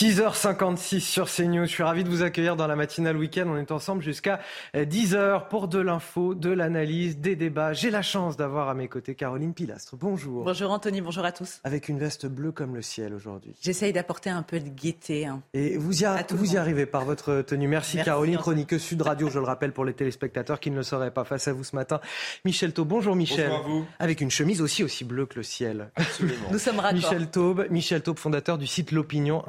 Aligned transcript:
6h56 0.00 1.00
sur 1.00 1.30
CNews. 1.30 1.66
Je 1.66 1.70
suis 1.70 1.82
ravi 1.82 2.04
de 2.04 2.08
vous 2.08 2.22
accueillir 2.22 2.56
dans 2.56 2.66
la 2.66 2.74
matinale 2.74 3.18
week-end. 3.18 3.44
On 3.48 3.58
est 3.58 3.70
ensemble 3.70 4.02
jusqu'à 4.02 4.40
10h 4.74 5.48
pour 5.48 5.68
de 5.68 5.78
l'info, 5.78 6.34
de 6.34 6.48
l'analyse, 6.48 7.18
des 7.18 7.36
débats. 7.36 7.74
J'ai 7.74 7.90
la 7.90 8.00
chance 8.00 8.38
d'avoir 8.38 8.70
à 8.70 8.74
mes 8.74 8.88
côtés 8.88 9.14
Caroline 9.14 9.52
Pilastre. 9.52 9.96
Bonjour. 9.96 10.44
Bonjour 10.44 10.70
Anthony, 10.70 11.02
bonjour 11.02 11.26
à 11.26 11.32
tous. 11.32 11.60
Avec 11.64 11.90
une 11.90 11.98
veste 11.98 12.24
bleue 12.24 12.50
comme 12.50 12.74
le 12.74 12.80
ciel 12.80 13.12
aujourd'hui. 13.12 13.54
J'essaye 13.60 13.92
d'apporter 13.92 14.30
un 14.30 14.42
peu 14.42 14.58
de 14.58 14.70
gaieté. 14.70 15.26
Hein. 15.26 15.42
Et 15.52 15.76
vous 15.76 16.02
y, 16.02 16.06
vous 16.30 16.54
y 16.54 16.56
arrivez 16.56 16.86
par 16.86 17.04
votre 17.04 17.42
tenue. 17.42 17.68
Merci, 17.68 17.98
Caroline, 18.02 18.38
chroniqueuse 18.38 18.80
Sud 18.80 19.02
Radio, 19.02 19.28
je 19.28 19.38
le 19.38 19.44
rappelle 19.44 19.72
pour 19.72 19.84
les 19.84 19.92
téléspectateurs 19.92 20.60
qui 20.60 20.70
ne 20.70 20.76
le 20.76 20.82
sauraient 20.82 21.12
pas 21.12 21.24
face 21.24 21.46
à 21.46 21.52
vous 21.52 21.62
ce 21.64 21.76
matin. 21.76 22.00
Michel 22.46 22.72
Taube. 22.72 22.88
Bonjour 22.88 23.14
Michel. 23.14 23.50
Bonjour 23.50 23.66
à 23.66 23.68
vous. 23.68 23.86
Avec 23.98 24.22
une 24.22 24.30
chemise 24.30 24.62
aussi 24.62 24.82
aussi 24.82 25.04
bleue 25.04 25.26
que 25.26 25.36
le 25.36 25.42
ciel. 25.42 25.90
Absolument. 25.96 26.48
Nous 26.50 26.58
sommes 26.58 26.80
raccords. 26.80 26.94
Michel 26.94 27.30
Taube, 27.30 27.66
Michel 27.68 28.00
Taube, 28.00 28.18
fondateur 28.18 28.56
du 28.56 28.66
site 28.66 28.92
L'Opinion 28.92 29.44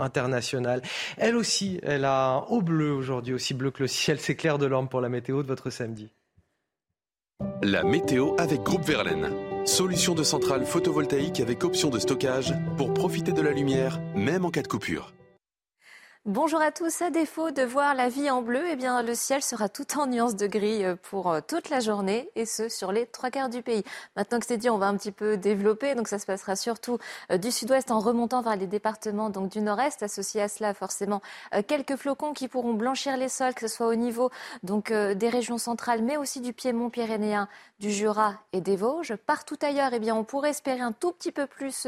Elle 1.18 1.36
aussi, 1.36 1.80
elle 1.84 2.06
a 2.06 2.30
un 2.30 2.40
haut 2.50 2.62
bleu 2.62 2.92
aujourd'hui, 2.92 3.34
aussi 3.34 3.54
bleu 3.54 3.72
que 3.72 3.84
le 3.84 3.88
ciel. 3.88 4.20
C'est 4.20 4.36
Claire 4.36 4.58
Delorme 4.58 4.90
pour 4.90 5.02
la 5.02 5.10
météo 5.10 5.44
de 5.44 5.48
votre 5.48 5.70
samedi. 5.70 6.10
La 7.64 7.84
météo 7.84 8.36
avec 8.38 8.62
Groupe 8.62 8.86
Verlaine. 8.86 9.32
Solution 9.66 10.16
de 10.16 10.24
centrale 10.24 10.66
photovoltaïque 10.66 11.40
avec 11.40 11.64
option 11.64 11.90
de 11.90 12.00
stockage 12.00 12.54
pour 12.78 12.94
profiter 12.94 13.32
de 13.32 13.42
la 13.42 13.52
lumière, 13.52 14.00
même 14.16 14.46
en 14.46 14.50
cas 14.50 14.64
de 14.64 14.68
coupure. 14.68 15.14
Bonjour 16.28 16.62
à 16.62 16.72
tous. 16.72 17.02
À 17.02 17.10
défaut 17.10 17.50
de 17.50 17.64
voir 17.64 17.96
la 17.96 18.08
vie 18.08 18.30
en 18.30 18.44
bleu, 18.44 18.62
eh 18.70 18.76
bien, 18.76 19.02
le 19.02 19.16
ciel 19.16 19.42
sera 19.42 19.70
tout 19.70 19.98
en 19.98 20.06
nuances 20.06 20.36
de 20.36 20.46
gris 20.46 20.86
euh, 20.86 20.96
pour 20.96 21.32
euh, 21.32 21.40
toute 21.42 21.72
la 21.72 21.80
journée 21.80 22.30
et 22.36 22.46
ce 22.46 22.70
sur 22.70 22.92
les 22.92 23.08
trois 23.08 23.32
quarts 23.32 23.50
du 23.50 23.64
pays. 23.64 23.84
Maintenant 24.16 24.40
que 24.40 24.46
c'est 24.46 24.58
dit, 24.58 24.70
on 24.70 24.78
va 24.78 24.86
un 24.86 24.96
petit 24.98 25.12
peu 25.12 25.36
développer. 25.36 25.96
Donc, 25.96 26.08
ça 26.08 26.20
se 26.20 26.28
passera 26.28 26.56
surtout 26.56 27.00
euh, 27.32 27.40
du 27.40 27.50
sud-ouest 27.50 27.90
en 27.90 28.00
remontant 28.00 28.44
vers 28.44 28.56
les 28.56 28.68
départements 28.68 29.32
donc 29.32 29.50
du 29.50 29.62
nord-est. 29.62 30.04
Associé 30.04 30.44
à 30.44 30.48
cela, 30.48 30.76
forcément, 30.76 31.24
quelques 31.66 31.96
flocons 31.96 32.34
qui 32.34 32.48
pourront 32.48 32.76
blanchir 32.76 33.18
les 33.18 33.28
sols, 33.28 33.56
que 33.56 33.68
ce 33.68 33.76
soit 33.76 33.88
au 33.88 33.96
niveau 33.96 34.30
des 34.62 35.30
régions 35.30 35.58
centrales, 35.58 36.04
mais 36.04 36.18
aussi 36.18 36.40
du 36.40 36.54
Piémont 36.54 36.92
pyrénéen, 36.92 37.48
du 37.80 37.90
Jura 37.90 38.36
et 38.54 38.62
des 38.62 38.76
Vosges. 38.76 39.16
Partout 39.16 39.58
ailleurs, 39.64 39.90
eh 39.94 40.00
bien, 40.00 40.16
on 40.16 40.24
pourrait 40.24 40.52
espérer 40.52 40.82
un 40.82 40.92
tout 40.92 41.14
petit 41.14 41.32
peu 41.32 41.48
plus 41.48 41.88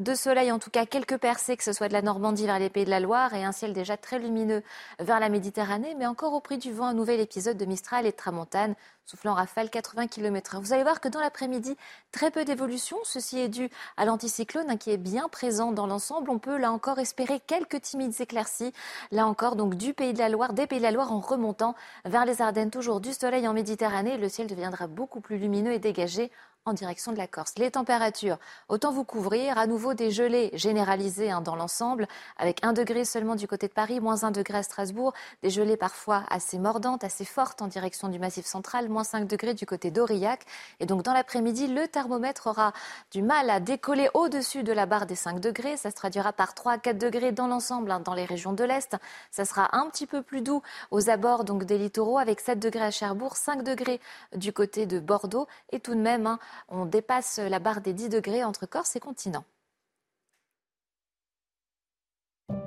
de 0.00 0.14
soleil, 0.14 0.50
en 0.50 0.58
tout 0.58 0.70
cas 0.70 0.84
quelques 0.84 1.18
percées, 1.18 1.56
que 1.56 1.62
ce 1.62 1.72
soit 1.72 1.86
de 1.86 1.92
la 1.92 2.02
Normandie 2.02 2.46
vers 2.46 2.58
les 2.58 2.70
Pays 2.70 2.84
de 2.84 2.90
la 2.90 2.98
Loire 2.98 3.34
et 3.34 3.44
un 3.44 3.52
ciel 3.52 3.67
déjà 3.72 3.96
très 3.96 4.18
lumineux 4.18 4.62
vers 4.98 5.20
la 5.20 5.28
Méditerranée, 5.28 5.94
mais 5.96 6.06
encore 6.06 6.32
au 6.32 6.40
prix 6.40 6.58
du 6.58 6.72
vent, 6.72 6.86
un 6.86 6.94
nouvel 6.94 7.20
épisode 7.20 7.56
de 7.56 7.64
Mistral 7.64 8.06
et 8.06 8.12
Tramontane, 8.12 8.74
soufflant 9.08 9.34
rafale 9.34 9.70
80 9.70 10.06
km/h. 10.06 10.60
Vous 10.60 10.72
allez 10.72 10.82
voir 10.82 11.00
que 11.00 11.08
dans 11.08 11.20
l'après-midi, 11.20 11.76
très 12.12 12.30
peu 12.30 12.44
d'évolution. 12.44 12.98
Ceci 13.04 13.38
est 13.38 13.48
dû 13.48 13.70
à 13.96 14.04
l'anticyclone 14.04 14.68
hein, 14.68 14.76
qui 14.76 14.90
est 14.90 14.98
bien 14.98 15.28
présent 15.28 15.72
dans 15.72 15.86
l'ensemble. 15.86 16.30
On 16.30 16.38
peut 16.38 16.58
là 16.58 16.70
encore 16.72 16.98
espérer 16.98 17.40
quelques 17.40 17.80
timides 17.80 18.20
éclaircies. 18.20 18.72
Là 19.10 19.26
encore, 19.26 19.56
donc 19.56 19.76
du 19.76 19.94
Pays 19.94 20.12
de 20.12 20.18
la 20.18 20.28
Loire, 20.28 20.52
des 20.52 20.66
Pays 20.66 20.78
de 20.78 20.84
la 20.84 20.90
Loire 20.90 21.12
en 21.12 21.20
remontant 21.20 21.74
vers 22.04 22.26
les 22.26 22.42
Ardennes. 22.42 22.70
Toujours 22.70 23.00
du 23.00 23.12
soleil 23.14 23.48
en 23.48 23.54
Méditerranée. 23.54 24.18
Le 24.18 24.28
ciel 24.28 24.46
deviendra 24.46 24.86
beaucoup 24.86 25.20
plus 25.20 25.38
lumineux 25.38 25.72
et 25.72 25.78
dégagé 25.78 26.30
en 26.64 26.72
direction 26.72 27.12
de 27.12 27.18
la 27.18 27.26
Corse. 27.26 27.54
Les 27.56 27.70
températures, 27.70 28.38
autant 28.68 28.92
vous 28.92 29.04
couvrir, 29.04 29.58
à 29.58 29.66
nouveau 29.66 29.94
des 29.94 30.10
gelées 30.10 30.50
généralisées 30.54 31.30
hein, 31.30 31.40
dans 31.40 31.56
l'ensemble, 31.56 32.06
avec 32.36 32.64
un 32.64 32.72
degré 32.72 33.04
seulement 33.04 33.36
du 33.36 33.48
côté 33.48 33.68
de 33.68 33.72
Paris, 33.72 34.00
moins 34.00 34.24
un 34.24 34.30
degré 34.30 34.58
à 34.58 34.62
Strasbourg, 34.62 35.12
des 35.42 35.50
gelées 35.50 35.76
parfois 35.76 36.24
assez 36.30 36.58
mordantes, 36.58 37.04
assez 37.04 37.24
fortes 37.24 37.62
en 37.62 37.68
direction 37.68 38.08
du 38.08 38.18
Massif 38.18 38.46
central, 38.46 38.88
moins 38.88 39.04
5 39.04 39.26
degrés 39.26 39.54
du 39.54 39.66
côté 39.66 39.90
d'Aurillac. 39.90 40.44
Et 40.80 40.86
donc 40.86 41.02
dans 41.02 41.12
l'après-midi, 41.12 41.68
le 41.68 41.88
thermomètre 41.88 42.48
aura 42.48 42.72
du 43.10 43.22
mal 43.22 43.50
à 43.50 43.60
décoller 43.60 44.10
au-dessus 44.14 44.62
de 44.62 44.72
la 44.72 44.86
barre 44.86 45.06
des 45.06 45.16
5 45.16 45.40
degrés. 45.40 45.76
Ça 45.76 45.90
se 45.90 45.96
traduira 45.96 46.32
par 46.32 46.54
3 46.54 46.72
à 46.72 46.78
4 46.78 46.98
degrés 46.98 47.32
dans 47.32 47.46
l'ensemble, 47.46 47.90
hein, 47.90 48.00
dans 48.00 48.14
les 48.14 48.24
régions 48.24 48.52
de 48.52 48.64
l'Est. 48.64 48.96
Ça 49.30 49.44
sera 49.44 49.74
un 49.76 49.88
petit 49.88 50.06
peu 50.06 50.22
plus 50.22 50.42
doux 50.42 50.62
aux 50.90 51.10
abords 51.10 51.44
donc 51.44 51.64
des 51.64 51.78
littoraux, 51.78 52.18
avec 52.18 52.40
7 52.40 52.58
degrés 52.58 52.84
à 52.84 52.90
Cherbourg, 52.90 53.36
5 53.36 53.62
degrés 53.62 54.00
du 54.36 54.52
côté 54.52 54.86
de 54.86 54.98
Bordeaux, 55.00 55.46
et 55.70 55.80
tout 55.80 55.94
de 55.94 56.00
même 56.00 56.26
hein, 56.26 56.38
on 56.68 56.86
dépasse 56.86 57.38
la 57.38 57.58
barre 57.58 57.80
des 57.80 57.92
10 57.92 58.08
degrés 58.08 58.44
entre 58.44 58.66
Corse 58.66 58.96
et 58.96 59.00
continent. 59.00 59.44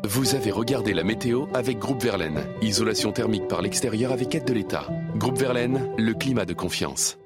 Vous 0.03 0.35
avez 0.35 0.51
regardé 0.51 0.93
la 0.93 1.03
météo 1.03 1.45
avec 1.53 1.79
Groupe 1.79 2.01
Verlaine. 2.01 2.43
Isolation 2.61 3.11
thermique 3.11 3.47
par 3.47 3.61
l'extérieur 3.61 4.11
avec 4.11 4.35
aide 4.35 4.45
de 4.45 4.53
l'État. 4.53 4.87
Groupe 5.15 5.37
Verlaine, 5.37 5.95
le 5.97 6.13
climat 6.13 6.45
de 6.45 6.53
confiance. 6.53 7.17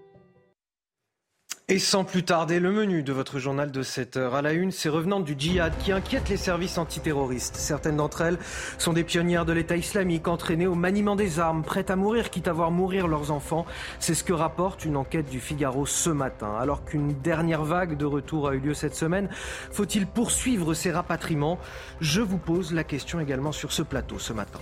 Et 1.67 1.79
sans 1.79 2.03
plus 2.03 2.21
tarder, 2.21 2.59
le 2.59 2.71
menu 2.71 3.01
de 3.01 3.11
votre 3.11 3.39
journal 3.39 3.71
de 3.71 3.81
7 3.81 4.17
heures. 4.17 4.35
À 4.35 4.43
la 4.43 4.53
une, 4.53 4.71
ces 4.71 4.87
revenantes 4.87 5.23
du 5.23 5.33
djihad 5.35 5.73
qui 5.79 5.91
inquiètent 5.91 6.29
les 6.29 6.37
services 6.37 6.77
antiterroristes. 6.77 7.55
Certaines 7.55 7.97
d'entre 7.97 8.21
elles 8.21 8.37
sont 8.77 8.93
des 8.93 9.03
pionnières 9.03 9.45
de 9.45 9.53
l'État 9.53 9.75
islamique, 9.75 10.27
entraînées 10.27 10.67
au 10.67 10.75
maniement 10.75 11.15
des 11.15 11.39
armes, 11.39 11.63
prêtes 11.63 11.89
à 11.89 11.95
mourir, 11.95 12.29
quitte 12.29 12.47
à 12.47 12.53
voir 12.53 12.69
mourir 12.69 13.07
leurs 13.07 13.31
enfants. 13.31 13.65
C'est 13.99 14.13
ce 14.13 14.23
que 14.23 14.31
rapporte 14.31 14.85
une 14.85 14.95
enquête 14.95 15.27
du 15.27 15.39
Figaro 15.39 15.87
ce 15.87 16.11
matin. 16.11 16.53
Alors 16.59 16.85
qu'une 16.85 17.19
dernière 17.21 17.63
vague 17.63 17.97
de 17.97 18.05
retour 18.05 18.47
a 18.47 18.53
eu 18.53 18.59
lieu 18.59 18.75
cette 18.75 18.95
semaine, 18.95 19.27
faut-il 19.71 20.05
poursuivre 20.05 20.75
ces 20.75 20.91
rapatriements? 20.91 21.57
Je 21.99 22.21
vous 22.21 22.37
pose 22.37 22.73
la 22.73 22.83
question 22.83 23.19
également 23.19 23.51
sur 23.51 23.71
ce 23.71 23.81
plateau 23.81 24.19
ce 24.19 24.33
matin. 24.33 24.59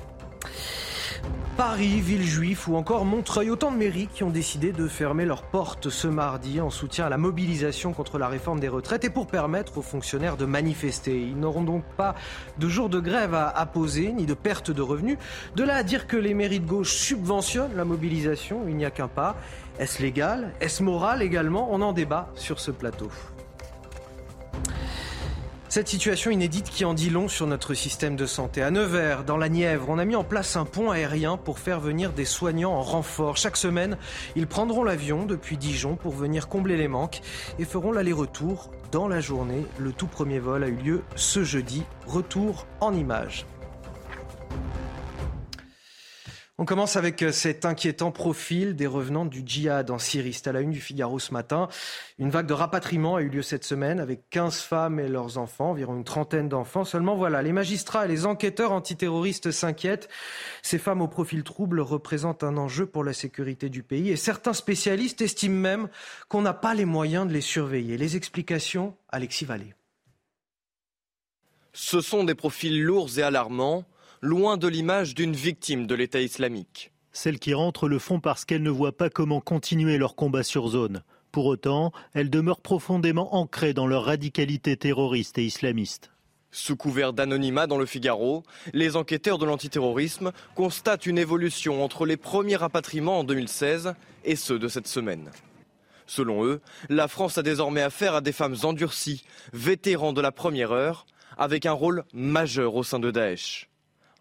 Paris, 1.58 2.02
Villejuif 2.02 2.68
ou 2.68 2.76
encore 2.76 3.06
Montreuil, 3.06 3.52
autant 3.52 3.72
de 3.72 3.78
mairies 3.78 4.08
qui 4.08 4.24
ont 4.24 4.32
décidé 4.32 4.72
de 4.72 4.88
fermer 4.88 5.24
leurs 5.26 5.44
portes 5.44 5.90
ce 5.90 6.08
mardi 6.08 6.60
en 6.60 6.72
soutien 6.72 7.06
à 7.06 7.10
la 7.10 7.18
mobilisation 7.18 7.94
contre 7.94 8.18
la 8.18 8.28
réforme 8.28 8.60
des 8.60 8.70
retraites 8.70 9.04
et 9.04 9.12
pour 9.12 9.28
permettre 9.28 9.78
aux 9.78 9.84
fonctionnaires 9.84 10.36
de 10.36 10.46
manifester. 10.46 11.22
Ils 11.22 11.38
n'auront 11.38 11.64
donc 11.64 11.84
pas 11.96 12.16
de 12.58 12.68
jour 12.68 12.90
de 12.90 13.00
grève 13.00 13.36
à, 13.36 13.66
poser 13.68 14.12
ni 14.12 14.26
de 14.26 14.34
perte 14.34 14.72
de 14.72 14.82
revenus. 14.82 15.18
De 15.56 15.64
là 15.64 15.76
à 15.76 15.84
dire 15.84 16.08
que 16.08 16.18
les 16.18 16.34
mairies 16.34 16.60
de 16.60 16.68
gauche 16.68 16.94
subventionnent 16.94 17.76
la 17.76 17.86
mobilisation, 17.86 18.62
il 18.68 18.76
n'y 18.76 18.86
a 18.86 18.92
qu'un 18.92 19.08
pas. 19.08 19.36
Est-ce 19.78 20.02
légal? 20.02 20.54
Est-ce 20.60 20.82
moral 20.82 21.22
également? 21.22 21.68
On 21.72 21.82
en 21.82 21.94
débat 21.94 22.32
sur 22.36 22.60
ce 22.60 22.72
plateau. 22.72 23.10
Cette 25.74 25.88
situation 25.88 26.30
inédite 26.30 26.70
qui 26.70 26.86
en 26.86 26.94
dit 26.94 27.10
long 27.10 27.28
sur 27.28 27.48
notre 27.48 27.74
système 27.74 28.16
de 28.16 28.28
santé. 28.28 28.62
À 28.62 28.70
Nevers, 28.70 29.24
dans 29.24 29.38
la 29.38 29.50
Nièvre, 29.50 29.90
on 29.90 29.98
a 29.98 30.06
mis 30.06 30.16
en 30.16 30.24
place 30.24 30.56
un 30.56 30.66
pont 30.66 30.92
aérien 30.92 31.36
pour 31.36 31.58
faire 31.58 31.80
venir 31.80 32.14
des 32.14 32.26
soignants 32.26 32.74
en 32.74 32.84
renfort. 32.84 33.38
Chaque 33.38 33.58
semaine, 33.58 33.98
ils 34.36 34.46
prendront 34.46 34.84
l'avion 34.84 35.26
depuis 35.26 35.58
Dijon 35.58 35.96
pour 35.96 36.14
venir 36.14 36.48
combler 36.48 36.78
les 36.78 36.88
manques 36.88 37.22
et 37.58 37.66
feront 37.66 37.92
l'aller-retour 37.92 38.70
dans 38.92 39.08
la 39.08 39.20
journée. 39.20 39.66
Le 39.80 39.92
tout 39.92 40.06
premier 40.06 40.38
vol 40.38 40.64
a 40.64 40.68
eu 40.68 40.76
lieu 40.76 41.02
ce 41.16 41.44
jeudi. 41.44 41.82
Retour 42.06 42.68
en 42.80 42.94
images. 42.94 43.48
On 46.60 46.66
commence 46.66 46.98
avec 46.98 47.24
euh, 47.24 47.32
cet 47.32 47.66
inquiétant 47.66 48.12
profil 48.12 48.76
des 48.76 48.86
revenants 48.86 49.26
du 49.26 49.42
djihad 49.44 49.90
en 49.90 49.98
Syrie. 49.98 50.34
C'est 50.34 50.48
à 50.48 50.52
la 50.52 50.62
une 50.62 50.70
du 50.70 50.80
Figaro 50.80 51.18
ce 51.18 51.34
matin. 51.34 51.68
Une 52.20 52.30
vague 52.30 52.46
de 52.46 52.54
rapatriement 52.54 53.16
a 53.16 53.24
eu 53.24 53.30
lieu 53.30 53.42
cette 53.42 53.64
semaine 53.64 54.00
avec 54.00 54.30
15 54.30 54.62
femmes 54.62 55.00
et 55.00 55.08
leurs 55.08 55.40
enfants, 55.40 55.72
environ 55.72 55.96
une 55.96 56.04
trentaine 56.04 56.50
d'enfants. 56.50 56.86
Seulement 56.86 57.16
voilà, 57.16 57.42
les 57.42 57.54
magistrats 57.54 58.06
et 58.06 58.08
les 58.08 58.28
enquêteurs 58.28 58.72
antiterroristes 58.72 59.50
s'inquiètent. 59.50 60.10
Ces 60.62 60.78
femmes 60.78 61.02
au 61.02 61.08
profil 61.08 61.44
trouble 61.44 61.80
représentent 61.80 62.44
un 62.44 62.56
enjeu 62.58 62.86
pour 62.86 63.04
la 63.04 63.14
sécurité 63.14 63.70
du 63.70 63.82
pays 63.82 64.12
et 64.12 64.16
certains 64.16 64.54
spécialistes 64.54 65.22
estiment 65.22 65.60
même 65.60 65.90
qu'on 66.30 66.44
n'a 66.44 66.54
pas 66.54 66.76
les 66.76 66.86
moyens 66.86 67.28
de 67.28 67.34
les 67.34 67.42
surveiller. 67.42 67.98
Les 67.98 68.16
explications, 68.16 68.96
Alexis 69.10 69.46
Vallée. 69.46 69.74
Ce 71.74 72.00
sont 72.00 72.24
des 72.24 72.36
profils 72.36 72.84
lourds 72.84 73.18
et 73.18 73.24
alarmants 73.24 73.86
loin 74.24 74.56
de 74.56 74.70
l'image 74.70 75.16
d'une 75.16 75.36
victime 75.36 75.86
de 75.86 75.96
l'État 75.96 76.22
islamique. 76.22 76.94
Celles 77.12 77.40
qui 77.40 77.54
rentrent 77.54 77.90
le 77.90 78.00
font 78.00 78.22
parce 78.22 78.46
qu'elles 78.46 78.64
ne 78.64 78.70
voient 78.70 78.96
pas 78.96 79.10
comment 79.10 79.42
continuer 79.42 79.98
leur 79.98 80.16
combat 80.16 80.44
sur 80.44 80.70
zone. 80.70 81.04
Pour 81.34 81.46
autant, 81.46 81.92
elles 82.14 82.30
demeurent 82.30 82.62
profondément 82.62 83.36
ancrées 83.36 83.74
dans 83.74 83.86
leur 83.86 84.06
radicalité 84.06 84.78
terroriste 84.78 85.38
et 85.40 85.44
islamiste. 85.44 86.10
Sous 86.52 86.78
couvert 86.78 87.12
d'anonymat 87.12 87.68
dans 87.68 87.78
le 87.78 87.86
Figaro, 87.86 88.44
les 88.72 88.96
enquêteurs 88.96 89.40
de 89.40 89.46
l'antiterrorisme 89.46 90.32
constatent 90.56 91.06
une 91.06 91.18
évolution 91.18 91.84
entre 91.84 92.06
les 92.06 92.16
premiers 92.16 92.56
rapatriements 92.56 93.20
en 93.20 93.24
2016 93.26 93.94
et 94.24 94.38
ceux 94.38 94.58
de 94.58 94.70
cette 94.70 94.88
semaine. 94.88 95.32
Selon 96.08 96.46
eux, 96.46 96.62
la 96.88 97.10
France 97.10 97.38
a 97.38 97.44
désormais 97.44 97.82
affaire 97.82 98.16
à 98.16 98.22
des 98.22 98.32
femmes 98.32 98.56
endurcies, 98.64 99.26
vétérans 99.52 100.14
de 100.14 100.22
la 100.22 100.32
première 100.32 100.72
heure, 100.72 101.08
avec 101.38 101.66
un 101.66 101.74
rôle 101.74 102.06
majeur 102.14 102.76
au 102.76 102.84
sein 102.84 103.00
de 103.00 103.12
Daesh. 103.12 103.68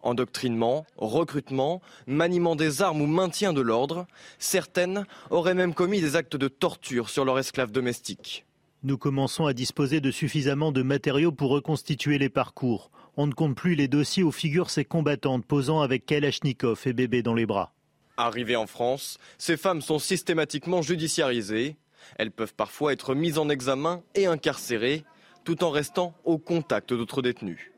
Endoctrinement, 0.02 0.84
recrutement, 0.96 1.80
maniement 2.06 2.56
des 2.56 2.82
armes 2.82 3.00
ou 3.00 3.06
maintien 3.06 3.52
de 3.52 3.60
l'ordre, 3.60 4.06
certaines 4.38 5.06
auraient 5.30 5.54
même 5.54 5.74
commis 5.74 6.00
des 6.00 6.16
actes 6.16 6.36
de 6.36 6.48
torture 6.48 7.08
sur 7.08 7.24
leurs 7.24 7.38
esclaves 7.38 7.70
domestiques. 7.70 8.44
Nous 8.82 8.98
commençons 8.98 9.46
à 9.46 9.52
disposer 9.52 10.00
de 10.00 10.10
suffisamment 10.10 10.72
de 10.72 10.82
matériaux 10.82 11.30
pour 11.30 11.50
reconstituer 11.50 12.18
les 12.18 12.28
parcours. 12.28 12.90
On 13.16 13.28
ne 13.28 13.32
compte 13.32 13.54
plus 13.54 13.76
les 13.76 13.86
dossiers 13.86 14.24
où 14.24 14.32
figurent 14.32 14.70
ces 14.70 14.84
combattantes 14.84 15.46
posant 15.46 15.82
avec 15.82 16.04
Kalachnikov 16.04 16.80
et 16.86 16.92
bébé 16.92 17.22
dans 17.22 17.34
les 17.34 17.46
bras. 17.46 17.72
Arrivées 18.16 18.56
en 18.56 18.66
France, 18.66 19.18
ces 19.38 19.56
femmes 19.56 19.82
sont 19.82 20.00
systématiquement 20.00 20.82
judiciarisées. 20.82 21.76
Elles 22.16 22.32
peuvent 22.32 22.54
parfois 22.54 22.92
être 22.92 23.14
mises 23.14 23.38
en 23.38 23.48
examen 23.48 24.02
et 24.16 24.26
incarcérées, 24.26 25.04
tout 25.44 25.62
en 25.62 25.70
restant 25.70 26.14
au 26.24 26.38
contact 26.38 26.92
d'autres 26.92 27.22
détenus. 27.22 27.71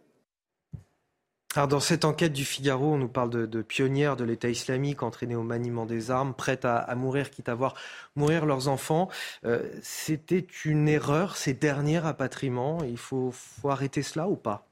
Alors 1.56 1.68
dans 1.68 1.80
cette 1.80 2.04
enquête 2.04 2.32
du 2.32 2.44
Figaro, 2.44 2.94
on 2.94 2.98
nous 2.98 3.08
parle 3.08 3.30
de, 3.30 3.62
pionnières 3.62 4.16
de 4.16 4.24
l'État 4.24 4.48
islamique 4.48 5.02
entraînées 5.02 5.36
au 5.36 5.44
maniement 5.44 5.86
des 5.86 6.10
armes, 6.10 6.34
prêtes 6.34 6.64
à, 6.64 6.92
mourir, 6.96 7.30
quitte 7.30 7.48
à 7.48 7.54
voir 7.54 7.74
mourir 8.16 8.44
leurs 8.44 8.66
enfants. 8.66 9.08
Euh, 9.44 9.62
c'était 9.80 10.46
une 10.64 10.88
erreur, 10.88 11.36
ces 11.36 11.54
derniers 11.54 12.00
rapatriements. 12.00 12.82
Il 12.82 12.98
faut, 12.98 13.32
arrêter 13.64 14.02
cela 14.02 14.28
ou 14.28 14.36
pas? 14.36 14.66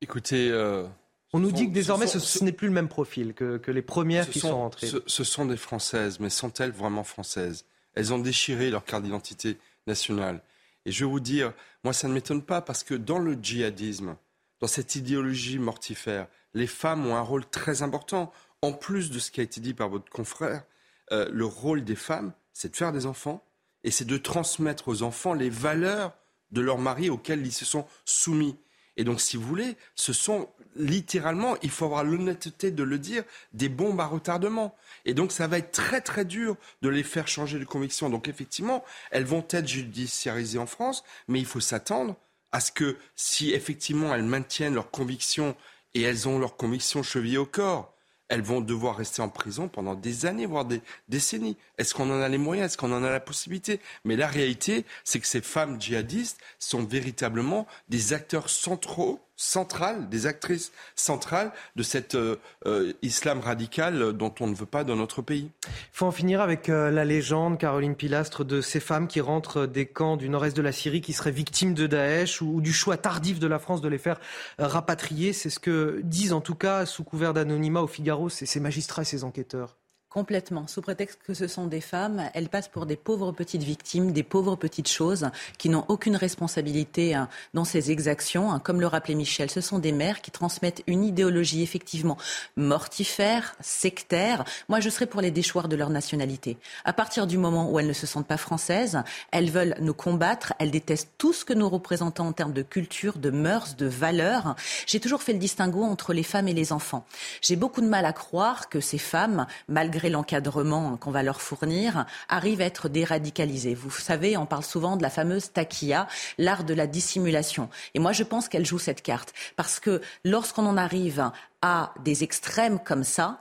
Écoutez... 0.00 0.50
Euh, 0.50 0.86
on 1.32 1.40
nous 1.40 1.50
dit 1.50 1.66
que 1.66 1.72
désormais 1.72 2.06
ce, 2.06 2.44
n'est 2.44 2.52
plus 2.52 2.68
le 2.68 2.72
même 2.72 2.88
profil 2.88 3.34
que, 3.34 3.60
les 3.70 3.82
premières 3.82 4.30
qui 4.30 4.38
sont, 4.38 4.50
sont 4.50 4.56
rentrées. 4.58 4.88
Ce, 5.06 5.24
sont 5.24 5.44
des 5.44 5.56
Françaises, 5.56 6.20
mais 6.20 6.30
sont-elles 6.30 6.70
vraiment 6.70 7.04
Françaises? 7.04 7.66
Elles 7.94 8.14
ont 8.14 8.18
déchiré 8.18 8.70
leur 8.70 8.84
carte 8.84 9.02
d'identité 9.02 9.58
nationale. 9.86 10.40
Et 10.86 10.92
je 10.92 11.04
vais 11.04 11.10
vous 11.10 11.20
dire, 11.20 11.52
moi 11.82 11.92
ça 11.92 12.06
ne 12.06 12.14
m'étonne 12.14 12.42
pas 12.42 12.60
parce 12.60 12.84
que 12.84 12.94
dans 12.94 13.18
le 13.18 13.34
djihadisme, 13.34 14.16
dans 14.60 14.66
cette 14.66 14.94
idéologie 14.94 15.58
mortifère, 15.58 16.28
les 16.54 16.66
femmes 16.66 17.06
ont 17.06 17.16
un 17.16 17.20
rôle 17.20 17.46
très 17.46 17.82
important. 17.82 18.32
En 18.62 18.72
plus 18.72 19.10
de 19.10 19.18
ce 19.18 19.30
qui 19.30 19.40
a 19.40 19.44
été 19.44 19.60
dit 19.60 19.74
par 19.74 19.88
votre 19.88 20.10
confrère, 20.10 20.64
euh, 21.12 21.28
le 21.30 21.44
rôle 21.44 21.84
des 21.84 21.96
femmes, 21.96 22.32
c'est 22.52 22.70
de 22.70 22.76
faire 22.76 22.92
des 22.92 23.06
enfants 23.06 23.44
et 23.84 23.90
c'est 23.90 24.06
de 24.06 24.16
transmettre 24.16 24.88
aux 24.88 25.02
enfants 25.02 25.34
les 25.34 25.50
valeurs 25.50 26.16
de 26.50 26.60
leur 26.60 26.78
mari 26.78 27.10
auxquels 27.10 27.44
ils 27.46 27.52
se 27.52 27.64
sont 27.64 27.86
soumis. 28.04 28.56
Et 28.96 29.04
donc, 29.04 29.20
si 29.20 29.36
vous 29.36 29.46
voulez, 29.46 29.76
ce 29.94 30.12
sont 30.12 30.48
littéralement, 30.74 31.56
il 31.62 31.70
faut 31.70 31.84
avoir 31.84 32.02
l'honnêteté 32.02 32.70
de 32.70 32.82
le 32.82 32.98
dire, 32.98 33.24
des 33.52 33.68
bombes 33.68 34.00
à 34.00 34.06
retardement. 34.06 34.74
Et 35.04 35.14
donc, 35.14 35.32
ça 35.32 35.46
va 35.46 35.58
être 35.58 35.70
très 35.70 36.00
très 36.00 36.24
dur 36.24 36.56
de 36.82 36.88
les 36.88 37.02
faire 37.02 37.28
changer 37.28 37.58
de 37.58 37.64
conviction. 37.64 38.08
Donc, 38.08 38.28
effectivement, 38.28 38.84
elles 39.10 39.24
vont 39.24 39.44
être 39.50 39.68
judiciarisées 39.68 40.58
en 40.58 40.66
France, 40.66 41.04
mais 41.28 41.38
il 41.38 41.46
faut 41.46 41.60
s'attendre 41.60 42.16
à 42.52 42.60
ce 42.60 42.72
que 42.72 42.96
si 43.14 43.52
effectivement 43.52 44.14
elles 44.14 44.22
maintiennent 44.22 44.74
leurs 44.74 44.90
convictions 44.90 45.56
et 45.94 46.02
elles 46.02 46.28
ont 46.28 46.38
leurs 46.38 46.56
convictions 46.56 47.02
chevillées 47.02 47.38
au 47.38 47.46
corps, 47.46 47.92
elles 48.28 48.42
vont 48.42 48.60
devoir 48.60 48.96
rester 48.96 49.22
en 49.22 49.28
prison 49.28 49.68
pendant 49.68 49.94
des 49.94 50.26
années, 50.26 50.46
voire 50.46 50.64
des 50.64 50.82
décennies. 51.08 51.56
Est-ce 51.78 51.94
qu'on 51.94 52.10
en 52.10 52.20
a 52.20 52.28
les 52.28 52.38
moyens? 52.38 52.66
Est-ce 52.66 52.76
qu'on 52.76 52.92
en 52.92 53.04
a 53.04 53.10
la 53.10 53.20
possibilité? 53.20 53.80
Mais 54.04 54.16
la 54.16 54.26
réalité, 54.26 54.84
c'est 55.04 55.20
que 55.20 55.26
ces 55.26 55.40
femmes 55.40 55.80
djihadistes 55.80 56.40
sont 56.58 56.82
véritablement 56.82 57.66
des 57.88 58.12
acteurs 58.12 58.50
centraux 58.50 59.20
centrale, 59.36 60.08
des 60.08 60.26
actrices 60.26 60.72
centrales 60.94 61.52
de 61.76 61.82
cet 61.82 62.14
euh, 62.14 62.36
euh, 62.66 62.92
islam 63.02 63.40
radical 63.40 64.12
dont 64.14 64.34
on 64.40 64.46
ne 64.46 64.54
veut 64.54 64.66
pas 64.66 64.82
dans 64.82 64.96
notre 64.96 65.22
pays. 65.22 65.50
Il 65.66 65.72
faut 65.92 66.06
en 66.06 66.10
finir 66.10 66.40
avec 66.40 66.68
euh, 66.68 66.90
la 66.90 67.04
légende, 67.04 67.58
Caroline 67.58 67.94
Pilastre, 67.94 68.44
de 68.44 68.60
ces 68.60 68.80
femmes 68.80 69.06
qui 69.06 69.20
rentrent 69.20 69.66
des 69.66 69.86
camps 69.86 70.16
du 70.16 70.28
nord-est 70.28 70.56
de 70.56 70.62
la 70.62 70.72
Syrie, 70.72 71.02
qui 71.02 71.12
seraient 71.12 71.30
victimes 71.30 71.74
de 71.74 71.86
Daesh 71.86 72.40
ou, 72.40 72.60
du 72.60 72.72
choix 72.72 72.96
tardif 72.96 73.38
de 73.38 73.46
la 73.46 73.58
France 73.58 73.80
de 73.82 73.88
les 73.88 73.98
faire 73.98 74.18
rapatrier. 74.58 75.32
C'est 75.32 75.50
ce 75.50 75.58
que 75.58 76.00
disent 76.02 76.32
en 76.32 76.40
tout 76.40 76.54
cas, 76.54 76.86
sous 76.86 77.04
couvert 77.04 77.34
d'anonymat 77.34 77.82
au 77.82 77.86
Figaro, 77.86 78.28
ces 78.28 78.60
magistrats 78.60 79.02
et 79.02 79.06
ces 79.06 79.24
enquêteurs. 79.24 79.76
Complètement. 80.16 80.66
Sous 80.66 80.80
prétexte 80.80 81.18
que 81.26 81.34
ce 81.34 81.46
sont 81.46 81.66
des 81.66 81.82
femmes, 81.82 82.22
elles 82.32 82.48
passent 82.48 82.70
pour 82.70 82.86
des 82.86 82.96
pauvres 82.96 83.32
petites 83.32 83.62
victimes, 83.62 84.12
des 84.12 84.22
pauvres 84.22 84.56
petites 84.56 84.88
choses 84.88 85.28
qui 85.58 85.68
n'ont 85.68 85.84
aucune 85.88 86.16
responsabilité 86.16 87.14
hein, 87.14 87.28
dans 87.52 87.66
ces 87.66 87.90
exactions. 87.90 88.50
Hein. 88.50 88.58
Comme 88.58 88.80
le 88.80 88.86
rappelait 88.86 89.14
Michel, 89.14 89.50
ce 89.50 89.60
sont 89.60 89.78
des 89.78 89.92
mères 89.92 90.22
qui 90.22 90.30
transmettent 90.30 90.82
une 90.86 91.04
idéologie 91.04 91.62
effectivement 91.62 92.16
mortifère, 92.56 93.56
sectaire. 93.60 94.46
Moi, 94.70 94.80
je 94.80 94.88
serais 94.88 95.04
pour 95.04 95.20
les 95.20 95.30
déchoirs 95.30 95.68
de 95.68 95.76
leur 95.76 95.90
nationalité. 95.90 96.56
À 96.86 96.94
partir 96.94 97.26
du 97.26 97.36
moment 97.36 97.70
où 97.70 97.78
elles 97.78 97.86
ne 97.86 97.92
se 97.92 98.06
sentent 98.06 98.26
pas 98.26 98.38
françaises, 98.38 99.02
elles 99.32 99.50
veulent 99.50 99.76
nous 99.80 99.92
combattre, 99.92 100.54
elles 100.58 100.70
détestent 100.70 101.10
tout 101.18 101.34
ce 101.34 101.44
que 101.44 101.52
nous 101.52 101.68
représentons 101.68 102.28
en 102.28 102.32
termes 102.32 102.54
de 102.54 102.62
culture, 102.62 103.18
de 103.18 103.28
mœurs, 103.28 103.76
de 103.76 103.84
valeurs. 103.84 104.56
J'ai 104.86 104.98
toujours 104.98 105.22
fait 105.22 105.34
le 105.34 105.38
distinguo 105.38 105.82
entre 105.82 106.14
les 106.14 106.22
femmes 106.22 106.48
et 106.48 106.54
les 106.54 106.72
enfants. 106.72 107.04
J'ai 107.42 107.56
beaucoup 107.56 107.82
de 107.82 107.86
mal 107.86 108.06
à 108.06 108.14
croire 108.14 108.70
que 108.70 108.80
ces 108.80 108.96
femmes, 108.96 109.46
malgré 109.68 110.05
l'encadrement 110.08 110.96
qu'on 110.96 111.10
va 111.10 111.22
leur 111.22 111.40
fournir, 111.40 112.06
arrivent 112.28 112.60
à 112.60 112.64
être 112.64 112.88
déradicalisés. 112.88 113.74
Vous 113.74 113.90
savez, 113.90 114.36
on 114.36 114.46
parle 114.46 114.64
souvent 114.64 114.96
de 114.96 115.02
la 115.02 115.10
fameuse 115.10 115.52
taquilla, 115.52 116.08
l'art 116.38 116.64
de 116.64 116.74
la 116.74 116.86
dissimulation. 116.86 117.68
Et 117.94 117.98
moi, 117.98 118.12
je 118.12 118.22
pense 118.22 118.48
qu'elle 118.48 118.66
joue 118.66 118.78
cette 118.78 119.02
carte. 119.02 119.32
Parce 119.56 119.80
que 119.80 120.00
lorsqu'on 120.24 120.66
en 120.66 120.76
arrive 120.76 121.30
à 121.62 121.92
des 122.04 122.22
extrêmes 122.22 122.78
comme 122.78 123.04
ça, 123.04 123.40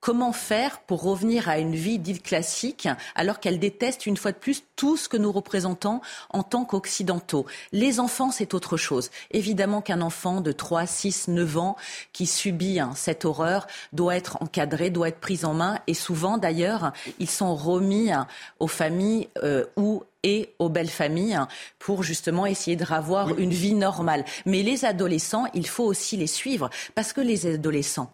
Comment 0.00 0.32
faire 0.32 0.80
pour 0.80 1.02
revenir 1.02 1.48
à 1.48 1.58
une 1.58 1.74
vie 1.74 1.98
dite 1.98 2.22
classique 2.22 2.88
alors 3.14 3.40
qu'elle 3.40 3.58
déteste 3.58 4.06
une 4.06 4.16
fois 4.16 4.30
de 4.30 4.36
plus 4.36 4.62
tout 4.76 4.96
ce 4.96 5.08
que 5.08 5.16
nous 5.16 5.32
représentons 5.32 6.00
en 6.30 6.42
tant 6.42 6.64
qu'occidentaux 6.64 7.46
Les 7.72 7.98
enfants, 7.98 8.30
c'est 8.30 8.54
autre 8.54 8.76
chose. 8.76 9.10
Évidemment 9.32 9.80
qu'un 9.80 10.00
enfant 10.00 10.40
de 10.40 10.52
3, 10.52 10.86
6, 10.86 11.28
9 11.28 11.58
ans 11.58 11.76
qui 12.12 12.26
subit 12.26 12.78
hein, 12.78 12.92
cette 12.94 13.24
horreur 13.24 13.66
doit 13.92 14.14
être 14.16 14.36
encadré, 14.40 14.90
doit 14.90 15.08
être 15.08 15.18
pris 15.18 15.44
en 15.44 15.54
main 15.54 15.80
et 15.86 15.94
souvent 15.94 16.38
d'ailleurs, 16.38 16.92
ils 17.18 17.30
sont 17.30 17.54
remis 17.56 18.12
hein, 18.12 18.28
aux 18.60 18.68
familles 18.68 19.28
euh, 19.42 19.64
ou 19.76 20.04
et 20.26 20.54
aux 20.58 20.68
belles 20.68 20.90
familles 20.90 21.34
hein, 21.34 21.48
pour 21.78 22.02
justement 22.02 22.46
essayer 22.46 22.76
de 22.76 22.84
revoir 22.84 23.38
une 23.38 23.52
vie 23.52 23.74
normale. 23.74 24.24
Mais 24.44 24.62
les 24.62 24.84
adolescents, 24.84 25.46
il 25.54 25.66
faut 25.66 25.84
aussi 25.84 26.16
les 26.16 26.26
suivre 26.26 26.68
parce 26.94 27.12
que 27.12 27.20
les 27.20 27.46
adolescents, 27.46 28.12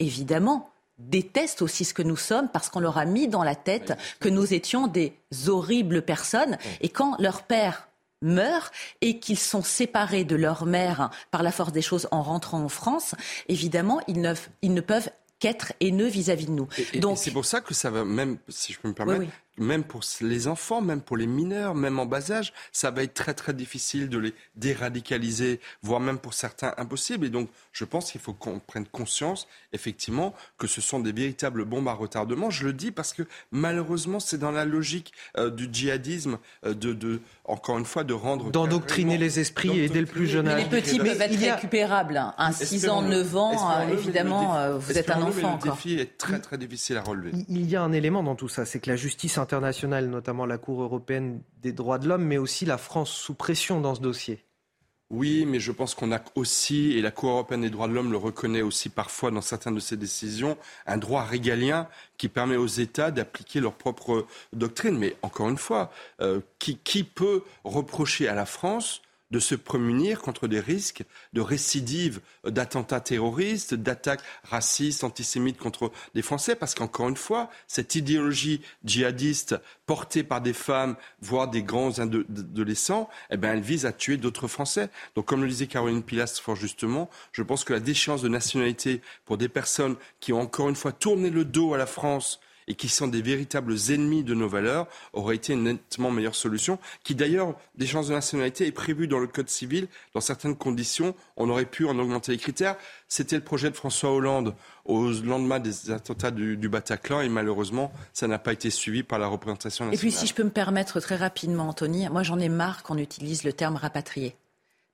évidemment, 0.00 0.70
détestent 0.98 1.62
aussi 1.62 1.84
ce 1.84 1.94
que 1.94 2.02
nous 2.02 2.16
sommes 2.16 2.48
parce 2.52 2.68
qu'on 2.68 2.80
leur 2.80 2.98
a 2.98 3.04
mis 3.04 3.28
dans 3.28 3.42
la 3.42 3.54
tête 3.54 3.96
que 4.18 4.28
nous 4.28 4.52
étions 4.52 4.86
des 4.86 5.14
horribles 5.46 6.02
personnes. 6.02 6.58
Et 6.80 6.88
quand 6.88 7.16
leur 7.18 7.42
père 7.42 7.88
meurt 8.22 8.72
et 9.00 9.18
qu'ils 9.18 9.38
sont 9.38 9.62
séparés 9.62 10.24
de 10.24 10.36
leur 10.36 10.66
mère 10.66 11.10
par 11.30 11.42
la 11.42 11.52
force 11.52 11.72
des 11.72 11.82
choses 11.82 12.06
en 12.10 12.22
rentrant 12.22 12.62
en 12.62 12.68
France, 12.68 13.14
évidemment, 13.48 14.00
ils 14.08 14.20
ne, 14.20 14.34
ils 14.62 14.74
ne 14.74 14.80
peuvent 14.82 15.10
qu'être 15.38 15.72
haineux 15.80 16.06
vis-à-vis 16.06 16.46
de 16.46 16.50
nous. 16.50 16.68
Donc 16.96 17.16
c'est 17.16 17.30
pour 17.30 17.46
ça 17.46 17.62
que 17.62 17.72
ça 17.72 17.90
va 17.90 18.04
même, 18.04 18.36
si 18.48 18.74
je 18.74 18.78
peux 18.78 18.88
me 18.88 18.94
permettre, 18.94 19.24
même 19.60 19.84
pour 19.84 20.00
les 20.22 20.48
enfants, 20.48 20.80
même 20.80 21.02
pour 21.02 21.16
les 21.16 21.26
mineurs, 21.26 21.74
même 21.74 21.98
en 21.98 22.06
bas 22.06 22.32
âge, 22.32 22.52
ça 22.72 22.90
va 22.90 23.02
être 23.02 23.14
très 23.14 23.34
très 23.34 23.52
difficile 23.52 24.08
de 24.08 24.18
les 24.18 24.34
déradicaliser, 24.56 25.60
voire 25.82 26.00
même 26.00 26.18
pour 26.18 26.34
certains 26.34 26.74
impossible. 26.78 27.26
Et 27.26 27.30
donc, 27.30 27.48
je 27.72 27.84
pense 27.84 28.10
qu'il 28.10 28.20
faut 28.20 28.32
qu'on 28.32 28.58
prenne 28.58 28.86
conscience, 28.86 29.46
effectivement, 29.72 30.34
que 30.58 30.66
ce 30.66 30.80
sont 30.80 30.98
des 30.98 31.12
véritables 31.12 31.64
bombes 31.64 31.88
à 31.88 31.92
retardement. 31.92 32.50
Je 32.50 32.64
le 32.64 32.72
dis 32.72 32.90
parce 32.90 33.12
que 33.12 33.22
malheureusement, 33.52 34.18
c'est 34.18 34.38
dans 34.38 34.50
la 34.50 34.64
logique 34.64 35.12
euh, 35.36 35.50
du 35.50 35.68
djihadisme 35.70 36.38
euh, 36.64 36.74
de, 36.74 36.92
de, 36.92 37.20
encore 37.44 37.78
une 37.78 37.84
fois, 37.84 38.04
de 38.04 38.14
rendre 38.14 38.50
d'endoctriner 38.50 39.18
les 39.18 39.40
esprits 39.40 39.78
et 39.78 39.88
dès 39.88 40.00
le 40.00 40.06
plus 40.06 40.26
jeune 40.26 40.48
âge. 40.48 40.62
les 40.62 40.68
petits 40.68 40.98
peuvent 40.98 41.20
être 41.20 41.38
récupérables. 41.38 42.16
Un 42.16 42.32
hein. 42.38 42.52
6 42.52 42.88
ans, 42.88 43.02
9 43.02 43.36
ans, 43.36 43.88
évidemment, 43.90 44.56
euh, 44.56 44.78
vous 44.78 44.96
êtes 44.96 45.10
un 45.10 45.22
enfant. 45.22 45.58
Le 45.62 45.70
défi 45.70 45.94
est 45.94 46.16
très 46.16 46.40
très 46.40 46.56
difficile 46.56 46.96
à 46.96 47.02
relever. 47.02 47.32
Il 47.48 47.68
y 47.68 47.76
a 47.76 47.82
un 47.82 47.92
élément 47.92 48.22
dans 48.22 48.34
tout 48.34 48.48
ça, 48.48 48.64
c'est 48.64 48.80
que 48.80 48.90
la 48.90 48.96
justice 48.96 49.38
notamment 49.52 50.46
la 50.46 50.58
Cour 50.58 50.82
européenne 50.82 51.42
des 51.58 51.72
droits 51.72 51.98
de 51.98 52.08
l'homme, 52.08 52.24
mais 52.24 52.38
aussi 52.38 52.64
la 52.64 52.78
France 52.78 53.10
sous 53.10 53.34
pression 53.34 53.80
dans 53.80 53.94
ce 53.94 54.00
dossier. 54.00 54.44
Oui, 55.10 55.44
mais 55.44 55.58
je 55.58 55.72
pense 55.72 55.96
qu'on 55.96 56.12
a 56.12 56.20
aussi, 56.36 56.92
et 56.92 57.02
la 57.02 57.10
Cour 57.10 57.30
européenne 57.30 57.62
des 57.62 57.70
droits 57.70 57.88
de 57.88 57.92
l'homme 57.92 58.12
le 58.12 58.16
reconnaît 58.16 58.62
aussi 58.62 58.88
parfois 58.88 59.32
dans 59.32 59.40
certaines 59.40 59.74
de 59.74 59.80
ses 59.80 59.96
décisions, 59.96 60.56
un 60.86 60.98
droit 60.98 61.24
régalien 61.24 61.88
qui 62.16 62.28
permet 62.28 62.54
aux 62.54 62.68
États 62.68 63.10
d'appliquer 63.10 63.58
leur 63.58 63.74
propre 63.74 64.26
doctrine. 64.52 64.96
Mais 64.96 65.16
encore 65.22 65.48
une 65.48 65.58
fois, 65.58 65.90
euh, 66.20 66.40
qui 66.60 67.02
peut 67.02 67.42
reprocher 67.64 68.28
à 68.28 68.36
la 68.36 68.46
France 68.46 69.02
de 69.30 69.38
se 69.38 69.54
prémunir 69.54 70.20
contre 70.20 70.48
des 70.48 70.60
risques 70.60 71.04
de 71.32 71.40
récidive 71.40 72.20
d'attentats 72.44 73.00
terroristes, 73.00 73.74
d'attaques 73.74 74.22
racistes, 74.44 75.04
antisémites 75.04 75.58
contre 75.58 75.92
des 76.14 76.22
Français, 76.22 76.56
parce 76.56 76.74
qu'encore 76.74 77.08
une 77.08 77.16
fois, 77.16 77.50
cette 77.66 77.94
idéologie 77.94 78.60
djihadiste 78.84 79.56
portée 79.86 80.22
par 80.22 80.40
des 80.40 80.52
femmes, 80.52 80.96
voire 81.20 81.48
des 81.48 81.62
grands 81.62 81.98
adolescents, 81.98 83.08
eh 83.30 83.36
ben, 83.36 83.52
elle 83.52 83.60
vise 83.60 83.86
à 83.86 83.92
tuer 83.92 84.16
d'autres 84.16 84.48
Français. 84.48 84.90
Donc, 85.14 85.26
comme 85.26 85.42
le 85.42 85.48
disait 85.48 85.66
Caroline 85.66 86.02
Pilas 86.02 86.40
fort 86.42 86.56
justement, 86.56 87.10
je 87.32 87.42
pense 87.42 87.64
que 87.64 87.72
la 87.72 87.80
déchéance 87.80 88.22
de 88.22 88.28
nationalité 88.28 89.00
pour 89.24 89.36
des 89.36 89.48
personnes 89.48 89.96
qui 90.20 90.32
ont 90.32 90.40
encore 90.40 90.68
une 90.68 90.76
fois 90.76 90.92
tourné 90.92 91.30
le 91.30 91.44
dos 91.44 91.74
à 91.74 91.78
la 91.78 91.86
France 91.86 92.40
et 92.70 92.74
qui 92.74 92.88
sont 92.88 93.08
des 93.08 93.20
véritables 93.20 93.74
ennemis 93.88 94.22
de 94.22 94.32
nos 94.32 94.48
valeurs 94.48 94.86
aurait 95.12 95.34
été 95.34 95.54
une 95.54 95.64
nettement 95.64 96.12
meilleure 96.12 96.36
solution, 96.36 96.78
qui 97.02 97.16
d'ailleurs, 97.16 97.56
des 97.74 97.86
chances 97.88 98.06
de 98.06 98.12
nationalité 98.12 98.64
est 98.64 98.72
prévu 98.72 99.08
dans 99.08 99.18
le 99.18 99.26
Code 99.26 99.48
civil, 99.48 99.88
dans 100.14 100.20
certaines 100.20 100.54
conditions, 100.54 101.16
on 101.36 101.50
aurait 101.50 101.64
pu 101.64 101.84
en 101.84 101.98
augmenter 101.98 102.30
les 102.30 102.38
critères. 102.38 102.76
C'était 103.08 103.34
le 103.34 103.42
projet 103.42 103.70
de 103.70 103.74
François 103.74 104.12
Hollande 104.12 104.54
au 104.84 105.10
lendemain 105.10 105.58
des 105.58 105.90
attentats 105.90 106.30
du, 106.30 106.68
Bataclan 106.68 107.22
et 107.22 107.28
malheureusement, 107.28 107.92
ça 108.12 108.28
n'a 108.28 108.38
pas 108.38 108.52
été 108.52 108.70
suivi 108.70 109.02
par 109.02 109.18
la 109.18 109.26
représentation 109.26 109.86
nationale. 109.86 109.94
Et 109.94 109.98
puis, 109.98 110.12
si 110.12 110.28
je 110.28 110.34
peux 110.34 110.44
me 110.44 110.50
permettre 110.50 111.00
très 111.00 111.16
rapidement, 111.16 111.68
Anthony, 111.70 112.08
moi 112.08 112.22
j'en 112.22 112.38
ai 112.38 112.48
marre 112.48 112.84
qu'on 112.84 112.98
utilise 112.98 113.42
le 113.42 113.52
terme 113.52 113.74
rapatrié. 113.74 114.36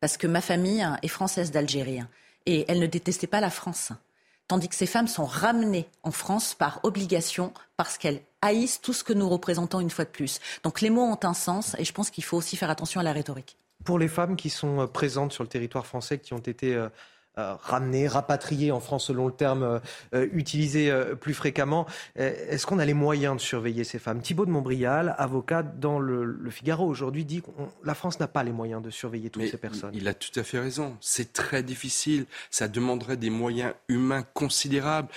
Parce 0.01 0.17
que 0.17 0.27
ma 0.27 0.41
famille 0.41 0.87
est 1.03 1.09
française 1.09 1.51
d'Algérie 1.51 2.01
et 2.47 2.65
elle 2.69 2.79
ne 2.79 2.87
détestait 2.87 3.27
pas 3.27 3.43
la 3.43 3.51
France. 3.51 3.93
Tandis 4.49 4.69
que 4.69 4.75
ces 4.77 4.87
femmes 4.87 5.09
sont 5.09 5.25
ramenées 5.25 5.89
en 6.05 6.13
France 6.13 6.55
par 6.55 6.81
obligation 6.85 7.53
parce 7.77 7.99
qu'elles 7.99 8.21
haïssent 8.43 8.81
tout 8.81 8.93
ce 8.93 9.03
que 9.03 9.13
nous 9.13 9.29
représentons 9.29 9.81
une 9.81 9.91
fois 9.91 10.05
de 10.05 10.11
plus. 10.11 10.41
Donc 10.63 10.81
les 10.81 10.91
mots 10.91 11.03
ont 11.03 11.19
un 11.25 11.35
sens 11.35 11.75
et 11.79 11.85
je 11.85 11.93
pense 11.93 12.11
qu'il 12.11 12.23
faut 12.23 12.37
aussi 12.37 12.57
faire 12.57 12.71
attention 12.71 13.01
à 13.01 13.03
la 13.03 13.13
rhétorique. 13.13 13.57
Pour 13.85 13.99
les 13.99 14.09
femmes 14.09 14.37
qui 14.37 14.51
sont 14.51 14.81
euh, 14.81 14.87
présentes 14.87 15.33
sur 15.33 15.43
le 15.43 15.49
territoire 15.49 15.87
français, 15.87 16.19
qui 16.19 16.33
ont 16.33 16.39
été 16.39 16.75
euh, 16.75 16.89
ramener, 17.37 18.09
rapatrier 18.09 18.73
en 18.73 18.81
France 18.81 19.07
selon 19.07 19.27
le 19.27 19.33
terme 19.33 19.63
euh, 19.63 19.79
euh, 20.15 20.29
utilisé 20.33 20.93
plus 21.21 21.35
fréquemment. 21.35 21.87
Est-ce 22.17 22.67
qu'on 22.67 22.79
a 22.79 22.85
les 22.85 22.95
moyens 22.95 23.37
de 23.37 23.41
surveiller 23.41 23.85
ces 23.85 23.99
femmes? 23.99 24.21
Thibault 24.21 24.47
de 24.47 24.51
Montbrial, 24.51 25.15
avocat 25.19 25.63
dans 25.63 25.99
le, 25.99 26.39
Figaro 26.51 26.87
aujourd'hui, 26.87 27.25
dit 27.25 27.43
que 27.43 27.49
la 27.85 27.95
France 27.95 28.21
n'a 28.21 28.29
pas 28.29 28.43
les 28.43 28.53
moyens 28.53 28.83
de 28.83 28.91
surveiller 28.91 29.31
toutes 29.31 29.47
ces 29.47 29.57
personnes. 29.57 29.91
Il 29.95 30.09
a 30.09 30.15
tout 30.15 30.39
à 30.39 30.43
fait 30.43 30.59
raison. 30.59 30.97
C'est 31.01 31.33
très 31.33 31.63
difficile. 31.63 32.27
Ça 32.51 32.69
demanderait 32.69 33.17
des 33.17 33.31
moyens 33.31 33.73
humains 33.89 34.25
considérables. 34.35 35.09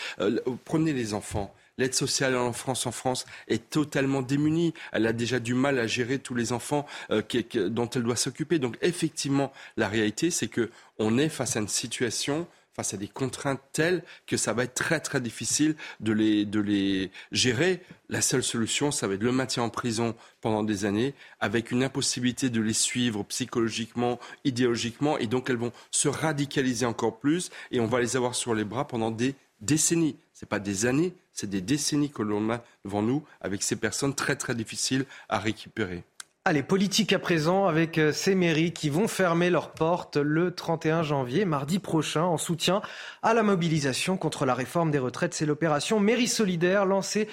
prenez 0.65 0.93
les 0.93 1.13
enfants. 1.13 1.53
L'aide 1.79 1.93
sociale 1.93 2.35
en 2.35 2.51
France 2.51 2.85
en 2.85 2.91
France 2.91 3.25
est 3.47 3.69
totalement 3.69 4.21
démunie. 4.21 4.73
Elle 4.91 5.07
a 5.07 5.13
déjà 5.13 5.39
du 5.39 5.53
mal 5.53 5.79
à 5.79 5.87
gérer 5.87 6.19
tous 6.19 6.35
les 6.35 6.51
enfants 6.51 6.85
euh, 7.09 7.21
dont 7.69 7.89
elle 7.89 8.03
doit 8.03 8.17
s'occuper. 8.17 8.59
Donc 8.59 8.77
effectivement, 8.81 9.53
la 9.77 9.87
réalité, 9.87 10.29
c'est 10.29 10.49
que 10.49 10.71
on 10.97 11.17
est 11.17 11.29
face 11.29 11.55
à 11.55 11.61
une 11.61 11.69
situation 11.69 12.47
face 12.75 12.93
à 12.93 12.97
des 12.97 13.07
contraintes 13.07 13.61
telles 13.73 14.03
que 14.25 14.37
ça 14.37 14.53
va 14.53 14.63
être 14.63 14.73
très 14.73 14.99
très 15.01 15.19
difficile 15.19 15.75
de 15.99 16.13
les, 16.13 16.45
de 16.45 16.61
les 16.61 17.11
gérer. 17.31 17.81
La 18.09 18.21
seule 18.21 18.43
solution, 18.43 18.91
ça 18.91 19.07
va 19.07 19.15
être 19.15 19.23
le 19.23 19.33
maintien 19.33 19.63
en 19.63 19.69
prison 19.69 20.15
pendant 20.39 20.63
des 20.63 20.85
années, 20.85 21.13
avec 21.41 21.71
une 21.71 21.83
impossibilité 21.83 22.49
de 22.49 22.61
les 22.61 22.73
suivre 22.73 23.23
psychologiquement, 23.23 24.17
idéologiquement, 24.45 25.17
et 25.17 25.27
donc 25.27 25.49
elles 25.49 25.57
vont 25.57 25.73
se 25.91 26.07
radicaliser 26.07 26.85
encore 26.85 27.19
plus, 27.19 27.51
et 27.71 27.81
on 27.81 27.87
va 27.87 27.99
les 27.99 28.15
avoir 28.15 28.33
sur 28.33 28.55
les 28.55 28.63
bras 28.63 28.87
pendant 28.87 29.11
des 29.11 29.35
décennies. 29.61 30.17
Ce 30.33 30.45
n'est 30.45 30.49
pas 30.49 30.59
des 30.59 30.85
années, 30.85 31.13
c'est 31.33 31.49
des 31.49 31.61
décennies 31.61 32.09
que 32.09 32.21
l'on 32.21 32.49
a 32.49 32.63
devant 32.85 33.01
nous 33.01 33.23
avec 33.41 33.63
ces 33.63 33.75
personnes 33.75 34.15
très 34.15 34.35
très 34.35 34.55
difficiles 34.55 35.05
à 35.27 35.39
récupérer. 35.39 36.03
Allez, 36.45 36.63
politique 36.63 37.13
à 37.13 37.19
présent 37.19 37.67
avec 37.67 37.97
euh, 37.97 38.11
ces 38.11 38.33
mairies 38.33 38.71
qui 38.71 38.89
vont 38.89 39.07
fermer 39.07 39.49
leurs 39.49 39.71
portes 39.71 40.17
le 40.17 40.55
31 40.55 41.03
janvier, 41.03 41.43
mardi 41.45 41.79
prochain, 41.79 42.23
en 42.23 42.37
soutien 42.37 42.81
à 43.21 43.33
la 43.33 43.43
mobilisation 43.43 44.17
contre 44.17 44.45
la 44.45 44.55
réforme 44.55 44.89
des 44.89 44.99
retraites. 44.99 45.33
C'est 45.33 45.45
l'opération 45.45 45.99
Mairie 45.99 46.29
solidaire 46.29 46.85
lancée 46.85 47.27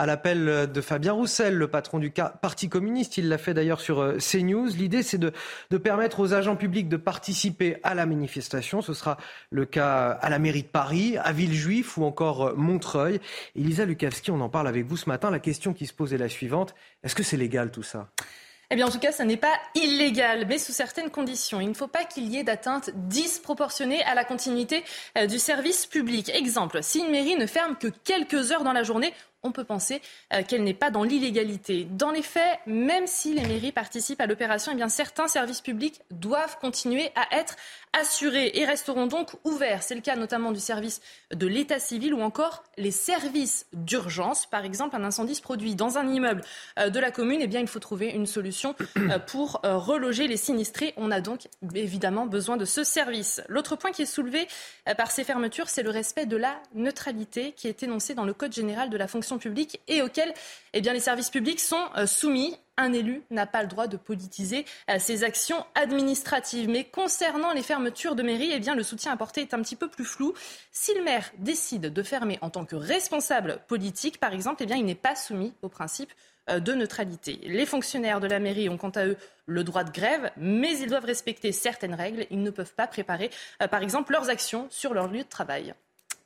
à 0.00 0.06
l'appel 0.06 0.72
de 0.72 0.80
Fabien 0.80 1.12
Roussel, 1.12 1.56
le 1.56 1.68
patron 1.68 1.98
du 1.98 2.10
Parti 2.10 2.70
communiste. 2.70 3.18
Il 3.18 3.28
l'a 3.28 3.36
fait 3.36 3.52
d'ailleurs 3.52 3.82
sur 3.82 4.00
euh, 4.00 4.16
CNews. 4.16 4.68
L'idée, 4.68 5.02
c'est 5.02 5.18
de, 5.18 5.30
permettre 5.76 6.20
aux 6.20 6.32
agents 6.32 6.56
publics 6.56 6.88
de 6.88 6.96
participer 6.96 7.76
à 7.82 7.94
la 7.94 8.06
manifestation. 8.06 8.80
Ce 8.80 8.94
sera 8.94 9.18
le 9.50 9.66
cas 9.66 10.12
à 10.12 10.30
la 10.30 10.38
mairie 10.38 10.62
de 10.62 10.68
Paris, 10.68 11.18
à 11.18 11.32
Villejuif 11.32 11.98
ou 11.98 12.04
encore 12.04 12.46
euh, 12.46 12.54
Montreuil. 12.56 13.20
Elisa 13.54 13.84
Lukavski, 13.84 14.30
on 14.30 14.40
en 14.40 14.48
parle 14.48 14.68
avec 14.68 14.86
vous 14.86 14.96
ce 14.96 15.06
matin. 15.06 15.30
La 15.30 15.38
question 15.38 15.74
qui 15.74 15.86
se 15.86 15.92
pose 15.92 16.14
est 16.14 16.18
la 16.18 16.30
suivante. 16.30 16.74
Est-ce 17.04 17.14
que 17.14 17.22
c'est 17.22 17.36
légal 17.36 17.70
tout 17.70 17.82
ça? 17.82 18.08
Eh 18.72 18.76
bien, 18.76 18.86
en 18.86 18.90
tout 18.90 19.00
cas, 19.00 19.10
ça 19.10 19.24
n'est 19.24 19.36
pas 19.36 19.58
illégal, 19.74 20.46
mais 20.48 20.56
sous 20.56 20.70
certaines 20.70 21.10
conditions. 21.10 21.60
Il 21.60 21.70
ne 21.70 21.74
faut 21.74 21.88
pas 21.88 22.04
qu'il 22.04 22.28
y 22.28 22.36
ait 22.36 22.44
d'atteinte 22.44 22.90
disproportionnée 22.94 24.00
à 24.04 24.14
la 24.14 24.24
continuité 24.24 24.84
euh, 25.18 25.26
du 25.26 25.40
service 25.40 25.86
public. 25.86 26.30
Exemple, 26.32 26.78
si 26.80 27.00
une 27.00 27.10
mairie 27.10 27.34
ne 27.34 27.46
ferme 27.46 27.76
que 27.76 27.88
quelques 27.88 28.52
heures 28.52 28.62
dans 28.62 28.72
la 28.72 28.84
journée, 28.84 29.12
on 29.42 29.52
peut 29.52 29.64
penser 29.64 30.02
euh, 30.32 30.42
qu'elle 30.42 30.64
n'est 30.64 30.74
pas 30.74 30.90
dans 30.90 31.02
l'illégalité. 31.02 31.86
Dans 31.90 32.10
les 32.10 32.22
faits, 32.22 32.58
même 32.66 33.06
si 33.06 33.34
les 33.34 33.46
mairies 33.46 33.72
participent 33.72 34.20
à 34.20 34.26
l'opération, 34.26 34.72
eh 34.76 34.88
certains 34.88 35.28
services 35.28 35.60
publics 35.60 36.00
doivent 36.10 36.58
continuer 36.60 37.10
à 37.14 37.38
être 37.38 37.56
assurés 37.98 38.52
et 38.54 38.64
resteront 38.64 39.06
donc 39.06 39.30
ouverts. 39.44 39.82
C'est 39.82 39.94
le 39.94 40.00
cas 40.00 40.16
notamment 40.16 40.52
du 40.52 40.60
service 40.60 41.00
de 41.34 41.46
l'état 41.46 41.78
civil 41.78 42.14
ou 42.14 42.20
encore 42.20 42.62
les 42.76 42.90
services 42.90 43.66
d'urgence. 43.72 44.46
Par 44.46 44.64
exemple, 44.64 44.96
un 44.96 45.04
incendie 45.04 45.34
se 45.34 45.42
produit 45.42 45.74
dans 45.74 45.98
un 45.98 46.08
immeuble 46.08 46.42
euh, 46.78 46.90
de 46.90 47.00
la 47.00 47.10
commune, 47.10 47.40
eh 47.42 47.46
bien 47.46 47.60
il 47.60 47.68
faut 47.68 47.78
trouver 47.78 48.08
une 48.08 48.26
solution 48.26 48.74
euh, 48.96 49.18
pour 49.18 49.60
reloger 49.62 50.28
les 50.28 50.36
sinistrés. 50.36 50.94
On 50.96 51.10
a 51.10 51.20
donc 51.20 51.48
évidemment 51.74 52.26
besoin 52.26 52.56
de 52.56 52.64
ce 52.64 52.84
service. 52.84 53.42
L'autre 53.48 53.76
point 53.76 53.92
qui 53.92 54.02
est 54.02 54.06
soulevé 54.06 54.46
par 54.96 55.10
ces 55.10 55.24
fermetures, 55.24 55.68
c'est 55.68 55.82
le 55.82 55.90
respect 55.90 56.26
de 56.26 56.36
la 56.36 56.60
neutralité 56.74 57.52
qui 57.52 57.68
est 57.68 57.82
énoncé 57.82 58.14
dans 58.14 58.24
le 58.24 58.34
Code 58.34 58.52
général 58.52 58.90
de 58.90 58.96
la 58.96 59.08
fonction 59.08 59.38
publique 59.38 59.80
et 59.88 60.02
auxquels 60.02 60.32
eh 60.72 60.80
bien, 60.80 60.92
les 60.92 61.00
services 61.00 61.30
publics 61.30 61.60
sont 61.60 61.88
euh, 61.96 62.06
soumis. 62.06 62.56
Un 62.82 62.94
élu 62.94 63.22
n'a 63.28 63.44
pas 63.44 63.60
le 63.60 63.68
droit 63.68 63.88
de 63.88 63.98
politiser 63.98 64.64
euh, 64.88 64.98
ses 64.98 65.22
actions 65.22 65.66
administratives. 65.74 66.66
Mais 66.66 66.84
concernant 66.84 67.52
les 67.52 67.62
fermetures 67.62 68.16
de 68.16 68.22
mairie, 68.22 68.52
eh 68.54 68.74
le 68.74 68.82
soutien 68.82 69.12
apporté 69.12 69.42
est 69.42 69.52
un 69.52 69.60
petit 69.60 69.76
peu 69.76 69.88
plus 69.88 70.06
flou. 70.06 70.32
Si 70.72 70.94
le 70.94 71.02
maire 71.02 71.30
décide 71.36 71.92
de 71.92 72.02
fermer 72.02 72.38
en 72.40 72.48
tant 72.48 72.64
que 72.64 72.76
responsable 72.76 73.60
politique, 73.68 74.18
par 74.18 74.32
exemple, 74.32 74.64
eh 74.66 74.72
il 74.74 74.86
n'est 74.86 74.94
pas 74.94 75.14
soumis 75.14 75.52
au 75.60 75.68
principe 75.68 76.10
euh, 76.48 76.58
de 76.58 76.72
neutralité. 76.72 77.38
Les 77.42 77.66
fonctionnaires 77.66 78.18
de 78.20 78.26
la 78.26 78.38
mairie 78.38 78.70
ont 78.70 78.78
quant 78.78 78.88
à 78.88 79.04
eux 79.04 79.18
le 79.44 79.62
droit 79.62 79.84
de 79.84 79.90
grève, 79.90 80.30
mais 80.38 80.78
ils 80.78 80.88
doivent 80.88 81.04
respecter 81.04 81.52
certaines 81.52 81.94
règles. 81.94 82.26
Ils 82.30 82.42
ne 82.42 82.50
peuvent 82.50 82.74
pas 82.74 82.86
préparer, 82.86 83.30
par 83.70 83.82
exemple, 83.82 84.12
leurs 84.12 84.30
actions 84.30 84.68
sur 84.70 84.94
leur 84.94 85.08
lieu 85.08 85.18
de 85.18 85.28
travail. 85.28 85.74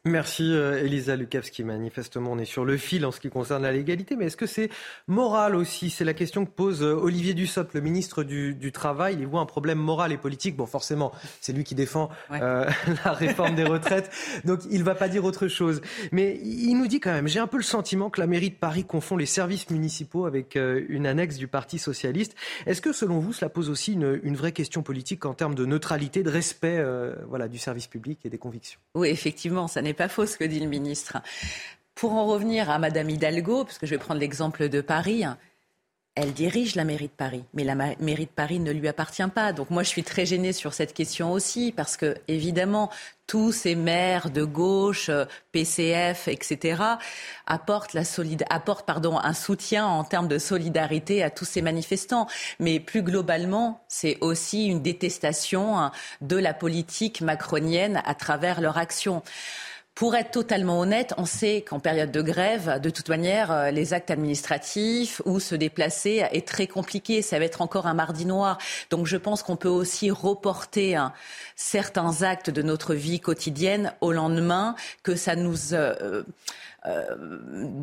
Merci 0.07 0.53
euh, 0.53 0.85
Elisa 0.85 1.17
Lukavski. 1.17 1.65
Manifestement, 1.65 2.33
on 2.33 2.39
est 2.39 2.45
sur 2.45 2.67
le 2.67 2.77
fil 2.77 3.07
en 3.07 3.11
ce 3.11 3.21
qui 3.21 3.31
concerne 3.31 3.63
la 3.63 3.73
légalité, 3.73 4.17
mais 4.17 4.27
est-ce 4.27 4.37
que 4.37 4.45
c'est 4.45 4.69
moral 5.09 5.57
aussi? 5.57 5.89
C'est 5.89 6.05
la 6.05 6.13
question 6.13 6.45
que 6.45 6.51
pose 6.51 6.83
euh, 6.83 6.93
Olivier 6.93 7.33
Dussopt, 7.33 7.73
le 7.73 7.81
ministre 7.81 8.23
du, 8.23 8.71
Travail. 8.71 9.17
Il 9.19 9.27
voit 9.27 9.41
un 9.41 9.47
problème 9.47 9.79
moral 9.79 10.13
et 10.13 10.19
politique. 10.19 10.57
Bon, 10.57 10.67
forcément, 10.67 11.13
c'est 11.41 11.55
lui 11.55 11.65
qui 11.65 11.75
défend 11.75 12.11
euh, 12.33 12.69
la 13.05 13.13
réforme 13.13 13.55
des 13.55 13.65
retraites, 13.65 14.11
donc 14.45 14.61
il 14.71 14.81
ne 14.81 14.85
va 14.85 14.95
pas 14.95 15.09
dire 15.09 15.25
autre 15.25 15.49
chose. 15.49 15.81
Mais 16.13 16.39
il 16.43 16.75
nous 16.75 16.87
dit 16.87 17.01
quand 17.01 17.13
même, 17.13 17.29
j'ai 17.29 17.41
un 17.41 17.47
peu 17.47 17.57
le 17.57 17.63
sentiment 17.63 18.11
que 18.11 18.21
la 18.21 18.27
mairie 18.27 18.51
de 18.51 18.57
Paris 18.57 18.85
confond 18.85 19.17
les 19.17 19.25
services 19.25 19.71
municipaux 19.71 20.27
avec 20.27 20.57
une 20.57 21.07
annexe 21.07 21.37
du 21.37 21.49
Parti 21.49 21.79
socialiste. 21.79 22.35
Est-ce 22.67 22.83
que 22.83 22.93
selon 22.93 23.21
vous, 23.21 23.33
cela 23.33 23.49
pose 23.49 23.71
aussi 23.71 23.95
une, 23.95 24.37
vraie 24.37 24.53
question 24.53 24.83
politique 24.83 25.25
en 25.25 25.33
termes 25.33 25.55
de 25.55 25.65
neutralité, 25.65 26.23
de 26.23 26.31
respect 26.31 26.85
voilà, 27.29 27.49
du 27.49 27.59
service 27.59 27.87
public 27.87 28.21
et 28.25 28.29
des 28.29 28.39
convictions? 28.39 28.81
Oui, 28.95 29.09
effectivement, 29.09 29.69
ça 29.69 29.81
n'est 29.81 29.94
pas 29.95 30.09
faux 30.09 30.27
ce 30.27 30.37
que 30.37 30.45
dit 30.45 30.61
le 30.61 30.69
ministre. 30.69 31.19
Pour 31.95 32.13
en 32.13 32.27
revenir 32.27 32.71
à 32.71 32.79
Madame 32.79 33.09
Hidalgo, 33.09 33.65
parce 33.65 33.79
que 33.79 33.87
je 33.87 33.93
vais 33.93 33.99
prendre 33.99 34.21
l'exemple 34.21 34.69
de 34.69 34.81
Paris, 34.81 35.25
elle 36.17 36.33
dirige 36.33 36.77
la 36.77 36.85
mairie 36.85 37.09
de 37.09 37.13
Paris, 37.13 37.43
mais 37.55 37.65
la 37.65 37.75
mairie 37.75 38.27
de 38.27 38.31
Paris 38.31 38.61
ne 38.61 38.71
lui 38.71 38.87
appartient 38.87 39.27
pas. 39.35 39.53
Donc 39.53 39.71
moi, 39.71 39.83
je 39.83 39.89
suis 39.89 40.05
très 40.05 40.25
gênée 40.25 40.53
sur 40.53 40.73
cette 40.73 40.95
question 40.95 41.33
aussi, 41.33 41.73
parce 41.73 41.97
que 41.97 42.15
évidemment, 42.29 42.89
tous 43.27 43.51
ces 43.51 43.75
maires 43.75 44.31
de 44.31 44.45
gauche, 44.45 45.11
PCF, 45.51 46.29
etc., 46.29 46.83
apportent, 47.47 47.97
un 47.97 49.35
soutien 49.35 49.87
en 49.87 50.05
termes 50.05 50.29
de 50.29 50.39
solidarité 50.39 51.25
à 51.25 51.31
tous 51.31 51.47
ces 51.47 51.63
manifestants. 51.63 52.29
Mais 52.61 52.79
plus 52.79 53.03
globalement, 53.03 53.83
c'est 53.89 54.19
aussi 54.21 54.67
une 54.67 54.83
détestation 54.83 55.79
hein, 55.79 55.91
de 56.21 56.37
la 56.37 56.55
politique 56.55 57.23
macronienne 57.23 58.03
à 58.05 58.15
travers 58.15 58.61
leur 58.61 58.79
action. 58.79 59.25
Pour 59.95 60.17
être 60.17 60.33
totalement 60.33 60.81
honnête, 60.81 61.15
on 61.19 61.25
sait 61.25 61.63
qu'en 61.63 61.79
période 61.79 62.11
de 62.11 62.21
grève, 62.21 62.81
de 62.81 62.91
toute 62.91 63.09
manière, 63.09 63.53
euh, 63.53 63.71
les 63.71 63.95
actes 63.95 64.11
administratifs 64.11 65.23
ou 65.25 65.39
se 65.39 65.55
déplacer 65.55 66.25
est 66.33 66.49
très 66.49 66.67
compliqué. 66.67 67.23
Ça 67.23 67.39
va 67.39 67.45
être 67.45 67.63
encore 67.63 67.87
un 67.87 67.95
mardi 67.95 68.27
noir. 68.27 68.59
Donc 68.91 69.07
je 69.07 69.17
pense 69.17 69.45
qu'on 69.45 69.55
peut 69.55 69.69
aussi 69.69 70.11
reporter 70.11 70.97
hein, 70.97 71.13
certains 71.55 72.23
actes 72.23 72.51
de 72.51 72.61
notre 72.63 72.95
vie 72.95 73.21
quotidienne 73.21 73.93
au 74.01 74.11
lendemain, 74.11 74.75
que 75.05 75.15
ça 75.15 75.37
nous... 75.37 75.75
Euh, 75.75 76.25
euh, 76.87 77.17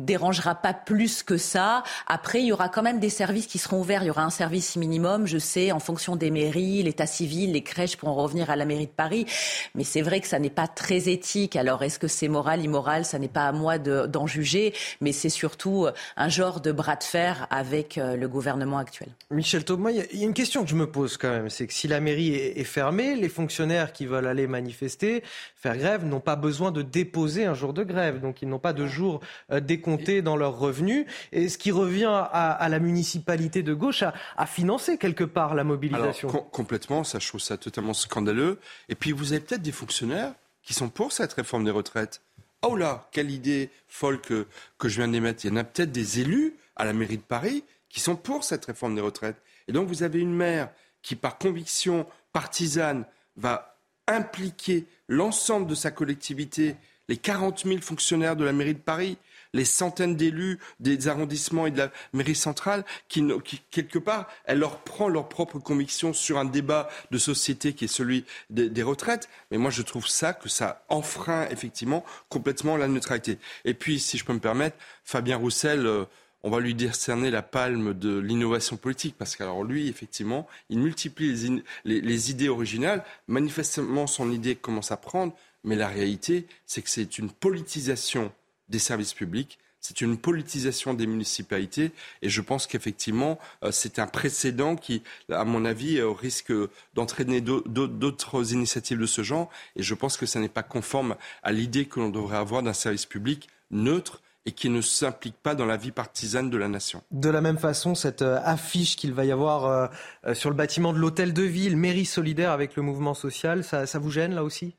dérangera 0.02 0.54
pas 0.54 0.74
plus 0.74 1.22
que 1.22 1.36
ça. 1.36 1.82
Après, 2.06 2.40
il 2.40 2.46
y 2.46 2.52
aura 2.52 2.68
quand 2.68 2.82
même 2.82 3.00
des 3.00 3.10
services 3.10 3.46
qui 3.46 3.58
seront 3.58 3.80
ouverts. 3.80 4.02
Il 4.02 4.06
y 4.06 4.10
aura 4.10 4.22
un 4.22 4.30
service 4.30 4.76
minimum, 4.76 5.26
je 5.26 5.38
sais, 5.38 5.72
en 5.72 5.80
fonction 5.80 6.16
des 6.16 6.30
mairies, 6.30 6.82
l'état 6.82 7.06
civil, 7.06 7.52
les 7.52 7.62
crèches 7.62 7.96
pourront 7.96 8.14
revenir 8.14 8.50
à 8.50 8.56
la 8.56 8.64
mairie 8.64 8.86
de 8.86 8.92
Paris. 8.92 9.26
Mais 9.74 9.84
c'est 9.84 10.02
vrai 10.02 10.20
que 10.20 10.28
ça 10.28 10.38
n'est 10.38 10.50
pas 10.50 10.68
très 10.68 11.08
éthique. 11.08 11.56
Alors, 11.56 11.82
est-ce 11.82 11.98
que 11.98 12.08
c'est 12.08 12.28
moral, 12.28 12.62
immoral? 12.62 13.04
Ça 13.04 13.18
n'est 13.18 13.28
pas 13.28 13.46
à 13.46 13.52
moi 13.52 13.78
d'en 13.78 14.26
juger. 14.26 14.72
Mais 15.00 15.12
c'est 15.12 15.28
surtout 15.28 15.86
euh, 15.86 15.92
un 16.16 16.28
genre 16.28 16.60
de 16.60 16.72
bras 16.72 16.96
de 16.96 17.04
fer 17.04 17.46
avec 17.50 17.98
euh, 17.98 18.16
le 18.16 18.28
gouvernement 18.28 18.78
actuel. 18.78 19.08
Michel 19.30 19.64
Thomas, 19.64 19.90
il 19.90 20.18
y 20.18 20.22
a 20.22 20.26
une 20.26 20.34
question 20.34 20.62
que 20.62 20.70
je 20.70 20.76
me 20.76 20.90
pose 20.90 21.16
quand 21.16 21.30
même. 21.30 21.50
C'est 21.50 21.66
que 21.66 21.72
si 21.72 21.88
la 21.88 22.00
mairie 22.00 22.34
est 22.34 22.64
fermée, 22.64 23.16
les 23.16 23.28
fonctionnaires 23.28 23.92
qui 23.92 24.06
veulent 24.06 24.26
aller 24.26 24.46
manifester, 24.46 25.22
faire 25.56 25.76
grève, 25.76 26.04
n'ont 26.04 26.20
pas 26.20 26.36
besoin 26.36 26.70
de 26.70 26.82
déposer 26.82 27.46
un 27.46 27.54
jour 27.54 27.72
de 27.72 27.82
grève. 27.82 28.20
Donc, 28.20 28.42
ils 28.42 28.48
n'ont 28.48 28.58
pas 28.58 28.72
de 28.72 28.86
jours 28.92 29.20
décomptés 29.50 30.22
dans 30.22 30.36
leurs 30.36 30.58
revenus, 30.58 31.06
et 31.32 31.48
ce 31.48 31.58
qui 31.58 31.70
revient 31.70 32.04
à, 32.08 32.68
la 32.68 32.78
municipalité 32.78 33.62
de 33.62 33.74
gauche 33.74 34.04
à, 34.36 34.46
financer 34.46 34.98
quelque 34.98 35.24
part 35.24 35.54
la 35.54 35.64
mobilisation. 35.64 36.28
complètement, 36.28 37.04
ça, 37.04 37.18
je 37.18 37.28
trouve 37.28 37.40
ça 37.40 37.56
totalement 37.56 37.94
scandaleux. 37.94 38.58
Et 38.88 38.94
puis 38.94 39.12
vous 39.12 39.32
avez 39.32 39.40
peut-être 39.40 39.62
des 39.62 39.72
fonctionnaires 39.72 40.32
qui 40.62 40.74
sont 40.74 40.88
pour 40.88 41.12
cette 41.12 41.32
réforme 41.32 41.64
des 41.64 41.70
retraites. 41.70 42.22
Oh 42.62 42.76
là, 42.76 43.08
quelle 43.10 43.30
idée 43.30 43.70
folle 43.88 44.20
que, 44.20 44.46
que 44.78 44.88
je 44.88 44.96
viens 44.96 45.08
d'émettre. 45.08 45.44
Il 45.44 45.48
y 45.48 45.52
en 45.52 45.56
a 45.56 45.64
peut-être 45.64 45.90
des 45.90 46.20
élus 46.20 46.54
à 46.76 46.84
la 46.84 46.92
mairie 46.92 47.16
de 47.16 47.22
Paris 47.22 47.64
qui 47.88 48.00
sont 48.00 48.16
pour 48.16 48.44
cette 48.44 48.64
réforme 48.64 48.94
des 48.94 49.00
retraites. 49.00 49.36
Et 49.68 49.72
donc 49.72 49.88
vous 49.88 50.02
avez 50.02 50.20
une 50.20 50.34
maire 50.34 50.70
qui, 51.02 51.16
par 51.16 51.38
conviction 51.38 52.06
partisane, 52.32 53.04
va 53.36 53.76
impliquer 54.06 54.86
l'ensemble 55.08 55.66
de 55.66 55.74
sa 55.74 55.90
collectivité, 55.90 56.76
les 57.08 57.16
40 57.16 57.64
000 57.64 57.80
fonctionnaires 57.80 58.36
de 58.36 58.44
la 58.44 58.52
mairie 58.52 58.74
de 58.74 58.78
Paris, 58.78 59.18
les 59.54 59.64
centaines 59.64 60.16
d'élus 60.16 60.58
des 60.80 61.08
arrondissements 61.08 61.66
et 61.66 61.70
de 61.70 61.78
la 61.78 61.90
mairie 62.12 62.34
centrale, 62.34 62.84
qui, 63.08 63.22
quelque 63.70 63.98
part, 63.98 64.28
elle 64.44 64.58
leur 64.58 64.78
prend 64.78 65.08
leur 65.08 65.28
propre 65.28 65.58
conviction 65.58 66.12
sur 66.12 66.38
un 66.38 66.44
débat 66.44 66.88
de 67.10 67.18
société 67.18 67.74
qui 67.74 67.84
est 67.84 67.88
celui 67.88 68.24
des, 68.50 68.82
retraites. 68.82 69.28
Mais 69.50 69.58
moi, 69.58 69.70
je 69.70 69.82
trouve 69.82 70.06
ça 70.06 70.32
que 70.32 70.48
ça 70.48 70.84
enfreint 70.88 71.46
effectivement 71.50 72.04
complètement 72.28 72.76
la 72.76 72.88
neutralité. 72.88 73.38
Et 73.64 73.74
puis, 73.74 74.00
si 74.00 74.16
je 74.18 74.24
peux 74.24 74.32
me 74.32 74.40
permettre, 74.40 74.76
Fabien 75.04 75.36
Roussel. 75.36 75.86
Euh, 75.86 76.04
on 76.44 76.50
va 76.50 76.58
lui 76.58 76.74
décerner 76.74 77.30
la 77.30 77.42
palme 77.42 77.94
de 77.94 78.18
l'innovation 78.18 78.76
politique, 78.76 79.14
parce 79.16 79.36
qu'alors 79.36 79.62
lui, 79.62 79.88
effectivement, 79.88 80.48
il 80.70 80.80
multiplie 80.80 81.62
les, 81.84 82.30
idées 82.30 82.48
originales. 82.48 83.04
Manifestement, 83.28 84.08
son 84.08 84.30
idée 84.32 84.56
commence 84.56 84.90
à 84.90 84.96
prendre, 84.96 85.34
mais 85.64 85.76
la 85.76 85.88
réalité, 85.88 86.46
c'est 86.66 86.82
que 86.82 86.90
c'est 86.90 87.18
une 87.18 87.30
politisation 87.30 88.32
des 88.68 88.78
services 88.78 89.14
publics. 89.14 89.58
C'est 89.80 90.00
une 90.00 90.16
politisation 90.16 90.94
des 90.94 91.08
municipalités 91.08 91.90
et 92.22 92.28
je 92.28 92.40
pense 92.40 92.68
qu'effectivement, 92.68 93.40
euh, 93.64 93.72
c'est 93.72 93.98
un 93.98 94.06
précédent 94.06 94.76
qui, 94.76 95.02
à 95.28 95.44
mon 95.44 95.64
avis, 95.64 95.98
euh, 95.98 96.08
risque 96.10 96.52
d'entraîner 96.94 97.40
d'autres 97.40 98.52
initiatives 98.52 98.98
de 98.98 99.06
ce 99.06 99.22
genre. 99.22 99.50
Et 99.74 99.82
je 99.82 99.94
pense 99.94 100.16
que 100.16 100.24
ce 100.24 100.38
n'est 100.38 100.48
pas 100.48 100.62
conforme 100.62 101.16
à 101.42 101.50
l'idée 101.50 101.86
que 101.86 101.98
l'on 101.98 102.10
devrait 102.10 102.36
avoir 102.36 102.62
d'un 102.62 102.72
service 102.72 103.06
public 103.06 103.48
neutre 103.72 104.22
et 104.46 104.52
qui 104.52 104.70
ne 104.70 104.80
s'implique 104.80 105.36
pas 105.36 105.56
dans 105.56 105.66
la 105.66 105.76
vie 105.76 105.90
partisane 105.90 106.48
de 106.48 106.56
la 106.56 106.68
nation. 106.68 107.02
De 107.10 107.28
la 107.28 107.40
même 107.40 107.58
façon, 107.58 107.96
cette 107.96 108.22
euh, 108.22 108.38
affiche 108.44 108.94
qu'il 108.94 109.12
va 109.12 109.24
y 109.24 109.32
avoir 109.32 109.90
sur 110.32 110.48
le 110.48 110.56
bâtiment 110.56 110.92
de 110.92 110.98
l'hôtel 110.98 111.32
de 111.32 111.42
ville, 111.42 111.76
mairie 111.76 112.06
solidaire 112.06 112.52
avec 112.52 112.76
le 112.76 112.82
mouvement 112.82 113.14
social, 113.14 113.64
ça 113.64 113.98
vous 113.98 114.10
gêne 114.10 114.34
là 114.34 114.44
aussi? 114.44 114.76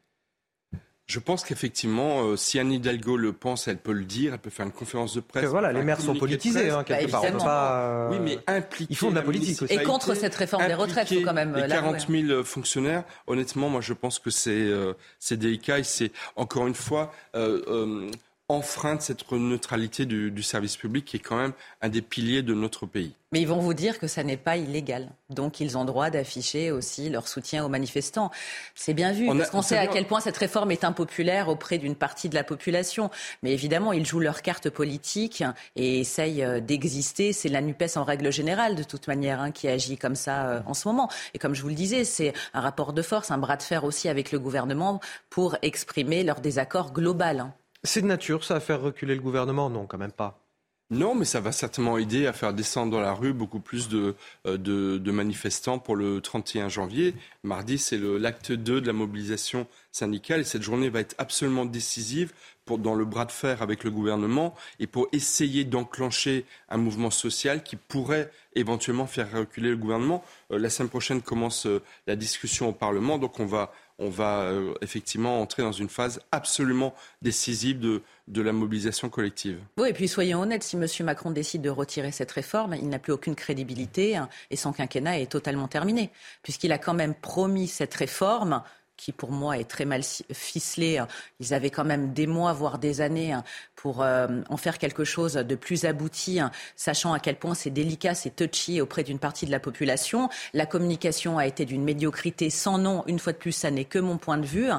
Je 1.13 1.19
pense 1.19 1.43
qu'effectivement, 1.43 2.23
euh, 2.23 2.35
si 2.35 2.57
Anne 2.57 2.71
Hidalgo 2.71 3.17
le 3.17 3.33
pense, 3.33 3.67
elle 3.67 3.77
peut 3.77 3.91
le 3.91 4.03
dire, 4.03 4.33
elle 4.33 4.39
peut 4.39 4.49
faire 4.49 4.65
une 4.65 4.71
conférence 4.71 5.13
de 5.13 5.19
presse. 5.19 5.45
voilà, 5.45 5.71
les 5.71 5.83
maires 5.83 6.01
sont 6.01 6.15
politisés, 6.15 6.71
hein, 6.71 6.83
quelque 6.83 7.11
bah, 7.11 7.21
part. 7.21 7.45
Euh, 7.45 8.09
oui, 8.09 8.17
mais 8.19 8.39
impliqués. 8.47 8.91
Ils 8.91 8.97
font 8.97 9.11
de 9.11 9.15
la 9.15 9.21
politique 9.21 9.61
aussi. 9.61 9.71
Et 9.71 9.83
contre 9.83 10.15
cette 10.15 10.33
réforme 10.33 10.65
des 10.65 10.73
retraites, 10.73 11.07
faut 11.09 11.21
quand 11.21 11.33
même. 11.33 11.55
Les 11.55 11.67
40 11.67 12.07
000 12.09 12.43
fonctionnaires, 12.43 13.03
honnêtement, 13.27 13.69
moi 13.69 13.81
je 13.81 13.93
pense 13.93 14.17
que 14.17 14.31
c'est 14.31 14.49
euh, 14.49 14.93
délicat 15.29 15.77
et 15.77 15.83
c'est 15.83 16.11
encore 16.35 16.65
une 16.65 16.73
fois 16.73 17.11
enfreindre 18.53 19.01
cette 19.01 19.29
neutralité 19.31 20.05
du, 20.05 20.43
service 20.43 20.77
public 20.77 21.05
qui 21.05 21.17
est 21.17 21.19
quand 21.19 21.37
même 21.37 21.53
un 21.81 21.89
des 21.89 22.01
piliers 22.01 22.41
de 22.41 22.53
notre 22.53 22.85
pays. 22.85 23.13
Mais 23.31 23.41
ils 23.41 23.47
vont 23.47 23.59
vous 23.59 23.73
dire 23.73 23.97
que 23.97 24.07
ça 24.07 24.23
n'est 24.23 24.37
pas 24.37 24.57
illégal. 24.57 25.09
Donc 25.29 25.59
ils 25.59 25.75
ont 25.75 25.85
droit 25.85 26.11
d'afficher 26.11 26.69
aussi 26.69 27.09
leur 27.09 27.27
soutien 27.27 27.65
aux 27.65 27.69
manifestants. 27.69 28.29
C'est 28.75 28.93
bien 28.93 29.11
vu, 29.11 29.25
parce 29.25 29.49
qu'on 29.49 29.63
sait 29.63 29.77
à 29.77 29.87
quel 29.87 30.05
point 30.05 30.19
cette 30.19 30.37
réforme 30.37 30.69
est 30.69 30.83
impopulaire 30.83 31.49
auprès 31.49 31.79
d'une 31.79 31.95
partie 31.95 32.29
de 32.29 32.35
la 32.35 32.43
population. 32.43 33.09
Mais 33.41 33.51
évidemment, 33.51 33.91
ils 33.91 34.05
jouent 34.05 34.19
leur 34.19 34.43
carte 34.43 34.69
politique 34.69 35.43
et 35.75 35.99
essayent 35.99 36.43
euh, 36.43 36.59
d'exister. 36.59 37.33
C'est 37.33 37.49
la 37.49 37.61
NUPES 37.61 37.95
en 37.97 38.03
règle 38.03 38.31
générale, 38.31 38.75
de 38.75 38.83
toute 38.83 39.07
manière, 39.07 39.41
hein, 39.41 39.51
qui 39.51 39.67
agit 39.67 39.97
comme 39.97 40.15
ça 40.15 40.49
euh, 40.49 40.59
en 40.67 40.75
ce 40.75 40.87
moment. 40.87 41.09
Et 41.33 41.39
comme 41.39 41.55
je 41.55 41.63
vous 41.63 41.69
le 41.69 41.73
disais, 41.73 42.03
c'est 42.03 42.33
un 42.53 42.61
rapport 42.61 42.93
de 42.93 43.01
force, 43.01 43.31
un 43.31 43.39
bras 43.39 43.57
de 43.57 43.63
fer 43.63 43.83
aussi 43.83 44.09
avec 44.09 44.31
le 44.31 44.37
gouvernement 44.37 44.99
pour 45.31 45.57
exprimer 45.63 46.23
leur 46.23 46.39
désaccord 46.39 46.93
global. 46.93 47.39
Hein. 47.39 47.53
C'est 47.85 48.01
de 48.01 48.07
nature, 48.07 48.43
ça, 48.43 48.55
à 48.55 48.59
faire 48.59 48.81
reculer 48.81 49.15
le 49.15 49.21
gouvernement? 49.21 49.69
Non, 49.69 49.85
quand 49.85 49.97
même 49.97 50.11
pas. 50.11 50.39
Non, 50.89 51.15
mais 51.15 51.25
ça 51.25 51.39
va 51.39 51.51
certainement 51.51 51.97
aider 51.97 52.27
à 52.27 52.33
faire 52.33 52.53
descendre 52.53 52.91
dans 52.91 52.99
la 53.01 53.13
rue 53.13 53.33
beaucoup 53.33 53.59
plus 53.59 53.89
de, 53.89 54.15
euh, 54.45 54.99
manifestants 55.11 55.79
pour 55.79 55.95
le 55.95 56.21
31 56.21 56.69
janvier. 56.69 57.15
Mardi, 57.43 57.77
c'est 57.79 57.97
l'acte 57.97 58.51
2 58.51 58.79
de 58.79 58.87
la 58.87 58.93
mobilisation 58.93 59.65
syndicale 59.91 60.41
et 60.41 60.43
cette 60.43 60.61
journée 60.61 60.89
va 60.89 60.99
être 60.99 61.15
absolument 61.17 61.65
décisive 61.65 62.31
dans 62.67 62.95
le 62.95 63.05
bras 63.05 63.25
de 63.25 63.31
fer 63.31 63.61
avec 63.61 63.83
le 63.83 63.91
gouvernement 63.91 64.55
et 64.79 64.87
pour 64.87 65.07
essayer 65.11 65.65
d'enclencher 65.65 66.45
un 66.69 66.77
mouvement 66.77 67.11
social 67.11 67.63
qui 67.63 67.75
pourrait 67.75 68.31
éventuellement 68.55 69.07
faire 69.07 69.31
reculer 69.31 69.69
le 69.71 69.77
gouvernement. 69.77 70.23
Euh, 70.51 70.59
la 70.59 70.69
semaine 70.69 70.89
prochaine 70.89 71.21
commence 71.21 71.65
euh, 71.65 71.81
la 72.07 72.15
discussion 72.15 72.69
au 72.69 72.73
Parlement, 72.73 73.17
donc 73.17 73.39
on 73.39 73.45
va 73.45 73.73
on 74.03 74.09
va 74.09 74.41
euh, 74.41 74.73
effectivement 74.81 75.41
entrer 75.41 75.63
dans 75.63 75.71
une 75.71 75.89
phase 75.89 76.19
absolument 76.31 76.93
décisive 77.21 77.79
de, 77.79 78.01
la 78.41 78.51
mobilisation 78.51 79.09
collective. 79.09 79.59
Et 79.85 79.93
puis 79.93 80.07
soyons 80.07 80.41
honnêtes, 80.41 80.63
si 80.63 80.75
M. 80.75 80.85
Macron 81.01 81.31
décide 81.31 81.61
de 81.61 81.69
retirer 81.69 82.11
cette 82.11 82.31
réforme, 82.31 82.75
il 82.75 82.89
n'a 82.89 82.99
plus 82.99 83.13
aucune 83.13 83.35
crédibilité 83.35 84.17
hein, 84.17 84.29
et 84.51 84.55
son 84.57 84.73
quinquennat 84.73 85.19
est 85.19 85.31
totalement 85.31 85.67
terminé, 85.67 86.11
puisqu'il 86.41 86.71
a 86.71 86.77
quand 86.77 86.93
même 86.93 87.15
promis 87.15 87.67
cette 87.67 87.93
réforme 87.93 88.61
qui 89.03 89.11
pour 89.11 89.31
moi 89.31 89.57
est 89.57 89.65
très 89.65 89.83
mal 89.83 90.01
ficelé. 90.31 90.97
Hein. 90.97 91.09
Ils 91.41 91.53
avaient 91.53 91.69
quand 91.69 91.83
même 91.83 92.13
des 92.13 92.25
mois, 92.25 92.53
voire 92.53 92.79
des 92.79 93.01
années, 93.01 93.33
hein, 93.33 93.43
pour 93.75 94.01
euh, 94.01 94.27
en 94.49 94.55
faire 94.55 94.77
quelque 94.77 95.03
chose 95.03 95.33
de 95.33 95.55
plus 95.55 95.83
abouti, 95.83 96.39
hein, 96.39 96.51
sachant 96.77 97.11
à 97.11 97.19
quel 97.19 97.35
point 97.35 97.53
c'est 97.53 97.69
délicat, 97.69 98.15
c'est 98.15 98.33
touchy 98.33 98.79
auprès 98.79 99.03
d'une 99.03 99.19
partie 99.19 99.45
de 99.45 99.51
la 99.51 99.59
population. 99.59 100.29
La 100.53 100.65
communication 100.65 101.37
a 101.37 101.45
été 101.45 101.65
d'une 101.65 101.83
médiocrité 101.83 102.49
sans 102.49 102.77
nom. 102.77 103.03
Une 103.07 103.19
fois 103.19 103.33
de 103.33 103.37
plus, 103.37 103.51
ça 103.51 103.71
n'est 103.71 103.83
que 103.83 103.99
mon 103.99 104.17
point 104.17 104.37
de 104.37 104.45
vue. 104.45 104.69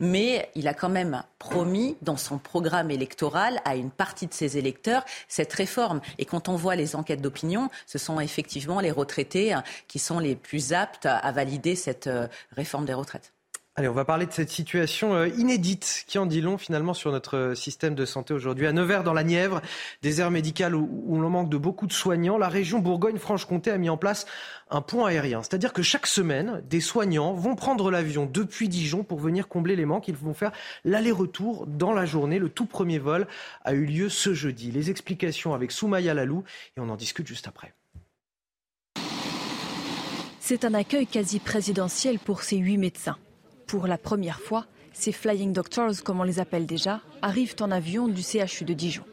Mais 0.00 0.50
il 0.56 0.66
a 0.66 0.74
quand 0.74 0.88
même 0.88 1.22
promis 1.38 1.96
dans 2.02 2.16
son 2.16 2.38
programme 2.38 2.90
électoral 2.90 3.60
à 3.64 3.76
une 3.76 3.92
partie 3.92 4.26
de 4.26 4.34
ses 4.34 4.58
électeurs 4.58 5.04
cette 5.28 5.52
réforme. 5.52 6.00
Et 6.18 6.24
quand 6.24 6.48
on 6.48 6.56
voit 6.56 6.74
les 6.74 6.96
enquêtes 6.96 7.22
d'opinion, 7.22 7.70
ce 7.86 7.98
sont 7.98 8.18
effectivement 8.18 8.80
les 8.80 8.90
retraités 8.90 9.54
qui 9.86 10.00
sont 10.00 10.18
les 10.18 10.34
plus 10.34 10.72
aptes 10.72 11.06
à 11.06 11.30
valider 11.30 11.76
cette 11.76 12.08
euh, 12.08 12.26
réforme 12.56 12.84
des 12.84 12.94
retraites. 12.94 13.32
Allez, 13.78 13.86
on 13.86 13.92
va 13.92 14.04
parler 14.04 14.26
de 14.26 14.32
cette 14.32 14.50
situation 14.50 15.14
euh, 15.14 15.28
inédite 15.28 16.02
qui 16.08 16.18
en 16.18 16.26
dit 16.26 16.40
long 16.40 16.58
finalement 16.58 16.94
sur 16.94 17.12
notre 17.12 17.36
euh, 17.36 17.54
système 17.54 17.94
de 17.94 18.04
santé 18.04 18.34
aujourd'hui. 18.34 18.66
À 18.66 18.72
Nevers, 18.72 19.04
dans 19.04 19.12
la 19.12 19.22
Nièvre, 19.22 19.62
désert 20.02 20.32
médical 20.32 20.74
où, 20.74 21.04
où 21.06 21.20
l'on 21.20 21.30
manque 21.30 21.48
de 21.48 21.58
beaucoup 21.58 21.86
de 21.86 21.92
soignants, 21.92 22.38
la 22.38 22.48
région 22.48 22.80
Bourgogne-Franche-Comté 22.80 23.70
a 23.70 23.78
mis 23.78 23.88
en 23.88 23.96
place 23.96 24.26
un 24.68 24.80
pont 24.80 25.04
aérien. 25.04 25.44
C'est-à-dire 25.44 25.72
que 25.72 25.82
chaque 25.82 26.08
semaine, 26.08 26.60
des 26.68 26.80
soignants 26.80 27.34
vont 27.34 27.54
prendre 27.54 27.88
l'avion 27.92 28.26
depuis 28.26 28.68
Dijon 28.68 29.04
pour 29.04 29.20
venir 29.20 29.46
combler 29.46 29.76
les 29.76 29.86
manques. 29.86 30.08
Ils 30.08 30.16
vont 30.16 30.34
faire 30.34 30.50
l'aller-retour 30.84 31.68
dans 31.68 31.92
la 31.92 32.04
journée. 32.04 32.40
Le 32.40 32.48
tout 32.48 32.66
premier 32.66 32.98
vol 32.98 33.28
a 33.64 33.74
eu 33.74 33.84
lieu 33.84 34.08
ce 34.08 34.34
jeudi. 34.34 34.72
Les 34.72 34.90
explications 34.90 35.54
avec 35.54 35.70
Soumaya 35.70 36.14
Lalou 36.14 36.42
et 36.76 36.80
on 36.80 36.88
en 36.88 36.96
discute 36.96 37.28
juste 37.28 37.46
après. 37.46 37.72
C'est 40.40 40.64
un 40.64 40.74
accueil 40.74 41.06
quasi 41.06 41.38
présidentiel 41.38 42.18
pour 42.18 42.42
ces 42.42 42.56
huit 42.56 42.76
médecins. 42.76 43.18
Pour 43.68 43.86
la 43.86 43.98
première 43.98 44.40
fois, 44.40 44.64
ces 44.94 45.12
Flying 45.12 45.52
Doctors, 45.52 46.02
comme 46.02 46.20
on 46.20 46.24
les 46.24 46.40
appelle 46.40 46.64
déjà, 46.64 47.02
arrivent 47.20 47.54
en 47.60 47.70
avion 47.70 48.08
du 48.08 48.22
CHU 48.22 48.64
de 48.64 48.72
Dijon. 48.72 49.04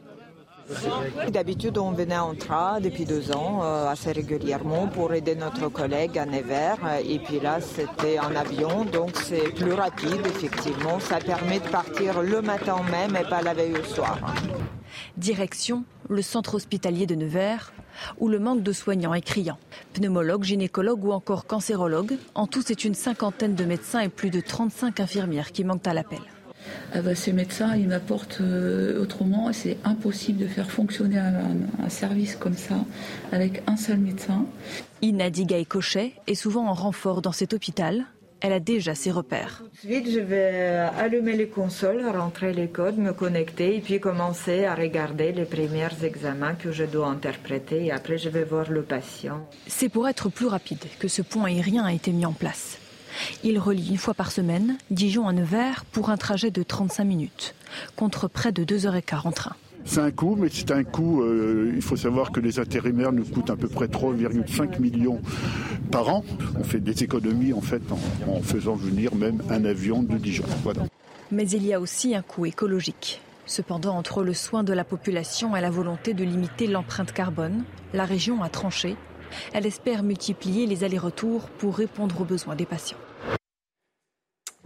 D'habitude, 1.28 1.76
on 1.76 1.92
venait 1.92 2.16
en 2.16 2.34
train 2.34 2.80
depuis 2.80 3.04
deux 3.04 3.30
ans, 3.32 3.60
euh, 3.62 3.86
assez 3.86 4.12
régulièrement, 4.12 4.88
pour 4.88 5.12
aider 5.12 5.36
notre 5.36 5.68
collègue 5.68 6.18
à 6.18 6.24
Nevers. 6.24 6.78
Et 7.06 7.18
puis 7.18 7.38
là, 7.38 7.60
c'était 7.60 8.18
en 8.18 8.34
avion, 8.34 8.86
donc 8.86 9.10
c'est 9.22 9.52
plus 9.52 9.74
rapide, 9.74 10.26
effectivement. 10.26 10.98
Ça 11.00 11.18
permet 11.18 11.60
de 11.60 11.68
partir 11.68 12.22
le 12.22 12.40
matin 12.40 12.78
même 12.90 13.14
et 13.14 13.28
pas 13.28 13.42
la 13.42 13.52
veille 13.52 13.74
au 13.78 13.84
soir. 13.84 14.18
Direction 15.16 15.84
le 16.08 16.22
centre 16.22 16.54
hospitalier 16.54 17.06
de 17.06 17.14
Nevers, 17.14 17.72
où 18.18 18.28
le 18.28 18.38
manque 18.38 18.62
de 18.62 18.72
soignants 18.72 19.14
est 19.14 19.22
criant. 19.22 19.58
Pneumologues, 19.94 20.44
gynécologues 20.44 21.04
ou 21.04 21.12
encore 21.12 21.46
cancérologues, 21.46 22.16
en 22.34 22.46
tout 22.46 22.62
c'est 22.64 22.84
une 22.84 22.94
cinquantaine 22.94 23.54
de 23.54 23.64
médecins 23.64 24.00
et 24.00 24.08
plus 24.08 24.30
de 24.30 24.40
35 24.40 25.00
infirmières 25.00 25.52
qui 25.52 25.64
manquent 25.64 25.86
à 25.86 25.94
l'appel. 25.94 26.20
Ah 26.92 27.02
bah, 27.02 27.14
ces 27.14 27.32
médecins, 27.32 27.76
ils 27.76 27.88
m'apportent 27.88 28.40
euh, 28.40 29.00
autrement. 29.00 29.52
C'est 29.52 29.76
impossible 29.84 30.40
de 30.40 30.46
faire 30.46 30.70
fonctionner 30.70 31.18
un, 31.18 31.88
service 31.88 32.36
comme 32.36 32.56
ça 32.56 32.84
avec 33.32 33.62
un 33.66 33.76
seul 33.76 33.98
médecin. 33.98 34.46
Inadi 35.02 35.46
Cochet 35.66 36.14
est 36.26 36.34
souvent 36.34 36.66
en 36.66 36.74
renfort 36.74 37.22
dans 37.22 37.32
cet 37.32 37.52
hôpital 37.54 38.06
elle 38.40 38.52
a 38.52 38.60
déjà 38.60 38.94
ses 38.94 39.10
repères. 39.10 39.62
Tout 39.80 39.86
de 39.86 39.92
suite, 39.92 40.10
je 40.10 40.20
vais 40.20 40.88
allumer 40.98 41.36
les 41.36 41.48
consoles, 41.48 42.06
rentrer 42.06 42.52
les 42.52 42.68
codes, 42.68 42.98
me 42.98 43.12
connecter 43.12 43.76
et 43.76 43.80
puis 43.80 44.00
commencer 44.00 44.64
à 44.64 44.74
regarder 44.74 45.32
les 45.32 45.44
premiers 45.44 45.88
examens 46.02 46.54
que 46.54 46.72
je 46.72 46.84
dois 46.84 47.08
interpréter 47.08 47.86
et 47.86 47.92
après 47.92 48.18
je 48.18 48.28
vais 48.28 48.44
voir 48.44 48.70
le 48.70 48.82
patient. 48.82 49.46
C'est 49.66 49.88
pour 49.88 50.08
être 50.08 50.28
plus 50.28 50.46
rapide 50.46 50.84
que 50.98 51.08
ce 51.08 51.22
pont 51.22 51.44
aérien 51.44 51.84
a 51.84 51.92
été 51.92 52.12
mis 52.12 52.26
en 52.26 52.32
place. 52.32 52.78
Il 53.42 53.58
relie 53.58 53.88
une 53.88 53.96
fois 53.96 54.14
par 54.14 54.30
semaine 54.30 54.76
Dijon 54.90 55.26
à 55.26 55.32
Nevers 55.32 55.84
pour 55.86 56.10
un 56.10 56.16
trajet 56.16 56.50
de 56.50 56.62
35 56.62 57.04
minutes, 57.04 57.54
contre 57.96 58.28
près 58.28 58.52
de 58.52 58.64
2h15 58.64 59.26
en 59.26 59.32
train. 59.32 59.56
C'est 59.86 60.00
un 60.00 60.10
coût, 60.10 60.36
mais 60.36 60.48
c'est 60.50 60.72
un 60.72 60.82
coût, 60.82 61.22
euh, 61.22 61.72
il 61.74 61.80
faut 61.80 61.96
savoir 61.96 62.32
que 62.32 62.40
les 62.40 62.58
intérimaires 62.58 63.12
nous 63.12 63.24
coûtent 63.24 63.50
à 63.50 63.56
peu 63.56 63.68
près 63.68 63.86
3,5 63.86 64.80
millions 64.80 65.20
par 65.92 66.08
an. 66.08 66.24
On 66.58 66.64
fait 66.64 66.80
des 66.80 67.04
économies 67.04 67.52
en 67.52 67.60
fait 67.60 67.80
en, 68.28 68.42
faisant 68.42 68.74
venir 68.74 69.14
même 69.14 69.42
un 69.48 69.64
avion 69.64 70.02
de 70.02 70.18
Dijon. 70.18 70.44
Mais 71.30 71.48
il 71.48 71.64
y 71.64 71.72
a 71.72 71.80
aussi 71.80 72.14
un 72.14 72.22
coût 72.22 72.46
écologique. 72.46 73.20
Cependant, 73.46 73.96
entre 73.96 74.24
le 74.24 74.34
soin 74.34 74.64
de 74.64 74.72
la 74.72 74.84
population 74.84 75.56
et 75.56 75.60
la 75.60 75.70
volonté 75.70 76.14
de 76.14 76.24
limiter 76.24 76.66
l'empreinte 76.66 77.12
carbone, 77.12 77.62
la 77.94 78.04
région 78.04 78.42
a 78.42 78.48
tranché. 78.48 78.96
Elle 79.52 79.66
espère 79.66 80.02
multiplier 80.02 80.66
les 80.66 80.82
allers-retours 80.82 81.48
pour 81.58 81.76
répondre 81.76 82.20
aux 82.20 82.24
besoins 82.24 82.56
des 82.56 82.66
patients. 82.66 82.98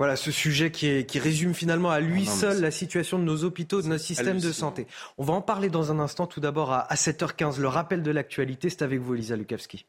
Voilà 0.00 0.16
ce 0.16 0.30
sujet 0.30 0.70
qui, 0.70 1.18
résume 1.18 1.52
finalement 1.52 1.90
à 1.90 2.00
lui 2.00 2.24
seul 2.24 2.62
la 2.62 2.70
situation 2.70 3.18
de 3.18 3.24
nos 3.24 3.44
hôpitaux, 3.44 3.82
de 3.82 3.86
notre 3.86 4.02
système 4.02 4.40
de 4.40 4.50
santé. 4.50 4.86
On 5.18 5.24
va 5.24 5.34
en 5.34 5.42
parler 5.42 5.68
dans 5.68 5.92
un 5.92 5.98
instant. 5.98 6.26
Tout 6.26 6.40
d'abord 6.40 6.72
à, 6.72 6.94
7h15, 6.94 7.60
le 7.60 7.68
rappel 7.68 8.02
de 8.02 8.10
l'actualité. 8.10 8.70
C'est 8.70 8.80
avec 8.80 8.98
vous, 8.98 9.14
Elisa 9.14 9.36
Lukavski. 9.36 9.84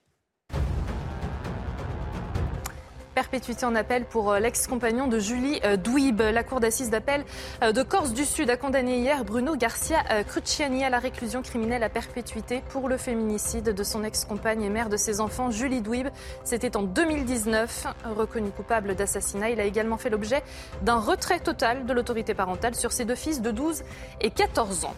Perpétuité 3.13 3.65
en 3.65 3.75
appel 3.75 4.05
pour 4.05 4.31
euh, 4.31 4.39
l'ex-compagnon 4.39 5.07
de 5.07 5.19
Julie 5.19 5.59
euh, 5.63 5.77
Douib. 5.77 6.21
La 6.21 6.43
cour 6.43 6.59
d'assises 6.59 6.89
d'appel 6.89 7.23
euh, 7.63 7.71
de 7.71 7.83
Corse 7.83 8.13
du 8.13 8.25
Sud 8.25 8.49
a 8.49 8.57
condamné 8.57 8.99
hier 8.99 9.23
Bruno 9.25 9.55
Garcia 9.55 9.97
Cruciani 10.27 10.83
à 10.83 10.89
la 10.89 10.99
réclusion 10.99 11.41
criminelle 11.41 11.83
à 11.83 11.89
perpétuité 11.89 12.63
pour 12.69 12.89
le 12.89 12.97
féminicide 12.97 13.73
de 13.73 13.83
son 13.83 14.03
ex-compagne 14.03 14.63
et 14.63 14.69
mère 14.69 14.89
de 14.89 14.97
ses 14.97 15.21
enfants, 15.21 15.51
Julie 15.51 15.81
Douib. 15.81 16.07
C'était 16.43 16.75
en 16.77 16.83
2019. 16.83 17.87
Reconnu 18.17 18.51
coupable 18.51 18.95
d'assassinat, 18.95 19.49
il 19.49 19.59
a 19.59 19.65
également 19.65 19.97
fait 19.97 20.09
l'objet 20.09 20.43
d'un 20.81 20.99
retrait 20.99 21.39
total 21.39 21.85
de 21.85 21.93
l'autorité 21.93 22.33
parentale 22.33 22.75
sur 22.75 22.91
ses 22.91 23.05
deux 23.05 23.15
fils 23.15 23.41
de 23.41 23.51
12 23.51 23.83
et 24.21 24.31
14 24.31 24.85
ans. 24.85 24.95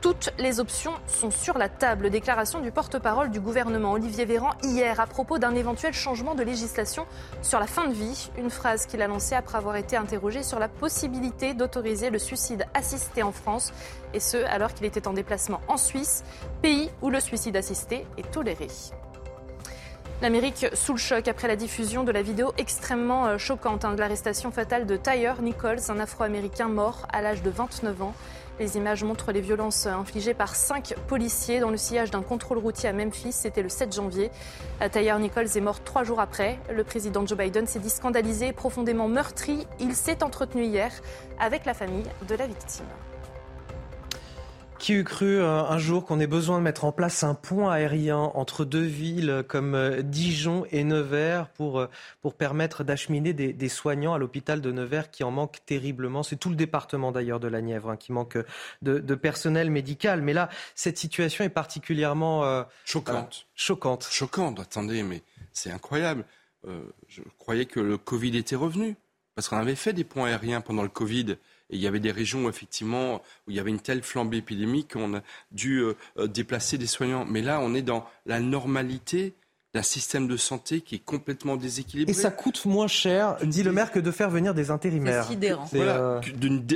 Toutes 0.00 0.30
les 0.38 0.60
options 0.60 0.92
sont 1.08 1.32
sur 1.32 1.58
la 1.58 1.68
table. 1.68 2.10
Déclaration 2.10 2.60
du 2.60 2.70
porte-parole 2.70 3.30
du 3.30 3.40
gouvernement 3.40 3.92
Olivier 3.92 4.26
Véran 4.26 4.50
hier 4.62 5.00
à 5.00 5.06
propos 5.08 5.38
d'un 5.38 5.56
éventuel 5.56 5.92
changement 5.92 6.36
de 6.36 6.44
législation 6.44 7.04
sur 7.42 7.58
la 7.58 7.66
fin 7.66 7.88
de 7.88 7.94
vie. 7.94 8.30
Une 8.38 8.48
phrase 8.48 8.86
qu'il 8.86 9.02
a 9.02 9.08
lancée 9.08 9.34
après 9.34 9.58
avoir 9.58 9.74
été 9.74 9.96
interrogé 9.96 10.44
sur 10.44 10.60
la 10.60 10.68
possibilité 10.68 11.52
d'autoriser 11.52 12.10
le 12.10 12.20
suicide 12.20 12.66
assisté 12.74 13.24
en 13.24 13.32
France. 13.32 13.72
Et 14.14 14.20
ce, 14.20 14.36
alors 14.36 14.72
qu'il 14.72 14.86
était 14.86 15.08
en 15.08 15.12
déplacement 15.12 15.60
en 15.66 15.76
Suisse, 15.76 16.22
pays 16.62 16.90
où 17.02 17.10
le 17.10 17.18
suicide 17.18 17.56
assisté 17.56 18.06
est 18.16 18.30
toléré. 18.30 18.68
L'Amérique 20.22 20.66
sous 20.74 20.92
le 20.92 20.98
choc 20.98 21.28
après 21.28 21.46
la 21.46 21.54
diffusion 21.54 22.02
de 22.02 22.10
la 22.10 22.22
vidéo 22.22 22.52
extrêmement 22.58 23.26
euh, 23.26 23.38
choquante 23.38 23.84
hein, 23.84 23.94
de 23.94 24.00
l'arrestation 24.00 24.50
fatale 24.50 24.84
de 24.84 24.96
Tyre 24.96 25.40
Nichols, 25.42 25.78
un 25.90 26.00
Afro-Américain 26.00 26.66
mort 26.66 27.06
à 27.12 27.22
l'âge 27.22 27.42
de 27.42 27.50
29 27.50 28.02
ans. 28.02 28.14
Les 28.58 28.76
images 28.76 29.04
montrent 29.04 29.30
les 29.30 29.40
violences 29.40 29.86
infligées 29.86 30.34
par 30.34 30.56
cinq 30.56 30.94
policiers 31.06 31.60
dans 31.60 31.70
le 31.70 31.76
sillage 31.76 32.10
d'un 32.10 32.22
contrôle 32.22 32.58
routier 32.58 32.88
à 32.88 32.92
Memphis. 32.92 33.32
C'était 33.32 33.62
le 33.62 33.68
7 33.68 33.94
janvier. 33.94 34.30
Tyre 34.90 35.18
Nichols 35.18 35.56
est 35.56 35.60
mort 35.60 35.82
trois 35.84 36.02
jours 36.02 36.18
après. 36.18 36.58
Le 36.72 36.82
président 36.82 37.24
Joe 37.24 37.38
Biden 37.38 37.66
s'est 37.66 37.78
dit 37.78 37.90
scandalisé, 37.90 38.52
profondément 38.52 39.08
meurtri. 39.08 39.66
Il 39.78 39.94
s'est 39.94 40.24
entretenu 40.24 40.64
hier 40.64 40.90
avec 41.38 41.66
la 41.66 41.74
famille 41.74 42.06
de 42.28 42.34
la 42.34 42.48
victime. 42.48 42.86
Qui 44.78 44.92
eût 44.92 45.04
cru 45.04 45.38
euh, 45.38 45.64
un 45.64 45.78
jour 45.78 46.04
qu'on 46.04 46.20
ait 46.20 46.28
besoin 46.28 46.58
de 46.58 46.62
mettre 46.62 46.84
en 46.84 46.92
place 46.92 47.24
un 47.24 47.34
pont 47.34 47.68
aérien 47.68 48.18
entre 48.18 48.64
deux 48.64 48.84
villes 48.84 49.44
comme 49.48 49.74
euh, 49.74 50.02
Dijon 50.02 50.66
et 50.70 50.84
Nevers 50.84 51.48
pour, 51.48 51.80
euh, 51.80 51.88
pour 52.22 52.34
permettre 52.34 52.84
d'acheminer 52.84 53.32
des, 53.32 53.68
soignants 53.68 54.14
à 54.14 54.18
l'hôpital 54.18 54.60
de 54.60 54.70
Nevers 54.70 55.10
qui 55.10 55.24
en 55.24 55.32
manque 55.32 55.58
terriblement? 55.66 56.22
C'est 56.22 56.36
tout 56.36 56.48
le 56.48 56.54
département 56.54 57.10
d'ailleurs 57.10 57.40
de 57.40 57.48
la 57.48 57.60
Nièvre 57.60 57.90
hein, 57.90 57.96
qui 57.96 58.12
manque 58.12 58.38
de, 58.82 59.14
personnel 59.16 59.70
médical. 59.70 60.22
Mais 60.22 60.32
là, 60.32 60.48
cette 60.76 60.96
situation 60.96 61.44
est 61.44 61.48
particulièrement 61.48 62.64
choquante. 62.84 63.46
choquante. 63.56 64.06
Choquante. 64.10 64.60
Attendez, 64.60 65.02
mais 65.02 65.22
c'est 65.52 65.72
incroyable. 65.72 66.24
je 66.64 67.22
croyais 67.36 67.66
que 67.66 67.80
le 67.80 67.98
Covid 67.98 68.36
était 68.36 68.56
revenu 68.56 68.96
parce 69.34 69.48
qu'on 69.48 69.56
avait 69.56 69.74
fait 69.74 69.92
des 69.92 70.04
ponts 70.04 70.24
aériens 70.24 70.60
pendant 70.60 70.82
le 70.82 70.88
Covid. 70.88 71.36
Et 71.70 71.76
il 71.76 71.80
y 71.80 71.86
avait 71.86 72.00
des 72.00 72.10
régions, 72.10 72.48
effectivement, 72.48 73.16
où 73.46 73.50
il 73.50 73.56
y 73.56 73.60
avait 73.60 73.70
une 73.70 73.80
telle 73.80 74.02
flambée 74.02 74.38
épidémique 74.38 74.94
qu'on 74.94 75.14
a 75.14 75.22
dû 75.52 75.78
euh, 75.78 75.94
euh, 76.18 76.26
déplacer 76.26 76.78
des 76.78 76.86
soignants. 76.86 77.24
Mais 77.26 77.42
là, 77.42 77.60
on 77.60 77.74
est 77.74 77.82
dans 77.82 78.06
la 78.26 78.40
normalité 78.40 79.34
d'un 79.74 79.82
système 79.82 80.26
de 80.26 80.38
santé 80.38 80.80
qui 80.80 80.94
est 80.94 81.04
complètement 81.04 81.56
déséquilibré. 81.56 82.10
Et 82.10 82.14
ça 82.14 82.30
coûte 82.30 82.64
moins 82.64 82.86
cher, 82.86 83.36
dit 83.42 83.62
le 83.62 83.70
maire, 83.70 83.92
que 83.92 83.98
de 83.98 84.10
faire 84.10 84.30
venir 84.30 84.54
des 84.54 84.70
intérimaires. 84.70 85.24
C'est 85.24 85.32
sidérant. 85.32 85.68
Euh, 85.74 86.20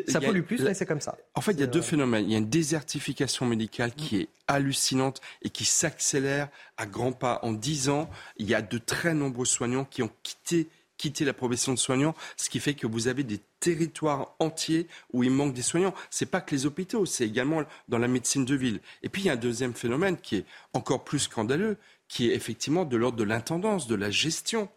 ça 0.08 0.20
pollue 0.20 0.42
plus, 0.42 0.60
mais 0.60 0.74
c'est 0.74 0.84
comme 0.84 1.00
ça. 1.00 1.16
En 1.34 1.40
fait, 1.40 1.52
il 1.52 1.60
y 1.60 1.64
a 1.64 1.66
deux 1.66 1.80
phénomènes. 1.80 2.26
Il 2.26 2.32
y 2.32 2.34
a 2.34 2.38
une 2.38 2.50
désertification 2.50 3.46
médicale 3.46 3.94
qui 3.94 4.18
est 4.18 4.28
hallucinante 4.46 5.22
et 5.40 5.48
qui 5.48 5.64
s'accélère 5.64 6.48
à 6.76 6.84
grands 6.84 7.12
pas. 7.12 7.38
En 7.42 7.52
dix 7.52 7.88
ans, 7.88 8.10
il 8.36 8.48
y 8.48 8.54
a 8.54 8.60
de 8.60 8.76
très 8.76 9.14
nombreux 9.14 9.46
soignants 9.46 9.86
qui 9.86 10.02
ont 10.02 10.10
quitté 10.22 10.68
quitter 10.98 11.24
la 11.24 11.32
profession 11.32 11.74
de 11.74 11.78
soignant, 11.78 12.14
ce 12.36 12.48
qui 12.48 12.60
fait 12.60 12.74
que 12.74 12.86
vous 12.86 13.08
avez 13.08 13.24
des 13.24 13.40
territoires 13.62 14.34
entiers 14.40 14.88
où 15.12 15.22
il 15.22 15.30
manque 15.30 15.54
des 15.54 15.62
soignants. 15.62 15.94
C'est 16.10 16.26
pas 16.26 16.40
que 16.40 16.54
les 16.54 16.66
hôpitaux, 16.66 17.06
c'est 17.06 17.24
également 17.24 17.62
dans 17.88 17.98
la 17.98 18.08
médecine 18.08 18.44
de 18.44 18.56
ville. 18.56 18.80
Et 19.04 19.08
puis 19.08 19.22
il 19.22 19.26
y 19.26 19.30
a 19.30 19.34
un 19.34 19.36
deuxième 19.36 19.72
phénomène 19.72 20.16
qui 20.16 20.36
est 20.36 20.44
encore 20.74 21.04
plus 21.04 21.20
scandaleux, 21.20 21.78
qui 22.08 22.28
est 22.28 22.34
effectivement 22.34 22.84
de 22.84 22.96
l'ordre 22.96 23.16
de 23.16 23.24
l'intendance, 23.24 23.86
de 23.86 23.94
la 23.94 24.10
gestion. 24.10 24.68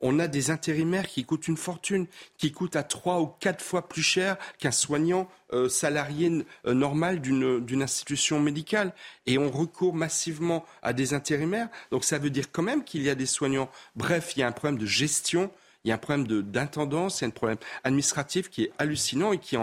On 0.00 0.20
a 0.20 0.28
des 0.28 0.52
intérimaires 0.52 1.08
qui 1.08 1.24
coûtent 1.24 1.48
une 1.48 1.56
fortune, 1.56 2.06
qui 2.36 2.52
coûtent 2.52 2.76
à 2.76 2.84
trois 2.84 3.20
ou 3.20 3.26
quatre 3.26 3.64
fois 3.64 3.88
plus 3.88 4.04
cher 4.04 4.36
qu'un 4.58 4.70
soignant 4.70 5.28
euh, 5.52 5.68
salarié 5.68 6.46
euh, 6.66 6.74
normal 6.74 7.20
d'une 7.20 7.82
institution 7.82 8.38
médicale. 8.38 8.94
Et 9.26 9.38
on 9.38 9.50
recourt 9.50 9.94
massivement 9.94 10.64
à 10.82 10.92
des 10.92 11.14
intérimaires. 11.14 11.68
Donc 11.90 12.04
ça 12.04 12.18
veut 12.18 12.30
dire 12.30 12.52
quand 12.52 12.62
même 12.62 12.84
qu'il 12.84 13.02
y 13.02 13.10
a 13.10 13.16
des 13.16 13.26
soignants. 13.26 13.70
Bref, 13.96 14.34
il 14.36 14.40
y 14.40 14.42
a 14.44 14.46
un 14.46 14.52
problème 14.52 14.78
de 14.78 14.86
gestion 14.86 15.50
il 15.84 15.88
y 15.88 15.92
a 15.92 15.94
un 15.94 15.98
problème 15.98 16.26
d'intendance, 16.42 17.20
il 17.20 17.24
y 17.24 17.26
a 17.26 17.28
un 17.28 17.30
problème 17.30 17.58
administratif 17.84 18.50
qui 18.50 18.64
est 18.64 18.72
hallucinant 18.78 19.32
et 19.32 19.38
qui, 19.38 19.56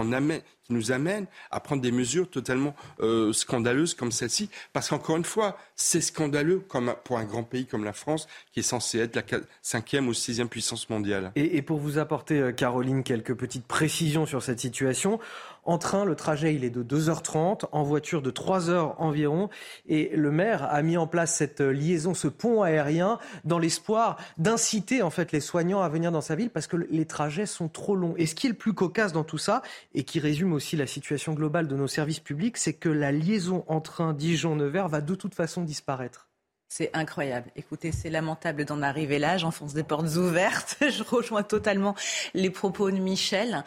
nous 0.70 0.92
amène 0.92 1.28
à 1.52 1.60
prendre 1.60 1.82
des 1.82 1.92
mesures 1.92 2.28
totalement 2.28 2.76
euh, 3.00 3.32
scandaleuses 3.34 3.94
comme 3.94 4.12
celle-ci. 4.12 4.50
Parce 4.74 4.90
qu'encore 4.90 5.18
une 5.18 5.24
fois, 5.24 5.58
c'est 5.76 6.02
scandaleux 6.02 6.60
comme 6.68 6.96
pour 7.04 7.20
un 7.20 7.26
grand 7.26 7.44
pays 7.44 7.68
comme 7.68 7.84
la 7.84 7.94
France, 7.94 8.28
qui 8.52 8.62
est 8.62 8.64
censé 8.64 9.00
être 9.00 9.16
la 9.16 9.24
cinquième 9.62 10.08
ou 10.08 10.14
sixième 10.14 10.50
puissance 10.50 10.90
mondiale. 10.90 11.32
Et, 11.36 11.58
et 11.58 11.62
pour 11.62 11.78
vous 11.78 12.00
apporter, 12.00 12.40
euh, 12.40 12.52
Caroline, 12.52 13.04
quelques 13.04 13.36
petites 13.36 13.68
précisions 13.68 14.26
sur 14.26 14.42
cette 14.42 14.60
situation, 14.60 15.20
en 15.66 15.78
train, 15.78 16.06
le 16.06 16.16
trajet, 16.16 16.54
il 16.54 16.64
est 16.64 16.70
de 16.70 16.84
2h30, 16.84 17.66
en 17.72 17.84
voiture 17.84 18.22
de 18.22 18.32
3h 18.32 18.96
environ. 18.98 19.50
Et 19.88 20.16
le 20.16 20.32
maire 20.32 20.64
a 20.72 20.82
mis 20.82 20.98
en 20.98 21.08
place 21.08 21.36
cette 21.36 21.62
euh, 21.62 21.72
liaison, 21.72 22.14
ce 22.14 22.28
pont 22.28 22.62
aérien, 22.62 23.20
dans 23.44 23.60
l'espoir 23.60 24.18
d'inciter 24.38 25.02
en 25.02 25.10
fait 25.10 25.32
les 25.32 25.40
soignants 25.40 25.82
à 25.82 25.90
venir 25.90 26.12
dans 26.12 26.22
sa 26.22 26.36
ville 26.36 26.50
parce 26.50 26.68
que 26.68 26.78
les 26.78 27.06
trajets 27.06 27.46
sont 27.46 27.68
trop 27.68 27.96
longs. 27.96 28.14
Et 28.18 28.26
ce 28.26 28.36
qui 28.36 28.48
est 28.48 28.52
le 28.52 28.56
plus 28.56 28.74
cocasse 28.74 29.12
dans 29.12 29.24
tout 29.24 29.38
ça, 29.38 29.62
et 29.94 30.04
qui 30.04 30.20
résume 30.20 30.54
aussi 30.54 30.76
la 30.76 30.88
situation 30.88 31.34
globale 31.34 31.68
de 31.68 31.76
nos 31.76 31.88
services 31.88 32.20
publics, 32.20 32.58
c'est 32.58 32.74
que 32.74 32.90
la 32.90 33.12
liaison 33.12 33.64
en 33.68 33.82
train 33.82 34.14
Dijon-Nevers 34.14 34.88
va 34.88 35.02
de 35.02 35.16
toute 35.16 35.36
façon 35.36 35.64
disparaître. 35.64 36.28
C'est 36.78 36.90
incroyable. 36.94 37.50
Écoutez, 37.56 37.94
c'est 37.94 38.10
lamentable 38.10 38.66
d'en 38.66 38.82
arriver 38.82 39.18
là. 39.18 39.38
J'enfonce 39.38 39.74
des 39.74 39.84
portes 39.84 40.18
ouvertes. 40.18 40.76
Je 40.82 41.04
rejoins 41.04 41.42
totalement 41.42 41.96
les 42.34 42.50
propos 42.50 42.92
de 42.92 42.98
Michel. 42.98 43.64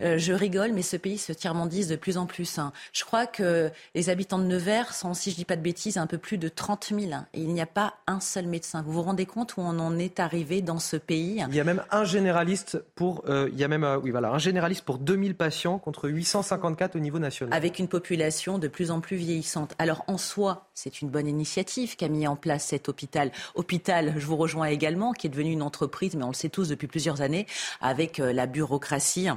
Euh, 0.00 0.18
je 0.18 0.32
rigole, 0.32 0.72
mais 0.72 0.82
ce 0.82 0.96
pays 0.96 1.18
se 1.18 1.32
tiers-mondise 1.32 1.88
de 1.88 1.96
plus 1.96 2.16
en 2.16 2.26
plus. 2.26 2.58
Hein. 2.58 2.72
Je 2.92 3.04
crois 3.04 3.26
que 3.26 3.70
les 3.94 4.10
habitants 4.10 4.38
de 4.38 4.44
Nevers 4.44 4.94
sont, 4.94 5.14
si 5.14 5.30
je 5.30 5.36
dis 5.36 5.44
pas 5.44 5.56
de 5.56 5.62
bêtises, 5.62 5.96
un 5.96 6.06
peu 6.06 6.18
plus 6.18 6.38
de 6.38 6.48
30 6.48 6.92
000. 6.96 7.12
Hein. 7.12 7.26
Et 7.34 7.40
il 7.40 7.52
n'y 7.52 7.60
a 7.60 7.66
pas 7.66 7.94
un 8.06 8.20
seul 8.20 8.46
médecin. 8.46 8.82
Vous 8.82 8.92
vous 8.92 9.02
rendez 9.02 9.26
compte 9.26 9.56
où 9.56 9.60
on 9.60 9.78
en 9.78 9.98
est 9.98 10.20
arrivé 10.20 10.62
dans 10.62 10.78
ce 10.78 10.96
pays? 10.96 11.44
Il 11.48 11.54
y 11.54 11.60
a 11.60 11.64
même 11.64 11.82
un 11.90 12.04
généraliste 12.04 12.82
pour, 12.94 13.24
euh, 13.28 13.48
il 13.52 13.58
y 13.58 13.64
a 13.64 13.68
même, 13.68 13.84
euh, 13.84 13.98
oui 13.98 14.10
voilà, 14.10 14.30
un 14.30 14.38
généraliste 14.38 14.84
pour 14.84 14.98
2000 14.98 15.34
patients 15.34 15.78
contre 15.78 16.08
854 16.08 16.96
au 16.96 17.00
niveau 17.00 17.18
national. 17.18 17.56
Avec 17.56 17.78
une 17.78 17.88
population 17.88 18.58
de 18.58 18.68
plus 18.68 18.90
en 18.90 19.00
plus 19.00 19.16
vieillissante. 19.16 19.74
Alors 19.78 20.04
en 20.06 20.18
soi, 20.18 20.68
c'est 20.74 21.02
une 21.02 21.08
bonne 21.08 21.28
initiative 21.28 21.96
qu'a 21.96 22.08
mis 22.08 22.26
en 22.26 22.36
place 22.44 22.66
cet 22.66 22.88
hôpital. 22.88 23.32
Hôpital, 23.54 24.14
je 24.16 24.26
vous 24.26 24.36
rejoins 24.36 24.66
également, 24.66 25.12
qui 25.12 25.26
est 25.26 25.30
devenu 25.30 25.52
une 25.52 25.62
entreprise, 25.62 26.14
mais 26.14 26.24
on 26.24 26.28
le 26.28 26.34
sait 26.34 26.50
tous 26.50 26.68
depuis 26.68 26.86
plusieurs 26.86 27.22
années, 27.22 27.46
avec 27.80 28.18
la 28.18 28.46
bureaucratie 28.46 29.30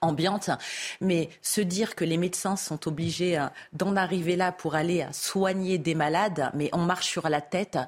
ambiante, 0.00 0.50
mais 1.00 1.30
se 1.42 1.60
dire 1.60 1.94
que 1.94 2.04
les 2.04 2.16
médecins 2.16 2.56
sont 2.56 2.86
obligés 2.88 3.38
euh, 3.38 3.46
d'en 3.72 3.96
arriver 3.96 4.36
là 4.36 4.52
pour 4.52 4.74
aller 4.74 5.06
soigner 5.12 5.78
des 5.78 5.94
malades, 5.94 6.50
mais 6.54 6.68
on 6.72 6.78
marche 6.78 7.08
sur 7.08 7.28
la 7.28 7.40
tête 7.40 7.78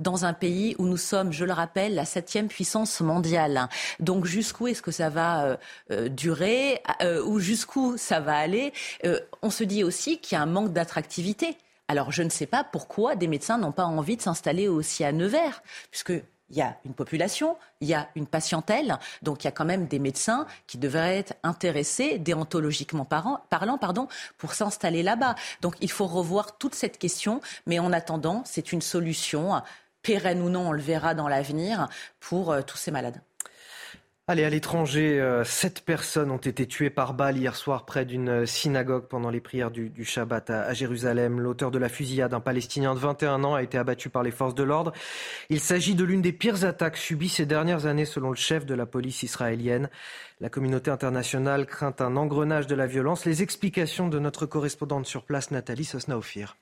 dans 0.00 0.24
un 0.24 0.32
pays 0.32 0.74
où 0.78 0.86
nous 0.86 0.96
sommes, 0.96 1.32
je 1.32 1.44
le 1.44 1.52
rappelle, 1.52 1.94
la 1.94 2.04
septième 2.04 2.48
puissance 2.48 3.00
mondiale. 3.00 3.68
Donc 4.00 4.24
jusqu'où 4.24 4.66
est-ce 4.66 4.82
que 4.82 4.90
ça 4.90 5.08
va 5.08 5.44
euh, 5.44 5.56
euh, 5.92 6.08
durer 6.08 6.82
ou 7.24 7.38
jusqu'où 7.38 7.96
ça 7.96 8.18
va 8.18 8.36
aller 8.36 8.72
On 9.42 9.50
se 9.50 9.62
dit 9.62 9.84
aussi 9.84 10.18
qu'il 10.18 10.36
y 10.36 10.38
a 10.38 10.42
un 10.42 10.46
manque 10.46 10.72
d'attractivité. 10.72 11.56
Alors 11.88 12.12
je 12.12 12.22
ne 12.22 12.30
sais 12.30 12.46
pas 12.46 12.64
pourquoi 12.64 13.14
des 13.14 13.26
médecins 13.26 13.58
n'ont 13.58 13.72
pas 13.72 13.84
envie 13.84 14.16
de 14.16 14.22
s'installer 14.22 14.68
aussi 14.68 15.04
à 15.04 15.12
Nevers, 15.12 15.62
puisque 15.90 16.12
il 16.50 16.56
y 16.56 16.62
a 16.62 16.76
une 16.84 16.94
population, 16.94 17.56
il 17.80 17.88
y 17.88 17.94
a 17.94 18.08
une 18.14 18.26
patientèle, 18.26 18.98
donc 19.22 19.42
il 19.42 19.46
y 19.46 19.48
a 19.48 19.52
quand 19.52 19.64
même 19.64 19.86
des 19.86 19.98
médecins 19.98 20.46
qui 20.66 20.78
devraient 20.78 21.18
être 21.18 21.34
intéressés, 21.42 22.18
déontologiquement 22.18 23.04
parlant, 23.04 23.78
pardon, 23.78 24.08
pour 24.38 24.54
s'installer 24.54 25.02
là-bas. 25.02 25.34
Donc 25.62 25.76
il 25.80 25.90
faut 25.90 26.06
revoir 26.06 26.58
toute 26.58 26.74
cette 26.74 26.98
question, 26.98 27.40
mais 27.66 27.78
en 27.78 27.92
attendant, 27.92 28.42
c'est 28.44 28.72
une 28.72 28.82
solution, 28.82 29.62
pérenne 30.02 30.42
ou 30.42 30.50
non, 30.50 30.68
on 30.68 30.72
le 30.72 30.82
verra 30.82 31.14
dans 31.14 31.28
l'avenir, 31.28 31.88
pour 32.20 32.52
euh, 32.52 32.62
tous 32.62 32.76
ces 32.76 32.90
malades. 32.90 33.20
Allez, 34.26 34.44
à 34.44 34.48
l'étranger, 34.48 35.20
euh, 35.20 35.44
sept 35.44 35.82
personnes 35.82 36.30
ont 36.30 36.38
été 36.38 36.66
tuées 36.66 36.88
par 36.88 37.12
balle 37.12 37.36
hier 37.36 37.54
soir 37.54 37.84
près 37.84 38.06
d'une 38.06 38.46
synagogue 38.46 39.06
pendant 39.06 39.28
les 39.28 39.42
prières 39.42 39.70
du, 39.70 39.92
Shabbat 40.02 40.48
à, 40.48 40.72
Jérusalem. 40.72 41.40
L'auteur 41.40 41.70
de 41.70 41.76
la 41.76 41.90
fusillade, 41.90 42.32
un 42.32 42.40
Palestinien 42.40 42.94
de 42.94 42.98
21 43.00 43.44
ans, 43.44 43.54
a 43.54 43.62
été 43.62 43.76
abattu 43.76 44.08
par 44.08 44.22
les 44.22 44.30
forces 44.30 44.54
de 44.54 44.62
l'ordre. 44.62 44.92
Il 45.50 45.60
s'agit 45.60 45.94
de 45.94 46.04
l'une 46.04 46.22
des 46.22 46.32
pires 46.32 46.64
attaques 46.64 46.96
subies 46.96 47.28
ces 47.28 47.44
dernières 47.44 47.84
années 47.84 48.06
selon 48.06 48.30
le 48.30 48.36
chef 48.36 48.64
de 48.64 48.74
la 48.74 48.86
police 48.86 49.22
israélienne. 49.22 49.90
La 50.40 50.48
communauté 50.48 50.90
internationale 50.90 51.66
craint 51.66 51.94
un 51.98 52.16
engrenage 52.16 52.66
de 52.66 52.74
la 52.74 52.86
violence. 52.86 53.26
Les 53.26 53.42
explications 53.42 54.08
de 54.08 54.18
notre 54.18 54.46
correspondante 54.46 55.04
sur 55.04 55.24
place, 55.24 55.50
Nathalie 55.50 55.84
Sosnaofir. 55.84 56.56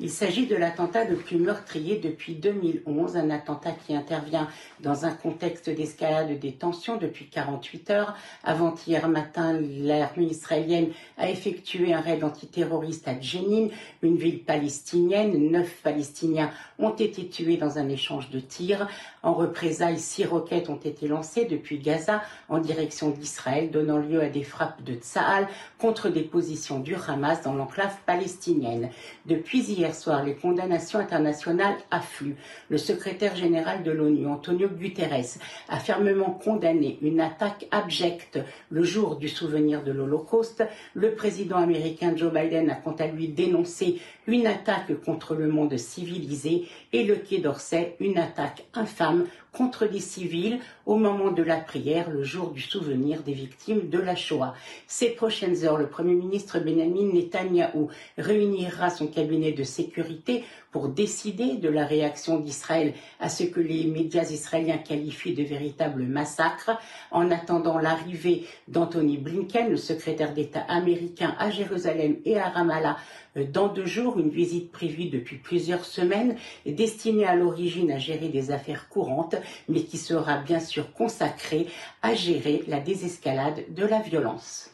Il 0.00 0.10
s'agit 0.10 0.46
de 0.46 0.56
l'attentat 0.56 1.04
le 1.04 1.14
plus 1.14 1.36
meurtrier 1.36 1.98
depuis 1.98 2.34
2011, 2.34 3.16
un 3.16 3.30
attentat 3.30 3.70
qui 3.70 3.94
intervient 3.94 4.48
dans 4.80 5.04
un 5.04 5.12
contexte 5.12 5.70
d'escalade 5.70 6.36
des 6.40 6.52
tensions 6.52 6.96
depuis 6.96 7.28
48 7.28 7.90
heures. 7.90 8.16
Avant-hier 8.42 9.08
matin, 9.08 9.56
l'armée 9.60 10.26
israélienne 10.26 10.88
a 11.16 11.30
effectué 11.30 11.94
un 11.94 12.00
raid 12.00 12.24
antiterroriste 12.24 13.06
à 13.06 13.20
Jenin, 13.20 13.68
une 14.02 14.16
ville 14.16 14.42
palestinienne. 14.42 15.52
Neuf 15.52 15.80
Palestiniens 15.84 16.50
ont 16.80 16.90
été 16.90 17.28
tués 17.28 17.56
dans 17.56 17.78
un 17.78 17.88
échange 17.88 18.30
de 18.30 18.40
tirs. 18.40 18.88
En 19.24 19.32
représailles, 19.32 19.98
six 19.98 20.26
roquettes 20.26 20.68
ont 20.68 20.76
été 20.76 21.08
lancées 21.08 21.46
depuis 21.46 21.78
Gaza 21.78 22.22
en 22.50 22.58
direction 22.58 23.08
d'Israël, 23.08 23.70
donnant 23.70 23.96
lieu 23.96 24.20
à 24.20 24.28
des 24.28 24.42
frappes 24.42 24.82
de 24.84 24.96
Tsahal 24.96 25.48
contre 25.78 26.10
des 26.10 26.20
positions 26.20 26.78
du 26.78 26.94
Hamas 26.94 27.40
dans 27.42 27.54
l'enclave 27.54 27.96
palestinienne. 28.04 28.90
Depuis 29.24 29.62
hier 29.62 29.94
soir, 29.94 30.22
les 30.22 30.34
condamnations 30.34 30.98
internationales 30.98 31.76
affluent. 31.90 32.36
Le 32.68 32.76
secrétaire 32.76 33.34
général 33.34 33.82
de 33.82 33.90
l'ONU, 33.92 34.26
Antonio 34.26 34.68
Guterres, 34.68 35.38
a 35.70 35.78
fermement 35.78 36.30
condamné 36.30 36.98
une 37.00 37.20
attaque 37.20 37.66
abjecte 37.70 38.38
le 38.68 38.82
jour 38.82 39.16
du 39.16 39.30
souvenir 39.30 39.82
de 39.82 39.92
l'Holocauste. 39.92 40.64
Le 40.92 41.14
président 41.14 41.56
américain 41.56 42.14
Joe 42.14 42.30
Biden 42.30 42.68
a 42.68 42.74
quant 42.74 42.96
à 42.98 43.06
lui 43.06 43.28
dénoncé 43.28 44.02
une 44.26 44.46
attaque 44.46 45.00
contre 45.04 45.34
le 45.34 45.48
monde 45.48 45.76
civilisé 45.76 46.68
et 46.92 47.04
le 47.04 47.16
Quai 47.16 47.38
d'Orsay 47.38 47.96
une 48.00 48.18
attaque 48.18 48.64
infâme 48.74 49.26
contre 49.52 49.84
les 49.84 50.00
civils 50.00 50.58
au 50.84 50.96
moment 50.96 51.30
de 51.30 51.42
la 51.42 51.56
prière, 51.56 52.10
le 52.10 52.24
jour 52.24 52.50
du 52.50 52.60
souvenir 52.60 53.22
des 53.22 53.32
victimes 53.32 53.88
de 53.88 53.98
la 53.98 54.16
Shoah. 54.16 54.54
Ces 54.88 55.10
prochaines 55.10 55.64
heures, 55.64 55.78
le 55.78 55.88
Premier 55.88 56.14
ministre 56.14 56.58
Benjamin 56.58 57.12
Netanyahou 57.12 57.88
réunira 58.18 58.90
son 58.90 59.06
cabinet 59.06 59.52
de 59.52 59.62
sécurité 59.62 60.44
pour 60.74 60.88
décider 60.88 61.54
de 61.54 61.68
la 61.68 61.86
réaction 61.86 62.40
d'Israël 62.40 62.94
à 63.20 63.28
ce 63.28 63.44
que 63.44 63.60
les 63.60 63.84
médias 63.84 64.28
israéliens 64.28 64.78
qualifient 64.78 65.32
de 65.32 65.44
véritable 65.44 66.02
massacre. 66.02 66.76
En 67.12 67.30
attendant 67.30 67.78
l'arrivée 67.78 68.44
d'Anthony 68.66 69.16
Blinken, 69.16 69.70
le 69.70 69.76
secrétaire 69.76 70.34
d'État 70.34 70.62
américain 70.62 71.36
à 71.38 71.52
Jérusalem 71.52 72.16
et 72.24 72.40
à 72.40 72.48
Ramallah, 72.48 72.96
euh, 73.36 73.44
dans 73.44 73.68
deux 73.68 73.86
jours, 73.86 74.18
une 74.18 74.30
visite 74.30 74.72
prévue 74.72 75.10
depuis 75.10 75.36
plusieurs 75.36 75.84
semaines, 75.84 76.34
destinée 76.66 77.24
à 77.24 77.36
l'origine 77.36 77.92
à 77.92 77.98
gérer 77.98 78.28
des 78.28 78.50
affaires 78.50 78.88
courantes, 78.88 79.36
mais 79.68 79.84
qui 79.84 79.96
sera 79.96 80.38
bien 80.38 80.58
sûr 80.58 80.92
consacrée 80.92 81.68
à 82.02 82.14
gérer 82.14 82.64
la 82.66 82.80
désescalade 82.80 83.62
de 83.68 83.86
la 83.86 84.00
violence. 84.00 84.73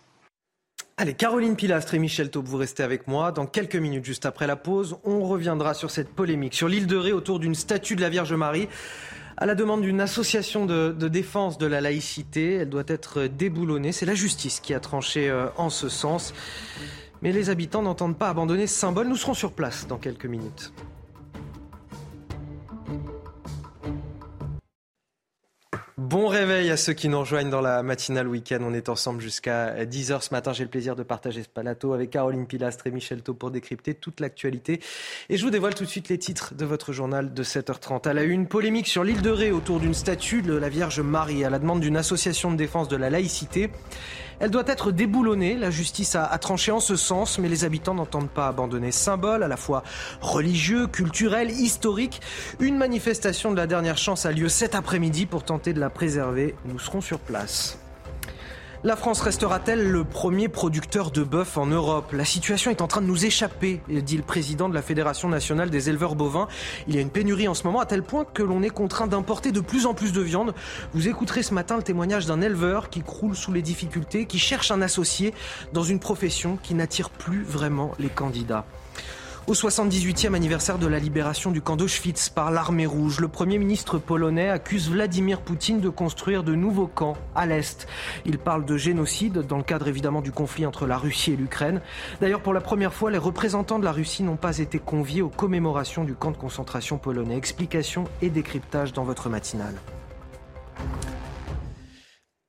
Allez, 1.01 1.15
Caroline 1.15 1.57
Pilastre 1.57 1.95
et 1.95 1.99
Michel 1.99 2.29
Taube, 2.29 2.47
vous 2.47 2.59
restez 2.59 2.83
avec 2.83 3.09
moi. 3.09 3.33
Dans 3.33 3.47
quelques 3.47 3.77
minutes, 3.77 4.05
juste 4.05 4.27
après 4.27 4.47
la 4.47 4.57
pause, 4.57 4.99
on 5.03 5.25
reviendra 5.25 5.73
sur 5.73 5.91
cette 5.91 6.11
polémique 6.11 6.53
sur 6.53 6.69
l'île 6.69 6.87
de 6.87 6.97
Ré 6.99 7.13
autour 7.15 7.39
d'une 7.39 7.55
statue 7.55 7.97
de 7.97 8.03
la 8.03 8.11
Vierge 8.11 8.35
Marie. 8.35 8.69
À 9.39 9.47
la 9.47 9.55
demande 9.55 9.81
d'une 9.81 10.03
association 10.03 10.67
de, 10.67 10.93
défense 11.09 11.57
de 11.57 11.65
la 11.65 11.81
laïcité, 11.81 12.57
elle 12.57 12.69
doit 12.69 12.85
être 12.87 13.23
déboulonnée. 13.23 13.93
C'est 13.93 14.05
la 14.05 14.15
justice 14.15 14.61
qui 14.61 14.75
a 14.75 14.81
tranché 14.81 15.31
euh, 15.31 15.47
en 15.57 15.71
ce 15.71 15.89
sens. 15.89 16.35
Mais 17.23 17.33
les 17.33 17.49
habitants 17.49 17.81
n'entendent 17.81 18.19
pas 18.19 18.29
abandonner 18.29 18.67
ce 18.67 18.79
symbole. 18.79 19.09
Nous 19.09 19.17
serons 19.17 19.33
sur 19.33 19.53
place 19.53 19.87
dans 19.87 19.97
quelques 19.97 20.27
minutes. 20.27 20.71
Bon 26.01 26.29
réveil 26.29 26.71
à 26.71 26.79
ceux 26.79 26.95
qui 26.95 27.11
nous 27.11 27.21
rejoignent 27.21 27.51
dans 27.51 27.61
la 27.61 27.83
matinale 27.83 28.27
week-end. 28.27 28.61
On 28.63 28.73
est 28.73 28.89
ensemble 28.89 29.21
jusqu'à 29.21 29.85
10h 29.85 30.23
ce 30.23 30.33
matin. 30.33 30.55
J'ai 30.55 30.65
le 30.65 30.71
plaisir 30.71 30.97
de 30.97 31.03
partager 31.03 31.43
ce 31.43 31.49
plateau 31.51 31.93
avec 31.93 32.09
Caroline 32.09 32.47
Pilastre 32.47 32.87
et 32.87 32.91
Michel 32.91 33.21
Thau 33.21 33.35
pour 33.35 33.51
décrypter 33.51 33.93
toute 33.93 34.19
l'actualité. 34.21 34.81
Et 35.29 35.37
je 35.37 35.45
vous 35.45 35.51
dévoile 35.51 35.75
tout 35.75 35.85
de 35.85 35.91
suite 35.91 36.09
les 36.09 36.17
titres 36.17 36.55
de 36.55 36.65
votre 36.65 36.95
journal 36.95 37.35
de 37.35 37.45
7h30. 37.45 38.09
À 38.09 38.15
la 38.15 38.23
une, 38.23 38.47
polémique 38.47 38.89
sur 38.89 39.05
l'île 39.05 39.21
de 39.21 39.29
Ré 39.29 39.51
autour 39.51 39.79
d'une 39.79 39.93
statue 39.93 40.41
de 40.41 40.55
la 40.55 40.71
Vierge 40.71 41.01
Marie 41.01 41.45
à 41.45 41.51
la 41.51 41.59
demande 41.59 41.81
d'une 41.81 41.99
association 41.99 42.51
de 42.51 42.57
défense 42.57 42.89
de 42.89 42.97
la 42.97 43.11
laïcité. 43.11 43.69
Elle 44.41 44.51
doit 44.51 44.65
être 44.67 44.91
déboulonnée. 44.91 45.57
La 45.57 45.71
justice 45.71 46.17
a, 46.17 46.27
tranché 46.39 46.73
en 46.73 46.81
ce 46.81 46.97
sens, 46.97 47.39
mais 47.39 47.49
les 47.49 47.65
habitants 47.65 47.95
n'entendent 47.95 48.31
pas 48.31 48.49
abandonner 48.49 48.91
symbole 48.91 49.43
à 49.43 49.49
la 49.49 49.57
fois 49.57 49.83
religieux, 50.21 50.87
culturel, 50.87 51.51
historique. 51.51 52.21
Une 52.59 52.77
manifestation 52.77 53.51
de 53.51 53.57
la 53.57 53.67
dernière 53.67 53.99
chance 53.99 54.27
a 54.27 54.33
lieu 54.33 54.49
cet 54.49 54.75
après-midi 54.75 55.27
pour 55.27 55.45
tenter 55.45 55.73
de 55.73 55.81
la 55.81 55.91
préserver. 55.91 56.55
Nous 56.65 56.79
serons 56.79 57.01
sur 57.01 57.19
place. 57.19 57.80
La 58.83 58.97
France 58.97 59.21
restera-t-elle 59.21 59.91
le 59.91 60.05
premier 60.05 60.49
producteur 60.49 61.11
de 61.11 61.23
bœuf 61.23 61.59
en 61.59 61.67
Europe? 61.67 62.13
La 62.13 62.25
situation 62.25 62.71
est 62.71 62.81
en 62.81 62.87
train 62.87 63.03
de 63.03 63.07
nous 63.07 63.27
échapper, 63.27 63.83
dit 63.91 64.17
le 64.17 64.23
président 64.23 64.71
de 64.71 64.75
la 64.75 64.81
Fédération 64.81 65.29
nationale 65.29 65.69
des 65.69 65.91
éleveurs 65.91 66.15
bovins. 66.15 66.49
Il 66.89 66.95
y 66.95 66.99
a 66.99 67.03
une 67.03 67.11
pénurie 67.11 67.47
en 67.47 67.53
ce 67.53 67.65
moment 67.65 67.81
à 67.81 67.85
tel 67.85 68.03
point 68.03 68.25
que 68.25 68.43
l'on 68.43 68.63
est 68.63 68.71
contraint 68.71 69.07
d'importer 69.07 69.53
de 69.53 69.61
plus 69.61 69.85
en 69.85 69.93
plus 69.93 70.15
de 70.15 70.23
viande. 70.23 70.55
Vous 70.95 71.09
écouterez 71.09 71.43
ce 71.43 71.53
matin 71.53 71.77
le 71.77 71.83
témoignage 71.83 72.25
d'un 72.25 72.41
éleveur 72.41 72.89
qui 72.89 73.03
croule 73.03 73.37
sous 73.37 73.53
les 73.53 73.61
difficultés, 73.61 74.25
qui 74.25 74.39
cherche 74.39 74.71
un 74.71 74.81
associé 74.81 75.35
dans 75.75 75.83
une 75.83 76.01
profession 76.01 76.57
qui 76.63 76.73
n'attire 76.73 77.11
plus 77.11 77.43
vraiment 77.43 77.93
les 77.99 78.09
candidats. 78.09 78.65
Au 79.47 79.55
78e 79.55 80.35
anniversaire 80.35 80.79
de 80.79 80.87
la 80.87 80.99
libération 80.99 81.51
du 81.51 81.61
camp 81.61 81.75
d'Auschwitz 81.75 82.29
par 82.29 82.51
l'armée 82.51 82.87
rouge, 82.87 83.21
le 83.21 83.27
Premier 83.27 83.59
ministre 83.59 83.99
polonais 83.99 84.49
accuse 84.49 84.91
Vladimir 84.91 85.41
Poutine 85.41 85.81
de 85.81 85.89
construire 85.89 86.45
de 86.45 86.55
nouveaux 86.55 86.87
camps 86.87 87.17
à 87.35 87.47
l'Est. 87.47 87.89
Il 88.27 88.39
parle 88.39 88.65
de 88.65 88.77
génocide 88.77 89.39
dans 89.39 89.57
le 89.57 89.65
cadre 89.65 89.89
évidemment 89.89 90.21
du 90.21 90.31
conflit 90.31 90.67
entre 90.67 90.87
la 90.87 90.99
Russie 90.99 91.33
et 91.33 91.37
l'Ukraine. 91.37 91.81
D'ailleurs, 92.21 92.43
pour 92.43 92.53
la 92.53 92.61
première 92.61 92.93
fois, 92.93 93.11
les 93.11 93.19
représentants 93.19 93.79
de 93.79 93.85
la 93.85 93.93
Russie 93.93 94.23
n'ont 94.23 94.37
pas 94.37 94.59
été 94.59 94.79
conviés 94.79 95.23
aux 95.23 95.31
commémorations 95.31 96.05
du 96.05 96.15
camp 96.15 96.31
de 96.31 96.37
concentration 96.37 96.99
polonais. 96.99 97.37
Explication 97.37 98.05
et 98.23 98.31
décryptage 98.31 98.93
dans 98.93 99.05
votre 99.05 99.31
matinale. 99.31 99.75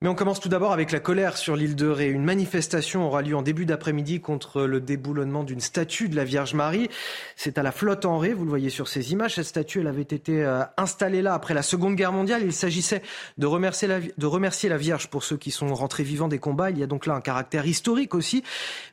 Mais 0.04 0.10
on 0.10 0.16
commence 0.16 0.40
tout 0.40 0.50
d'abord 0.50 0.72
avec 0.72 0.92
la 0.92 1.00
colère 1.00 1.38
sur 1.38 1.56
l'île 1.56 1.76
de 1.76 1.86
Ré. 1.86 2.08
Une 2.08 2.24
manifestation 2.24 3.06
aura 3.06 3.22
lieu 3.22 3.36
en 3.36 3.44
début 3.44 3.68
d'après-midi 3.68 4.20
contre 4.20 4.64
le 4.64 4.82
déboulonnement 4.82 5.44
d'une 5.44 5.60
statue 5.60 6.10
de 6.10 6.16
la 6.16 6.24
Vierge 6.24 6.56
Marie. 6.56 6.90
C'est 7.36 7.60
à 7.60 7.62
la 7.62 7.72
flotte 7.72 8.06
en 8.06 8.18
Ré, 8.18 8.34
vous 8.34 8.44
le 8.44 8.50
voyez 8.50 8.72
sur 8.72 8.88
ces 8.88 9.12
images. 9.12 9.36
Cette 9.36 9.46
statue, 9.46 9.82
elle 9.82 9.88
avait 9.88 10.02
été 10.02 10.44
euh, 10.44 10.64
installée 10.76 11.22
là 11.22 11.36
après 11.36 11.54
la 11.54 11.62
Seconde 11.62 11.94
Guerre 11.94 12.14
mondiale. 12.14 12.42
Il 12.44 12.52
s'agissait 12.52 13.04
de 13.38 13.46
remercier, 13.46 13.88
la, 13.88 14.78
Vierge 14.78 15.08
pour 15.08 15.24
ceux 15.24 15.38
qui 15.38 15.52
sont 15.52 15.72
rentrés 15.76 16.02
vivants 16.02 16.28
des 16.28 16.40
combats. 16.40 16.72
Il 16.72 16.80
y 16.80 16.84
a 16.84 16.88
donc 16.88 17.06
là 17.06 17.14
un 17.14 17.22
caractère 17.22 17.68
historique 17.68 18.16
aussi. 18.16 18.44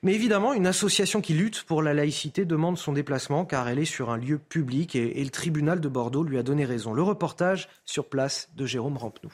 Mais 0.03 0.13
évidemment, 0.13 0.53
une 0.53 0.67
association 0.67 1.23
qui 1.23 1.33
lutte 1.33 1.63
pour 1.63 1.81
la 1.81 1.95
laïcité 1.95 2.45
demande 2.45 2.77
son 2.77 2.93
déplacement 2.93 3.47
car 3.47 3.67
elle 3.67 3.79
est 3.79 3.87
sur 3.87 4.11
un 4.11 4.19
lieu 4.19 4.37
public 4.37 4.95
et, 4.95 5.23
et 5.23 5.25
le 5.25 5.31
tribunal 5.31 5.81
de 5.81 5.89
Bordeaux 5.89 6.23
lui 6.23 6.37
a 6.37 6.43
donné 6.43 6.67
raison. 6.67 6.93
Le 6.93 7.03
reportage 7.03 7.71
sur 7.87 8.11
place 8.11 8.51
de 8.57 8.67
Jérôme 8.67 8.99
Rampenou. 8.99 9.33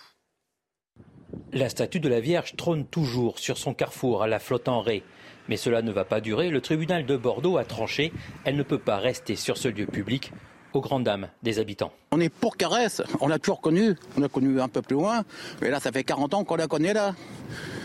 La 1.52 1.68
statue 1.68 2.00
de 2.00 2.08
la 2.08 2.20
Vierge 2.20 2.54
trône 2.56 2.84
toujours 2.84 3.38
sur 3.38 3.58
son 3.58 3.74
carrefour 3.74 4.22
à 4.22 4.26
la 4.26 4.38
flotte 4.38 4.68
en 4.68 4.80
Ré. 4.80 5.02
Mais 5.48 5.56
cela 5.56 5.82
ne 5.82 5.92
va 5.92 6.04
pas 6.04 6.20
durer. 6.20 6.50
Le 6.50 6.60
tribunal 6.60 7.04
de 7.06 7.16
Bordeaux 7.16 7.58
a 7.58 7.64
tranché. 7.64 8.12
Elle 8.44 8.56
ne 8.56 8.62
peut 8.62 8.78
pas 8.78 8.96
rester 8.96 9.36
sur 9.36 9.58
ce 9.58 9.68
lieu 9.68 9.86
public 9.86 10.32
aux 10.74 10.80
grandes 10.80 11.04
dames 11.04 11.28
des 11.42 11.58
habitants. 11.58 11.92
On 12.10 12.20
est 12.20 12.28
pour 12.28 12.56
Caresse, 12.56 13.02
on 13.20 13.28
l'a 13.28 13.38
toujours 13.38 13.60
connu, 13.60 13.94
on 14.16 14.20
l'a 14.20 14.28
connu 14.28 14.60
un 14.60 14.68
peu 14.68 14.82
plus 14.82 14.94
loin, 14.94 15.22
mais 15.60 15.70
là 15.70 15.78
ça 15.80 15.92
fait 15.92 16.04
40 16.04 16.34
ans 16.34 16.44
qu'on 16.44 16.56
la 16.56 16.66
connaît 16.66 16.92
là. 16.92 17.14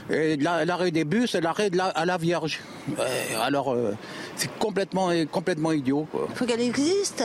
Et 0.09 0.37
l'arrêt 0.37 0.89
des 0.89 1.05
bus, 1.05 1.31
c'est 1.31 1.41
l'arrêt 1.41 1.69
à 1.77 2.05
la 2.05 2.17
Vierge. 2.17 2.61
alors 3.41 3.73
euh, 3.73 3.95
c'est 4.35 4.51
complètement, 4.57 5.11
complètement 5.31 5.71
idiot. 5.71 6.07
Il 6.31 6.35
faut 6.35 6.45
qu'elle 6.45 6.61
existe, 6.61 7.23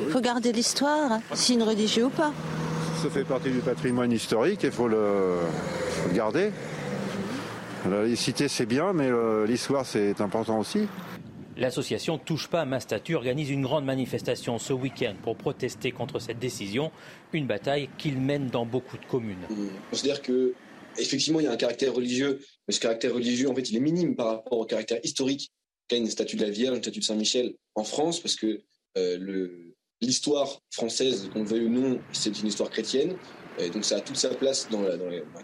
il 0.00 0.12
faut 0.12 0.20
garder 0.20 0.52
l'histoire, 0.52 1.18
si 1.34 1.54
une 1.54 1.64
religion 1.64 2.06
ou 2.06 2.10
pas 2.10 2.32
ça 2.98 3.10
fait 3.10 3.24
partie 3.24 3.50
du 3.50 3.60
patrimoine 3.60 4.10
historique 4.10 4.64
et 4.64 4.68
il 4.68 4.72
faut 4.72 4.88
le, 4.88 5.38
garder. 6.14 6.50
La 7.88 8.02
laïcité 8.02 8.48
c'est 8.48 8.66
bien, 8.66 8.92
mais 8.92 9.08
l'histoire 9.46 9.86
c'est 9.86 10.20
important 10.20 10.58
aussi. 10.58 10.88
L'association 11.56 12.18
Touche 12.18 12.48
pas 12.48 12.62
à 12.62 12.64
ma 12.64 12.80
statue 12.80 13.14
organise 13.14 13.50
une 13.50 13.62
grande 13.62 13.84
manifestation 13.84 14.58
ce 14.58 14.72
week-end 14.72 15.14
pour 15.22 15.36
protester 15.36 15.92
contre 15.92 16.18
cette 16.18 16.38
décision, 16.38 16.90
une 17.32 17.46
bataille 17.46 17.88
qu'il 17.98 18.20
mène 18.20 18.48
dans 18.48 18.66
beaucoup 18.66 18.96
de 18.96 19.04
communes. 19.04 19.36
On 19.50 19.90
considère 19.90 20.20
que 20.20 20.54
effectivement 20.98 21.38
il 21.38 21.44
y 21.44 21.48
a 21.48 21.52
un 21.52 21.56
caractère 21.56 21.94
religieux, 21.94 22.40
mais 22.66 22.74
ce 22.74 22.80
caractère 22.80 23.14
religieux 23.14 23.48
en 23.48 23.54
fait 23.54 23.70
il 23.70 23.76
est 23.76 23.80
minime 23.80 24.16
par 24.16 24.26
rapport 24.26 24.58
au 24.58 24.64
caractère 24.64 24.98
historique 25.04 25.52
qu'a 25.86 25.96
une 25.96 26.08
statue 26.08 26.36
de 26.36 26.44
la 26.44 26.50
Vierge, 26.50 26.76
une 26.76 26.82
statue 26.82 27.00
de 27.00 27.04
Saint-Michel 27.04 27.54
en 27.74 27.84
France, 27.84 28.20
parce 28.20 28.34
que 28.34 28.60
euh, 28.96 29.67
l'histoire 30.00 30.60
française, 30.70 31.28
qu'on 31.32 31.40
le 31.40 31.48
veuille 31.48 31.66
ou 31.66 31.70
non, 31.70 32.00
c'est 32.12 32.40
une 32.40 32.48
histoire 32.48 32.70
chrétienne. 32.70 33.16
Et 33.58 33.70
donc 33.70 33.84
ça 33.84 33.96
a 33.96 34.00
toute 34.00 34.16
sa 34.16 34.30
place 34.30 34.68
dans 34.70 34.82
la, 34.82 34.96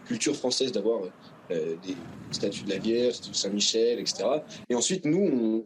culture 0.06 0.36
française 0.36 0.70
d'avoir 0.70 1.02
euh, 1.50 1.76
des 1.84 1.96
statues 2.30 2.64
de 2.64 2.70
la 2.70 2.78
Vierge, 2.78 3.20
de 3.20 3.34
Saint-Michel, 3.34 3.98
etc. 3.98 4.24
Et 4.68 4.74
ensuite, 4.74 5.04
nous, 5.04 5.64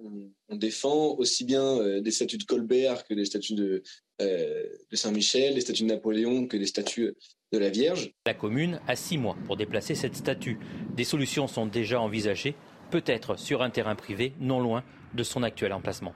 on, 0.48 0.57
défend 0.57 1.14
aussi 1.18 1.44
bien 1.44 1.62
euh, 1.62 2.01
des 2.01 2.11
statues 2.11 2.38
de 2.38 2.44
Colbert 2.44 3.05
que 3.05 3.12
des 3.12 3.27
statues 3.27 3.55
de, 3.55 3.83
euh, 4.22 4.64
de 4.90 4.96
Saint-Michel, 4.96 5.55
des 5.55 5.61
statues 5.61 5.83
de 5.83 5.88
Napoléon 5.88 6.46
que 6.46 6.57
des 6.57 6.66
statues 6.66 7.14
de 7.53 7.59
la 7.59 7.68
Vierge. 7.68 8.12
La 8.27 8.35
commune 8.35 8.81
a 8.88 8.96
six 8.96 9.18
mois 9.18 9.37
pour 9.44 9.57
déplacer 9.57 9.94
cette 9.94 10.16
statue. 10.16 10.59
Des 10.96 11.05
solutions 11.05 11.48
sont 11.48 11.66
déjà 11.66 12.01
envisagées, 12.01 12.55
peut-être 12.90 13.38
sur 13.38 13.62
un 13.62 13.70
terrain 13.70 13.94
privé 13.94 14.33
non 14.40 14.59
loin 14.59 14.85
de 15.14 15.22
son 15.22 15.42
actuel 15.42 15.72
emplacement. 15.72 16.14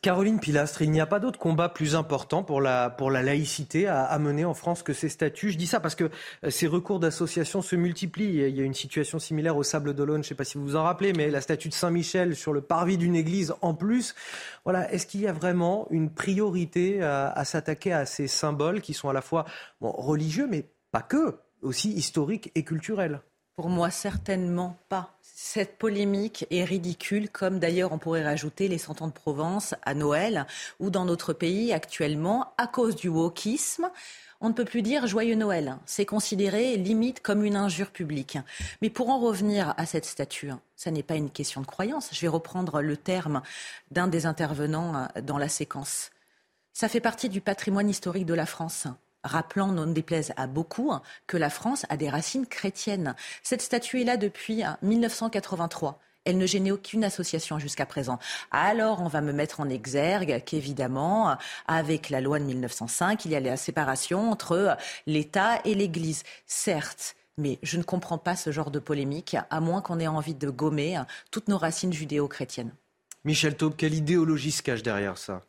Caroline 0.00 0.38
Pilastre, 0.38 0.82
il 0.82 0.92
n'y 0.92 1.00
a 1.00 1.06
pas 1.06 1.18
d'autre 1.18 1.40
combat 1.40 1.68
plus 1.68 1.96
important 1.96 2.44
pour 2.44 2.60
la, 2.60 2.94
laïcité 3.00 3.88
à, 3.88 4.16
mener 4.20 4.44
en 4.44 4.54
France 4.54 4.84
que 4.84 4.92
ces 4.92 5.08
statuts? 5.08 5.50
Je 5.50 5.58
dis 5.58 5.66
ça 5.66 5.80
parce 5.80 5.96
que 5.96 6.04
euh, 6.44 6.50
ces 6.50 6.68
recours 6.68 7.00
d'associations 7.00 7.62
se 7.62 7.74
multiplient. 7.74 8.46
Il 8.48 8.56
y 8.56 8.60
a 8.60 8.64
une 8.64 8.74
situation 8.74 9.18
similaire 9.18 9.56
au 9.56 9.64
Sable 9.64 9.94
d'Olonne, 9.94 10.22
je 10.22 10.28
ne 10.28 10.28
sais 10.28 10.34
pas 10.36 10.44
si 10.44 10.56
vous 10.56 10.64
vous 10.64 10.76
en 10.76 10.84
rappelez, 10.84 11.12
mais 11.12 11.30
la 11.30 11.40
statue 11.40 11.68
de 11.68 11.74
Saint-Michel 11.74 12.36
sur 12.36 12.52
le 12.52 12.60
parvis 12.60 12.96
d'une 12.96 13.16
église 13.16 13.54
en 13.60 13.74
plus. 13.74 14.14
Voilà, 14.62 14.90
est-ce 14.92 15.04
qu'il 15.04 15.20
y 15.20 15.26
a 15.26 15.32
vraiment 15.32 15.88
une 15.90 16.10
priorité 16.10 17.02
à, 17.02 17.44
s'attaquer 17.44 17.92
à 17.92 18.06
ces 18.06 18.28
symboles 18.28 18.80
qui 18.80 18.94
sont 18.94 19.08
à 19.08 19.12
la 19.12 19.22
fois 19.22 19.46
religieux, 19.80 20.46
mais 20.48 20.70
pas 20.92 21.02
que, 21.02 21.38
aussi 21.60 21.90
historiques 21.90 22.52
et 22.54 22.62
culturels? 22.62 23.20
Pour 23.58 23.70
moi, 23.70 23.90
certainement 23.90 24.76
pas 24.88 25.18
cette 25.20 25.78
polémique 25.78 26.46
est 26.52 26.62
ridicule, 26.62 27.28
comme 27.28 27.58
d'ailleurs 27.58 27.90
on 27.90 27.98
pourrait 27.98 28.22
rajouter 28.22 28.68
les 28.68 28.78
cent 28.78 29.02
ans 29.02 29.08
de 29.08 29.12
Provence 29.12 29.74
à 29.82 29.94
Noël, 29.94 30.46
ou 30.78 30.90
dans 30.90 31.04
notre 31.04 31.32
pays 31.32 31.72
actuellement, 31.72 32.52
à 32.56 32.68
cause 32.68 32.94
du 32.94 33.08
wokisme, 33.08 33.90
on 34.40 34.50
ne 34.50 34.54
peut 34.54 34.64
plus 34.64 34.82
dire 34.82 35.08
joyeux 35.08 35.34
Noël. 35.34 35.76
C'est 35.86 36.06
considéré 36.06 36.76
limite 36.76 37.20
comme 37.20 37.44
une 37.44 37.56
injure 37.56 37.90
publique. 37.90 38.38
Mais 38.80 38.90
pour 38.90 39.10
en 39.10 39.18
revenir 39.18 39.74
à 39.76 39.86
cette 39.86 40.04
statue, 40.04 40.52
ça 40.76 40.92
n'est 40.92 41.02
pas 41.02 41.16
une 41.16 41.30
question 41.30 41.60
de 41.60 41.66
croyance. 41.66 42.10
Je 42.12 42.20
vais 42.20 42.28
reprendre 42.28 42.80
le 42.80 42.96
terme 42.96 43.42
d'un 43.90 44.06
des 44.06 44.24
intervenants 44.24 45.08
dans 45.24 45.36
la 45.36 45.48
séquence. 45.48 46.10
Ça 46.72 46.88
fait 46.88 47.00
partie 47.00 47.28
du 47.28 47.40
patrimoine 47.40 47.90
historique 47.90 48.24
de 48.24 48.34
la 48.34 48.46
France 48.46 48.86
rappelant, 49.24 49.68
non 49.68 49.86
déplaise 49.86 50.32
à 50.36 50.46
beaucoup, 50.46 50.92
hein, 50.92 51.02
que 51.26 51.36
la 51.36 51.50
France 51.50 51.86
a 51.88 51.96
des 51.96 52.08
racines 52.08 52.46
chrétiennes. 52.46 53.14
Cette 53.42 53.62
statue 53.62 54.00
est 54.00 54.04
là 54.04 54.16
depuis 54.16 54.62
1983. 54.82 55.90
Hein, 55.90 55.96
Elle 56.24 56.38
ne 56.38 56.46
gênait 56.46 56.70
aucune 56.70 57.04
association 57.04 57.58
jusqu'à 57.58 57.86
présent. 57.86 58.18
Alors, 58.50 59.00
on 59.00 59.08
va 59.08 59.20
me 59.20 59.32
mettre 59.32 59.60
en 59.60 59.68
exergue 59.68 60.42
qu'évidemment, 60.44 61.36
avec 61.66 62.10
la 62.10 62.20
loi 62.20 62.38
de 62.38 62.44
1905, 62.44 63.24
il 63.24 63.32
y 63.32 63.36
a 63.36 63.40
la 63.40 63.56
séparation 63.56 64.30
entre 64.30 64.76
l'État 65.06 65.60
et 65.64 65.74
l'Église. 65.74 66.22
Certes, 66.46 67.16
mais 67.38 67.58
je 67.62 67.78
ne 67.78 67.82
comprends 67.82 68.18
pas 68.18 68.36
ce 68.36 68.52
genre 68.52 68.70
de 68.70 68.78
polémique, 68.78 69.36
à 69.48 69.60
moins 69.60 69.80
qu'on 69.80 70.00
ait 70.00 70.08
envie 70.08 70.34
de 70.34 70.50
gommer 70.50 70.96
hein, 70.96 71.06
toutes 71.30 71.48
nos 71.48 71.58
racines 71.58 71.92
judéo-chrétiennes. 71.92 72.72
Michel 73.24 73.56
Taube, 73.56 73.74
quelle 73.76 73.94
idéologie 73.94 74.52
se 74.52 74.62
cache 74.62 74.82
derrière 74.82 75.18
ça? 75.18 75.42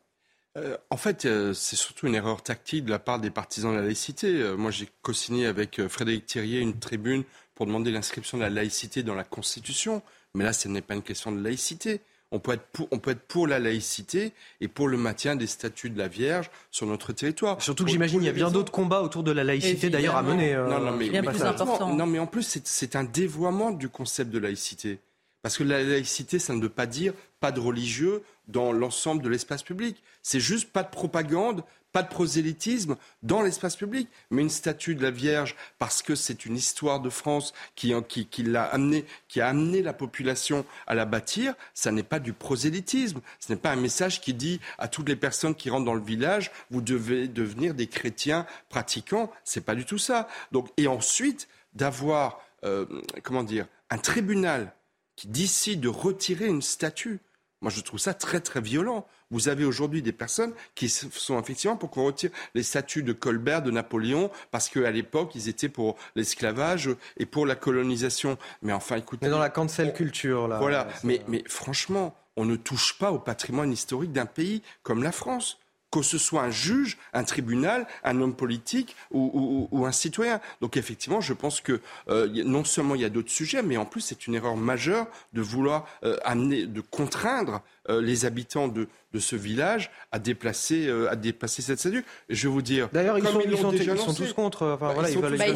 Euh, 0.56 0.76
en 0.90 0.96
fait, 0.96 1.24
euh, 1.24 1.54
c'est 1.54 1.76
surtout 1.76 2.06
une 2.06 2.14
erreur 2.14 2.42
tactique 2.42 2.84
de 2.84 2.90
la 2.90 2.98
part 2.98 3.20
des 3.20 3.30
partisans 3.30 3.72
de 3.72 3.76
la 3.76 3.84
laïcité. 3.84 4.26
Euh, 4.28 4.56
moi, 4.56 4.70
j'ai 4.70 4.88
co-signé 5.02 5.46
avec 5.46 5.78
euh, 5.78 5.88
Frédéric 5.88 6.26
Thirier 6.26 6.58
une 6.58 6.78
tribune 6.78 7.24
pour 7.54 7.66
demander 7.66 7.90
l'inscription 7.90 8.36
de 8.38 8.42
la 8.42 8.50
laïcité 8.50 9.02
dans 9.02 9.14
la 9.14 9.24
Constitution. 9.24 10.02
Mais 10.34 10.44
là, 10.44 10.52
ce 10.52 10.68
n'est 10.68 10.80
pas 10.80 10.94
une 10.94 11.02
question 11.02 11.30
de 11.30 11.42
laïcité. 11.42 12.00
On 12.32 12.38
peut, 12.38 12.52
être 12.52 12.66
pour, 12.72 12.86
on 12.92 12.98
peut 12.98 13.10
être 13.10 13.26
pour 13.26 13.48
la 13.48 13.58
laïcité 13.58 14.32
et 14.60 14.68
pour 14.68 14.86
le 14.86 14.96
maintien 14.96 15.34
des 15.34 15.48
statuts 15.48 15.90
de 15.90 15.98
la 15.98 16.06
Vierge 16.06 16.48
sur 16.70 16.86
notre 16.86 17.12
territoire. 17.12 17.60
Surtout 17.60 17.84
que 17.84 17.90
j'imagine 17.90 18.22
il 18.22 18.26
y 18.26 18.28
a 18.28 18.32
bien 18.32 18.52
d'autres 18.52 18.70
combats 18.70 19.02
autour 19.02 19.24
de 19.24 19.32
la 19.32 19.42
laïcité 19.42 19.90
d'ailleurs 19.90 20.16
à 20.16 20.22
mener. 20.22 20.54
Euh, 20.54 20.92
mais, 20.96 21.10
non, 21.10 22.06
mais 22.06 22.20
en 22.20 22.26
plus, 22.28 22.60
c'est 22.64 22.94
un 22.94 23.02
dévoiement 23.02 23.72
du 23.72 23.88
concept 23.88 24.30
de 24.30 24.38
laïcité. 24.38 25.00
Parce 25.42 25.56
que 25.56 25.64
la 25.64 25.82
laïcité, 25.82 26.38
ça 26.38 26.54
ne 26.54 26.60
veut 26.60 26.68
pas 26.68 26.86
dire 26.86 27.14
pas 27.40 27.52
de 27.52 27.60
religieux 27.60 28.22
dans 28.48 28.72
l'ensemble 28.72 29.22
de 29.22 29.28
l'espace 29.28 29.62
public. 29.62 30.02
C'est 30.22 30.40
juste 30.40 30.70
pas 30.70 30.82
de 30.82 30.90
propagande, 30.90 31.64
pas 31.92 32.02
de 32.02 32.08
prosélytisme 32.08 32.96
dans 33.22 33.40
l'espace 33.42 33.76
public. 33.76 34.08
Mais 34.30 34.42
une 34.42 34.50
statue 34.50 34.94
de 34.94 35.02
la 35.02 35.10
Vierge, 35.10 35.56
parce 35.78 36.02
que 36.02 36.14
c'est 36.14 36.44
une 36.44 36.56
histoire 36.56 37.00
de 37.00 37.08
France 37.08 37.52
qui, 37.74 37.94
qui, 38.08 38.26
qui, 38.26 38.42
l'a 38.42 38.64
amené, 38.64 39.06
qui 39.28 39.40
a 39.40 39.48
amené 39.48 39.82
la 39.82 39.94
population 39.94 40.66
à 40.86 40.94
la 40.94 41.06
bâtir, 41.06 41.54
ça 41.72 41.90
n'est 41.90 42.02
pas 42.02 42.18
du 42.18 42.32
prosélytisme. 42.32 43.20
Ce 43.38 43.52
n'est 43.52 43.58
pas 43.58 43.72
un 43.72 43.76
message 43.76 44.20
qui 44.20 44.34
dit 44.34 44.60
à 44.78 44.88
toutes 44.88 45.08
les 45.08 45.16
personnes 45.16 45.54
qui 45.54 45.70
rentrent 45.70 45.86
dans 45.86 45.94
le 45.94 46.04
village, 46.04 46.50
vous 46.70 46.82
devez 46.82 47.26
devenir 47.26 47.74
des 47.74 47.86
chrétiens 47.86 48.46
pratiquants. 48.68 49.32
C'est 49.44 49.64
pas 49.64 49.74
du 49.74 49.84
tout 49.84 49.98
ça. 49.98 50.28
Donc, 50.52 50.68
et 50.76 50.86
ensuite, 50.86 51.48
d'avoir, 51.72 52.42
euh, 52.64 52.84
comment 53.22 53.44
dire, 53.44 53.66
un 53.88 53.98
tribunal 53.98 54.72
qui 55.20 55.28
décide 55.28 55.80
de 55.80 55.88
retirer 55.88 56.46
une 56.46 56.62
statue. 56.62 57.20
Moi, 57.60 57.70
je 57.70 57.82
trouve 57.82 58.00
ça 58.00 58.14
très, 58.14 58.40
très 58.40 58.62
violent. 58.62 59.06
Vous 59.30 59.50
avez 59.50 59.66
aujourd'hui 59.66 60.00
des 60.00 60.12
personnes 60.12 60.54
qui 60.74 60.88
sont 60.88 61.38
effectivement 61.38 61.76
pour 61.76 61.90
qu'on 61.90 62.06
retire 62.06 62.30
les 62.54 62.62
statues 62.62 63.02
de 63.02 63.12
Colbert, 63.12 63.60
de 63.60 63.70
Napoléon, 63.70 64.30
parce 64.50 64.70
qu'à 64.70 64.90
l'époque, 64.90 65.32
ils 65.34 65.50
étaient 65.50 65.68
pour 65.68 65.98
l'esclavage 66.16 66.88
et 67.18 67.26
pour 67.26 67.44
la 67.44 67.54
colonisation. 67.54 68.38
Mais 68.62 68.72
enfin, 68.72 68.96
écoutez. 68.96 69.26
Mais 69.26 69.30
dans 69.30 69.38
la 69.38 69.50
cancel 69.50 69.92
culture, 69.92 70.48
là. 70.48 70.58
Voilà. 70.58 70.88
Mais, 71.04 71.20
mais 71.28 71.44
franchement, 71.46 72.16
on 72.36 72.46
ne 72.46 72.56
touche 72.56 72.96
pas 72.96 73.12
au 73.12 73.18
patrimoine 73.18 73.70
historique 73.70 74.12
d'un 74.12 74.24
pays 74.24 74.62
comme 74.82 75.02
la 75.02 75.12
France 75.12 75.58
que 75.90 76.02
ce 76.02 76.18
soit 76.18 76.42
un 76.42 76.50
juge, 76.50 76.98
un 77.12 77.24
tribunal, 77.24 77.86
un 78.04 78.20
homme 78.20 78.34
politique 78.34 78.96
ou, 79.10 79.84
un 79.86 79.92
citoyen. 79.92 80.40
Donc 80.60 80.76
effectivement, 80.76 81.20
je 81.20 81.32
pense 81.32 81.60
que 81.60 81.80
euh, 82.08 82.28
non 82.44 82.64
seulement 82.64 82.94
il 82.94 83.00
y 83.00 83.04
a 83.04 83.08
d'autres 83.08 83.30
sujets, 83.30 83.62
mais 83.62 83.76
en 83.76 83.84
plus 83.84 84.00
c'est 84.00 84.26
une 84.26 84.34
erreur 84.34 84.56
majeure 84.56 85.06
de 85.32 85.40
vouloir 85.40 85.86
euh, 86.04 86.16
amener, 86.24 86.66
de 86.66 86.80
contraindre 86.80 87.62
euh, 87.88 88.00
les 88.00 88.24
habitants 88.24 88.68
de, 88.68 88.88
de, 89.12 89.18
ce 89.18 89.36
village 89.36 89.90
à 90.12 90.18
déplacer, 90.18 90.86
euh, 90.86 91.10
à 91.10 91.16
déplacer 91.16 91.62
cette 91.62 91.78
statue. 91.78 92.04
Et 92.28 92.34
je 92.34 92.48
vais 92.48 92.52
vous 92.52 92.62
dire. 92.62 92.88
D'ailleurs, 92.92 93.18
ils, 93.18 93.26
sont, 93.26 93.40
ils, 93.40 93.58
sont, 93.58 93.70
déjà 93.70 93.94
ils 93.94 93.98
sont 93.98 94.14
tous 94.14 94.32
contre. 94.32 94.66
Enfin, 94.66 94.88
bah, 94.88 94.94
voilà, 94.94 95.10
ils, 95.10 95.18
veulent, 95.18 95.40
a, 95.40 95.48
il 95.48 95.54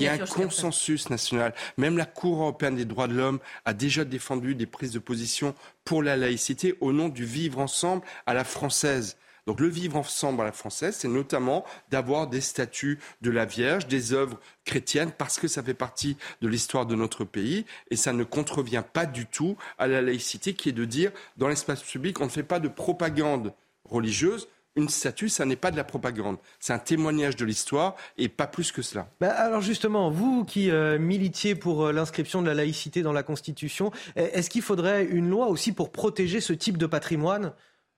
y 0.00 0.08
a 0.08 0.12
un 0.12 0.18
consensus 0.18 1.10
national. 1.10 1.54
Même 1.76 1.96
la 1.96 2.06
Cour 2.06 2.42
européenne 2.42 2.76
des 2.76 2.84
droits 2.84 3.08
de 3.08 3.14
l'homme 3.14 3.38
a 3.64 3.72
déjà 3.72 4.04
défendu 4.04 4.54
des 4.54 4.66
prises 4.66 4.92
de 4.92 4.98
position 4.98 5.54
pour 5.84 6.02
la 6.02 6.16
laïcité 6.16 6.76
au 6.80 6.92
nom 6.92 7.08
du 7.08 7.24
vivre 7.24 7.58
ensemble 7.58 8.02
à 8.26 8.34
la 8.34 8.44
française. 8.44 9.16
Donc 9.46 9.60
le 9.60 9.68
vivre 9.68 9.96
ensemble 9.96 10.40
à 10.40 10.44
la 10.44 10.52
française, 10.52 10.96
c'est 10.98 11.08
notamment 11.08 11.64
d'avoir 11.90 12.28
des 12.28 12.40
statues 12.40 12.98
de 13.20 13.30
la 13.30 13.44
Vierge, 13.44 13.86
des 13.86 14.12
œuvres 14.12 14.40
chrétiennes, 14.64 15.12
parce 15.16 15.38
que 15.38 15.48
ça 15.48 15.62
fait 15.62 15.74
partie 15.74 16.16
de 16.40 16.48
l'histoire 16.48 16.86
de 16.86 16.94
notre 16.94 17.24
pays, 17.24 17.66
et 17.90 17.96
ça 17.96 18.12
ne 18.12 18.24
contrevient 18.24 18.84
pas 18.92 19.06
du 19.06 19.26
tout 19.26 19.56
à 19.78 19.86
la 19.86 20.00
laïcité, 20.00 20.54
qui 20.54 20.70
est 20.70 20.72
de 20.72 20.84
dire, 20.84 21.12
dans 21.36 21.48
l'espace 21.48 21.82
public, 21.82 22.20
on 22.20 22.24
ne 22.24 22.30
fait 22.30 22.42
pas 22.42 22.60
de 22.60 22.68
propagande 22.68 23.52
religieuse, 23.84 24.48
une 24.76 24.88
statue, 24.88 25.28
ça 25.28 25.44
n'est 25.44 25.56
pas 25.56 25.70
de 25.70 25.76
la 25.76 25.84
propagande. 25.84 26.36
C'est 26.58 26.72
un 26.72 26.78
témoignage 26.78 27.36
de 27.36 27.44
l'histoire 27.44 27.94
et 28.18 28.28
pas 28.28 28.46
plus 28.46 28.72
que 28.72 28.82
cela. 28.82 29.08
Bah 29.20 29.30
alors 29.30 29.60
justement, 29.60 30.10
vous 30.10 30.44
qui 30.44 30.70
euh, 30.70 30.98
militiez 30.98 31.54
pour 31.54 31.86
euh, 31.86 31.92
l'inscription 31.92 32.42
de 32.42 32.48
la 32.48 32.54
laïcité 32.54 33.02
dans 33.02 33.12
la 33.12 33.22
Constitution, 33.22 33.92
est-ce 34.16 34.50
qu'il 34.50 34.62
faudrait 34.62 35.04
une 35.04 35.28
loi 35.28 35.46
aussi 35.46 35.70
pour 35.70 35.92
protéger 35.92 36.40
ce 36.40 36.52
type 36.52 36.76
de 36.76 36.86
patrimoine? 36.86 37.52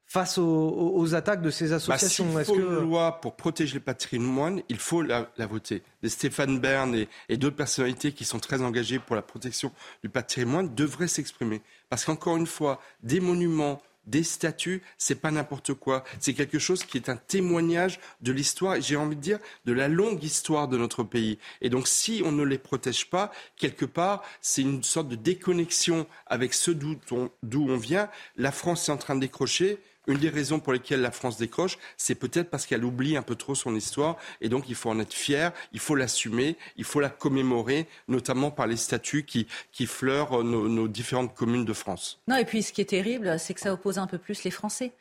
Face 0.06 0.38
aux, 0.38 0.92
aux, 0.94 1.14
attaques 1.14 1.42
de 1.42 1.50
ces 1.50 1.72
associations 1.72 2.26
bah, 2.32 2.44
S'il 2.44 2.54
faut 2.54 2.60
que... 2.60 2.60
une 2.60 2.88
loi 2.88 3.20
pour 3.20 3.34
protéger 3.34 3.74
le 3.74 3.80
patrimoine, 3.80 4.62
il 4.68 4.78
faut 4.78 5.02
la, 5.02 5.30
la 5.36 5.46
voter. 5.46 5.82
Les 6.02 6.08
Stéphane 6.08 6.60
Bern 6.60 6.94
et, 6.94 7.08
et 7.28 7.36
d'autres 7.36 7.56
personnalités 7.56 8.12
qui 8.12 8.24
sont 8.24 8.38
très 8.38 8.62
engagées 8.62 9.00
pour 9.00 9.16
la 9.16 9.22
protection 9.22 9.72
du 10.02 10.08
patrimoine 10.08 10.74
devraient 10.74 11.08
s'exprimer. 11.08 11.60
Parce 11.88 12.04
qu'encore 12.04 12.36
une 12.36 12.46
fois, 12.46 12.80
des 13.02 13.20
monuments, 13.20 13.82
des 14.06 14.22
statues, 14.22 14.82
c'est 14.98 15.20
pas 15.20 15.30
n'importe 15.30 15.74
quoi. 15.74 16.04
C'est 16.20 16.34
quelque 16.34 16.58
chose 16.58 16.84
qui 16.84 16.96
est 16.96 17.08
un 17.08 17.16
témoignage 17.16 17.98
de 18.20 18.32
l'histoire, 18.32 18.76
et 18.76 18.82
j'ai 18.82 18.96
envie 18.96 19.16
de 19.16 19.20
dire, 19.20 19.38
de 19.64 19.72
la 19.72 19.88
longue 19.88 20.22
histoire 20.22 20.68
de 20.68 20.78
notre 20.78 21.02
pays. 21.02 21.38
Et 21.60 21.68
donc, 21.68 21.88
si 21.88 22.22
on 22.24 22.32
ne 22.32 22.44
les 22.44 22.58
protège 22.58 23.10
pas, 23.10 23.32
quelque 23.56 23.84
part, 23.84 24.22
c'est 24.40 24.62
une 24.62 24.82
sorte 24.82 25.08
de 25.08 25.16
déconnexion 25.16 26.06
avec 26.26 26.54
ce 26.54 26.70
d'où 26.70 26.96
on, 27.10 27.30
on, 27.52 27.76
vient. 27.76 28.08
La 28.36 28.52
France 28.52 28.88
est 28.88 28.92
en 28.92 28.96
train 28.96 29.16
de 29.16 29.20
décrocher 29.20 29.78
une 30.06 30.18
des 30.18 30.28
raisons 30.28 30.60
pour 30.60 30.72
lesquelles 30.72 31.00
la 31.00 31.10
France 31.10 31.36
décroche, 31.36 31.78
c'est 31.96 32.14
peut-être 32.14 32.50
parce 32.50 32.66
qu'elle 32.66 32.84
oublie 32.84 33.16
un 33.16 33.22
peu 33.22 33.34
trop 33.34 33.54
son 33.54 33.74
histoire. 33.74 34.16
Et 34.40 34.48
donc, 34.48 34.68
il 34.68 34.74
faut 34.74 34.90
en 34.90 34.98
être 34.98 35.14
fier, 35.14 35.52
il 35.72 35.80
faut 35.80 35.94
l'assumer, 35.94 36.56
il 36.76 36.84
faut 36.84 37.00
la 37.00 37.10
commémorer, 37.10 37.86
notamment 38.08 38.50
par 38.50 38.66
les 38.66 38.76
statuts 38.76 39.24
qui, 39.24 39.46
qui 39.72 39.86
fleurent 39.86 40.44
nos, 40.44 40.68
nos 40.68 40.88
différentes 40.88 41.34
communes 41.34 41.64
de 41.64 41.72
France. 41.72 42.20
Non, 42.28 42.36
et 42.36 42.44
puis 42.44 42.62
ce 42.62 42.72
qui 42.72 42.80
est 42.80 42.90
terrible, 42.90 43.38
c'est 43.38 43.54
que 43.54 43.60
ça 43.60 43.72
oppose 43.72 43.98
un 43.98 44.06
peu 44.06 44.18
plus 44.18 44.44
les 44.44 44.50
Français 44.50 44.92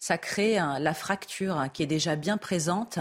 ça 0.00 0.18
crée 0.18 0.56
la 0.56 0.92
fracture 0.92 1.56
hein, 1.56 1.70
qui 1.70 1.82
est 1.82 1.86
déjà 1.86 2.14
bien 2.14 2.36
présente 2.36 2.98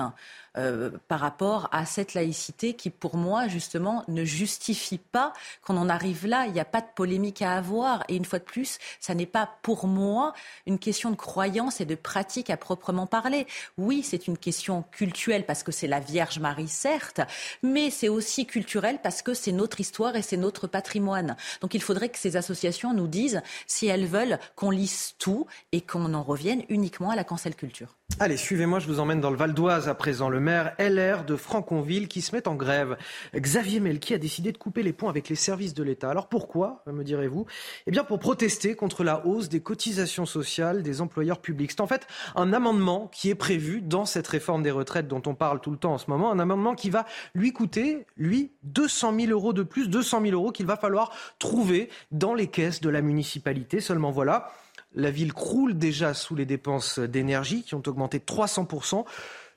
euh, 0.58 0.92
par 1.08 1.20
rapport 1.20 1.70
à 1.72 1.86
cette 1.86 2.14
laïcité 2.14 2.74
qui, 2.74 2.90
pour 2.90 3.18
moi, 3.18 3.48
justement, 3.48 4.04
ne 4.08 4.24
justifie 4.24 5.00
pas 5.00 5.34
qu'on 5.64 5.78
en 5.78 5.90
arrive 5.90 6.28
là. 6.28 6.46
Il 6.48 6.54
n'y 6.54 6.60
a 6.60 6.66
pas 6.66 6.82
de 6.82 6.88
polémique 6.96 7.42
à 7.42 7.54
avoir. 7.54 8.04
Et 8.08 8.16
une 8.16 8.26
fois 8.26 8.40
de 8.40 8.44
plus, 8.44 8.78
ça 9.00 9.16
n'est 9.16 9.26
pas, 9.26 9.50
pour 9.64 9.88
moi, 9.88 10.34
une 10.68 10.80
question 10.80 11.10
de 11.12 11.16
croyance 11.16 11.82
et 11.82 11.86
de 11.86 11.96
pratique 11.96 12.50
à 12.50 12.58
proprement 12.58 13.08
parler. 13.08 13.48
Oui, 13.78 14.04
c'est 14.04 14.28
une 14.28 14.38
question 14.38 14.84
culturelle 14.92 15.46
parce 15.46 15.64
que 15.64 15.72
c'est 15.72 15.88
la 15.88 16.00
Vierge 16.00 16.40
Marie, 16.40 16.68
certes, 16.68 17.22
mais 17.62 17.90
c'est 17.90 18.10
aussi 18.10 18.46
culturel 18.46 19.00
parce 19.02 19.22
que 19.22 19.34
c'est 19.34 19.52
notre 19.52 19.80
histoire 19.80 20.16
et 20.16 20.22
c'est 20.22 20.38
notre 20.38 20.68
patrimoine. 20.68 21.36
Donc 21.62 21.74
il 21.74 21.82
faudrait 21.82 22.10
que 22.10 22.18
ces 22.18 22.36
associations 22.36 22.94
nous 22.94 23.08
disent 23.08 23.42
si 23.68 23.88
elles 23.88 24.06
veulent 24.06 24.40
qu'on 24.56 24.70
lise 24.70 25.16
tout 25.18 25.48
et 25.72 25.82
qu'on 25.82 26.14
en 26.14 26.24
revienne 26.24 26.64
uniquement 26.70 27.10
à 27.10 27.16
la 27.16 27.24
cancel 27.24 27.56
culture. 27.56 27.96
Allez, 28.20 28.38
suivez-moi, 28.38 28.80
je 28.80 28.88
vous 28.88 29.00
emmène 29.00 29.22
dans 29.22 29.32
le 29.32 29.38
Val 29.38 29.54
d'Oise 29.54 29.90
à 29.90 29.96
présent. 29.96 30.30
Maire 30.44 30.76
LR 30.78 31.24
de 31.24 31.36
Franconville 31.36 32.08
qui 32.08 32.22
se 32.22 32.36
met 32.36 32.48
en 32.48 32.56
grève. 32.56 32.98
Xavier 33.36 33.80
Melki 33.80 34.14
a 34.14 34.18
décidé 34.18 34.52
de 34.52 34.58
couper 34.58 34.84
les 34.84 34.94
ponts 34.94 35.10
avec 35.10 35.30
les 35.30 35.36
services 35.36 35.74
de 35.74 35.82
l'État. 35.82 36.12
Alors 36.12 36.28
pourquoi, 36.28 36.84
me 36.86 37.04
direz-vous? 37.04 37.46
Eh 37.88 37.92
bien 37.92 38.04
pour 38.04 38.20
protester 38.20 38.76
contre 38.76 39.04
la 39.04 39.26
hausse 39.26 39.50
des 39.50 39.62
cotisations 39.62 40.26
sociales 40.26 40.84
des 40.84 41.02
employeurs 41.02 41.40
publics. 41.40 41.72
C'est 41.72 41.82
en 41.82 41.88
fait 41.88 42.06
un 42.36 42.54
amendement 42.54 43.08
qui 43.08 43.30
est 43.30 43.36
prévu 43.36 43.82
dans 43.82 44.06
cette 44.06 44.28
réforme 44.28 44.62
des 44.62 44.72
retraites 44.72 45.08
dont 45.08 45.24
on 45.26 45.34
parle 45.34 45.62
tout 45.62 45.72
le 45.72 45.78
temps 45.78 45.94
en 45.94 45.98
ce 45.98 46.10
moment. 46.10 46.32
Un 46.32 46.40
amendement 46.40 46.76
qui 46.76 46.90
va 46.90 47.06
lui 47.34 47.54
coûter, 47.54 48.06
lui, 48.18 48.52
200 48.64 49.20
000 49.20 49.32
euros 49.32 49.54
de 49.54 49.64
plus, 49.64 49.88
200 49.88 50.22
000 50.22 50.34
euros 50.34 50.52
qu'il 50.52 50.66
va 50.66 50.76
falloir 50.76 51.12
trouver 51.40 51.90
dans 52.12 52.34
les 52.34 52.48
caisses 52.48 52.82
de 52.82 52.90
la 52.90 53.02
municipalité. 53.02 53.80
Seulement 53.80 54.12
voilà. 54.12 54.52
La 54.96 55.10
ville 55.10 55.34
croule 55.34 55.76
déjà 55.76 56.14
sous 56.14 56.36
les 56.36 56.46
dépenses 56.46 57.00
d'énergie 57.00 57.64
qui 57.64 57.74
ont 57.74 57.82
augmenté 57.88 58.20
de 58.20 58.26
300%. 58.26 59.06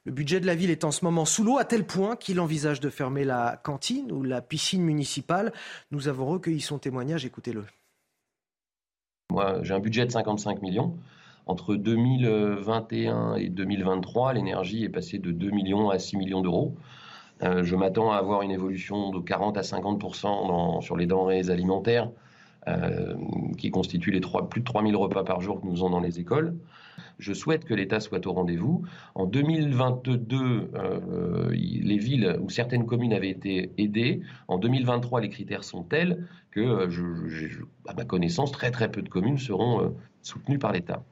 Le 0.07 0.12
budget 0.12 0.38
de 0.38 0.46
la 0.46 0.54
ville 0.54 0.70
est 0.70 0.84
en 0.84 0.92
ce 0.92 1.04
moment 1.04 1.24
sous 1.24 1.42
l'eau 1.42 1.59
à 1.59 1.64
tel 1.64 1.84
point 1.84 2.14
qu'il 2.14 2.38
envisage 2.38 2.78
de 2.78 2.90
fermer 2.90 3.24
la 3.24 3.61
cantine 3.64 4.12
ou 4.12 4.22
la 4.22 4.40
piscine 4.40 4.82
municipale. 4.82 5.52
Nous 5.90 6.07
avons 6.07 6.26
recueilli 6.26 6.61
son 6.61 6.78
témoignage, 6.78 7.26
écoutez-le. 7.26 7.64
Moi, 9.32 9.59
j'ai 9.62 9.74
un 9.74 9.80
budget 9.80 10.07
de 10.07 10.12
55 10.12 10.62
millions. 10.62 10.96
Entre 11.46 11.74
2021 11.74 13.34
et 13.34 13.48
2023, 13.48 14.34
l'énergie 14.34 14.84
est 14.84 14.88
passée 14.88 15.18
de 15.18 15.32
2 15.32 15.50
millions 15.50 15.90
à 15.90 15.98
6 15.98 16.18
millions 16.18 16.40
d'euros. 16.40 16.76
Euh, 17.42 17.64
je 17.64 17.74
m'attends 17.74 18.12
à 18.12 18.18
avoir 18.18 18.42
une 18.42 18.52
évolution 18.52 19.11
de 19.11 19.18
40 19.18 19.59
à 19.59 19.62
50% 19.62 20.82
sur 20.82 20.96
les 20.96 21.07
denrées 21.07 21.50
alimentaires. 21.50 22.11
Euh, 22.68 23.14
qui 23.59 23.70
constituent 23.70 24.11
les 24.11 24.20
plus 24.50 24.61
de 24.61 24.64
3000 24.64 24.96
repas 24.96 25.22
par 25.22 25.40
jour 25.40 25.61
que 25.61 25.66
nous 25.68 25.82
avons 25.82 25.90
dans 25.90 26.00
les 26.00 26.18
écoles. 26.18 26.57
Je 27.18 27.32
souhaite 27.32 27.64
que 27.64 27.74
l'État 27.74 28.01
soit 28.01 28.26
au 28.26 28.32
rendez-vous. 28.32 28.82
En 29.14 29.26
2022, 29.26 30.70
euh, 30.74 31.51
les 31.51 31.99
villes 31.99 32.38
ou 32.40 32.51
certaines 32.51 32.86
communes 32.86 33.12
avaient 33.12 33.30
été 33.30 33.72
aidées. 33.78 34.22
En 34.49 34.59
2023, 34.59 35.20
les 35.20 35.28
critères 35.28 35.64
sont 35.64 35.82
tels 35.82 36.26
que, 36.51 36.61
euh, 36.61 37.66
à 37.86 37.94
ma 37.94 38.05
connaissance, 38.05 38.53
très 38.53 38.70
très 38.70 38.90
peu 38.90 39.03
de 39.03 39.09
communes 39.09 39.38
seront 39.38 39.94
soutenues 40.26 40.59
par 40.59 40.72
l'État. 40.72 41.05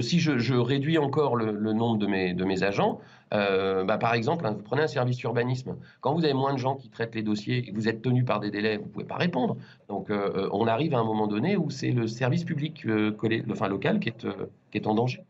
si 0.00 0.18
je, 0.18 0.54
réduis 0.54 0.98
encore 0.98 1.36
le, 1.36 1.72
nombre 1.72 1.98
de 1.98 2.06
mes, 2.06 2.62
agents, 2.62 3.00
euh, 3.34 3.84
bah, 3.84 3.98
par 3.98 4.14
exemple, 4.14 4.46
hein, 4.46 4.52
vous 4.52 4.62
prenez 4.62 4.82
un 4.82 4.86
service 4.86 5.22
urbanisme. 5.22 5.76
Quand 6.00 6.14
vous 6.14 6.24
avez 6.24 6.34
moins 6.34 6.52
de 6.52 6.58
gens 6.58 6.76
qui 6.76 6.88
traitent 6.88 7.14
les 7.14 7.22
dossiers 7.22 7.58
et 7.58 7.62
que 7.70 7.74
vous 7.74 7.88
êtes 7.88 8.02
tenu 8.02 8.24
par 8.24 8.40
des 8.40 8.50
délais, 8.50 8.78
vous 8.78 8.84
ne 8.84 8.88
pouvez 8.88 9.04
pas 9.04 9.16
répondre. 9.16 9.56
Donc, 9.88 10.10
euh, 10.10 10.30
euh, 10.34 10.48
on 10.52 10.66
arrive 10.66 10.94
à 10.94 10.98
un 10.98 11.04
moment 11.04 11.26
donné 11.26 11.56
où 11.56 11.70
c'est 11.70 11.90
le 11.92 12.06
service 12.06 12.44
public 12.44 12.84
local 12.84 14.00
qui 14.00 14.08
est 14.74 14.86
en 14.86 14.94
danger. 14.94 15.22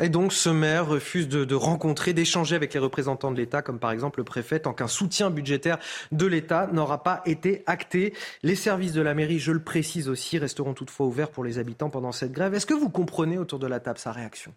Et 0.00 0.08
donc 0.08 0.32
ce 0.32 0.48
maire 0.48 0.86
refuse 0.86 1.28
de, 1.28 1.54
rencontrer, 1.54 2.14
d'échanger 2.14 2.56
avec 2.56 2.72
les 2.72 2.80
représentants 2.80 3.30
de 3.30 3.36
l'État, 3.36 3.60
comme 3.60 3.78
par 3.78 3.90
exemple 3.90 4.20
le 4.20 4.24
préfet, 4.24 4.60
tant 4.60 4.72
qu'un 4.72 4.88
soutien 4.88 5.28
budgétaire 5.28 5.78
de 6.12 6.24
l'État 6.24 6.66
n'aura 6.72 7.02
pas 7.02 7.20
été 7.26 7.62
acté. 7.66 8.14
Les 8.42 8.54
services 8.54 8.92
de 8.92 9.02
la 9.02 9.12
mairie, 9.12 9.38
je 9.38 9.52
le 9.52 9.62
précise 9.62 10.08
aussi, 10.08 10.38
resteront 10.38 10.72
toutefois 10.72 11.06
ouverts 11.06 11.30
pour 11.30 11.44
les 11.44 11.58
habitants 11.58 11.90
pendant 11.90 12.12
cette 12.12 12.32
grève. 12.32 12.54
Est-ce 12.54 12.64
que 12.64 12.72
vous 12.72 12.88
comprenez 12.88 13.36
autour 13.36 13.58
de 13.58 13.66
la 13.66 13.80
table 13.80 13.98
sa 13.98 14.12
réaction? 14.12 14.54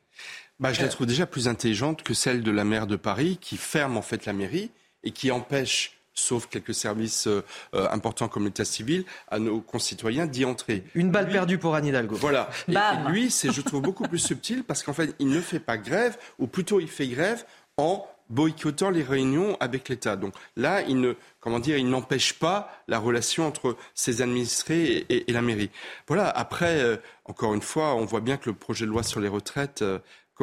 Bah, 0.62 0.72
Je 0.72 0.82
la 0.82 0.88
trouve 0.88 1.06
déjà 1.06 1.26
plus 1.26 1.50
intelligente 1.50 2.02
que 2.02 2.14
celle 2.14 2.42
de 2.42 2.52
la 2.52 2.64
maire 2.64 2.88
de 2.88 2.96
Paris, 2.96 3.38
qui 3.42 3.58
ferme 3.58 3.98
en 3.98 4.02
fait 4.02 4.26
la 4.26 4.32
mairie 4.32 4.72
et 5.04 5.12
qui 5.12 5.32
empêche 5.32 5.98
sauf 6.16 6.48
quelques 6.48 6.74
services 6.74 7.28
euh, 7.28 7.44
euh, 7.76 7.88
importants 7.92 8.28
comme 8.28 8.46
l'état 8.46 8.66
civil, 8.66 9.06
à 9.28 9.38
nos 9.38 9.62
concitoyens 9.62 10.26
d'y 10.26 10.46
entrer. 10.46 10.84
Une 10.96 11.12
balle 11.12 11.28
perdue 11.28 11.58
pour 11.58 11.76
Anne 11.76 11.86
Hidalgo. 11.86 12.16
Voilà. 12.16 12.50
Et, 12.68 12.76
lui, 13.10 13.30
c'est, 13.30 13.52
je 13.52 13.62
trouve, 13.62 13.82
beaucoup 13.82 14.04
plus 14.04 14.20
subtil 14.20 14.64
parce 14.64 14.82
qu'en 14.82 14.94
fait, 14.94 15.14
il 15.20 15.28
ne 15.28 15.42
fait 15.42 15.60
pas 15.60 15.78
grève, 15.78 16.18
ou 16.40 16.48
plutôt 16.48 16.80
il 16.80 16.88
fait 16.88 17.08
grève 17.08 17.46
en 17.78 18.08
boycottant 18.30 18.90
les 18.90 19.04
réunions 19.04 19.56
avec 19.60 19.90
l'État. 19.90 20.16
Donc 20.16 20.34
là, 20.56 20.82
il 20.82 21.00
ne, 21.00 21.14
comment 21.42 21.60
dire, 21.60 21.78
il 21.78 21.90
n'empêche 21.90 22.34
pas 22.34 22.72
la 22.88 22.98
relation 22.98 23.46
entre 23.46 23.78
ses 23.94 24.22
administrés 24.24 25.06
et, 25.10 25.32
la 25.32 25.42
mairie. 25.42 25.70
Voilà. 26.08 26.30
Après, 26.30 26.80
euh, 26.82 26.96
encore 27.26 27.54
une 27.54 27.62
fois, 27.62 27.94
on 27.96 28.06
voit 28.06 28.22
bien 28.22 28.38
que 28.38 28.50
le 28.50 28.56
projet 28.56 28.86
de 28.86 28.90
loi 28.90 29.04
sur 29.04 29.20
les 29.20 29.28
retraites, 29.28 29.84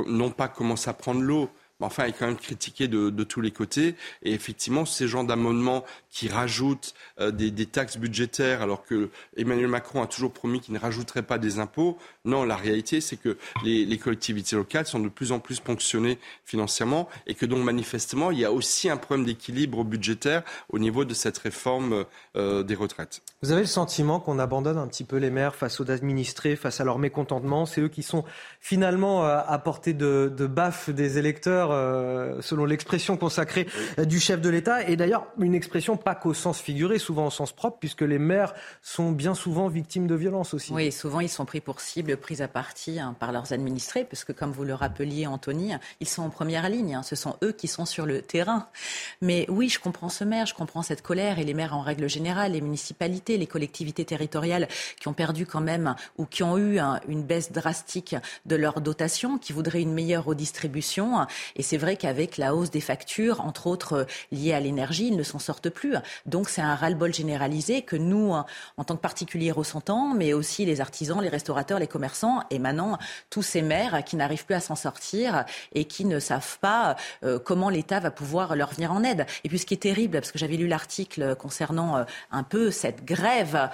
non 0.07 0.31
pas 0.31 0.49
commence 0.49 0.87
à 0.87 0.93
prendre 0.93 1.23
l'eau, 1.23 1.51
enfin, 1.87 2.05
est 2.05 2.13
quand 2.13 2.27
même 2.27 2.37
critiqué 2.37 2.89
de, 2.89 3.11
tous 3.25 3.41
les 3.41 3.51
côtés. 3.51 3.95
Et 4.23 4.33
effectivement, 4.33 4.85
ces 4.85 5.09
genres 5.09 5.25
d'amendements 5.25 5.85
qui 6.13 6.29
rajoutent 6.29 6.95
euh, 7.19 7.31
des, 7.33 7.67
taxes 7.67 7.97
budgétaires, 7.97 8.63
alors 8.63 8.85
que 8.85 9.09
Emmanuel 9.37 9.69
Macron 9.69 10.03
a 10.03 10.07
toujours 10.07 10.31
promis 10.31 10.61
qu'il 10.61 10.75
ne 10.75 10.79
rajouterait 10.79 11.23
pas 11.23 11.39
des 11.39 11.59
impôts. 11.59 11.97
Non, 12.25 12.45
la 12.45 12.55
réalité, 12.55 13.01
c'est 13.01 13.17
que 13.17 13.39
les, 13.65 13.99
collectivités 13.99 14.55
locales 14.55 14.87
sont 14.87 15.01
de 15.01 15.09
plus 15.09 15.33
en 15.33 15.41
plus 15.41 15.61
ponctionnées 15.61 16.19
financièrement 16.45 17.09
et 17.27 17.35
que 17.35 17.47
donc, 17.47 17.65
manifestement, 17.65 18.31
il 18.31 18.39
y 18.39 18.45
a 18.45 18.53
aussi 18.53 18.91
un 18.91 18.97
problème 18.97 19.25
d'équilibre 19.25 19.85
budgétaire 19.85 20.43
au 20.69 20.79
niveau 20.79 21.05
de 21.05 21.15
cette 21.15 21.39
réforme 21.39 22.05
euh, 22.37 22.63
des 22.63 22.75
retraites. 22.75 23.23
Vous 23.43 23.51
avez 23.51 23.63
le 23.63 23.67
sentiment 23.67 24.21
qu'on 24.21 24.39
abandonne 24.39 24.79
un 24.79 24.87
petit 24.87 25.03
peu 25.03 25.17
les 25.17 25.31
maires 25.31 25.57
face 25.57 25.81
aux 25.81 25.91
administrés, 25.91 26.55
face 26.55 26.81
à 26.81 26.85
leur 26.85 27.01
mécontentement? 27.01 27.67
C'est 27.67 27.81
eux 27.81 27.89
qui 27.89 28.05
sont 28.05 28.25
finalement 28.61 29.25
euh, 29.25 29.41
à 29.45 29.59
portée 29.59 29.95
de, 29.95 30.33
de 30.33 30.47
baffe 30.47 30.91
des 30.91 31.19
électeurs 31.19 31.71
euh, 31.73 32.41
selon 32.41 32.65
l'expression 32.65 33.17
consacrée 33.17 33.67
euh, 33.99 34.05
du 34.05 34.21
chef 34.21 34.41
de 34.41 34.49
l'État. 34.49 34.89
Et 34.89 34.95
d'ailleurs, 34.95 35.27
une 35.41 35.57
expression 35.57 35.97
pas 36.03 36.15
qu'au 36.15 36.35
sens 36.35 36.61
figuré, 36.61 36.99
souvent 36.99 37.27
au 37.27 37.31
sens 37.31 37.53
propre, 37.53 37.79
puisque 37.79 38.03
les 38.03 38.19
maires 38.19 38.55
sont 38.83 39.13
bien 39.13 39.35
souvent 39.35 39.69
victimes 39.69 40.07
de 40.07 40.15
violences 40.15 40.55
aussi. 40.55 40.73
Oui, 40.73 40.93
souvent 40.93 41.21
ils 41.21 41.29
sont 41.29 41.45
pris 41.45 41.61
pour 41.61 41.81
cible, 41.81 42.17
pris 42.17 42.43
à 42.43 42.49
partie 42.49 43.01
hein, 43.01 43.15
par 43.19 43.33
leurs 43.33 43.53
administrés, 43.53 44.05
puisque 44.05 44.35
comme 44.35 44.53
vous 44.53 44.65
le 44.65 44.75
rappeliez, 44.75 45.27
Anthony, 45.27 45.73
ils 46.01 46.09
sont 46.09 46.23
en 46.23 46.31
première 46.31 46.69
ligne. 46.69 46.95
Hein. 46.95 47.03
ce 47.03 47.17
sont 47.17 47.37
eux 47.43 47.53
qui 47.53 47.69
sont 47.69 47.87
sur 47.87 48.07
le 48.07 48.23
terrain. 48.23 48.69
Mais 49.21 49.47
oui, 49.49 49.69
je 49.69 49.79
comprends 49.79 50.09
ce 50.09 50.25
maire, 50.25 50.47
je 50.47 50.55
comprends 50.55 50.83
cette 50.83 51.03
colère, 51.03 51.39
et 51.39 51.45
les 51.45 51.55
maires 51.55 51.77
en 51.77 51.81
règle 51.81 52.09
générale, 52.09 52.53
les 52.53 52.61
municipalités, 52.61 53.39
les 53.39 53.47
collectivités 53.47 54.05
territoriales 54.05 54.69
qui 55.01 55.09
ont 55.09 55.13
perdu 55.15 55.47
quand 55.47 55.61
même 55.61 55.95
ou 56.19 56.27
qui 56.27 56.43
ont 56.43 56.59
eu 56.59 56.79
hein, 56.79 57.01
une 57.09 57.23
baisse 57.23 57.53
drastique 57.53 58.17
de 58.47 58.57
leur 58.57 58.81
dotation, 58.81 59.39
qui 59.39 59.53
voudraient 59.53 59.83
une 59.83 59.93
meilleure 59.93 60.25
redistribution. 60.25 61.27
Et 61.57 61.63
c'est 61.63 61.77
vrai 61.77 61.97
qu'avec 61.97 62.37
la 62.37 62.55
hausse 62.55 62.71
des 62.71 62.81
factures, 62.81 63.41
entre 63.41 63.67
autres 63.67 63.93
euh, 63.93 64.05
liées 64.31 64.53
à 64.53 64.61
l'énergie, 64.61 65.09
ils 65.09 65.17
ne 65.17 65.23
s'en 65.23 65.39
sortent 65.39 65.71
plus. 65.71 65.92
Donc 66.27 66.49
c'est 66.49 66.63
un 66.63 66.75
ras-le-bol 66.75 67.13
généralisé 67.13 67.83
que 67.83 67.97
nous, 67.97 68.35
hein, 68.35 68.47
en 68.77 68.85
tant 68.85 68.97
que 68.97 69.01
particuliers, 69.01 69.51
ressentons, 69.51 70.15
mais 70.15 70.33
aussi 70.33 70.65
les 70.65 70.81
artisans, 70.81 71.21
les 71.21 71.29
restaurateurs, 71.29 71.79
les 71.79 71.87
commerçants, 71.87 72.43
et 72.51 72.59
maintenant 72.59 72.99
tous 73.31 73.43
ces 73.43 73.63
maires 73.63 74.05
qui 74.05 74.17
n'arrivent 74.17 74.45
plus 74.45 74.55
à 74.55 74.61
s'en 74.61 74.77
sortir 74.77 75.45
et 75.75 75.85
qui 75.85 76.05
ne 76.05 76.19
savent 76.19 76.59
pas 76.59 76.97
euh, 77.25 77.39
comment 77.39 77.69
l'État 77.69 78.01
va 78.01 78.11
pouvoir 78.11 78.57
leur 78.57 78.73
venir 78.73 78.93
en 78.93 79.03
aide. 79.03 79.27
Et 79.45 79.49
puis 79.49 79.59
ce 79.59 79.67
qui 79.67 79.75
est 79.75 79.83
terrible, 79.83 80.21
parce 80.21 80.33
que 80.33 80.39
j'avais 80.39 80.57
lu 80.57 80.67
l'article 80.67 81.37
concernant 81.37 81.97
euh, 81.97 82.05
un 82.31 82.43
peu 82.43 82.71
cette 82.71 83.05
grève 83.05 83.71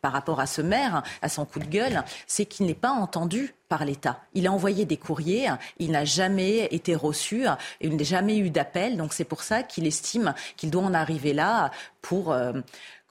par 0.00 0.12
rapport 0.12 0.40
à 0.40 0.46
ce 0.46 0.62
maire, 0.62 1.02
à 1.20 1.28
son 1.28 1.44
coup 1.44 1.58
de 1.58 1.66
gueule, 1.66 2.04
c'est 2.26 2.46
qu'il 2.46 2.66
n'est 2.66 2.74
pas 2.74 2.90
entendu 2.90 3.54
par 3.72 3.86
l'État. 3.86 4.20
Il 4.34 4.46
a 4.46 4.52
envoyé 4.52 4.84
des 4.84 4.98
courriers, 4.98 5.48
il 5.78 5.92
n'a 5.92 6.04
jamais 6.04 6.68
été 6.72 6.94
reçu, 6.94 7.46
il 7.80 7.96
n'a 7.96 8.04
jamais 8.04 8.36
eu 8.36 8.50
d'appel. 8.50 8.98
Donc 8.98 9.14
c'est 9.14 9.24
pour 9.24 9.42
ça 9.42 9.62
qu'il 9.62 9.86
estime 9.86 10.34
qu'il 10.58 10.68
doit 10.70 10.82
en 10.82 10.92
arriver 10.92 11.32
là 11.32 11.70
pour 12.02 12.32
euh, 12.32 12.52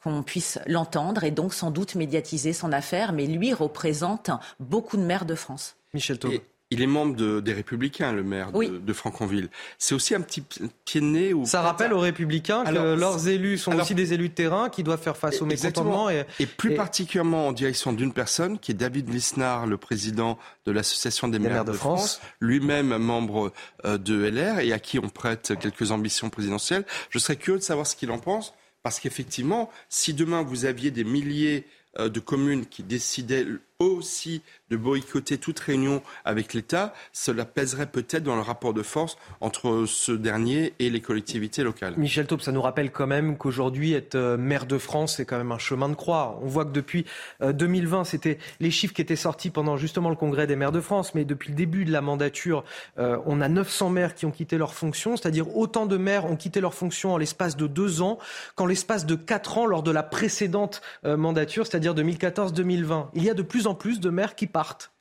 qu'on 0.04 0.22
puisse 0.22 0.60
l'entendre 0.68 1.24
et 1.24 1.32
donc 1.32 1.56
sans 1.56 1.72
doute 1.72 1.96
médiatiser 1.96 2.54
son 2.54 2.72
affaire. 2.72 3.12
Mais 3.12 3.26
lui 3.26 3.56
représente 3.56 4.30
beaucoup 4.60 4.98
de 4.98 5.02
maires 5.02 5.26
de 5.26 5.34
France. 5.34 5.78
Michel 5.96 6.20
Taub. 6.20 6.34
Il 6.72 6.82
est 6.82 6.88
membre 6.88 7.16
de, 7.16 7.42
des 7.42 7.54
Républicains, 7.54 8.14
le 8.14 8.24
maire 8.24 8.52
de, 8.54 8.78
de 8.78 8.94
Franconville. 8.94 9.50
C'est 9.78 9.94
aussi 9.94 10.16
un 10.16 10.22
petit 10.22 10.42
pied 10.86 11.02
de 11.02 11.06
nez. 11.06 11.34
Où 11.34 11.46
Ça 11.46 11.62
rappelle 11.62 11.94
aux 11.94 12.00
Républicains 12.00 12.64
que 12.64 12.96
leurs 12.96 13.28
élus 13.28 13.58
sont 13.58 13.78
aussi 13.78 13.94
des 13.94 14.14
élus 14.14 14.30
de 14.30 14.34
terrain 14.34 14.70
qui 14.70 14.82
doivent 14.82 15.02
faire 15.02 15.18
face 15.18 15.42
au 15.42 15.46
mécontentement. 15.46 16.10
Et, 16.10 16.26
et 16.40 16.46
plus 16.46 16.74
particulièrement 16.76 17.48
en 17.48 17.52
direction 17.52 17.92
d'une 17.94 18.14
personne 18.14 18.58
qui 18.58 18.72
est 18.72 18.76
David 18.76 19.14
Lisnard, 19.14 19.68
le 19.68 19.78
président 19.78 20.40
de 20.66 20.72
l'Association 20.72 21.28
des, 21.28 21.40
maires, 21.40 21.66
de, 21.66 21.74
France, 21.74 22.22
lui-même 22.40 22.98
membre 22.98 23.52
euh, 23.86 23.98
de 23.98 24.30
LR 24.30 24.60
et 24.60 24.72
à 24.72 24.80
qui 24.80 24.98
on 24.98 25.10
prête 25.10 25.54
quelques 25.60 25.92
ambitions 25.92 26.30
présidentielles. 26.30 26.86
Je 27.10 27.20
serais 27.20 27.36
curieux 27.36 27.60
de 27.60 27.64
savoir 27.64 27.86
ce 27.86 27.96
qu'il 27.96 28.12
en 28.12 28.20
pense. 28.20 28.54
Parce 28.84 29.00
qu'effectivement, 29.00 29.70
si 29.90 30.14
demain 30.14 30.42
vous 30.42 30.66
aviez 30.66 30.90
des 30.90 31.04
milliers 31.04 31.68
euh, 32.00 32.10
de 32.10 32.20
communes 32.20 32.66
qui 32.66 32.84
décidaient 32.84 33.46
aussi 33.82 34.42
de 34.70 34.78
boycotter 34.78 35.38
toute 35.38 35.60
réunion 35.60 36.02
avec 36.24 36.54
l'État, 36.54 36.94
cela 37.12 37.44
pèserait 37.44 37.88
peut-être 37.88 38.24
dans 38.24 38.36
le 38.36 38.42
rapport 38.42 38.74
de 38.74 38.84
force 38.84 39.18
entre 39.42 39.86
ce 39.86 40.14
dernier 40.14 40.74
et 40.80 40.90
les 40.90 41.02
collectivités 41.02 41.64
locales. 41.64 41.94
Michel 41.98 42.26
Taube, 42.26 42.42
ça 42.42 42.54
nous 42.54 42.62
rappelle 42.62 42.92
quand 42.92 43.08
même 43.08 43.38
qu'aujourd'hui, 43.38 43.94
être 43.94 44.16
euh, 44.16 44.38
maire 44.38 44.66
de 44.66 44.78
France, 44.78 45.18
c'est 45.18 45.26
quand 45.26 45.38
même 45.38 45.52
un 45.52 45.58
chemin 45.58 45.90
de 45.90 45.96
croix. 45.96 46.40
On 46.42 46.48
voit 46.48 46.64
que 46.64 46.72
depuis 46.72 47.06
2020, 47.42 48.00
euh, 48.00 48.04
c'était 48.06 48.38
les 48.62 48.72
chiffres 48.72 48.94
qui 48.94 49.02
étaient 49.02 49.18
sortis 49.18 49.50
pendant 49.50 49.76
justement 49.76 50.10
le 50.10 50.16
congrès 50.16 50.48
des 50.48 50.56
maires 50.56 50.72
de 50.72 50.80
France, 50.80 51.14
mais 51.14 51.26
depuis 51.26 51.50
le 51.50 51.56
début 51.56 51.84
de 51.84 51.92
la 51.92 52.02
mandature, 52.02 52.64
euh, 52.98 53.18
on 53.26 53.42
a 53.42 53.50
900 53.50 53.90
maires 53.90 54.16
qui 54.16 54.26
ont 54.26 54.32
quitté 54.32 54.58
leur 54.58 54.74
fonction, 54.74 55.18
c'est-à-dire 55.18 55.58
autant 55.58 55.86
de 55.86 55.98
maires 55.98 56.26
ont 56.26 56.38
quitté 56.38 56.62
leur 56.62 56.74
fonction 56.74 57.14
en 57.14 57.18
l'espace 57.18 57.58
de 57.58 57.68
deux 57.68 58.02
ans 58.02 58.20
qu'en 58.56 58.68
l'espace 58.68 59.06
de 59.06 59.16
quatre 59.16 59.58
ans 59.58 59.66
lors 59.66 59.84
de 59.84 59.92
la 59.92 60.04
précédente 60.04 60.82
mandature, 61.04 61.68
c'est-à-dire 61.68 61.94
2014-2020. 61.96 63.08
Il 63.16 63.24
y 63.24 63.30
a 63.30 63.34
de 63.34 63.42
plus 63.42 63.68
en 63.68 63.71
plus 63.76 64.00
de 64.00 64.10
maires 64.10 64.36
qui 64.36 64.48
partent. 64.48 64.92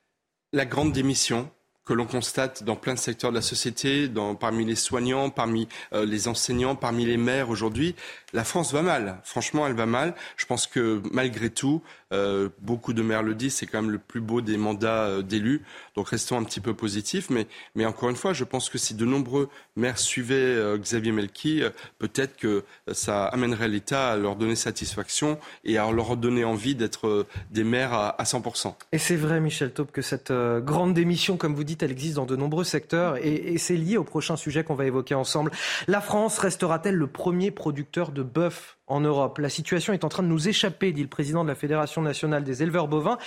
La 0.52 0.66
grande 0.66 0.92
démission, 0.92 1.50
que 1.90 1.94
l'on 1.94 2.06
constate 2.06 2.62
dans 2.62 2.76
plein 2.76 2.94
de 2.94 3.00
secteurs 3.00 3.30
de 3.30 3.36
la 3.36 3.42
société, 3.42 4.08
parmi 4.38 4.64
les 4.64 4.76
soignants, 4.76 5.28
parmi 5.30 5.66
euh, 5.92 6.06
les 6.06 6.28
enseignants, 6.28 6.76
parmi 6.76 7.04
les 7.04 7.16
maires 7.16 7.50
aujourd'hui. 7.50 7.96
La 8.32 8.44
France 8.44 8.72
va 8.72 8.82
mal. 8.82 9.20
Franchement, 9.24 9.66
elle 9.66 9.74
va 9.74 9.86
mal. 9.86 10.14
Je 10.36 10.46
pense 10.46 10.68
que 10.68 11.02
malgré 11.10 11.50
tout, 11.50 11.82
euh, 12.12 12.48
beaucoup 12.60 12.92
de 12.92 13.02
maires 13.02 13.22
le 13.22 13.34
disent, 13.34 13.54
c'est 13.54 13.66
quand 13.66 13.82
même 13.82 13.90
le 13.90 13.98
plus 13.98 14.20
beau 14.20 14.40
des 14.40 14.56
mandats 14.56 15.04
euh, 15.04 15.22
d'élus. 15.22 15.62
Donc 15.96 16.08
restons 16.08 16.38
un 16.38 16.44
petit 16.44 16.60
peu 16.60 16.74
positifs. 16.74 17.30
Mais, 17.30 17.46
mais 17.74 17.86
encore 17.86 18.10
une 18.10 18.16
fois, 18.16 18.32
je 18.32 18.44
pense 18.44 18.70
que 18.70 18.78
si 18.78 18.94
de 18.94 19.04
nombreux 19.04 19.48
maires 19.76 19.98
suivaient 19.98 20.78
Xavier 20.78 21.12
Melki, 21.12 21.62
peut-être 21.98 22.36
que 22.36 22.64
ça 22.92 23.26
amènerait 23.26 23.68
l'État 23.68 24.10
à 24.12 24.16
leur 24.16 24.36
donner 24.36 24.56
satisfaction 24.56 25.38
et 25.64 25.78
à 25.78 25.90
leur 25.90 26.16
donner 26.16 26.44
envie 26.44 26.74
d'être 26.74 27.26
des 27.50 27.64
maires 27.64 27.92
à, 27.92 28.20
à 28.20 28.24
100%. 28.24 28.74
Et 28.92 28.98
c'est 28.98 29.16
vrai, 29.16 29.40
Michel 29.40 29.72
Taupe, 29.72 29.92
que 29.92 30.02
cette 30.02 30.32
grande 30.32 30.94
démission, 30.94 31.36
comme 31.36 31.54
vous 31.54 31.64
dites, 31.64 31.82
elle 31.82 31.90
existe 31.90 32.16
dans 32.16 32.26
de 32.26 32.36
nombreux 32.36 32.64
secteurs 32.64 33.16
et, 33.18 33.58
c'est 33.58 33.76
lié 33.76 33.96
au 33.96 34.04
prochain 34.04 34.36
sujet 34.36 34.64
qu'on 34.64 34.74
va 34.74 34.86
évoquer 34.86 35.14
ensemble. 35.14 35.50
La 35.86 36.00
France 36.00 36.38
restera-t-elle 36.38 36.94
le 36.94 37.06
premier 37.06 37.50
producteur 37.50 38.10
de 38.12 38.22
bœuf? 38.22 38.78
En 38.90 39.00
Europe. 39.00 39.38
La 39.38 39.48
situation 39.48 39.92
est 39.92 40.04
en 40.04 40.08
train 40.08 40.22
de 40.22 40.28
nous 40.28 40.48
échapper, 40.48 40.92
dit 40.92 41.02
le 41.02 41.08
président 41.08 41.44
de 41.44 41.48
la 41.48 41.54
Fédération 41.54 42.02
nationale 42.02 42.44
des 42.44 42.62
éleveurs 42.62 42.88
bovins. 42.88 43.18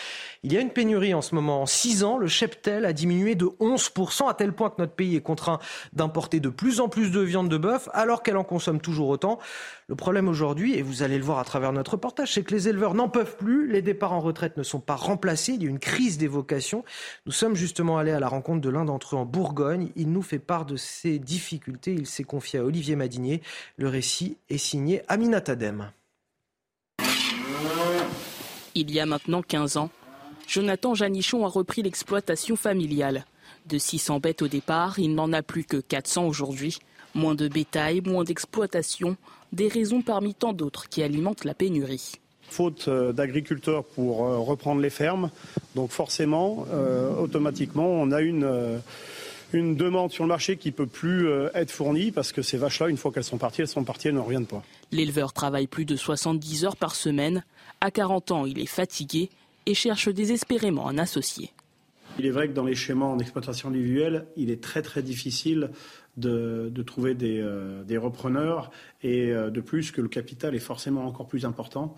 Il 0.44 0.54
y 0.54 0.58
a 0.58 0.62
une 0.62 0.70
pénurie 0.70 1.14
en 1.14 1.22
ce 1.22 1.34
moment. 1.34 1.62
En 1.62 1.66
six 1.66 2.04
ans, 2.04 2.18
le 2.18 2.28
cheptel 2.28 2.86
a 2.86 2.94
diminué 2.94 3.36
de 3.36 3.46
11%, 3.46 4.30
à 4.30 4.34
tel 4.34 4.54
point 4.54 4.70
que 4.70 4.76
notre 4.80 4.94
pays 4.94 5.16
est 5.16 5.22
contraint 5.22 5.60
d'importer 5.94 6.40
de 6.40 6.50
plus 6.50 6.80
en 6.80 6.90
plus 6.90 7.12
de 7.12 7.22
viande 7.22 7.50
de 7.50 7.58
bœuf, 7.58 7.90
alors 7.94 8.24
qu'elle 8.24 8.38
en 8.38 8.44
consomme 8.44 8.82
toujours 8.82 9.08
autant. 9.08 9.40
Le 9.88 9.96
problème 9.96 10.28
aujourd'hui, 10.28 10.76
et 10.76 10.82
vous 10.82 11.04
allez 11.04 11.18
le 11.18 11.24
voir 11.24 11.40
à 11.40 11.44
travers 11.44 11.74
notre 11.74 11.92
reportage, 11.92 12.34
c'est 12.34 12.44
que 12.44 12.54
les 12.54 12.70
éleveurs 12.70 12.94
n'en 12.94 13.10
peuvent 13.10 13.38
plus, 13.38 13.70
les 13.70 13.82
départs 13.82 14.14
en 14.14 14.22
retraite 14.22 14.58
ne 14.58 14.64
sont 14.64 14.80
pas 14.80 14.96
remplacés, 14.96 15.54
il 15.54 15.64
y 15.64 15.66
a 15.66 15.70
une 15.70 15.80
crise 15.80 16.18
des 16.18 16.28
vocations. 16.28 16.86
Nous 17.26 17.32
sommes 17.32 17.56
justement 17.56 17.98
allés 17.98 18.12
à 18.12 18.20
la 18.20 18.28
rencontre 18.28 18.62
de 18.62 18.70
l'un 18.70 18.86
d'entre 18.86 19.16
eux 19.16 19.20
en 19.20 19.26
Bourgogne. 19.26 19.90
Il 19.96 20.12
nous 20.12 20.22
fait 20.22 20.40
part 20.40 20.66
de 20.66 20.76
ses 20.76 21.20
difficultés. 21.20 21.94
Il 21.94 22.08
s'est 22.08 22.24
confié 22.24 22.60
à 22.60 22.64
Olivier 22.64 22.96
Madinier. 22.96 23.42
Le 23.78 23.88
récit 23.88 24.38
est 24.50 24.58
signé 24.58 25.02
Aminata 25.08 25.56
il 28.76 28.92
y 28.92 29.00
a 29.00 29.06
maintenant 29.06 29.42
15 29.42 29.78
ans, 29.78 29.90
Jonathan 30.48 30.96
Janichon 30.96 31.46
a 31.46 31.50
repris 31.50 31.84
l'exploitation 31.84 32.56
familiale. 32.56 33.26
De 33.68 33.78
600 33.78 34.20
bêtes 34.20 34.42
au 34.42 34.48
départ, 34.48 35.00
il 35.00 35.14
n'en 35.16 35.32
a 35.32 35.44
plus 35.44 35.64
que 35.64 35.78
400 35.78 36.26
aujourd'hui. 36.26 36.80
Moins 37.14 37.36
de 37.36 37.48
bétail, 37.48 38.02
moins 38.02 38.24
d'exploitation, 38.24 39.16
des 39.54 39.68
raisons 39.68 40.02
parmi 40.02 40.34
tant 40.34 40.52
d'autres 40.52 40.90
qui 40.90 41.02
alimentent 41.02 41.46
la 41.46 41.54
pénurie. 41.54 42.14
Faute 42.50 42.88
euh, 42.88 43.14
d'agriculteurs 43.14 43.84
pour 43.84 44.26
euh, 44.26 44.40
reprendre 44.40 44.82
les 44.82 44.90
fermes, 44.90 45.30
donc 45.76 45.92
forcément, 45.92 46.66
euh, 46.72 47.16
automatiquement, 47.16 47.88
on 47.88 48.12
a 48.12 48.22
une 48.22 48.82
une 49.54 49.76
demande 49.76 50.12
sur 50.12 50.24
le 50.24 50.30
marché 50.30 50.58
qui 50.58 50.72
peut 50.72 50.88
plus 50.88 51.30
être 51.54 51.70
fournie 51.70 52.10
parce 52.10 52.32
que 52.32 52.42
ces 52.42 52.58
vaches-là, 52.58 52.90
une 52.90 52.98
fois 52.98 53.12
qu'elles 53.12 53.24
sont 53.24 53.38
parties, 53.38 53.62
elles 53.62 53.68
sont 53.68 53.84
parties, 53.84 54.08
elles 54.08 54.16
ne 54.16 54.20
reviennent 54.20 54.48
pas. 54.48 54.64
L'éleveur 54.92 55.32
travaille 55.32 55.68
plus 55.68 55.86
de 55.86 55.96
70 55.96 56.66
heures 56.66 56.76
par 56.76 56.96
semaine. 56.96 57.44
À 57.80 57.92
40 57.92 58.32
ans, 58.32 58.46
il 58.48 58.58
est 58.58 58.66
fatigué 58.66 59.30
et 59.68 59.76
cherche 59.76 60.10
désespérément 60.10 60.88
un 60.88 60.98
associé. 60.98 61.52
Il 62.20 62.26
est 62.26 62.32
vrai 62.32 62.48
que 62.48 62.54
dans 62.54 62.66
les 62.66 62.76
schémas 62.76 63.06
en 63.06 63.20
exploitation 63.20 63.70
individuelle, 63.70 64.28
il 64.36 64.52
est 64.52 64.62
très 64.62 64.82
très 64.82 65.02
difficile 65.02 65.72
de, 66.16 66.72
trouver 66.86 67.18
euh, 67.22 67.84
des, 67.84 67.98
repreneurs 67.98 68.70
et 69.02 69.32
euh, 69.32 69.50
de 69.50 69.62
plus 69.62 69.92
que 69.92 70.00
le 70.00 70.10
capital 70.10 70.54
est 70.54 70.60
forcément 70.60 71.06
encore 71.06 71.28
plus 71.28 71.46
important, 71.46 71.96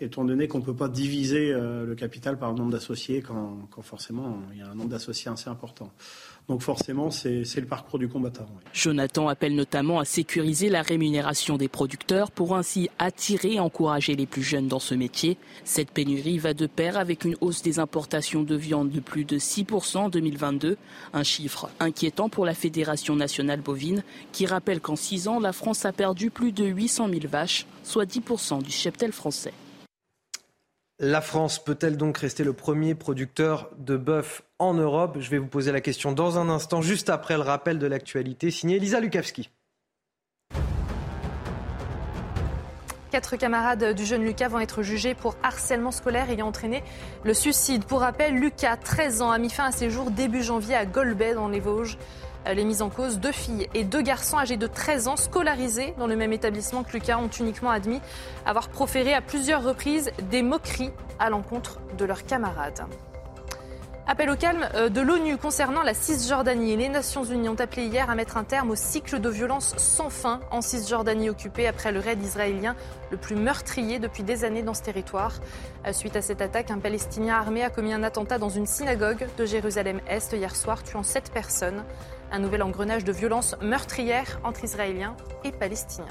étant 0.00 0.24
donné 0.24 0.48
qu'on 0.48 0.58
ne 0.58 0.64
peut 0.64 0.76
pas 0.76 0.88
diviser 0.88 1.52
le 1.52 1.94
capital 1.94 2.38
par 2.38 2.52
le 2.52 2.58
nombre 2.58 2.72
d'associés 2.72 3.20
quand, 3.20 3.68
quand, 3.70 3.82
forcément 3.82 4.38
il 4.52 4.58
y 4.58 4.62
a 4.62 4.70
un 4.70 4.74
nombre 4.74 4.88
d'associés 4.88 5.30
assez 5.30 5.50
important. 5.50 5.92
Donc 6.48 6.62
forcément, 6.62 7.10
c'est 7.10 7.44
le 7.56 7.66
parcours 7.66 7.98
du 7.98 8.08
combattant. 8.08 8.46
Jonathan 8.72 9.28
appelle 9.28 9.54
notamment 9.54 9.98
à 9.98 10.06
sécuriser 10.06 10.70
la 10.70 10.80
rémunération 10.80 11.58
des 11.58 11.68
producteurs 11.68 12.30
pour 12.30 12.56
ainsi 12.56 12.88
attirer 12.98 13.54
et 13.54 13.60
encourager 13.60 14.16
les 14.16 14.24
plus 14.24 14.42
jeunes 14.42 14.66
dans 14.66 14.78
ce 14.78 14.94
métier. 14.94 15.36
Cette 15.64 15.90
pénurie 15.90 16.38
va 16.38 16.54
de 16.54 16.66
pair 16.66 16.96
avec 16.96 17.26
une 17.26 17.36
hausse 17.42 17.60
des 17.60 17.78
importations 17.78 18.44
de 18.44 18.54
viande 18.56 18.90
de 18.90 19.00
plus 19.00 19.26
de 19.26 19.38
6% 19.38 19.98
en 19.98 20.08
2022, 20.08 20.78
un 21.12 21.22
chiffre 21.22 21.68
inquiétant 21.80 22.30
pour 22.30 22.46
la 22.46 22.54
Fédération 22.54 23.14
nationale 23.14 23.60
bovine 23.60 24.02
qui 24.32 24.46
rappelle 24.46 24.80
qu'en 24.80 24.96
6 24.96 25.28
ans, 25.28 25.40
la 25.40 25.52
France 25.52 25.84
a 25.84 25.92
perdu 25.92 26.30
plus 26.30 26.52
de 26.52 26.64
800 26.64 27.08
000 27.10 27.20
vaches, 27.28 27.66
soit 27.82 28.06
10% 28.06 28.62
du 28.62 28.70
cheptel 28.70 29.12
français. 29.12 29.52
La 31.00 31.20
France 31.20 31.60
peut-elle 31.60 31.96
donc 31.96 32.18
rester 32.18 32.42
le 32.42 32.52
premier 32.52 32.96
producteur 32.96 33.70
de 33.78 33.96
bœuf 33.96 34.42
en 34.58 34.74
Europe? 34.74 35.18
Je 35.20 35.30
vais 35.30 35.38
vous 35.38 35.46
poser 35.46 35.70
la 35.70 35.80
question 35.80 36.10
dans 36.10 36.40
un 36.40 36.48
instant, 36.48 36.82
juste 36.82 37.08
après 37.08 37.36
le 37.36 37.44
rappel 37.44 37.78
de 37.78 37.86
l'actualité, 37.86 38.50
signé 38.50 38.78
Elisa 38.78 38.98
Lukavski. 38.98 39.48
Quatre 43.12 43.36
camarades 43.36 43.94
du 43.94 44.04
jeune 44.04 44.24
Lucas 44.24 44.48
vont 44.48 44.58
être 44.58 44.82
jugés 44.82 45.14
pour 45.14 45.36
harcèlement 45.44 45.92
scolaire 45.92 46.30
ayant 46.30 46.48
entraîné 46.48 46.82
le 47.22 47.32
suicide. 47.32 47.84
Pour 47.84 48.00
rappel, 48.00 48.34
Lucas, 48.34 48.76
13 48.76 49.22
ans, 49.22 49.30
a 49.30 49.38
mis 49.38 49.50
fin 49.50 49.66
à 49.66 49.70
ses 49.70 49.90
jours 49.90 50.10
début 50.10 50.42
janvier 50.42 50.74
à 50.74 50.84
Golbet 50.84 51.34
dans 51.34 51.48
les 51.48 51.60
Vosges. 51.60 51.96
Les 52.46 52.64
mises 52.64 52.82
en 52.82 52.88
cause, 52.88 53.18
deux 53.18 53.32
filles 53.32 53.68
et 53.74 53.84
deux 53.84 54.00
garçons 54.00 54.38
âgés 54.38 54.56
de 54.56 54.66
13 54.66 55.08
ans 55.08 55.16
scolarisés 55.16 55.94
dans 55.98 56.06
le 56.06 56.16
même 56.16 56.32
établissement 56.32 56.82
que 56.82 56.92
Lucas 56.92 57.18
ont 57.18 57.28
uniquement 57.28 57.70
admis 57.70 58.00
avoir 58.46 58.68
proféré 58.68 59.12
à 59.12 59.20
plusieurs 59.20 59.62
reprises 59.62 60.10
des 60.30 60.42
moqueries 60.42 60.92
à 61.18 61.30
l'encontre 61.30 61.80
de 61.98 62.04
leurs 62.04 62.24
camarades. 62.24 62.86
Appel 64.10 64.30
au 64.30 64.36
calme 64.36 64.66
euh, 64.74 64.88
de 64.88 65.02
l'ONU 65.02 65.36
concernant 65.36 65.82
la 65.82 65.92
Cisjordanie. 65.92 66.74
Les 66.76 66.88
Nations 66.88 67.24
Unies 67.24 67.50
ont 67.50 67.60
appelé 67.60 67.84
hier 67.84 68.08
à 68.08 68.14
mettre 68.14 68.38
un 68.38 68.44
terme 68.44 68.70
au 68.70 68.74
cycle 68.74 69.20
de 69.20 69.28
violence 69.28 69.74
sans 69.76 70.08
fin 70.08 70.40
en 70.50 70.62
Cisjordanie 70.62 71.28
occupée 71.28 71.66
après 71.66 71.92
le 71.92 72.00
raid 72.00 72.22
israélien 72.22 72.74
le 73.10 73.18
plus 73.18 73.36
meurtrier 73.36 73.98
depuis 73.98 74.22
des 74.22 74.44
années 74.44 74.62
dans 74.62 74.72
ce 74.72 74.80
territoire. 74.80 75.34
Euh, 75.86 75.92
suite 75.92 76.16
à 76.16 76.22
cette 76.22 76.40
attaque, 76.40 76.70
un 76.70 76.78
Palestinien 76.78 77.36
armé 77.36 77.62
a 77.62 77.68
commis 77.68 77.92
un 77.92 78.02
attentat 78.02 78.38
dans 78.38 78.48
une 78.48 78.64
synagogue 78.64 79.26
de 79.36 79.44
Jérusalem-Est 79.44 80.32
hier 80.32 80.56
soir, 80.56 80.82
tuant 80.82 81.02
sept 81.02 81.30
personnes. 81.30 81.84
Un 82.30 82.40
nouvel 82.40 82.62
engrenage 82.62 83.04
de 83.04 83.12
violence 83.12 83.56
meurtrière 83.62 84.40
entre 84.44 84.64
Israéliens 84.64 85.16
et 85.44 85.52
Palestiniens. 85.52 86.06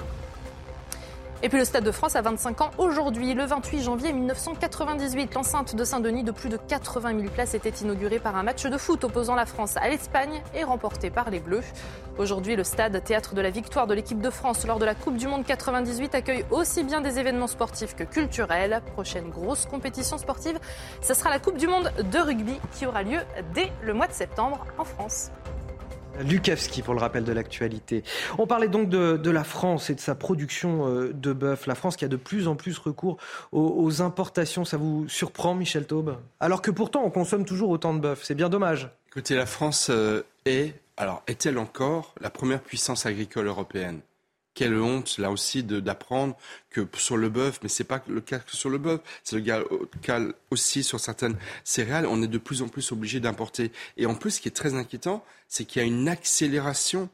Et 1.40 1.48
puis 1.48 1.58
le 1.58 1.64
Stade 1.64 1.84
de 1.84 1.92
France 1.92 2.16
a 2.16 2.22
25 2.22 2.60
ans 2.62 2.70
aujourd'hui. 2.78 3.32
Le 3.32 3.44
28 3.44 3.82
janvier 3.82 4.12
1998, 4.12 5.34
l'enceinte 5.34 5.76
de 5.76 5.84
Saint-Denis 5.84 6.24
de 6.24 6.32
plus 6.32 6.48
de 6.48 6.56
80 6.56 7.20
000 7.20 7.30
places 7.32 7.54
était 7.54 7.70
inaugurée 7.70 8.18
par 8.18 8.34
un 8.34 8.42
match 8.42 8.66
de 8.66 8.76
foot 8.76 9.04
opposant 9.04 9.36
la 9.36 9.46
France 9.46 9.76
à 9.76 9.88
l'Espagne 9.88 10.42
et 10.52 10.64
remporté 10.64 11.10
par 11.10 11.30
les 11.30 11.38
Bleus. 11.38 11.62
Aujourd'hui, 12.18 12.56
le 12.56 12.64
stade, 12.64 13.00
théâtre 13.04 13.36
de 13.36 13.40
la 13.40 13.50
victoire 13.50 13.86
de 13.86 13.94
l'équipe 13.94 14.20
de 14.20 14.30
France 14.30 14.66
lors 14.66 14.80
de 14.80 14.84
la 14.84 14.96
Coupe 14.96 15.16
du 15.16 15.28
Monde 15.28 15.44
98, 15.44 16.16
accueille 16.16 16.44
aussi 16.50 16.82
bien 16.82 17.00
des 17.00 17.20
événements 17.20 17.46
sportifs 17.46 17.94
que 17.94 18.02
culturels. 18.02 18.82
Prochaine 18.94 19.30
grosse 19.30 19.64
compétition 19.66 20.18
sportive, 20.18 20.58
ce 21.00 21.14
sera 21.14 21.30
la 21.30 21.38
Coupe 21.38 21.56
du 21.56 21.68
Monde 21.68 21.92
de 22.02 22.18
rugby 22.18 22.58
qui 22.72 22.84
aura 22.84 23.04
lieu 23.04 23.20
dès 23.54 23.70
le 23.82 23.94
mois 23.94 24.08
de 24.08 24.12
septembre 24.12 24.66
en 24.76 24.84
France. 24.84 25.30
Lukavski 26.22 26.82
pour 26.82 26.94
le 26.94 27.00
rappel 27.00 27.24
de 27.24 27.32
l'actualité. 27.32 28.02
On 28.38 28.46
parlait 28.46 28.68
donc 28.68 28.88
de, 28.88 29.30
la 29.30 29.44
France 29.44 29.90
et 29.90 29.94
de 29.94 30.00
sa 30.00 30.14
production 30.14 30.88
euh, 30.88 31.12
de 31.12 31.32
bœuf. 31.32 31.66
La 31.66 31.74
France 31.74 31.96
qui 31.96 32.04
a 32.04 32.08
de 32.08 32.16
plus 32.16 32.48
en 32.48 32.56
plus 32.56 32.78
recours 32.78 33.18
aux, 33.52 34.02
importations. 34.02 34.64
Ça 34.64 34.76
vous 34.76 35.08
surprend, 35.08 35.54
Michel 35.54 35.86
Taube? 35.86 36.16
Alors 36.40 36.62
que 36.62 36.70
pourtant, 36.70 37.02
on 37.04 37.10
consomme 37.10 37.44
toujours 37.44 37.70
autant 37.70 37.94
de 37.94 38.00
bœuf. 38.00 38.20
C'est 38.22 38.34
bien 38.34 38.48
dommage. 38.48 38.88
Écoutez, 39.08 39.34
la 39.34 39.46
France 39.46 39.88
euh, 39.90 40.22
est, 40.44 40.74
alors 40.96 41.22
est-elle 41.26 41.58
encore 41.58 42.14
la 42.20 42.30
première 42.30 42.60
puissance 42.60 43.06
agricole 43.06 43.46
européenne? 43.46 44.00
Quelle 44.58 44.74
honte, 44.74 45.18
là 45.18 45.30
aussi, 45.30 45.62
d'apprendre 45.62 46.36
que 46.70 46.84
sur 46.96 47.16
le 47.16 47.28
bœuf, 47.28 47.60
mais 47.62 47.68
ce 47.68 47.80
n'est 47.80 47.86
pas 47.86 48.02
le 48.08 48.20
cas 48.20 48.40
que 48.40 48.56
sur 48.56 48.68
le 48.68 48.78
bœuf, 48.78 48.98
c'est 49.22 49.36
le 49.36 49.88
cas 50.02 50.20
aussi 50.50 50.82
sur 50.82 50.98
certaines 50.98 51.36
céréales, 51.62 52.06
on 52.06 52.20
est 52.24 52.26
de 52.28 52.38
plus 52.38 52.60
en 52.60 52.66
plus 52.66 52.90
obligé 52.90 53.20
d'importer. 53.20 53.70
Et 53.96 54.06
en 54.06 54.16
plus, 54.16 54.32
ce 54.32 54.40
qui 54.40 54.48
est 54.48 54.56
très 54.56 54.74
inquiétant, 54.74 55.24
c'est 55.46 55.64
qu'il 55.64 55.80
y 55.80 55.84
a 55.84 55.86
une 55.86 56.08
accélération 56.08 57.08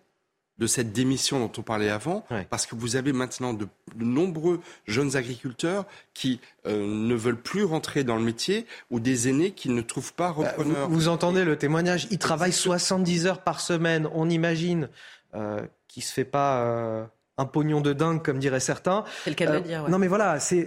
de 0.57 0.67
cette 0.67 0.93
démission 0.93 1.39
dont 1.39 1.53
on 1.59 1.63
parlait 1.63 1.91
avant, 1.91 2.25
parce 2.49 2.65
que 2.65 2.77
vous 2.77 2.97
avez 2.97 3.13
maintenant 3.13 3.53
de, 3.53 3.69
nombreux 3.99 4.63
jeunes 4.87 5.15
agriculteurs 5.15 5.85
qui 6.15 6.41
euh, 6.67 6.87
ne 6.87 7.15
veulent 7.15 7.37
plus 7.37 7.65
rentrer 7.65 8.05
dans 8.05 8.17
le 8.17 8.23
métier 8.23 8.65
ou 8.91 9.01
des 9.01 9.29
aînés 9.29 9.51
qui 9.51 9.69
ne 9.69 9.83
trouvent 9.83 10.15
pas 10.15 10.29
bah, 10.29 10.49
repreneurs. 10.49 10.89
vous, 10.89 11.09
entendez 11.09 11.45
le 11.45 11.59
témoignage, 11.59 12.07
ils 12.11 12.19
travaillent 12.19 12.53
70 12.55 13.27
heures 13.27 13.43
par 13.43 13.61
semaine, 13.61 14.09
on 14.15 14.31
imagine 14.31 14.89
euh, 15.35 15.61
qu'il 15.89 16.01
ne 16.01 16.07
se 16.07 16.13
fait 16.15 16.25
pas... 16.25 16.63
Euh, 16.63 17.05
un 17.37 17.47
pognon 17.47 17.81
de 17.81 17.93
dingue, 17.93 18.23
comme 18.23 18.39
diraient 18.39 18.61
certains. 18.61 19.05
C'est 19.25 19.31
le 19.31 19.37
cas 19.37 19.47
de 19.47 19.53
le 19.53 19.61
dire. 19.61 19.89
Non, 19.89 19.99
mais 19.99 20.09
voilà, 20.09 20.39
c'est, 20.41 20.67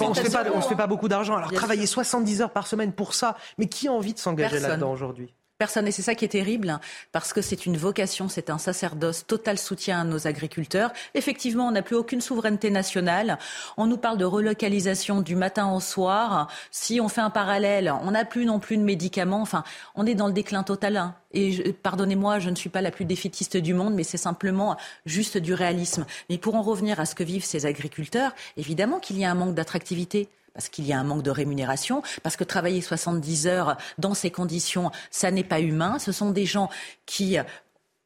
on 0.00 0.10
ne 0.10 0.14
se 0.14 0.20
fait 0.20 0.30
pas, 0.30 0.44
on 0.54 0.62
se 0.62 0.68
fait 0.68 0.76
pas 0.76 0.86
beaucoup 0.86 1.08
d'argent. 1.08 1.36
Alors 1.36 1.52
travailler 1.52 1.86
70 1.86 2.42
heures 2.42 2.50
par 2.50 2.66
semaine 2.66 2.92
pour 2.92 3.14
ça, 3.14 3.36
mais 3.58 3.66
qui 3.66 3.88
a 3.88 3.92
envie 3.92 4.14
de 4.14 4.18
s'engager 4.18 4.60
là-dedans 4.60 4.92
aujourd'hui? 4.92 5.32
Personne. 5.58 5.88
Et 5.88 5.90
c'est 5.90 6.02
ça 6.02 6.14
qui 6.14 6.26
est 6.26 6.28
terrible, 6.28 6.78
parce 7.12 7.32
que 7.32 7.40
c'est 7.40 7.64
une 7.64 7.78
vocation, 7.78 8.28
c'est 8.28 8.50
un 8.50 8.58
sacerdoce, 8.58 9.26
total 9.26 9.58
soutien 9.58 10.00
à 10.00 10.04
nos 10.04 10.26
agriculteurs. 10.26 10.92
Effectivement, 11.14 11.66
on 11.66 11.70
n'a 11.70 11.80
plus 11.80 11.96
aucune 11.96 12.20
souveraineté 12.20 12.68
nationale. 12.70 13.38
On 13.78 13.86
nous 13.86 13.96
parle 13.96 14.18
de 14.18 14.26
relocalisation 14.26 15.22
du 15.22 15.34
matin 15.34 15.72
au 15.72 15.80
soir. 15.80 16.48
Si 16.70 17.00
on 17.00 17.08
fait 17.08 17.22
un 17.22 17.30
parallèle, 17.30 17.90
on 18.02 18.10
n'a 18.10 18.26
plus 18.26 18.44
non 18.44 18.58
plus 18.58 18.76
de 18.76 18.82
médicaments. 18.82 19.40
Enfin, 19.40 19.64
on 19.94 20.04
est 20.04 20.14
dans 20.14 20.26
le 20.26 20.34
déclin 20.34 20.62
total. 20.62 20.98
Hein. 20.98 21.14
Et 21.32 21.72
pardonnez-moi, 21.72 22.38
je 22.38 22.50
ne 22.50 22.54
suis 22.54 22.68
pas 22.68 22.82
la 22.82 22.90
plus 22.90 23.06
défaitiste 23.06 23.56
du 23.56 23.72
monde, 23.72 23.94
mais 23.94 24.04
c'est 24.04 24.18
simplement 24.18 24.76
juste 25.06 25.38
du 25.38 25.54
réalisme. 25.54 26.04
Mais 26.28 26.36
pour 26.36 26.54
en 26.54 26.62
revenir 26.62 27.00
à 27.00 27.06
ce 27.06 27.14
que 27.14 27.24
vivent 27.24 27.44
ces 27.44 27.64
agriculteurs, 27.64 28.32
évidemment 28.58 28.98
qu'il 28.98 29.18
y 29.18 29.24
a 29.24 29.30
un 29.30 29.34
manque 29.34 29.54
d'attractivité 29.54 30.28
parce 30.56 30.70
qu'il 30.70 30.86
y 30.86 30.92
a 30.94 30.98
un 30.98 31.04
manque 31.04 31.22
de 31.22 31.30
rémunération, 31.30 32.02
parce 32.22 32.34
que 32.34 32.42
travailler 32.42 32.80
70 32.80 33.46
heures 33.46 33.76
dans 33.98 34.14
ces 34.14 34.30
conditions, 34.30 34.90
ça 35.10 35.30
n'est 35.30 35.44
pas 35.44 35.60
humain. 35.60 35.98
Ce 35.98 36.12
sont 36.12 36.30
des 36.30 36.46
gens 36.46 36.70
qui 37.04 37.36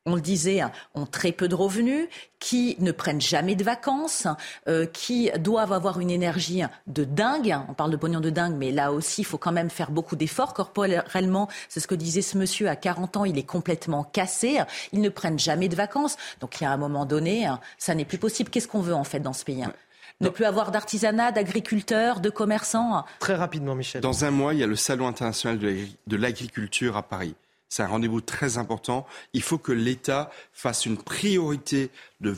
on 0.07 0.15
le 0.15 0.21
disait, 0.23 0.63
ont 0.95 1.05
très 1.05 1.31
peu 1.31 1.47
de 1.47 1.55
revenus, 1.55 2.09
qui 2.39 2.75
ne 2.81 2.91
prennent 2.91 3.21
jamais 3.21 3.55
de 3.55 3.63
vacances, 3.63 4.27
euh, 4.67 4.87
qui 4.87 5.31
doivent 5.39 5.75
avoir 5.75 6.01
une 6.01 6.11
énergie 6.11 6.63
de 6.87 7.05
dingue. 7.05 7.55
On 7.69 7.75
parle 7.75 7.91
de 7.91 7.97
pognon 7.97 8.21
de 8.21 8.31
dingue, 8.31 8.57
mais 8.57 8.73
là 8.73 8.93
aussi, 8.93 9.21
il 9.21 9.25
faut 9.25 9.37
quand 9.37 9.53
même 9.53 9.69
faire 9.69 9.91
beaucoup 9.91 10.17
d'efforts 10.17 10.55
corporellement. 10.55 11.49
C'est 11.69 11.81
ce 11.81 11.87
que 11.87 11.95
disait 11.95 12.23
ce 12.23 12.39
monsieur 12.39 12.69
à 12.69 12.77
40 12.77 13.19
ans, 13.19 13.25
il 13.27 13.39
est 13.39 13.45
complètement 13.45 14.03
cassé. 14.03 14.61
Ils 14.93 15.03
ne 15.03 15.11
prennent 15.11 15.39
jamais 15.39 15.69
de 15.69 15.77
vacances. 15.77 16.17
Donc 16.41 16.61
il 16.61 16.65
y 16.65 16.67
a 16.67 16.73
un 16.73 16.79
moment 16.79 17.05
donné, 17.05 17.49
ça 17.77 17.95
n'est 17.95 18.07
plus 18.07 18.19
possible. 18.19 18.49
Qu'est-ce 18.49 18.69
qu'on 18.69 18.81
veut 18.81 18.95
en 18.95 19.05
fait 19.05 19.21
dans 19.21 19.35
ce 19.35 19.45
pays 19.45 19.65
ne 20.21 20.29
plus 20.29 20.45
avoir 20.45 20.71
d'artisanat, 20.71 21.33
d'agriculteurs, 21.33 22.21
de 22.21 22.31
commerçants. 22.31 23.05
Très 23.19 23.35
rapidement, 23.35 23.75
Michel. 23.75 24.01
Dans 24.01 24.25
un 24.25 24.31
mois, 24.31 24.55
il 24.55 24.61
y 24.61 24.63
a 24.63 24.67
le 24.67 24.77
Salon 24.77 25.07
international 25.07 25.59
de 25.59 26.17
l'agriculture 26.17 26.97
à 26.97 27.03
Paris. 27.03 27.35
C'est 27.69 27.85
un 27.85 27.87
rendez-vous 27.87 28.21
très 28.21 28.59
important. 28.59 29.07
Il 29.33 29.43
faut 29.43 29.59
que 29.59 29.71
l'État 29.71 30.31
fasse 30.53 30.87
une 30.87 30.99
priorité 30.99 31.91
de, 32.21 32.35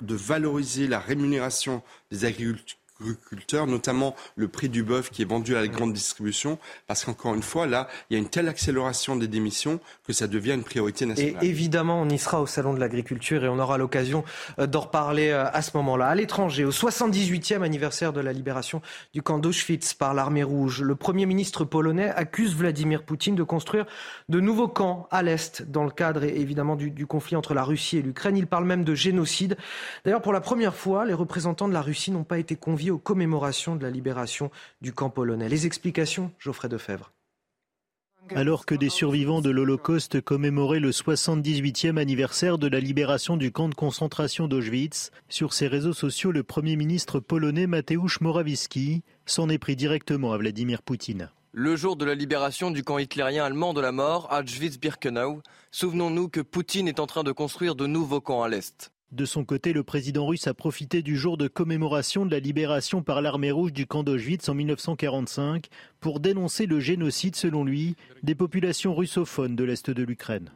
de 0.00 0.14
valoriser 0.14 0.86
la 0.86 1.00
rémunération 1.00 1.82
des 2.12 2.24
agriculteurs 2.24 2.76
agriculteurs, 3.00 3.66
notamment 3.66 4.14
le 4.36 4.48
prix 4.48 4.68
du 4.68 4.82
bœuf 4.82 5.10
qui 5.10 5.22
est 5.22 5.24
vendu 5.24 5.56
à 5.56 5.60
la 5.60 5.68
grande 5.68 5.92
distribution, 5.92 6.58
parce 6.86 7.04
qu'encore 7.04 7.34
une 7.34 7.42
fois, 7.42 7.66
là, 7.66 7.88
il 8.10 8.14
y 8.14 8.16
a 8.16 8.18
une 8.18 8.28
telle 8.28 8.48
accélération 8.48 9.16
des 9.16 9.28
démissions 9.28 9.80
que 10.06 10.12
ça 10.12 10.26
devient 10.26 10.52
une 10.52 10.64
priorité 10.64 11.06
nationale. 11.06 11.44
Et 11.44 11.48
évidemment, 11.48 12.00
on 12.02 12.08
y 12.08 12.18
sera 12.18 12.40
au 12.40 12.46
Salon 12.46 12.74
de 12.74 12.80
l'agriculture 12.80 13.44
et 13.44 13.48
on 13.48 13.58
aura 13.58 13.78
l'occasion 13.78 14.24
euh, 14.58 14.66
d'en 14.66 14.80
reparler 14.80 15.30
euh, 15.30 15.46
à 15.52 15.62
ce 15.62 15.76
moment-là. 15.76 16.06
À 16.06 16.14
l'étranger, 16.14 16.64
au 16.64 16.70
78e 16.70 17.62
anniversaire 17.62 18.12
de 18.12 18.20
la 18.20 18.32
libération 18.32 18.82
du 19.14 19.22
camp 19.22 19.38
d'Auschwitz 19.38 19.94
par 19.94 20.14
l'armée 20.14 20.42
rouge, 20.42 20.82
le 20.82 20.94
Premier 20.96 21.26
ministre 21.26 21.64
polonais 21.64 22.10
accuse 22.10 22.54
Vladimir 22.54 23.04
Poutine 23.04 23.34
de 23.34 23.42
construire 23.42 23.86
de 24.28 24.40
nouveaux 24.40 24.68
camps 24.68 25.06
à 25.10 25.22
l'Est, 25.22 25.62
dans 25.62 25.84
le 25.84 25.90
cadre 25.90 26.24
évidemment 26.24 26.76
du, 26.76 26.90
du 26.90 27.06
conflit 27.06 27.36
entre 27.36 27.54
la 27.54 27.62
Russie 27.62 27.98
et 27.98 28.02
l'Ukraine. 28.02 28.36
Il 28.36 28.46
parle 28.46 28.64
même 28.64 28.84
de 28.84 28.94
génocide. 28.94 29.56
D'ailleurs, 30.04 30.22
pour 30.22 30.32
la 30.32 30.40
première 30.40 30.74
fois, 30.74 31.04
les 31.04 31.14
représentants 31.14 31.68
de 31.68 31.74
la 31.74 31.82
Russie 31.82 32.10
n'ont 32.10 32.24
pas 32.24 32.38
été 32.38 32.56
conviés 32.56 32.87
aux 32.90 32.98
commémorations 32.98 33.76
de 33.76 33.82
la 33.82 33.90
libération 33.90 34.50
du 34.80 34.92
camp 34.92 35.10
polonais. 35.10 35.48
Les 35.48 35.66
explications, 35.66 36.32
Geoffrey 36.38 36.68
Defebvre. 36.68 37.12
Alors 38.34 38.66
que 38.66 38.74
des 38.74 38.90
survivants 38.90 39.40
de 39.40 39.48
l'Holocauste 39.48 40.20
commémoraient 40.20 40.80
le 40.80 40.90
78e 40.90 41.96
anniversaire 41.96 42.58
de 42.58 42.66
la 42.66 42.80
libération 42.80 43.36
du 43.36 43.52
camp 43.52 43.68
de 43.68 43.74
concentration 43.74 44.48
d'Auschwitz, 44.48 45.10
sur 45.28 45.54
ses 45.54 45.66
réseaux 45.66 45.94
sociaux, 45.94 46.30
le 46.30 46.42
Premier 46.42 46.76
ministre 46.76 47.20
polonais 47.20 47.66
Mateusz 47.66 48.20
Morawiecki 48.20 49.02
s'en 49.24 49.48
est 49.48 49.58
pris 49.58 49.76
directement 49.76 50.32
à 50.32 50.38
Vladimir 50.38 50.82
Poutine. 50.82 51.30
Le 51.52 51.74
jour 51.76 51.96
de 51.96 52.04
la 52.04 52.14
libération 52.14 52.70
du 52.70 52.84
camp 52.84 52.98
hitlérien 52.98 53.44
allemand 53.44 53.72
de 53.72 53.80
la 53.80 53.92
mort, 53.92 54.28
Auschwitz-Birkenau, 54.30 55.40
souvenons-nous 55.70 56.28
que 56.28 56.40
Poutine 56.40 56.86
est 56.86 57.00
en 57.00 57.06
train 57.06 57.24
de 57.24 57.32
construire 57.32 57.74
de 57.74 57.86
nouveaux 57.86 58.20
camps 58.20 58.42
à 58.42 58.48
l'Est. 58.48 58.92
De 59.10 59.24
son 59.24 59.42
côté, 59.42 59.72
le 59.72 59.82
président 59.82 60.26
russe 60.26 60.48
a 60.48 60.54
profité 60.54 61.00
du 61.00 61.16
jour 61.16 61.38
de 61.38 61.48
commémoration 61.48 62.26
de 62.26 62.30
la 62.30 62.40
libération 62.40 63.02
par 63.02 63.22
l'armée 63.22 63.50
rouge 63.50 63.72
du 63.72 63.86
camp 63.86 64.02
d'Auschwitz 64.02 64.46
en 64.50 64.54
1945 64.54 65.68
pour 65.98 66.20
dénoncer 66.20 66.66
le 66.66 66.78
génocide, 66.78 67.34
selon 67.34 67.64
lui, 67.64 67.96
des 68.22 68.34
populations 68.34 68.94
russophones 68.94 69.56
de 69.56 69.64
l'Est 69.64 69.88
de 69.88 70.02
l'Ukraine. 70.02 70.50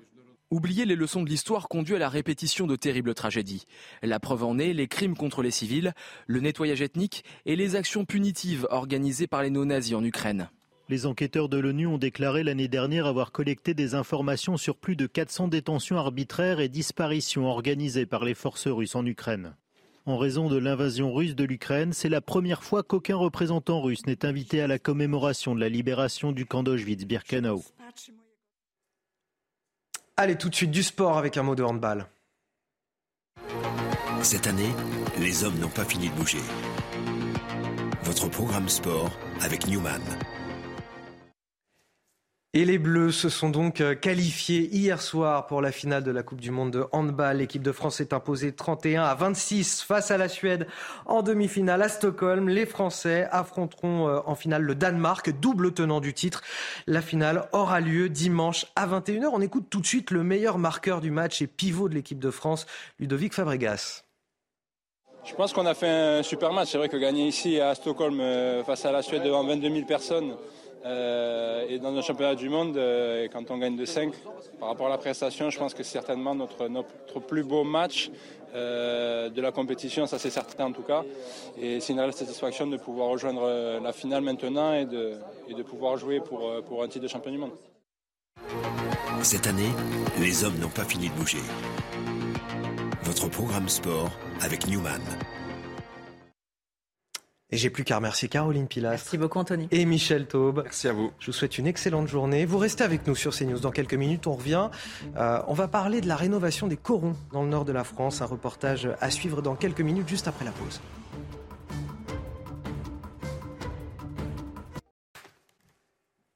Oublier 0.50 0.84
les 0.84 0.96
leçons 0.96 1.22
de 1.22 1.30
l'histoire 1.30 1.66
conduit 1.66 1.94
à 1.94 1.98
la 1.98 2.10
répétition 2.10 2.66
de 2.66 2.76
terribles 2.76 3.14
tragédies. 3.14 3.64
La 4.02 4.20
preuve 4.20 4.44
en 4.44 4.58
est 4.58 4.74
les 4.74 4.86
crimes 4.86 5.16
contre 5.16 5.40
les 5.40 5.50
civils, 5.50 5.94
le 6.26 6.40
nettoyage 6.40 6.82
ethnique 6.82 7.24
et 7.46 7.56
les 7.56 7.74
actions 7.74 8.04
punitives 8.04 8.66
organisées 8.68 9.26
par 9.26 9.42
les 9.42 9.48
néo-nazis 9.48 9.94
en 9.94 10.04
Ukraine. 10.04 10.50
Les 10.92 11.06
enquêteurs 11.06 11.48
de 11.48 11.56
l'ONU 11.56 11.86
ont 11.86 11.96
déclaré 11.96 12.42
l'année 12.42 12.68
dernière 12.68 13.06
avoir 13.06 13.32
collecté 13.32 13.72
des 13.72 13.94
informations 13.94 14.58
sur 14.58 14.76
plus 14.76 14.94
de 14.94 15.06
400 15.06 15.48
détentions 15.48 15.96
arbitraires 15.96 16.60
et 16.60 16.68
disparitions 16.68 17.46
organisées 17.46 18.04
par 18.04 18.26
les 18.26 18.34
forces 18.34 18.66
russes 18.66 18.94
en 18.94 19.06
Ukraine. 19.06 19.56
En 20.04 20.18
raison 20.18 20.50
de 20.50 20.58
l'invasion 20.58 21.10
russe 21.10 21.34
de 21.34 21.44
l'Ukraine, 21.44 21.94
c'est 21.94 22.10
la 22.10 22.20
première 22.20 22.62
fois 22.62 22.82
qu'aucun 22.82 23.16
représentant 23.16 23.80
russe 23.80 24.04
n'est 24.04 24.26
invité 24.26 24.60
à 24.60 24.66
la 24.66 24.78
commémoration 24.78 25.54
de 25.54 25.60
la 25.60 25.70
libération 25.70 26.30
du 26.30 26.44
camp 26.44 26.62
d'Auschwitz-Birkenau. 26.62 27.64
Allez, 30.18 30.36
tout 30.36 30.50
de 30.50 30.54
suite 30.54 30.72
du 30.72 30.82
sport 30.82 31.16
avec 31.16 31.38
un 31.38 31.42
mot 31.42 31.54
de 31.54 31.62
handball. 31.62 32.06
Cette 34.20 34.46
année, 34.46 34.74
les 35.18 35.42
hommes 35.42 35.58
n'ont 35.58 35.70
pas 35.70 35.86
fini 35.86 36.10
de 36.10 36.14
bouger. 36.16 36.42
Votre 38.02 38.28
programme 38.28 38.68
sport 38.68 39.10
avec 39.40 39.66
Newman. 39.68 40.02
Et 42.54 42.66
les 42.66 42.76
Bleus 42.76 43.12
se 43.12 43.30
sont 43.30 43.48
donc 43.48 43.80
euh, 43.80 43.94
qualifiés 43.94 44.68
hier 44.74 45.00
soir 45.00 45.46
pour 45.46 45.62
la 45.62 45.72
finale 45.72 46.04
de 46.04 46.10
la 46.10 46.22
Coupe 46.22 46.42
du 46.42 46.50
Monde 46.50 46.70
de 46.70 46.84
handball. 46.92 47.38
L'équipe 47.38 47.62
de 47.62 47.72
France 47.72 48.02
est 48.02 48.12
imposée 48.12 48.52
31 48.52 49.04
à 49.04 49.14
26 49.14 49.80
face 49.80 50.10
à 50.10 50.18
la 50.18 50.28
Suède 50.28 50.66
en 51.06 51.22
demi-finale 51.22 51.80
à 51.80 51.88
Stockholm. 51.88 52.50
Les 52.50 52.66
Français 52.66 53.26
affronteront 53.30 54.06
euh, 54.06 54.20
en 54.26 54.34
finale 54.34 54.64
le 54.64 54.74
Danemark, 54.74 55.30
double 55.40 55.72
tenant 55.72 56.00
du 56.00 56.12
titre. 56.12 56.42
La 56.86 57.00
finale 57.00 57.48
aura 57.52 57.80
lieu 57.80 58.10
dimanche 58.10 58.66
à 58.76 58.86
21h. 58.86 59.30
On 59.32 59.40
écoute 59.40 59.68
tout 59.70 59.80
de 59.80 59.86
suite 59.86 60.10
le 60.10 60.22
meilleur 60.22 60.58
marqueur 60.58 61.00
du 61.00 61.10
match 61.10 61.40
et 61.40 61.46
pivot 61.46 61.88
de 61.88 61.94
l'équipe 61.94 62.18
de 62.18 62.30
France, 62.30 62.66
Ludovic 63.00 63.32
Fabregas. 63.32 64.04
Je 65.24 65.34
pense 65.34 65.54
qu'on 65.54 65.64
a 65.64 65.72
fait 65.72 65.88
un 65.88 66.22
super 66.22 66.52
match. 66.52 66.68
C'est 66.72 66.78
vrai 66.78 66.90
que 66.90 66.98
gagner 66.98 67.28
ici 67.28 67.60
à 67.60 67.74
Stockholm 67.74 68.20
euh, 68.20 68.62
face 68.62 68.84
à 68.84 68.92
la 68.92 69.00
Suède 69.00 69.22
devant 69.22 69.42
22 69.42 69.72
000 69.72 69.86
personnes, 69.86 70.34
euh, 70.84 71.66
et 71.68 71.78
dans 71.78 71.96
un 71.96 72.02
championnat 72.02 72.34
du 72.34 72.48
monde, 72.48 72.76
euh, 72.76 73.28
quand 73.32 73.50
on 73.50 73.58
gagne 73.58 73.76
de 73.76 73.84
5, 73.84 74.12
par 74.58 74.68
rapport 74.68 74.86
à 74.86 74.90
la 74.90 74.98
prestation, 74.98 75.50
je 75.50 75.58
pense 75.58 75.74
que 75.74 75.82
c'est 75.82 75.92
certainement 75.92 76.34
notre, 76.34 76.68
notre 76.68 77.20
plus 77.20 77.44
beau 77.44 77.64
match 77.64 78.10
euh, 78.54 79.28
de 79.28 79.40
la 79.40 79.52
compétition, 79.52 80.06
ça 80.06 80.18
c'est 80.18 80.30
certain 80.30 80.66
en 80.66 80.72
tout 80.72 80.82
cas. 80.82 81.04
Et 81.60 81.80
c'est 81.80 81.92
une 81.92 82.00
réelle 82.00 82.12
satisfaction 82.12 82.66
de 82.66 82.76
pouvoir 82.76 83.08
rejoindre 83.08 83.80
la 83.80 83.92
finale 83.92 84.22
maintenant 84.22 84.72
et 84.74 84.84
de, 84.84 85.14
et 85.48 85.54
de 85.54 85.62
pouvoir 85.62 85.96
jouer 85.96 86.20
pour, 86.20 86.50
pour 86.68 86.82
un 86.82 86.88
titre 86.88 87.04
de 87.04 87.08
champion 87.08 87.30
du 87.30 87.38
monde. 87.38 87.52
Cette 89.22 89.46
année, 89.46 89.70
les 90.18 90.42
hommes 90.42 90.58
n'ont 90.58 90.68
pas 90.68 90.84
fini 90.84 91.08
de 91.08 91.14
bouger. 91.14 91.38
Votre 93.04 93.28
programme 93.28 93.68
sport 93.68 94.10
avec 94.40 94.66
Newman. 94.66 95.00
Et 97.52 97.58
j'ai 97.58 97.68
plus 97.68 97.84
qu'à 97.84 97.96
remercier 97.96 98.28
Caroline 98.28 98.66
Pilastre. 98.66 99.04
Merci 99.04 99.18
beaucoup 99.18 99.38
Anthony. 99.38 99.68
Et 99.70 99.84
Michel 99.84 100.26
Taube. 100.26 100.62
Merci 100.64 100.88
à 100.88 100.94
vous. 100.94 101.12
Je 101.18 101.26
vous 101.26 101.32
souhaite 101.32 101.58
une 101.58 101.66
excellente 101.66 102.08
journée. 102.08 102.46
Vous 102.46 102.56
restez 102.56 102.82
avec 102.82 103.06
nous 103.06 103.14
sur 103.14 103.36
CNews. 103.36 103.58
Dans 103.58 103.70
quelques 103.70 103.92
minutes, 103.92 104.26
on 104.26 104.32
revient. 104.32 104.70
Euh, 105.18 105.42
on 105.46 105.52
va 105.52 105.68
parler 105.68 106.00
de 106.00 106.08
la 106.08 106.16
rénovation 106.16 106.66
des 106.66 106.78
corons 106.78 107.14
dans 107.30 107.42
le 107.42 107.50
nord 107.50 107.66
de 107.66 107.72
la 107.72 107.84
France. 107.84 108.22
Un 108.22 108.26
reportage 108.26 108.88
à 109.02 109.10
suivre 109.10 109.42
dans 109.42 109.54
quelques 109.54 109.82
minutes, 109.82 110.08
juste 110.08 110.28
après 110.28 110.46
la 110.46 110.50
pause. 110.50 110.80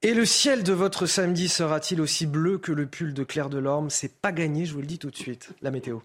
Et 0.03 0.13
le 0.13 0.27
ciel 0.27 0.63
de 0.63 0.75
votre 0.75 1.07
samedi 1.07 1.49
sera-t-il 1.49 2.03
aussi 2.03 2.27
bleu 2.27 2.59
que 2.59 2.73
le 2.73 2.85
pull 2.85 3.15
de 3.15 3.25
Claire 3.25 3.49
Delorme? 3.49 3.89
C'est 3.89 4.21
pas 4.21 4.33
gagné, 4.33 4.67
je 4.67 4.75
vous 4.75 4.81
le 4.81 4.87
dis 4.87 4.99
tout 4.99 5.11
de 5.11 5.17
suite. 5.17 5.49
La 5.63 5.71
météo. 5.71 6.01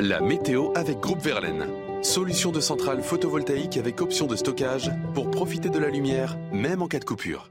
La 0.00 0.20
météo 0.20 0.72
avec 0.74 0.98
Groupe 0.98 1.22
Verlaine. 1.22 1.87
Solution 2.02 2.52
de 2.52 2.60
centrale 2.60 3.02
photovoltaïque 3.02 3.76
avec 3.76 4.00
option 4.00 4.26
de 4.26 4.36
stockage 4.36 4.92
pour 5.14 5.30
profiter 5.30 5.68
de 5.68 5.78
la 5.80 5.88
lumière, 5.88 6.36
même 6.52 6.80
en 6.80 6.86
cas 6.86 7.00
de 7.00 7.04
coupure. 7.04 7.50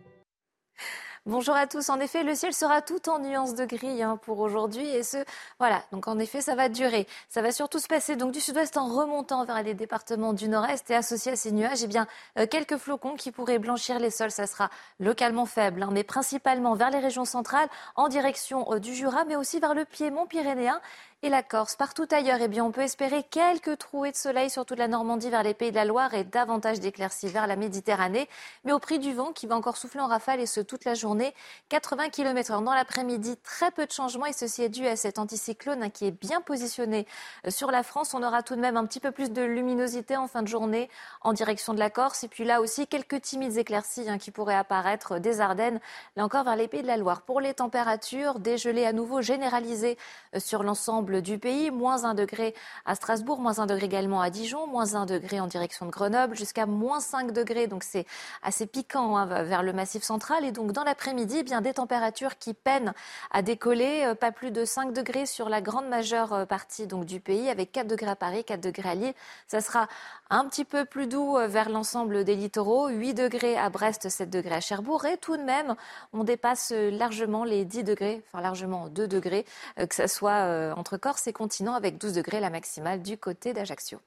Bonjour 1.25 1.55
à 1.55 1.67
tous. 1.67 1.89
En 1.89 1.99
effet, 1.99 2.23
le 2.23 2.35
ciel 2.35 2.53
sera 2.53 2.81
tout 2.81 3.09
en 3.09 3.19
nuances 3.19 3.53
de 3.53 3.65
gris 3.65 4.01
hein, 4.01 4.15
pour 4.15 4.39
aujourd'hui. 4.39 4.87
Et 4.87 5.03
ce, 5.03 5.17
voilà. 5.59 5.83
Donc, 5.91 6.07
en 6.07 6.19
effet, 6.19 6.39
ça 6.39 6.55
va 6.55 6.69
durer. 6.69 7.05
Ça 7.27 7.41
va 7.41 7.51
surtout 7.51 7.79
se 7.79 7.87
passer 7.87 8.15
donc 8.15 8.31
du 8.31 8.39
sud-ouest 8.39 8.77
en 8.77 8.87
remontant 8.87 9.43
vers 9.43 9.61
les 9.61 9.73
départements 9.73 10.31
du 10.31 10.47
nord-est 10.47 10.89
et 10.89 10.95
associé 10.95 11.33
à 11.33 11.35
ces 11.35 11.51
nuages, 11.51 11.83
eh 11.83 11.87
bien, 11.87 12.07
euh, 12.39 12.47
quelques 12.49 12.77
flocons 12.77 13.15
qui 13.15 13.31
pourraient 13.31 13.59
blanchir 13.59 13.99
les 13.99 14.09
sols. 14.09 14.31
Ça 14.31 14.47
sera 14.47 14.69
localement 15.01 15.45
faible, 15.45 15.83
hein, 15.83 15.89
mais 15.91 16.05
principalement 16.05 16.75
vers 16.75 16.91
les 16.91 16.99
régions 16.99 17.25
centrales, 17.25 17.67
en 17.97 18.07
direction 18.07 18.71
euh, 18.71 18.79
du 18.79 18.95
Jura, 18.95 19.25
mais 19.25 19.35
aussi 19.35 19.59
vers 19.59 19.73
le 19.73 19.83
piémont 19.83 20.27
pyrénéen 20.27 20.79
et 21.23 21.29
la 21.29 21.41
Corse. 21.41 21.75
Partout 21.75 22.07
ailleurs, 22.11 22.37
eh 22.41 22.47
bien, 22.47 22.63
on 22.63 22.71
peut 22.71 22.81
espérer 22.81 23.23
quelques 23.23 23.79
trouées 23.79 24.11
de 24.11 24.15
soleil 24.15 24.51
sur 24.51 24.65
toute 24.65 24.77
la 24.77 24.87
Normandie 24.87 25.31
vers 25.31 25.41
les 25.41 25.55
pays 25.55 25.71
de 25.71 25.75
la 25.75 25.83
Loire 25.83 26.13
et 26.13 26.23
davantage 26.23 26.79
d'éclaircies 26.79 27.27
vers 27.27 27.47
la 27.47 27.55
Méditerranée, 27.55 28.29
mais 28.65 28.71
au 28.71 28.77
prix 28.77 28.99
du 28.99 29.13
vent 29.13 29.31
qui 29.31 29.47
va 29.47 29.55
encore 29.55 29.77
souffler 29.77 29.99
en 29.99 30.05
rafale 30.05 30.39
et 30.39 30.45
ce 30.45 30.61
toute 30.61 30.85
la 30.85 30.93
journée. 30.93 31.33
80 31.69 32.09
km 32.09 32.51
h 32.51 32.63
dans 32.63 32.73
l'après-midi, 32.73 33.35
très 33.37 33.71
peu 33.71 33.87
de 33.87 33.91
changements 33.91 34.27
et 34.27 34.33
ceci 34.33 34.61
est 34.61 34.69
dû 34.69 34.85
à 34.85 34.95
cet 34.95 35.17
anticyclone 35.17 35.81
hein, 35.81 35.89
qui 35.89 36.05
est 36.05 36.11
bien 36.11 36.39
positionné 36.39 37.07
euh, 37.47 37.49
sur 37.49 37.71
la 37.71 37.81
France. 37.81 38.13
On 38.13 38.21
aura 38.21 38.43
tout 38.43 38.55
de 38.55 38.61
même 38.61 38.77
un 38.77 38.85
petit 38.85 38.99
peu 38.99 39.09
plus 39.09 39.31
de 39.31 39.41
luminosité 39.41 40.17
en 40.17 40.27
fin 40.27 40.43
de 40.43 40.47
journée 40.47 40.87
en 41.21 41.33
direction 41.33 41.73
de 41.73 41.79
la 41.79 41.89
Corse 41.89 42.25
et 42.25 42.27
puis 42.27 42.43
là 42.43 42.61
aussi 42.61 42.85
quelques 42.85 43.21
timides 43.21 43.57
éclaircies 43.57 44.07
hein, 44.07 44.19
qui 44.19 44.29
pourraient 44.29 44.55
apparaître 44.55 45.17
des 45.17 45.41
Ardennes, 45.41 45.79
là 46.15 46.23
encore 46.23 46.43
vers 46.43 46.55
les 46.55 46.67
pays 46.67 46.83
de 46.83 46.87
la 46.87 46.97
Loire. 46.97 47.23
Pour 47.23 47.41
les 47.41 47.55
températures, 47.55 48.39
des 48.39 48.67
à 48.85 48.93
nouveau 48.93 49.21
généralisées 49.21 49.97
euh, 50.35 50.39
sur 50.39 50.61
l'ensemble 50.61 51.06
du 51.21 51.39
pays. 51.39 51.71
Moins 51.71 52.03
1 52.03 52.13
degré 52.13 52.53
à 52.85 52.95
Strasbourg, 52.95 53.39
moins 53.39 53.59
1 53.59 53.65
degré 53.65 53.85
également 53.85 54.21
à 54.21 54.29
Dijon, 54.29 54.67
moins 54.67 54.95
1 54.95 55.05
degré 55.05 55.39
en 55.39 55.47
direction 55.47 55.85
de 55.85 55.91
Grenoble, 55.91 56.35
jusqu'à 56.35 56.65
moins 56.65 56.99
5 56.99 57.31
degrés. 57.31 57.67
Donc 57.67 57.83
c'est 57.83 58.05
assez 58.43 58.67
piquant 58.67 59.17
hein, 59.17 59.25
vers 59.43 59.63
le 59.63 59.73
massif 59.73 60.03
central. 60.03 60.45
Et 60.45 60.51
donc 60.51 60.71
dans 60.73 60.83
l'après-midi, 60.83 61.37
eh 61.39 61.43
bien 61.43 61.61
des 61.61 61.73
températures 61.73 62.37
qui 62.37 62.53
peinent 62.53 62.93
à 63.31 63.41
décoller. 63.41 64.05
Euh, 64.05 64.15
pas 64.15 64.31
plus 64.31 64.51
de 64.51 64.65
5 64.65 64.93
degrés 64.93 65.25
sur 65.25 65.49
la 65.49 65.61
grande 65.61 65.87
majeure 65.87 66.33
euh, 66.33 66.45
partie 66.45 66.87
donc, 66.87 67.05
du 67.05 67.19
pays, 67.19 67.49
avec 67.49 67.71
4 67.71 67.87
degrés 67.87 68.09
à 68.09 68.15
Paris, 68.15 68.43
4 68.43 68.61
degrés 68.61 68.89
à 68.89 68.95
Lille. 68.95 69.13
Ça 69.47 69.61
sera 69.61 69.87
un 70.29 70.45
petit 70.47 70.65
peu 70.65 70.85
plus 70.85 71.07
doux 71.07 71.37
euh, 71.37 71.47
vers 71.47 71.69
l'ensemble 71.69 72.23
des 72.23 72.35
littoraux. 72.35 72.89
8 72.89 73.13
degrés 73.13 73.57
à 73.57 73.69
Brest, 73.69 74.09
7 74.09 74.29
degrés 74.29 74.55
à 74.55 74.61
Cherbourg. 74.61 75.05
Et 75.05 75.17
tout 75.17 75.37
de 75.37 75.43
même, 75.43 75.75
on 76.13 76.23
dépasse 76.23 76.71
largement 76.71 77.43
les 77.43 77.65
10 77.65 77.83
degrés, 77.83 78.23
enfin 78.27 78.41
largement 78.41 78.89
2 78.89 79.07
degrés, 79.07 79.45
que 79.77 79.95
ce 79.95 80.07
soit 80.07 80.73
entre 80.75 80.97
Corse 80.97 81.27
et 81.27 81.33
continent 81.33 81.73
avec 81.73 81.97
12 81.97 82.13
degrés 82.13 82.39
la 82.39 82.49
maximale 82.49 83.01
du 83.01 83.17
côté 83.17 83.53
d'Ajaccio. 83.53 83.99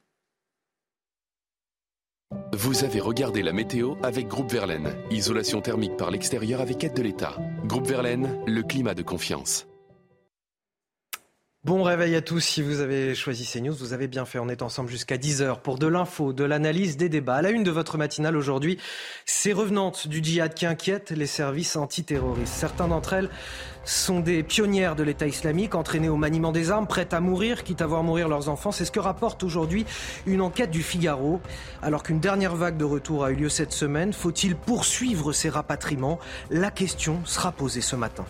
Vous 2.53 2.85
avez 2.85 3.01
regardé 3.01 3.43
la 3.43 3.53
météo 3.53 3.95
avec 4.03 4.29
Groupe 4.29 4.51
Verlaine. 4.53 4.95
Isolation 5.11 5.61
thermique 5.61 5.97
par 5.97 6.11
l'extérieur 6.11 6.61
avec 6.61 6.83
aide 6.85 6.95
de 6.95 7.03
l'État. 7.03 7.37
Groupe 7.65 7.87
Verlaine, 7.87 8.39
le 8.47 8.63
climat 8.63 8.95
de 8.95 9.03
confiance. 9.03 9.70
Bon 11.63 11.83
réveil 11.83 12.17
à 12.17 12.23
tous. 12.23 12.41
Si 12.41 12.63
vous 12.63 12.81
avez 12.81 13.15
choisi 13.15 13.45
CNews, 13.45 13.75
vous 13.75 13.93
avez 13.93 14.09
bien 14.09 14.25
fait. 14.25 14.39
On 14.39 14.49
est 14.49 14.63
ensemble 14.63 14.89
jusqu'à 14.89 15.19
10h 15.19 15.61
pour 15.61 15.79
de 15.79 15.87
l'info, 15.87 16.33
de 16.33 16.43
l'analyse, 16.43 16.97
des 16.97 17.11
débats. 17.11 17.35
À 17.35 17.43
la 17.43 17.51
une 17.51 17.65
de 17.65 17.71
votre 17.71 17.99
matinale 17.99 18.35
aujourd'hui, 18.35 18.79
ces 19.27 19.53
revenantes 19.53 20.09
du 20.09 20.25
djihad 20.25 20.55
qui 20.55 20.65
inquiètent 20.65 21.11
les 21.11 21.27
services 21.27 21.77
antiterroristes. 21.77 22.55
Certains 22.55 22.89
d'entre 22.89 23.13
elles 23.13 23.29
sont 23.85 24.21
des 24.21 24.43
pionnières 24.43 24.97
de 24.97 25.03
l'État 25.03 25.27
islamique, 25.27 25.75
entraînées 25.75 26.09
au 26.09 26.17
maniement 26.17 26.51
des 26.51 26.71
armes, 26.71 26.87
prêtes 26.87 27.13
à 27.13 27.21
mourir, 27.21 27.63
quitte 27.63 27.83
à 27.83 27.87
voir 27.87 28.03
mourir 28.05 28.29
leurs 28.29 28.49
enfants. 28.49 28.73
C'est 28.73 28.87
ce 28.87 28.91
que 28.91 28.99
rapporte 28.99 29.43
aujourd'hui 29.43 29.85
une 30.25 30.41
enquête 30.41 30.71
du 30.71 30.83
Figaro. 30.83 31.43
Alors 31.83 32.05
qu'une 32.05 32.21
dernière 32.21 32.57
vague 32.57 32.79
de 32.79 32.85
retour 32.87 33.23
a 33.23 33.33
eu 33.33 33.35
lieu 33.35 33.51
cette 33.51 33.73
semaine, 33.73 34.15
faut-il 34.15 34.57
poursuivre 34.57 35.35
ces 35.35 35.51
rapatriements? 35.51 36.21
La 36.49 36.71
question 36.71 37.21
sera 37.27 37.53
posée 37.53 37.83
ce 37.83 37.97
matin. 37.97 38.25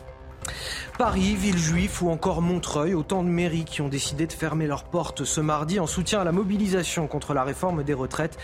Paris, 0.98 1.34
Villejuif 1.34 2.02
ou 2.02 2.10
encore 2.10 2.42
Montreuil, 2.42 2.94
autant 2.94 3.22
de 3.22 3.28
mairies 3.28 3.64
qui 3.64 3.80
ont 3.80 3.88
décidé 3.88 4.26
de 4.26 4.32
fermer 4.32 4.66
leurs 4.66 4.84
portes 4.84 5.24
ce 5.24 5.40
mardi 5.40 5.80
en 5.80 5.86
soutien 5.86 6.20
à 6.20 6.24
la 6.24 6.32
mobilisation 6.32 7.06
contre 7.06 7.32
la 7.32 7.42
réforme 7.42 7.84
des 7.84 7.94
retraites 7.94 8.38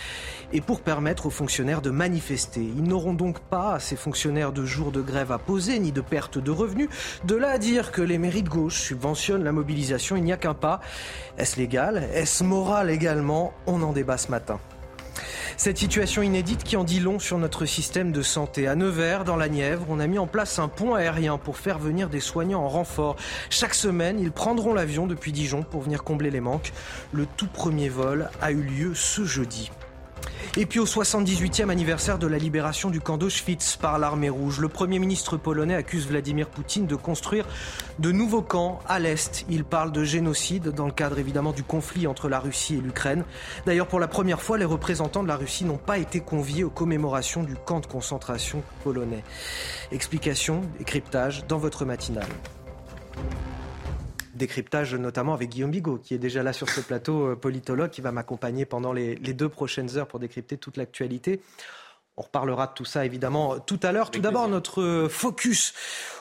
et 0.52 0.62
pour 0.62 0.80
permettre 0.80 1.26
aux 1.26 1.30
fonctionnaires 1.30 1.82
de 1.82 1.90
manifester. 1.90 2.62
Ils 2.62 2.82
n'auront 2.82 3.12
donc 3.12 3.40
pas, 3.40 3.74
à 3.74 3.78
ces 3.78 3.96
fonctionnaires, 3.96 4.52
de 4.52 4.64
jours 4.64 4.90
de 4.90 5.02
grève 5.02 5.32
à 5.32 5.38
poser 5.38 5.78
ni 5.78 5.92
de 5.92 6.00
perte 6.00 6.38
de 6.38 6.50
revenus. 6.50 6.88
De 7.24 7.34
là 7.34 7.50
à 7.50 7.58
dire 7.58 7.92
que 7.92 8.00
les 8.00 8.16
mairies 8.16 8.42
de 8.42 8.48
gauche 8.48 8.80
subventionnent 8.80 9.44
la 9.44 9.52
mobilisation, 9.52 10.16
il 10.16 10.24
n'y 10.24 10.32
a 10.32 10.38
qu'un 10.38 10.54
pas. 10.54 10.80
Est-ce 11.36 11.58
légal? 11.58 12.08
Est-ce 12.14 12.42
moral 12.42 12.88
également? 12.90 13.52
On 13.66 13.82
en 13.82 13.92
débat 13.92 14.16
ce 14.16 14.30
matin. 14.30 14.58
Cette 15.56 15.78
situation 15.78 16.22
inédite 16.22 16.64
qui 16.64 16.76
en 16.76 16.84
dit 16.84 17.00
long 17.00 17.18
sur 17.18 17.38
notre 17.38 17.64
système 17.64 18.12
de 18.12 18.22
santé. 18.22 18.66
À 18.66 18.74
Nevers, 18.74 19.24
dans 19.24 19.36
la 19.36 19.48
Nièvre, 19.48 19.86
on 19.88 20.00
a 20.00 20.06
mis 20.06 20.18
en 20.18 20.26
place 20.26 20.58
un 20.58 20.68
pont 20.68 20.94
aérien 20.94 21.38
pour 21.38 21.56
faire 21.56 21.78
venir 21.78 22.08
des 22.08 22.20
soignants 22.20 22.62
en 22.62 22.68
renfort. 22.68 23.16
Chaque 23.50 23.74
semaine, 23.74 24.20
ils 24.20 24.32
prendront 24.32 24.74
l'avion 24.74 25.06
depuis 25.06 25.32
Dijon 25.32 25.62
pour 25.62 25.82
venir 25.82 26.04
combler 26.04 26.30
les 26.30 26.40
manques. 26.40 26.72
Le 27.12 27.26
tout 27.36 27.48
premier 27.48 27.88
vol 27.88 28.30
a 28.40 28.52
eu 28.52 28.62
lieu 28.62 28.94
ce 28.94 29.24
jeudi. 29.24 29.70
Et 30.58 30.64
puis 30.64 30.80
au 30.80 30.86
78e 30.86 31.68
anniversaire 31.68 32.18
de 32.18 32.26
la 32.26 32.38
libération 32.38 32.88
du 32.88 32.98
camp 32.98 33.18
d'Auschwitz 33.18 33.76
par 33.76 33.98
l'armée 33.98 34.30
rouge, 34.30 34.58
le 34.58 34.68
Premier 34.68 34.98
ministre 34.98 35.36
polonais 35.36 35.74
accuse 35.74 36.06
Vladimir 36.06 36.48
Poutine 36.48 36.86
de 36.86 36.94
construire 36.94 37.44
de 37.98 38.10
nouveaux 38.10 38.40
camps 38.40 38.80
à 38.88 38.98
l'Est. 38.98 39.44
Il 39.50 39.64
parle 39.64 39.92
de 39.92 40.02
génocide 40.02 40.70
dans 40.70 40.86
le 40.86 40.92
cadre 40.92 41.18
évidemment 41.18 41.52
du 41.52 41.62
conflit 41.62 42.06
entre 42.06 42.30
la 42.30 42.40
Russie 42.40 42.76
et 42.76 42.80
l'Ukraine. 42.80 43.24
D'ailleurs, 43.66 43.86
pour 43.86 44.00
la 44.00 44.08
première 44.08 44.40
fois, 44.40 44.56
les 44.56 44.64
représentants 44.64 45.22
de 45.22 45.28
la 45.28 45.36
Russie 45.36 45.66
n'ont 45.66 45.76
pas 45.76 45.98
été 45.98 46.20
conviés 46.20 46.64
aux 46.64 46.70
commémorations 46.70 47.42
du 47.42 47.54
camp 47.54 47.80
de 47.80 47.86
concentration 47.86 48.62
polonais. 48.82 49.24
Explication 49.92 50.62
et 50.80 50.84
cryptage 50.84 51.46
dans 51.46 51.58
votre 51.58 51.84
matinale 51.84 52.24
décryptage 54.36 54.94
notamment 54.94 55.34
avec 55.34 55.50
Guillaume 55.50 55.70
Bigot, 55.70 55.98
qui 55.98 56.14
est 56.14 56.18
déjà 56.18 56.42
là 56.42 56.52
sur 56.52 56.68
ce 56.68 56.80
plateau, 56.80 57.32
euh, 57.32 57.36
politologue, 57.36 57.90
qui 57.90 58.00
va 58.00 58.12
m'accompagner 58.12 58.64
pendant 58.64 58.92
les, 58.92 59.16
deux 59.16 59.48
prochaines 59.48 59.96
heures 59.96 60.06
pour 60.06 60.20
décrypter 60.20 60.56
toute 60.56 60.76
l'actualité. 60.76 61.40
On 62.16 62.22
reparlera 62.22 62.68
de 62.68 62.72
tout 62.72 62.84
ça 62.84 63.04
évidemment 63.04 63.58
tout 63.58 63.80
à 63.82 63.92
l'heure. 63.92 64.10
Tout 64.10 64.20
d'abord, 64.20 64.48
notre 64.48 64.82
euh, 64.82 65.08
focus. 65.08 65.74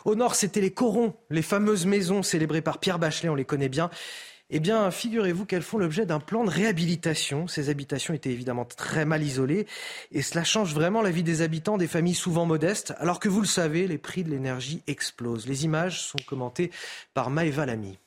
Au 0.04 0.16
nord, 0.16 0.36
c'était 0.36 0.62
les 0.62 0.72
corons, 0.72 1.14
les 1.30 1.42
fameuses 1.42 1.86
maisons 1.86 2.24
célébrées 2.24 2.62
par 2.62 2.80
Pierre 2.80 3.00
Bachelet, 3.00 3.30
on 3.30 3.36
les 3.36 3.46
connaît 3.46 3.70
bien. 3.70 3.90
Eh 4.52 4.60
bien, 4.60 4.92
figurez-vous 4.92 5.46
qu'elles 5.46 5.64
font 5.64 5.80
l'objet 5.80 6.06
d'un 6.06 6.20
plan 6.20 6.44
de 6.44 6.52
réhabilitation. 6.52 7.48
Ces 7.48 7.70
habitations 7.70 8.14
étaient 8.14 8.30
évidemment 8.30 8.66
très 8.66 9.04
mal 9.04 9.24
isolées 9.24 9.66
et 10.12 10.22
cela 10.22 10.44
change 10.44 10.76
vraiment 10.76 11.02
la 11.02 11.10
vie 11.10 11.24
des 11.24 11.42
habitants, 11.42 11.78
des 11.78 11.88
familles 11.88 12.14
souvent 12.14 12.46
modestes, 12.46 12.94
alors 13.00 13.20
que 13.20 13.28
vous 13.28 13.42
le 13.42 13.48
savez, 13.48 13.88
les 13.88 13.98
prix 13.98 14.24
de 14.24 14.30
l'énergie 14.30 14.84
explosent. 14.86 15.48
Les 15.48 15.66
images 15.66 16.02
sont 16.02 16.20
commentées 16.28 16.70
par 17.16 17.32
Maëva 17.32 17.66
Lamy. 17.66 17.98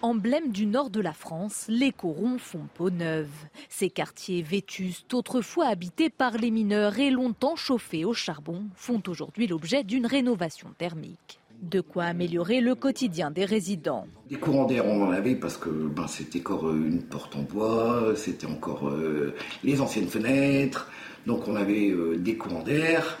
Emblème 0.00 0.52
du 0.52 0.66
nord 0.66 0.90
de 0.90 1.00
la 1.00 1.12
France, 1.12 1.64
les 1.68 1.90
corons 1.90 2.38
font 2.38 2.68
peau 2.74 2.88
neuve. 2.88 3.30
Ces 3.68 3.90
quartiers 3.90 4.42
vétustes, 4.42 5.12
autrefois 5.12 5.66
habités 5.66 6.08
par 6.08 6.38
les 6.38 6.52
mineurs 6.52 7.00
et 7.00 7.10
longtemps 7.10 7.56
chauffés 7.56 8.04
au 8.04 8.12
charbon, 8.12 8.62
font 8.76 9.02
aujourd'hui 9.08 9.48
l'objet 9.48 9.82
d'une 9.82 10.06
rénovation 10.06 10.68
thermique. 10.78 11.40
De 11.60 11.80
quoi 11.80 12.04
améliorer 12.04 12.60
le 12.60 12.76
quotidien 12.76 13.32
des 13.32 13.44
résidents. 13.44 14.06
Des 14.30 14.36
courants 14.36 14.66
d'air, 14.66 14.86
on 14.86 15.02
en 15.02 15.10
avait 15.10 15.34
parce 15.34 15.56
que 15.56 15.68
ben, 15.68 16.06
c'était 16.06 16.38
encore 16.38 16.72
une 16.72 17.02
porte 17.02 17.34
en 17.34 17.42
bois, 17.42 18.12
c'était 18.14 18.46
encore 18.46 18.88
euh, 18.88 19.34
les 19.64 19.80
anciennes 19.80 20.06
fenêtres, 20.06 20.88
donc 21.26 21.48
on 21.48 21.56
avait 21.56 21.90
euh, 21.90 22.16
des 22.16 22.36
courants 22.36 22.62
d'air. 22.62 23.18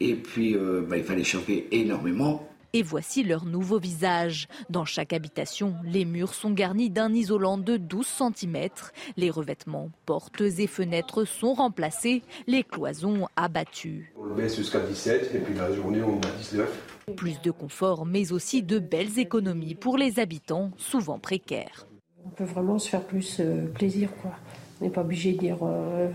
Et 0.00 0.14
puis, 0.14 0.56
euh, 0.56 0.80
ben, 0.88 0.96
il 0.96 1.04
fallait 1.04 1.24
chauffer 1.24 1.68
énormément. 1.72 2.48
Et 2.76 2.82
voici 2.82 3.22
leur 3.22 3.46
nouveau 3.46 3.78
visage. 3.78 4.48
Dans 4.68 4.84
chaque 4.84 5.14
habitation, 5.14 5.76
les 5.82 6.04
murs 6.04 6.34
sont 6.34 6.50
garnis 6.50 6.90
d'un 6.90 7.14
isolant 7.14 7.56
de 7.56 7.78
12 7.78 8.06
cm. 8.06 8.68
Les 9.16 9.30
revêtements, 9.30 9.88
portes 10.04 10.42
et 10.42 10.66
fenêtres 10.66 11.24
sont 11.24 11.54
remplacés, 11.54 12.22
les 12.46 12.64
cloisons 12.64 13.28
abattues. 13.34 14.12
On 14.20 14.24
le 14.24 14.34
baisse 14.34 14.56
jusqu'à 14.56 14.80
17 14.80 15.34
et 15.34 15.38
puis 15.38 15.54
la 15.54 15.72
journée 15.72 16.02
on 16.02 16.18
a 16.18 16.30
19. 16.38 16.68
Plus 17.16 17.40
de 17.40 17.50
confort, 17.50 18.04
mais 18.04 18.30
aussi 18.30 18.62
de 18.62 18.78
belles 18.78 19.18
économies 19.18 19.74
pour 19.74 19.96
les 19.96 20.18
habitants, 20.18 20.70
souvent 20.76 21.18
précaires. 21.18 21.86
On 22.26 22.28
peut 22.28 22.44
vraiment 22.44 22.78
se 22.78 22.90
faire 22.90 23.04
plus 23.04 23.38
euh, 23.40 23.68
plaisir. 23.72 24.10
Quoi. 24.20 24.32
On 24.82 24.84
n'est 24.84 24.90
pas 24.90 25.00
obligé 25.00 25.32
de 25.32 25.38
dire... 25.38 25.60
Euh, 25.62 26.10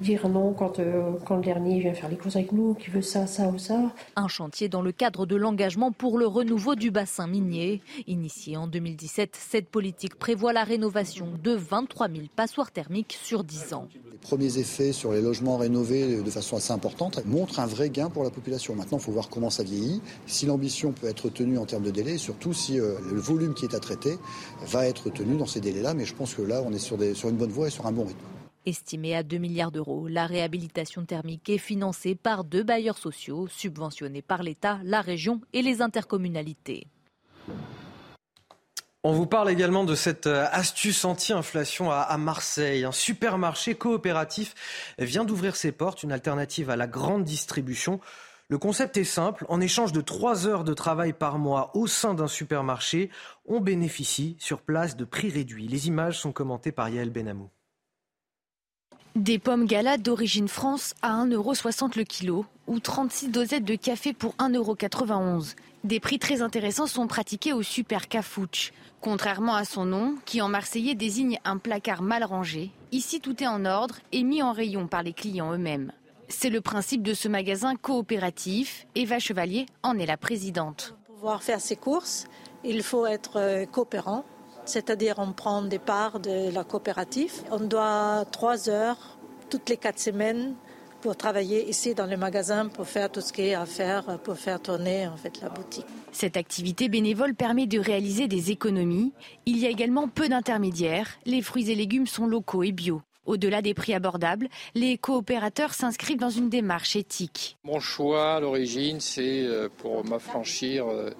dire 0.00 0.28
non 0.28 0.52
quand, 0.52 0.78
euh, 0.78 1.12
quand 1.24 1.36
le 1.36 1.42
dernier 1.42 1.80
vient 1.80 1.94
faire 1.94 2.08
les 2.08 2.16
courses 2.16 2.36
avec 2.36 2.52
nous, 2.52 2.74
qui 2.74 2.90
veut 2.90 3.02
ça, 3.02 3.26
ça 3.26 3.48
ou 3.48 3.58
ça. 3.58 3.92
Un 4.16 4.28
chantier 4.28 4.68
dans 4.68 4.82
le 4.82 4.92
cadre 4.92 5.26
de 5.26 5.36
l'engagement 5.36 5.92
pour 5.92 6.18
le 6.18 6.26
renouveau 6.26 6.74
du 6.74 6.90
bassin 6.90 7.26
minier. 7.26 7.82
Initié 8.06 8.56
en 8.56 8.66
2017, 8.66 9.36
cette 9.36 9.68
politique 9.68 10.16
prévoit 10.16 10.52
la 10.52 10.64
rénovation 10.64 11.28
de 11.42 11.52
23 11.52 12.08
000 12.08 12.22
passoires 12.34 12.70
thermiques 12.70 13.18
sur 13.22 13.44
10 13.44 13.74
ans. 13.74 13.88
premiers 14.22 14.58
effets 14.58 14.92
sur 14.92 15.12
les 15.12 15.20
logements 15.20 15.56
rénovés 15.56 16.22
de 16.22 16.30
façon 16.30 16.56
assez 16.56 16.72
importante 16.72 17.24
montrent 17.24 17.60
un 17.60 17.66
vrai 17.66 17.90
gain 17.90 18.10
pour 18.10 18.24
la 18.24 18.30
population. 18.30 18.74
Maintenant, 18.74 18.98
il 18.98 19.04
faut 19.04 19.12
voir 19.12 19.28
comment 19.28 19.50
ça 19.50 19.62
vieillit, 19.62 20.00
si 20.26 20.46
l'ambition 20.46 20.92
peut 20.92 21.06
être 21.06 21.28
tenue 21.28 21.58
en 21.58 21.66
termes 21.66 21.84
de 21.84 21.90
délai, 21.90 22.14
et 22.14 22.18
surtout 22.18 22.52
si 22.52 22.80
euh, 22.80 22.96
le 23.10 23.20
volume 23.20 23.54
qui 23.54 23.64
est 23.64 23.74
à 23.74 23.80
traiter 23.80 24.18
va 24.66 24.86
être 24.86 25.10
tenu 25.10 25.36
dans 25.36 25.46
ces 25.46 25.60
délais-là. 25.60 25.94
Mais 25.94 26.04
je 26.04 26.14
pense 26.14 26.34
que 26.34 26.42
là, 26.42 26.62
on 26.64 26.72
est 26.72 26.78
sur, 26.78 26.96
sur 27.14 27.28
une 27.28 27.36
bonne 27.36 27.50
voie 27.50 27.68
et 27.68 27.70
sur 27.70 27.86
un 27.86 27.92
bon 27.92 28.04
rythme. 28.04 28.35
Estimée 28.66 29.14
à 29.14 29.22
2 29.22 29.38
milliards 29.38 29.70
d'euros, 29.70 30.08
la 30.08 30.26
réhabilitation 30.26 31.04
thermique 31.04 31.48
est 31.48 31.56
financée 31.56 32.16
par 32.16 32.42
deux 32.42 32.64
bailleurs 32.64 32.98
sociaux 32.98 33.46
subventionnés 33.46 34.22
par 34.22 34.42
l'État, 34.42 34.80
la 34.82 35.00
région 35.00 35.40
et 35.52 35.62
les 35.62 35.82
intercommunalités. 35.82 36.88
On 39.04 39.12
vous 39.12 39.26
parle 39.26 39.50
également 39.50 39.84
de 39.84 39.94
cette 39.94 40.26
euh, 40.26 40.46
astuce 40.50 41.04
anti-inflation 41.04 41.92
à 41.92 42.18
Marseille. 42.18 42.84
Un 42.84 42.90
supermarché 42.90 43.76
coopératif 43.76 44.56
vient 44.98 45.24
d'ouvrir 45.24 45.54
ses 45.54 45.70
portes, 45.70 46.02
une 46.02 46.10
alternative 46.10 46.68
à 46.68 46.74
la 46.74 46.88
grande 46.88 47.22
distribution. 47.22 48.00
Le 48.48 48.58
concept 48.58 48.96
est 48.96 49.04
simple. 49.04 49.46
En 49.48 49.60
échange 49.60 49.92
de 49.92 50.00
trois 50.00 50.48
heures 50.48 50.64
de 50.64 50.74
travail 50.74 51.12
par 51.12 51.38
mois 51.38 51.70
au 51.76 51.86
sein 51.86 52.14
d'un 52.14 52.26
supermarché, 52.26 53.10
on 53.44 53.60
bénéficie 53.60 54.36
sur 54.40 54.60
place 54.60 54.96
de 54.96 55.04
prix 55.04 55.30
réduits. 55.30 55.68
Les 55.68 55.86
images 55.86 56.18
sont 56.18 56.32
commentées 56.32 56.72
par 56.72 56.88
Yael 56.88 57.10
Benamou. 57.10 57.48
Des 59.16 59.38
pommes 59.38 59.64
gala 59.64 59.96
d'origine 59.96 60.46
France 60.46 60.92
à 61.00 61.24
1,60€ 61.24 61.96
le 61.96 62.04
kilo 62.04 62.44
ou 62.66 62.80
36 62.80 63.30
dosettes 63.30 63.64
de 63.64 63.74
café 63.74 64.12
pour 64.12 64.34
1,91€. 64.34 65.54
Des 65.84 66.00
prix 66.00 66.18
très 66.18 66.42
intéressants 66.42 66.86
sont 66.86 67.06
pratiqués 67.06 67.54
au 67.54 67.62
Super 67.62 68.08
Cafouche. 68.08 68.74
Contrairement 69.00 69.54
à 69.54 69.64
son 69.64 69.86
nom, 69.86 70.16
qui 70.26 70.42
en 70.42 70.50
marseillais 70.50 70.94
désigne 70.94 71.40
un 71.46 71.56
placard 71.56 72.02
mal 72.02 72.24
rangé, 72.24 72.70
ici 72.92 73.22
tout 73.22 73.42
est 73.42 73.46
en 73.46 73.64
ordre 73.64 73.94
et 74.12 74.22
mis 74.22 74.42
en 74.42 74.52
rayon 74.52 74.86
par 74.86 75.02
les 75.02 75.14
clients 75.14 75.50
eux-mêmes. 75.50 75.92
C'est 76.28 76.50
le 76.50 76.60
principe 76.60 77.02
de 77.02 77.14
ce 77.14 77.26
magasin 77.26 77.74
coopératif. 77.74 78.86
Eva 78.94 79.18
Chevalier 79.18 79.64
en 79.82 79.98
est 79.98 80.04
la 80.04 80.18
présidente. 80.18 80.94
Pour 81.06 81.14
pouvoir 81.14 81.42
faire 81.42 81.62
ses 81.62 81.76
courses, 81.76 82.26
il 82.64 82.82
faut 82.82 83.06
être 83.06 83.38
euh, 83.38 83.64
coopérant 83.64 84.26
c'est-à-dire 84.66 85.16
on 85.18 85.32
prend 85.32 85.62
des 85.62 85.78
parts 85.78 86.20
de 86.20 86.52
la 86.52 86.64
coopérative. 86.64 87.32
On 87.50 87.60
doit 87.60 88.24
trois 88.30 88.68
heures 88.68 89.18
toutes 89.48 89.68
les 89.68 89.76
quatre 89.76 89.98
semaines 89.98 90.54
pour 91.00 91.16
travailler 91.16 91.68
ici 91.68 91.94
dans 91.94 92.06
le 92.06 92.16
magasin 92.16 92.68
pour 92.68 92.86
faire 92.86 93.10
tout 93.10 93.20
ce 93.20 93.32
qui 93.32 93.42
est 93.42 93.54
à 93.54 93.66
faire 93.66 94.18
pour 94.18 94.36
faire 94.36 94.60
tourner 94.60 95.06
en 95.06 95.16
fait 95.16 95.40
la 95.40 95.48
boutique. 95.48 95.86
Cette 96.10 96.36
activité 96.36 96.88
bénévole 96.88 97.34
permet 97.34 97.66
de 97.66 97.78
réaliser 97.78 98.26
des 98.26 98.50
économies. 98.50 99.12
Il 99.44 99.58
y 99.58 99.66
a 99.66 99.70
également 99.70 100.08
peu 100.08 100.28
d'intermédiaires. 100.28 101.08
Les 101.24 101.42
fruits 101.42 101.70
et 101.70 101.74
légumes 101.74 102.06
sont 102.06 102.26
locaux 102.26 102.62
et 102.62 102.72
bio. 102.72 103.02
Au-delà 103.26 103.60
des 103.60 103.74
prix 103.74 103.92
abordables, 103.92 104.48
les 104.74 104.98
coopérateurs 104.98 105.74
s'inscrivent 105.74 106.18
dans 106.18 106.30
une 106.30 106.48
démarche 106.48 106.94
éthique. 106.94 107.56
Mon 107.64 107.80
choix 107.80 108.36
à 108.36 108.40
l'origine, 108.40 109.00
c'est 109.00 109.42
euh, 109.42 109.68
pour 109.78 110.04
m'affranchir 110.04 110.86
euh, 110.86 111.10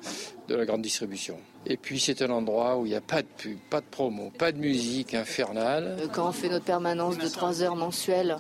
de 0.49 0.55
la 0.55 0.65
grande 0.65 0.83
distribution. 0.83 1.37
Et 1.69 1.77
puis 1.77 1.99
c'est 1.99 2.23
un 2.23 2.31
endroit 2.31 2.79
où 2.79 2.87
il 2.87 2.91
n'y 2.91 2.95
a 2.95 3.01
pas 3.01 3.23
de 3.23 3.27
pub, 3.27 3.59
pas 3.71 3.81
de 3.81 3.87
promo, 3.87 4.31
pas 4.31 4.53
de 4.53 4.59
musique 4.59 5.15
infernale. 5.15 5.97
Euh, 6.01 6.07
quand 6.07 6.29
on 6.29 6.33
fait 6.33 6.49
notre 6.49 6.65
permanence 6.65 7.19
de 7.19 7.29
3 7.29 7.63
heures 7.63 7.75
mensuelles, 7.75 8.37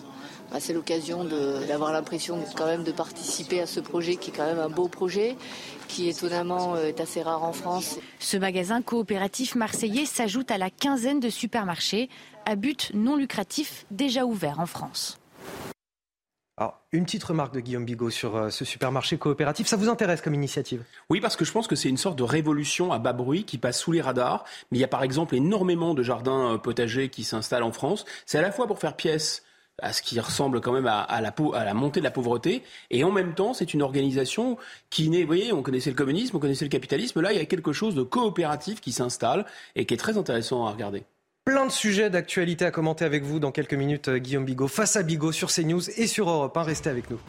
bah, 0.52 0.58
c'est 0.60 0.72
l'occasion 0.72 1.24
d'avoir 1.24 1.92
l'impression 1.92 2.38
quand 2.56 2.66
même 2.66 2.84
de 2.84 2.92
participer 2.92 3.60
à 3.60 3.66
ce 3.66 3.80
projet 3.80 4.14
qui 4.14 4.30
est 4.30 4.32
quand 4.32 4.46
même 4.46 4.60
un 4.60 4.68
beau 4.68 4.86
projet, 4.86 5.36
qui 5.88 6.08
étonnamment 6.08 6.76
est 6.76 7.00
assez 7.00 7.20
rare 7.20 7.42
en 7.42 7.52
France. 7.52 7.98
Ce 8.20 8.36
magasin 8.36 8.80
coopératif 8.80 9.56
marseillais 9.56 10.06
s'ajoute 10.06 10.52
à 10.52 10.58
la 10.58 10.70
quinzaine 10.70 11.18
de 11.18 11.30
supermarchés 11.30 12.08
à 12.44 12.54
but 12.54 12.92
non 12.94 13.16
lucratif 13.16 13.86
déjà 13.90 14.24
ouvert 14.24 14.60
en 14.60 14.66
France. 14.66 15.18
Alors, 16.58 16.80
une 16.90 17.04
petite 17.04 17.22
remarque 17.22 17.52
de 17.52 17.60
Guillaume 17.60 17.84
Bigot 17.84 18.08
sur 18.08 18.34
euh, 18.34 18.48
ce 18.48 18.64
supermarché 18.64 19.18
coopératif. 19.18 19.66
Ça 19.66 19.76
vous 19.76 19.90
intéresse 19.90 20.22
comme 20.22 20.32
initiative? 20.32 20.84
Oui, 21.10 21.20
parce 21.20 21.36
que 21.36 21.44
je 21.44 21.52
pense 21.52 21.66
que 21.66 21.76
c'est 21.76 21.90
une 21.90 21.98
sorte 21.98 22.16
de 22.16 22.22
révolution 22.22 22.92
à 22.92 22.98
bas 22.98 23.12
bruit 23.12 23.44
qui 23.44 23.58
passe 23.58 23.78
sous 23.78 23.92
les 23.92 24.00
radars. 24.00 24.42
Mais 24.70 24.78
il 24.78 24.80
y 24.80 24.84
a 24.84 24.88
par 24.88 25.02
exemple 25.02 25.34
énormément 25.34 25.92
de 25.92 26.02
jardins 26.02 26.54
euh, 26.54 26.58
potagers 26.58 27.10
qui 27.10 27.24
s'installent 27.24 27.62
en 27.62 27.72
France. 27.72 28.06
C'est 28.24 28.38
à 28.38 28.42
la 28.42 28.52
fois 28.52 28.66
pour 28.66 28.78
faire 28.78 28.96
pièce 28.96 29.42
à 29.82 29.92
ce 29.92 30.00
qui 30.00 30.18
ressemble 30.18 30.62
quand 30.62 30.72
même 30.72 30.86
à, 30.86 31.20
la, 31.20 31.34
à 31.52 31.64
la 31.64 31.74
montée 31.74 32.00
de 32.00 32.04
la 32.04 32.10
pauvreté. 32.10 32.62
Et 32.90 33.04
en 33.04 33.12
même 33.12 33.34
temps, 33.34 33.52
c'est 33.52 33.74
une 33.74 33.82
organisation 33.82 34.56
qui 34.88 35.10
naît, 35.10 35.20
vous 35.20 35.26
voyez, 35.26 35.52
on 35.52 35.62
connaissait 35.62 35.90
le 35.90 35.96
communisme, 35.96 36.38
on 36.38 36.40
connaissait 36.40 36.64
le 36.64 36.70
capitalisme. 36.70 37.20
Là, 37.20 37.34
il 37.34 37.38
y 37.38 37.42
a 37.42 37.44
quelque 37.44 37.74
chose 37.74 37.94
de 37.94 38.02
coopératif 38.02 38.80
qui 38.80 38.92
s'installe 38.92 39.44
et 39.74 39.84
qui 39.84 39.92
est 39.92 39.98
très 39.98 40.16
intéressant 40.16 40.64
à 40.64 40.70
regarder. 40.70 41.04
Plein 41.48 41.64
de 41.64 41.70
sujets 41.70 42.10
d'actualité 42.10 42.64
à 42.64 42.72
commenter 42.72 43.04
avec 43.04 43.22
vous 43.22 43.38
dans 43.38 43.52
quelques 43.52 43.74
minutes, 43.74 44.08
euh, 44.08 44.18
Guillaume 44.18 44.44
Bigot. 44.44 44.66
Face 44.66 44.96
à 44.96 45.04
Bigot 45.04 45.30
sur 45.30 45.48
CNews 45.48 45.88
et 45.90 46.08
sur 46.08 46.28
Europe 46.28 46.56
1. 46.56 46.62
Restez 46.64 46.90
avec 46.90 47.08
nous. 47.08 47.20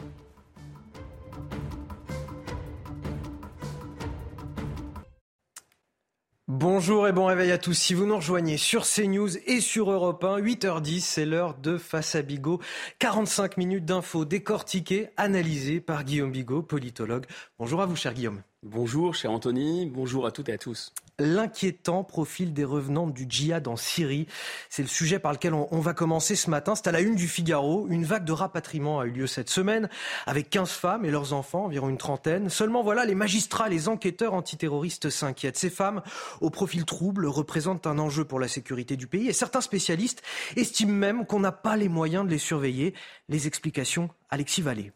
Bonjour 6.48 7.06
et 7.06 7.12
bon 7.12 7.26
réveil 7.26 7.52
à 7.52 7.58
tous. 7.58 7.74
Si 7.74 7.94
vous 7.94 8.06
nous 8.06 8.16
rejoignez 8.16 8.56
sur 8.56 8.86
CNews 8.86 9.36
et 9.46 9.60
sur 9.60 9.92
Europe 9.92 10.24
1, 10.24 10.40
8h10, 10.40 11.00
c'est 11.00 11.24
l'heure 11.24 11.54
de 11.54 11.78
Face 11.78 12.16
à 12.16 12.22
Bigot. 12.22 12.60
45 12.98 13.56
minutes 13.56 13.84
d'infos 13.84 14.24
décortiquées, 14.24 15.10
analysées 15.16 15.80
par 15.80 16.02
Guillaume 16.02 16.32
Bigot, 16.32 16.62
politologue. 16.62 17.26
Bonjour 17.60 17.80
à 17.82 17.86
vous, 17.86 17.94
cher 17.94 18.14
Guillaume. 18.14 18.42
Bonjour, 18.64 19.14
cher 19.14 19.30
Anthony. 19.30 19.86
Bonjour 19.86 20.26
à 20.26 20.32
toutes 20.32 20.48
et 20.48 20.52
à 20.52 20.58
tous 20.58 20.92
l'inquiétant 21.20 22.04
profil 22.04 22.52
des 22.52 22.64
revenants 22.64 23.08
du 23.08 23.26
djihad 23.28 23.66
en 23.66 23.76
Syrie. 23.76 24.28
C'est 24.70 24.82
le 24.82 24.88
sujet 24.88 25.18
par 25.18 25.32
lequel 25.32 25.52
on, 25.52 25.80
va 25.80 25.92
commencer 25.92 26.36
ce 26.36 26.48
matin. 26.48 26.74
C'est 26.76 26.86
à 26.86 26.92
la 26.92 27.00
une 27.00 27.16
du 27.16 27.26
Figaro. 27.26 27.88
Une 27.88 28.04
vague 28.04 28.24
de 28.24 28.32
rapatriement 28.32 29.00
a 29.00 29.06
eu 29.06 29.10
lieu 29.10 29.26
cette 29.26 29.50
semaine 29.50 29.88
avec 30.26 30.48
15 30.48 30.70
femmes 30.70 31.04
et 31.04 31.10
leurs 31.10 31.32
enfants, 31.32 31.64
environ 31.64 31.88
une 31.88 31.98
trentaine. 31.98 32.48
Seulement 32.50 32.82
voilà, 32.82 33.04
les 33.04 33.16
magistrats, 33.16 33.68
les 33.68 33.88
enquêteurs 33.88 34.34
antiterroristes 34.34 35.10
s'inquiètent. 35.10 35.58
Ces 35.58 35.70
femmes, 35.70 36.02
au 36.40 36.50
profil 36.50 36.84
trouble, 36.84 37.26
représentent 37.26 37.86
un 37.86 37.98
enjeu 37.98 38.24
pour 38.24 38.38
la 38.38 38.48
sécurité 38.48 38.96
du 38.96 39.08
pays 39.08 39.28
et 39.28 39.32
certains 39.32 39.60
spécialistes 39.60 40.22
estiment 40.56 40.92
même 40.92 41.26
qu'on 41.26 41.40
n'a 41.40 41.52
pas 41.52 41.76
les 41.76 41.88
moyens 41.88 42.24
de 42.24 42.30
les 42.30 42.38
surveiller. 42.38 42.94
Les 43.28 43.48
explications, 43.48 44.08
Alexis 44.30 44.62
Vallée. 44.62 44.92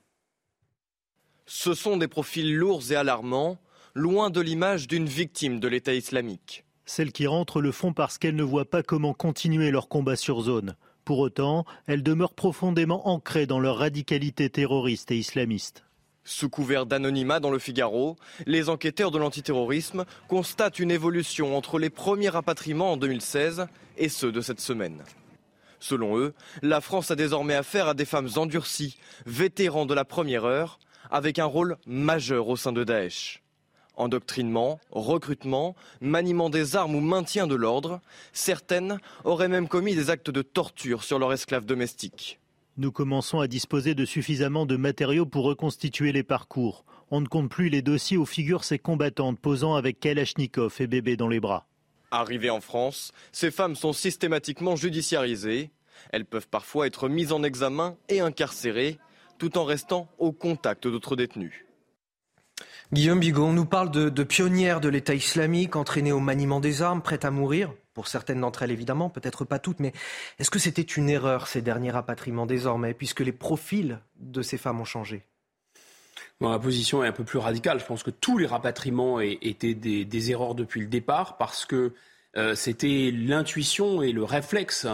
Ce 1.47 1.75
sont 1.75 1.97
des 1.97 2.09
profils 2.09 2.57
lourds 2.57 2.91
et 2.91 2.97
alarmants 2.97 3.59
loin 3.95 4.31
de 4.31 4.41
l'image 4.41 4.89
d'une 4.89 5.07
victime 5.07 5.61
de 5.61 5.69
l'État 5.69 5.95
islamique. 5.95 6.65
Celles 6.87 7.13
qui 7.13 7.27
rentrent 7.27 7.61
le 7.61 7.73
font 7.73 7.93
parce 7.93 8.19
qu'elles 8.19 8.37
ne 8.37 8.43
voient 8.43 8.69
pas 8.69 8.83
comment 8.83 9.15
continuer 9.15 9.71
leur 9.71 9.89
combat 9.89 10.17
sur 10.17 10.41
zone. 10.41 10.77
Pour 11.05 11.19
autant, 11.19 11.65
elles 11.87 12.03
demeurent 12.03 12.35
profondément 12.35 13.09
ancrées 13.09 13.47
dans 13.47 13.61
leur 13.61 13.79
radicalité 13.79 14.51
terroriste 14.51 15.11
et 15.11 15.19
islamiste. 15.19 15.85
Sous 16.25 16.49
couvert 16.49 16.87
d'anonymat 16.87 17.41
dans 17.41 17.51
le 17.51 17.59
Figaro, 17.59 18.17
les 18.47 18.69
enquêteurs 18.69 19.11
de 19.11 19.19
l'antiterrorisme 19.19 20.05
constatent 20.29 20.79
une 20.79 20.93
évolution 20.93 21.57
entre 21.57 21.81
les 21.81 21.91
premiers 21.91 22.29
rapatriements 22.29 22.93
en 22.93 22.97
2016 22.97 23.67
et 23.99 24.09
ceux 24.09 24.31
de 24.31 24.41
cette 24.41 24.61
semaine. 24.61 25.03
Selon 25.81 26.17
eux, 26.17 26.33
la 26.63 26.81
France 26.81 27.11
a 27.11 27.17
désormais 27.17 27.57
affaire 27.57 27.89
à 27.89 27.95
des 27.95 28.05
femmes 28.05 28.29
endurcies, 28.37 28.99
vétérans 29.27 29.85
de 29.85 29.95
la 29.95 30.05
première 30.05 30.45
heure, 30.45 30.79
avec 31.13 31.39
un 31.39 31.45
rôle 31.45 31.77
majeur 31.87 32.49
au 32.49 32.57
sein 32.57 32.73
de 32.73 32.83
Daesh. 32.83 33.43
Endoctrinement, 33.97 34.81
recrutement, 34.91 35.77
maniement 36.01 36.49
des 36.49 36.75
armes 36.75 36.95
ou 36.95 37.01
maintien 37.01 37.47
de 37.47 37.55
l'ordre, 37.55 38.01
certaines 38.33 38.99
auraient 39.25 39.49
même 39.49 39.69
commis 39.69 39.95
des 39.95 40.09
actes 40.09 40.31
de 40.31 40.41
torture 40.41 41.05
sur 41.05 41.19
leurs 41.19 41.35
esclaves 41.35 41.67
domestiques. 41.67 42.41
Nous 42.79 42.91
commençons 42.91 43.41
à 43.41 43.47
disposer 43.47 43.95
de 43.95 44.07
suffisamment 44.07 44.65
de 44.65 44.77
matériaux 44.77 45.27
pour 45.27 45.45
reconstituer 45.45 46.11
les 46.11 46.23
parcours. 46.23 46.87
On 47.11 47.21
ne 47.21 47.27
compte 47.27 47.51
plus 47.51 47.69
les 47.69 47.83
dossiers 47.83 48.17
où 48.17 48.25
figurent 48.25 48.65
ces 48.65 48.79
combattantes 48.79 49.39
posant 49.39 49.75
avec 49.75 50.01
Kalachnikov 50.01 50.75
et 50.81 50.87
bébé 50.87 51.19
dans 51.19 51.29
les 51.29 51.41
bras. 51.41 51.67
Arrivées 52.11 52.49
en 52.49 52.63
France, 52.63 53.13
ces 53.31 53.51
femmes 53.51 53.77
sont 53.77 53.93
systématiquement 53.93 54.77
judiciarisées. 54.77 55.71
Elles 56.11 56.25
peuvent 56.25 56.49
parfois 56.49 56.87
être 56.87 57.11
mises 57.11 57.33
en 57.33 57.43
examen 57.43 57.97
et 58.09 58.21
incarcérées, 58.21 58.99
tout 59.43 59.59
en 59.59 59.65
restant 59.65 60.09
au 60.19 60.31
contact 60.31 60.87
d'autres 60.87 61.17
détenus. 61.17 61.65
Guillaume 62.93 63.19
Bigot, 63.19 63.43
on 63.43 63.53
nous 63.53 63.67
parle 63.67 63.91
de, 63.91 64.23
pionnières 64.23 64.81
de 64.81 64.89
l'État 64.89 65.15
islamique, 65.15 65.75
entraînées 65.75 66.13
au 66.13 66.21
maniement 66.21 66.61
des 66.61 66.81
armes, 66.81 67.03
prêtes 67.03 67.25
à 67.25 67.33
mourir. 67.33 67.73
Pour 67.93 68.07
certaines 68.07 68.41
d'entre 68.41 68.63
elles, 68.63 68.71
évidemment, 68.71 69.11
peut-être 69.11 69.45
pas 69.45 69.59
toutes, 69.59 69.81
mais 69.81 69.93
est-ce 70.39 70.49
que 70.49 70.61
c'était 70.61 70.83
une 70.83 71.11
erreur, 71.11 71.49
ces 71.49 71.61
derniers 71.61 71.91
rapatriements 71.91 72.47
désormais, 72.47 72.95
puisque 72.95 73.19
les 73.19 73.33
profils 73.33 73.99
de 74.21 74.43
ces 74.43 74.59
femmes 74.59 74.81
ont 74.81 74.85
changé? 74.85 75.25
Ma 76.39 76.57
position 76.61 77.03
est 77.03 77.09
un 77.09 77.13
peu 77.13 77.25
plus 77.25 77.41
radicale. 77.41 77.81
Je 77.81 77.85
pense 77.85 78.05
que 78.05 78.11
tous 78.11 78.39
les 78.39 78.47
rapatriements 78.47 79.19
étaient 79.19 79.75
des, 79.75 80.31
erreurs 80.31 80.55
depuis 80.55 80.83
le 80.83 80.87
départ, 80.87 81.37
parce 81.37 81.67
que 81.67 81.95
euh, 82.37 82.55
c'était 82.55 83.11
l'intuition 83.13 84.03
et 84.03 84.13
le 84.13 84.23
réflexe 84.23 84.87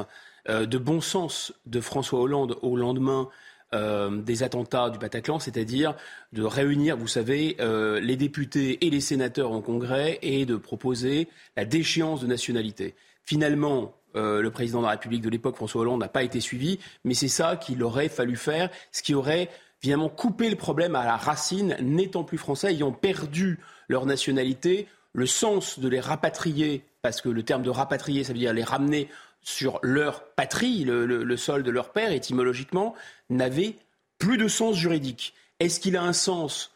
euh, 0.48 0.64
de 0.64 0.78
bon 0.78 1.02
sens 1.02 1.52
de 1.66 1.82
François 1.82 2.20
Hollande 2.20 2.56
au 2.62 2.76
lendemain 2.76 3.28
euh, 3.74 4.22
des 4.22 4.42
attentats 4.42 4.88
du 4.88 4.98
Bataclan, 4.98 5.38
c'est-à-dire 5.38 5.94
de 6.32 6.42
réunir, 6.42 6.96
vous 6.96 7.06
savez, 7.06 7.56
euh, 7.60 8.00
les 8.00 8.16
députés 8.16 8.86
et 8.86 8.90
les 8.90 9.00
sénateurs 9.02 9.52
en 9.52 9.60
congrès 9.60 10.18
et 10.22 10.46
de 10.46 10.56
proposer 10.56 11.28
la 11.54 11.64
déchéance 11.66 12.22
de 12.22 12.26
nationalité. 12.26 12.94
Finalement, 13.24 13.94
euh, 14.16 14.40
le 14.40 14.50
président 14.50 14.78
de 14.78 14.84
la 14.84 14.92
République 14.92 15.20
de 15.20 15.28
l'époque, 15.28 15.56
François 15.56 15.82
Hollande, 15.82 16.00
n'a 16.00 16.08
pas 16.08 16.22
été 16.22 16.40
suivi, 16.40 16.78
mais 17.04 17.12
c'est 17.12 17.28
ça 17.28 17.56
qu'il 17.56 17.82
aurait 17.82 18.08
fallu 18.08 18.36
faire, 18.36 18.70
ce 18.90 19.02
qui 19.02 19.14
aurait 19.14 19.50
finalement 19.80 20.08
coupé 20.08 20.48
le 20.48 20.56
problème 20.56 20.96
à 20.96 21.04
la 21.04 21.16
racine, 21.16 21.76
n'étant 21.80 22.24
plus 22.24 22.38
français, 22.38 22.72
ayant 22.72 22.92
perdu 22.92 23.58
leur 23.88 24.06
nationalité, 24.06 24.86
le 25.12 25.26
sens 25.26 25.78
de 25.78 25.88
les 25.88 26.00
rapatrier, 26.00 26.84
parce 27.02 27.20
que 27.20 27.28
le 27.28 27.42
terme 27.42 27.62
de 27.62 27.70
rapatrier, 27.70 28.24
ça 28.24 28.32
veut 28.32 28.38
dire 28.38 28.52
les 28.52 28.64
ramener 28.64 29.08
sur 29.48 29.78
leur 29.82 30.24
patrie, 30.34 30.84
le, 30.84 31.36
sol 31.38 31.62
de 31.62 31.70
leur 31.70 31.90
père, 31.90 32.12
étymologiquement, 32.12 32.94
n'avait 33.30 33.76
plus 34.18 34.36
de 34.36 34.46
sens 34.46 34.76
juridique. 34.76 35.32
Est-ce 35.58 35.80
qu'il 35.80 35.96
a 35.96 36.02
un 36.02 36.12
sens 36.12 36.74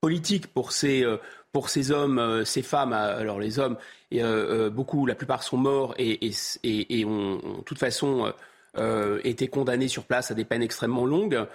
politique 0.00 0.46
pour 0.46 0.72
ces, 0.72 1.04
euh, 1.04 1.18
pour 1.52 1.68
ces 1.68 1.90
hommes, 1.90 2.18
euh, 2.18 2.46
ces 2.46 2.62
femmes 2.62 2.94
Alors 2.94 3.38
les 3.40 3.58
hommes, 3.58 3.76
beaucoup, 4.72 5.04
la 5.04 5.14
plupart 5.14 5.42
sont 5.42 5.58
morts 5.58 5.94
et, 5.98 6.30
et, 6.62 7.04
ont, 7.04 7.36
de 7.58 7.62
toute 7.64 7.78
façon 7.78 8.32
été 9.24 9.48
condamnés 9.48 9.88
sur 9.88 10.04
place 10.04 10.30
à 10.30 10.34
des 10.34 10.46
peines 10.46 10.62
extrêmement 10.62 11.04
longues. 11.04 11.46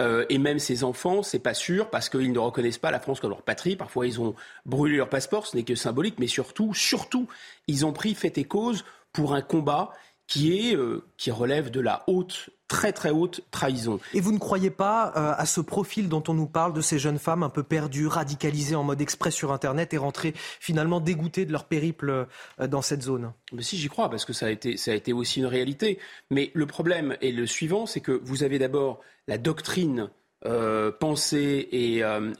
Euh, 0.00 0.24
et 0.28 0.38
même 0.38 0.58
ces 0.58 0.84
enfants, 0.84 1.22
c'est 1.22 1.38
pas 1.38 1.54
sûr 1.54 1.90
parce 1.90 2.08
qu'ils 2.08 2.32
ne 2.32 2.38
reconnaissent 2.38 2.78
pas 2.78 2.90
la 2.90 3.00
France 3.00 3.20
comme 3.20 3.30
leur 3.30 3.42
patrie. 3.42 3.74
Parfois, 3.74 4.06
ils 4.06 4.20
ont 4.20 4.34
brûlé 4.64 4.96
leur 4.96 5.08
passeport, 5.08 5.46
ce 5.46 5.56
n'est 5.56 5.64
que 5.64 5.74
symbolique, 5.74 6.16
mais 6.18 6.26
surtout, 6.26 6.74
surtout, 6.74 7.26
ils 7.66 7.84
ont 7.84 7.92
pris 7.92 8.14
fait 8.14 8.36
et 8.38 8.44
cause 8.44 8.84
pour 9.12 9.34
un 9.34 9.42
combat 9.42 9.90
qui 10.26 10.68
est 10.68 10.76
euh, 10.76 11.04
qui 11.16 11.30
relève 11.30 11.70
de 11.70 11.80
la 11.80 12.04
haute 12.06 12.50
très 12.68 12.92
très 12.92 13.10
haute 13.10 13.40
trahison. 13.50 13.98
Et 14.12 14.20
vous 14.20 14.32
ne 14.32 14.38
croyez 14.38 14.68
pas 14.68 15.12
euh, 15.16 15.32
à 15.36 15.46
ce 15.46 15.62
profil 15.62 16.10
dont 16.10 16.22
on 16.28 16.34
nous 16.34 16.46
parle 16.46 16.74
de 16.74 16.82
ces 16.82 16.98
jeunes 16.98 17.18
femmes 17.18 17.42
un 17.42 17.48
peu 17.48 17.62
perdues, 17.62 18.06
radicalisées 18.06 18.76
en 18.76 18.84
mode 18.84 19.00
express 19.00 19.34
sur 19.34 19.52
Internet 19.52 19.94
et 19.94 19.98
rentrées 19.98 20.34
finalement 20.36 21.00
dégoûtées 21.00 21.46
de 21.46 21.52
leur 21.52 21.64
périple 21.64 22.26
dans 22.58 22.82
cette 22.82 23.02
zone? 23.02 23.32
Mais 23.54 23.62
si 23.62 23.78
j'y 23.78 23.88
crois 23.88 24.10
parce 24.10 24.26
que 24.26 24.34
ça 24.34 24.46
a 24.46 24.50
été 24.50 24.76
ça 24.76 24.90
a 24.90 24.94
été 24.94 25.14
aussi 25.14 25.40
une 25.40 25.46
réalité. 25.46 25.98
Mais 26.30 26.50
le 26.52 26.66
problème 26.66 27.16
est 27.22 27.32
le 27.32 27.46
suivant, 27.46 27.86
c'est 27.86 28.00
que 28.00 28.20
vous 28.22 28.42
avez 28.42 28.58
d'abord 28.58 29.00
la 29.28 29.38
doctrine 29.38 30.10
euh, 30.46 30.92
pensée 30.92 31.68
et, 31.72 32.04
euh, 32.04 32.32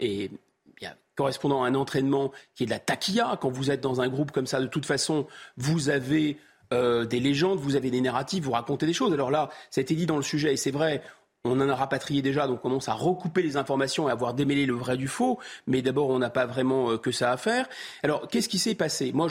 correspondant 1.16 1.64
à 1.64 1.66
un 1.66 1.74
entraînement 1.74 2.30
qui 2.54 2.62
est 2.62 2.66
de 2.66 2.70
la 2.70 2.78
taquilla. 2.78 3.36
Quand 3.40 3.50
vous 3.50 3.72
êtes 3.72 3.80
dans 3.80 4.00
un 4.00 4.08
groupe 4.08 4.30
comme 4.30 4.46
ça, 4.46 4.60
de 4.60 4.68
toute 4.68 4.86
façon, 4.86 5.26
vous 5.56 5.88
avez 5.88 6.38
euh, 6.72 7.04
des 7.04 7.20
légendes, 7.20 7.58
vous 7.58 7.76
avez 7.76 7.90
des 7.90 8.00
narratifs, 8.00 8.44
vous 8.44 8.52
racontez 8.52 8.86
des 8.86 8.92
choses. 8.92 9.12
Alors 9.12 9.30
là, 9.30 9.50
ça 9.70 9.80
a 9.80 9.82
été 9.82 9.94
dit 9.94 10.06
dans 10.06 10.16
le 10.16 10.22
sujet, 10.22 10.52
et 10.52 10.56
c'est 10.56 10.70
vrai, 10.70 11.02
on 11.44 11.60
en 11.60 11.68
a 11.68 11.74
rapatrié 11.74 12.22
déjà, 12.22 12.46
donc 12.46 12.58
on 12.58 12.68
commence 12.68 12.88
à 12.88 12.94
recouper 12.94 13.42
les 13.42 13.56
informations 13.56 14.08
et 14.08 14.10
à 14.10 14.14
avoir 14.14 14.34
démêlé 14.34 14.66
le 14.66 14.74
vrai 14.74 14.96
du 14.96 15.08
faux. 15.08 15.38
Mais 15.66 15.82
d'abord, 15.82 16.10
on 16.10 16.18
n'a 16.18 16.30
pas 16.30 16.46
vraiment 16.46 16.98
que 16.98 17.12
ça 17.12 17.32
à 17.32 17.36
faire. 17.36 17.68
Alors, 18.02 18.28
qu'est-ce 18.28 18.48
qui 18.48 18.58
s'est 18.58 18.74
passé? 18.74 19.12
Moi, 19.12 19.28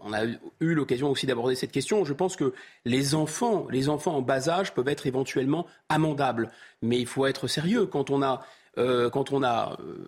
on 0.00 0.12
a 0.12 0.24
eu 0.24 0.74
l'occasion 0.74 1.10
aussi 1.10 1.26
d'aborder 1.26 1.54
cette 1.54 1.72
question. 1.72 2.04
Je 2.04 2.12
pense 2.12 2.36
que 2.36 2.52
les 2.84 3.14
enfants, 3.14 3.66
les 3.70 3.88
enfants 3.88 4.16
en 4.16 4.22
bas 4.22 4.48
âge 4.48 4.74
peuvent 4.74 4.88
être 4.88 5.06
éventuellement 5.06 5.66
amendables, 5.88 6.50
mais 6.82 6.98
il 6.98 7.06
faut 7.06 7.26
être 7.26 7.46
sérieux 7.46 7.86
quand 7.86 8.10
on 8.10 8.22
a 8.22 8.44
euh, 8.78 9.08
quand 9.10 9.32
on 9.32 9.42
a 9.42 9.78
euh, 9.80 10.06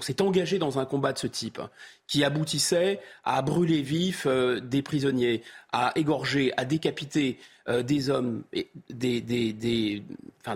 s'est 0.00 0.22
engagé 0.22 0.58
dans 0.58 0.78
un 0.78 0.84
combat 0.84 1.12
de 1.12 1.18
ce 1.18 1.26
type 1.26 1.60
qui 2.06 2.22
aboutissait 2.24 3.00
à 3.24 3.42
brûler 3.42 3.82
vifs 3.82 4.26
euh, 4.26 4.60
des 4.60 4.82
prisonniers, 4.82 5.42
à 5.72 5.92
égorger, 5.96 6.52
à 6.56 6.64
décapiter 6.64 7.38
des 7.84 8.08
hommes, 8.08 8.44
des, 8.88 9.20
des 9.20 10.02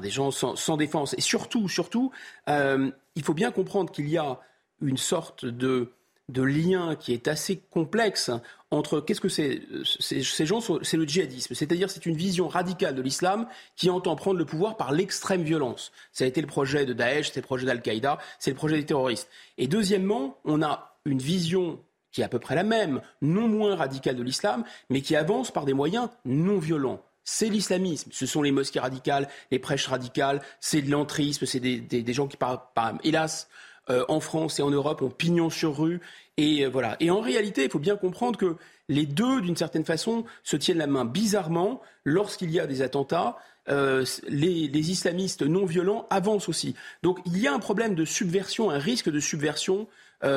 gens 0.05 0.31
sans, 0.31 0.57
sans, 0.57 0.79
défense, 0.79 1.15
et 1.19 1.21
surtout, 1.21 1.69
surtout, 1.69 2.11
il 2.49 3.23
faut 3.23 3.35
bien 3.35 3.51
comprendre 3.51 3.93
qu'il 3.93 4.09
y 4.09 4.17
a 4.17 4.41
une 4.81 4.97
sorte 4.97 5.45
de 5.45 5.93
de 6.29 6.43
lien 6.43 6.95
qui 6.97 7.13
est 7.13 7.29
assez 7.29 7.59
complexe 7.59 8.31
entre 8.71 9.01
qu'est-ce 9.01 9.21
que 9.21 9.29
c'est 9.29 9.63
ces, 9.85 10.47
gens 10.47 10.61
c'est 10.83 10.97
le 10.97 11.05
djihadisme. 11.05 11.55
C'est-à-dire 11.55 11.91
c'est 11.91 12.07
une 12.07 12.17
vision 12.17 12.49
radicale 12.49 12.95
de 12.95 13.03
l'islam 13.03 13.47
qui 13.77 13.91
entend 13.91 14.17
prendre 14.17 14.39
le 14.39 14.45
pouvoir 14.45 14.77
par 14.77 14.93
l'extrême 14.93 15.43
violence. 15.43 15.93
Ça 16.13 16.25
a 16.25 16.27
été 16.27 16.41
le 16.41 16.47
projet 16.47 16.87
de 16.87 16.93
Daesh 16.93 17.33
c'est 17.33 17.41
le 17.41 17.47
projet 17.47 17.67
d'Al-Qaïda 17.67 18.19
c'est 18.39 18.51
le 18.51 18.57
projet 18.57 18.77
des 18.77 18.87
terroristes. 18.87 19.29
Et 19.59 19.69
deuxièmement 19.69 20.39
on 20.45 20.63
a 20.63 20.97
une 21.05 21.19
vision 21.19 21.81
qui 22.13 22.21
est 22.23 22.25
à 22.25 22.29
peu 22.29 22.39
près 22.39 22.55
la 22.55 22.63
même 22.63 23.03
non 23.21 23.49
moins 23.49 23.75
radicale 23.75 24.17
de 24.17 24.23
l'islam 24.23 24.65
mais 24.91 25.03
qui 25.03 25.17
avance 25.17 25.51
par 25.51 25.65
des 25.65 25.75
moyens 25.75 26.09
non 26.25 26.59
violents. 26.59 27.03
C'est 27.25 27.49
l'islamisme. 27.49 28.11
Ce 28.13 28.27
sont 28.27 28.43
les 28.43 28.51
mosquées 28.51 28.81
radicales, 28.81 29.29
les 29.51 29.59
prêches 29.59 29.87
radicales, 29.87 30.43
c'est 30.61 30.83
de 30.83 30.91
l'entrisme, 30.91 31.47
c'est 31.47 31.61
des, 31.61 32.13
gens 32.13 32.27
qui, 32.27 32.37
par, 32.37 32.73
hélas, 33.05 33.49
euh, 33.91 34.05
en 34.09 34.21
France 34.21 34.61
et 34.61 34.63
en 34.63 34.71
Europe 34.71 35.03
ont 35.03 35.11
pignon 35.11 35.51
sur 35.51 35.77
rue. 35.77 36.01
Et 36.37 36.65
euh, 36.65 36.69
voilà. 36.69 36.97
Et 37.01 37.11
en 37.11 37.21
réalité, 37.21 37.65
il 37.65 37.71
faut 37.71 37.81
bien 37.81 37.97
comprendre 37.97 38.39
que 38.39 38.57
les 38.89 39.07
deux, 39.07 39.41
d'une 39.41 39.57
certaine 39.57 39.85
façon, 39.85 40.25
se 40.45 40.57
tiennent 40.57 40.79
la 40.79 40.87
main 40.87 41.05
bizarrement 41.05 41.81
lorsqu'il 42.05 42.51
y 42.51 42.61
a 42.61 42.67
des 42.67 42.83
attentats. 42.83 43.37
Euh, 43.69 44.05
les, 44.29 44.91
islamistes 44.91 45.43
non 45.43 45.65
violents 45.65 46.07
avancent 46.11 46.49
aussi. 46.49 46.75
Donc 47.03 47.19
il 47.27 47.39
y 47.39 47.47
a 47.47 47.55
un 47.55 47.59
problème 47.59 47.95
de 47.95 48.05
subversion, 48.05 48.71
un 48.71 48.79
risque 48.79 49.11
de 49.11 49.21
subversion 49.21 49.89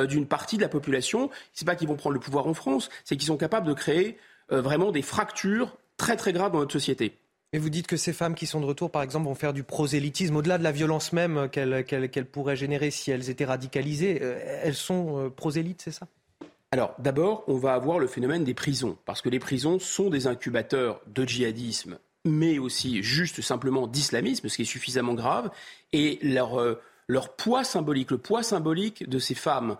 d'une 0.08 0.26
partie 0.26 0.56
de 0.56 0.62
la 0.62 0.68
population. 0.68 1.30
Ce 1.52 1.62
n'est 1.62 1.66
pas 1.66 1.76
qu'ils 1.76 1.86
vont 1.86 1.94
prendre 1.94 2.14
le 2.14 2.20
pouvoir 2.20 2.48
en 2.48 2.54
France, 2.54 2.88
c'est 3.04 3.16
qu'ils 3.16 3.28
sont 3.28 3.36
capables 3.36 3.68
de 3.68 3.72
créer 3.72 4.18
vraiment 4.48 4.90
des 4.90 5.02
fractures 5.02 5.76
très 5.96 6.16
très 6.16 6.32
graves 6.32 6.50
dans 6.50 6.58
notre 6.58 6.72
société. 6.72 7.16
Et 7.52 7.58
vous 7.58 7.70
dites 7.70 7.86
que 7.86 7.96
ces 7.96 8.12
femmes 8.12 8.34
qui 8.34 8.46
sont 8.46 8.60
de 8.60 8.66
retour, 8.66 8.90
par 8.90 9.02
exemple, 9.02 9.26
vont 9.26 9.34
faire 9.34 9.52
du 9.52 9.62
prosélytisme, 9.62 10.36
au-delà 10.36 10.58
de 10.58 10.64
la 10.64 10.72
violence 10.72 11.12
même 11.12 11.48
qu'elles 11.48 12.26
pourraient 12.26 12.56
générer 12.56 12.90
si 12.90 13.10
elles 13.10 13.30
étaient 13.30 13.44
radicalisées, 13.44 14.18
euh, 14.20 14.60
elles 14.62 14.74
sont 14.74 15.26
euh, 15.26 15.30
prosélytes, 15.30 15.82
c'est 15.82 15.92
ça? 15.92 16.06
Alors 16.72 16.94
d'abord, 16.98 17.44
on 17.46 17.56
va 17.56 17.74
avoir 17.74 17.98
le 17.98 18.08
phénomène 18.08 18.44
des 18.44 18.54
prisons, 18.54 18.98
parce 19.04 19.22
que 19.22 19.28
les 19.28 19.38
prisons 19.38 19.78
sont 19.78 20.10
des 20.10 20.26
incubateurs 20.26 21.00
de 21.06 21.24
djihadisme, 21.24 21.98
mais 22.24 22.58
aussi 22.58 23.02
juste 23.02 23.40
simplement 23.40 23.86
d'islamisme, 23.86 24.48
ce 24.48 24.56
qui 24.56 24.62
est 24.62 24.66
suffisamment 24.66 25.14
grave, 25.14 25.50
et 25.92 26.18
leur, 26.22 26.60
euh, 26.60 26.80
leur 27.06 27.36
poids 27.36 27.62
symbolique, 27.62 28.10
le 28.10 28.18
poids 28.18 28.42
symbolique 28.42 29.08
de 29.08 29.20
ces 29.20 29.36
femmes 29.36 29.78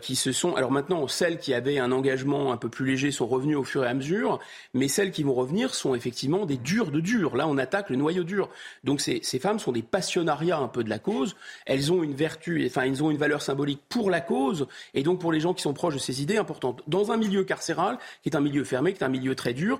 qui 0.00 0.16
se 0.16 0.32
sont. 0.32 0.56
Alors 0.56 0.72
maintenant, 0.72 1.06
celles 1.06 1.38
qui 1.38 1.54
avaient 1.54 1.78
un 1.78 1.92
engagement 1.92 2.52
un 2.52 2.56
peu 2.56 2.68
plus 2.68 2.84
léger 2.84 3.12
sont 3.12 3.26
revenues 3.26 3.54
au 3.54 3.62
fur 3.62 3.84
et 3.84 3.86
à 3.86 3.94
mesure, 3.94 4.40
mais 4.74 4.88
celles 4.88 5.12
qui 5.12 5.22
vont 5.22 5.34
revenir 5.34 5.74
sont 5.74 5.94
effectivement 5.94 6.46
des 6.46 6.56
durs 6.56 6.90
de 6.90 7.00
durs. 7.00 7.36
Là, 7.36 7.46
on 7.46 7.58
attaque 7.58 7.90
le 7.90 7.96
noyau 7.96 8.24
dur. 8.24 8.48
Donc 8.82 9.00
ces, 9.00 9.20
ces 9.22 9.38
femmes 9.38 9.60
sont 9.60 9.70
des 9.70 9.82
passionnariats 9.82 10.58
un 10.58 10.66
peu 10.66 10.82
de 10.82 10.90
la 10.90 10.98
cause. 10.98 11.36
Elles 11.64 11.92
ont 11.92 12.02
une 12.02 12.14
vertu, 12.14 12.66
enfin, 12.66 12.82
elles 12.82 13.02
ont 13.04 13.10
une 13.10 13.18
valeur 13.18 13.40
symbolique 13.40 13.82
pour 13.88 14.10
la 14.10 14.20
cause, 14.20 14.66
et 14.94 15.02
donc 15.02 15.20
pour 15.20 15.30
les 15.30 15.40
gens 15.40 15.54
qui 15.54 15.62
sont 15.62 15.74
proches 15.74 15.94
de 15.94 16.00
ces 16.00 16.22
idées 16.22 16.38
importantes. 16.38 16.82
Dans 16.88 17.12
un 17.12 17.16
milieu 17.16 17.44
carcéral, 17.44 17.98
qui 18.22 18.30
est 18.30 18.36
un 18.36 18.40
milieu 18.40 18.64
fermé, 18.64 18.92
qui 18.92 19.00
est 19.00 19.06
un 19.06 19.08
milieu 19.08 19.34
très 19.34 19.54
dur, 19.54 19.78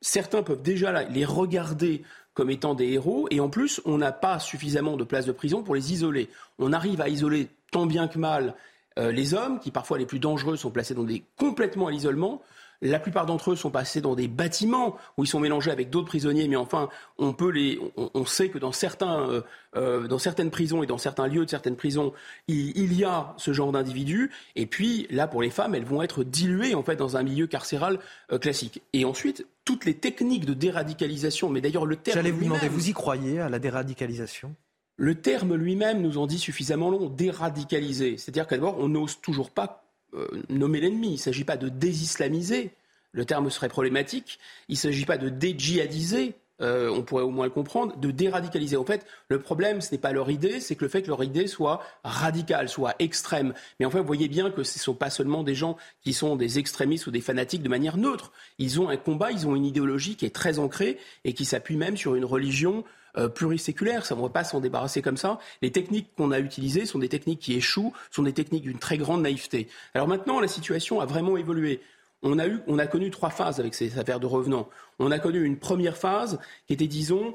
certains 0.00 0.42
peuvent 0.42 0.62
déjà 0.62 1.02
les 1.04 1.24
regarder 1.24 2.02
comme 2.32 2.50
étant 2.50 2.74
des 2.74 2.88
héros, 2.88 3.28
et 3.30 3.40
en 3.40 3.48
plus, 3.48 3.80
on 3.84 3.98
n'a 3.98 4.10
pas 4.10 4.40
suffisamment 4.40 4.96
de 4.96 5.04
places 5.04 5.26
de 5.26 5.32
prison 5.32 5.62
pour 5.62 5.74
les 5.74 5.92
isoler. 5.92 6.28
On 6.58 6.72
arrive 6.72 7.00
à 7.00 7.08
isoler 7.08 7.48
tant 7.70 7.86
bien 7.86 8.08
que 8.08 8.18
mal 8.18 8.54
euh, 8.98 9.10
les 9.10 9.34
hommes, 9.34 9.58
qui 9.58 9.70
parfois 9.70 9.98
les 9.98 10.06
plus 10.06 10.20
dangereux, 10.20 10.56
sont 10.56 10.70
placés 10.70 10.94
dans 10.94 11.04
des 11.04 11.24
complètement 11.38 11.88
à 11.88 11.90
l'isolement. 11.90 12.42
La 12.82 12.98
plupart 12.98 13.24
d'entre 13.24 13.52
eux 13.52 13.56
sont 13.56 13.70
passés 13.70 14.00
dans 14.00 14.14
des 14.14 14.28
bâtiments 14.28 14.96
où 15.16 15.24
ils 15.24 15.28
sont 15.28 15.40
mélangés 15.40 15.70
avec 15.70 15.90
d'autres 15.90 16.08
prisonniers, 16.08 16.48
mais 16.48 16.56
enfin, 16.56 16.90
on 17.18 17.32
peut 17.32 17.48
les, 17.48 17.80
on, 17.96 18.26
sait 18.26 18.50
que 18.50 18.58
dans 18.58 18.72
certains, 18.72 19.20
euh, 19.30 19.40
euh, 19.76 20.06
dans 20.06 20.18
certaines 20.18 20.50
prisons 20.50 20.82
et 20.82 20.86
dans 20.86 20.98
certains 20.98 21.26
lieux 21.26 21.44
de 21.44 21.50
certaines 21.50 21.76
prisons, 21.76 22.12
il, 22.46 22.92
y 22.92 23.04
a 23.04 23.32
ce 23.38 23.52
genre 23.52 23.72
d'individus. 23.72 24.30
Et 24.54 24.66
puis 24.66 25.06
là, 25.08 25.28
pour 25.28 25.40
les 25.40 25.50
femmes, 25.50 25.74
elles 25.74 25.84
vont 25.84 26.02
être 26.02 26.24
diluées 26.24 26.74
en 26.74 26.82
fait 26.82 26.96
dans 26.96 27.16
un 27.16 27.22
milieu 27.22 27.46
carcéral 27.46 28.00
classique. 28.40 28.82
Et 28.92 29.04
ensuite, 29.04 29.46
toutes 29.64 29.86
les 29.86 29.94
techniques 29.94 30.44
de 30.44 30.52
déradicalisation, 30.52 31.48
mais 31.48 31.60
d'ailleurs 31.60 31.86
le 31.86 31.96
terme. 31.96 32.18
J'allais 32.18 32.32
vous 32.32 32.44
demander, 32.44 32.68
vous 32.68 32.90
y 32.90 32.92
croyez 32.92 33.40
à 33.40 33.48
la 33.48 33.60
déradicalisation? 33.60 34.54
Le 34.96 35.14
terme 35.16 35.54
lui-même 35.54 36.00
nous 36.00 36.18
en 36.18 36.26
dit 36.26 36.38
suffisamment 36.38 36.90
long, 36.90 37.08
déradicaliser. 37.08 38.16
C'est-à-dire 38.16 38.46
qu'à 38.46 38.56
d'abord, 38.56 38.78
on 38.78 38.88
n'ose 38.88 39.20
toujours 39.20 39.50
pas 39.50 39.84
euh, 40.14 40.28
nommer 40.48 40.80
l'ennemi. 40.80 41.08
Il 41.08 41.12
ne 41.12 41.18
s'agit 41.18 41.44
pas 41.44 41.56
de 41.56 41.68
désislamiser. 41.68 42.70
Le 43.12 43.24
terme 43.24 43.50
serait 43.50 43.68
problématique. 43.68 44.38
Il 44.68 44.74
ne 44.74 44.78
s'agit 44.78 45.04
pas 45.04 45.18
de 45.18 45.28
dédjihadiser. 45.28 46.34
Euh, 46.60 46.88
on 46.88 47.02
pourrait 47.02 47.24
au 47.24 47.30
moins 47.30 47.46
le 47.46 47.50
comprendre, 47.50 47.96
de 47.96 48.12
déradicaliser. 48.12 48.76
En 48.76 48.84
fait, 48.84 49.04
le 49.28 49.40
problème, 49.40 49.80
ce 49.80 49.90
n'est 49.90 49.98
pas 49.98 50.12
leur 50.12 50.30
idée, 50.30 50.60
c'est 50.60 50.76
que 50.76 50.84
le 50.84 50.88
fait 50.88 51.02
que 51.02 51.08
leur 51.08 51.24
idée 51.24 51.48
soit 51.48 51.82
radicale, 52.04 52.68
soit 52.68 52.94
extrême. 53.00 53.54
Mais 53.80 53.86
enfin, 53.86 54.00
vous 54.00 54.06
voyez 54.06 54.28
bien 54.28 54.50
que 54.50 54.62
ce 54.62 54.78
ne 54.78 54.82
sont 54.82 54.94
pas 54.94 55.10
seulement 55.10 55.42
des 55.42 55.56
gens 55.56 55.76
qui 56.02 56.12
sont 56.12 56.36
des 56.36 56.60
extrémistes 56.60 57.08
ou 57.08 57.10
des 57.10 57.20
fanatiques 57.20 57.62
de 57.62 57.68
manière 57.68 57.96
neutre. 57.96 58.30
Ils 58.58 58.80
ont 58.80 58.88
un 58.88 58.96
combat, 58.96 59.32
ils 59.32 59.48
ont 59.48 59.56
une 59.56 59.66
idéologie 59.66 60.14
qui 60.14 60.26
est 60.26 60.34
très 60.34 60.60
ancrée 60.60 60.98
et 61.24 61.32
qui 61.32 61.44
s'appuie 61.44 61.76
même 61.76 61.96
sur 61.96 62.14
une 62.14 62.24
religion 62.24 62.84
euh, 63.16 63.28
pluriséculaire. 63.28 64.06
Ça, 64.06 64.14
ne 64.14 64.20
va 64.20 64.28
pas 64.28 64.44
s'en 64.44 64.60
débarrasser 64.60 65.02
comme 65.02 65.16
ça. 65.16 65.38
Les 65.62 65.70
techniques 65.70 66.14
qu'on 66.16 66.30
a 66.30 66.38
utilisées 66.40 66.86
sont 66.86 66.98
des 66.98 67.08
techniques 67.08 67.40
qui 67.40 67.54
échouent, 67.54 67.92
sont 68.10 68.22
des 68.22 68.32
techniques 68.32 68.62
d'une 68.62 68.78
très 68.78 68.98
grande 68.98 69.22
naïveté. 69.22 69.68
Alors 69.94 70.08
maintenant, 70.08 70.40
la 70.40 70.48
situation 70.48 71.00
a 71.00 71.06
vraiment 71.06 71.36
évolué. 71.36 71.80
On 72.22 72.38
a, 72.38 72.46
eu, 72.46 72.60
on 72.66 72.78
a 72.78 72.86
connu 72.86 73.10
trois 73.10 73.30
phases 73.30 73.60
avec 73.60 73.74
ces 73.74 73.98
affaires 73.98 74.20
de 74.20 74.26
revenants. 74.26 74.68
On 74.98 75.10
a 75.10 75.18
connu 75.18 75.44
une 75.44 75.58
première 75.58 75.96
phase 75.96 76.38
qui 76.66 76.72
était, 76.72 76.86
disons, 76.86 77.34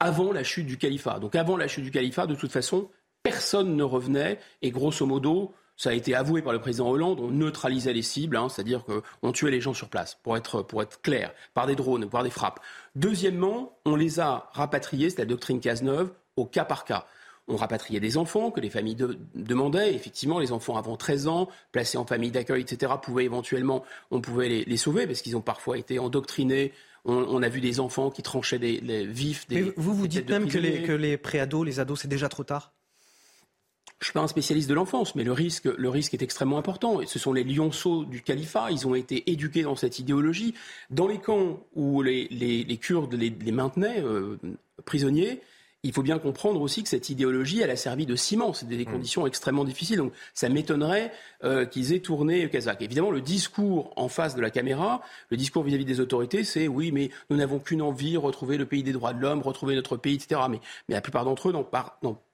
avant 0.00 0.32
la 0.32 0.44
chute 0.44 0.66
du 0.66 0.78
califat. 0.78 1.18
Donc 1.18 1.34
avant 1.34 1.56
la 1.56 1.68
chute 1.68 1.84
du 1.84 1.90
califat, 1.90 2.26
de 2.26 2.34
toute 2.34 2.52
façon, 2.52 2.88
personne 3.22 3.76
ne 3.76 3.82
revenait 3.82 4.38
et 4.62 4.70
grosso 4.70 5.04
modo, 5.04 5.52
ça 5.78 5.90
a 5.90 5.92
été 5.92 6.14
avoué 6.14 6.42
par 6.42 6.52
le 6.52 6.58
président 6.58 6.90
Hollande, 6.90 7.20
on 7.20 7.30
neutralisait 7.30 7.92
les 7.92 8.02
cibles, 8.02 8.36
hein, 8.36 8.48
c'est-à-dire 8.48 8.84
qu'on 8.84 9.32
tuait 9.32 9.52
les 9.52 9.60
gens 9.60 9.74
sur 9.74 9.88
place, 9.88 10.18
pour 10.24 10.36
être, 10.36 10.60
pour 10.62 10.82
être 10.82 11.00
clair, 11.00 11.32
par 11.54 11.66
des 11.66 11.76
drones, 11.76 12.10
par 12.10 12.24
des 12.24 12.30
frappes. 12.30 12.60
Deuxièmement, 12.96 13.78
on 13.86 13.94
les 13.94 14.18
a 14.18 14.50
rapatriés, 14.52 15.08
c'est 15.08 15.20
la 15.20 15.24
doctrine 15.24 15.60
Cazeneuve, 15.60 16.10
au 16.36 16.44
cas 16.44 16.64
par 16.64 16.84
cas. 16.84 17.06
On 17.46 17.56
rapatriait 17.56 18.00
des 18.00 18.18
enfants 18.18 18.50
que 18.50 18.60
les 18.60 18.68
familles 18.68 18.96
demandaient. 19.34 19.94
Effectivement, 19.94 20.38
les 20.38 20.52
enfants 20.52 20.76
avant 20.76 20.96
13 20.96 21.28
ans, 21.28 21.48
placés 21.72 21.96
en 21.96 22.04
famille 22.04 22.30
d'accueil, 22.30 22.60
etc., 22.60 22.92
pouvaient 23.00 23.24
éventuellement, 23.24 23.84
on 24.10 24.20
pouvait 24.20 24.48
les, 24.48 24.76
sauver 24.76 25.06
parce 25.06 25.22
qu'ils 25.22 25.36
ont 25.36 25.40
parfois 25.40 25.78
été 25.78 25.98
endoctrinés. 25.98 26.72
On, 27.06 27.42
a 27.42 27.48
vu 27.48 27.62
des 27.62 27.80
enfants 27.80 28.10
qui 28.10 28.22
tranchaient 28.22 28.58
des, 28.58 29.06
vifs. 29.06 29.48
Des, 29.48 29.72
vous, 29.78 29.94
vous 29.94 30.08
dites 30.08 30.28
même 30.28 30.46
que 30.46 30.58
les, 30.58 30.82
que 30.82 30.92
les 30.92 31.16
préados, 31.16 31.64
les 31.64 31.80
ados, 31.80 32.00
c'est 32.00 32.08
déjà 32.08 32.28
trop 32.28 32.44
tard? 32.44 32.72
Je 34.00 34.04
ne 34.04 34.06
suis 34.06 34.12
pas 34.12 34.20
un 34.20 34.28
spécialiste 34.28 34.68
de 34.68 34.74
l'enfance, 34.74 35.16
mais 35.16 35.24
le 35.24 35.32
risque, 35.32 35.64
le 35.64 35.88
risque 35.88 36.14
est 36.14 36.22
extrêmement 36.22 36.58
important. 36.58 37.00
Et 37.00 37.06
ce 37.06 37.18
sont 37.18 37.32
les 37.32 37.42
lionceaux 37.42 38.04
du 38.04 38.22
califat. 38.22 38.70
Ils 38.70 38.86
ont 38.86 38.94
été 38.94 39.28
éduqués 39.30 39.62
dans 39.62 39.74
cette 39.74 39.98
idéologie. 39.98 40.54
Dans 40.90 41.08
les 41.08 41.18
camps 41.18 41.58
où 41.74 42.00
les, 42.02 42.28
les, 42.28 42.76
Kurdes 42.76 43.14
les, 43.14 43.30
maintenaient 43.50 44.00
euh, 44.00 44.36
prisonniers, 44.84 45.40
il 45.82 45.92
faut 45.92 46.02
bien 46.02 46.20
comprendre 46.20 46.60
aussi 46.60 46.84
que 46.84 46.88
cette 46.88 47.08
idéologie, 47.10 47.60
elle 47.60 47.70
a 47.70 47.76
servi 47.76 48.06
de 48.06 48.14
ciment. 48.14 48.52
C'est 48.52 48.68
des 48.68 48.84
mm. 48.84 48.84
conditions 48.84 49.26
extrêmement 49.26 49.64
difficiles. 49.64 49.96
Donc, 49.96 50.12
ça 50.32 50.48
m'étonnerait 50.48 51.10
euh, 51.42 51.66
qu'ils 51.66 51.92
aient 51.92 51.98
tourné 51.98 52.48
Kazakh. 52.48 52.80
Évidemment, 52.82 53.10
le 53.10 53.20
discours 53.20 53.92
en 53.96 54.08
face 54.08 54.36
de 54.36 54.40
la 54.40 54.50
caméra, 54.50 55.02
le 55.30 55.36
discours 55.36 55.64
vis-à-vis 55.64 55.84
des 55.84 55.98
autorités, 55.98 56.44
c'est 56.44 56.68
oui, 56.68 56.92
mais 56.92 57.10
nous 57.30 57.36
n'avons 57.36 57.58
qu'une 57.58 57.82
envie, 57.82 58.16
retrouver 58.16 58.58
le 58.58 58.66
pays 58.66 58.84
des 58.84 58.92
droits 58.92 59.12
de 59.12 59.20
l'homme, 59.20 59.42
retrouver 59.42 59.74
notre 59.74 59.96
pays, 59.96 60.14
etc. 60.14 60.40
Mais, 60.48 60.60
mais 60.88 60.94
la 60.94 61.00
plupart 61.00 61.24
d'entre 61.24 61.48
eux 61.48 61.52
n'en 61.52 61.64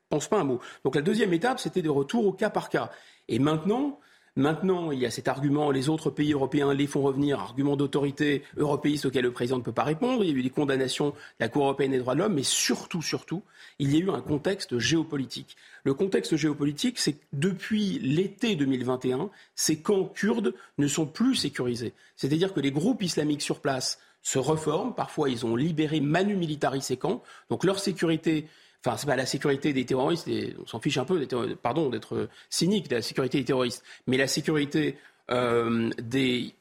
pense 0.09 0.29
pas 0.29 0.41
un 0.41 0.45
mot. 0.45 0.61
Donc 0.85 0.95
la 0.95 1.03
deuxième 1.03 1.33
étape, 1.33 1.59
c'était 1.59 1.83
de 1.83 1.91
retour 1.91 2.27
au 2.27 2.33
cas 2.33 2.51
par 2.51 2.69
cas. 2.69 2.91
Et 3.29 3.39
maintenant, 3.39 3.99
Maintenant, 4.37 4.91
il 4.91 4.99
y 4.99 5.07
a 5.07 5.13
cet 5.13 5.29
argument, 5.29 5.71
les 5.71 5.89
autres 5.89 6.11
pays 6.11 6.33
européens 6.33 6.75
les 6.75 6.89
font 6.89 7.03
revenir, 7.03 7.39
argument 7.39 7.77
d'autorité 7.77 8.43
européiste 8.57 9.07
auquel 9.07 9.23
le 9.23 9.33
président 9.33 9.59
ne 9.59 9.63
peut 9.63 9.71
pas 9.71 9.85
répondre. 9.85 10.25
Il 10.25 10.31
y 10.31 10.35
a 10.35 10.37
eu 10.37 10.43
des 10.43 10.51
condamnations 10.51 11.11
de 11.11 11.15
la 11.39 11.49
Cour 11.49 11.63
européenne 11.63 11.93
des 11.93 12.01
droits 12.01 12.15
de 12.15 12.19
l'homme, 12.19 12.35
mais 12.35 12.43
surtout, 12.43 13.01
surtout, 13.01 13.45
il 13.79 13.95
y 13.95 13.97
a 13.97 14.05
eu 14.05 14.11
un 14.11 14.21
contexte 14.21 14.77
géopolitique. 14.77 15.57
Le 15.85 15.95
contexte 15.95 16.35
géopolitique, 16.35 16.99
c'est 16.99 17.13
que 17.13 17.25
depuis 17.33 18.01
l'été 18.01 18.57
2021, 18.57 19.31
ces 19.55 19.79
camps 19.81 20.07
kurdes 20.07 20.53
ne 20.79 20.89
sont 20.89 21.07
plus 21.07 21.37
sécurisés. 21.37 21.93
C'est-à-dire 22.17 22.53
que 22.53 22.61
les 22.61 22.73
groupes 22.73 23.05
islamiques 23.05 23.43
sur 23.43 23.61
place 23.61 24.01
se 24.21 24.41
reforment. 24.41 24.95
Parfois, 24.97 25.31
ils 25.31 25.47
ont 25.47 25.55
libéré 25.55 26.01
manu 26.01 26.35
militari 26.35 26.83
ces 26.83 26.97
camps. 26.97 27.23
Donc 27.51 27.63
leur 27.63 27.79
sécurité 27.79 28.49
Enfin, 28.85 28.97
c'est 28.99 29.07
pas 29.07 29.17
la 29.17 29.25
sécurité 29.25 29.73
des 29.73 29.87
terroristes, 29.87 30.29
on 30.63 30.67
s'en 30.67 30.79
fiche 30.79 30.99
un 30.99 31.07
peu, 31.07 31.27
pardon 31.63 31.89
d'être 31.89 32.29
cynique, 32.51 32.89
de 32.89 32.97
la 32.97 33.03
sécurité 33.03 33.39
des 33.39 33.45
terroristes, 33.45 33.83
mais 34.07 34.19
la 34.19 34.27
sécurité 34.27 34.99
euh, 35.31 35.91
des 36.03 36.55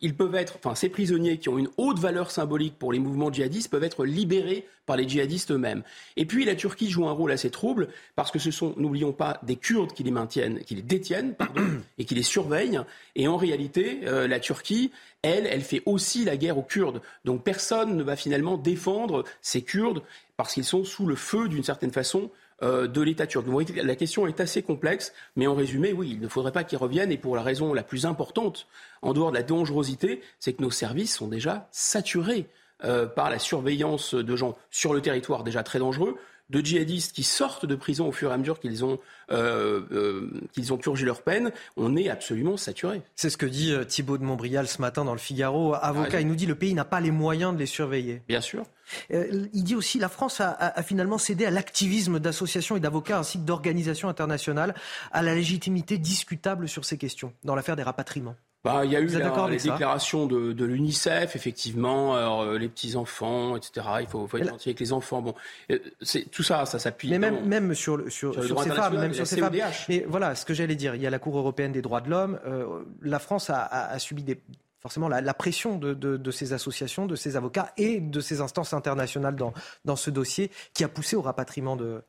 ils 0.00 0.14
peuvent 0.14 0.34
être, 0.34 0.56
enfin, 0.56 0.74
ces 0.74 0.88
prisonniers 0.88 1.38
qui 1.38 1.48
ont 1.48 1.58
une 1.58 1.68
haute 1.76 1.98
valeur 1.98 2.30
symbolique 2.30 2.78
pour 2.78 2.92
les 2.92 2.98
mouvements 2.98 3.32
djihadistes 3.32 3.70
peuvent 3.70 3.84
être 3.84 4.04
libérés 4.04 4.66
par 4.86 4.96
les 4.96 5.08
djihadistes 5.08 5.50
eux-mêmes. 5.50 5.82
Et 6.16 6.24
puis 6.24 6.44
la 6.44 6.54
Turquie 6.54 6.90
joue 6.90 7.06
un 7.06 7.12
rôle 7.12 7.32
assez 7.32 7.50
trouble 7.50 7.88
parce 8.14 8.30
que 8.30 8.38
ce 8.38 8.50
sont, 8.50 8.74
n'oublions 8.76 9.12
pas, 9.12 9.40
des 9.42 9.56
Kurdes 9.56 9.92
qui 9.92 10.04
les 10.04 10.10
maintiennent, 10.10 10.60
qui 10.60 10.74
les 10.74 10.82
détiennent, 10.82 11.34
pardon, 11.34 11.60
et 11.98 12.04
qui 12.04 12.14
les 12.14 12.22
surveillent. 12.22 12.80
Et 13.16 13.26
en 13.28 13.36
réalité, 13.36 14.00
euh, 14.04 14.28
la 14.28 14.40
Turquie, 14.40 14.92
elle, 15.22 15.46
elle 15.46 15.62
fait 15.62 15.82
aussi 15.86 16.24
la 16.24 16.36
guerre 16.36 16.58
aux 16.58 16.62
Kurdes. 16.62 17.02
Donc 17.24 17.42
personne 17.42 17.96
ne 17.96 18.02
va 18.02 18.16
finalement 18.16 18.56
défendre 18.56 19.24
ces 19.42 19.62
Kurdes 19.62 20.02
parce 20.36 20.54
qu'ils 20.54 20.64
sont 20.64 20.84
sous 20.84 21.06
le 21.06 21.16
feu 21.16 21.48
d'une 21.48 21.64
certaine 21.64 21.92
façon 21.92 22.30
de 22.62 23.00
l'État 23.00 23.26
turc. 23.26 23.46
Voyez, 23.46 23.82
la 23.82 23.94
question 23.94 24.26
est 24.26 24.40
assez 24.40 24.62
complexe, 24.62 25.12
mais 25.36 25.46
en 25.46 25.54
résumé, 25.54 25.92
oui, 25.92 26.10
il 26.12 26.20
ne 26.20 26.28
faudrait 26.28 26.52
pas 26.52 26.64
qu'ils 26.64 26.78
reviennent. 26.78 27.12
Et 27.12 27.18
pour 27.18 27.36
la 27.36 27.42
raison 27.42 27.72
la 27.72 27.82
plus 27.82 28.06
importante, 28.06 28.66
en 29.02 29.12
dehors 29.12 29.30
de 29.30 29.36
la 29.36 29.42
dangerosité, 29.42 30.22
c'est 30.40 30.52
que 30.52 30.62
nos 30.62 30.70
services 30.70 31.14
sont 31.14 31.28
déjà 31.28 31.68
saturés 31.70 32.48
euh, 32.84 33.06
par 33.06 33.28
la 33.28 33.40
surveillance 33.40 34.14
de 34.14 34.36
gens 34.36 34.56
sur 34.70 34.94
le 34.94 35.00
territoire 35.00 35.42
déjà 35.42 35.64
très 35.64 35.80
dangereux, 35.80 36.16
de 36.48 36.60
djihadistes 36.60 37.12
qui 37.12 37.24
sortent 37.24 37.66
de 37.66 37.74
prison 37.74 38.06
au 38.06 38.12
fur 38.12 38.30
et 38.30 38.34
à 38.34 38.38
mesure 38.38 38.60
qu'ils 38.60 38.84
ont, 38.84 39.00
euh, 39.32 39.82
euh, 39.90 40.30
qu'ils 40.52 40.72
ont 40.72 40.78
purgé 40.78 41.04
leur 41.04 41.22
peine, 41.22 41.50
on 41.76 41.96
est 41.96 42.08
absolument 42.08 42.56
saturé. 42.56 43.02
C'est 43.16 43.30
ce 43.30 43.36
que 43.36 43.46
dit 43.46 43.74
Thibault 43.88 44.16
de 44.16 44.22
Montbrial 44.22 44.68
ce 44.68 44.80
matin 44.80 45.04
dans 45.04 45.12
le 45.12 45.18
Figaro. 45.18 45.74
Avocat, 45.74 46.20
il 46.20 46.28
nous 46.28 46.36
dit 46.36 46.46
le 46.46 46.54
pays 46.54 46.72
n'a 46.72 46.84
pas 46.84 47.00
les 47.00 47.10
moyens 47.10 47.52
de 47.52 47.58
les 47.58 47.66
surveiller. 47.66 48.22
Bien 48.28 48.40
sûr. 48.40 48.64
il 49.10 49.64
dit 49.64 49.74
aussi 49.74 49.98
la 49.98 50.08
France 50.08 50.40
a, 50.40 50.52
a 50.52 50.82
finalement 50.84 51.18
cédé 51.18 51.44
à 51.46 51.50
l'activisme 51.50 52.20
d'associations 52.20 52.76
et 52.76 52.80
d'avocats 52.80 53.18
ainsi 53.18 53.38
que 53.38 53.44
d'organisations 53.44 54.08
internationales, 54.08 54.74
à 55.10 55.22
la 55.22 55.34
légitimité 55.34 55.98
discutable 55.98 56.68
sur 56.68 56.84
ces 56.84 56.96
questions 56.96 57.32
dans 57.42 57.56
l'affaire 57.56 57.76
des 57.76 57.82
rapatriements. 57.82 58.36
Bah, 58.68 58.84
il 58.84 58.92
y 58.92 58.96
a 58.96 59.00
eu 59.00 59.06
les 59.06 59.56
déclarations 59.56 60.26
de, 60.26 60.64
l'UNICEF, 60.64 61.34
effectivement, 61.34 62.16
euh, 62.16 62.58
les 62.58 62.68
petits 62.68 62.96
enfants, 62.96 63.56
etc. 63.56 63.86
Il 64.00 64.06
faut, 64.06 64.28
être 64.36 64.46
gentil 64.46 64.68
avec 64.68 64.80
les 64.80 64.92
enfants. 64.92 65.22
Bon, 65.22 65.34
euh, 65.70 65.78
c'est 66.02 66.30
tout 66.30 66.42
ça, 66.42 66.66
ça 66.66 66.78
s'appuie. 66.78 67.08
Mais 67.08 67.18
même, 67.18 67.46
même 67.46 67.74
sur, 67.74 68.12
sur, 68.12 68.44
sur, 68.44 68.62
ces 68.62 68.70
femmes, 68.70 68.98
même 68.98 69.14
sur 69.14 69.26
ces 69.26 69.38
femmes. 69.38 69.54
Mais 69.88 70.04
voilà, 70.06 70.34
ce 70.34 70.44
que 70.44 70.52
j'allais 70.52 70.76
dire, 70.76 70.94
il 70.94 71.00
y 71.00 71.06
a 71.06 71.10
la 71.10 71.18
Cour 71.18 71.38
européenne 71.38 71.72
des 71.72 71.80
droits 71.80 72.02
de 72.02 72.10
l'homme. 72.10 72.38
Euh, 72.46 72.84
la 73.00 73.18
France 73.18 73.50
a, 73.50 73.98
subi 73.98 74.22
des, 74.22 74.38
forcément 74.80 75.08
la, 75.08 75.34
pression 75.34 75.78
de, 75.78 75.94
de, 75.94 76.30
ces 76.30 76.52
associations, 76.52 77.06
de 77.06 77.16
ces 77.16 77.36
avocats 77.36 77.72
et 77.78 78.00
de 78.00 78.20
ces 78.20 78.42
instances 78.42 78.74
internationales 78.74 79.36
dans, 79.36 79.54
dans 79.86 79.96
ce 79.96 80.10
dossier, 80.10 80.50
qui 80.74 80.84
a 80.84 80.88
poussé 80.88 81.16
au 81.16 81.22
rapatriement 81.22 81.76
de, 81.76 82.02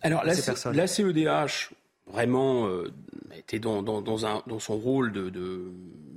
Alors, 0.00 0.22
ces 0.32 0.44
personnes. 0.44 0.76
La 0.76 0.86
CEDH 0.86 1.70
vraiment 2.06 2.66
euh, 2.68 2.92
était 3.36 3.58
dans, 3.58 3.82
dans, 3.82 4.26
un, 4.26 4.42
dans, 4.46 4.58
son 4.58 4.76
rôle 4.76 5.12
de, 5.12 5.30
de 5.30 5.72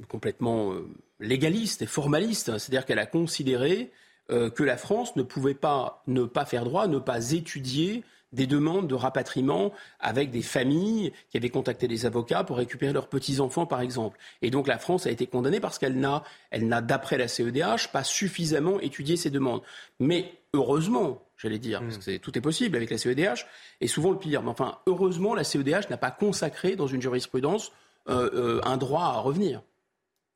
complètement 0.08 0.74
euh, 0.74 0.88
légaliste 1.20 1.82
et 1.82 1.86
formaliste. 1.86 2.58
C'est-à-dire 2.58 2.86
qu'elle 2.86 3.00
a 3.00 3.06
considéré 3.06 3.92
euh, 4.30 4.50
que 4.50 4.64
la 4.64 4.78
France 4.78 5.16
ne 5.16 5.24
pouvait 5.24 5.54
pas 5.54 6.04
ne 6.08 6.24
pas 6.24 6.46
faire 6.46 6.66
droit, 6.66 6.88
ne 6.88 7.00
pas 7.00 7.32
étudier 7.32 8.04
des 8.34 8.46
demandes 8.46 8.88
de 8.88 8.96
rapatriement 8.96 9.72
avec 10.02 10.32
des 10.32 10.42
familles 10.42 11.14
qui 11.30 11.38
avaient 11.38 11.50
contacté 11.50 11.88
des 11.88 12.06
avocats 12.06 12.44
pour 12.44 12.58
récupérer 12.58 12.92
leurs 12.92 13.08
petits-enfants, 13.08 13.66
par 13.66 13.80
exemple. 13.80 14.18
Et 14.42 14.50
donc 14.50 14.68
la 14.68 14.78
France 14.78 15.08
a 15.08 15.12
été 15.12 15.28
condamnée 15.28 15.62
parce 15.62 15.80
qu'elle 15.80 15.98
n'a, 15.98 16.24
elle 16.52 16.68
n'a, 16.68 16.82
d'après 16.82 17.18
la 17.18 17.30
CEDH, 17.30 17.88
pas 17.94 18.04
suffisamment 18.04 18.82
étudié 18.82 19.16
ces 19.16 19.30
demandes. 19.30 19.62
Mais 20.00 20.34
heureusement, 20.54 21.22
j'allais 21.38 21.60
dire, 21.60 21.82
parce 21.82 21.98
que 21.98 22.18
tout 22.18 22.38
est 22.38 22.42
possible 22.42 22.76
avec 22.76 22.90
la 22.90 22.98
CEDH, 22.98 23.46
et 23.82 23.88
souvent 23.88 24.12
le 24.12 24.18
pire. 24.18 24.42
Mais 24.42 24.50
enfin, 24.50 24.80
heureusement, 24.88 25.36
la 25.36 25.44
CEDH 25.44 25.90
n'a 25.90 25.98
pas 25.98 26.12
consacré 26.12 26.76
dans 26.76 26.88
une 26.88 27.02
jurisprudence 27.02 27.72
euh, 28.10 28.30
euh, 28.34 28.62
un 28.64 28.78
droit 28.78 29.04
à 29.04 29.20
revenir. 29.20 29.62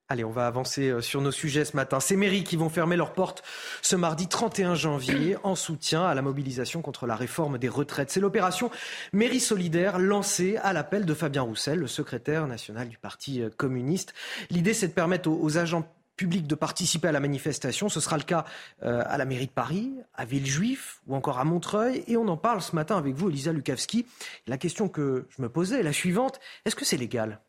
Allez, 0.09 0.25
on 0.25 0.31
va 0.31 0.45
avancer 0.45 0.89
euh, 0.89 0.99
sur 0.99 1.21
nos 1.21 1.31
sujets 1.31 1.63
ce 1.63 1.77
matin. 1.77 2.01
Ces 2.01 2.17
mairies 2.17 2.43
qui 2.43 2.57
vont 2.57 2.67
fermer 2.67 2.97
leurs 2.97 3.13
portes 3.13 3.43
ce 3.81 3.95
mardi 3.95 4.27
31 4.27 4.75
janvier 4.75 5.37
en 5.43 5.55
soutien 5.55 6.03
à 6.03 6.13
la 6.13 6.21
mobilisation 6.21 6.81
contre 6.81 7.07
la 7.07 7.15
réforme 7.15 7.57
des 7.57 7.69
retraites. 7.69 8.11
C'est 8.11 8.19
l'opération 8.19 8.69
Mairie 9.13 9.39
solidaire 9.39 9.99
lancée 9.99 10.57
à 10.57 10.73
l'appel 10.73 11.05
de 11.05 11.13
Fabien 11.13 11.43
Roussel, 11.43 11.79
le 11.79 11.87
secrétaire 11.87 12.45
national 12.45 12.89
du 12.89 12.97
Parti 12.97 13.41
communiste. 13.55 14.13
L'idée, 14.49 14.73
c'est 14.73 14.89
de 14.89 14.93
permettre 14.93 15.29
aux 15.29 15.57
agents 15.57 15.87
publics 16.21 16.45
de 16.45 16.53
participer 16.53 17.07
à 17.07 17.11
la 17.11 17.19
manifestation. 17.19 17.89
Ce 17.89 17.99
sera 17.99 18.15
le 18.15 18.23
cas 18.23 18.45
euh, 18.83 19.01
à 19.07 19.17
la 19.17 19.25
mairie 19.25 19.47
de 19.47 19.51
Paris, 19.51 19.91
à 20.13 20.23
Villejuif 20.23 21.01
ou 21.07 21.15
encore 21.15 21.39
à 21.39 21.45
Montreuil. 21.45 22.03
Et 22.05 22.15
on 22.15 22.27
en 22.27 22.37
parle 22.37 22.61
ce 22.61 22.75
matin 22.75 22.95
avec 22.95 23.15
vous, 23.15 23.29
Elisa 23.29 23.51
Lukavski. 23.51 24.05
La 24.45 24.59
question 24.59 24.87
que 24.87 25.25
je 25.35 25.41
me 25.41 25.49
posais 25.49 25.79
est 25.79 25.83
la 25.83 25.93
suivante. 25.93 26.39
Est-ce 26.65 26.75
que 26.75 26.85
c'est 26.85 26.97
légal? 26.97 27.41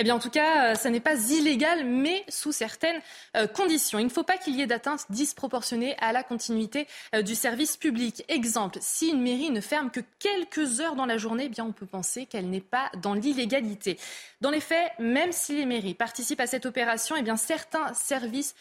Eh 0.00 0.02
bien, 0.02 0.14
en 0.14 0.18
tout 0.18 0.30
cas, 0.30 0.70
euh, 0.70 0.74
ça 0.76 0.88
n'est 0.88 0.98
pas 0.98 1.28
illégal, 1.28 1.84
mais 1.84 2.24
sous 2.30 2.52
certaines 2.52 3.02
euh, 3.36 3.46
conditions. 3.46 3.98
Il 3.98 4.06
ne 4.06 4.10
faut 4.10 4.22
pas 4.22 4.38
qu'il 4.38 4.56
y 4.56 4.62
ait 4.62 4.66
d'atteinte 4.66 5.04
disproportionnée 5.10 5.94
à 5.98 6.12
la 6.12 6.22
continuité 6.22 6.86
euh, 7.14 7.20
du 7.20 7.34
service 7.34 7.76
public. 7.76 8.24
Exemple, 8.28 8.78
si 8.80 9.08
une 9.08 9.20
mairie 9.20 9.50
ne 9.50 9.60
ferme 9.60 9.90
que 9.90 10.00
quelques 10.18 10.80
heures 10.80 10.94
dans 10.94 11.04
la 11.04 11.18
journée, 11.18 11.44
eh 11.46 11.48
bien, 11.50 11.66
on 11.66 11.72
peut 11.72 11.84
penser 11.84 12.24
qu'elle 12.24 12.48
n'est 12.48 12.62
pas 12.62 12.90
dans 13.02 13.12
l'illégalité. 13.12 13.98
Dans 14.40 14.50
les 14.50 14.60
faits, 14.60 14.90
même 14.98 15.32
si 15.32 15.54
les 15.54 15.66
mairies 15.66 15.92
participent 15.92 16.40
à 16.40 16.46
cette 16.46 16.64
opération, 16.64 17.14
eh 17.14 17.36
certains 17.36 17.92
services 17.92 18.54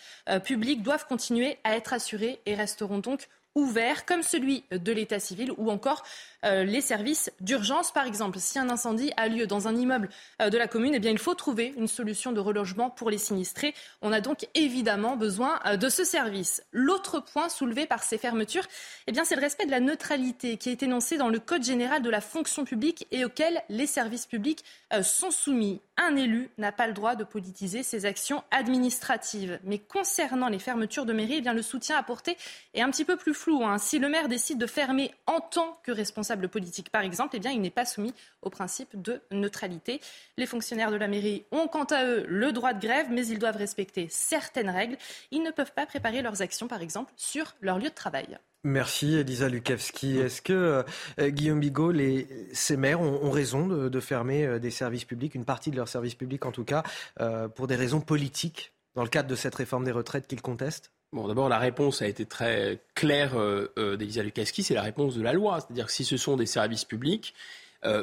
publics 0.44 0.84
doivent 0.84 1.07
continuer 1.07 1.57
à 1.64 1.78
être 1.78 1.94
assurés 1.94 2.41
et 2.45 2.53
resteront 2.53 2.99
donc 2.99 3.30
ouverts, 3.56 4.06
comme 4.06 4.24
celui 4.24 4.64
de 4.72 4.91
l'état 4.91 5.20
civil 5.20 5.52
ou 5.57 5.72
encore 5.72 6.03
euh, 6.45 6.64
les 6.64 6.82
services 6.82 7.32
d'urgence. 7.41 7.91
Par 7.91 8.06
exemple, 8.06 8.40
si 8.40 8.57
un 8.60 8.70
incendie 8.70 9.11
a 9.18 9.28
lieu 9.28 9.45
dans 9.45 9.68
un 9.68 9.76
immeuble 9.76 10.10
euh, 10.41 10.49
de 10.49 10.57
la 10.57 10.68
commune, 10.68 10.94
eh 10.95 10.99
bien, 10.99 11.11
il 11.11 11.18
faut 11.18 11.34
trouver 11.34 11.74
une 11.76 11.88
solution 11.88 12.32
de 12.32 12.40
relogement 12.40 12.90
pour 12.90 13.10
les 13.10 13.18
sinistrés. 13.18 13.74
On 14.02 14.14
a 14.14 14.22
donc 14.22 14.48
évidemment 14.56 15.18
besoin 15.18 15.60
euh, 15.66 15.76
de 15.76 15.90
ce 15.90 16.03
service. 16.06 16.64
L'autre 16.72 17.20
point 17.20 17.49
soulevé 17.49 17.86
par 17.88 18.03
ces 18.03 18.18
fermetures, 18.18 18.66
eh 19.07 19.14
c'est 19.26 19.36
le 19.36 19.41
respect 19.41 19.66
de 19.66 19.72
la 19.72 19.82
neutralité 19.82 20.56
qui 20.56 20.70
est 20.70 20.82
énoncé 20.82 21.18
dans 21.18 21.28
le 21.28 21.40
Code 21.40 21.64
général 21.64 22.02
de 22.02 22.10
la 22.10 22.22
fonction 22.22 22.64
publique 22.64 23.06
et 23.11 23.26
auquel 23.26 23.61
les 23.68 23.86
services 23.86 24.26
publics 24.26 24.64
sont 25.03 25.32
soumis. 25.32 25.82
un 25.98 26.16
élu 26.16 26.49
n'a 26.57 26.72
pas 26.72 26.88
le 26.88 26.94
droit 26.94 27.16
de 27.16 27.26
politiser 27.26 27.84
ses 27.84 28.06
actions 28.06 28.44
administratives. 28.49 29.60
Mais 29.66 29.78
concernant 29.78 30.48
les 30.48 30.60
fermetures 30.60 31.06
de 31.06 31.11
mairie, 31.11 31.36
eh 31.38 31.41
bien, 31.41 31.53
le 31.53 31.61
soutien 31.61 31.98
apporté 31.98 32.38
est 32.74 32.82
un 32.82 32.90
petit 32.90 33.03
peu 33.03 33.18
plus 33.18 33.34
flou. 33.34 33.64
Hein. 33.66 33.78
Si 33.78 33.99
le 33.99 34.07
maire 34.07 34.30
décide 34.30 34.57
de 34.57 34.68
fermer 34.68 35.14
en 35.28 35.41
tant 35.41 35.78
que 35.84 35.91
responsable 35.91 36.28
politique, 36.35 36.89
par 36.89 37.01
exemple, 37.01 37.38
eh 37.38 37.49
il 37.49 37.61
n'est 37.61 37.69
pas 37.69 37.85
soumis 37.85 38.14
au 38.41 38.49
principe 38.49 39.01
de 39.01 39.22
neutralité. 39.31 40.01
Les 40.38 40.45
fonctionnaires 40.45 40.91
de 40.91 40.95
la 40.95 41.07
mairie 41.07 41.45
ont 41.51 41.68
quant 41.68 41.85
à 41.85 42.06
eux 42.06 42.26
le 42.27 42.51
droit 42.51 42.73
de 42.73 42.81
grève, 42.81 43.07
mais 43.10 43.26
ils 43.27 43.39
doivent 43.39 43.57
respecter 43.57 44.07
certaines 44.10 44.69
règles. 44.69 44.97
Ils 45.31 45.43
ne 45.43 45.51
peuvent 45.51 45.73
pas 45.73 45.85
préparer 45.85 46.22
leurs 46.22 46.41
actions, 46.41 46.68
par 46.68 46.81
exemple, 46.81 47.11
sur 47.15 47.56
leur 47.61 47.77
lieu 47.77 47.89
de 47.89 47.95
travail. 47.95 48.38
Merci 48.64 49.15
Elisa 49.15 49.47
Lukavski. 49.47 50.18
Est-ce 50.18 50.41
que 50.41 50.84
euh, 51.19 51.30
Guillaume 51.30 51.61
Bigot, 51.61 51.91
les, 51.91 52.27
ces 52.51 52.76
maires 52.76 52.99
ont, 52.99 53.31
raison 53.31 53.68
de, 53.68 53.99
fermer 54.01 54.45
euh, 54.45 54.60
des 54.60 54.72
services 54.72 55.06
publics, 55.06 55.34
une 55.34 55.45
partie 55.45 55.72
de 55.72 55.77
leurs 55.77 55.88
services 55.88 56.15
publics 56.15 56.45
en 56.45 56.51
tout 56.51 56.65
cas, 56.65 56.84
euh, 57.22 57.47
pour 57.47 57.68
des 57.68 57.77
raisons 57.77 58.01
politiques, 58.01 58.73
dans 58.95 59.03
le 59.03 59.10
cadre 59.10 59.30
de 59.30 59.35
cette 59.35 59.56
réforme 59.56 59.85
des 59.85 59.91
retraites 59.91 60.27
qu'ils 60.27 60.41
contestent? 60.41 60.91
Bon, 61.11 61.27
d'abord, 61.27 61.49
la 61.49 61.57
réponse 61.57 62.02
a 62.02 62.07
été 62.07 62.26
très 62.26 62.80
claire 62.94 63.36
d'Elisa 63.76 64.22
Lukavski, 64.22 64.61
c'est 64.61 64.76
la 64.76 64.84
réponse 64.84 65.15
de 65.15 65.23
la 65.23 65.34
loi. 65.34 65.60
C'est-à-dire 65.60 65.88
que 65.88 65.91
si 65.91 66.06
ce 66.06 66.18
sont 66.18 66.38
des 66.38 66.45
services 66.45 66.86
publics, 66.86 67.34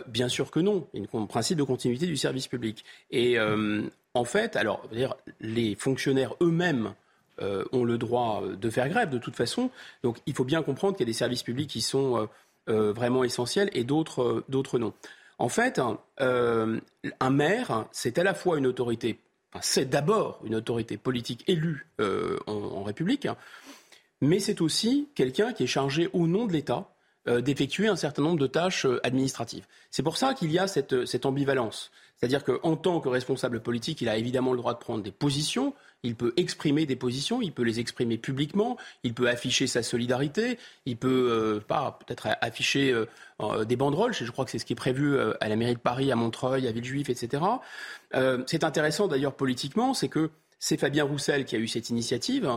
bien 0.08 0.28
sûr 0.28 0.50
que 0.50 0.58
non. 0.58 0.88
Il 0.92 1.02
y 1.02 1.06
a 1.06 1.18
un 1.18 1.26
principe 1.26 1.56
de 1.56 1.62
continuité 1.62 2.06
du 2.06 2.16
service 2.16 2.48
public. 2.48 2.84
Et 3.12 3.38
en 3.38 4.24
fait, 4.24 4.56
alors, 4.56 4.82
les 5.40 5.76
fonctionnaires 5.76 6.34
eux-mêmes 6.40 6.94
euh, 7.42 7.64
ont 7.72 7.84
le 7.84 7.98
droit 7.98 8.40
euh, 8.42 8.56
de 8.56 8.70
faire 8.70 8.88
grève 8.88 9.10
de 9.10 9.18
toute 9.18 9.36
façon. 9.36 9.68
Donc 10.02 10.16
il 10.24 10.32
faut 10.32 10.44
bien 10.44 10.62
comprendre 10.62 10.96
qu'il 10.96 11.06
y 11.06 11.08
a 11.08 11.12
des 11.12 11.18
services 11.18 11.42
publics 11.42 11.68
qui 11.68 11.82
sont 11.82 12.30
euh, 12.70 12.92
vraiment 12.94 13.24
essentiels 13.24 13.68
et 13.74 13.84
d'autres 13.84 14.42
non. 14.78 14.94
En 15.38 15.50
fait, 15.50 15.78
un 16.18 17.30
maire, 17.30 17.84
c'est 17.92 18.18
à 18.18 18.24
la 18.24 18.32
fois 18.32 18.56
une 18.56 18.66
autorité, 18.66 19.18
c'est 19.60 19.89
d'abord 19.89 20.40
une 20.44 20.55
autorité 20.55 20.97
politique 20.97 21.44
élue 21.47 21.86
en, 22.47 22.82
République, 22.82 23.28
mais 24.20 24.39
c'est 24.39 24.60
aussi 24.60 25.09
quelqu'un 25.14 25.52
qui 25.52 25.64
est 25.64 25.68
chargé 25.68 26.09
au 26.12 26.27
nom 26.27 26.47
de 26.47 26.52
l'État 26.52 26.93
d'effectuer 27.27 27.89
un 27.89 27.97
certain 27.97 28.23
nombre 28.23 28.39
de 28.39 28.47
tâches 28.47 28.86
administratives. 29.02 29.66
C'est 29.90 30.02
pour 30.02 30.16
ça 30.16 30.35
qu'il 30.35 30.52
y 30.52 30.59
a 30.59 30.66
cette 30.68 31.27
ambivalence. 31.27 31.90
C'est-à-dire 32.16 32.44
qu'en 32.44 32.77
tant 32.77 33.01
que 33.01 33.09
responsable 33.09 33.60
politique, 33.60 34.01
il 34.01 34.09
a 34.09 34.16
évidemment 34.16 34.52
le 34.52 34.59
droit 34.59 34.74
de 34.74 34.78
prendre 34.78 35.02
des 35.02 35.12
positions, 35.12 35.74
il 36.06 36.14
peut 36.14 36.32
exprimer 36.36 36.86
des 36.86 36.96
positions, 36.96 37.42
il 37.42 37.52
peut 37.52 37.62
les 37.62 37.80
exprimer 37.80 38.16
publiquement, 38.16 38.76
il 39.02 39.12
peut 39.12 39.28
afficher 39.28 39.66
sa 39.66 39.82
solidarité, 39.82 40.58
il 40.86 40.96
peut 40.96 41.28
euh, 41.30 41.60
pas 41.60 41.98
peut-être 42.06 42.28
afficher 42.40 42.92
euh, 43.40 43.64
des 43.64 43.76
banderoles, 43.76 44.14
je 44.14 44.30
crois 44.30 44.44
que 44.44 44.50
c'est 44.50 44.58
ce 44.58 44.64
qui 44.64 44.72
est 44.72 44.76
prévu 44.76 45.14
euh, 45.14 45.34
à 45.40 45.48
la 45.48 45.56
mairie 45.56 45.74
de 45.74 45.80
Paris, 45.80 46.10
à 46.12 46.16
Montreuil, 46.16 46.66
à 46.66 46.72
Villejuif, 46.72 47.10
etc. 47.10 47.42
c'est 48.46 48.64
intéressant 48.64 49.08
d'ailleurs 49.08 49.34
politiquement, 49.34 49.92
c'est 49.92 50.08
que 50.08 50.30
c'est 50.58 50.78
Fabien 50.78 51.04
Roussel 51.04 51.44
qui 51.44 51.56
a 51.56 51.58
eu 51.58 51.68
cette 51.68 51.90
initiative. 51.90 52.50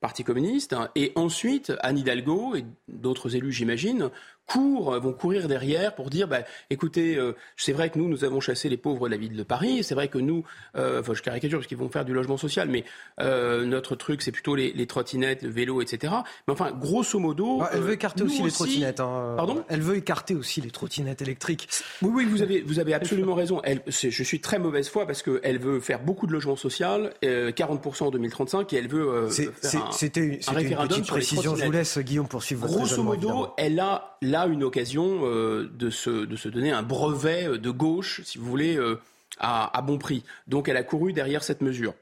Parti 0.00 0.22
communiste, 0.22 0.76
et 0.94 1.10
ensuite 1.16 1.72
Anne 1.80 1.98
Hidalgo 1.98 2.54
et 2.54 2.64
d'autres 2.86 3.34
élus, 3.34 3.50
j'imagine, 3.50 4.10
courent, 4.48 4.98
vont 4.98 5.12
courir 5.12 5.46
derrière 5.46 5.94
pour 5.94 6.10
dire 6.10 6.26
bah, 6.26 6.40
écoutez, 6.70 7.16
euh, 7.16 7.36
c'est 7.56 7.72
vrai 7.72 7.90
que 7.90 7.98
nous, 7.98 8.08
nous 8.08 8.24
avons 8.24 8.40
chassé 8.40 8.68
les 8.68 8.76
pauvres 8.76 9.06
de 9.06 9.12
la 9.12 9.18
ville 9.18 9.36
de 9.36 9.42
Paris, 9.42 9.84
c'est 9.84 9.94
vrai 9.94 10.08
que 10.08 10.18
nous, 10.18 10.44
euh, 10.76 11.00
enfin 11.00 11.14
je 11.14 11.22
caricature 11.22 11.58
parce 11.58 11.68
qu'ils 11.68 11.76
vont 11.76 11.88
faire 11.88 12.04
du 12.04 12.14
logement 12.14 12.38
social, 12.38 12.68
mais 12.68 12.84
euh, 13.20 13.64
notre 13.64 13.94
truc, 13.94 14.22
c'est 14.22 14.32
plutôt 14.32 14.56
les, 14.56 14.86
trottinettes, 14.86 15.42
le 15.42 15.50
vélo, 15.50 15.82
etc. 15.82 16.14
Mais 16.46 16.52
enfin, 16.54 16.72
grosso 16.72 17.18
modo. 17.18 17.60
Ah, 17.62 17.70
elle 17.74 17.82
veut 17.82 17.92
écarter 17.92 18.22
aussi 18.22 18.42
les 18.42 18.50
trottinettes. 18.50 19.00
Hein. 19.00 19.34
Pardon? 19.36 19.64
Elle 19.68 19.82
veut 19.82 19.96
écarter 19.96 20.34
aussi 20.34 20.62
les 20.62 20.70
trottinettes 20.70 21.20
électriques. 21.20 21.68
Oui, 22.00 22.10
oui, 22.14 22.24
vous 22.24 22.40
avez, 22.40 22.62
vous 22.62 22.78
avez 22.78 22.94
absolument 22.94 23.34
raison. 23.34 23.60
Elle, 23.64 23.82
je 23.86 24.22
suis 24.22 24.40
très 24.40 24.58
mauvaise 24.58 24.88
foi 24.88 25.06
parce 25.06 25.22
qu'elle 25.22 25.58
veut 25.58 25.80
faire 25.80 26.00
beaucoup 26.00 26.26
de 26.26 26.32
logement 26.32 26.56
social, 26.56 27.12
40% 27.22 28.04
en 28.04 28.10
2035, 28.10 28.72
et 28.72 28.76
elle 28.76 28.88
veut. 28.88 29.28
C'était 29.30 30.20
une, 30.20 30.32
une 30.32 30.76
petite 30.88 31.06
précision. 31.06 31.54
Je 31.54 31.66
vous 31.66 31.70
laisse, 31.70 31.98
Guillaume, 31.98 32.28
poursuivre 32.28 32.66
votre 32.66 32.78
Grosso 32.78 33.02
modo, 33.02 33.48
elle 33.58 33.78
a 33.80 34.16
une 34.46 34.62
occasion 34.62 35.20
euh, 35.24 35.68
de, 35.72 35.90
se, 35.90 36.10
de, 36.10 36.36
se, 36.36 36.48
donner 36.48 36.70
un 36.70 36.82
brevet 36.82 37.58
de 37.58 37.70
gauche, 37.70 38.22
si 38.24 38.38
vous 38.38 38.44
voulez, 38.44 38.76
euh, 38.76 39.00
à, 39.38 39.82
bon 39.82 39.98
prix. 39.98 40.24
Donc 40.46 40.68
elle 40.68 40.76
a 40.76 40.82
couru 40.82 41.12
derrière 41.12 41.42
cette 41.42 41.60
mesure. 41.60 41.94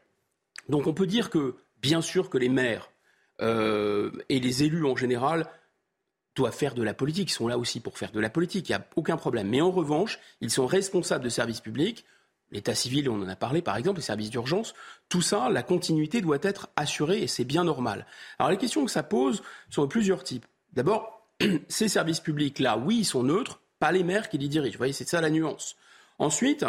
Donc 0.68 0.86
on 0.86 0.94
peut 0.94 1.06
dire 1.06 1.30
que, 1.30 1.54
bien 1.80 2.00
sûr, 2.00 2.30
que 2.30 2.38
les 2.38 2.48
maires 2.48 2.90
euh, 3.40 4.10
et 4.28 4.40
les 4.40 4.64
élus 4.64 4.86
en 4.86 4.96
général 4.96 5.46
doivent 6.34 6.54
faire 6.54 6.74
de 6.74 6.82
la 6.82 6.94
politique. 6.94 7.30
Ils 7.30 7.34
sont 7.34 7.48
là 7.48 7.58
aussi 7.58 7.80
pour 7.80 7.98
faire 7.98 8.12
de 8.12 8.20
la 8.20 8.30
politique. 8.30 8.68
Il 8.68 8.72
n'y 8.72 8.76
a 8.76 8.86
aucun 8.96 9.16
problème. 9.16 9.48
Mais 9.48 9.60
en 9.60 9.70
revanche, 9.70 10.18
ils 10.40 10.50
sont 10.50 10.66
responsables 10.66 11.24
de 11.24 11.30
services 11.30 11.60
publics. 11.60 12.04
L'état 12.52 12.74
civil, 12.74 13.08
on 13.08 13.22
en 13.22 13.28
a 13.28 13.36
parlé 13.36 13.60
par 13.60 13.76
exemple, 13.76 13.98
les 13.98 14.04
services 14.04 14.30
d'urgence, 14.30 14.74
tout 15.08 15.22
ça, 15.22 15.48
la 15.50 15.64
continuité 15.64 16.20
doit 16.20 16.38
être 16.42 16.68
assurée 16.76 17.20
et 17.20 17.26
c'est 17.26 17.44
bien 17.44 17.64
normal. 17.64 18.06
Alors 18.38 18.50
les 18.50 18.56
questions 18.56 18.84
que 18.84 18.90
ça 18.90 19.02
pose 19.02 19.42
sont 19.68 19.82
de 19.82 19.88
plusieurs 19.88 20.22
types. 20.22 20.46
D'abord, 20.72 21.15
ces 21.68 21.88
services 21.88 22.20
publics-là, 22.20 22.78
oui, 22.78 22.98
ils 22.98 23.04
sont 23.04 23.22
neutres, 23.22 23.60
pas 23.78 23.92
les 23.92 24.04
maires 24.04 24.28
qui 24.28 24.38
les 24.38 24.48
dirigent. 24.48 24.74
Vous 24.74 24.78
voyez, 24.78 24.92
c'est 24.92 25.08
ça 25.08 25.20
la 25.20 25.30
nuance. 25.30 25.76
Ensuite, 26.18 26.64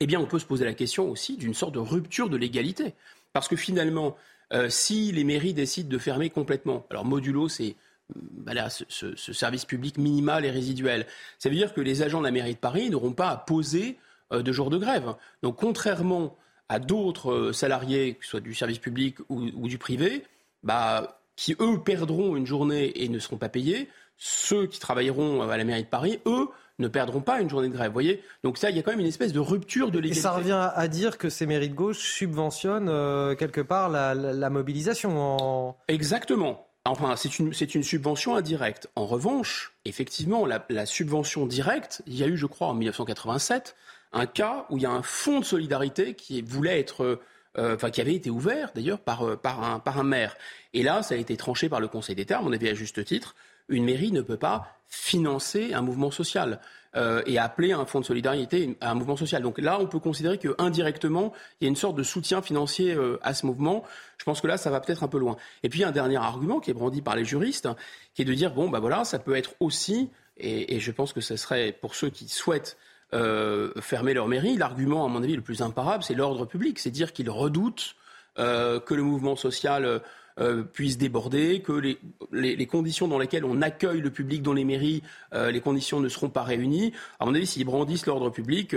eh 0.00 0.06
bien, 0.06 0.20
on 0.20 0.26
peut 0.26 0.38
se 0.38 0.46
poser 0.46 0.64
la 0.64 0.74
question 0.74 1.10
aussi 1.10 1.36
d'une 1.36 1.54
sorte 1.54 1.74
de 1.74 1.78
rupture 1.78 2.28
de 2.28 2.36
l'égalité. 2.36 2.94
Parce 3.32 3.48
que 3.48 3.56
finalement, 3.56 4.16
euh, 4.52 4.68
si 4.68 5.12
les 5.12 5.24
mairies 5.24 5.54
décident 5.54 5.88
de 5.88 5.98
fermer 5.98 6.30
complètement, 6.30 6.86
alors 6.90 7.04
modulo, 7.04 7.48
c'est 7.48 7.76
bah 8.14 8.68
ce, 8.70 9.32
service 9.32 9.64
public 9.64 9.98
minimal 9.98 10.44
et 10.44 10.50
résiduel, 10.50 11.06
ça 11.38 11.48
veut 11.48 11.56
dire 11.56 11.74
que 11.74 11.80
les 11.80 12.02
agents 12.02 12.20
de 12.20 12.24
la 12.24 12.30
mairie 12.30 12.54
de 12.54 12.58
Paris 12.58 12.88
n'auront 12.88 13.12
pas 13.12 13.30
à 13.30 13.36
poser 13.36 13.98
euh, 14.32 14.42
de 14.42 14.52
jours 14.52 14.70
de 14.70 14.78
grève. 14.78 15.14
Donc, 15.42 15.56
contrairement 15.56 16.36
à 16.68 16.78
d'autres 16.78 17.32
euh, 17.32 17.52
salariés, 17.52 18.14
que 18.14 18.24
ce 18.24 18.32
soit 18.32 18.40
du 18.40 18.54
service 18.54 18.78
public 18.78 19.18
ou, 19.28 19.50
ou 19.54 19.68
du 19.68 19.78
privé, 19.78 20.24
bah, 20.62 21.20
qui, 21.36 21.54
eux, 21.60 21.78
perdront 21.84 22.36
une 22.36 22.46
journée 22.46 23.02
et 23.02 23.08
ne 23.08 23.18
seront 23.18 23.36
pas 23.36 23.48
payés. 23.48 23.88
Ceux 24.16 24.66
qui 24.66 24.80
travailleront 24.80 25.42
à 25.42 25.56
la 25.56 25.64
mairie 25.64 25.84
de 25.84 25.88
Paris, 25.88 26.20
eux, 26.26 26.48
ne 26.78 26.88
perdront 26.88 27.20
pas 27.20 27.40
une 27.40 27.48
journée 27.48 27.68
de 27.68 27.72
grève. 27.72 27.92
voyez 27.92 28.22
Donc 28.42 28.58
ça, 28.58 28.70
il 28.70 28.76
y 28.76 28.78
a 28.78 28.82
quand 28.82 28.90
même 28.90 29.00
une 29.00 29.06
espèce 29.06 29.32
de 29.32 29.40
rupture 29.40 29.90
de 29.90 29.98
l'égalité. 29.98 30.18
Et 30.18 30.22
ça 30.22 30.32
revient 30.32 30.70
à 30.74 30.88
dire 30.88 31.18
que 31.18 31.28
ces 31.28 31.46
mairies 31.46 31.70
de 31.70 31.74
gauche 31.74 31.98
subventionnent 31.98 32.88
euh, 32.88 33.34
quelque 33.34 33.60
part 33.60 33.88
la, 33.88 34.50
mobilisation. 34.50 35.74
Exactement. 35.88 36.66
Enfin, 36.84 37.16
c'est 37.16 37.38
une, 37.38 37.52
une, 37.74 37.82
subvention 37.82 38.36
indirecte. 38.36 38.88
En 38.94 39.06
revanche, 39.06 39.74
effectivement, 39.84 40.46
la, 40.46 40.64
la, 40.68 40.86
subvention 40.86 41.46
directe, 41.46 42.02
il 42.06 42.14
y 42.14 42.22
a 42.22 42.28
eu, 42.28 42.36
je 42.36 42.46
crois, 42.46 42.68
en 42.68 42.74
1987, 42.74 43.74
un 44.12 44.26
cas 44.26 44.66
où 44.70 44.76
il 44.76 44.84
y 44.84 44.86
a 44.86 44.92
un 44.92 45.02
fonds 45.02 45.40
de 45.40 45.44
solidarité 45.44 46.14
qui 46.14 46.42
voulait 46.42 46.78
être 46.78 47.02
euh, 47.02 47.20
enfin 47.58 47.90
qui 47.90 48.00
avait 48.00 48.14
été 48.14 48.30
ouvert 48.30 48.70
d'ailleurs 48.74 49.00
par, 49.00 49.22
euh, 49.22 49.36
par, 49.36 49.62
un, 49.62 49.78
par 49.78 49.98
un 49.98 50.04
maire. 50.04 50.36
Et 50.74 50.82
là, 50.82 51.02
ça 51.02 51.14
a 51.14 51.18
été 51.18 51.36
tranché 51.36 51.68
par 51.68 51.80
le 51.80 51.88
Conseil 51.88 52.14
d'État, 52.14 52.38
à 52.38 52.42
mon 52.42 52.52
avis 52.52 52.68
à 52.68 52.74
juste 52.74 53.04
titre. 53.04 53.34
Une 53.68 53.84
mairie 53.84 54.12
ne 54.12 54.20
peut 54.20 54.36
pas 54.36 54.78
financer 54.88 55.74
un 55.74 55.82
mouvement 55.82 56.10
social 56.10 56.60
euh, 56.94 57.22
et 57.26 57.38
appeler 57.38 57.72
un 57.72 57.84
fonds 57.84 58.00
de 58.00 58.04
solidarité 58.04 58.76
à 58.80 58.92
un 58.92 58.94
mouvement 58.94 59.16
social. 59.16 59.42
Donc 59.42 59.58
là, 59.58 59.78
on 59.80 59.86
peut 59.86 59.98
considérer 59.98 60.38
qu'indirectement, 60.38 61.32
il 61.60 61.64
y 61.64 61.66
a 61.66 61.68
une 61.68 61.76
sorte 61.76 61.96
de 61.96 62.02
soutien 62.02 62.42
financier 62.42 62.96
à 63.22 63.34
ce 63.34 63.44
mouvement. 63.46 63.82
Je 64.18 64.24
pense 64.24 64.40
que 64.40 64.46
là, 64.46 64.56
ça 64.56 64.70
va 64.70 64.80
peut-être 64.80 65.02
un 65.02 65.08
peu 65.08 65.18
loin. 65.18 65.36
Et 65.62 65.68
puis, 65.68 65.82
un 65.82 65.90
dernier 65.90 66.16
argument 66.16 66.60
qui 66.60 66.70
est 66.70 66.74
brandi 66.74 67.02
par 67.02 67.16
les 67.16 67.24
juristes, 67.24 67.68
qui 68.14 68.22
est 68.22 68.24
de 68.24 68.34
dire, 68.34 68.54
bon, 68.54 68.68
bah 68.68 68.78
voilà, 68.78 69.04
ça 69.04 69.18
peut 69.18 69.34
être 69.34 69.54
aussi, 69.58 70.10
et, 70.36 70.76
et 70.76 70.80
je 70.80 70.92
pense 70.92 71.12
que 71.12 71.20
ce 71.20 71.36
serait 71.36 71.72
pour 71.72 71.96
ceux 71.96 72.10
qui 72.10 72.28
souhaitent 72.28 72.76
euh, 73.14 73.70
fermer 73.80 74.14
leur 74.14 74.26
mairie. 74.26 74.56
L'argument, 74.56 75.04
à 75.04 75.08
mon 75.08 75.22
avis, 75.22 75.36
le 75.36 75.42
plus 75.42 75.62
imparable, 75.62 76.02
c'est 76.02 76.14
l'ordre 76.14 76.44
public. 76.44 76.80
C'est 76.80 76.90
dire 76.90 77.12
qu'ils 77.12 77.30
redoutent 77.30 77.94
euh, 78.38 78.80
que 78.80 78.94
le 78.94 79.04
mouvement 79.04 79.36
social 79.36 80.02
euh, 80.40 80.64
puisse 80.64 80.98
déborder, 80.98 81.60
que 81.60 81.96
les, 82.32 82.66
conditions 82.66 83.06
dans 83.06 83.20
lesquelles 83.20 83.44
on 83.44 83.62
accueille 83.62 84.00
le 84.00 84.10
public 84.10 84.42
dans 84.42 84.52
les 84.52 84.64
mairies, 84.64 85.04
les 85.32 85.60
conditions 85.60 86.00
ne 86.00 86.08
seront 86.08 86.28
pas 86.30 86.42
réunies. 86.42 86.92
À 87.20 87.26
mon 87.26 87.34
avis, 87.34 87.46
s'ils 87.46 87.64
brandissent 87.64 88.06
l'ordre 88.06 88.28
public, 88.30 88.74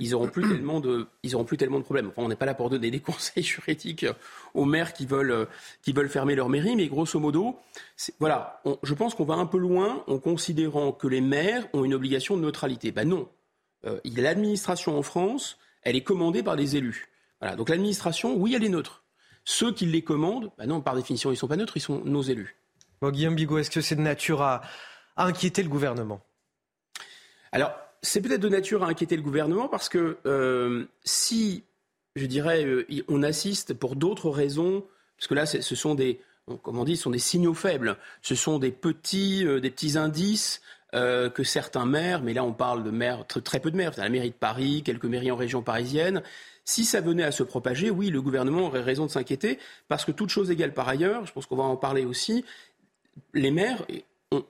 ils 0.00 0.10
n'auront 0.10 0.28
plus 0.28 0.48
tellement 0.48 0.80
de, 0.80 1.06
auront 1.34 1.44
plus 1.44 1.58
tellement 1.58 1.78
de 1.78 1.84
problèmes. 1.84 2.08
Enfin, 2.08 2.22
on 2.22 2.28
n'est 2.28 2.34
pas 2.34 2.46
là 2.46 2.54
pour 2.54 2.70
donner 2.70 2.90
des 2.90 3.00
conseils 3.00 3.44
juridiques 3.44 4.06
aux 4.54 4.64
maires 4.64 4.94
qui 4.94 5.04
veulent, 5.04 5.46
qui 5.82 5.92
veulent 5.92 6.08
fermer 6.08 6.34
leur 6.34 6.48
mairie, 6.48 6.74
mais 6.76 6.86
grosso 6.88 7.20
modo, 7.20 7.56
voilà, 8.18 8.62
je 8.82 8.94
pense 8.94 9.14
qu'on 9.14 9.24
va 9.24 9.34
un 9.34 9.46
peu 9.46 9.58
loin 9.58 10.02
en 10.06 10.18
considérant 10.18 10.92
que 10.92 11.06
les 11.06 11.20
maires 11.20 11.68
ont 11.74 11.84
une 11.84 11.94
obligation 11.94 12.36
de 12.36 12.42
neutralité. 12.42 12.90
Ben 12.90 13.08
non, 13.08 13.28
l'administration 14.16 14.98
en 14.98 15.02
France, 15.02 15.58
elle 15.82 15.96
est 15.96 16.02
commandée 16.02 16.42
par 16.42 16.56
des 16.56 16.76
élus. 16.76 17.08
Voilà. 17.40 17.56
Donc 17.56 17.68
l'administration, 17.68 18.34
oui, 18.34 18.54
elle 18.54 18.64
est 18.64 18.68
neutre. 18.68 19.04
Ceux 19.44 19.72
qui 19.72 19.86
les 19.86 20.02
commandent, 20.02 20.50
bah 20.58 20.66
non, 20.66 20.80
par 20.80 20.96
définition, 20.96 21.30
ils 21.30 21.34
ne 21.34 21.38
sont 21.38 21.48
pas 21.48 21.56
neutres, 21.56 21.76
ils 21.76 21.80
sont 21.80 22.02
nos 22.04 22.22
élus. 22.22 22.56
Guillaume 23.02 23.36
Bigot, 23.36 23.58
est-ce 23.58 23.70
que 23.70 23.80
c'est 23.80 23.94
de 23.94 24.00
nature 24.00 24.42
à, 24.42 24.62
inquiéter 25.16 25.62
le 25.62 25.68
gouvernement? 25.68 26.20
Alors, 27.52 27.72
c'est 28.02 28.20
peut-être 28.20 28.40
de 28.40 28.48
nature 28.48 28.82
à 28.82 28.88
inquiéter 28.88 29.16
le 29.16 29.22
gouvernement 29.22 29.68
parce 29.68 29.88
que 29.88 30.18
euh, 30.26 30.86
si, 31.04 31.62
je 32.16 32.26
dirais, 32.26 32.64
euh, 32.64 32.86
on 33.08 33.22
assiste 33.22 33.74
pour 33.74 33.94
d'autres 33.94 34.30
raisons, 34.30 34.84
parce 35.16 35.28
que 35.28 35.34
là, 35.34 35.46
ce 35.46 35.74
sont 35.74 35.94
des, 35.94 36.20
comme 36.62 36.78
on 36.78 36.84
dit, 36.84 36.96
sont 36.96 37.10
des 37.10 37.18
signaux 37.18 37.54
faibles. 37.54 37.96
Ce 38.22 38.34
sont 38.34 38.58
des 38.58 38.72
petits, 38.72 39.44
des 39.44 39.70
petits 39.70 39.96
indices 39.96 40.60
que 40.96 41.44
certains 41.44 41.84
maires, 41.84 42.22
mais 42.22 42.32
là 42.32 42.42
on 42.42 42.52
parle 42.52 42.82
de 42.82 42.90
maires, 42.90 43.26
très, 43.26 43.60
peu 43.60 43.70
de 43.70 43.76
maires, 43.76 43.92
la 43.96 44.08
mairie 44.08 44.30
de 44.30 44.34
Paris, 44.34 44.82
quelques 44.82 45.04
mairies 45.04 45.30
en 45.30 45.36
région 45.36 45.62
parisienne, 45.62 46.22
si 46.64 46.84
ça 46.84 47.00
venait 47.00 47.22
à 47.22 47.30
se 47.30 47.44
propager, 47.44 47.90
oui, 47.90 48.10
le 48.10 48.20
gouvernement 48.20 48.66
aurait 48.66 48.82
raison 48.82 49.06
de 49.06 49.10
s'inquiéter, 49.10 49.58
parce 49.88 50.04
que 50.04 50.12
toute 50.12 50.30
chose 50.30 50.50
égale 50.50 50.74
par 50.74 50.88
ailleurs, 50.88 51.24
je 51.24 51.32
pense 51.32 51.46
qu'on 51.46 51.56
va 51.56 51.64
en 51.64 51.76
parler 51.76 52.04
aussi, 52.04 52.44
les 53.34 53.50
maires 53.52 53.84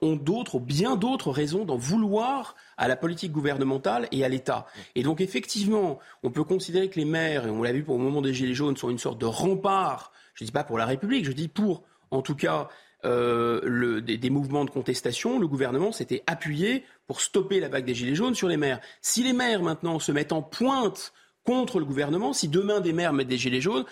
ont, 0.01 0.15
d'autres, 0.15 0.59
bien 0.59 0.95
d'autres 0.95 1.31
raisons 1.31 1.63
d'en 1.63 1.77
vouloir 1.77 2.55
à 2.77 2.87
la 2.87 2.95
politique 2.95 3.31
gouvernementale 3.31 4.07
et 4.11 4.25
à 4.25 4.29
l'État. 4.29 4.65
Et 4.95 5.03
donc 5.03 5.21
effectivement, 5.21 5.99
on 6.23 6.31
peut 6.31 6.43
considérer 6.43 6.89
que 6.89 6.99
les 6.99 7.05
maires, 7.05 7.45
et 7.45 7.51
on 7.51 7.61
l'a 7.61 7.71
vu 7.71 7.83
pour 7.83 7.97
le 7.97 8.03
moment 8.03 8.21
des 8.21 8.33
Gilets 8.33 8.55
jaunes, 8.55 8.77
sont 8.77 8.89
une 8.89 8.97
sorte 8.97 9.19
de 9.19 9.27
rempart, 9.27 10.11
je 10.33 10.43
ne 10.43 10.47
dis 10.47 10.51
pas 10.51 10.63
pour 10.63 10.79
la 10.79 10.87
République, 10.87 11.25
je 11.25 11.31
dis 11.31 11.47
pour, 11.47 11.83
en 12.09 12.23
tout 12.23 12.35
cas, 12.35 12.69
euh, 13.07 14.01
des, 14.01 14.29
mouvements 14.29 14.65
de 14.65 14.69
contestation, 14.69 15.39
le 15.39 15.47
gouvernement 15.47 15.91
s'était 15.91 16.23
appuyé 16.27 16.83
pour 17.07 17.21
stopper 17.21 17.59
la 17.59 17.69
vague 17.69 17.85
des 17.85 17.95
Gilets 17.95 18.15
jaunes 18.15 18.35
sur 18.35 18.47
les 18.47 18.57
maires. 18.57 18.79
Si 19.01 19.23
les 19.23 19.33
maires 19.33 19.63
maintenant 19.63 19.99
se 19.99 20.11
mettent 20.11 20.33
en 20.33 20.41
pointe 20.41 21.13
contre 21.47 21.79
le 21.79 21.85
gouvernement. 21.85 22.33
Si 22.33 22.49
demain 22.49 22.81
des 22.81 22.91
maires 22.91 23.13
mettent 23.13 23.29
des 23.29 23.37
gilets 23.37 23.61
jaunes, 23.61 23.85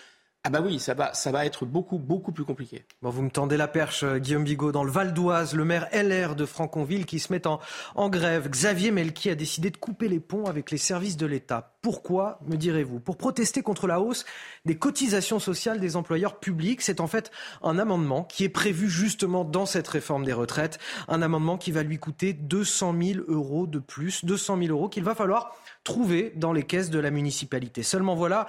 ah 0.47 0.51
bah 0.51 0.59
oui, 0.63 0.80
ça 0.80 0.93
va, 0.93 1.11
ça 1.15 1.31
va 1.31 1.43
être 1.47 1.65
beaucoup, 1.65 1.97
beaucoup 1.97 2.31
plus 2.31 2.45
compliqué. 2.45 2.85
Bon, 3.01 3.09
vous 3.09 3.23
me 3.23 3.31
tendez 3.31 3.57
la 3.57 3.67
perche, 3.67 4.03
euh, 4.03 4.19
Guillaume 4.19 4.43
Bigot. 4.43 4.72
Dans 4.72 4.84
le 4.84 4.91
Val 4.91 5.11
d'Oise, 5.11 5.55
le 5.55 5.65
maire 5.65 5.88
LR 5.91 6.35
de 6.35 6.45
Franconville 6.45 7.07
qui 7.07 7.17
se 7.17 7.34
met 7.34 7.47
en, 7.47 8.09
grève. 8.09 8.47
Xavier 8.47 8.91
Melki 8.91 9.31
a 9.31 9.35
décidé 9.35 9.72
de 9.72 9.77
couper 9.77 10.07
les 10.07 10.19
ponts 10.19 10.45
avec 10.45 10.69
les 10.69 10.77
services 10.77 11.17
de 11.17 11.26
l'État. 11.26 11.73
Pourquoi, 11.81 12.38
me 12.45 12.57
direz-vous? 12.57 12.99
Pour 12.99 13.17
protester 13.17 13.63
contre 13.63 13.88
la 13.88 13.99
hausse 13.99 14.23
des 14.65 14.77
cotisations 14.77 15.39
sociales 15.39 15.80
des 15.80 15.95
employeurs 15.95 16.39
publics. 16.39 16.84
C'est 16.84 17.01
en 17.01 17.07
fait 17.07 17.31
un 17.63 17.80
amendement 17.80 18.23
qui 18.23 18.43
est 18.43 18.49
prévu 18.49 18.88
justement 18.88 19.45
dans 19.45 19.65
cette 19.65 19.88
réforme 19.88 20.26
des 20.26 20.34
retraites. 20.34 20.77
Un 21.07 21.23
amendement 21.23 21.57
qui 21.57 21.72
va 21.72 21.81
lui 21.81 21.97
coûter 21.97 22.34
200 22.34 22.93
000 23.01 23.19
euros 23.27 23.65
de 23.65 23.80
plus. 23.80 24.23
200 24.23 24.59
000 24.59 24.69
euros 24.69 24.89
qu'il 24.89 25.03
va 25.03 25.15
falloir 25.15 25.55
trouver 25.85 26.34
dans 26.35 26.51
les 26.51 26.63
caisses 26.63 26.89
de 26.89 26.99
la 26.99 27.11
municipalité. 27.11 27.84
Seulement 27.84 28.15
voilà, 28.15 28.47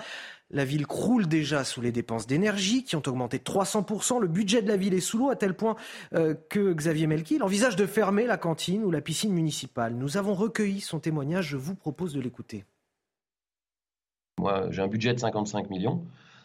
la 0.50 0.64
ville 0.64 0.86
croule 0.86 1.26
déjà 1.26 1.64
sous 1.64 1.80
les 1.80 1.92
dépenses 1.92 2.26
d'énergie 2.26 2.84
qui 2.84 2.96
ont 2.96 3.02
augmenté 3.06 3.38
de 3.38 3.44
300%. 3.44 4.20
Le 4.20 4.28
budget 4.28 4.62
de 4.62 4.68
la 4.68 4.76
ville 4.76 4.94
est 4.94 5.00
sous 5.00 5.18
l'eau 5.18 5.30
à 5.30 5.36
tel 5.36 5.54
point 5.54 5.76
euh, 6.14 6.34
que 6.48 6.72
Xavier 6.72 7.06
Melki 7.06 7.40
envisage 7.42 7.76
de 7.76 7.86
fermer 7.86 8.26
la 8.26 8.36
cantine 8.36 8.84
ou 8.84 8.90
la 8.90 9.00
piscine 9.00 9.32
municipale. 9.32 9.94
Nous 9.94 10.16
avons 10.16 10.34
recueilli 10.34 10.80
son 10.80 11.00
témoignage, 11.00 11.48
je 11.48 11.56
vous 11.56 11.74
propose 11.74 12.12
de 12.12 12.20
l'écouter. 12.20 12.64
Moi, 14.38 14.66
j'ai 14.70 14.82
un 14.82 14.88
budget 14.88 15.14
de 15.14 15.18
55 15.18 15.70
millions. 15.70 16.04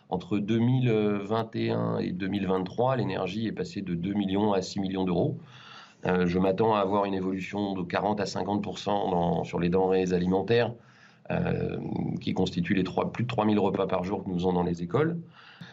Entre 0.10 0.40
2021 0.40 2.00
et 2.00 2.12
2023, 2.12 2.98
l'énergie 2.98 3.48
est 3.48 3.52
passée 3.52 3.82
de 3.82 3.94
2 3.94 4.14
millions 4.14 4.54
à 4.54 4.62
6 4.62 4.80
millions 4.80 5.04
d'euros. 5.04 5.38
Euh, 6.06 6.26
je 6.26 6.40
m'attends 6.40 6.74
à 6.74 6.80
avoir 6.80 7.06
une 7.06 7.14
évolution 7.14 7.74
de 7.74 7.84
40 7.84 8.20
à 8.20 8.24
50% 8.24 9.46
sur 9.46 9.60
les 9.60 9.70
denrées 9.70 10.12
alimentaires. 10.14 10.74
Euh, 11.32 11.78
qui 12.20 12.34
constituent 12.34 12.74
les 12.74 12.84
plus 13.14 13.24
de 13.24 13.28
3000 13.28 13.58
repas 13.58 13.88
par 13.88 14.04
jour 14.04 14.24
que 14.24 14.30
nous 14.30 14.42
avons 14.42 14.54
dans 14.54 14.64
les 14.64 14.84
écoles. 14.84 15.18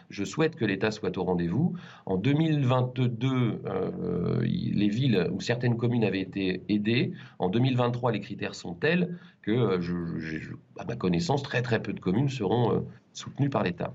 Je 0.09 0.23
souhaite 0.23 0.55
que 0.55 0.65
l'État 0.65 0.89
soit 0.89 1.15
au 1.17 1.23
rendez-vous. 1.23 1.75
En 2.05 2.17
2022, 2.17 3.61
euh, 3.65 4.41
les 4.41 4.89
villes 4.89 5.29
ou 5.31 5.41
certaines 5.41 5.77
communes 5.77 6.03
avaient 6.03 6.21
été 6.21 6.63
aidées. 6.69 7.11
En 7.37 7.49
2023, 7.49 8.11
les 8.11 8.19
critères 8.19 8.55
sont 8.55 8.73
tels 8.73 9.17
que, 9.41 9.51
euh, 9.51 10.55
à 10.77 10.85
ma 10.85 10.95
connaissance, 10.95 11.43
très 11.43 11.61
très 11.61 11.81
peu 11.81 11.93
de 11.93 11.99
communes 11.99 12.29
seront 12.29 12.85
soutenues 13.19 13.49
par 13.49 13.63
l'État. 13.63 13.93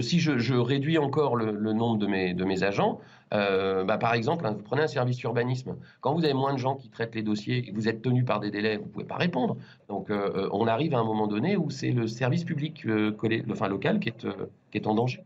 si 0.00 0.20
je, 0.20 0.54
réduis 0.54 0.98
encore 0.98 1.36
le, 1.36 1.72
nombre 1.72 1.96
de 1.98 2.06
mes, 2.44 2.62
agents, 2.62 3.00
euh, 3.32 3.84
bah, 3.84 3.98
par 3.98 4.14
exemple, 4.14 4.46
hein, 4.46 4.52
vous 4.52 4.62
prenez 4.62 4.82
un 4.82 4.88
service 4.88 5.22
urbanisme. 5.22 5.76
Quand 6.00 6.14
vous 6.14 6.24
avez 6.24 6.34
moins 6.34 6.52
de 6.52 6.58
gens 6.58 6.74
qui 6.74 6.90
traitent 6.90 7.14
les 7.14 7.22
dossiers 7.22 7.72
vous 7.74 7.88
êtes 7.88 8.02
tenu 8.02 8.24
par 8.24 8.40
des 8.40 8.50
délais, 8.50 8.76
vous 8.76 8.84
ne 8.84 8.88
pouvez 8.88 9.04
pas 9.04 9.16
répondre. 9.16 9.56
Donc, 9.88 10.10
euh, 10.10 10.30
euh, 10.34 10.48
on 10.52 10.66
arrive 10.66 10.94
à 10.94 10.98
un 10.98 11.04
moment 11.04 11.26
donné 11.26 11.56
où 11.56 11.70
c'est 11.70 11.90
le 11.90 12.06
service 12.06 12.44
public 12.44 12.84
local 12.84 14.00
qui 14.00 14.08
est, 14.08 14.86
en 14.86 14.94
danger. 14.94 15.24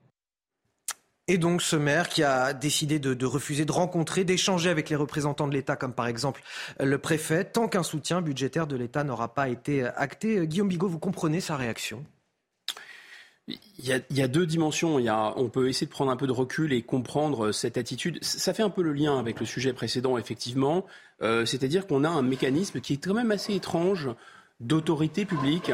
Et 1.31 1.37
donc 1.37 1.61
ce 1.61 1.77
maire 1.77 2.09
qui 2.09 2.23
a 2.23 2.55
décidé 2.55 2.99
de 2.99 3.27
refuser 3.27 3.67
de 3.67 3.73
rencontrer, 3.73 4.25
d'échanger 4.25 4.71
avec 4.71 4.89
les 4.89 4.97
représentants 4.97 5.47
de 5.47 5.53
l'État, 5.53 5.77
comme 5.77 5.93
par 5.93 6.07
exemple 6.07 6.43
le 6.81 6.97
préfet, 6.97 7.45
tant 7.45 7.69
qu'un 7.69 7.83
soutien 7.83 8.23
budgétaire 8.23 8.67
de 8.67 8.77
l'État 8.77 9.05
n'aura 9.05 9.35
pas 9.35 9.49
été 9.51 9.85
acté. 9.85 10.47
Guillaume 10.47 10.69
Bigot, 10.69 10.89
vous 10.89 10.99
comprenez 10.99 11.41
sa 11.41 11.57
réaction? 11.57 12.05
Il 13.79 14.03
y, 14.11 14.23
a, 14.23 14.29
deux 14.29 14.47
dimensions. 14.47 14.97
on 14.97 15.49
peut 15.49 15.69
essayer 15.69 15.87
de 15.87 15.93
prendre 15.93 16.11
un 16.11 16.17
peu 16.17 16.27
de 16.27 16.33
recul 16.33 16.73
et 16.73 16.83
comprendre 16.83 17.53
cette 17.53 17.79
attitude. 17.79 18.23
Ça 18.23 18.53
fait 18.53 18.63
un 18.63 18.71
peu 18.71 18.83
le 18.83 18.93
lien 18.93 19.19
avec 19.19 19.41
le 19.41 19.47
sujet 19.47 19.73
précédent, 19.73 20.19
effectivement. 20.19 20.85
Euh, 21.23 21.45
c'est-à-dire 21.47 21.87
qu'on 21.87 22.05
a 22.05 22.09
un 22.09 22.23
mécanisme 22.23 22.81
qui 22.81 22.95
est 22.95 22.97
quand 23.05 23.15
même 23.15 23.31
assez 23.31 23.55
étrange 23.55 24.11
d'autorité 24.61 25.25
publique 25.25 25.73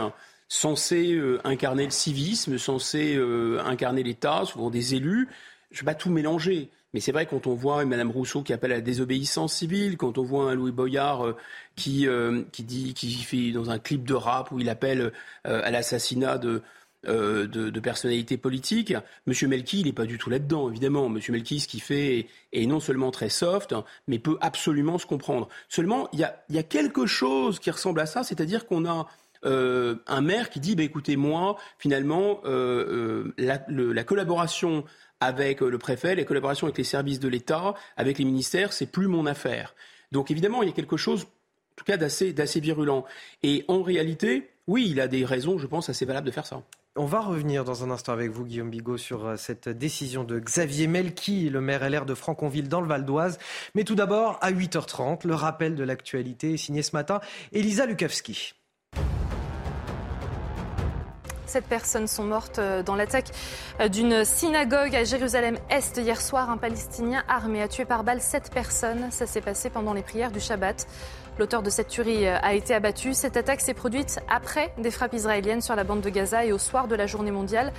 censé 0.48 1.12
euh, 1.14 1.40
incarner 1.44 1.84
le 1.84 1.90
civisme, 1.90 2.58
censé 2.58 3.16
euh, 3.16 3.60
incarner 3.64 4.02
l'État, 4.02 4.44
souvent 4.44 4.70
des 4.70 4.94
élus. 4.94 5.28
Je 5.70 5.78
ne 5.78 5.80
vais 5.80 5.92
pas 5.92 5.94
tout 5.94 6.10
mélanger. 6.10 6.70
Mais 6.92 7.00
c'est 7.00 7.10
vrai, 7.10 7.26
quand 7.26 7.48
on 7.48 7.54
voit 7.54 7.84
Mme 7.84 8.10
Rousseau 8.12 8.42
qui 8.42 8.52
appelle 8.52 8.70
à 8.70 8.76
la 8.76 8.80
désobéissance 8.80 9.54
civile, 9.54 9.96
quand 9.96 10.16
on 10.16 10.22
voit 10.22 10.50
un 10.50 10.54
Louis 10.54 10.70
Boyard 10.70 11.34
qui, 11.74 12.06
qui, 12.52 12.62
dit, 12.62 12.94
qui 12.94 13.12
fait 13.14 13.50
dans 13.50 13.70
un 13.70 13.80
clip 13.80 14.04
de 14.04 14.14
rap 14.14 14.52
où 14.52 14.60
il 14.60 14.68
appelle 14.68 15.12
à 15.42 15.72
l'assassinat 15.72 16.38
de, 16.38 16.62
euh, 17.08 17.46
de, 17.46 17.80
personnalité 17.80 18.36
politique. 18.36 18.94
Monsieur 19.26 19.48
Melki, 19.48 19.80
il 19.80 19.86
n'est 19.86 19.92
pas 19.92 20.06
du 20.06 20.18
tout 20.18 20.30
là-dedans, 20.30 20.70
évidemment. 20.70 21.08
Monsieur 21.08 21.32
Melki, 21.32 21.60
ce 21.60 21.68
qu'il 21.68 21.82
fait 21.82 22.26
est, 22.52 22.66
non 22.66 22.80
seulement 22.80 23.10
très 23.10 23.28
soft, 23.28 23.74
mais 24.08 24.18
peut 24.18 24.38
absolument 24.40 24.98
se 24.98 25.06
comprendre. 25.06 25.48
Seulement, 25.68 26.08
il 26.12 26.20
y 26.20 26.58
a, 26.58 26.62
quelque 26.62 27.06
chose 27.06 27.58
qui 27.58 27.70
ressemble 27.70 28.00
à 28.00 28.06
ça, 28.06 28.22
c'est-à-dire 28.22 28.66
qu'on 28.66 28.86
a 28.86 29.06
euh, 29.44 29.96
un 30.06 30.20
maire 30.22 30.48
qui 30.48 30.60
dit, 30.60 30.76
bah, 30.76 30.82
écoutez, 30.82 31.16
moi, 31.16 31.56
finalement, 31.78 32.40
euh, 32.44 33.32
la, 33.36 34.04
collaboration 34.04 34.84
avec 35.20 35.60
le 35.60 35.78
préfet, 35.78 36.14
la 36.14 36.24
collaboration 36.24 36.66
avec 36.66 36.78
les 36.78 36.84
services 36.84 37.20
de 37.20 37.28
l'État, 37.28 37.74
avec 37.96 38.18
les 38.18 38.24
ministères, 38.24 38.72
c'est 38.72 38.86
plus 38.86 39.08
mon 39.08 39.26
affaire. 39.26 39.74
Donc 40.12 40.30
évidemment, 40.30 40.62
il 40.62 40.68
y 40.68 40.72
a 40.72 40.74
quelque 40.74 40.96
chose, 40.96 41.24
en 41.24 41.76
tout 41.76 41.84
cas, 41.84 41.96
d'assez 41.96 42.60
virulent. 42.60 43.04
Et 43.42 43.64
en 43.68 43.82
réalité, 43.82 44.48
oui, 44.66 44.86
il 44.88 45.00
a 45.00 45.08
des 45.08 45.24
raisons, 45.24 45.58
je 45.58 45.66
pense, 45.66 45.88
assez 45.88 46.04
valables 46.04 46.26
de 46.26 46.32
faire 46.32 46.46
ça. 46.46 46.62
On 46.96 47.06
va 47.06 47.18
revenir 47.18 47.64
dans 47.64 47.82
un 47.82 47.90
instant 47.90 48.12
avec 48.12 48.30
vous, 48.30 48.44
Guillaume 48.44 48.70
Bigot, 48.70 48.98
sur 48.98 49.26
euh, 49.26 49.36
cette 49.36 49.68
décision 49.68 50.22
de 50.22 50.38
Xavier 50.38 50.86
Melki, 50.86 51.50
le 51.50 51.60
maire 51.60 51.90
LR 51.90 52.06
de 52.06 52.14
Franconville 52.14 52.68
dans 52.68 52.80
le 52.80 52.86
Val 52.86 53.04
d'Oise. 53.04 53.40
Mais 53.74 53.82
tout 53.82 53.96
d'abord, 53.96 54.38
à 54.42 54.52
8h30, 54.52 55.26
le 55.26 55.34
rappel 55.34 55.74
de 55.74 55.82
l'actualité 55.82 56.54
est 56.54 56.56
signé 56.56 56.82
ce 56.82 56.94
matin, 56.94 57.18
Elisa 57.50 57.86
Lukavski. 57.86 58.54
Sept 61.46 61.66
personnes 61.66 62.06
sont 62.06 62.24
mortes 62.24 62.60
euh, 62.60 62.84
dans 62.84 62.94
l'attaque 62.94 63.30
euh, 63.80 63.88
d'une 63.88 64.24
synagogue 64.24 64.94
à 64.94 65.02
Jérusalem-Est 65.02 65.96
hier 65.98 66.20
soir. 66.20 66.48
Un 66.48 66.58
Palestinien 66.58 67.24
armé 67.28 67.60
a 67.60 67.66
tué 67.66 67.84
par 67.84 68.04
balle 68.04 68.20
sept 68.20 68.52
personnes. 68.52 69.10
Ça 69.10 69.26
s'est 69.26 69.40
passé 69.40 69.68
pendant 69.68 69.94
les 69.94 70.02
prières 70.02 70.30
du 70.30 70.40
Shabbat. 70.40 70.86
L'auteur 71.38 71.62
de 71.62 71.70
cette 71.70 71.88
tuerie 71.88 72.26
euh, 72.26 72.38
a 72.42 72.54
été 72.54 72.74
abattu. 72.74 73.12
Cette 73.12 73.36
attaque 73.36 73.60
s'est 73.60 73.74
produite 73.74 74.20
après 74.28 74.72
des 74.78 74.90
frappes 74.90 75.14
israéliennes 75.14 75.62
sur 75.62 75.74
la 75.74 75.82
bande 75.82 76.00
de 76.00 76.10
Gaza 76.10 76.44
et 76.44 76.52
au 76.52 76.58
soir 76.58 76.86
de 76.86 76.94
la 76.94 77.06
journée 77.06 77.32
mondiale 77.32 77.72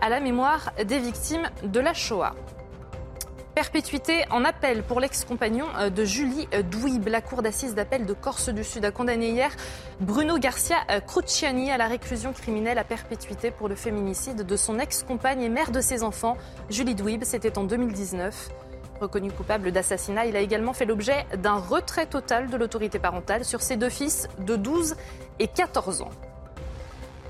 à 0.00 0.08
la 0.08 0.20
mémoire 0.20 0.72
des 0.84 1.00
victimes 1.00 1.50
de 1.64 1.80
la 1.80 1.94
Shoah. 1.94 2.34
Perpétuité 3.56 4.24
en 4.30 4.44
appel 4.44 4.82
pour 4.84 5.00
l'ex-compagnon 5.00 5.66
euh, 5.78 5.90
de 5.90 6.04
Julie 6.04 6.48
euh, 6.54 6.62
Douib. 6.62 7.08
La 7.08 7.20
cour 7.20 7.42
d'assises 7.42 7.74
d'appel 7.74 8.06
de 8.06 8.12
Corse 8.12 8.50
du 8.50 8.62
Sud 8.62 8.84
a 8.84 8.92
condamné 8.92 9.30
hier 9.30 9.50
Bruno 10.00 10.38
Garcia 10.38 10.76
Cruciani 11.04 11.72
à 11.72 11.78
la 11.78 11.88
réclusion 11.88 12.32
criminelle 12.32 12.78
à 12.78 12.84
perpétuité 12.84 13.50
pour 13.50 13.68
le 13.68 13.74
féminicide 13.74 14.46
de 14.46 14.56
son 14.56 14.78
ex-compagne 14.78 15.42
et 15.42 15.48
mère 15.48 15.72
de 15.72 15.80
ses 15.80 16.04
enfants, 16.04 16.36
Julie 16.70 16.94
Douib. 16.94 17.24
C'était 17.24 17.58
en 17.58 17.64
2019. 17.64 18.50
Reconnu 19.02 19.32
coupable 19.32 19.72
d'assassinat, 19.72 20.26
il 20.26 20.36
a 20.36 20.40
également 20.40 20.72
fait 20.72 20.84
l'objet 20.84 21.26
d'un 21.36 21.56
retrait 21.56 22.06
total 22.06 22.48
de 22.48 22.56
l'autorité 22.56 23.00
parentale 23.00 23.44
sur 23.44 23.60
ses 23.60 23.76
deux 23.76 23.88
fils 23.88 24.28
de 24.38 24.54
12 24.54 24.94
et 25.40 25.48
14 25.48 26.02
ans. 26.02 26.10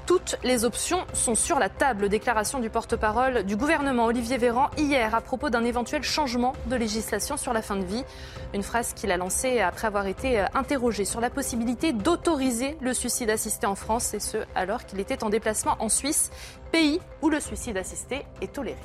Toutes 0.05 0.37
les 0.45 0.67
options 0.67 1.07
sont 1.15 1.35
sur 1.35 1.59
la 1.59 1.71
table. 1.71 2.11
Déclaration 2.11 2.59
du 2.59 2.69
porte-parole 2.69 3.45
du 3.45 3.57
gouvernement 3.57 4.05
Olivier 4.05 4.37
Véran 4.37 4.69
hier 4.77 5.15
à 5.15 5.23
propos 5.23 5.49
d'un 5.49 5.65
éventuel 5.65 6.03
changement 6.03 6.53
de 6.67 6.77
législation 6.77 7.39
sur 7.39 7.55
la 7.55 7.63
fin 7.63 7.77
de 7.77 7.85
vie. 7.85 8.05
Une 8.53 8.63
phrase 8.63 8.93
qu'il 8.93 9.11
a 9.11 9.17
lancée 9.17 9.61
après 9.61 9.87
avoir 9.87 10.07
été 10.07 10.45
interrogé 10.53 11.07
sur 11.07 11.23
la 11.23 11.31
possibilité 11.31 11.95
d'autoriser 11.95 12.77
le 12.83 12.93
suicide 12.93 13.31
assisté 13.31 13.67
en 13.67 13.77
France, 13.77 14.13
et 14.13 14.21
ce 14.21 14.37
alors 14.55 14.85
qu'il 14.85 15.01
était 15.01 15.25
en 15.25 15.31
déplacement 15.31 15.77
en 15.79 15.89
Suisse, 15.89 16.31
pays 16.71 17.01
où 17.23 17.31
le 17.31 17.41
suicide 17.41 17.79
assisté 17.79 18.27
est 18.43 18.53
toléré. 18.53 18.77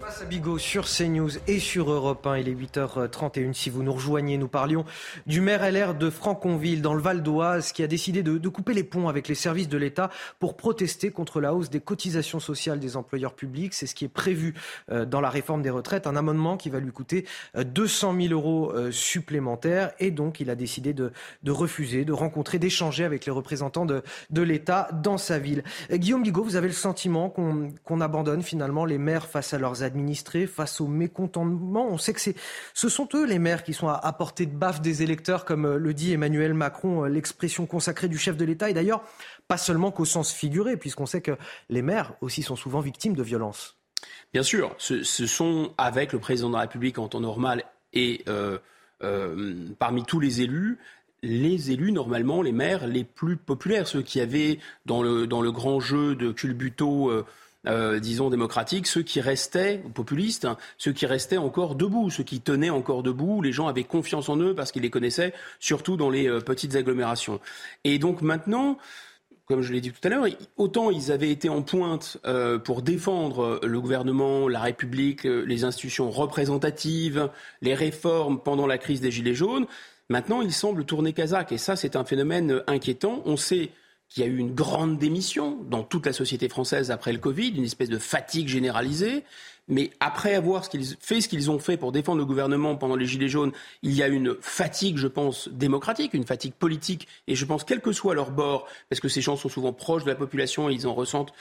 Face 0.00 0.22
à 0.22 0.24
Bigot 0.24 0.56
sur 0.56 0.86
CNews 0.86 1.32
et 1.46 1.58
sur 1.58 1.90
Europe 1.90 2.26
1, 2.26 2.38
il 2.38 2.48
est 2.48 2.54
8h31. 2.54 3.52
Si 3.52 3.68
vous 3.68 3.82
nous 3.82 3.92
rejoignez, 3.92 4.38
nous 4.38 4.48
parlions 4.48 4.86
du 5.26 5.42
maire 5.42 5.70
LR 5.70 5.94
de 5.94 6.08
Franconville 6.08 6.80
dans 6.80 6.94
le 6.94 7.02
Val 7.02 7.22
d'Oise 7.22 7.72
qui 7.72 7.82
a 7.82 7.86
décidé 7.86 8.22
de, 8.22 8.48
couper 8.48 8.72
les 8.72 8.82
ponts 8.82 9.08
avec 9.08 9.28
les 9.28 9.34
services 9.34 9.68
de 9.68 9.76
l'État 9.76 10.08
pour 10.38 10.56
protester 10.56 11.10
contre 11.10 11.42
la 11.42 11.52
hausse 11.52 11.68
des 11.68 11.80
cotisations 11.80 12.40
sociales 12.40 12.80
des 12.80 12.96
employeurs 12.96 13.34
publics. 13.34 13.74
C'est 13.74 13.86
ce 13.86 13.94
qui 13.94 14.06
est 14.06 14.08
prévu 14.08 14.54
euh, 14.90 15.04
dans 15.04 15.20
la 15.20 15.28
réforme 15.28 15.60
des 15.60 15.68
retraites, 15.68 16.06
un 16.06 16.16
amendement 16.16 16.56
qui 16.56 16.70
va 16.70 16.80
lui 16.80 16.92
coûter 16.92 17.26
200 17.54 18.14
euh, 18.14 18.22
000 18.28 18.32
euros 18.32 18.72
euh, 18.72 18.90
supplémentaires 18.90 19.92
et 19.98 20.10
donc 20.10 20.40
il 20.40 20.48
a 20.48 20.54
décidé 20.54 20.94
de, 20.94 21.12
refuser, 21.46 22.06
de 22.06 22.12
rencontrer, 22.14 22.58
d'échanger 22.58 23.04
avec 23.04 23.26
les 23.26 23.32
représentants 23.32 23.84
de, 23.84 24.02
l'État 24.40 24.88
dans 24.94 25.18
sa 25.18 25.38
ville. 25.38 25.62
Guillaume 25.92 26.22
Bigot, 26.22 26.42
vous 26.42 26.56
avez 26.56 26.68
le 26.68 26.74
sentiment 26.74 27.28
qu'on 27.28 27.70
qu 27.86 28.02
abandonne 28.02 28.42
finalement 28.42 28.86
les 28.86 28.96
maires 28.96 29.26
face 29.26 29.52
à 29.52 29.58
leurs 29.58 29.82
administrés 29.90 30.46
face 30.46 30.80
au 30.80 30.86
mécontentement. 30.86 31.88
On 31.90 31.98
sait 31.98 32.12
que 32.12 32.20
ce 32.74 32.88
sont 32.88 33.08
eux 33.14 33.26
les 33.26 33.38
maires 33.38 33.64
qui 33.64 33.74
sont 33.74 33.88
à, 33.88 33.94
à 33.94 34.12
portée 34.12 34.46
de 34.46 34.54
baffe 34.54 34.80
des 34.80 35.02
électeurs, 35.02 35.44
comme 35.44 35.66
euh, 35.66 35.76
le 35.76 35.94
dit 35.94 36.12
Emmanuel 36.12 36.54
Macron, 36.54 37.04
euh, 37.04 37.08
l'expression 37.08 37.66
consacrée 37.66 38.08
du 38.08 38.18
chef 38.18 38.36
de 38.36 38.44
l'État. 38.44 38.70
Et 38.70 38.74
d'ailleurs, 38.74 39.02
pas 39.48 39.58
seulement 39.58 39.90
qu'au 39.90 40.04
sens 40.04 40.32
figuré, 40.32 40.76
puisqu'on 40.76 41.06
sait 41.06 41.20
que 41.20 41.36
les 41.68 41.82
maires 41.82 42.14
aussi 42.20 42.42
sont 42.42 42.56
souvent 42.56 42.80
victimes 42.80 43.14
de 43.14 43.22
violences. 43.22 43.76
Bien 44.32 44.42
sûr, 44.42 44.74
ce, 44.78 45.02
sont 45.02 45.72
avec 45.76 46.12
le 46.12 46.18
président 46.20 46.48
de 46.48 46.54
la 46.54 46.60
République 46.60 46.98
en 46.98 47.08
temps 47.08 47.20
normal 47.20 47.64
et 47.92 48.24
euh, 48.28 48.58
parmi 49.78 50.04
tous 50.04 50.20
les 50.20 50.40
élus, 50.40 50.78
les 51.22 51.70
élus, 51.70 51.92
normalement, 51.92 52.40
les 52.40 52.52
maires 52.52 52.86
les 52.86 53.04
plus 53.04 53.36
populaires, 53.36 53.86
ceux 53.86 54.02
qui 54.02 54.20
avaient 54.20 54.58
dans 54.86 55.02
le, 55.02 55.26
dans 55.26 55.42
le 55.42 55.52
grand 55.52 55.80
jeu 55.80 56.14
de 56.14 56.32
culbuto 56.32 57.10
euh, 57.66 58.00
disons, 58.00 58.30
démocratiques, 58.30 58.86
ceux 58.86 59.02
qui 59.02 59.20
restaient, 59.20 59.82
populistes, 59.94 60.44
hein, 60.44 60.56
ceux 60.78 60.92
qui 60.92 61.06
restaient 61.06 61.36
encore 61.36 61.74
debout, 61.74 62.10
ceux 62.10 62.22
qui 62.22 62.40
tenaient 62.40 62.70
encore 62.70 63.02
debout, 63.02 63.42
les 63.42 63.52
gens 63.52 63.68
avaient 63.68 63.84
confiance 63.84 64.28
en 64.28 64.38
eux 64.38 64.54
parce 64.54 64.72
qu'ils 64.72 64.82
les 64.82 64.90
connaissaient, 64.90 65.34
surtout 65.58 65.96
dans 65.96 66.10
les 66.10 66.28
euh, 66.28 66.40
petites 66.40 66.74
agglomérations. 66.74 67.40
Et 67.84 67.98
donc 67.98 68.22
maintenant, 68.22 68.78
comme 69.50 69.62
je 69.62 69.72
l'ai 69.72 69.80
dit 69.80 69.90
tout 69.90 70.00
à 70.04 70.08
l'heure, 70.08 70.26
autant 70.56 70.90
ils 70.90 71.10
avaient 71.10 71.30
été 71.30 71.48
en 71.48 71.62
pointe 71.62 72.18
euh, 72.24 72.58
pour 72.58 72.82
défendre 72.82 73.58
le 73.64 73.80
gouvernement, 73.80 74.46
la 74.46 74.60
République, 74.60 75.26
euh, 75.26 75.44
les 75.44 75.64
institutions 75.64 76.08
représentatives, 76.08 77.28
les 77.60 77.74
réformes 77.74 78.40
pendant 78.40 78.68
la 78.68 78.78
crise 78.78 79.00
des 79.00 79.10
Gilets 79.10 79.34
jaunes, 79.34 79.66
maintenant 80.08 80.40
ils 80.40 80.52
semblent 80.52 80.84
tourner 80.84 81.12
Kazakh. 81.12 81.50
Et 81.50 81.58
ça, 81.58 81.74
c'est 81.74 81.96
un 81.96 82.04
phénomène 82.04 82.62
inquiétant. 82.68 83.22
On 83.26 83.36
sait 83.36 83.70
qu'il 84.10 84.24
y 84.24 84.26
a 84.26 84.28
eu 84.28 84.36
une 84.36 84.54
grande 84.54 84.98
démission 84.98 85.56
dans 85.70 85.84
toute 85.84 86.04
la 86.04 86.12
société 86.12 86.48
française 86.48 86.90
après 86.90 87.12
le 87.12 87.18
Covid, 87.18 87.50
une 87.50 87.64
espèce 87.64 87.88
de 87.88 87.98
fatigue 87.98 88.48
généralisée. 88.48 89.24
Mais 89.68 89.90
après 90.00 90.34
avoir 90.34 90.66
fait 90.66 91.20
ce 91.20 91.28
qu'ils 91.28 91.48
ont 91.48 91.60
fait 91.60 91.76
pour 91.76 91.92
défendre 91.92 92.18
le 92.18 92.24
gouvernement 92.24 92.74
pendant 92.74 92.96
les 92.96 93.06
Gilets 93.06 93.28
jaunes, 93.28 93.52
il 93.82 93.92
y 93.92 94.02
a 94.02 94.08
une 94.08 94.34
fatigue, 94.40 94.96
je 94.96 95.06
pense, 95.06 95.48
démocratique, 95.48 96.12
une 96.12 96.26
fatigue 96.26 96.54
politique, 96.54 97.06
et 97.28 97.36
je 97.36 97.44
pense, 97.44 97.62
quel 97.62 97.80
que 97.80 97.92
soit 97.92 98.16
leur 98.16 98.32
bord, 98.32 98.66
parce 98.88 98.98
que 98.98 99.08
ces 99.08 99.20
gens 99.20 99.36
sont 99.36 99.48
souvent 99.48 99.72
proches 99.72 100.02
de 100.02 100.08
la 100.08 100.16
population 100.16 100.68
et 100.68 100.74
ils 100.74 100.88
en 100.88 100.94
ressentent 100.94 101.32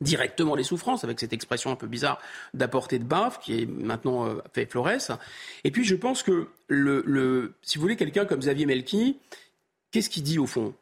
directement 0.00 0.54
les 0.54 0.62
souffrances, 0.62 1.04
avec 1.04 1.20
cette 1.20 1.34
expression 1.34 1.70
un 1.70 1.76
peu 1.76 1.86
bizarre 1.86 2.18
d'apporter 2.54 2.98
de 2.98 3.04
baffe, 3.04 3.40
qui 3.40 3.60
est 3.60 3.66
maintenant 3.66 4.26
euh, 4.26 4.36
fait 4.54 4.64
Flores. 4.64 5.18
Et 5.64 5.70
puis 5.70 5.84
je 5.84 5.96
pense 5.96 6.22
que, 6.22 6.48
si 7.62 7.76
vous 7.76 7.82
voulez, 7.82 7.96
quelqu'un 7.96 8.24
comme 8.24 8.40
Xavier 8.40 8.64
Melki, 8.64 9.18
qu'est-ce 9.90 10.08
qu'il 10.08 10.22
dit 10.22 10.38
au 10.38 10.46
fond? 10.46 10.74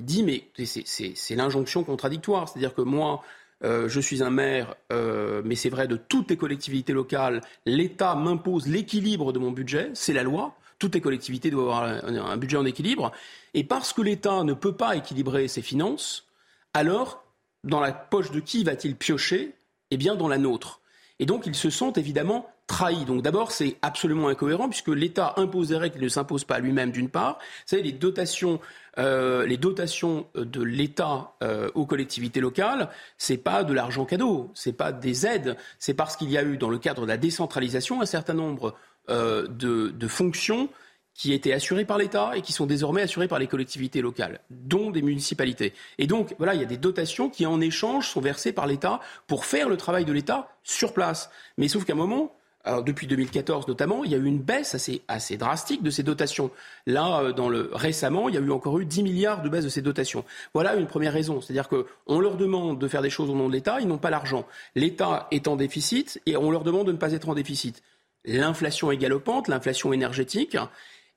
Il 0.00 0.04
dit, 0.06 0.22
mais 0.22 0.44
c'est 0.64 1.36
l'injonction 1.36 1.84
contradictoire. 1.84 2.48
C'est-à-dire 2.48 2.74
que 2.74 2.80
moi, 2.80 3.22
euh, 3.64 3.86
je 3.86 4.00
suis 4.00 4.22
un 4.22 4.30
maire, 4.30 4.74
euh, 4.92 5.42
mais 5.44 5.56
c'est 5.56 5.68
vrai 5.68 5.86
de 5.86 5.96
toutes 5.96 6.30
les 6.30 6.38
collectivités 6.38 6.94
locales, 6.94 7.42
l'État 7.66 8.14
m'impose 8.14 8.66
l'équilibre 8.66 9.34
de 9.34 9.38
mon 9.38 9.50
budget, 9.50 9.90
c'est 9.92 10.14
la 10.14 10.22
loi. 10.22 10.54
Toutes 10.78 10.94
les 10.94 11.02
collectivités 11.02 11.50
doivent 11.50 11.68
avoir 11.68 11.82
un, 11.82 12.32
un 12.32 12.36
budget 12.38 12.56
en 12.56 12.64
équilibre. 12.64 13.12
Et 13.52 13.62
parce 13.62 13.92
que 13.92 14.00
l'État 14.00 14.42
ne 14.42 14.54
peut 14.54 14.74
pas 14.74 14.96
équilibrer 14.96 15.46
ses 15.48 15.60
finances, 15.60 16.26
alors, 16.72 17.22
dans 17.62 17.80
la 17.80 17.92
poche 17.92 18.30
de 18.30 18.40
qui 18.40 18.64
va-t-il 18.64 18.96
piocher? 18.96 19.54
Eh 19.90 19.98
bien, 19.98 20.14
dans 20.14 20.28
la 20.28 20.38
nôtre. 20.38 20.80
Et 21.18 21.26
donc, 21.26 21.44
ils 21.46 21.54
se 21.54 21.68
sentent 21.68 21.98
évidemment 21.98 22.48
Donc 23.06 23.22
d'abord, 23.22 23.52
c'est 23.52 23.76
absolument 23.82 24.28
incohérent 24.28 24.68
puisque 24.68 24.88
l'État 24.88 25.34
imposerait 25.36 25.90
qu'il 25.90 26.02
ne 26.02 26.08
s'impose 26.08 26.44
pas 26.44 26.58
lui-même 26.58 26.90
d'une 26.90 27.10
part. 27.10 27.38
Savez, 27.66 27.82
les 27.82 27.92
dotations, 27.92 28.60
euh, 28.98 29.44
les 29.46 29.56
dotations 29.56 30.26
de 30.34 30.62
l'État 30.62 31.32
euh, 31.42 31.70
aux 31.74 31.84
collectivités 31.84 32.40
locales, 32.40 32.88
c'est 33.18 33.36
pas 33.36 33.64
de 33.64 33.74
l'argent 33.74 34.04
cadeau, 34.06 34.50
c'est 34.54 34.72
pas 34.72 34.92
des 34.92 35.26
aides, 35.26 35.56
c'est 35.78 35.94
parce 35.94 36.16
qu'il 36.16 36.30
y 36.30 36.38
a 36.38 36.42
eu 36.42 36.56
dans 36.56 36.70
le 36.70 36.78
cadre 36.78 37.02
de 37.02 37.08
la 37.08 37.18
décentralisation 37.18 38.00
un 38.00 38.06
certain 38.06 38.34
nombre 38.34 38.74
euh, 39.10 39.46
de, 39.48 39.88
de 39.88 40.08
fonctions 40.08 40.68
qui 41.12 41.34
étaient 41.34 41.52
assurées 41.52 41.84
par 41.84 41.98
l'État 41.98 42.32
et 42.34 42.40
qui 42.40 42.52
sont 42.52 42.66
désormais 42.66 43.02
assurées 43.02 43.28
par 43.28 43.38
les 43.38 43.46
collectivités 43.46 44.00
locales, 44.00 44.40
dont 44.48 44.90
des 44.90 45.02
municipalités. 45.02 45.74
Et 45.98 46.06
donc, 46.06 46.34
voilà, 46.38 46.54
il 46.54 46.60
y 46.60 46.64
a 46.64 46.68
des 46.68 46.78
dotations 46.78 47.28
qui, 47.28 47.44
en 47.44 47.60
échange, 47.60 48.08
sont 48.08 48.22
versées 48.22 48.52
par 48.52 48.66
l'État 48.66 49.00
pour 49.26 49.44
faire 49.44 49.68
le 49.68 49.76
travail 49.76 50.06
de 50.06 50.12
l'État 50.12 50.48
sur 50.62 50.94
place. 50.94 51.28
Mais 51.58 51.68
sauf 51.68 51.84
qu'à 51.84 51.92
un 51.92 51.96
moment, 51.96 52.32
alors, 52.62 52.84
depuis 52.84 53.06
2014 53.06 53.68
notamment, 53.68 54.04
il 54.04 54.10
y 54.10 54.14
a 54.14 54.18
eu 54.18 54.26
une 54.26 54.38
baisse 54.38 54.74
assez, 54.74 55.36
drastique 55.38 55.82
de 55.82 55.88
ces 55.88 56.02
dotations. 56.02 56.50
Là, 56.86 57.22
euh, 57.22 57.68
récemment, 57.72 58.28
il 58.28 58.34
y 58.34 58.38
a 58.38 58.40
eu 58.40 58.50
encore 58.50 58.78
eu 58.78 58.84
10 58.84 59.02
milliards 59.02 59.40
de 59.40 59.48
baisse 59.48 59.64
de 59.64 59.70
ces 59.70 59.80
dotations. 59.80 60.24
Voilà 60.52 60.76
une 60.76 60.86
première 60.86 61.14
raison. 61.14 61.40
C'est-à-dire 61.40 61.68
qu'on 61.68 62.20
leur 62.20 62.36
demande 62.36 62.78
de 62.78 62.88
faire 62.88 63.00
des 63.00 63.08
choses 63.08 63.30
au 63.30 63.34
nom 63.34 63.48
de 63.48 63.54
l'État, 63.54 63.80
ils 63.80 63.88
n'ont 63.88 63.98
pas 63.98 64.10
l'argent. 64.10 64.46
L'État 64.74 65.26
est 65.30 65.48
en 65.48 65.56
déficit 65.56 66.20
et 66.26 66.36
on 66.36 66.50
leur 66.50 66.62
demande 66.62 66.86
de 66.86 66.92
ne 66.92 66.98
pas 66.98 67.12
être 67.12 67.30
en 67.30 67.34
déficit. 67.34 67.82
L'inflation 68.26 68.92
est 68.92 68.98
galopante, 68.98 69.48
l'inflation 69.48 69.94
énergétique, 69.94 70.58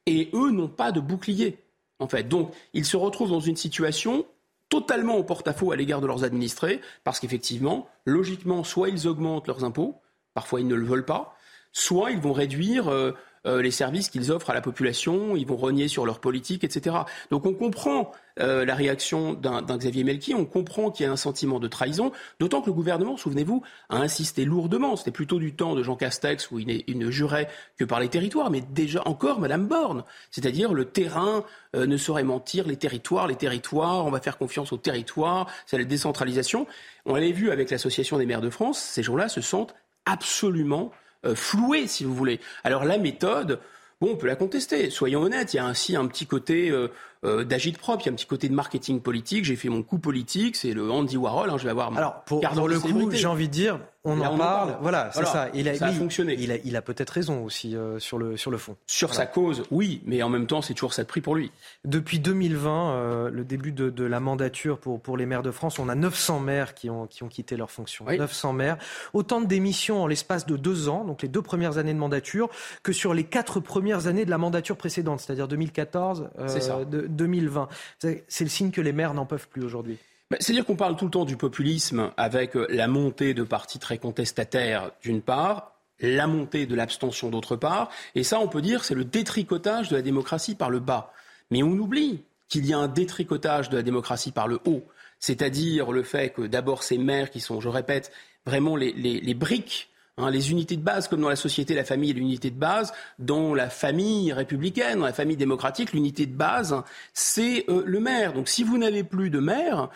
et 0.06 0.30
eux 0.34 0.52
n'ont 0.52 0.70
pas 0.70 0.94
de 0.94 1.02
bouclier. 1.02 1.58
En 2.00 2.08
fait, 2.08 2.24
donc 2.24 2.54
ils 2.74 2.86
se 2.86 2.96
retrouvent 2.96 3.32
dans 3.32 3.42
une 3.42 3.58
situation 3.58 4.26
totalement 4.70 5.18
au 5.18 5.24
porte-à-faux 5.24 5.74
à 5.74 5.76
l'égard 5.76 6.00
de 6.00 6.08
leurs 6.08 6.24
administrés, 6.24 6.80
parce 7.04 7.20
qu'effectivement, 7.20 7.90
logiquement, 8.06 8.64
soit 8.64 8.90
ils 8.90 9.08
augmentent 9.08 9.48
leurs 9.48 9.66
impôts, 9.66 10.02
parfois 10.34 10.62
ils 10.62 10.68
ne 10.68 10.76
le 10.76 10.86
veulent 10.86 11.06
pas, 11.06 11.33
soit 11.74 12.12
ils 12.12 12.20
vont 12.20 12.34
réduire 12.34 12.88
euh, 12.88 13.12
euh, 13.46 13.62
les 13.62 13.72
services 13.72 14.10
qu'ils 14.10 14.32
offrent 14.32 14.50
à 14.50 14.54
la 14.54 14.62
population, 14.62 15.36
ils 15.36 15.46
vont 15.46 15.58
renier 15.58 15.90
sur 15.90 16.06
leur 16.06 16.20
politique, 16.20 16.64
etc. 16.64 16.96
Donc 17.30 17.46
on 17.46 17.54
comprend 17.54 18.12
euh, 18.40 18.64
la 18.64 18.74
réaction 18.74 19.34
d'un 19.34 19.62
Xavier 19.62 20.06
Melki, 20.06 20.34
on 20.34 20.46
comprend 20.46 20.92
qu'il 20.92 21.06
y 21.06 21.10
a 21.10 21.12
un 21.12 21.18
sentiment 21.18 21.60
de 21.60 21.68
trahison, 21.68 22.14
d'autant 22.40 22.62
que 22.62 22.68
le 22.68 22.74
gouvernement, 22.74 23.18
souvenez-vous, 23.18 23.62
a 23.90 23.98
insisté 23.98 24.46
lourdement. 24.46 24.96
C'était 24.96 25.12
plutôt 25.12 25.40
du 25.40 25.54
temps 25.54 25.76
de 25.76 25.84
Jean 25.84 25.98
Castex 25.98 26.52
où 26.52 26.60
il, 26.60 26.84
il, 26.88 26.98
ne 26.98 27.12
jurait 27.12 27.50
que 27.78 27.84
par 27.84 28.00
les 28.00 28.08
territoires, 28.08 28.50
mais 28.50 28.62
déjà 28.62 29.02
encore 29.06 29.42
Madame 29.42 29.68
Borne, 29.68 30.06
c'est-à-dire 30.32 30.74
le 30.74 30.86
terrain 30.86 31.44
euh, 31.76 31.86
ne 31.86 31.98
saurait 31.98 32.24
mentir, 32.24 32.66
les 32.66 32.78
territoires, 32.78 33.28
les 33.28 33.36
territoires, 33.36 34.06
on 34.06 34.12
va 34.12 34.22
faire 34.22 34.38
confiance 34.38 34.72
aux 34.72 34.78
territoires, 34.78 35.48
c'est 35.66 35.78
la 35.78 35.84
décentralisation. 35.84 36.66
On 37.06 37.16
l'avait 37.16 37.34
vu 37.34 37.52
avec 37.52 37.70
l'Association 37.72 38.18
des 38.18 38.26
maires 38.26 38.42
de 38.42 38.50
France, 38.50 38.80
ces 38.80 39.04
gens-là 39.04 39.28
se 39.28 39.42
sentent 39.42 39.76
absolument 40.06 40.92
floué, 41.36 41.88
si 41.88 42.04
vous 42.04 42.14
voulez. 42.14 42.40
Alors 42.64 42.86
la 42.86 42.98
méthode, 42.98 43.60
bon, 44.02 44.12
on 44.12 44.16
peut 44.16 44.28
la 44.28 44.36
contester. 44.36 44.90
Soyons 44.90 45.22
honnêtes, 45.22 45.54
il 45.54 45.58
y 45.58 45.60
a 45.60 45.66
ainsi 45.66 45.96
un 45.96 46.06
petit 46.08 46.26
côté 46.26 46.70
euh, 46.70 46.90
euh, 47.24 47.44
d'agite 47.44 47.78
propre, 47.78 48.04
il 48.04 48.06
y 48.08 48.10
a 48.10 48.12
un 48.12 48.16
petit 48.16 48.26
côté 48.26 48.50
de 48.50 48.54
marketing 48.54 49.02
politique. 49.02 49.46
J'ai 49.46 49.56
fait 49.56 49.70
mon 49.70 49.84
coup 49.84 50.00
politique, 50.00 50.56
c'est 50.56 50.74
le 50.74 50.92
Andy 50.92 51.18
Warhol. 51.18 51.50
Hein, 51.50 51.58
je 51.58 51.64
vais 51.64 51.72
avoir. 51.72 51.96
Alors 51.98 52.24
pour, 52.24 52.42
pour 52.42 52.68
le 52.68 52.80
coup, 52.80 53.12
j'ai 53.12 53.28
envie 53.28 53.48
de 53.48 53.54
dire, 53.54 53.80
on 54.06 54.20
en, 54.20 54.34
on 54.34 54.38
parle. 54.38 54.38
parle. 54.38 54.78
Voilà, 54.82 55.10
c'est 55.14 55.26
ça. 55.26 55.50
Il 55.54 55.70
a, 55.70 55.76
ça 55.76 55.88
a 55.88 55.92
fonctionné. 55.94 56.36
Il 56.38 56.52
a, 56.52 56.58
il 56.64 56.76
a 56.76 56.82
peut-être 56.82 57.12
raison 57.12 57.44
aussi 57.44 57.76
euh, 57.76 58.00
sur 58.00 58.18
le 58.18 58.36
sur 58.36 58.52
le 58.52 58.58
fond. 58.58 58.76
Sur 58.86 59.10
voilà. 59.10 59.24
sa 59.24 59.26
cause, 59.28 59.64
oui, 59.72 60.02
mais 60.06 60.22
en 60.24 60.30
même 60.30 60.46
temps, 60.46 60.62
c'est 60.62 60.74
toujours 60.74 60.94
ça 60.94 61.04
de 61.04 61.08
prix 61.08 61.22
pour 61.22 61.36
lui. 61.36 61.52
Depuis 61.86 62.20
2020, 62.20 62.94
euh, 62.94 63.30
le 63.30 63.46
début 63.46 63.72
de, 63.72 63.90
de, 63.90 64.04
la 64.04 64.20
mandature 64.20 64.80
pour 64.80 65.00
pour 65.00 65.16
les 65.16 65.26
maires 65.26 65.44
de 65.44 65.52
France, 65.52 65.80
on 65.80 65.88
a 65.88 65.96
900 65.96 66.40
maires 66.42 66.74
qui 66.74 66.90
ont 66.90 67.08
qui 67.08 67.24
ont 67.24 67.30
quitté 67.30 67.56
leur 67.56 67.72
fonction. 67.72 68.06
Oui. 68.08 68.18
900 68.18 68.54
maires, 68.54 68.78
autant 69.14 69.40
de 69.40 69.48
démissions 69.48 70.04
en 70.04 70.08
l'espace 70.08 70.46
de 70.46 70.58
deux 70.58 70.90
ans, 70.90 71.06
donc 71.06 71.22
les 71.22 71.30
deux 71.30 71.42
premières 71.42 71.78
années 71.78 71.94
de 71.94 72.00
mandature, 72.00 72.50
que 72.84 72.92
sur 72.92 73.14
les 73.14 73.24
quatre 73.24 73.60
premières 73.60 74.08
années 74.08 74.26
de 74.26 74.30
la 74.30 74.38
mandature 74.38 74.76
précédente, 74.76 75.22
c'est-à-dire 75.22 75.48
2014, 75.48 76.30
euh, 76.40 76.86
de, 76.86 77.08
2020. 77.08 77.70
C'est 78.00 78.44
le 78.44 78.50
signe 78.50 78.72
que 78.72 78.82
les 78.82 78.92
maires 78.92 79.14
n'en 79.14 79.26
peuvent 79.26 79.48
plus 79.48 79.64
aujourd'hui. 79.64 79.98
C'est-à-dire 80.40 80.66
qu'on 80.66 80.76
parle 80.76 80.96
tout 80.96 81.06
le 81.06 81.12
temps 81.12 81.26
du 81.26 81.38
populisme 81.38 82.12
avec 82.18 82.56
euh, 82.56 82.66
la 82.70 82.88
montée 82.88 83.34
de 83.34 83.44
partis 83.44 83.80
très 83.80 83.98
contestataires 83.98 84.92
d'une 85.02 85.22
part, 85.22 85.74
la 86.00 86.28
montée 86.28 86.66
de 86.66 86.76
l'abstention 86.76 87.30
d'autre 87.30 87.56
part, 87.56 87.90
et 88.16 88.24
ça 88.24 88.40
on 88.40 88.48
peut 88.48 88.62
dire 88.62 88.84
c'est 88.84 88.96
le 88.96 89.06
détricotage 89.06 89.90
de 89.90 89.96
la 89.96 90.02
démocratie 90.02 90.56
par 90.56 90.70
le 90.70 90.80
bas. 90.80 91.14
Mais 91.52 91.62
on 91.62 91.72
oublie 91.72 92.24
qu'il 92.50 92.66
y 92.66 92.74
a 92.74 92.78
un 92.78 92.88
détricotage 92.88 93.70
de 93.70 93.78
la 93.78 93.84
démocratie 93.84 94.32
par 94.32 94.48
le 94.48 94.60
haut, 94.66 94.84
c'est-à-dire 95.20 95.92
le 95.92 96.04
fait 96.04 96.30
que 96.30 96.42
d'abord 96.42 96.84
ces 96.84 96.98
maires 96.98 97.30
qui 97.30 97.40
sont, 97.40 97.62
je 97.62 97.70
répète, 97.70 98.12
vraiment 98.46 98.76
les, 98.76 98.92
les 98.92 99.34
briques 99.34 99.93
Hein, 100.18 100.30
les 100.30 100.52
unités 100.52 100.78
de 100.78 100.84
base, 100.84 101.08
comme 101.08 101.22
dans 101.22 101.30
la 101.30 101.36
société, 101.36 101.74
la 101.74 101.84
famille 101.84 102.12
est 102.12 102.14
l'unité 102.14 102.52
de 102.52 102.60
base. 102.60 102.94
Dans 103.18 103.56
la 103.56 103.70
famille 103.70 104.32
républicaine, 104.32 105.00
dans 105.00 105.06
la 105.06 105.14
famille 105.14 105.38
démocratique, 105.38 105.92
l'unité 105.92 106.28
de 106.28 106.36
base, 106.36 106.76
c'est 107.14 107.66
euh, 107.68 107.82
le 107.84 108.00
maire. 108.00 108.34
Donc 108.34 108.48
si 108.48 108.64
vous 108.64 108.78
n'avez 108.78 109.04
plus 109.04 109.32
de 109.32 109.40
maire, 109.40 109.90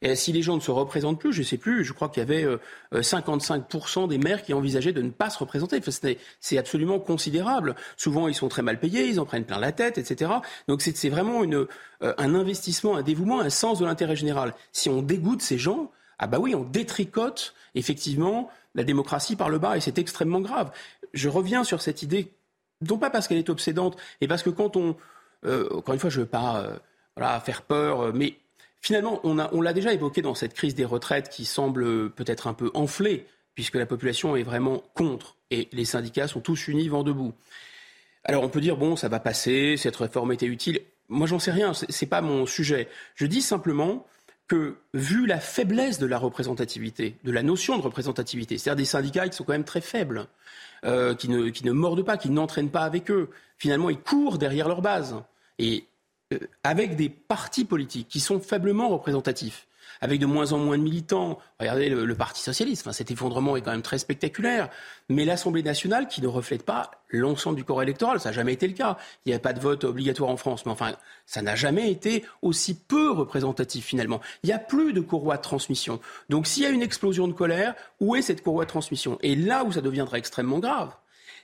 Et 0.00 0.14
si 0.14 0.32
les 0.32 0.42
gens 0.42 0.54
ne 0.54 0.60
se 0.60 0.70
représentent 0.70 1.18
plus, 1.18 1.32
je 1.32 1.40
ne 1.40 1.44
sais 1.44 1.56
plus, 1.56 1.82
je 1.82 1.92
crois 1.92 2.08
qu'il 2.08 2.20
y 2.20 2.26
avait 2.26 2.46
55% 2.92 4.06
des 4.06 4.18
maires 4.18 4.42
qui 4.42 4.52
envisageaient 4.52 4.92
de 4.92 5.00
ne 5.00 5.10
pas 5.10 5.30
se 5.30 5.38
représenter. 5.38 5.80
c'est 6.40 6.58
absolument 6.58 7.00
considérable. 7.00 7.74
Souvent, 7.96 8.28
ils 8.28 8.34
sont 8.34 8.48
très 8.48 8.60
mal 8.60 8.78
payés, 8.78 9.08
ils 9.08 9.18
en 9.18 9.24
prennent 9.24 9.46
plein 9.46 9.58
la 9.58 9.72
tête, 9.72 9.96
etc. 9.96 10.30
Donc 10.68 10.82
c'est 10.82 11.08
vraiment 11.08 11.42
un 12.02 12.34
investissement, 12.34 12.96
un 12.96 13.02
dévouement, 13.02 13.40
un 13.40 13.50
sens 13.50 13.78
de 13.78 13.86
l'intérêt 13.86 14.14
général. 14.14 14.52
Si 14.72 14.90
on 14.90 15.00
dégoûte 15.00 15.40
ces 15.40 15.56
gens, 15.56 15.90
ah 16.18 16.26
bah 16.26 16.38
oui, 16.38 16.54
on 16.54 16.64
détricote 16.64 17.54
effectivement 17.74 18.50
la 18.74 18.84
démocratie 18.84 19.36
par 19.36 19.48
le 19.48 19.58
bas 19.58 19.76
et 19.76 19.80
c'est 19.80 19.98
extrêmement 19.98 20.40
grave. 20.40 20.70
Je 21.12 21.28
reviens 21.28 21.64
sur 21.64 21.80
cette 21.80 22.02
idée, 22.02 22.32
non 22.88 22.98
pas 22.98 23.10
parce 23.10 23.28
qu'elle 23.28 23.38
est 23.38 23.50
obsédante, 23.50 23.96
et 24.20 24.28
parce 24.28 24.42
que 24.42 24.50
quand 24.50 24.76
on, 24.76 24.96
euh, 25.46 25.68
encore 25.72 25.94
une 25.94 26.00
fois, 26.00 26.10
je 26.10 26.18
ne 26.18 26.24
veux 26.24 26.30
pas 26.30 26.78
euh, 27.20 27.40
faire 27.40 27.62
peur, 27.62 28.00
euh, 28.00 28.12
mais 28.14 28.36
finalement, 28.80 29.20
on, 29.24 29.38
on 29.38 29.60
l'a 29.60 29.72
déjà 29.72 29.92
évoqué 29.92 30.22
dans 30.22 30.34
cette 30.34 30.54
crise 30.54 30.74
des 30.74 30.84
retraites 30.84 31.28
qui 31.28 31.44
semble 31.44 32.10
peut-être 32.10 32.46
un 32.46 32.54
peu 32.54 32.70
enflée, 32.74 33.26
puisque 33.54 33.76
la 33.76 33.86
population 33.86 34.36
est 34.36 34.42
vraiment 34.42 34.82
contre 34.94 35.36
et 35.50 35.68
les 35.72 35.84
syndicats 35.84 36.26
sont 36.26 36.40
tous 36.40 36.68
unis 36.68 36.88
vent 36.88 37.04
debout. 37.04 37.34
Alors 38.24 38.42
on 38.42 38.48
peut 38.48 38.60
dire 38.60 38.76
bon, 38.76 38.96
ça 38.96 39.08
va 39.08 39.20
passer, 39.20 39.76
cette 39.76 39.96
réforme 39.96 40.32
était 40.32 40.46
utile. 40.46 40.80
Moi, 41.08 41.26
j'en 41.26 41.38
sais 41.38 41.50
rien, 41.50 41.72
c'est 41.74 42.06
pas 42.06 42.22
mon 42.22 42.46
sujet. 42.46 42.88
Je 43.14 43.26
dis 43.26 43.42
simplement 43.42 44.06
que, 44.48 44.76
vu 44.92 45.26
la 45.26 45.40
faiblesse 45.40 45.98
de 45.98 46.06
la 46.06 46.18
représentativité, 46.18 47.16
de 47.24 47.32
la 47.32 47.42
notion 47.42 47.78
de 47.78 47.82
représentativité, 47.82 48.58
c'est-à-dire 48.58 48.76
des 48.76 48.84
syndicats 48.84 49.28
qui 49.28 49.36
sont 49.36 49.44
quand 49.44 49.52
même 49.52 49.64
très 49.64 49.80
faibles, 49.80 50.26
euh, 50.84 51.14
qui, 51.14 51.28
ne, 51.28 51.72
mordent 51.72 52.04
pas, 52.04 52.18
qui 52.18 52.28
n'entraînent 52.28 52.70
pas 52.70 52.82
avec 52.82 53.10
eux, 53.10 53.30
finalement, 53.56 53.88
ils 53.88 53.98
courent 53.98 54.36
derrière 54.36 54.68
leur 54.68 54.82
base. 54.82 55.16
Et 55.58 55.86
euh, 56.32 56.38
avec 56.62 56.96
des 56.96 57.08
partis 57.08 57.64
politiques 57.64 58.08
qui 58.08 58.20
sont 58.20 58.38
faiblement 58.38 58.88
représentatifs, 58.88 59.66
avec 60.04 60.20
de 60.20 60.26
moins 60.26 60.52
en 60.52 60.58
moins 60.58 60.76
de 60.76 60.82
militants. 60.82 61.38
Regardez 61.58 61.88
le, 61.88 62.14
Parti 62.14 62.42
socialiste, 62.42 62.92
cet 62.92 63.10
effondrement 63.10 63.56
est 63.56 63.62
quand 63.62 63.70
même 63.70 63.80
très 63.80 63.96
spectaculaire. 63.96 64.68
Mais 65.08 65.24
l'Assemblée 65.24 65.62
nationale 65.62 66.08
qui 66.08 66.20
ne 66.20 66.26
reflète 66.26 66.62
pas 66.62 66.90
l'ensemble 67.08 67.56
du 67.56 67.64
corps 67.64 67.82
électoral, 67.82 68.20
ça 68.20 68.28
n'a 68.28 68.34
jamais 68.34 68.52
été 68.52 68.68
le 68.68 68.74
cas. 68.74 68.98
Il 69.24 69.30
n'y 69.30 69.34
a 69.34 69.38
pas 69.38 69.54
de 69.54 69.60
vote 69.60 69.84
obligatoire 69.84 70.28
en 70.28 70.36
France, 70.36 70.66
mais 70.66 70.72
enfin, 70.72 70.94
ça 71.24 71.40
n'a 71.40 71.56
jamais 71.56 71.90
été 71.90 72.22
aussi 72.42 72.74
peu 72.74 73.12
représentatif 73.12 73.86
finalement. 73.86 74.20
Il 74.42 74.48
n'y 74.48 74.52
a 74.52 74.58
plus 74.58 74.92
de 74.92 75.00
courroie 75.00 75.38
de 75.38 75.42
transmission. 75.42 76.00
Donc 76.28 76.46
s'il 76.46 76.64
y 76.64 76.66
a 76.66 76.70
une 76.70 76.82
explosion 76.82 77.26
de 77.26 77.32
colère, 77.32 77.74
où 77.98 78.14
est 78.14 78.20
cette 78.20 78.42
courroie 78.42 78.64
de 78.64 78.70
transmission? 78.70 79.18
Et 79.22 79.34
là 79.34 79.64
où 79.64 79.72
ça 79.72 79.80
deviendra 79.80 80.18
extrêmement 80.18 80.58
grave, 80.58 80.94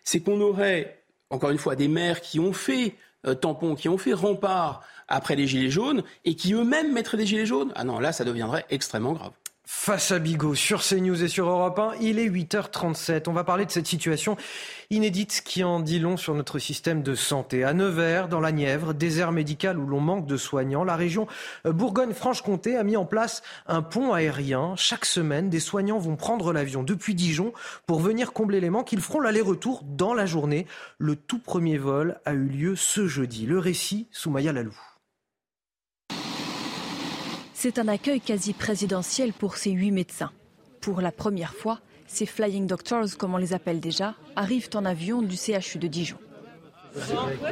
c'est 0.05 0.21
qu'on 0.21 0.39
aurait, 0.43 1.03
encore 1.31 1.49
une 1.49 1.59
fois, 1.59 1.77
des 1.77 1.89
maires 1.89 2.21
qui 2.21 2.39
ont 2.39 2.53
fait 2.53 2.95
euh, 3.27 3.35
tampons, 3.35 3.75
qui 3.75 3.89
ont 3.89 3.99
fait 3.99 4.13
rempart 4.13 4.83
après 5.11 5.37
les 5.37 5.47
Gilets 5.47 5.71
jaunes 5.71 6.03
et 6.25 6.35
qui 6.35 6.55
eux-mêmes 6.55 6.93
mettraient 6.93 7.17
des 7.17 7.27
Gilets 7.27 7.47
jaunes, 7.47 7.73
ah 7.75 7.85
non, 7.85 7.99
là, 7.99 8.13
ça 8.13 8.25
deviendrait 8.25 8.65
extrêmement 8.71 9.13
grave. 9.13 9.33
Face 9.73 10.11
à 10.11 10.19
Bigot 10.19 10.57
sur 10.57 10.83
CNews 10.83 11.23
et 11.23 11.29
sur 11.29 11.49
Europe 11.49 11.79
1, 11.79 11.93
il 12.01 12.19
est 12.19 12.29
8h37. 12.29 13.29
On 13.29 13.33
va 13.33 13.45
parler 13.45 13.65
de 13.65 13.71
cette 13.71 13.87
situation 13.87 14.37
inédite 14.91 15.43
qui 15.45 15.63
en 15.63 15.79
dit 15.79 16.01
long 16.01 16.17
sur 16.17 16.35
notre 16.35 16.59
système 16.59 17.05
de 17.05 17.15
santé. 17.15 17.63
À 17.63 17.73
Nevers, 17.73 18.27
dans 18.27 18.41
la 18.41 18.51
Nièvre, 18.51 18.95
désert 18.95 19.31
médical 19.31 19.79
où 19.79 19.87
l'on 19.87 20.01
manque 20.01 20.27
de 20.27 20.37
soignants, 20.37 20.83
la 20.83 20.97
région 20.97 21.29
Bourgogne-Franche-Comté 21.65 22.77
a 22.77 22.83
mis 22.83 22.97
en 22.97 23.07
place 23.07 23.43
un 23.69 23.81
pont 23.81 24.13
aérien. 24.13 24.75
Chaque 24.77 25.05
semaine, 25.05 25.49
des 25.49 25.61
soignants 25.61 26.01
vont 26.01 26.17
prendre 26.17 26.53
l'avion 26.53 26.83
depuis 26.83 27.15
Dijon 27.15 27.53
pour 27.87 28.01
venir 28.01 28.33
combler 28.33 28.61
les 28.61 28.71
manques. 28.71 28.93
Ils 28.93 29.01
feront 29.01 29.21
l'aller-retour 29.21 29.85
dans 29.85 30.15
la 30.15 30.27
journée. 30.27 30.67
Le 30.99 31.15
tout 31.15 31.39
premier 31.39 31.79
vol 31.79 32.19
a 32.25 32.35
eu 32.35 32.45
lieu 32.49 32.75
ce 32.75 33.07
jeudi. 33.07 33.47
Le 33.47 33.61
récit, 33.61 34.09
Soumaya 34.11 34.53
Lalou. 34.53 34.75
C'est 37.63 37.79
un 37.79 37.89
accueil 37.89 38.23
quasi 38.23 38.55
présidentiel 38.55 39.35
pour 39.35 39.59
ces 39.59 39.73
huit 39.73 39.91
médecins. 39.91 40.31
Pour 40.81 41.03
la 41.03 41.13
première 41.13 41.53
fois, 41.53 41.79
ces 42.07 42.25
Flying 42.25 42.67
Doctors, 42.67 43.19
comme 43.19 43.35
on 43.35 43.37
les 43.37 43.53
appelle 43.53 43.81
déjà, 43.81 44.15
arrivent 44.35 44.71
en 44.75 44.87
avion 44.87 45.21
du 45.21 45.37
CHU 45.37 45.79
de 45.79 45.87
Dijon. 45.87 46.17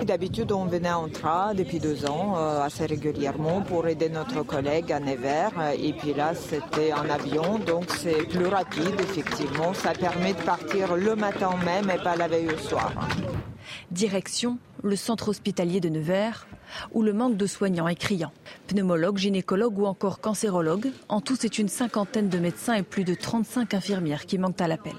D'habitude, 0.05 0.51
on 0.51 0.65
venait 0.65 0.91
en 0.91 1.11
train 1.11 1.53
depuis 1.53 1.79
deux 1.79 2.07
ans, 2.07 2.39
euh, 2.39 2.63
assez 2.63 2.87
régulièrement, 2.87 3.61
pour 3.61 3.87
aider 3.87 4.09
notre 4.09 4.43
collègue 4.45 4.91
à 4.93 4.99
Nevers. 4.99 5.53
Et 5.79 5.93
puis 5.93 6.15
là, 6.15 6.33
c'était 6.35 6.95
en 6.95 7.11
avion, 7.11 7.59
donc 7.59 7.91
c'est 7.91 8.27
plus 8.29 8.47
rapide, 8.47 8.99
effectivement. 9.01 9.75
Ça 9.75 9.93
permet 9.93 10.33
de 10.33 10.41
partir 10.41 10.97
le 10.97 11.17
matin 11.17 11.51
même 11.67 11.91
et 11.91 12.03
pas 12.03 12.17
la 12.17 12.29
veille 12.29 12.49
au 12.49 12.57
soir. 12.57 12.95
Direction 13.91 14.57
le 14.83 14.97
centre 14.97 15.29
hospitalier 15.29 15.81
de 15.81 15.89
Nevers, 15.89 16.47
où 16.93 17.03
le 17.03 17.13
manque 17.13 17.37
de 17.37 17.47
soignants 17.47 17.89
est 17.89 17.97
criant. 17.97 18.33
Pneumologues, 18.67 19.19
gynécologues 19.19 19.79
ou 19.79 19.87
encore 19.87 20.21
cancérologues, 20.21 20.91
en 21.09 21.21
tout 21.21 21.37
c'est 21.39 21.59
une 21.59 21.69
cinquantaine 21.69 22.29
de 22.29 22.39
médecins 22.39 22.75
et 22.75 22.83
plus 22.83 23.05
de 23.05 23.15
35 23.15 23.75
infirmières 23.75 24.27
qui 24.27 24.39
manquent 24.39 24.61
à 24.61 24.69
l'appel. 24.69 24.95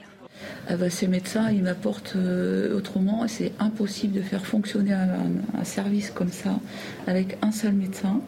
Ah 0.68 0.78
bah, 0.78 0.90
ces 0.90 1.08
médecins, 1.08 1.50
ils 1.52 1.64
m'apportent 1.64 2.14
euh, 2.16 2.78
autrement. 2.78 3.28
C'est 3.28 3.52
impossible 3.60 4.14
de 4.14 4.22
faire 4.22 4.46
fonctionner 4.46 4.94
un, 4.94 5.64
service 5.64 6.12
comme 6.12 6.32
ça 6.32 6.60
avec 7.08 7.38
un 7.42 7.52
seul 7.52 7.74
médecin. 7.74 8.22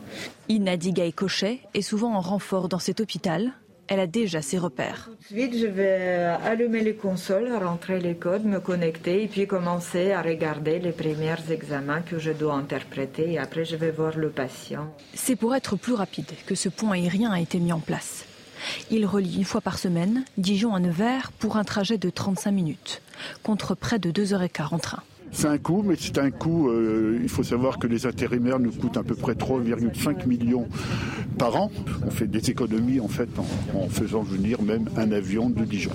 Ina 0.49 0.76
Digay-Cochet 0.76 1.61
est 1.73 1.82
souvent 1.82 2.15
en 2.15 2.19
renfort 2.19 2.68
dans 2.68 2.80
cet 2.80 2.99
hôpital 2.99 3.53
elle 3.91 3.99
a 3.99 4.07
déjà 4.07 4.41
ses 4.41 4.57
repères. 4.57 5.09
Tout 5.27 5.35
de 5.35 5.39
suite, 5.39 5.59
je 5.59 5.65
vais 5.65 6.38
allumer 6.45 6.80
les 6.80 6.95
consoles, 6.95 7.51
rentrer 7.53 7.99
les 7.99 8.15
codes, 8.15 8.45
me 8.45 8.61
connecter 8.61 9.23
et 9.23 9.27
puis 9.27 9.47
commencer 9.47 10.13
à 10.13 10.22
regarder 10.22 10.80
les 10.80 10.93
premiers 10.93 11.35
examens 11.49 11.99
que 11.99 12.18
je 12.18 12.31
dois 12.31 12.53
interpréter 12.53 13.34
et 13.34 13.38
après 13.38 13.65
je 13.65 13.76
vais 13.76 13.91
voir 13.91 14.18
le 14.18 14.30
patient. 14.30 14.88
C'est 15.13 15.35
pour 15.35 15.53
être 15.55 15.76
plus 15.76 15.93
rapide 15.93 16.31
que 16.45 16.55
ce 16.55 16.69
pont 16.69 16.91
aérien 16.91 17.31
a 17.34 17.41
été 17.41 17.59
mis 17.59 17.73
en 17.73 17.81
place. 17.81 18.23
Il 18.91 19.05
relie 19.05 19.35
une 19.35 19.43
fois 19.43 19.59
par 19.59 19.77
semaine 19.77 20.23
Dijon 20.38 20.73
à 20.73 20.80
Nevers 20.80 21.34
pour 21.34 21.57
un 21.57 21.65
trajet 21.65 21.97
de 21.97 22.09
35 22.09 22.49
minutes, 22.51 23.01
contre 23.43 23.76
près 23.76 23.99
de 23.99 24.09
2h15 24.09 24.73
en 24.73 24.80
train. 24.80 25.03
C'est 25.32 25.48
un 25.48 25.58
coût, 25.58 25.82
mais 25.86 25.95
c'est 25.98 26.18
un 26.18 26.30
coût, 26.30 26.70
euh, 26.70 27.20
il 27.22 27.30
faut 27.30 27.44
savoir 27.44 27.80
que 27.80 27.88
les 27.88 28.06
intérimaires 28.06 28.60
nous 28.60 28.72
coûtent 28.72 28.98
à 28.98 29.03
peu 29.03 29.16
près 29.16 29.34
3,5 29.34 30.28
millions 30.28 30.68
par 31.38 31.56
an. 31.56 31.72
On 32.06 32.12
fait 32.12 32.28
des 32.28 32.49
économies 32.49 32.99
en 32.99 33.08
fait 33.08 33.30
en, 33.74 33.88
faisant 33.88 34.22
venir 34.22 34.62
même 34.62 34.90
un 34.98 35.12
avion 35.12 35.49
de 35.49 35.64
Dijon. 35.64 35.91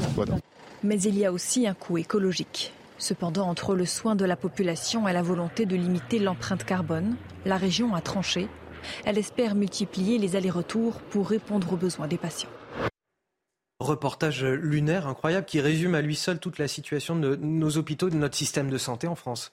Mais 0.83 1.01
il 1.03 1.19
y 1.19 1.25
a 1.25 1.33
aussi 1.33 1.67
un 1.67 1.75
coût 1.75 1.99
écologique. 1.99 2.73
Cependant, 2.99 3.47
entre 3.49 3.75
le 3.75 3.85
soin 3.85 4.17
de 4.17 4.25
la 4.25 4.37
population 4.37 5.07
et 5.07 5.13
la 5.13 5.23
volonté 5.23 5.67
de 5.67 5.77
limiter 5.77 6.19
l'empreinte 6.19 6.65
carbone, 6.65 7.17
la 7.45 7.59
région 7.59 7.95
a 7.95 8.01
tranché. 8.01 8.49
Elle 9.05 9.19
espère 9.19 9.55
multiplier 9.55 10.19
les 10.19 10.37
allers-retours 10.37 11.01
pour 11.11 11.29
répondre 11.29 11.73
aux 11.75 11.77
besoins 11.77 12.09
des 12.09 12.17
patients. 12.17 12.49
Reportage 13.79 14.43
lunaire 14.45 15.07
incroyable 15.07 15.47
qui 15.47 15.61
résume 15.61 15.95
à 15.95 16.01
lui 16.01 16.17
seul 16.17 16.39
toute 16.39 16.59
la 16.59 16.69
situation 16.69 17.17
de 17.17 17.37
nos 17.37 17.77
hôpitaux, 17.77 18.09
de 18.09 18.17
notre 18.17 18.35
système 18.35 18.71
de 18.71 18.79
santé 18.79 19.07
en 19.07 19.15
France. 19.15 19.53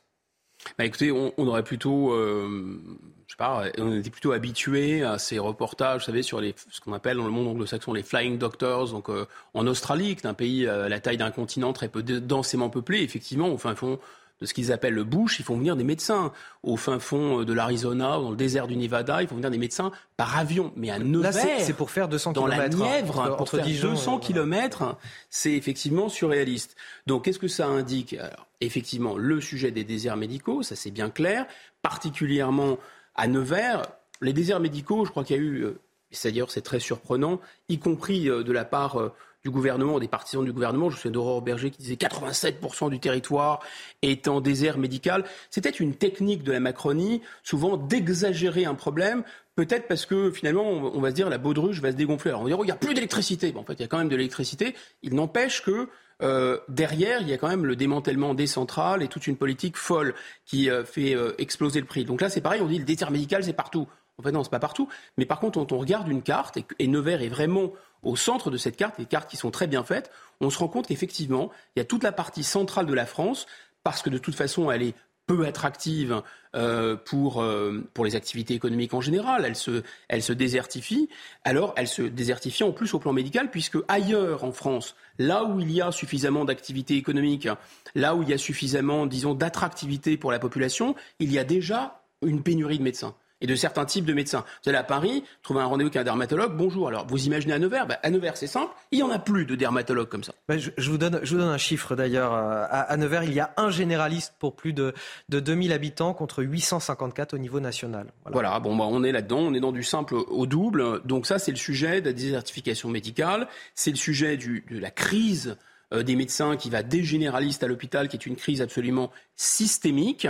Bah 0.78 0.86
écoutez, 0.86 1.12
on, 1.12 1.34
aurait 1.48 1.64
plutôt, 1.64 2.14
euh, 2.14 2.80
je 3.28 3.34
sais 3.34 3.38
pas, 3.38 3.64
on 3.78 3.94
était 3.94 4.10
plutôt 4.10 4.32
habitué 4.32 5.04
à 5.04 5.18
ces 5.18 5.40
reportages, 5.40 6.02
vous 6.02 6.06
savez, 6.06 6.24
sur 6.24 6.42
ce 6.70 6.80
qu'on 6.80 6.94
appelle 6.94 7.18
dans 7.18 7.26
le 7.26 7.32
monde 7.32 7.48
anglo-saxon 7.50 7.94
les 7.94 8.04
flying 8.04 8.38
doctors, 8.38 8.92
donc 8.92 9.10
euh, 9.10 9.26
en 9.54 9.68
Australie, 9.68 10.16
qui 10.16 10.26
est 10.26 10.30
un 10.30 10.34
pays 10.34 10.68
à 10.68 10.88
la 10.88 11.00
taille 11.00 11.18
d'un 11.18 11.32
continent 11.32 11.74
très 11.74 11.90
peu 11.90 12.02
densément 12.02 12.70
peuplé, 12.70 13.02
effectivement, 13.02 13.52
enfin, 13.52 13.76
font 13.76 14.00
de 14.44 14.48
ce 14.48 14.54
qu'ils 14.54 14.74
appellent 14.74 14.94
le 14.94 15.06
bush, 15.06 15.40
ils 15.40 15.44
font 15.44 15.56
venir 15.56 15.78
des 15.78 15.86
médecins. 15.86 16.34
Au 16.64 16.76
fin 16.76 17.00
fond 17.00 17.40
euh, 17.40 17.46
de 17.46 17.54
l'Arizona, 17.54 18.18
dans 18.18 18.30
le 18.30 18.36
désert 18.36 18.68
du 18.68 18.76
Nevada, 18.76 19.22
ils 19.22 19.28
font 19.30 19.36
venir 19.36 19.50
des 19.50 19.58
médecins 19.58 19.94
par 20.18 20.38
avion. 20.38 20.74
Mais 20.76 20.90
à 20.90 21.00
Nevers, 21.00 21.62
c'est 21.62 21.72
pour 21.72 21.92
faire 21.92 22.10
200 22.10 22.34
dans 22.34 22.46
la 22.46 22.68
Nièvre, 22.68 23.20
entre, 23.20 23.38
pour 23.38 23.50
faire 23.50 23.66
200 23.66 24.20
km, 24.20 24.98
c'est 25.30 25.54
effectivement 25.54 26.10
surréaliste. 26.10 26.76
Donc, 27.08 27.24
qu'est-ce 27.24 27.40
que 27.40 27.48
ça 27.48 27.68
indique? 27.68 28.16
Alors, 28.16 28.48
Effectivement, 28.60 29.16
le 29.16 29.40
sujet 29.40 29.72
des 29.72 29.86
déserts 29.86 30.18
médicaux, 30.18 30.62
ça 30.62 30.76
c'est 30.76 30.92
bien 30.92 31.10
clair, 31.10 31.46
particulièrement 31.82 32.78
à 33.16 33.28
Nevers. 33.28 33.84
Les 34.20 34.34
déserts 34.34 34.60
médicaux, 34.60 35.06
je 35.06 35.12
crois 35.12 35.24
qu'il 35.24 35.38
y 35.38 35.40
a 35.40 35.42
eu, 35.42 35.62
euh, 35.64 35.80
c'est-à-dire 36.12 36.52
c'est 36.52 36.62
très 36.62 36.82
surprenant, 36.82 37.40
y 37.70 37.80
compris 37.80 38.30
euh, 38.30 38.44
de 38.44 38.52
la 38.52 38.66
part 38.66 38.98
du 39.44 39.52
gouvernement, 39.52 40.00
des 40.00 40.08
partisans 40.08 40.46
du 40.46 40.54
gouvernement. 40.54 40.90
Je 40.90 40.96
me 40.96 40.98
souviens 40.98 41.12
d'Aurore 41.12 41.42
Berger 41.42 41.70
qui 41.70 41.80
disait 41.80 41.96
87% 41.96 42.90
du 42.90 43.00
territoire 43.00 43.60
est 44.02 44.28
en 44.30 44.40
désert 44.40 44.78
médical. 44.78 45.26
C'était 45.50 45.70
une 45.70 45.96
technique 45.96 46.44
de 46.44 46.54
la 46.54 46.62
Macronie, 46.62 47.22
souvent 47.44 47.76
d'exagérer 47.76 48.64
un 48.64 48.76
problème, 48.76 49.24
peut-être 49.56 49.88
parce 49.88 50.06
que 50.06 50.32
finalement, 50.32 50.64
on 50.64 51.02
va 51.02 51.10
se 51.10 51.16
dire 51.16 51.30
la 51.30 51.38
baudruche 51.38 51.82
va 51.82 51.92
se 51.92 51.98
dégonfler. 51.98 52.30
Alors 52.30 52.42
on 52.42 52.44
va 52.46 52.50
dire, 52.50 52.60
oh, 52.60 52.64
il 52.64 52.68
n'y 52.68 52.72
a 52.72 52.78
plus 52.78 52.94
d'électricité. 52.94 53.52
Bon, 53.52 53.62
en 53.62 53.66
fait, 53.66 53.74
il 53.74 53.82
y 53.82 53.86
a 53.86 53.88
quand 53.88 53.98
même 53.98 54.10
de 54.10 54.16
l'électricité. 54.16 54.76
Il 55.02 55.14
n'empêche 55.14 55.62
que 55.62 55.90
euh, 56.22 56.58
derrière, 56.70 57.22
il 57.22 57.28
y 57.28 57.34
a 57.34 57.38
quand 57.38 57.50
même 57.50 57.66
le 57.66 57.76
démantèlement 57.76 58.34
des 58.34 58.48
centrales 58.48 59.04
et 59.04 59.10
toute 59.10 59.28
une 59.28 59.36
politique 59.36 59.76
folle 59.76 60.14
qui 60.46 60.70
euh, 60.70 60.86
fait 60.86 61.16
euh, 61.16 61.34
exploser 61.38 61.82
le 61.82 61.86
prix. 61.86 62.06
Donc 62.06 62.22
là, 62.22 62.30
c'est 62.30 62.42
pareil, 62.42 62.62
on 62.62 62.68
dit 62.68 62.80
le 62.80 62.86
désert 62.86 63.12
médical, 63.12 63.44
c'est 63.44 63.54
partout. 63.54 63.88
En 64.20 64.24
fait, 64.24 64.32
non, 64.32 64.44
c'est 64.44 64.52
pas 64.52 64.60
partout. 64.60 64.88
Mais 65.18 65.26
par 65.26 65.40
contre, 65.40 65.60
quand 65.60 65.72
on 65.72 65.80
regarde 65.80 66.08
une 66.08 66.22
carte, 66.22 66.58
et, 66.80 66.88
Nevers 66.88 67.22
est 67.22 67.30
vraiment 67.30 67.72
au 68.04 68.16
centre 68.16 68.52
de 68.52 68.58
cette 68.58 68.78
carte, 68.78 69.00
des 69.00 69.06
cartes 69.06 69.30
qui 69.30 69.38
sont 69.38 69.52
très 69.52 69.68
bien 69.68 69.84
faites, 69.84 70.12
on 70.42 70.50
se 70.50 70.60
rend 70.60 70.68
compte 70.68 70.88
qu'effectivement, 70.88 71.52
il 71.76 71.80
y 71.80 71.82
a 71.82 71.86
toute 71.86 72.04
la 72.04 72.12
partie 72.12 72.44
centrale 72.44 72.86
de 72.86 72.94
la 72.94 73.06
France, 73.06 73.48
parce 73.84 74.02
que 74.02 74.10
de 74.10 74.18
toute 74.18 74.36
façon, 74.36 74.70
elle 74.70 74.84
est 74.84 74.96
peu 75.26 75.46
attractive 75.46 76.22
euh, 76.56 76.96
pour, 76.98 77.42
euh, 77.42 77.84
pour 77.94 78.04
les 78.06 78.16
activités 78.16 78.54
économiques 78.54 78.94
en 78.94 79.02
général, 79.02 79.46
elle 79.46 79.56
se, 79.56 79.84
elle 80.10 80.22
se 80.22 80.34
désertifie, 80.34 81.10
alors 81.46 81.74
elle 81.78 81.88
se 81.88 82.02
désertifie 82.02 82.64
en 82.64 82.74
plus 82.74 82.94
au 82.94 83.00
plan 83.00 83.14
médical, 83.14 83.50
puisque 83.50 83.78
ailleurs 83.88 84.44
en 84.44 84.52
France, 84.52 84.96
là 85.18 85.46
où 85.46 85.60
il 85.60 85.72
y 85.72 85.82
a 85.82 85.92
suffisamment 85.92 86.46
d'activités 86.46 86.98
économiques, 86.98 87.48
là 87.96 88.16
où 88.16 88.24
il 88.24 88.30
y 88.30 88.34
a 88.34 88.38
suffisamment, 88.38 89.06
disons, 89.06 89.34
d'attractivité 89.34 90.18
pour 90.18 90.32
la 90.32 90.40
population, 90.40 90.96
il 91.20 91.32
y 91.32 91.40
a 91.40 91.44
déjà 91.44 92.04
une 92.22 92.44
pénurie 92.44 92.78
de 92.78 92.84
médecins 92.84 93.16
et 93.44 93.48
de 93.48 93.56
certains 93.56 93.86
types 93.86 94.06
de 94.06 94.14
médecins. 94.14 94.44
Vous 94.64 94.70
allez 94.70 94.80
à 94.80 94.84
Paris, 94.84 95.24
trouver 95.44 95.60
un 95.60 95.66
rendez-vous 95.66 95.90
avec 95.90 95.98
un 95.98 96.04
dermatologue, 96.04 96.56
bonjour. 96.56 96.88
Alors, 96.88 97.06
vous 97.06 97.26
imaginez 97.28 97.54
à 97.54 97.60
Nevers? 97.60 97.86
Ben, 97.86 97.98
À 98.02 98.10
Nevers, 98.10 98.38
c'est 98.38 98.48
simple, 98.48 98.74
il 98.92 98.98
n'y 98.98 99.04
en 99.04 99.12
a 99.12 99.20
plus 99.20 99.46
de 99.46 99.56
dermatologues 99.56 100.08
comme 100.08 100.24
ça. 100.24 100.34
Ben, 100.48 100.58
je, 100.58 100.90
vous 100.90 100.98
donne, 100.98 101.20
je 101.22 101.36
vous 101.36 101.42
donne 101.42 101.52
un 101.52 101.58
chiffre 101.58 101.96
d'ailleurs. 101.96 102.34
À, 102.34 102.64
à, 102.64 102.98
Nevers, 102.98 103.24
il 103.24 103.34
y 103.34 103.42
a 103.42 103.54
un 103.58 103.70
généraliste 103.70 104.34
pour 104.40 104.56
plus 104.56 104.72
de, 104.72 104.94
de 105.28 105.40
2000 105.42 105.74
habitants 105.74 106.14
contre 106.14 106.42
854 106.42 107.34
au 107.34 107.38
niveau 107.38 107.60
national. 107.60 108.08
Voilà, 108.32 108.60
bon, 108.62 108.76
bah, 108.78 108.86
on 108.88 109.04
est 109.04 109.12
là-dedans, 109.12 109.40
on 109.40 109.54
est 109.54 109.60
dans 109.60 109.74
du 109.74 109.84
simple 109.84 110.16
au 110.16 110.46
double. 110.46 111.02
Donc 111.04 111.28
ça, 111.28 111.38
c'est 111.38 111.52
le 111.52 111.58
sujet 111.58 112.00
de 112.00 112.08
la 112.08 112.14
désertification 112.14 112.90
médicale, 112.90 113.48
c'est 113.76 113.92
le 113.92 113.98
sujet 113.98 114.38
du, 114.38 114.66
de 114.72 114.80
la 114.80 114.90
crise 114.90 115.58
euh, 115.94 116.04
des 116.04 116.16
médecins 116.16 116.56
qui 116.56 116.70
va 116.70 116.82
des 116.82 117.04
généralistes 117.04 117.64
à 117.64 117.68
l'hôpital, 117.68 118.08
qui 118.08 118.16
est 118.16 118.26
une 118.26 118.36
crise 118.36 118.62
absolument 118.62 119.12
systémique. 119.36 120.28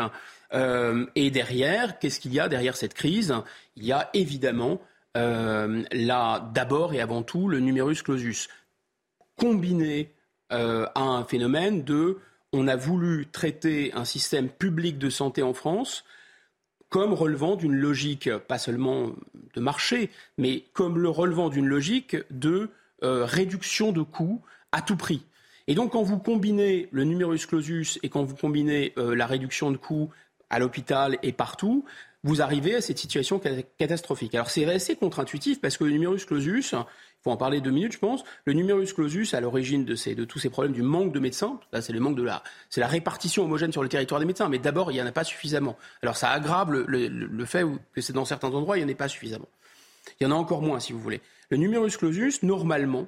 Euh, 0.53 1.05
et 1.15 1.31
derrière, 1.31 1.99
qu'est-ce 1.99 2.19
qu'il 2.19 2.33
y 2.33 2.39
a 2.39 2.47
derrière 2.47 2.75
cette 2.75 2.93
crise? 2.93 3.33
Il 3.75 3.85
y 3.85 3.91
a 3.91 4.09
évidemment 4.13 4.81
euh, 5.17 5.83
là, 5.91 6.51
d'abord 6.53 6.93
et 6.93 7.01
avant 7.01 7.23
tout, 7.23 7.47
le 7.47 7.59
numerus 7.59 8.03
clausus, 8.03 8.49
combiné 9.37 10.11
euh, 10.51 10.85
à 10.95 11.01
un 11.01 11.23
phénomène 11.23 11.83
de 11.83 12.19
on 12.51 12.67
a 12.67 12.75
voulu 12.75 13.27
traiter 13.31 13.91
un 13.95 14.05
système 14.05 14.47
public 14.47 14.99
de 14.99 15.09
santé 15.09 15.41
en 15.41 15.53
France 15.53 16.03
comme 16.89 17.13
relevant 17.13 17.55
d'une 17.55 17.73
logique, 17.73 18.29
pas 18.47 18.59
seulement 18.59 19.13
de 19.55 19.59
marché, 19.59 20.11
mais 20.37 20.63
comme 20.73 20.99
le 20.99 21.09
relevant 21.09 21.49
d'une 21.49 21.65
logique 21.65 22.15
de 22.29 22.69
réduction 23.01 23.91
de 23.91 24.03
coûts 24.03 24.43
à 24.71 24.83
tout 24.83 24.95
prix. 24.95 25.25
Et 25.65 25.73
donc, 25.73 25.93
quand 25.93 26.03
vous 26.03 26.19
combinez 26.19 26.87
le 26.91 27.03
numerus 27.03 27.47
clausus 27.47 27.97
et 28.03 28.09
quand 28.09 28.23
vous 28.23 28.35
combinez 28.35 28.93
la 28.95 29.25
réduction 29.25 29.71
de 29.71 29.77
coûts 29.77 30.11
à 30.53 30.59
l'hôpital 30.59 31.17
et 31.23 31.31
partout, 31.31 31.83
vous 32.23 32.41
arrivez 32.41 32.75
à 32.75 32.81
cette 32.81 32.99
situation 32.99 33.41
catastrophique. 33.77 34.35
Alors 34.35 34.51
c'est 34.51 34.65
assez 34.65 34.95
contre-intuitif 34.95 35.59
parce 35.59 35.77
que 35.77 35.83
le 35.83 35.89
numerus 35.89 36.25
clausus, 36.25 36.73
il 36.73 37.23
faut 37.23 37.31
en 37.31 37.37
parler 37.37 37.59
deux 37.59 37.71
minutes 37.71 37.93
je 37.93 37.97
pense, 37.97 38.23
le 38.45 38.53
numerus 38.53 38.93
clausus 38.93 39.33
à 39.33 39.41
l'origine 39.41 39.83
de, 39.83 40.23
tous 40.25 40.39
ces 40.39 40.49
problèmes 40.49 40.73
du 40.73 40.83
manque 40.83 41.11
de 41.11 41.19
médecins, 41.19 41.59
là 41.71 41.81
c'est 41.81 41.91
le 41.91 41.99
manque 41.99 42.15
de 42.15 42.23
la, 42.23 42.43
la 42.77 42.87
répartition 42.87 43.43
homogène 43.43 43.71
sur 43.71 43.81
le 43.81 43.89
territoire 43.89 44.19
des 44.19 44.27
médecins, 44.27 44.47
mais 44.47 44.59
d'abord 44.59 44.91
il 44.91 44.93
n'y 44.93 45.01
en 45.01 45.07
a 45.07 45.11
pas 45.11 45.23
suffisamment. 45.23 45.75
Alors 46.03 46.15
ça 46.15 46.29
aggrave 46.29 46.71
le, 46.71 47.45
fait 47.45 47.65
que 47.93 48.01
c'est 48.01 48.13
dans 48.13 48.25
certains 48.25 48.49
endroits 48.49 48.77
il 48.77 48.85
n'y 48.85 48.91
en 48.91 48.93
a 48.93 48.97
pas 48.97 49.09
suffisamment. 49.09 49.49
Il 50.19 50.23
y 50.23 50.27
en 50.27 50.31
a 50.31 50.35
encore 50.35 50.61
moins 50.61 50.79
si 50.79 50.93
vous 50.93 50.99
voulez. 50.99 51.19
Le 51.49 51.57
numerus 51.57 51.97
clausus, 51.97 52.43
normalement, 52.43 53.07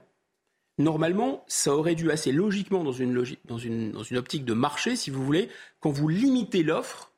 Normalement, 0.77 1.45
ça 1.47 1.73
aurait 1.73 1.95
dû 1.95 2.11
assez 2.11 2.33
logiquement, 2.33 2.83
dans 2.83 2.91
une, 2.91 3.13
dans, 3.45 3.57
une, 3.57 3.91
dans 3.93 4.03
une 4.03 4.17
optique 4.17 4.43
de 4.43 4.53
marché, 4.53 4.97
si 4.97 5.09
vous 5.09 5.23
voulez, 5.23 5.47
quand 5.79 5.89
vous 5.89 6.09
limitez 6.09 6.63
l'offre, 6.63 7.13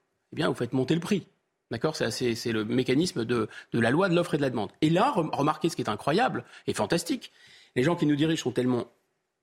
vous 0.45 0.53
faites 0.53 0.73
monter 0.73 0.93
le 0.93 0.99
prix. 0.99 1.27
D'accord? 1.71 1.95
C'est 1.95 2.51
le 2.51 2.63
mécanisme 2.63 3.25
de, 3.25 3.49
la 3.73 3.91
loi 3.91 4.09
de 4.09 4.15
l'offre 4.15 4.35
et 4.35 4.37
de 4.37 4.41
la 4.41 4.49
demande. 4.49 4.69
Et 4.81 4.89
là, 4.89 5.11
remarquez 5.11 5.69
ce 5.69 5.75
qui 5.75 5.81
est 5.81 5.89
incroyable 5.89 6.45
et 6.65 6.73
fantastique. 6.73 7.31
Les 7.75 7.83
gens 7.83 7.95
qui 7.95 8.05
nous 8.05 8.15
dirigent 8.15 8.43
sont 8.43 8.51
tellement 8.51 8.87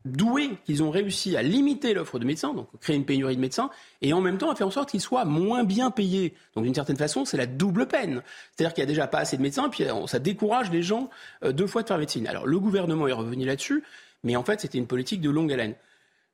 doués 0.04 0.50
qu'ils 0.64 0.82
ont 0.82 0.90
réussi 0.90 1.36
à 1.36 1.42
limiter 1.42 1.94
l'offre 1.94 2.18
de 2.18 2.26
médecins, 2.26 2.52
donc 2.52 2.68
créer 2.80 2.96
une 2.96 3.06
pénurie 3.06 3.36
de 3.36 3.40
médecins, 3.40 3.70
et 4.02 4.12
en 4.12 4.20
même 4.20 4.36
temps 4.36 4.50
à 4.50 4.54
faire 4.54 4.66
en 4.66 4.70
sorte 4.70 4.90
qu'ils 4.90 5.00
soient 5.00 5.24
moins 5.24 5.64
bien 5.64 5.90
payés. 5.90 6.34
Donc 6.54 6.64
d'une 6.64 6.74
certaine 6.74 6.96
façon, 6.96 7.24
c'est 7.24 7.38
la 7.38 7.46
double 7.46 7.86
peine. 7.86 8.22
C'est-à-dire 8.52 8.74
qu'il 8.74 8.82
n'y 8.84 8.90
a 8.90 8.92
déjà 8.92 9.06
pas 9.06 9.18
assez 9.18 9.36
de 9.36 9.42
médecins, 9.42 9.68
puis 9.70 9.84
ça 10.06 10.18
décourage 10.18 10.70
les 10.70 10.82
gens 10.82 11.08
euh, 11.42 11.52
deux 11.52 11.66
fois 11.66 11.82
de 11.82 11.88
faire 11.88 11.98
médecine. 11.98 12.26
Alors 12.26 12.46
le 12.46 12.58
gouvernement 12.58 13.08
est 13.08 13.12
revenu 13.12 13.46
là-dessus, 13.46 13.82
mais 14.24 14.36
en 14.36 14.44
fait 14.44 14.60
c'était 14.60 14.78
une 14.78 14.86
politique 14.86 15.20
de 15.20 15.30
longue 15.30 15.52
haleine. 15.52 15.74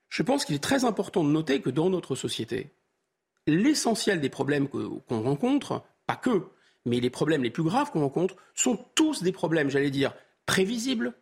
Je 0.08 0.24
pense 0.24 0.44
qu'il 0.44 0.56
est 0.56 0.62
très 0.62 0.84
important 0.84 1.22
de 1.22 1.30
noter 1.30 1.60
que 1.60 1.70
dans 1.70 1.90
notre 1.90 2.16
société, 2.16 2.70
l'essentiel 3.46 4.20
des 4.20 4.28
problèmes 4.28 4.68
qu'on 4.68 5.22
rencontre, 5.22 5.82
pas 6.06 6.16
que, 6.16 6.44
mais 6.86 7.00
les 7.00 7.10
problèmes 7.10 7.42
les 7.42 7.50
plus 7.50 7.62
graves 7.62 7.90
qu'on 7.90 8.00
rencontre, 8.00 8.36
sont 8.54 8.78
tous 8.94 9.22
des 9.22 9.32
problèmes, 9.32 9.70
j'allais 9.70 9.90
dire, 9.90 10.14
prévisibles, 10.46 11.14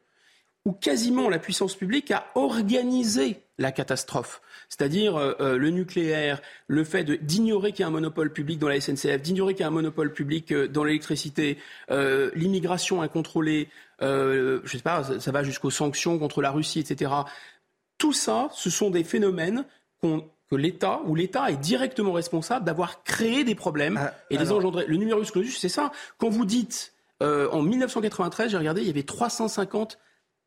où 0.65 0.73
quasiment 0.73 1.29
la 1.29 1.39
puissance 1.39 1.75
publique 1.75 2.11
a 2.11 2.27
organisé 2.35 3.43
la 3.59 3.73
catastrophe. 3.73 4.41
C'est-à-dire 4.69 5.17
euh, 5.17 5.33
euh, 5.41 5.57
le 5.57 5.71
nucléaire, 5.71 6.43
le 6.67 6.85
fait 6.85 7.05
d'ignorer 7.05 7.73
qu'il 7.73 7.81
y 7.81 7.85
a 7.85 7.89
un 7.89 7.91
monopole 7.91 8.33
public 8.33 8.59
dans 8.59 8.69
la 8.69 8.81
SNCF, 8.81 9.23
d'ignorer 9.23 9.55
qu'il 9.55 9.63
y 9.63 9.65
a 9.65 9.69
un 9.69 9.71
monopole 9.71 10.13
public 10.13 10.53
euh, 10.53 10.69
dans 10.69 10.85
l'électricité, 10.85 11.59
l'immigration 11.89 13.03
incontrôlée, 13.03 13.69
je 14.01 14.61
sais 14.67 14.79
pas, 14.81 15.19
ça 15.19 15.33
va 15.33 15.43
jusqu'aux 15.43 15.71
sanctions 15.71 16.19
contre 16.19 16.43
la 16.43 16.51
Russie, 16.51 16.81
etc. 16.81 17.11
Tout 17.97 18.13
ça, 18.13 18.49
ce 18.53 18.71
sont 18.71 18.91
des 18.91 19.05
phénomènes 19.05 19.65
qu'on 20.01 20.29
que 20.51 20.57
l'État, 20.57 21.01
ou 21.07 21.15
l'État 21.15 21.51
est 21.51 21.57
directement 21.57 22.13
responsable 22.13 22.65
d'avoir 22.65 23.03
créé 23.03 23.45
des 23.45 23.55
problèmes 23.55 23.99
ah, 24.01 24.15
et 24.31 24.39
des 24.39 24.51
engendrés. 24.53 24.87
Le 24.87 24.97
numerus 24.97 25.31
clausus, 25.31 25.59
c'est 25.59 25.69
ça. 25.69 25.93
Quand 26.17 26.31
vous 26.31 26.45
dites, 26.47 26.95
euh, 27.23 27.49
en 27.51 27.63
1993, 27.63 28.51
j'ai 28.51 28.57
regardé, 28.57 28.81
il 28.81 28.87
y 28.87 28.91
avait 28.91 29.03
350 29.03 29.99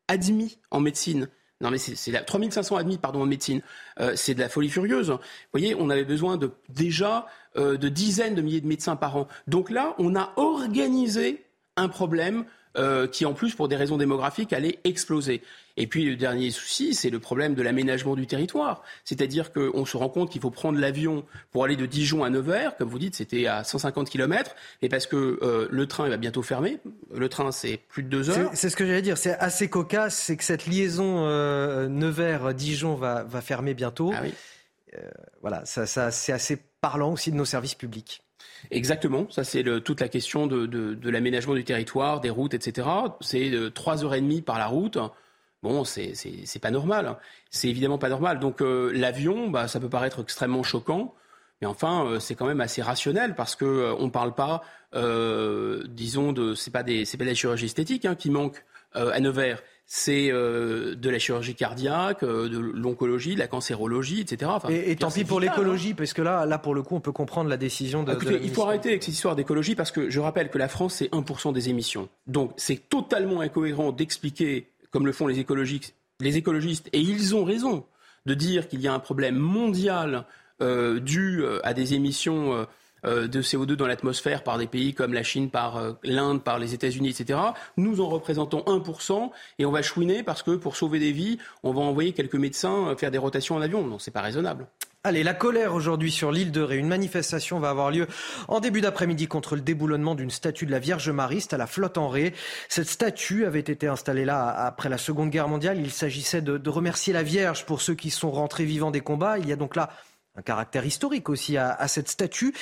admis 0.08 0.58
en 0.70 0.80
médecine. 0.80 1.28
Non, 1.60 1.70
mais 1.70 1.78
c'est 1.78 2.24
3500 2.24 2.76
admis, 2.76 2.98
pardon, 2.98 3.22
en 3.22 3.26
médecine. 3.26 3.62
Euh, 4.00 4.14
c'est 4.16 4.34
de 4.34 4.40
la 4.40 4.48
folie 4.48 4.68
furieuse. 4.68 5.10
Vous 5.10 5.18
voyez, 5.52 5.76
on 5.76 5.90
avait 5.90 6.04
besoin 6.04 6.36
de 6.36 6.50
déjà 6.68 7.26
euh, 7.56 7.76
de 7.76 7.88
dizaines 7.88 8.34
de 8.34 8.42
milliers 8.42 8.60
de 8.60 8.66
médecins 8.66 8.96
par 8.96 9.16
an. 9.16 9.28
Donc 9.46 9.70
là, 9.70 9.94
on 9.98 10.16
a 10.16 10.32
organisé 10.36 11.44
un 11.76 11.88
problème 11.88 12.44
euh, 12.76 13.06
qui 13.06 13.26
en 13.26 13.34
plus, 13.34 13.54
pour 13.54 13.68
des 13.68 13.76
raisons 13.76 13.96
démographiques, 13.96 14.52
allait 14.52 14.78
exploser. 14.84 15.42
Et 15.76 15.86
puis 15.86 16.04
le 16.04 16.16
dernier 16.16 16.50
souci, 16.50 16.94
c'est 16.94 17.10
le 17.10 17.18
problème 17.18 17.54
de 17.54 17.62
l'aménagement 17.62 18.14
du 18.14 18.26
territoire. 18.26 18.82
C'est-à-dire 19.04 19.52
qu'on 19.52 19.84
se 19.84 19.96
rend 19.96 20.08
compte 20.08 20.30
qu'il 20.30 20.40
faut 20.40 20.50
prendre 20.50 20.78
l'avion 20.78 21.24
pour 21.50 21.64
aller 21.64 21.76
de 21.76 21.86
Dijon 21.86 22.24
à 22.24 22.30
Nevers, 22.30 22.76
comme 22.76 22.88
vous 22.88 22.98
dites, 22.98 23.14
c'était 23.14 23.46
à 23.46 23.64
150 23.64 24.08
km, 24.08 24.54
et 24.82 24.88
parce 24.88 25.06
que 25.06 25.38
euh, 25.42 25.68
le 25.70 25.86
train 25.86 26.08
va 26.08 26.16
bientôt 26.16 26.42
fermer. 26.42 26.78
Le 27.14 27.28
train, 27.28 27.52
c'est 27.52 27.78
plus 27.88 28.02
de 28.02 28.08
deux 28.08 28.30
heures. 28.30 28.50
C'est 28.54 28.70
ce 28.70 28.76
que 28.76 28.86
j'allais 28.86 29.02
dire. 29.02 29.18
C'est 29.18 29.38
assez 29.38 29.68
cocasse, 29.68 30.16
c'est 30.16 30.36
que 30.36 30.44
cette 30.44 30.66
liaison 30.66 31.26
euh, 31.26 31.88
Nevers-Dijon 31.88 32.94
va, 32.94 33.22
va, 33.24 33.40
fermer 33.40 33.74
bientôt. 33.74 34.12
Ah 34.14 34.20
oui. 34.22 34.32
voilà, 35.40 35.64
ça, 35.64 35.86
ça 35.86 36.10
c'est 36.10 36.32
assez 36.32 36.58
parlant 36.80 37.12
aussi 37.12 37.30
de 37.30 37.36
nos 37.36 37.44
services 37.44 37.74
publics. 37.74 38.22
Exactement, 38.70 39.26
ça 39.30 39.44
c'est 39.44 39.64
toute 39.82 40.00
la 40.00 40.08
question 40.08 40.46
de, 40.46 41.10
l'aménagement 41.10 41.54
du 41.54 41.64
territoire, 41.64 42.20
des 42.20 42.30
routes, 42.30 42.54
etc. 42.54 42.88
C'est 43.20 43.50
euh, 43.50 43.70
trois 43.70 44.04
heures 44.04 44.14
et 44.14 44.20
demie 44.20 44.42
par 44.42 44.58
la 44.58 44.66
route. 44.66 44.98
Bon, 45.62 45.84
c'est 45.84 46.58
pas 46.60 46.70
normal. 46.70 47.06
Hein. 47.06 47.18
C'est 47.50 47.68
évidemment 47.68 47.98
pas 47.98 48.08
normal. 48.08 48.40
Donc 48.40 48.62
euh, 48.62 48.90
l'avion, 48.94 49.50
bah, 49.50 49.68
ça 49.68 49.80
peut 49.80 49.88
paraître 49.88 50.22
extrêmement 50.22 50.62
choquant, 50.62 51.14
mais 51.60 51.66
enfin 51.66 52.04
euh, 52.06 52.18
c'est 52.18 52.34
quand 52.34 52.46
même 52.46 52.60
assez 52.60 52.82
rationnel 52.82 53.34
parce 53.34 53.56
que 53.56 53.94
on 53.98 54.10
parle 54.10 54.34
pas, 54.34 54.62
disons, 55.88 56.32
de 56.32 56.54
c'est 56.54 56.70
pas 56.70 56.82
des 56.82 57.04
c'est 57.04 57.16
pas 57.16 57.24
hein, 57.24 58.14
qui 58.14 58.30
manque 58.30 58.64
à 58.94 59.20
Nevers 59.20 59.62
c'est 59.94 60.32
euh, 60.32 60.94
de 60.94 61.10
la 61.10 61.18
chirurgie 61.18 61.54
cardiaque, 61.54 62.22
euh, 62.22 62.48
de 62.48 62.56
l'oncologie, 62.56 63.34
de 63.34 63.38
la 63.38 63.46
cancérologie, 63.46 64.22
etc. 64.22 64.50
et, 64.70 64.96
tant 64.96 65.10
pis 65.10 65.26
pour 65.26 65.38
l'écologie, 65.38 65.90
hein. 65.90 65.94
parce 65.98 66.14
que 66.14 66.22
là, 66.22 66.46
là, 66.46 66.56
pour 66.56 66.74
le 66.74 66.80
coup, 66.80 66.96
on 66.96 67.00
peut 67.00 67.12
comprendre 67.12 67.50
la 67.50 67.58
décision 67.58 68.02
de. 68.02 68.10
Écoutez, 68.10 68.40
il 68.42 68.48
faut 68.48 68.62
arrêter 68.62 68.88
avec 68.88 69.02
cette 69.02 69.12
histoire 69.12 69.36
d'écologie, 69.36 69.74
parce 69.74 69.90
que 69.90 70.08
je 70.08 70.18
rappelle 70.18 70.48
que 70.48 70.56
la 70.56 70.68
France, 70.68 70.94
c'est 70.94 71.12
1% 71.12 71.52
des 71.52 71.68
émissions. 71.68 72.08
Donc, 72.26 72.54
c'est 72.56 72.88
totalement 72.88 73.42
incohérent 73.42 73.92
d'expliquer, 73.92 74.70
comme 74.90 75.04
le 75.04 75.12
font 75.12 75.26
les 75.26 75.38
écologistes, 75.38 75.94
les 76.20 76.38
écologistes, 76.38 76.88
et 76.94 77.00
ils 77.00 77.36
ont 77.36 77.44
raison, 77.44 77.84
de 78.24 78.32
dire 78.32 78.68
qu'il 78.68 78.80
y 78.80 78.88
a 78.88 78.94
un 78.94 78.98
problème 78.98 79.36
mondial 79.36 80.24
euh, 80.62 81.00
dû 81.00 81.44
à 81.64 81.74
des 81.74 81.92
émissions 81.92 82.54
euh, 82.54 82.64
de 83.04 83.42
CO2 83.42 83.74
dans 83.74 83.86
l'atmosphère 83.86 84.44
par 84.44 84.58
des 84.58 84.66
pays 84.66 84.94
comme 84.94 85.12
la 85.12 85.22
Chine, 85.22 85.50
par 85.50 85.76
euh, 85.76 85.92
l'Inde, 86.02 86.42
par 86.42 86.58
les 86.58 86.74
États-Unis, 86.74 87.10
etc. 87.10 87.38
Nous 87.76 88.00
en 88.00 88.08
représentons 88.08 88.60
1% 88.60 89.30
et 89.58 89.66
on 89.66 89.70
va 89.70 89.82
chouiner 89.82 90.22
parce 90.22 90.42
que 90.42 90.52
pour 90.52 90.76
sauver 90.76 90.98
des 90.98 91.12
vies, 91.12 91.38
on 91.62 91.72
va 91.72 91.80
envoyer 91.80 92.12
quelques 92.12 92.34
médecins 92.34 92.88
euh, 92.88 92.96
faire 92.96 93.10
des 93.10 93.18
rotations 93.18 93.56
en 93.56 93.62
avion. 93.62 93.86
Non, 93.86 93.98
c'est 93.98 94.10
pas 94.10 94.22
raisonnable. 94.22 94.66
Allez, 95.04 95.24
la 95.24 95.34
colère 95.34 95.74
aujourd'hui 95.74 96.12
sur 96.12 96.30
l'île 96.30 96.52
de 96.52 96.60
Ré. 96.60 96.76
Une 96.76 96.86
manifestation 96.86 97.58
va 97.58 97.70
avoir 97.70 97.90
lieu 97.90 98.06
en 98.46 98.60
début 98.60 98.80
d'après-midi 98.80 99.26
contre 99.26 99.56
le 99.56 99.60
déboulonnement 99.60 100.14
d'une 100.14 100.30
statue 100.30 100.64
de 100.64 100.70
la 100.70 100.78
Vierge 100.78 101.10
Mariste 101.10 101.52
à 101.52 101.56
la 101.56 101.66
flotte 101.66 101.98
en 101.98 102.08
Ré. 102.08 102.34
Cette 102.68 102.88
statue 102.88 103.44
avait 103.44 103.58
été 103.58 103.88
installée 103.88 104.24
là 104.24 104.48
après 104.48 104.88
la 104.88 104.98
Seconde 104.98 105.30
Guerre 105.30 105.48
mondiale. 105.48 105.80
Il 105.80 105.90
s'agissait 105.90 106.40
de, 106.40 106.56
de 106.56 106.70
remercier 106.70 107.12
la 107.12 107.24
Vierge 107.24 107.66
pour 107.66 107.80
ceux 107.80 107.94
qui 107.94 108.10
sont 108.10 108.30
rentrés 108.30 108.64
vivants 108.64 108.92
des 108.92 109.00
combats. 109.00 109.38
Il 109.38 109.48
y 109.48 109.52
a 109.52 109.56
donc 109.56 109.74
là 109.74 109.90
un 110.36 110.42
caractère 110.42 110.86
historique 110.86 111.28
aussi 111.28 111.56
à, 111.56 111.86
cette 111.88 112.08
statue. 112.08 112.54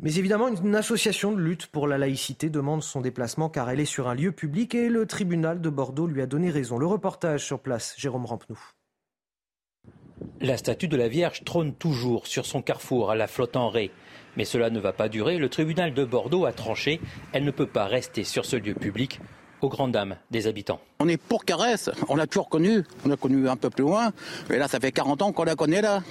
Mais 0.00 0.14
évidemment, 0.16 0.48
une 0.48 0.76
association 0.76 1.32
de 1.32 1.40
lutte 1.40 1.66
pour 1.66 1.88
la 1.88 1.98
laïcité 1.98 2.50
demande 2.50 2.82
son 2.82 3.00
déplacement 3.00 3.48
car 3.48 3.68
elle 3.68 3.80
est 3.80 3.84
sur 3.84 4.08
un 4.08 4.14
lieu 4.14 4.30
public 4.30 4.74
et 4.74 4.88
le 4.88 5.06
tribunal 5.06 5.60
de 5.60 5.70
Bordeaux 5.70 6.06
lui 6.06 6.22
a 6.22 6.26
donné 6.26 6.50
raison. 6.50 6.78
Le 6.78 6.86
reportage 6.86 7.44
sur 7.44 7.58
place, 7.58 7.94
Jérôme 7.98 8.26
Rampenou. 8.26 8.58
La 10.40 10.56
statue 10.56 10.86
de 10.86 10.96
la 10.96 11.08
Vierge 11.08 11.42
trône 11.44 11.74
toujours 11.74 12.28
sur 12.28 12.46
son 12.46 12.62
carrefour 12.62 13.10
à 13.10 13.16
la 13.16 13.26
flotte 13.26 13.56
en 13.56 13.70
raie. 13.70 13.90
Mais 14.36 14.44
cela 14.44 14.70
ne 14.70 14.78
va 14.78 14.92
pas 14.92 15.08
durer. 15.08 15.38
Le 15.38 15.48
tribunal 15.48 15.94
de 15.94 16.04
Bordeaux 16.04 16.44
a 16.44 16.52
tranché. 16.52 17.00
Elle 17.32 17.44
ne 17.44 17.50
peut 17.50 17.66
pas 17.66 17.86
rester 17.86 18.22
sur 18.22 18.44
ce 18.44 18.54
lieu 18.54 18.74
public 18.74 19.20
aux 19.60 19.68
grandes 19.68 19.92
dames 19.92 20.16
des 20.30 20.46
habitants. 20.46 20.80
On 21.00 21.08
est 21.08 21.16
pour 21.16 21.44
Caresse, 21.44 21.90
on 22.08 22.14
l'a 22.14 22.28
toujours 22.28 22.48
connu, 22.48 22.84
on 23.04 23.08
l'a 23.08 23.16
connu 23.16 23.48
un 23.48 23.56
peu 23.56 23.70
plus 23.70 23.82
loin, 23.82 24.12
et 24.50 24.56
là 24.56 24.68
ça 24.68 24.78
fait 24.78 24.92
40 24.92 25.22
ans 25.22 25.32
qu'on 25.32 25.44
la 25.44 25.56
connaît 25.56 25.82
là. 25.82 26.02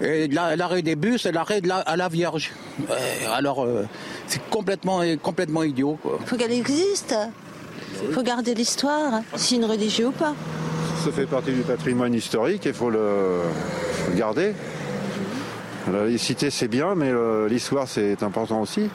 Et 0.00 0.28
l'arrêt 0.28 0.82
des 0.82 0.96
bus, 0.96 1.22
c'est 1.22 1.32
l'arrêt 1.32 1.60
la, 1.62 1.78
à 1.78 1.96
la 1.96 2.08
Vierge. 2.08 2.52
alors 3.32 3.64
euh, 3.64 3.86
c'est 4.26 4.42
complètement, 4.50 5.00
complètement 5.22 5.62
idiot. 5.62 5.98
Il 6.20 6.26
faut 6.26 6.36
qu'elle 6.36 6.52
existe, 6.52 7.16
il 8.02 8.12
faut 8.12 8.22
garder 8.22 8.54
l'histoire, 8.54 9.22
si 9.36 9.56
une 9.56 9.64
religion 9.64 10.08
ou 10.08 10.12
pas. 10.12 10.34
Ça 11.04 11.12
fait 11.12 11.26
partie 11.26 11.52
du 11.52 11.62
patrimoine 11.62 12.12
historique, 12.12 12.64
il 12.66 12.74
faut 12.74 12.90
le, 12.90 13.40
garder. 14.16 14.52
La 15.90 16.04
laïcité 16.04 16.50
c'est 16.50 16.68
bien, 16.68 16.94
mais 16.94 17.12
l'histoire 17.48 17.88
c'est 17.88 18.22
important 18.22 18.60
aussi. 18.60 18.90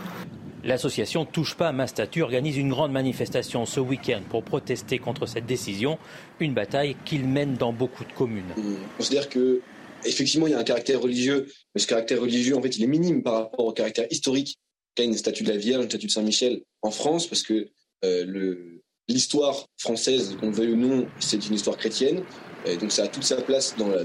L'association 0.63 1.25
Touche 1.25 1.55
pas 1.55 1.69
à 1.69 1.71
ma 1.71 1.87
statue 1.87 2.21
organise 2.21 2.57
une 2.57 2.69
grande 2.69 2.91
manifestation 2.91 3.65
ce 3.65 3.79
week-end 3.79 4.21
pour 4.29 4.43
protester 4.43 4.99
contre 4.99 5.25
cette 5.25 5.47
décision, 5.47 5.97
une 6.39 6.53
bataille 6.53 6.95
qu'il 7.03 7.27
mène 7.27 7.55
dans 7.55 7.73
beaucoup 7.73 8.03
de 8.03 8.11
communes. 8.13 8.53
On 8.57 8.97
considère 8.97 9.27
que 9.27 9.61
effectivement 10.05 10.47
il 10.47 10.51
y 10.51 10.53
a 10.53 10.59
un 10.59 10.63
caractère 10.63 11.01
religieux, 11.01 11.47
mais 11.73 11.81
ce 11.81 11.87
caractère 11.87 12.21
religieux 12.21 12.55
en 12.55 12.61
fait 12.61 12.77
il 12.77 12.83
est 12.83 12.87
minime 12.87 13.23
par 13.23 13.33
rapport 13.33 13.65
au 13.65 13.73
caractère 13.73 14.07
historique 14.09 14.57
qu'a 14.95 15.03
une 15.03 15.17
statue 15.17 15.43
de 15.43 15.49
la 15.49 15.57
Vierge, 15.57 15.83
une 15.83 15.89
statue 15.89 16.07
de 16.07 16.11
Saint-Michel 16.11 16.61
en 16.81 16.91
France, 16.91 17.27
parce 17.27 17.43
que 17.43 17.69
euh, 18.03 18.79
l'histoire 19.07 19.67
française, 19.77 20.35
qu'on 20.39 20.47
le 20.47 20.53
veuille 20.53 20.73
ou 20.73 20.75
non, 20.75 21.07
c'est 21.19 21.47
une 21.47 21.55
histoire 21.55 21.77
chrétienne. 21.77 22.23
Et 22.65 22.77
donc 22.77 22.91
ça 22.91 23.03
a 23.03 23.07
toute 23.07 23.23
sa 23.23 23.41
place 23.41 23.75
dans 23.77 23.87
la, 23.87 24.03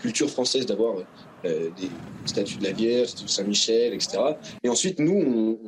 culture 0.00 0.28
française 0.28 0.66
d'avoir 0.66 0.98
euh, 1.44 1.70
des 1.70 1.88
statues 2.26 2.58
de 2.58 2.64
la 2.64 2.72
Vierge, 2.72 3.14
de 3.14 3.26
Saint-Michel, 3.26 3.94
etc. 3.94 4.18
Et 4.62 4.68
ensuite, 4.68 4.98
nous, 4.98 5.58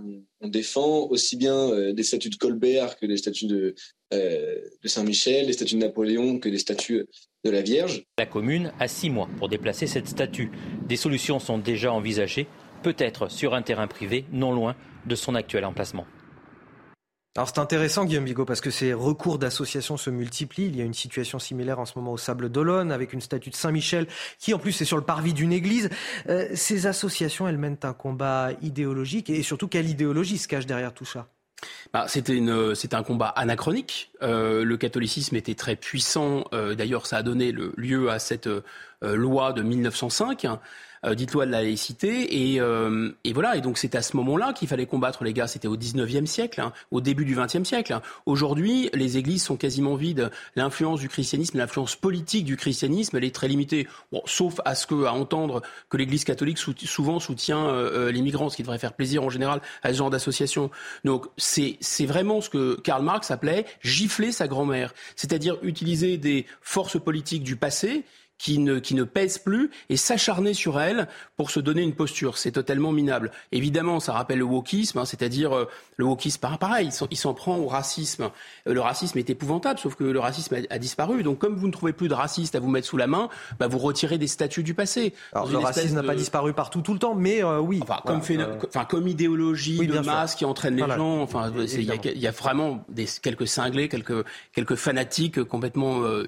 on, 0.40 0.48
défend 0.48 1.08
aussi 1.08 1.34
bien 1.34 1.70
euh, 1.70 1.92
des 1.92 2.04
statues 2.04 2.30
de 2.30 2.36
Colbert 2.36 2.96
que 2.98 3.06
des 3.06 3.16
statues 3.16 3.46
de, 3.46 3.74
de 4.12 4.88
Saint-Michel, 4.88 5.46
des 5.46 5.54
statues 5.54 5.74
de 5.74 5.80
Napoléon 5.80 6.38
que 6.38 6.48
des 6.48 6.58
statues 6.58 7.06
de 7.46 7.50
la 7.50 7.62
Vierge. 7.62 8.02
La 8.18 8.26
commune 8.26 8.72
a 8.80 8.88
six 8.88 9.08
mois 9.08 9.28
pour 9.38 9.48
déplacer 9.48 9.86
cette 9.86 10.08
statue. 10.08 10.50
Des 10.86 10.96
solutions 10.96 11.38
sont 11.38 11.58
déjà 11.58 11.92
envisagées, 11.92 12.48
peut-être 12.82 13.30
sur 13.30 13.54
un 13.54 13.62
terrain 13.62 13.86
privé 13.86 14.26
non 14.32 14.52
loin 14.52 14.74
de 15.06 15.14
son 15.14 15.34
actuel 15.34 15.64
emplacement. 15.64 16.06
Alors 17.36 17.48
c'est 17.48 17.60
intéressant 17.60 18.06
Guillaume 18.06 18.24
Bigot 18.24 18.46
parce 18.46 18.62
que 18.62 18.70
ces 18.70 18.94
recours 18.94 19.38
d'associations 19.38 19.98
se 19.98 20.08
multiplient. 20.08 20.66
Il 20.66 20.76
y 20.76 20.80
a 20.80 20.84
une 20.84 20.94
situation 20.94 21.38
similaire 21.38 21.78
en 21.78 21.84
ce 21.84 21.92
moment 21.96 22.12
au 22.12 22.16
Sable 22.16 22.48
d'Olonne 22.48 22.90
avec 22.90 23.12
une 23.12 23.20
statue 23.20 23.50
de 23.50 23.54
Saint-Michel 23.54 24.06
qui 24.38 24.54
en 24.54 24.58
plus 24.58 24.80
est 24.80 24.86
sur 24.86 24.96
le 24.96 25.04
parvis 25.04 25.34
d'une 25.34 25.52
église. 25.52 25.90
Euh, 26.28 26.48
ces 26.54 26.86
associations, 26.86 27.46
elles 27.46 27.58
mènent 27.58 27.78
un 27.82 27.92
combat 27.92 28.52
idéologique 28.62 29.28
et 29.28 29.42
surtout 29.42 29.68
quelle 29.68 29.88
idéologie 29.88 30.38
se 30.38 30.48
cache 30.48 30.64
derrière 30.64 30.94
tout 30.94 31.04
ça? 31.04 31.28
Bah, 31.92 32.06
c'était, 32.08 32.34
une, 32.34 32.74
c'était 32.74 32.96
un 32.96 33.02
combat 33.02 33.28
anachronique. 33.28 34.10
Euh, 34.22 34.64
le 34.64 34.76
catholicisme 34.76 35.36
était 35.36 35.54
très 35.54 35.76
puissant. 35.76 36.44
Euh, 36.52 36.74
d'ailleurs, 36.74 37.06
ça 37.06 37.18
a 37.18 37.22
donné 37.22 37.52
lieu 37.52 38.10
à 38.10 38.18
cette 38.18 38.48
euh, 39.02 39.14
loi 39.14 39.52
de 39.52 39.62
1905 39.62 40.44
euh, 40.44 40.56
dites-loi 41.14 41.46
de 41.46 41.50
la 41.50 41.62
laïcité. 41.62 42.52
Et, 42.52 42.60
euh, 42.60 43.10
et 43.24 43.32
voilà. 43.32 43.56
Et 43.56 43.60
donc 43.60 43.78
c'est 43.78 43.94
à 43.94 44.02
ce 44.02 44.16
moment-là 44.16 44.52
qu'il 44.52 44.68
fallait 44.68 44.86
combattre 44.86 45.24
les 45.24 45.32
gars. 45.32 45.46
C'était 45.46 45.68
au 45.68 45.76
19e 45.76 46.26
siècle, 46.26 46.60
hein, 46.60 46.72
au 46.90 47.00
début 47.00 47.24
du 47.24 47.36
20e 47.36 47.64
siècle. 47.64 47.92
Hein. 47.92 48.02
Aujourd'hui, 48.26 48.90
les 48.94 49.18
églises 49.18 49.42
sont 49.42 49.56
quasiment 49.56 49.94
vides. 49.94 50.30
L'influence 50.56 51.00
du 51.00 51.08
christianisme, 51.08 51.58
l'influence 51.58 51.96
politique 51.96 52.44
du 52.44 52.56
christianisme, 52.56 53.16
elle 53.16 53.24
est 53.24 53.34
très 53.34 53.48
limitée. 53.48 53.86
Bon, 54.12 54.22
sauf 54.24 54.60
à 54.64 54.74
ce 54.74 54.86
que 54.86 55.04
à 55.04 55.12
entendre 55.12 55.62
que 55.88 55.96
l'Église 55.96 56.24
catholique 56.24 56.58
souvent 56.58 57.20
soutient 57.20 57.66
euh, 57.66 58.10
les 58.10 58.22
migrants, 58.22 58.48
ce 58.48 58.56
qui 58.56 58.62
devrait 58.62 58.78
faire 58.78 58.94
plaisir 58.94 59.22
en 59.22 59.30
général 59.30 59.60
à 59.82 59.92
ce 59.92 59.98
genre 59.98 60.10
d'association. 60.10 60.70
Donc 61.04 61.26
c'est 61.36 61.78
vraiment 62.06 62.40
ce 62.40 62.50
que 62.50 62.80
Karl 62.80 63.02
Marx 63.02 63.30
appelait 63.30 63.66
gifler 63.82 64.32
sa 64.32 64.48
grand-mère, 64.48 64.94
c'est-à-dire 65.14 65.56
utiliser 65.62 66.18
des 66.18 66.46
forces 66.60 67.00
politiques 67.00 67.42
du 67.42 67.56
passé 67.56 68.04
qui 68.38 68.58
ne, 68.58 68.78
qui 68.78 68.94
ne 68.94 69.04
pèse 69.04 69.38
plus 69.38 69.70
et 69.88 69.96
s'acharner 69.96 70.54
sur 70.54 70.80
elle 70.80 71.08
pour 71.36 71.50
se 71.50 71.60
donner 71.60 71.82
une 71.82 71.94
posture. 71.94 72.38
C'est 72.38 72.52
totalement 72.52 72.92
minable. 72.92 73.30
Évidemment, 73.52 74.00
ça 74.00 74.12
rappelle 74.12 74.38
le 74.38 74.44
wokisme, 74.44 74.98
hein, 74.98 75.04
c'est-à-dire 75.04 75.56
euh, 75.56 75.64
le 75.96 76.04
wokisme, 76.04 76.40
pareil, 76.60 76.90
il 77.10 77.16
s'en 77.16 77.34
prend 77.34 77.56
au 77.56 77.66
racisme. 77.66 78.30
Euh, 78.66 78.74
le 78.74 78.80
racisme 78.80 79.18
est 79.18 79.30
épouvantable, 79.30 79.78
sauf 79.78 79.94
que 79.94 80.04
le 80.04 80.20
racisme 80.20 80.56
a, 80.68 80.78
disparu. 80.78 81.22
Donc, 81.22 81.38
comme 81.38 81.56
vous 81.56 81.66
ne 81.66 81.72
trouvez 81.72 81.92
plus 81.92 82.08
de 82.08 82.14
racistes 82.14 82.54
à 82.54 82.60
vous 82.60 82.68
mettre 82.68 82.86
sous 82.86 82.96
la 82.96 83.06
main, 83.06 83.28
bah, 83.58 83.68
vous 83.68 83.78
retirez 83.78 84.18
des 84.18 84.26
statuts 84.26 84.62
du 84.62 84.74
passé. 84.74 85.14
Alors, 85.32 85.48
le 85.48 85.58
racisme 85.58 85.94
n'a 85.96 86.02
pas 86.02 86.14
disparu 86.14 86.52
partout 86.52 86.82
tout 86.82 86.92
le 86.92 86.98
temps, 86.98 87.14
mais 87.14 87.42
euh, 87.42 87.58
oui. 87.58 87.80
Enfin, 87.82 88.00
comme, 88.04 88.20
enfin, 88.68 88.84
comme 88.84 89.08
idéologie 89.08 89.86
de 89.86 89.98
masse 90.00 90.34
qui 90.34 90.44
entraîne 90.44 90.76
les 90.76 90.86
gens. 90.86 91.22
Enfin, 91.22 91.52
il 91.56 91.82
y, 91.82 92.18
y, 92.18 92.26
a 92.26 92.30
vraiment 92.30 92.84
des, 92.88 93.06
quelques 93.22 93.48
cinglés, 93.48 93.88
quelques, 93.88 94.24
quelques 94.52 94.74
fanatiques 94.74 95.42
complètement 95.44 96.00
mmh. 96.00 96.26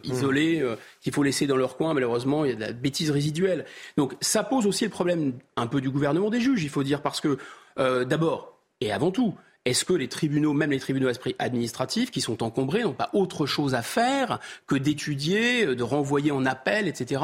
Qu'il 1.01 1.13
faut 1.13 1.23
laisser 1.23 1.47
dans 1.47 1.57
leur 1.57 1.77
coin 1.77 1.95
malheureusement, 1.95 2.45
il 2.45 2.51
y 2.51 2.53
a 2.53 2.57
de 2.57 2.61
la 2.61 2.73
bêtise 2.73 3.11
résiduelle. 3.11 3.65
Donc 3.97 4.15
ça 4.21 4.43
pose 4.45 4.67
aussi 4.67 4.85
le 4.85 4.91
problème 4.91 5.35
un 5.57 5.67
peu 5.67 5.81
du 5.81 5.91
gouvernement 5.91 6.31
des 6.31 6.41
juges, 6.41 6.63
il 6.63 6.71
faut 6.71 6.83
dire, 6.83 7.03
parce 7.03 7.21
que 7.21 7.39
euh, 7.79 8.05
d'abord 8.05 8.59
et 8.81 8.93
avant 8.93 9.11
tout, 9.11 9.35
est-ce 9.65 9.85
que 9.85 9.93
les 9.93 10.09
tribunaux, 10.09 10.55
même 10.55 10.71
les 10.71 10.79
tribunaux 10.79 11.11
administratifs 11.39 12.11
qui 12.11 12.21
sont 12.21 12.43
encombrés, 12.43 12.85
n'ont 12.85 12.95
pas 12.95 13.11
autre 13.13 13.45
chose 13.45 13.75
à 13.75 13.83
faire 13.83 14.39
que 14.67 14.77
d'étudier, 14.77 15.67
de 15.75 15.83
renvoyer 15.83 16.31
en 16.31 16.47
appel, 16.47 16.89
etc. 16.89 17.23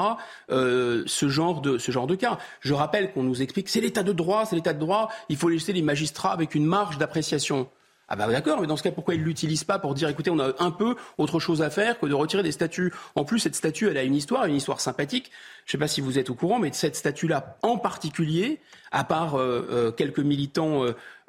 Euh, 0.51 1.05
ce 1.06 1.28
genre 1.28 1.62
de 1.62 1.78
ce 1.78 1.90
genre 1.90 2.06
de 2.06 2.16
cas? 2.16 2.38
Je 2.60 2.74
rappelle 2.74 3.12
qu'on 3.12 3.22
nous 3.22 3.40
explique 3.40 3.68
c'est 3.70 3.80
l'état 3.80 4.02
de 4.02 4.12
droit, 4.12 4.44
c'est 4.44 4.56
l'état 4.56 4.74
de 4.74 4.78
droit. 4.78 5.10
Il 5.28 5.36
faut 5.36 5.48
laisser 5.48 5.72
les 5.72 5.80
magistrats 5.80 6.32
avec 6.32 6.55
une 6.55 6.66
marge 6.66 6.98
d'appréciation. 6.98 7.68
Ah 8.09 8.16
bah 8.16 8.26
d'accord, 8.26 8.60
mais 8.60 8.66
dans 8.66 8.76
ce 8.76 8.82
cas, 8.82 8.90
pourquoi 8.90 9.14
ils 9.14 9.20
ne 9.20 9.24
l'utilisent 9.24 9.64
pas 9.64 9.78
pour 9.78 9.94
dire, 9.94 10.09
écoutez, 10.09 10.31
on 10.31 10.39
a 10.39 10.52
un 10.59 10.70
peu 10.70 10.94
autre 11.16 11.40
chose 11.40 11.62
à 11.62 11.70
faire 11.70 11.98
que 11.98 12.06
de 12.06 12.14
retirer 12.14 12.43
des 12.43 12.52
statues? 12.52 12.93
En 13.14 13.24
plus, 13.24 13.39
cette 13.39 13.55
statue, 13.55 13.89
elle 13.89 13.97
a 13.97 14.02
une 14.02 14.14
histoire, 14.14 14.44
une 14.44 14.56
histoire 14.56 14.81
sympathique. 14.81 15.31
Je 15.64 15.70
ne 15.70 15.72
sais 15.72 15.78
pas 15.78 15.89
si 15.89 16.01
vous 16.01 16.18
êtes 16.18 16.28
au 16.28 16.35
courant, 16.35 16.59
mais 16.59 16.70
cette 16.72 16.97
statue-là 16.97 17.56
en 17.62 17.78
particulier, 17.78 18.60
à 18.93 19.05
part 19.05 19.36
euh, 19.36 19.66
euh, 19.70 19.90
quelques 19.90 20.20
militants 20.20 20.85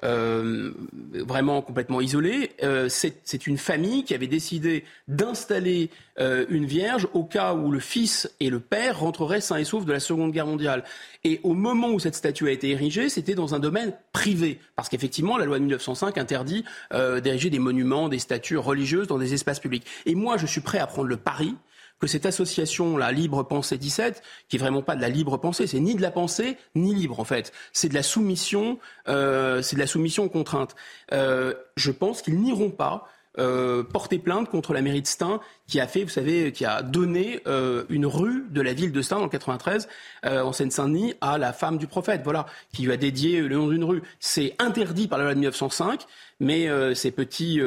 euh, 0.06 0.72
euh, 1.15 1.23
vraiment 1.23 1.61
complètement 1.61 2.02
isolé. 2.02 2.52
Euh, 2.64 2.88
c'est 2.90 3.48
une 3.48 3.57
famille 3.57 4.03
qui 4.03 4.14
avait 4.14 4.27
décidé 4.27 4.84
d'installer 5.07 5.90
euh, 6.19 6.45
une 6.49 6.65
vierge 6.65 7.07
au 7.14 7.23
cas 7.23 7.53
où 7.53 7.72
le 7.72 7.80
fils 7.80 8.30
et 8.40 8.49
le 8.49 8.60
père 8.60 8.99
rentreraient 8.99 9.41
sains 9.41 9.57
et 9.57 9.64
saufs 9.64 9.86
de 9.86 9.91
la 9.91 9.99
Seconde 9.99 10.32
Guerre 10.32 10.48
mondiale. 10.48 10.84
Et 11.23 11.40
au 11.44 11.53
moment 11.53 11.90
où 11.90 11.99
cette 11.99 12.15
statue 12.15 12.48
a 12.48 12.52
été 12.52 12.69
érigée, 12.69 13.10
c'était 13.10 13.36
dans 13.36 13.56
un 13.56 13.60
domaine 13.60 13.94
privé, 14.14 14.60
parce 14.76 14.90
qu'effectivement, 14.90 15.38
la 15.38 15.45
loi 15.45 15.57
de 15.57 15.64
1905 15.64 16.18
interdit 16.18 16.64
d'ériger 16.91 17.49
des 17.49 17.60
monuments, 17.60 18.10
des 18.10 18.19
statues 18.19 18.57
religieuses 18.57 19.07
dans 19.07 19.18
des 19.18 19.34
espaces 19.34 19.60
publics. 19.60 19.86
Et 20.06 20.15
moi, 20.15 20.38
je 20.38 20.45
suis 20.45 20.61
prêt 20.61 20.80
à 20.80 20.88
prendre 20.88 21.07
le 21.07 21.18
pari 21.18 21.56
que 21.99 22.07
cette 22.07 22.26
association, 22.26 22.97
la 22.97 23.11
Libre 23.11 23.43
Pensée 23.43 23.77
17, 23.77 24.22
qui 24.49 24.57
est 24.57 24.59
vraiment 24.59 24.81
pas 24.81 24.95
de 24.95 25.01
la 25.01 25.09
libre 25.09 25.38
pensée, 25.38 25.67
c'est 25.67 25.80
ni 25.80 25.95
de 25.95 26.01
la 26.01 26.11
pensée 26.11 26.57
ni 26.76 26.93
libre 26.93 27.19
en 27.19 27.23
fait, 27.23 27.53
c'est 27.73 27.89
de 27.89 27.93
la 27.93 28.03
soumission, 28.03 28.80
euh, 29.07 29.61
c'est 29.61 29.76
de 29.76 29.81
la 29.81 29.88
soumission 29.88 30.26
aux 30.26 30.30
contraintes. 30.30 30.76
Euh, 31.13 31.53
je 31.77 31.91
pense 31.91 32.22
qu'ils 32.22 32.39
n'iront 32.39 32.69
pas 32.69 33.07
euh, 33.38 33.84
porter 33.84 34.17
plainte 34.17 34.49
contre 34.49 34.73
la 34.73 34.81
mairie 34.81 35.01
de 35.01 35.07
Stein 35.07 35.41
qui 35.67 35.80
a 35.80 35.88
fait, 35.88 36.03
vous 36.03 36.09
savez, 36.09 36.51
qui 36.51 36.63
a 36.65 36.81
donné 36.81 37.41
une 37.89 38.05
rue 38.05 38.45
de 38.49 38.61
la 38.61 38.73
ville 38.73 38.91
de 38.91 39.01
Stein 39.01 39.17
en 39.17 39.27
93 39.27 39.88
euh, 40.26 40.41
en 40.41 40.53
Seine-Saint-Denis 40.53 41.15
à 41.22 41.38
la 41.38 41.53
femme 41.53 41.77
du 41.77 41.88
prophète, 41.88 42.22
voilà, 42.23 42.45
qui 42.73 42.84
lui 42.84 42.91
a 42.91 42.97
dédié 42.97 43.41
le 43.41 43.55
nom 43.55 43.67
d'une 43.67 43.84
rue. 43.84 44.03
C'est 44.19 44.55
interdit 44.59 45.07
par 45.07 45.17
la 45.17 45.26
loi 45.26 45.34
de 45.34 45.39
1905, 45.39 46.05
mais 46.39 46.67
ces 46.95 47.11
petits 47.11 47.61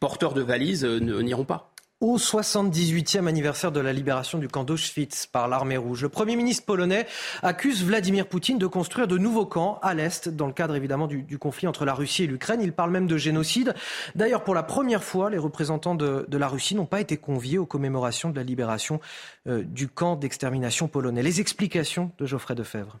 porteurs 0.00 0.34
de 0.34 0.42
valises 0.42 0.84
n'iront 0.84 1.44
pas 1.44 1.72
au 2.00 2.18
78e 2.18 3.26
anniversaire 3.26 3.72
de 3.72 3.80
la 3.80 3.94
libération 3.94 4.38
du 4.38 4.48
camp 4.48 4.64
d'Auschwitz 4.64 5.26
par 5.26 5.48
l'armée 5.48 5.78
rouge. 5.78 6.02
Le 6.02 6.10
Premier 6.10 6.36
ministre 6.36 6.66
polonais 6.66 7.06
accuse 7.42 7.84
Vladimir 7.84 8.26
Poutine 8.26 8.58
de 8.58 8.66
construire 8.66 9.08
de 9.08 9.16
nouveaux 9.16 9.46
camps 9.46 9.78
à 9.82 9.94
l'Est, 9.94 10.28
dans 10.28 10.46
le 10.46 10.52
cadre 10.52 10.74
évidemment 10.76 11.06
du, 11.06 11.38
conflit 11.38 11.66
entre 11.66 11.86
la 11.86 11.94
Russie 11.94 12.24
et 12.24 12.26
l'Ukraine. 12.26 12.60
Il 12.62 12.72
parle 12.72 12.90
même 12.90 13.06
de 13.06 13.16
génocide. 13.16 13.74
D'ailleurs, 14.14 14.44
pour 14.44 14.54
la 14.54 14.62
première 14.62 15.02
fois, 15.02 15.30
les 15.30 15.38
représentants 15.38 15.94
de, 15.94 16.26
la 16.30 16.48
Russie 16.48 16.74
n'ont 16.74 16.86
pas 16.86 17.00
été 17.00 17.16
conviés 17.16 17.56
aux 17.56 17.66
commémorations 17.66 18.28
de 18.28 18.36
la 18.36 18.42
libération 18.42 19.00
euh, 19.46 19.62
du 19.62 19.88
camp 19.88 20.16
d'extermination 20.16 20.88
polonais. 20.88 21.22
Les 21.22 21.40
explications 21.40 22.12
de 22.18 22.26
Geoffrey 22.26 22.54
Defebvre. 22.54 22.98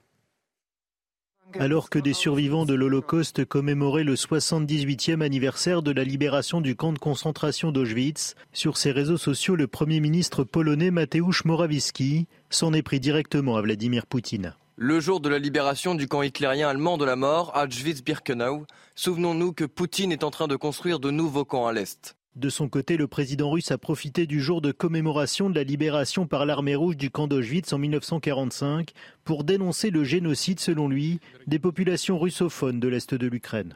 Alors 1.58 1.88
que 1.88 1.98
des 1.98 2.12
survivants 2.12 2.66
de 2.66 2.74
l'Holocauste 2.74 3.44
commémoraient 3.44 4.04
le 4.04 4.14
78e 4.14 5.22
anniversaire 5.22 5.82
de 5.82 5.90
la 5.90 6.04
libération 6.04 6.60
du 6.60 6.76
camp 6.76 6.92
de 6.92 6.98
concentration 6.98 7.72
d'Auschwitz, 7.72 8.34
sur 8.52 8.76
ses 8.76 8.92
réseaux 8.92 9.16
sociaux, 9.16 9.56
le 9.56 9.66
Premier 9.66 10.00
ministre 10.00 10.44
polonais 10.44 10.90
Mateusz 10.90 11.44
Morawiecki 11.44 12.26
s'en 12.50 12.72
est 12.72 12.82
pris 12.82 13.00
directement 13.00 13.56
à 13.56 13.62
Vladimir 13.62 14.06
Poutine. 14.06 14.54
Le 14.76 15.00
jour 15.00 15.20
de 15.20 15.30
la 15.30 15.38
libération 15.38 15.94
du 15.94 16.06
camp 16.06 16.22
hitlérien 16.22 16.68
allemand 16.68 16.98
de 16.98 17.06
la 17.06 17.16
mort, 17.16 17.52
Auschwitz-Birkenau, 17.56 18.66
souvenons-nous 18.94 19.54
que 19.54 19.64
Poutine 19.64 20.12
est 20.12 20.24
en 20.24 20.30
train 20.30 20.48
de 20.48 20.56
construire 20.56 21.00
de 21.00 21.10
nouveaux 21.10 21.46
camps 21.46 21.66
à 21.66 21.72
l'Est. 21.72 22.16
De 22.36 22.50
son 22.50 22.68
côté, 22.68 22.98
le 22.98 23.06
président 23.06 23.50
russe 23.50 23.70
a 23.70 23.78
profité 23.78 24.26
du 24.26 24.42
jour 24.42 24.60
de 24.60 24.70
commémoration 24.70 25.48
de 25.48 25.54
la 25.54 25.64
libération 25.64 26.26
par 26.26 26.44
l'armée 26.44 26.74
rouge 26.74 26.98
du 26.98 27.08
camp 27.08 27.28
d'Auschwitz 27.28 27.72
en 27.72 27.78
1945 27.78 28.92
pour 29.24 29.42
dénoncer 29.42 29.88
le 29.88 30.04
génocide, 30.04 30.60
selon 30.60 30.86
lui, 30.86 31.18
des 31.46 31.58
populations 31.58 32.18
russophones 32.18 32.78
de 32.78 32.88
l'Est 32.88 33.14
de 33.14 33.26
l'Ukraine. 33.26 33.74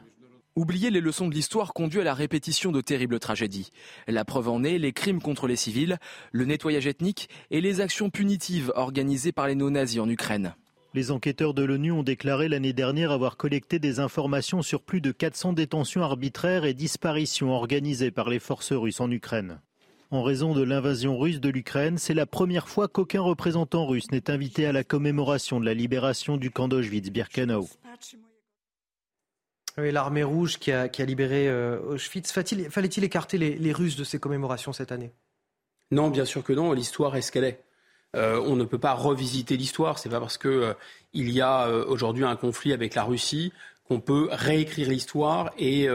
Oublier 0.55 0.91
les 0.91 1.01
leçons 1.01 1.27
de 1.27 1.33
l'histoire 1.33 1.73
conduit 1.73 2.01
à 2.01 2.03
la 2.03 2.13
répétition 2.13 2.71
de 2.71 2.81
terribles 2.81 3.17
tragédies. 3.17 3.71
La 4.07 4.25
preuve 4.25 4.49
en 4.49 4.63
est 4.63 4.77
les 4.77 4.93
crimes 4.93 5.23
contre 5.23 5.47
les 5.47 5.55
civils, 5.55 5.97
le 6.31 6.45
nettoyage 6.45 6.85
ethnique 6.85 7.29
et 7.49 7.61
les 7.61 7.81
actions 7.81 8.11
punitives 8.11 8.71
organisées 8.75 9.31
par 9.31 9.47
les 9.47 9.55
néo-nazis 9.55 9.99
en 9.99 10.07
Ukraine. 10.07 10.53
Les 10.93 11.11
enquêteurs 11.11 11.53
de 11.53 11.63
l'ONU 11.63 11.93
ont 11.93 12.03
déclaré 12.03 12.49
l'année 12.49 12.73
dernière 12.73 13.11
avoir 13.11 13.37
collecté 13.37 13.79
des 13.79 14.01
informations 14.01 14.61
sur 14.61 14.81
plus 14.81 14.99
de 14.99 15.13
400 15.13 15.53
détentions 15.53 16.03
arbitraires 16.03 16.65
et 16.65 16.73
disparitions 16.73 17.51
organisées 17.51 18.11
par 18.11 18.29
les 18.29 18.39
forces 18.39 18.73
russes 18.73 18.99
en 18.99 19.09
Ukraine. 19.09 19.61
En 20.09 20.21
raison 20.21 20.53
de 20.53 20.61
l'invasion 20.61 21.17
russe 21.17 21.39
de 21.39 21.47
l'Ukraine, 21.47 21.97
c'est 21.97 22.13
la 22.13 22.25
première 22.25 22.67
fois 22.67 22.89
qu'aucun 22.89 23.21
représentant 23.21 23.87
russe 23.87 24.11
n'est 24.11 24.29
invité 24.29 24.65
à 24.65 24.73
la 24.73 24.83
commémoration 24.83 25.61
de 25.61 25.65
la 25.65 25.73
libération 25.73 26.35
du 26.35 26.51
camp 26.51 26.67
d'Auschwitz-Birkenau. 26.67 27.69
l'armée 29.77 30.23
rouge 30.23 30.57
qui 30.57 30.73
a, 30.73 30.89
libéré 30.99 31.47
euh, 31.47 31.79
Auschwitz, 31.83 32.33
fallait-il 32.33 33.03
écarter 33.05 33.37
les 33.37 33.71
Russes 33.71 33.95
de 33.95 34.03
ces 34.03 34.19
commémorations 34.19 34.73
cette 34.73 34.91
année? 34.91 35.13
Non, 35.91 36.09
bien 36.09 36.25
sûr 36.25 36.43
que 36.43 36.51
non. 36.51 36.73
L'histoire 36.73 37.15
est 37.15 37.21
ce 37.21 37.31
qu'elle 37.31 37.43
est. 37.43 37.63
Euh, 38.15 38.41
on 38.45 38.55
ne 38.55 38.65
peut 38.65 38.77
pas 38.77 38.93
revisiter 38.93 39.57
l'histoire. 39.57 39.97
C'est 39.97 40.09
pas 40.09 40.19
parce 40.19 40.37
qu'il 40.37 40.51
euh, 40.51 40.73
y 41.13 41.41
a 41.41 41.67
euh, 41.67 41.85
aujourd'hui 41.87 42.25
un 42.25 42.35
conflit 42.35 42.73
avec 42.73 42.95
la 42.95 43.03
Russie 43.03 43.53
qu'on 43.87 43.99
peut 43.99 44.27
réécrire 44.31 44.89
l'histoire 44.89 45.51
et, 45.57 45.87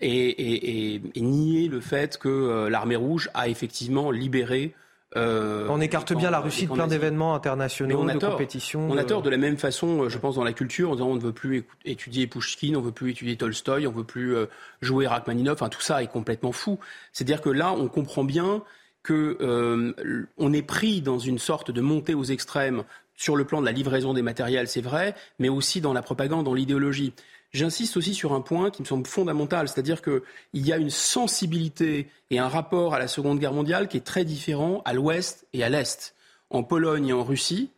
nier 0.00 1.68
le 1.68 1.80
fait 1.80 2.18
que 2.18 2.66
l'armée 2.68 2.96
rouge 2.96 3.30
a 3.34 3.48
effectivement 3.48 4.10
libéré. 4.10 4.74
on 5.14 5.80
écarte 5.80 6.14
bien 6.14 6.30
la 6.30 6.40
Russie 6.40 6.66
de 6.66 6.72
plein 6.72 6.88
d'événements 6.88 7.36
internationaux, 7.36 8.04
de 8.04 8.18
compétitions. 8.18 8.88
On 8.90 8.96
a 8.96 9.04
tort 9.04 9.22
de 9.22 9.30
la 9.30 9.36
même 9.36 9.56
façon, 9.56 10.08
je 10.08 10.18
pense, 10.18 10.34
dans 10.34 10.42
la 10.42 10.52
culture, 10.52 10.90
en 10.90 10.94
disant 10.94 11.10
on 11.10 11.14
ne 11.14 11.20
veut 11.20 11.32
plus 11.32 11.64
étudier 11.84 12.26
Pushkin, 12.26 12.74
on 12.74 12.80
ne 12.80 12.86
veut 12.86 12.92
plus 12.92 13.12
étudier 13.12 13.36
Tolstoï, 13.36 13.86
on 13.86 13.92
ne 13.92 13.96
veut 13.96 14.04
plus 14.04 14.34
jouer 14.80 15.06
Rachmaninov. 15.06 15.54
Enfin, 15.54 15.68
tout 15.68 15.80
ça 15.82 16.02
est 16.02 16.08
complètement 16.08 16.52
fou. 16.52 16.80
C'est-à-dire 17.12 17.40
que 17.40 17.50
là, 17.50 17.72
on 17.72 17.86
comprend 17.86 18.24
bien 18.24 18.64
qu'on 19.04 19.36
euh, 19.40 20.52
est 20.52 20.62
pris 20.62 21.00
dans 21.00 21.18
une 21.18 21.38
sorte 21.38 21.70
de 21.70 21.80
montée 21.80 22.14
aux 22.14 22.24
extrêmes 22.24 22.84
sur 23.16 23.36
le 23.36 23.44
plan 23.44 23.60
de 23.60 23.66
la 23.66 23.72
livraison 23.72 24.14
des 24.14 24.22
matériels, 24.22 24.68
c'est 24.68 24.80
vrai, 24.80 25.14
mais 25.38 25.48
aussi 25.48 25.80
dans 25.80 25.92
la 25.92 26.02
propagande, 26.02 26.44
dans 26.44 26.54
l'idéologie. 26.54 27.12
J'insiste 27.52 27.96
aussi 27.96 28.14
sur 28.14 28.32
un 28.32 28.40
point 28.40 28.70
qui 28.70 28.82
me 28.82 28.86
semble 28.86 29.06
fondamental, 29.06 29.68
c'est-à-dire 29.68 30.00
qu'il 30.00 30.22
y 30.54 30.72
a 30.72 30.78
une 30.78 30.90
sensibilité 30.90 32.08
et 32.30 32.38
un 32.38 32.48
rapport 32.48 32.94
à 32.94 32.98
la 32.98 33.08
Seconde 33.08 33.38
Guerre 33.38 33.52
mondiale 33.52 33.88
qui 33.88 33.98
est 33.98 34.06
très 34.06 34.24
différent 34.24 34.80
à 34.84 34.94
l'Ouest 34.94 35.46
et 35.52 35.62
à 35.62 35.68
l'Est. 35.68 36.14
En 36.48 36.62
Pologne 36.62 37.08
et 37.08 37.12
en 37.12 37.24
Russie, 37.24 37.70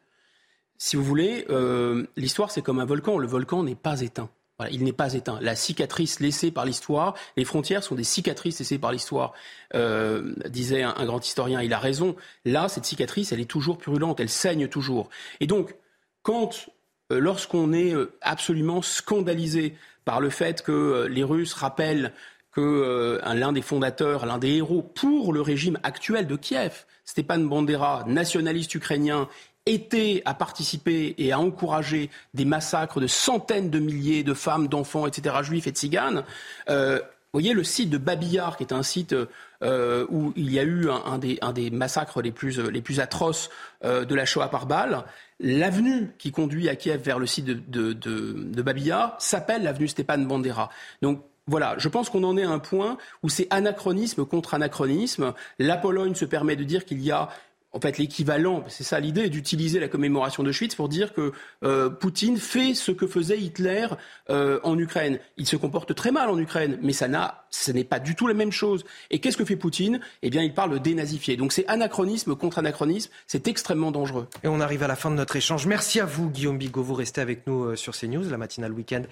si 0.78 0.96
vous 0.96 1.04
voulez, 1.04 1.44
euh, 1.50 2.06
l'histoire 2.16 2.50
c'est 2.50 2.62
comme 2.62 2.78
un 2.78 2.84
volcan, 2.84 3.18
le 3.18 3.26
volcan 3.26 3.62
n'est 3.62 3.74
pas 3.74 4.00
éteint 4.00 4.30
il 4.70 4.84
n'est 4.84 4.92
pas 4.92 5.14
éteint. 5.14 5.38
La 5.40 5.56
cicatrice 5.56 6.20
laissée 6.20 6.50
par 6.50 6.64
l'histoire, 6.64 7.14
les 7.36 7.44
frontières 7.44 7.82
sont 7.82 7.94
des 7.94 8.04
cicatrices 8.04 8.58
laissées 8.60 8.78
par 8.78 8.92
l'histoire, 8.92 9.32
euh, 9.74 10.34
disait 10.48 10.82
un, 10.82 11.04
grand 11.04 11.24
historien. 11.24 11.60
Il 11.60 11.72
a 11.72 11.78
raison. 11.78 12.14
Là, 12.44 12.68
cette 12.68 12.84
cicatrice, 12.84 13.32
elle 13.32 13.40
est 13.40 13.50
toujours 13.50 13.78
purulente, 13.78 14.20
elle 14.20 14.28
saigne 14.28 14.68
toujours. 14.68 15.10
Et 15.40 15.46
donc, 15.46 15.74
quand, 16.22 16.68
euh, 17.12 17.18
lorsqu'on 17.18 17.72
est 17.72 17.94
euh, 17.94 18.16
absolument 18.20 18.80
scandalisé 18.80 19.74
par 20.04 20.20
le 20.20 20.30
fait 20.30 20.62
que 20.62 21.06
les 21.10 21.24
Russes 21.24 21.54
rappellent 21.54 22.12
que 22.52 23.20
l'un 23.24 23.52
des 23.52 23.62
fondateurs, 23.62 24.26
l'un 24.26 24.38
des 24.38 24.56
héros 24.56 24.82
pour 24.82 25.32
le 25.32 25.40
régime 25.40 25.76
actuel 25.82 26.28
de 26.28 26.36
Kiev, 26.36 26.84
Stepan 27.04 27.40
Bandera, 27.40 28.04
nationaliste 28.06 28.76
ukrainien, 28.76 29.28
était 29.66 30.22
à 30.24 30.34
participer 30.34 31.14
et 31.18 31.32
à 31.32 31.38
encourager 31.38 32.10
des 32.34 32.44
massacres 32.44 33.00
de 33.00 33.06
centaines 33.06 33.70
de 33.70 33.78
milliers 33.78 34.22
de 34.22 34.34
femmes, 34.34 34.68
d'enfants, 34.68 35.06
etc., 35.06 35.36
juifs 35.42 35.66
et 35.66 35.72
tziganes. 35.72 36.24
Euh, 36.68 36.98
vous 36.98 37.40
voyez, 37.40 37.54
le 37.54 37.64
site 37.64 37.90
de 37.90 37.98
Babillard, 37.98 38.56
qui 38.56 38.62
est 38.62 38.72
un 38.72 38.84
site 38.84 39.14
euh, 39.62 40.06
où 40.08 40.32
il 40.36 40.52
y 40.52 40.60
a 40.60 40.62
eu 40.62 40.88
un, 40.88 41.18
des, 41.18 41.70
massacres 41.70 42.22
les 42.22 42.30
plus, 42.30 42.60
atroces 43.00 43.50
euh, 43.84 44.04
de 44.04 44.14
la 44.14 44.24
Shoah 44.24 44.50
par 44.50 44.66
balle, 44.66 45.04
l'avenue 45.40 46.12
qui 46.18 46.30
conduit 46.30 46.68
à 46.68 46.76
Kiev 46.76 47.02
vers 47.02 47.18
le 47.18 47.26
site 47.26 47.46
de, 47.46 47.54
de, 47.54 47.92
de, 47.92 48.34
de 48.38 48.62
Babillard 48.62 49.16
s'appelle 49.18 49.64
l'avenue 49.64 49.88
Stepan 49.88 50.18
Bandera. 50.18 50.70
Donc, 51.02 51.24
voilà, 51.46 51.74
je 51.76 51.88
pense 51.88 52.08
qu'on 52.08 52.24
en 52.24 52.36
est 52.36 52.44
à 52.44 52.50
un 52.50 52.58
point 52.58 52.98
où 53.22 53.28
c'est 53.28 53.48
anachronisme 53.50 54.24
contre 54.24 54.54
anachronisme. 54.54 55.34
La 55.58 55.76
Pologne 55.76 56.14
se 56.14 56.24
permet 56.24 56.56
de 56.56 56.64
dire 56.64 56.84
qu'il 56.84 57.02
y 57.02 57.10
a 57.10 57.28
en 57.74 57.80
fait 57.80 57.98
l'équivalent, 57.98 58.64
c'est 58.68 58.84
ça 58.84 59.00
l'idée, 59.00 59.28
d'utiliser 59.28 59.80
la 59.80 59.88
commémoration 59.88 60.42
de 60.42 60.52
Schwitz 60.52 60.74
pour 60.74 60.88
dire 60.88 61.12
que 61.12 61.32
euh, 61.64 61.90
Poutine 61.90 62.38
fait 62.38 62.74
ce 62.74 62.92
que 62.92 63.06
faisait 63.06 63.38
Hitler 63.38 63.88
euh, 64.30 64.60
en 64.62 64.78
Ukraine. 64.78 65.18
Il 65.36 65.46
se 65.46 65.56
comporte 65.56 65.94
très 65.94 66.12
mal 66.12 66.30
en 66.30 66.38
Ukraine, 66.38 66.78
mais 66.82 66.92
ça 66.92 67.08
n'a, 67.08 67.46
ce 67.50 67.72
n'est 67.72 67.84
pas 67.84 67.98
du 67.98 68.14
tout 68.14 68.28
la 68.28 68.34
même 68.34 68.52
chose. 68.52 68.84
Et 69.10 69.18
qu'est-ce 69.18 69.36
que 69.36 69.44
fait 69.44 69.56
Poutine? 69.56 70.00
Eh 70.22 70.30
bien, 70.30 70.42
il 70.42 70.54
parle 70.54 70.70
de 70.70 70.78
dénazifier. 70.78 71.36
Donc 71.36 71.52
c'est 71.52 71.66
anachronisme 71.66 72.36
contre 72.36 72.58
anachronisme, 72.58 73.10
c'est 73.26 73.48
extrêmement 73.48 73.90
dangereux. 73.90 74.28
Et 74.44 74.48
on 74.48 74.60
arrive 74.60 74.84
à 74.84 74.88
la 74.88 74.96
fin 74.96 75.10
de 75.10 75.16
notre 75.16 75.34
échange. 75.34 75.66
Merci 75.66 76.00
à 76.00 76.06
vous, 76.06 76.30
Guillaume 76.30 76.58
Bigot. 76.58 76.82
Vous 76.82 76.94
restez 76.94 77.20
avec 77.20 77.46
nous 77.48 77.64
euh, 77.64 77.76
sur 77.76 77.96
CNews. 77.96 78.30
La 78.30 78.38
matinale 78.38 78.72
week-end 78.72 79.02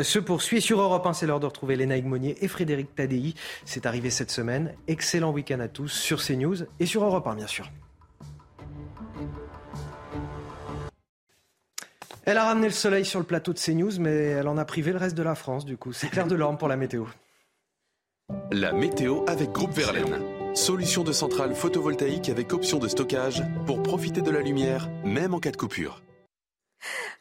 se 0.00 0.18
poursuit. 0.20 0.62
Sur 0.62 0.80
Europe 0.80 1.04
1, 1.06 1.12
c'est 1.12 1.26
l'heure 1.26 1.40
de 1.40 1.46
retrouver 1.46 1.74
Léna 1.76 2.00
Monnier 2.02 2.36
et 2.40 2.48
Frédéric 2.48 2.94
Tadei. 2.94 3.34
C'est 3.64 3.84
arrivé 3.84 4.10
cette 4.10 4.30
semaine. 4.30 4.74
Excellent 4.86 5.32
week-end 5.32 5.60
à 5.60 5.68
tous 5.68 5.88
sur 5.88 6.24
CNews 6.24 6.56
et 6.78 6.86
sur 6.86 7.04
Europe 7.04 7.26
1, 7.26 7.34
bien 7.34 7.46
sûr. 7.46 7.70
Elle 12.24 12.38
a 12.38 12.44
ramené 12.44 12.68
le 12.68 12.72
soleil 12.72 13.04
sur 13.04 13.18
le 13.18 13.24
plateau 13.24 13.52
de 13.52 13.58
CNews, 13.58 13.98
mais 13.98 14.10
elle 14.10 14.46
en 14.46 14.56
a 14.56 14.64
privé 14.64 14.92
le 14.92 14.98
reste 14.98 15.16
de 15.16 15.22
la 15.22 15.34
France, 15.34 15.64
du 15.64 15.76
coup. 15.76 15.92
C'est 15.92 16.08
Claire 16.08 16.28
Delorme 16.28 16.56
pour 16.56 16.68
la 16.68 16.76
météo. 16.76 17.06
La 18.52 18.72
météo 18.72 19.24
avec 19.26 19.50
Groupe 19.50 19.72
Verlaine. 19.72 20.20
Solution 20.54 21.02
de 21.02 21.12
centrale 21.12 21.54
photovoltaïque 21.54 22.28
avec 22.28 22.52
option 22.52 22.78
de 22.78 22.86
stockage 22.86 23.42
pour 23.66 23.82
profiter 23.82 24.20
de 24.20 24.30
la 24.30 24.40
lumière, 24.40 24.88
même 25.04 25.34
en 25.34 25.40
cas 25.40 25.50
de 25.50 25.56
coupure. 25.56 26.02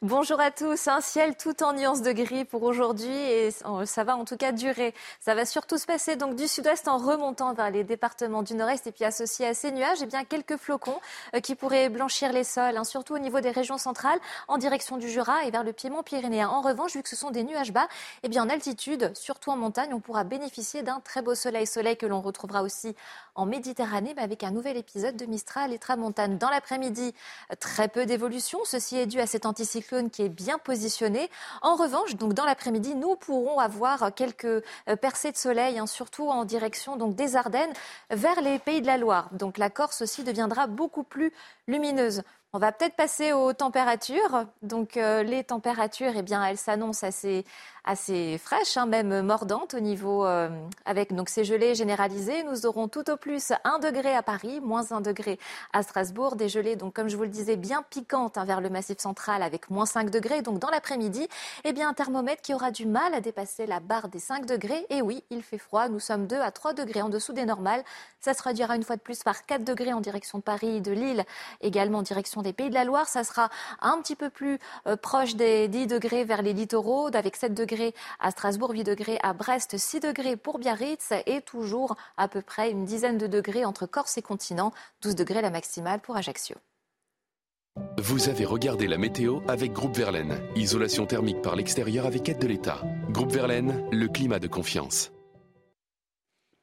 Bonjour 0.03 0.39
à 0.39 0.49
tous. 0.49 0.87
Un 0.87 0.99
ciel 0.99 1.35
tout 1.37 1.61
en 1.61 1.73
nuances 1.73 2.01
de 2.01 2.11
gris 2.11 2.43
pour 2.43 2.63
aujourd'hui 2.63 3.11
et 3.11 3.51
ça 3.51 4.03
va 4.03 4.17
en 4.17 4.25
tout 4.25 4.35
cas 4.35 4.51
durer. 4.51 4.95
Ça 5.19 5.35
va 5.35 5.45
surtout 5.45 5.77
se 5.77 5.85
passer 5.85 6.15
donc 6.15 6.35
du 6.35 6.47
sud-ouest 6.47 6.87
en 6.87 6.97
remontant 6.97 7.53
vers 7.53 7.69
les 7.69 7.83
départements 7.83 8.41
du 8.41 8.55
nord-est 8.55 8.87
et 8.87 8.91
puis 8.91 9.05
associé 9.05 9.45
à 9.45 9.53
ces 9.53 9.71
nuages, 9.71 10.01
et 10.01 10.05
eh 10.05 10.07
bien 10.07 10.23
quelques 10.23 10.57
flocons 10.57 10.99
euh, 11.35 11.39
qui 11.39 11.53
pourraient 11.53 11.89
blanchir 11.89 12.33
les 12.33 12.43
sols, 12.43 12.77
hein, 12.77 12.83
surtout 12.83 13.13
au 13.13 13.19
niveau 13.19 13.41
des 13.41 13.51
régions 13.51 13.77
centrales, 13.77 14.17
en 14.47 14.57
direction 14.57 14.97
du 14.97 15.07
Jura 15.07 15.45
et 15.45 15.51
vers 15.51 15.63
le 15.63 15.71
Piémont 15.71 16.01
pyrénéen. 16.01 16.49
En 16.49 16.61
revanche, 16.61 16.95
vu 16.95 17.03
que 17.03 17.09
ce 17.09 17.15
sont 17.15 17.29
des 17.29 17.43
nuages 17.43 17.71
bas, 17.71 17.87
et 18.23 18.25
eh 18.25 18.29
bien 18.29 18.41
en 18.41 18.49
altitude, 18.49 19.11
surtout 19.13 19.51
en 19.51 19.55
montagne, 19.55 19.93
on 19.93 19.99
pourra 19.99 20.23
bénéficier 20.23 20.81
d'un 20.81 20.99
très 21.01 21.21
beau 21.21 21.35
soleil, 21.35 21.67
soleil 21.67 21.95
que 21.95 22.07
l'on 22.07 22.21
retrouvera 22.21 22.63
aussi 22.63 22.95
en 23.35 23.45
Méditerranée, 23.45 24.13
mais 24.15 24.21
avec 24.21 24.43
un 24.43 24.51
nouvel 24.51 24.77
épisode 24.77 25.15
de 25.15 25.25
Mistral 25.25 25.73
et 25.73 25.79
Tramontane. 25.79 26.37
Dans 26.37 26.49
l'après-midi, 26.49 27.13
très 27.59 27.87
peu 27.87 28.05
d'évolution. 28.05 28.59
Ceci 28.65 28.97
est 28.97 29.05
dû 29.05 29.19
à 29.19 29.27
cet 29.27 29.45
anticyclone 29.45 30.09
qui 30.09 30.23
est 30.23 30.29
bien 30.29 30.57
positionné. 30.57 31.29
En 31.61 31.75
revanche, 31.75 32.15
donc 32.15 32.33
dans 32.33 32.45
l'après-midi, 32.45 32.95
nous 32.95 33.15
pourrons 33.15 33.59
avoir 33.59 34.13
quelques 34.13 34.45
euh, 34.45 34.61
percées 34.99 35.31
de 35.31 35.37
soleil, 35.37 35.79
hein, 35.79 35.87
surtout 35.87 36.27
en 36.27 36.45
direction 36.45 36.95
donc 36.95 37.15
des 37.15 37.35
Ardennes 37.35 37.73
vers 38.09 38.41
les 38.41 38.59
pays 38.59 38.81
de 38.81 38.87
la 38.87 38.97
Loire. 38.97 39.29
Donc 39.33 39.57
la 39.57 39.69
Corse 39.69 40.01
aussi 40.01 40.23
deviendra 40.23 40.67
beaucoup 40.67 41.03
plus 41.03 41.31
lumineuse. 41.67 42.23
On 42.53 42.59
va 42.59 42.73
peut-être 42.73 42.97
passer 42.97 43.31
aux 43.31 43.53
températures. 43.53 44.45
Donc 44.61 44.97
euh, 44.97 45.23
les 45.23 45.45
températures, 45.45 46.11
eh 46.17 46.21
bien, 46.21 46.43
elles 46.43 46.57
s'annoncent 46.57 47.07
assez 47.07 47.45
assez 47.83 48.37
fraîche, 48.37 48.77
hein, 48.77 48.85
même 48.85 49.21
mordante 49.21 49.73
au 49.73 49.79
niveau 49.79 50.25
euh, 50.25 50.49
avec 50.85 51.13
donc 51.15 51.29
ces 51.29 51.43
gelées 51.43 51.73
généralisées. 51.73 52.43
Nous 52.43 52.65
aurons 52.65 52.87
tout 52.87 53.09
au 53.09 53.17
plus 53.17 53.53
1 53.63 53.79
degré 53.79 54.15
à 54.15 54.21
Paris, 54.21 54.59
moins 54.61 54.91
1 54.91 55.01
degré 55.01 55.39
à 55.73 55.81
Strasbourg, 55.81 56.35
des 56.35 56.47
gelées 56.47 56.75
donc 56.75 56.93
comme 56.93 57.09
je 57.09 57.17
vous 57.17 57.23
le 57.23 57.29
disais 57.29 57.55
bien 57.55 57.83
piquantes 57.89 58.37
hein, 58.37 58.45
vers 58.45 58.61
le 58.61 58.69
massif 58.69 58.99
central 58.99 59.41
avec 59.41 59.69
moins 59.69 59.87
5 59.87 60.11
degrés. 60.11 60.41
Donc 60.41 60.59
dans 60.59 60.69
l'après-midi, 60.69 61.27
eh 61.63 61.73
bien 61.73 61.89
un 61.89 61.93
thermomètre 61.93 62.41
qui 62.41 62.53
aura 62.53 62.69
du 62.71 62.85
mal 62.85 63.13
à 63.15 63.21
dépasser 63.21 63.65
la 63.65 63.79
barre 63.79 64.09
des 64.09 64.19
5 64.19 64.45
degrés. 64.45 64.85
Et 64.89 65.01
oui, 65.01 65.23
il 65.31 65.41
fait 65.41 65.57
froid. 65.57 65.89
Nous 65.89 65.99
sommes 65.99 66.27
2 66.27 66.39
à 66.39 66.51
3 66.51 66.73
degrés 66.73 67.01
en 67.01 67.09
dessous 67.09 67.33
des 67.33 67.45
normales. 67.45 67.83
Ça 68.19 68.35
se 68.35 68.43
réduira 68.43 68.75
une 68.75 68.83
fois 68.83 68.95
de 68.95 69.01
plus 69.01 69.23
par 69.23 69.45
4 69.45 69.63
degrés 69.63 69.93
en 69.93 70.01
direction 70.01 70.37
de 70.37 70.43
Paris, 70.43 70.81
de 70.81 70.91
Lille, 70.91 71.23
également 71.61 71.99
en 71.99 72.03
direction 72.03 72.40
des 72.41 72.53
Pays 72.53 72.69
de 72.69 72.73
la 72.73 72.83
Loire. 72.83 73.07
Ça 73.07 73.23
sera 73.23 73.49
un 73.81 74.01
petit 74.01 74.15
peu 74.15 74.29
plus 74.29 74.59
euh, 74.87 74.95
proche 74.95 75.35
des 75.35 75.67
10 75.67 75.87
degrés 75.87 76.23
vers 76.23 76.41
les 76.41 76.53
littoraux, 76.53 77.09
avec 77.13 77.35
7 77.35 77.53
degrés 77.53 77.93
à 78.19 78.31
Strasbourg, 78.31 78.71
8 78.71 78.83
degrés 78.83 79.19
à 79.23 79.33
Brest, 79.33 79.77
6 79.77 79.99
degrés 79.99 80.35
pour 80.35 80.59
Biarritz 80.59 81.13
et 81.25 81.41
toujours 81.41 81.95
à 82.17 82.27
peu 82.27 82.41
près 82.41 82.71
une 82.71 82.85
dizaine 82.85 83.17
de 83.17 83.27
degrés 83.27 83.65
entre 83.65 83.85
Corse 83.85 84.17
et 84.17 84.21
continent, 84.21 84.73
12 85.01 85.15
degrés 85.15 85.41
la 85.41 85.49
maximale 85.49 85.99
pour 85.99 86.15
Ajaccio. 86.15 86.55
Vous 87.97 88.27
avez 88.27 88.45
regardé 88.45 88.87
la 88.87 88.97
météo 88.97 89.39
avec 89.47 89.71
Groupe 89.71 89.95
Verlaine. 89.95 90.41
Isolation 90.55 91.05
thermique 91.05 91.41
par 91.41 91.55
l'extérieur 91.55 92.05
avec 92.05 92.27
aide 92.27 92.39
de 92.39 92.47
l'État. 92.47 92.81
Groupe 93.09 93.31
Verlaine, 93.31 93.85
le 93.91 94.07
climat 94.07 94.39
de 94.39 94.47
confiance. 94.47 95.11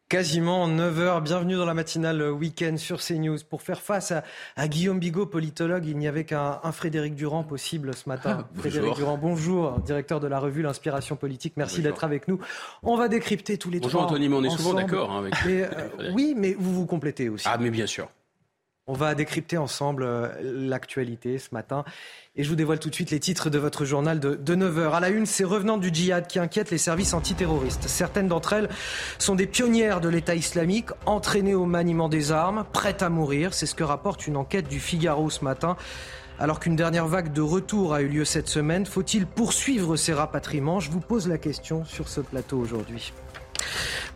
Quasiment 0.08 0.66
9h, 0.66 1.22
bienvenue 1.22 1.56
dans 1.56 1.66
la 1.66 1.74
matinale 1.74 2.30
week-end 2.30 2.78
sur 2.78 2.98
CNews. 2.98 3.36
Pour 3.46 3.60
faire 3.60 3.82
face 3.82 4.14
à, 4.56 4.66
Guillaume 4.66 4.98
Bigot, 4.98 5.26
politologue, 5.26 5.84
il 5.84 5.98
n'y 5.98 6.08
avait 6.08 6.24
qu'un 6.24 6.60
Frédéric 6.72 7.14
Durand 7.14 7.44
possible 7.44 7.94
ce 7.94 8.08
matin. 8.08 8.48
Frédéric 8.54 8.94
Durand, 8.94 9.18
bonjour, 9.18 9.78
directeur 9.80 10.18
de 10.18 10.26
la 10.26 10.38
revue 10.38 10.62
L'Inspiration 10.62 11.16
Politique, 11.16 11.52
merci 11.58 11.82
d'être 11.82 12.04
avec 12.04 12.26
nous. 12.26 12.40
On 12.82 12.96
va 12.96 13.08
décrypter 13.08 13.58
tous 13.58 13.70
les 13.70 13.80
bonjour 13.80 13.90
trois. 13.90 14.02
Bonjour 14.04 14.16
Anthony, 14.16 14.34
on 14.34 14.44
est 14.44 14.56
souvent 14.56 14.72
d'accord. 14.72 15.12
Hein, 15.12 15.18
avec 15.18 15.34
euh, 15.46 16.12
oui, 16.14 16.32
mais 16.34 16.56
vous 16.58 16.72
vous 16.72 16.86
complétez 16.86 17.28
aussi. 17.28 17.46
Ah 17.46 17.58
mais 17.58 17.68
bien 17.68 17.86
sûr. 17.86 18.08
On 18.90 18.94
va 18.94 19.14
décrypter 19.14 19.58
ensemble 19.58 20.02
euh, 20.02 20.28
l'actualité 20.40 21.38
ce 21.38 21.50
matin. 21.52 21.84
Et 22.36 22.42
je 22.42 22.48
vous 22.48 22.56
dévoile 22.56 22.78
tout 22.78 22.88
de 22.88 22.94
suite 22.94 23.10
les 23.10 23.20
titres 23.20 23.50
de 23.50 23.58
votre 23.58 23.84
journal 23.84 24.18
de, 24.18 24.56
9h. 24.56 24.92
À 24.92 25.00
la 25.00 25.10
une, 25.10 25.26
ces 25.26 25.44
revenants 25.44 25.76
du 25.76 25.90
djihad 25.92 26.26
qui 26.26 26.38
inquiètent 26.38 26.70
les 26.70 26.78
services 26.78 27.12
antiterroristes. 27.12 27.86
Certaines 27.86 28.28
d'entre 28.28 28.54
elles 28.54 28.70
sont 29.18 29.34
des 29.34 29.46
pionnières 29.46 30.00
de 30.00 30.08
l'État 30.08 30.34
islamique, 30.34 30.88
entraînées 31.04 31.54
au 31.54 31.66
maniement 31.66 32.08
des 32.08 32.32
armes, 32.32 32.64
prêtes 32.72 33.02
à 33.02 33.10
mourir. 33.10 33.52
C'est 33.52 33.66
ce 33.66 33.74
que 33.74 33.84
rapporte 33.84 34.26
une 34.26 34.38
enquête 34.38 34.68
du 34.68 34.80
Figaro 34.80 35.28
ce 35.28 35.44
matin. 35.44 35.76
Alors 36.38 36.58
qu'une 36.58 36.76
dernière 36.76 37.08
vague 37.08 37.32
de 37.32 37.42
retour 37.42 37.92
a 37.92 38.00
eu 38.00 38.08
lieu 38.08 38.24
cette 38.24 38.48
semaine, 38.48 38.86
faut-il 38.86 39.26
poursuivre 39.26 39.96
ces 39.96 40.14
rapatriements? 40.14 40.80
Je 40.80 40.90
vous 40.90 41.00
pose 41.00 41.28
la 41.28 41.36
question 41.36 41.84
sur 41.84 42.08
ce 42.08 42.22
plateau 42.22 42.56
aujourd'hui. 42.56 43.12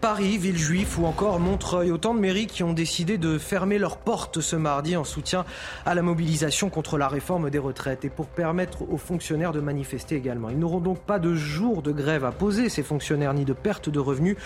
Paris, 0.00 0.36
Villejuif 0.36 0.98
ou 0.98 1.06
encore 1.06 1.38
Montreuil, 1.38 1.92
autant 1.92 2.12
de 2.12 2.18
mairies 2.18 2.48
qui 2.48 2.64
ont 2.64 2.72
décidé 2.72 3.18
de 3.18 3.38
fermer 3.38 3.78
leurs 3.78 3.98
portes 3.98 4.40
ce 4.40 4.56
mardi 4.56 4.96
en 4.96 5.04
soutien 5.04 5.44
à 5.86 5.94
la 5.94 6.02
mobilisation 6.02 6.70
contre 6.70 6.98
la 6.98 7.06
réforme 7.06 7.50
des 7.50 7.60
retraites 7.60 8.04
et 8.04 8.08
pour 8.08 8.26
permettre 8.26 8.82
aux 8.90 8.96
fonctionnaires 8.96 9.52
de 9.52 9.60
manifester 9.60 10.16
également. 10.16 10.50
Ils 10.50 10.58
n'auront 10.58 10.80
donc 10.80 10.98
pas 10.98 11.20
de 11.20 11.34
jour 11.34 11.82
de 11.82 11.92
grève 11.92 12.24
à 12.24 12.32
poser, 12.32 12.68
ces 12.68 12.82
fonctionnaires, 12.82 13.32
ni 13.32 13.44
de 13.44 13.52
perte 13.52 13.88
de 13.88 14.00
revenus. 14.00 14.36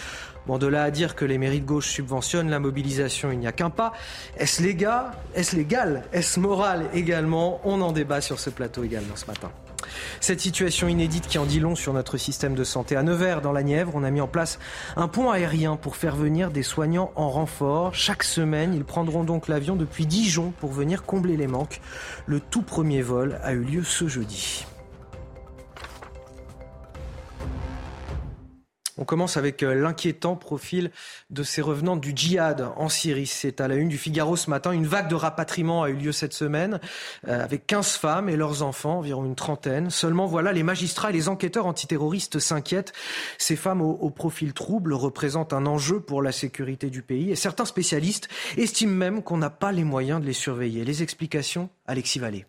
Bon, 0.46 0.58
de 0.58 0.66
là 0.66 0.82
à 0.82 0.90
dire 0.90 1.14
que 1.14 1.24
les 1.24 1.38
mairies 1.38 1.60
de 1.60 1.66
gauche 1.66 1.88
subventionnent 1.88 2.50
la 2.50 2.60
mobilisation, 2.60 3.32
il 3.32 3.38
n'y 3.38 3.46
a 3.46 3.52
qu'un 3.52 3.70
pas. 3.70 3.92
Est-ce 4.38 4.62
légal 4.62 5.12
Est-ce 5.34 5.56
légal? 5.56 6.04
Est-ce 6.12 6.38
moral 6.38 6.84
également? 6.92 7.60
On 7.64 7.80
en 7.80 7.92
débat 7.92 8.20
sur 8.20 8.38
ce 8.38 8.50
plateau 8.50 8.84
également 8.84 9.16
ce 9.16 9.26
matin. 9.26 9.50
Cette 10.20 10.40
situation 10.40 10.88
inédite 10.88 11.26
qui 11.26 11.38
en 11.38 11.46
dit 11.46 11.60
long 11.60 11.74
sur 11.74 11.92
notre 11.92 12.16
système 12.16 12.54
de 12.54 12.64
santé. 12.64 12.96
À 12.96 13.02
Nevers, 13.02 13.40
dans 13.40 13.52
la 13.52 13.62
Nièvre, 13.62 13.92
on 13.94 14.04
a 14.04 14.10
mis 14.10 14.20
en 14.20 14.28
place 14.28 14.58
un 14.96 15.08
pont 15.08 15.30
aérien 15.30 15.76
pour 15.76 15.96
faire 15.96 16.16
venir 16.16 16.50
des 16.50 16.62
soignants 16.62 17.12
en 17.16 17.30
renfort. 17.30 17.94
Chaque 17.94 18.22
semaine, 18.22 18.74
ils 18.74 18.84
prendront 18.84 19.24
donc 19.24 19.48
l'avion 19.48 19.76
depuis 19.76 20.06
Dijon 20.06 20.52
pour 20.60 20.72
venir 20.72 21.04
combler 21.04 21.36
les 21.36 21.46
manques. 21.46 21.80
Le 22.26 22.40
tout 22.40 22.62
premier 22.62 23.02
vol 23.02 23.38
a 23.42 23.52
eu 23.52 23.62
lieu 23.62 23.84
ce 23.84 24.08
jeudi. 24.08 24.66
On 28.98 29.04
commence 29.04 29.36
avec 29.36 29.62
euh, 29.62 29.74
l'inquiétant 29.74 30.36
profil 30.36 30.90
de 31.30 31.42
ces 31.42 31.60
revenants 31.60 31.96
du 31.96 32.12
djihad 32.16 32.68
en 32.76 32.88
Syrie. 32.88 33.26
C'est 33.26 33.60
à 33.60 33.68
la 33.68 33.74
une 33.74 33.88
du 33.88 33.98
Figaro 33.98 34.36
ce 34.36 34.48
matin. 34.48 34.72
Une 34.72 34.86
vague 34.86 35.08
de 35.08 35.14
rapatriement 35.14 35.82
a 35.82 35.90
eu 35.90 35.94
lieu 35.94 36.12
cette 36.12 36.32
semaine 36.32 36.80
euh, 37.28 37.42
avec 37.42 37.66
15 37.66 37.96
femmes 37.96 38.28
et 38.28 38.36
leurs 38.36 38.62
enfants, 38.62 38.98
environ 38.98 39.24
une 39.24 39.34
trentaine. 39.34 39.90
Seulement 39.90 40.26
voilà, 40.26 40.52
les 40.52 40.62
magistrats 40.62 41.10
et 41.10 41.12
les 41.12 41.28
enquêteurs 41.28 41.66
antiterroristes 41.66 42.38
s'inquiètent. 42.38 42.92
Ces 43.38 43.56
femmes 43.56 43.82
au, 43.82 44.10
profil 44.10 44.54
trouble 44.54 44.94
représentent 44.94 45.52
un 45.52 45.66
enjeu 45.66 46.00
pour 46.00 46.22
la 46.22 46.32
sécurité 46.32 46.88
du 46.88 47.02
pays 47.02 47.30
et 47.30 47.36
certains 47.36 47.66
spécialistes 47.66 48.28
estiment 48.56 48.94
même 48.94 49.22
qu'on 49.22 49.36
n'a 49.36 49.50
pas 49.50 49.72
les 49.72 49.84
moyens 49.84 50.22
de 50.22 50.26
les 50.26 50.32
surveiller. 50.32 50.84
Les 50.84 51.02
explications, 51.02 51.68
Alexis 51.86 52.18
Vallée. 52.18 52.46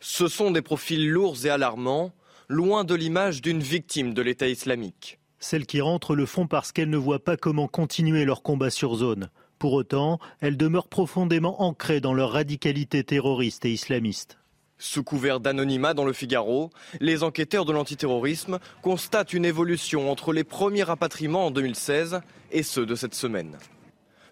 Ce 0.00 0.26
sont 0.26 0.50
des 0.50 0.62
profils 0.62 1.08
lourds 1.08 1.46
et 1.46 1.50
alarmants 1.50 2.12
loin 2.48 2.84
de 2.84 2.94
l'image 2.94 3.42
d'une 3.42 3.60
victime 3.60 4.14
de 4.14 4.22
l'État 4.22 4.48
islamique. 4.48 5.18
Celles 5.38 5.66
qui 5.66 5.80
rentrent 5.80 6.14
le 6.14 6.26
font 6.26 6.46
parce 6.46 6.72
qu'elles 6.72 6.90
ne 6.90 6.96
voient 6.96 7.22
pas 7.22 7.36
comment 7.36 7.68
continuer 7.68 8.24
leur 8.24 8.42
combat 8.42 8.70
sur 8.70 8.94
zone. 8.94 9.30
Pour 9.58 9.72
autant, 9.72 10.18
elles 10.40 10.56
demeurent 10.56 10.88
profondément 10.88 11.62
ancrées 11.62 12.00
dans 12.00 12.14
leur 12.14 12.32
radicalité 12.32 13.02
terroriste 13.04 13.64
et 13.64 13.72
islamiste. 13.72 14.38
Sous 14.78 15.02
couvert 15.02 15.40
d'anonymat 15.40 15.94
dans 15.94 16.04
le 16.04 16.12
Figaro, 16.12 16.70
les 17.00 17.22
enquêteurs 17.22 17.64
de 17.64 17.72
l'antiterrorisme 17.72 18.58
constatent 18.82 19.32
une 19.32 19.46
évolution 19.46 20.10
entre 20.10 20.32
les 20.32 20.44
premiers 20.44 20.82
rapatriements 20.82 21.46
en 21.46 21.50
2016 21.50 22.20
et 22.52 22.62
ceux 22.62 22.84
de 22.84 22.94
cette 22.94 23.14
semaine. 23.14 23.56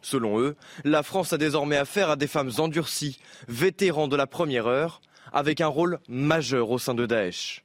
Selon 0.03 0.39
eux, 0.39 0.55
la 0.85 1.03
France 1.03 1.32
a 1.32 1.39
désormais 1.39 1.78
affaire 1.78 2.11
à 2.11 2.16
des 2.16 2.27
femmes 2.27 2.53
endurcies, 2.59 3.19
vétérans 3.49 4.07
de 4.07 4.16
la 4.16 4.27
première 4.27 4.66
heure, 4.66 5.01
avec 5.32 5.62
un 5.62 5.66
rôle 5.66 5.99
majeur 6.09 6.70
au 6.70 6.78
sein 6.78 6.95
de 6.95 7.07
Daesh. 7.07 7.64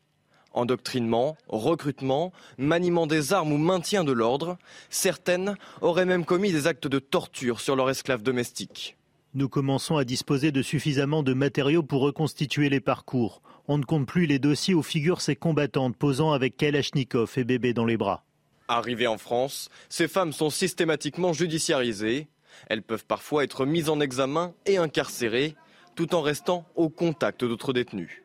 Endoctrinement, 0.53 1.37
recrutement, 1.47 2.33
maniement 2.57 3.07
des 3.07 3.33
armes 3.33 3.53
ou 3.53 3.57
maintien 3.57 4.03
de 4.03 4.11
l'ordre, 4.11 4.57
certaines 4.89 5.55
auraient 5.81 6.05
même 6.05 6.25
commis 6.25 6.51
des 6.51 6.65
actes 6.65 6.87
de 6.87 6.99
torture 6.99 7.59
sur 7.59 7.75
leurs 7.75 7.89
esclaves 7.89 8.23
domestiques. 8.23 8.97
Nous 9.35 9.47
commençons 9.47 9.97
à 9.97 10.05
disposer 10.05 10.51
de 10.51 10.63
suffisamment 10.63 11.21
de 11.21 11.33
matériaux 11.33 11.83
pour 11.83 12.01
reconstituer 12.01 12.67
les 12.69 12.79
parcours. 12.79 13.43
On 13.67 13.77
ne 13.77 13.83
compte 13.83 14.07
plus 14.07 14.25
les 14.25 14.39
dossiers 14.39 14.73
où 14.73 14.81
figurent 14.81 15.21
ces 15.21 15.35
combattantes 15.35 15.95
posant 15.95 16.31
avec 16.31 16.57
Kalachnikov 16.57 17.31
et 17.37 17.43
bébé 17.43 17.73
dans 17.73 17.85
les 17.85 17.97
bras. 17.97 18.23
Arrivées 18.67 19.05
en 19.05 19.19
France, 19.19 19.69
ces 19.87 20.07
femmes 20.07 20.33
sont 20.33 20.49
systématiquement 20.49 21.33
judiciarisées. 21.33 22.27
Elles 22.67 22.81
peuvent 22.81 23.05
parfois 23.05 23.43
être 23.43 23.67
mises 23.67 23.89
en 23.89 23.99
examen 23.99 24.53
et 24.65 24.77
incarcérées, 24.77 25.55
tout 25.95 26.15
en 26.15 26.21
restant 26.21 26.65
au 26.75 26.89
contact 26.89 27.45
d'autres 27.45 27.73
détenus. 27.73 28.23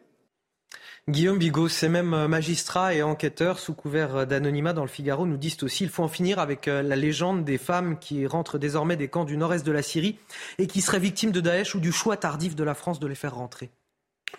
Guillaume 1.06 1.36
Bigot, 1.36 1.68
ces 1.68 1.90
mêmes 1.90 2.14
euh, 2.14 2.28
magistrats 2.28 2.94
et 2.94 3.02
enquêteurs 3.02 3.58
sous 3.58 3.74
couvert 3.74 4.16
euh, 4.16 4.24
d'anonymat 4.24 4.72
dans 4.72 4.84
le 4.84 4.88
Figaro 4.88 5.26
nous 5.26 5.36
disent 5.36 5.62
aussi 5.62 5.78
qu'il 5.78 5.90
faut 5.90 6.02
en 6.02 6.08
finir 6.08 6.38
avec 6.38 6.66
euh, 6.66 6.80
la 6.80 6.96
légende 6.96 7.44
des 7.44 7.58
femmes 7.58 7.98
qui 7.98 8.26
rentrent 8.26 8.56
désormais 8.56 8.96
des 8.96 9.08
camps 9.08 9.26
du 9.26 9.36
nord-est 9.36 9.66
de 9.66 9.72
la 9.72 9.82
Syrie 9.82 10.16
et 10.56 10.66
qui 10.66 10.80
seraient 10.80 10.98
victimes 10.98 11.30
de 11.30 11.42
Daesh 11.42 11.74
ou 11.74 11.80
du 11.80 11.92
choix 11.92 12.16
tardif 12.16 12.56
de 12.56 12.64
la 12.64 12.72
France 12.72 13.00
de 13.00 13.06
les 13.06 13.14
faire 13.14 13.34
rentrer. 13.34 13.68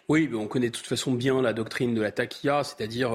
Oui, 0.10 0.28
on 0.34 0.48
connaît 0.48 0.70
de 0.70 0.76
toute 0.76 0.88
façon 0.88 1.14
bien 1.14 1.40
la 1.40 1.54
doctrine 1.54 1.94
de 1.94 2.02
la 2.02 2.12
taquilla, 2.12 2.64
c'est-à-dire 2.64 3.14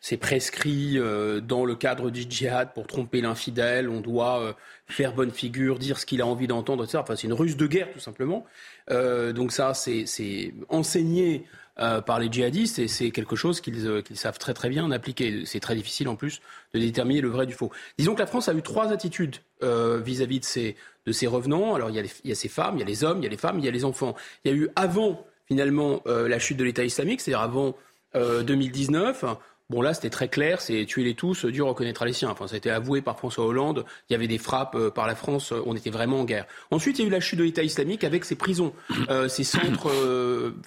c'est 0.00 0.16
prescrit 0.16 0.98
dans 1.42 1.64
le 1.64 1.76
cadre 1.76 2.10
du 2.10 2.22
djihad 2.28 2.74
pour 2.74 2.86
tromper 2.88 3.20
l'infidèle, 3.20 3.88
on 3.88 4.00
doit 4.00 4.56
faire 4.86 5.14
bonne 5.14 5.30
figure, 5.30 5.78
dire 5.78 5.98
ce 6.00 6.04
qu'il 6.04 6.20
a 6.20 6.26
envie 6.26 6.48
d'entendre, 6.48 6.82
etc. 6.82 6.98
Enfin, 7.00 7.14
c'est 7.14 7.28
une 7.28 7.32
ruse 7.32 7.56
de 7.56 7.66
guerre 7.68 7.92
tout 7.92 8.00
simplement. 8.00 8.44
donc 8.90 9.52
ça, 9.52 9.72
c'est 9.72 10.52
enseigné 10.68 11.44
euh, 11.78 12.00
par 12.00 12.18
les 12.18 12.32
djihadistes 12.32 12.78
et 12.78 12.88
c'est 12.88 13.10
quelque 13.10 13.36
chose 13.36 13.60
euh, 13.68 14.00
qu'ils 14.00 14.16
savent 14.16 14.38
très 14.38 14.54
très 14.54 14.70
bien 14.70 14.90
appliquer. 14.90 15.44
C'est 15.44 15.60
très 15.60 15.74
difficile 15.74 16.08
en 16.08 16.16
plus 16.16 16.40
de 16.72 16.80
déterminer 16.80 17.20
le 17.20 17.28
vrai 17.28 17.44
du 17.44 17.52
faux. 17.52 17.70
Disons 17.98 18.14
que 18.14 18.20
la 18.20 18.26
France 18.26 18.48
a 18.48 18.54
eu 18.54 18.62
trois 18.62 18.92
attitudes 18.92 19.36
euh, 19.62 20.00
vis-à-vis 20.00 20.40
de, 20.40 21.12
ces, 21.12 21.26
revenants. 21.26 21.74
Alors 21.74 21.90
il 21.90 21.96
y, 21.96 21.98
a 21.98 22.02
il 22.02 22.30
y, 22.30 22.32
a 22.32 22.34
ces 22.34 22.48
femmes, 22.48 22.76
il 22.76 22.80
y 22.80 22.82
a 22.82 22.86
les 22.86 23.04
hommes, 23.04 23.18
il 23.18 23.24
y 23.24 23.26
a 23.26 23.30
les 23.30 23.36
femmes, 23.36 23.58
il 23.58 23.64
y 23.66 23.68
a 23.68 23.70
les 23.70 23.84
enfants. 23.84 24.14
Il 24.44 24.50
y 24.50 24.54
a 24.54 24.56
eu 24.56 24.70
avant 24.74 25.26
finalement 25.46 26.02
la 26.06 26.38
chute 26.38 26.56
de 26.56 26.64
l'État 26.64 26.82
islamique, 26.82 27.20
c'est-à-dire 27.20 27.42
avant 27.42 27.76
2019. 28.14 29.24
Bon 29.68 29.82
là 29.82 29.94
c'était 29.94 30.10
très 30.10 30.28
clair, 30.28 30.60
c'est 30.60 30.84
tuer-les 30.86 31.14
tous, 31.14 31.44
Dieu 31.46 31.64
reconnaîtra 31.64 32.06
les 32.06 32.12
siens. 32.12 32.30
Enfin 32.30 32.46
ça 32.46 32.54
a 32.54 32.58
été 32.58 32.70
avoué 32.70 33.02
par 33.02 33.18
François 33.18 33.44
Hollande, 33.44 33.84
il 34.08 34.12
y 34.12 34.16
avait 34.16 34.28
des 34.28 34.38
frappes 34.38 34.90
par 34.90 35.06
la 35.06 35.16
France, 35.16 35.52
on 35.64 35.74
était 35.74 35.90
vraiment 35.90 36.20
en 36.20 36.24
guerre. 36.24 36.46
Ensuite 36.70 36.98
il 36.98 37.02
y 37.02 37.04
a 37.04 37.08
eu 37.08 37.12
la 37.12 37.20
chute 37.20 37.38
de 37.38 37.44
l'État 37.44 37.64
islamique 37.64 38.04
avec 38.04 38.24
ses 38.24 38.36
prisons, 38.36 38.72
ces 39.28 39.44
centres, 39.44 39.90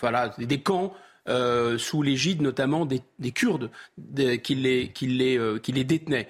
voilà, 0.01 0.35
des 0.37 0.59
camps 0.61 0.93
euh, 1.29 1.77
sous 1.77 2.01
l'égide 2.01 2.41
notamment 2.41 2.87
des, 2.87 3.01
Kurdes 3.31 3.69
qui, 4.41 4.55
les, 4.55 4.91
qui, 4.91 5.05
les, 5.05 5.37
euh, 5.37 5.59
qui 5.59 5.71
les 5.71 5.83
détenaient. 5.83 6.27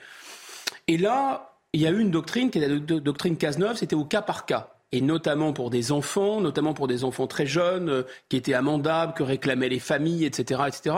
Et 0.88 0.98
là, 0.98 1.54
il 1.72 1.80
y 1.80 1.88
a 1.88 1.92
eu 1.92 2.00
une 2.00 2.12
doctrine 2.12 2.50
qui 2.50 2.60
est 2.60 2.68
la 2.68 3.00
doctrine 3.00 3.38
Cazeneuve, 3.38 3.78
c'était 3.78 3.96
au 3.96 4.04
cas 4.04 4.22
par 4.22 4.46
cas 4.46 4.74
et 4.92 5.02
notamment 5.02 5.54
pour 5.54 5.70
des 5.70 5.92
enfants, 5.92 6.42
notamment 6.42 6.74
pour 6.74 6.88
des 6.88 7.04
enfants 7.04 7.28
très 7.28 7.46
jeunes 7.46 7.90
euh, 7.90 8.04
qui 8.30 8.38
étaient 8.38 8.54
amendables, 8.54 9.14
que 9.14 9.24
réclamaient 9.24 9.70
les 9.70 9.80
familles, 9.80 10.26
etc., 10.26 10.62
etc. 10.68 10.96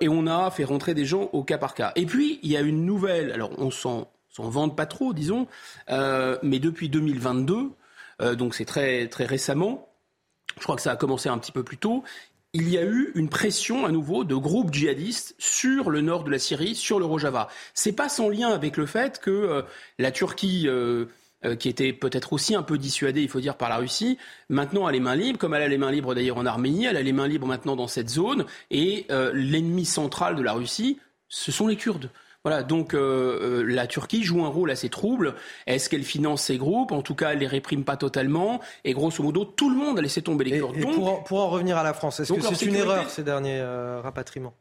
et 0.00 0.08
on 0.08 0.26
a 0.26 0.50
fait 0.50 0.64
rentrer 0.64 0.94
des 0.94 1.04
gens 1.04 1.30
au 1.32 1.42
cas 1.42 1.58
par 1.58 1.74
cas. 1.74 1.92
Et 1.96 2.06
puis 2.06 2.40
il 2.42 2.50
y 2.50 2.56
a 2.56 2.60
une 2.60 2.84
nouvelle, 2.84 3.32
alors 3.32 3.50
on 3.58 3.70
s'en 3.70 4.08
vante 4.38 4.76
pas 4.76 4.86
trop, 4.86 5.12
disons, 5.12 5.46
mais 5.88 6.58
depuis 6.58 6.88
2022, 6.88 7.70
donc 8.36 8.54
c'est 8.54 8.64
très 8.64 9.08
très 9.08 9.24
récemment. 9.24 9.88
Je 10.56 10.64
crois 10.64 10.76
que 10.76 10.82
ça 10.82 10.92
a 10.92 10.96
commencé 10.96 11.28
un 11.28 11.38
petit 11.38 11.52
peu 11.52 11.62
plus 11.62 11.78
tôt 11.78 12.04
il 12.52 12.68
y 12.68 12.78
a 12.78 12.82
eu 12.82 13.12
une 13.14 13.28
pression 13.28 13.84
à 13.84 13.92
nouveau 13.92 14.24
de 14.24 14.34
groupes 14.34 14.74
djihadistes 14.74 15.34
sur 15.38 15.90
le 15.90 16.00
nord 16.00 16.24
de 16.24 16.30
la 16.30 16.38
Syrie, 16.38 16.74
sur 16.74 16.98
le 16.98 17.04
Rojava. 17.04 17.48
C'est 17.74 17.92
pas 17.92 18.08
sans 18.08 18.28
lien 18.28 18.48
avec 18.48 18.76
le 18.76 18.86
fait 18.86 19.20
que 19.20 19.30
euh, 19.30 19.62
la 19.98 20.10
Turquie, 20.10 20.64
euh, 20.66 21.06
euh, 21.44 21.56
qui 21.56 21.68
était 21.68 21.92
peut-être 21.92 22.32
aussi 22.32 22.54
un 22.54 22.62
peu 22.62 22.78
dissuadée, 22.78 23.22
il 23.22 23.28
faut 23.28 23.40
dire, 23.40 23.56
par 23.56 23.68
la 23.68 23.76
Russie, 23.76 24.18
maintenant 24.48 24.86
a 24.86 24.92
les 24.92 25.00
mains 25.00 25.16
libres, 25.16 25.38
comme 25.38 25.54
elle 25.54 25.62
a 25.62 25.68
les 25.68 25.78
mains 25.78 25.90
libres 25.90 26.14
d'ailleurs 26.14 26.38
en 26.38 26.46
Arménie, 26.46 26.86
elle 26.86 26.96
a 26.96 27.02
les 27.02 27.12
mains 27.12 27.28
libres 27.28 27.46
maintenant 27.46 27.76
dans 27.76 27.88
cette 27.88 28.08
zone, 28.08 28.44
et 28.70 29.06
l'ennemi 29.32 29.84
central 29.84 30.36
de 30.36 30.42
la 30.42 30.52
Russie, 30.52 30.98
ce 31.28 31.52
sont 31.52 31.66
les 31.66 31.76
Kurdes. 31.76 32.10
Voilà, 32.44 32.62
donc 32.62 32.94
euh, 32.94 33.60
euh, 33.60 33.62
la 33.62 33.86
Turquie 33.86 34.22
joue 34.22 34.44
un 34.44 34.48
rôle 34.48 34.70
assez 34.70 34.88
trouble. 34.88 35.34
Est-ce 35.66 35.90
qu'elle 35.90 36.04
finance 36.04 36.44
ces 36.44 36.56
groupes? 36.56 36.90
En 36.90 37.02
tout 37.02 37.14
cas, 37.14 37.32
elle 37.32 37.40
les 37.40 37.46
réprime 37.46 37.84
pas 37.84 37.98
totalement. 37.98 38.60
Et 38.84 38.94
grosso 38.94 39.22
modo, 39.22 39.44
tout 39.44 39.68
le 39.68 39.76
monde 39.76 39.98
a 39.98 40.02
laissé 40.02 40.22
tomber 40.22 40.46
les 40.46 40.58
Kurdes. 40.58 40.80
pour, 41.26 41.38
en, 41.38 41.48
revenir 41.50 41.76
à 41.76 41.82
la 41.82 41.92
France, 41.92 42.20
est-ce 42.20 42.32
que 42.32 42.40
c'est 42.40 42.66
une 42.66 42.76
erreur 42.76 43.10
ces 43.10 43.22
derniers 43.22 43.60
euh, 43.60 44.00
rapatriements? 44.00 44.54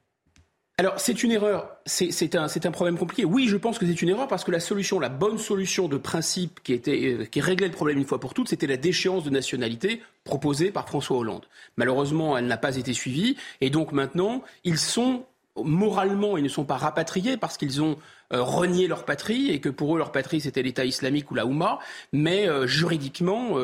Alors, 0.79 0.97
c'est 0.97 1.23
une 1.23 1.33
erreur, 1.33 1.75
c'est 1.85 2.35
un, 2.35 2.45
un, 2.45 2.71
problème 2.71 2.97
compliqué. 2.97 3.25
Oui, 3.25 3.49
je 3.49 3.57
pense 3.57 3.77
que 3.77 3.85
c'est 3.85 4.01
une 4.01 4.07
erreur 4.07 4.29
parce 4.29 4.45
que 4.45 4.51
la 4.51 4.61
solution, 4.61 4.97
la 4.97 5.09
bonne 5.09 5.37
solution 5.37 5.89
de 5.89 5.97
principe 5.97 6.61
qui, 6.63 6.71
était, 6.71 7.17
euh, 7.19 7.25
qui 7.25 7.41
réglait 7.41 7.67
le 7.67 7.73
problème 7.73 7.97
une 7.97 8.05
fois 8.05 8.21
pour 8.21 8.33
toutes, 8.33 8.47
c'était 8.47 8.65
la 8.65 8.77
déchéance 8.77 9.25
de 9.25 9.29
nationalité 9.29 10.01
proposée 10.23 10.71
par 10.71 10.87
François 10.87 11.17
Hollande. 11.17 11.47
Malheureusement, 11.75 12.37
elle 12.37 12.47
n'a 12.47 12.55
pas 12.55 12.77
été 12.77 12.93
suivie 12.93 13.35
et 13.59 13.69
donc 13.69 13.91
maintenant, 13.91 14.41
ils 14.63 14.77
sont 14.77 15.25
moralement, 15.61 16.37
ils 16.37 16.45
ne 16.45 16.47
sont 16.47 16.63
pas 16.63 16.77
rapatriés 16.77 17.35
parce 17.35 17.57
qu'ils 17.57 17.81
ont 17.81 17.97
euh, 18.31 18.41
renié 18.41 18.87
leur 18.87 19.03
patrie 19.03 19.49
et 19.49 19.59
que 19.59 19.67
pour 19.67 19.93
eux, 19.93 19.97
leur 19.97 20.13
patrie, 20.13 20.39
c'était 20.39 20.61
l'État 20.61 20.85
islamique 20.85 21.29
ou 21.29 21.35
la 21.35 21.45
Houma, 21.45 21.79
mais 22.13 22.47
euh, 22.47 22.67
juridiquement, 22.67 23.57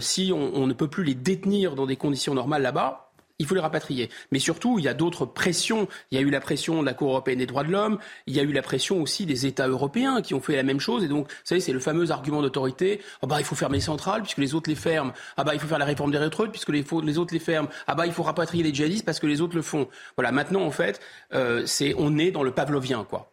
si 0.00 0.32
on, 0.34 0.66
ne 0.66 0.72
peut 0.72 0.88
plus 0.88 1.04
les 1.04 1.14
détenir 1.14 1.76
dans 1.76 1.86
des 1.86 1.96
conditions 1.96 2.34
normales 2.34 2.62
là-bas, 2.62 3.03
il 3.38 3.46
faut 3.46 3.54
les 3.54 3.60
rapatrier. 3.60 4.10
Mais 4.30 4.38
surtout, 4.38 4.78
il 4.78 4.84
y 4.84 4.88
a 4.88 4.94
d'autres 4.94 5.26
pressions. 5.26 5.88
Il 6.10 6.18
y 6.18 6.22
a 6.22 6.24
eu 6.24 6.30
la 6.30 6.40
pression 6.40 6.80
de 6.80 6.86
la 6.86 6.94
Cour 6.94 7.10
européenne 7.10 7.38
des 7.38 7.46
droits 7.46 7.64
de 7.64 7.70
l'homme. 7.70 7.98
Il 8.26 8.34
y 8.34 8.40
a 8.40 8.42
eu 8.42 8.52
la 8.52 8.62
pression 8.62 9.02
aussi 9.02 9.26
des 9.26 9.46
États 9.46 9.66
européens 9.66 10.22
qui 10.22 10.34
ont 10.34 10.40
fait 10.40 10.56
la 10.56 10.62
même 10.62 10.80
chose. 10.80 11.02
Et 11.04 11.08
donc, 11.08 11.28
vous 11.28 11.34
savez, 11.44 11.60
c'est 11.60 11.72
le 11.72 11.80
fameux 11.80 12.10
argument 12.10 12.42
d'autorité. 12.42 13.00
Ah 13.22 13.26
bah, 13.26 13.36
il 13.40 13.44
faut 13.44 13.56
fermer 13.56 13.78
les 13.78 13.82
centrales 13.82 14.22
puisque 14.22 14.38
les 14.38 14.54
autres 14.54 14.70
les 14.70 14.76
ferment. 14.76 15.12
Ah 15.36 15.44
bah, 15.44 15.54
il 15.54 15.60
faut 15.60 15.66
faire 15.66 15.78
la 15.78 15.84
réforme 15.84 16.12
des 16.12 16.18
retraites 16.18 16.50
puisque 16.50 16.68
les, 16.68 16.84
autres 16.92 17.34
les 17.34 17.40
ferment. 17.40 17.68
Ah 17.86 17.94
bah, 17.94 18.06
il 18.06 18.12
faut 18.12 18.22
rapatrier 18.22 18.62
les 18.62 18.72
djihadistes 18.72 19.04
parce 19.04 19.18
que 19.18 19.26
les 19.26 19.40
autres 19.40 19.56
le 19.56 19.62
font. 19.62 19.88
Voilà. 20.16 20.30
Maintenant, 20.30 20.62
en 20.62 20.70
fait, 20.70 21.00
euh, 21.34 21.64
c'est, 21.66 21.94
on 21.98 22.18
est 22.18 22.30
dans 22.30 22.42
le 22.42 22.52
pavlovien, 22.52 23.04
quoi. 23.04 23.30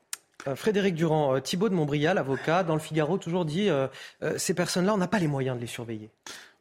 Euh, 0.48 0.56
Frédéric 0.56 0.95
Durand, 0.95 1.36
euh, 1.36 1.40
Thibault 1.40 1.69
de 1.69 1.76
Montbrial, 1.76 2.18
avocat, 2.18 2.64
dans 2.64 2.73
le 2.73 2.80
Figaro, 2.80 3.19
toujours 3.19 3.45
dit 3.45 3.69
ces 4.38 4.53
personnes-là, 4.56 4.95
on 4.95 4.98
n'a 4.98 5.07
pas 5.07 5.19
les 5.19 5.28
moyens 5.28 5.56
de 5.56 5.61
les 5.61 5.68
surveiller. 5.68 6.10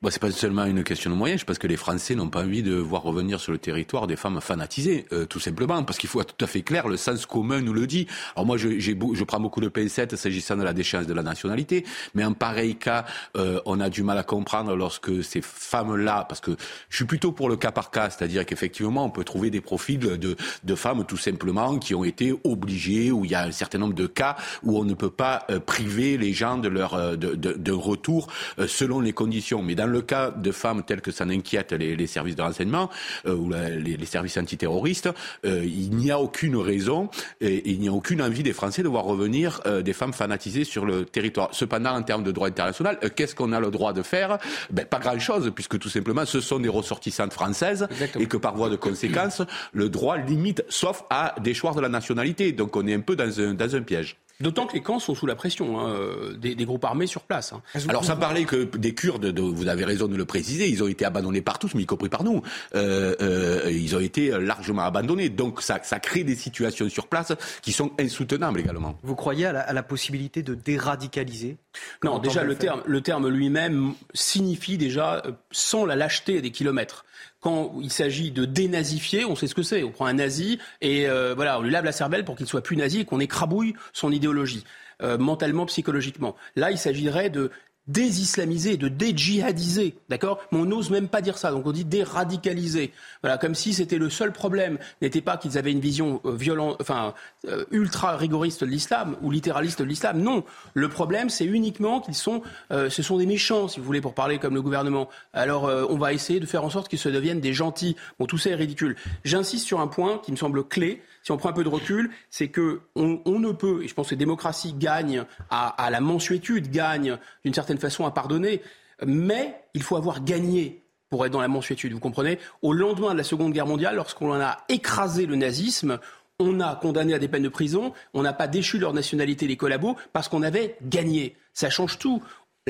Bon, 0.02 0.08
c'est 0.08 0.18
pas 0.18 0.30
seulement 0.30 0.64
une 0.64 0.82
question 0.82 1.10
de 1.10 1.14
moyens, 1.14 1.44
parce 1.44 1.58
que 1.58 1.66
les 1.66 1.76
Français 1.76 2.14
n'ont 2.14 2.30
pas 2.30 2.40
envie 2.40 2.62
de 2.62 2.74
voir 2.74 3.02
revenir 3.02 3.38
sur 3.38 3.52
le 3.52 3.58
territoire 3.58 4.06
des 4.06 4.16
femmes 4.16 4.40
fanatisées, 4.40 5.04
euh, 5.12 5.26
tout 5.26 5.40
simplement, 5.40 5.84
parce 5.84 5.98
qu'il 5.98 6.08
faut 6.08 6.22
être 6.22 6.34
tout 6.34 6.42
à 6.42 6.48
fait 6.48 6.62
clair, 6.62 6.88
le 6.88 6.96
sens 6.96 7.26
commun 7.26 7.60
nous 7.60 7.74
le 7.74 7.86
dit. 7.86 8.06
Alors 8.34 8.46
moi, 8.46 8.56
je, 8.56 8.80
je 8.80 9.24
prends 9.24 9.40
beaucoup 9.40 9.60
de 9.60 9.68
pincettes 9.68 10.16
s'agissant 10.16 10.56
de 10.56 10.62
la 10.62 10.72
déchéance 10.72 11.06
de 11.06 11.12
la 11.12 11.22
nationalité, 11.22 11.84
mais 12.14 12.24
en 12.24 12.32
pareil 12.32 12.76
cas, 12.76 13.04
euh, 13.36 13.60
on 13.66 13.78
a 13.78 13.90
du 13.90 14.02
mal 14.02 14.16
à 14.16 14.22
comprendre 14.22 14.74
lorsque 14.74 15.22
ces 15.22 15.42
femmes-là, 15.42 16.24
parce 16.26 16.40
que 16.40 16.52
je 16.88 16.96
suis 16.96 17.04
plutôt 17.04 17.32
pour 17.32 17.50
le 17.50 17.56
cas 17.56 17.70
par 17.70 17.90
cas, 17.90 18.08
c'est-à-dire 18.08 18.46
qu'effectivement, 18.46 19.04
on 19.04 19.10
peut 19.10 19.24
trouver 19.24 19.50
des 19.50 19.60
profils 19.60 19.98
de, 19.98 20.16
de, 20.16 20.74
femmes 20.76 21.04
tout 21.04 21.18
simplement 21.18 21.78
qui 21.78 21.94
ont 21.94 22.04
été 22.04 22.32
obligées, 22.44 23.12
où 23.12 23.26
il 23.26 23.32
y 23.32 23.34
a 23.34 23.42
un 23.42 23.52
certain 23.52 23.76
nombre 23.76 23.92
de 23.92 24.06
cas 24.06 24.36
où 24.62 24.78
on 24.78 24.84
ne 24.84 24.94
peut 24.94 25.10
pas 25.10 25.44
euh, 25.50 25.60
priver 25.60 26.16
les 26.16 26.32
gens 26.32 26.56
de 26.56 26.68
leur 26.68 27.18
de, 27.18 27.34
de, 27.34 27.72
retour 27.72 28.28
selon 28.66 29.00
les 29.00 29.12
conditions. 29.12 29.62
Mais 29.62 29.74
le 29.90 30.02
cas 30.02 30.30
de 30.30 30.52
femmes 30.52 30.82
telles 30.82 31.00
que 31.00 31.10
ça 31.10 31.24
n'inquiète 31.24 31.72
les, 31.72 32.06
services 32.06 32.36
de 32.36 32.42
renseignement 32.42 32.90
euh, 33.26 33.34
ou 33.34 33.50
les, 33.50 34.06
services 34.06 34.36
antiterroristes, 34.36 35.08
euh, 35.44 35.64
il 35.64 35.94
n'y 35.96 36.10
a 36.10 36.18
aucune 36.18 36.56
raison 36.56 37.08
et, 37.40 37.70
il 37.70 37.80
n'y 37.80 37.88
a 37.88 37.92
aucune 37.92 38.22
envie 38.22 38.42
des 38.42 38.52
Français 38.52 38.82
de 38.82 38.88
voir 38.88 39.04
revenir 39.04 39.60
euh, 39.66 39.82
des 39.82 39.92
femmes 39.92 40.12
fanatisées 40.12 40.64
sur 40.64 40.84
le 40.84 41.04
territoire. 41.04 41.50
Cependant, 41.52 41.90
en 41.90 42.02
termes 42.02 42.24
de 42.24 42.32
droit 42.32 42.48
international, 42.48 42.98
qu'est-ce 43.14 43.34
qu'on 43.34 43.52
a 43.52 43.60
le 43.60 43.70
droit 43.70 43.92
de 43.92 44.02
faire? 44.02 44.38
Ben, 44.70 44.84
Pas 44.84 44.98
grand-chose, 44.98 45.52
puisque 45.54 45.78
tout 45.78 45.88
simplement, 45.88 46.24
ce 46.24 46.40
sont 46.40 46.58
des 46.58 46.68
ressortissantes 46.68 47.32
françaises 47.32 47.86
et 48.18 48.26
que 48.26 48.36
par 48.36 48.56
voie 48.56 48.70
de 48.70 48.76
conséquence, 48.76 49.42
le 49.72 49.88
droit 49.88 50.16
limite, 50.16 50.64
sauf 50.68 51.04
à 51.10 51.34
déchoir 51.40 51.74
de 51.74 51.80
la 51.80 51.88
nationalité. 51.88 52.52
Donc 52.52 52.76
on 52.76 52.86
est 52.86 52.94
un 52.94 53.00
peu 53.00 53.16
dans 53.16 53.40
un, 53.40 53.54
dans 53.54 53.76
un 53.76 53.82
piège. 53.82 54.16
D'autant 54.40 54.66
que 54.66 54.74
les 54.74 54.80
camps 54.80 54.98
sont 54.98 55.14
sous 55.14 55.26
la 55.26 55.34
pression 55.34 55.78
hein, 55.78 55.90
euh, 55.90 56.34
des, 56.34 56.54
groupes 56.64 56.84
armés 56.84 57.06
sur 57.06 57.22
place. 57.22 57.52
Hein. 57.52 57.62
Alors 57.88 58.04
sans 58.04 58.16
parler 58.16 58.44
que 58.44 58.64
des 58.76 58.94
Kurdes, 58.94 59.38
vous 59.38 59.68
avez 59.68 59.84
raison 59.84 60.08
de 60.08 60.16
le 60.16 60.24
préciser, 60.24 60.68
ils 60.68 60.82
ont 60.82 60.88
été 60.88 61.04
abandonnés 61.04 61.42
par 61.42 61.58
tous, 61.58 61.74
mais 61.74 61.82
y 61.82 61.86
compris 61.86 62.08
par 62.08 62.24
nous. 62.24 62.42
Euh, 62.74 63.14
euh, 63.20 63.70
ils 63.70 63.94
ont 63.94 64.00
été 64.00 64.30
largement 64.40 64.82
abandonnés. 64.82 65.28
Donc 65.28 65.60
ça, 65.60 65.78
ça, 65.82 66.00
crée 66.00 66.24
des 66.24 66.36
situations 66.36 66.88
sur 66.88 67.06
place 67.06 67.32
qui 67.62 67.72
sont 67.72 67.92
insoutenables 67.98 68.60
également. 68.60 68.98
Vous 69.02 69.14
croyez 69.14 69.46
à 69.46 69.52
la, 69.52 69.60
à 69.60 69.72
la 69.72 69.82
possibilité 69.82 70.42
de 70.42 70.54
déradicaliser? 70.54 71.58
Non, 72.02 72.18
déjà 72.18 72.42
le 72.42 72.54
terme, 72.54 72.82
le 72.86 73.00
terme 73.00 73.28
lui-même 73.28 73.92
signifie 74.14 74.78
déjà 74.78 75.22
sans 75.50 75.84
la 75.84 75.96
lâcheté 75.96 76.40
des 76.40 76.50
kilomètres 76.50 77.04
quand 77.40 77.74
il 77.80 77.90
s'agit 77.90 78.30
de 78.30 78.44
dénazifier, 78.44 79.24
on 79.24 79.34
sait 79.34 79.46
ce 79.46 79.54
que 79.54 79.62
c'est. 79.62 79.82
On 79.82 79.90
prend 79.90 80.06
un 80.06 80.14
nazi 80.14 80.58
et 80.80 81.08
euh, 81.08 81.34
voilà, 81.34 81.58
on 81.58 81.62
lui 81.62 81.70
lave 81.70 81.84
la 81.84 81.92
cervelle 81.92 82.24
pour 82.24 82.36
qu'il 82.36 82.46
soit 82.46 82.62
plus 82.62 82.76
nazi 82.76 83.00
et 83.00 83.04
qu'on 83.04 83.20
écrabouille 83.20 83.74
son 83.92 84.12
idéologie. 84.12 84.64
Euh, 85.02 85.16
mentalement, 85.16 85.64
psychologiquement. 85.64 86.36
Là, 86.56 86.70
il 86.70 86.76
s'agirait 86.76 87.30
de 87.30 87.50
désislamiser, 87.92 88.76
de 88.76 88.88
dédjihadiser, 88.88 89.94
d'accord? 90.08 90.40
Mais 90.52 90.58
on 90.58 90.64
n'ose 90.64 90.90
même 90.90 91.08
pas 91.08 91.20
dire 91.20 91.38
ça, 91.38 91.50
donc 91.50 91.66
on 91.66 91.72
dit 91.72 91.84
déradicaliser. 91.84 92.92
Voilà, 93.22 93.38
comme 93.38 93.54
si 93.54 93.74
c'était 93.74 93.98
le 93.98 94.10
seul 94.10 94.32
problème, 94.32 94.78
n'était 95.02 95.20
pas 95.20 95.36
qu'ils 95.36 95.58
avaient 95.58 95.72
une 95.72 95.80
vision 95.80 96.20
euh, 96.24 96.32
violente, 96.32 96.76
enfin 96.80 97.14
euh, 97.48 97.64
ultra 97.70 98.16
rigoriste 98.16 98.62
de 98.62 98.70
l'islam 98.70 99.16
ou 99.22 99.30
littéraliste 99.30 99.80
de 99.80 99.84
l'islam. 99.84 100.20
Non, 100.20 100.44
le 100.74 100.88
problème 100.88 101.30
c'est 101.30 101.44
uniquement 101.44 102.00
qu'ils 102.00 102.14
sont, 102.14 102.42
euh, 102.70 102.90
ce 102.90 103.02
sont 103.02 103.18
des 103.18 103.26
méchants, 103.26 103.68
si 103.68 103.80
vous 103.80 103.86
voulez, 103.86 104.00
pour 104.00 104.14
parler 104.14 104.38
comme 104.38 104.54
le 104.54 104.62
gouvernement. 104.62 105.08
Alors 105.32 105.64
on 105.64 105.96
va 105.96 106.12
essayer 106.12 106.40
de 106.40 106.46
faire 106.46 106.64
en 106.64 106.70
sorte 106.70 106.88
qu'ils 106.88 106.98
se 106.98 107.08
deviennent 107.08 107.40
des 107.40 107.52
gentils. 107.52 107.96
Bon, 108.18 108.26
tout 108.26 108.38
ça 108.38 108.50
est 108.50 108.54
ridicule. 108.54 108.96
J'insiste 109.24 109.66
sur 109.66 109.80
un 109.80 109.86
point 109.86 110.18
qui 110.18 110.32
me 110.32 110.36
semble 110.36 110.64
clé 110.64 111.02
si 111.30 111.32
on 111.32 111.36
prend 111.36 111.50
un 111.50 111.52
peu 111.52 111.62
de 111.62 111.68
recul, 111.68 112.10
c'est 112.28 112.48
que 112.48 112.80
on, 112.96 113.20
ne 113.38 113.52
peut, 113.52 113.84
et 113.84 113.88
je 113.88 113.94
pense 113.94 114.08
que 114.08 114.14
la 114.16 114.18
démocratie 114.18 114.72
gagne 114.72 115.24
à, 115.48 115.88
la 115.88 116.00
mensuétude, 116.00 116.72
gagne 116.72 117.18
d'une 117.44 117.54
certaine 117.54 117.78
façon 117.78 118.04
à 118.04 118.10
pardonner, 118.10 118.62
mais 119.06 119.54
il 119.74 119.84
faut 119.84 119.94
avoir 119.94 120.24
gagné 120.24 120.82
pour 121.08 121.24
être 121.24 121.30
dans 121.30 121.40
la 121.40 121.46
mensuétude, 121.46 121.92
vous 121.92 122.00
comprenez? 122.00 122.40
Au 122.62 122.72
lendemain 122.72 123.12
de 123.12 123.18
la 123.18 123.22
Seconde 123.22 123.52
Guerre 123.52 123.66
mondiale, 123.66 123.94
lorsqu'on 123.94 124.32
a 124.32 124.58
écrasé 124.68 125.26
le 125.26 125.36
nazisme, 125.36 126.00
on 126.40 126.58
a 126.58 126.74
condamné 126.74 127.14
à 127.14 127.20
des 127.20 127.28
peines 127.28 127.44
de 127.44 127.48
prison, 127.48 127.92
on 128.12 128.22
n'a 128.22 128.32
pas 128.32 128.48
déchu 128.48 128.78
leur 128.78 128.92
nationalité 128.92 129.46
les 129.46 129.56
collabos 129.56 129.96
parce 130.12 130.28
qu'on 130.28 130.42
avait 130.42 130.76
gagné. 130.82 131.36
Ça 131.52 131.70
change 131.70 131.98
tout. 131.98 132.22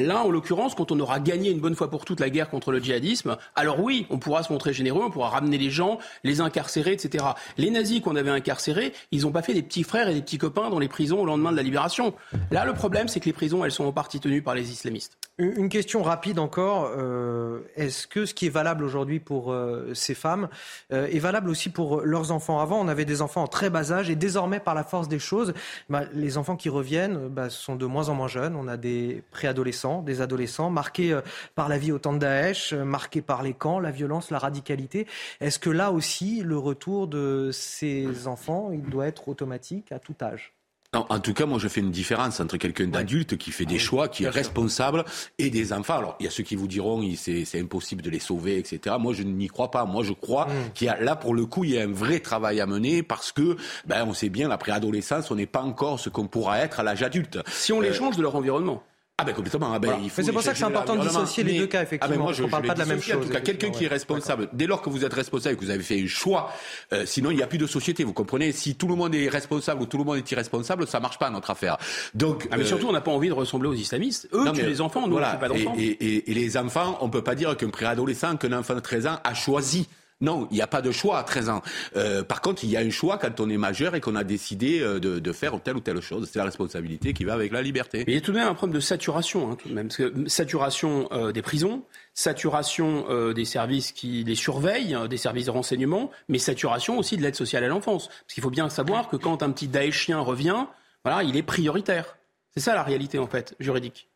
Là, 0.06 0.24
en 0.24 0.31
l'occurrence, 0.31 0.74
quand 0.74 0.93
on 0.93 1.01
aura 1.01 1.20
gagné 1.20 1.51
une 1.51 1.60
bonne 1.60 1.74
fois 1.74 1.90
pour 1.90 2.05
toutes 2.05 2.20
la 2.20 2.31
guerre 2.31 2.48
contre 2.48 2.72
le 2.72 2.81
djihadisme, 2.81 3.36
alors 3.55 3.81
oui, 3.81 4.06
on 4.10 4.18
pourra 4.18 4.43
se 4.43 4.52
montrer 4.52 4.72
généreux, 4.72 5.02
on 5.05 5.10
pourra 5.10 5.28
ramener 5.28 5.59
les 5.59 5.70
gens, 5.70 5.98
les 6.24 6.40
incarcérer, 6.40 6.93
etc. 6.93 7.24
Les 7.59 7.70
nazis 7.70 8.01
qu'on 8.01 8.16
avait 8.16 8.31
incarcérés, 8.31 8.93
ils 9.12 9.22
n'ont 9.22 9.32
pas 9.32 9.43
fait 9.43 9.55
des 9.55 9.62
petits 9.62 9.82
frères 9.82 10.09
et 10.09 10.14
des 10.14 10.22
petits 10.22 10.39
copains 10.39 10.70
dans 10.70 10.78
les 10.78 10.89
prisons 10.89 11.20
au 11.20 11.27
lendemain 11.27 11.52
de 11.52 11.56
la 11.56 11.62
libération. 11.62 12.14
Là, 12.51 12.64
le 12.64 12.72
problème, 12.72 13.09
c'est 13.09 13.20
que 13.20 13.27
les 13.27 13.32
prisons, 13.32 13.64
elles 13.64 13.72
sont 13.72 13.85
en 13.85 13.93
partie 13.93 14.20
tenues 14.20 14.43
par 14.43 14.55
les 14.55 14.70
islamistes. 14.70 15.18
Une 15.40 15.70
question 15.70 16.02
rapide 16.02 16.39
encore. 16.39 16.90
Euh, 16.94 17.60
est-ce 17.74 18.06
que 18.06 18.27
ce 18.27 18.35
qui 18.35 18.47
est 18.47 18.51
valable 18.51 18.85
aujourd'hui 18.85 19.20
pour 19.20 19.52
euh, 19.52 19.90
ces 19.94 20.14
femmes 20.14 20.48
euh, 20.93 21.06
est 21.06 21.18
valable 21.18 21.48
aussi 21.48 21.70
pour 21.70 22.02
leurs 22.02 22.31
enfants? 22.31 22.60
Avant, 22.60 22.78
on 22.78 22.89
avait 22.89 23.06
des 23.06 23.22
enfants 23.22 23.44
en 23.44 23.47
très 23.47 23.70
bas 23.70 23.90
âge 23.90 24.10
et 24.10 24.16
désormais, 24.16 24.60
par 24.60 24.74
la 24.74 24.85
force 24.85 25.09
des 25.09 25.18
choses, 25.18 25.55
bah, 25.89 26.02
les 26.12 26.36
enfants 26.36 26.56
qui 26.56 26.68
reviennent 26.68 27.28
bah, 27.28 27.48
sont 27.48 27.74
de 27.74 27.86
moins 27.86 28.10
en 28.10 28.14
moins 28.14 28.28
jeunes. 28.28 28.55
On 28.55 28.68
a 28.68 28.77
des 28.77 29.22
préadolescents, 29.31 29.89
des 29.98 30.20
adolescents 30.20 30.70
marqués 30.70 31.18
par 31.54 31.68
la 31.68 31.78
vie 31.78 31.92
au 31.92 31.98
temps 31.98 32.12
de 32.12 32.18
Daesh, 32.18 32.72
marqués 32.72 33.22
par 33.22 33.42
les 33.42 33.54
camps, 33.54 33.80
la 33.80 33.90
violence, 33.90 34.30
la 34.30 34.38
radicalité. 34.38 35.06
Est-ce 35.40 35.58
que 35.58 35.70
là 35.70 35.90
aussi, 35.92 36.42
le 36.42 36.58
retour 36.58 37.08
de 37.08 37.50
ces 37.52 38.26
enfants, 38.26 38.70
il 38.72 38.82
doit 38.82 39.06
être 39.06 39.28
automatique 39.28 39.92
à 39.92 39.98
tout 39.98 40.14
âge? 40.22 40.54
En 40.92 41.20
tout 41.20 41.34
cas, 41.34 41.46
moi, 41.46 41.60
je 41.60 41.68
fais 41.68 41.80
une 41.80 41.92
différence 41.92 42.40
entre 42.40 42.56
quelqu'un 42.56 42.88
d'adulte 42.88 43.36
qui 43.36 43.52
fait 43.52 43.64
des 43.64 43.76
ah 43.76 43.78
choix, 43.78 44.08
qui 44.08 44.24
est 44.24 44.28
responsable, 44.28 45.04
et 45.38 45.48
des 45.48 45.72
enfants. 45.72 45.96
Alors, 45.96 46.16
il 46.18 46.24
y 46.24 46.26
a 46.26 46.32
ceux 46.32 46.42
qui 46.42 46.56
vous 46.56 46.66
diront 46.66 47.00
c'est 47.14 47.60
impossible 47.60 48.02
de 48.02 48.10
les 48.10 48.18
sauver, 48.18 48.58
etc. 48.58 48.96
Moi, 48.98 49.12
je 49.12 49.22
n'y 49.22 49.46
crois 49.46 49.70
pas. 49.70 49.84
Moi, 49.84 50.02
je 50.02 50.12
crois 50.12 50.46
mm. 50.46 50.72
qu'il 50.74 50.88
y 50.88 50.90
a 50.90 51.00
là, 51.00 51.14
pour 51.14 51.32
le 51.32 51.46
coup, 51.46 51.62
il 51.62 51.70
y 51.70 51.78
a 51.78 51.82
un 51.82 51.92
vrai 51.92 52.18
travail 52.18 52.60
à 52.60 52.66
mener 52.66 53.04
parce 53.04 53.30
que, 53.30 53.56
ben, 53.86 54.04
on 54.04 54.14
sait 54.14 54.30
bien, 54.30 54.48
la 54.48 54.58
préadolescence, 54.58 55.30
on 55.30 55.36
n'est 55.36 55.46
pas 55.46 55.62
encore 55.62 56.00
ce 56.00 56.08
qu'on 56.10 56.26
pourra 56.26 56.58
être 56.58 56.80
à 56.80 56.82
l'âge 56.82 57.04
adulte. 57.04 57.38
Si 57.46 57.72
on 57.72 57.80
les 57.80 57.90
euh, 57.90 57.94
change 57.94 58.16
de 58.16 58.22
leur 58.22 58.34
environnement. 58.34 58.82
Ah 59.20 59.24
ben 59.24 59.34
complètement. 59.34 59.72
Ah 59.74 59.78
ben, 59.78 59.98
c'est 60.10 60.32
pour 60.32 60.42
ça 60.42 60.52
que 60.52 60.59
c'est 60.59 60.64
important 60.64 60.97
de 60.97 61.02
dissocier 61.02 61.44
les 61.44 61.59
deux 61.59 61.66
cas, 61.66 61.82
effectivement. 61.82 62.14
Ah 62.14 62.16
ben 62.16 62.22
moi, 62.22 62.32
je, 62.32 62.42
on 62.42 62.47
ne 62.47 62.51
parle 62.51 62.66
pas 62.66 62.74
de 62.74 62.78
la 62.78 62.86
même 62.86 63.02
chose. 63.02 63.16
En 63.16 63.26
tout 63.26 63.32
cas, 63.32 63.40
quelqu'un 63.40 63.70
qui 63.70 63.84
est 63.84 63.88
responsable, 63.88 64.48
dès 64.52 64.66
lors 64.66 64.82
que 64.82 64.90
vous 64.90 65.05
êtes 65.05 65.12
responsable 65.12 65.55
et 65.55 65.59
que 65.59 65.64
vous 65.64 65.70
avez 65.70 65.82
fait 65.82 66.01
un 66.01 66.06
choix, 66.06 66.52
euh, 66.92 67.05
sinon 67.06 67.30
il 67.30 67.36
n'y 67.36 67.42
a 67.42 67.47
plus 67.47 67.59
de 67.59 67.66
société, 67.66 68.05
vous 68.05 68.12
comprenez 68.12 68.52
Si 68.52 68.74
tout 68.74 68.88
le 68.88 68.94
monde 68.94 69.14
est 69.14 69.28
responsable 69.28 69.82
ou 69.82 69.86
tout 69.86 69.98
le 69.98 70.05
monde 70.05 70.16
est 70.16 70.30
irresponsable, 70.30 70.86
ça 70.86 71.01
marche 71.01 71.18
pas 71.18 71.30
notre 71.30 71.51
affaire. 71.51 71.76
Donc, 72.14 72.48
ah, 72.51 72.56
mais 72.56 72.64
surtout, 72.64 72.86
on 72.88 72.92
n'a 72.92 73.01
pas 73.01 73.10
envie 73.10 73.28
de 73.28 73.34
ressembler 73.34 73.68
aux 73.68 73.74
islamistes. 73.74 74.28
Eux, 74.32 74.44
non, 74.44 74.52
les 74.52 74.80
enfants, 74.80 75.06
nous, 75.06 75.12
voilà. 75.12 75.34
pas 75.34 75.48
d'enfants. 75.48 75.74
Et, 75.76 75.84
et, 75.84 76.30
et, 76.30 76.34
les 76.34 76.56
enfants, 76.56 76.98
on 77.01 77.09
peut 77.09 77.22
pas 77.22 77.34
dire 77.34 77.56
qu'un 77.56 77.70
préadolescent, 77.70 78.36
qu'un 78.36 78.52
enfant 78.52 78.74
de 78.74 78.80
13 78.80 79.06
ans 79.06 79.18
a 79.24 79.34
choisi 79.34 79.88
non, 80.20 80.48
il 80.51 80.55
n'y 80.55 80.62
a 80.62 80.66
pas 80.66 80.82
de 80.82 80.90
choix 80.90 81.18
à 81.18 81.22
13 81.22 81.48
ans. 81.48 81.62
Euh, 81.97 82.22
par 82.22 82.42
contre, 82.42 82.64
il 82.64 82.70
y 82.70 82.76
a 82.76 82.80
un 82.80 82.90
choix 82.90 83.16
quand 83.16 83.40
on 83.40 83.48
est 83.48 83.56
majeur 83.56 83.94
et 83.94 84.01
qu'on 84.01 84.16
a 84.16 84.24
décidé 84.24 84.80
euh, 84.80 85.01
de, 85.01 85.32
faire 85.32 85.60
telle 85.62 85.76
ou 85.76 85.80
telle 85.80 86.01
chose. 86.01 86.28
C'est 86.30 86.38
la 86.38 86.44
responsabilité 86.44 87.14
qui 87.14 87.24
va 87.24 87.32
avec 87.32 87.52
la 87.52 87.62
liberté. 87.62 88.05
Mais 88.06 88.12
il 88.12 88.14
y 88.16 88.18
a 88.18 88.20
tout 88.20 88.32
de 88.32 88.38
même 88.38 88.48
un 88.48 88.55
problème 88.55 88.74
de 88.74 88.80
saturation, 88.80 89.51
hein, 89.51 89.56
tout 89.56 89.68
de 89.68 89.74
même. 89.74 89.88
Parce 89.88 89.97
que 89.97 90.28
saturation 90.28 91.09
euh, 91.12 91.32
des 91.32 91.42
prisons, 91.42 91.84
saturation 92.12 93.06
des 93.32 93.44
services 93.44 93.92
qui 93.92 94.24
les 94.24 94.34
surveillent, 94.34 94.97
des 95.09 95.16
services 95.16 95.47
de 95.47 95.51
renseignement, 95.51 96.10
mais 96.28 96.38
saturation 96.38 96.98
aussi 96.98 97.16
de 97.16 97.22
l'aide 97.22 97.34
sociale 97.34 97.64
à 97.64 97.68
l'enfance. 97.68 98.09
Parce 98.09 98.34
qu'il 98.34 98.42
faut 98.42 98.51
bien 98.51 98.68
savoir 98.68 99.09
que 99.09 99.16
quand 99.16 99.42
un 99.42 99.51
petit 99.51 99.68
Daeshien 99.68 100.20
revient, 100.20 100.66
voilà, 101.05 101.22
il 101.22 101.36
est 101.36 101.42
prioritaire. 101.42 102.16
C'est 102.52 102.60
ça 102.60 102.74
la 102.74 102.82
réalité 102.82 103.18
en 103.18 103.26
fait 103.26 103.55
juridique. 103.60 104.09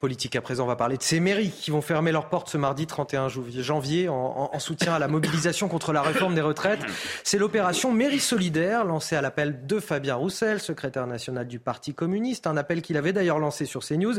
Politique 0.00 0.36
à 0.36 0.42
présent, 0.42 0.64
on 0.64 0.66
va 0.66 0.76
parler 0.76 0.98
de 0.98 1.02
ces 1.02 1.18
mairies 1.18 1.50
qui 1.50 1.70
vont 1.70 1.80
fermer 1.80 2.12
leurs 2.12 2.28
portes 2.28 2.50
ce 2.50 2.58
mardi 2.58 2.86
31 2.86 3.28
janvier 3.28 4.08
en, 4.10 4.50
en 4.52 4.58
soutien 4.58 4.92
à 4.92 4.98
la 4.98 5.08
mobilisation 5.08 5.66
contre 5.66 5.94
la 5.94 6.02
réforme 6.02 6.34
des 6.34 6.42
retraites. 6.42 6.80
C'est 7.22 7.38
l'opération 7.38 7.90
Mairie 7.90 8.20
solidaire 8.20 8.84
lancée 8.84 9.16
à 9.16 9.22
l'appel 9.22 9.66
de 9.66 9.80
Fabien 9.80 10.16
Roussel, 10.16 10.60
secrétaire 10.60 11.06
national 11.06 11.46
du 11.46 11.58
Parti 11.58 11.94
communiste, 11.94 12.46
un 12.46 12.58
appel 12.58 12.82
qu'il 12.82 12.98
avait 12.98 13.14
d'ailleurs 13.14 13.38
lancé 13.38 13.64
sur 13.64 13.82
CNews. 13.82 14.16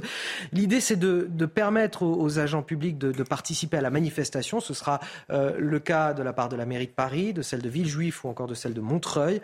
L'idée 0.53 0.79
c'est 0.79 0.95
de, 0.95 1.45
permettre 1.45 2.03
aux, 2.03 2.39
agents 2.39 2.63
publics 2.63 2.97
de, 2.97 3.23
participer 3.23 3.77
à 3.77 3.81
la 3.81 3.91
manifestation. 3.91 4.61
Ce 4.61 4.73
sera 4.73 4.99
euh, 5.29 5.55
le 5.59 5.79
cas 5.79 6.13
de 6.13 6.23
la 6.23 6.33
part 6.33 6.49
de 6.49 6.55
la 6.55 6.65
mairie 6.65 6.87
de 6.87 6.93
Paris, 6.93 7.31
de 7.33 7.43
celle 7.43 7.61
de 7.61 7.69
Villejuif 7.69 8.23
ou 8.23 8.29
encore 8.29 8.47
de 8.47 8.55
celle 8.55 8.73
de 8.73 8.81
Montreuil. 8.81 9.39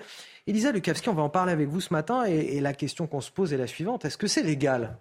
Elisa 0.47 0.71
Lukavski, 0.71 1.09
on 1.09 1.13
va 1.13 1.21
en 1.21 1.29
parler 1.29 1.51
avec 1.51 1.67
vous 1.67 1.81
ce 1.81 1.93
matin 1.93 2.23
et 2.23 2.59
la 2.61 2.73
question 2.73 3.05
qu'on 3.05 3.21
se 3.21 3.29
pose 3.29 3.53
est 3.53 3.57
la 3.57 3.67
suivante. 3.67 4.05
Est-ce 4.05 4.17
que 4.17 4.27
c'est 4.27 4.41
légal? 4.41 4.97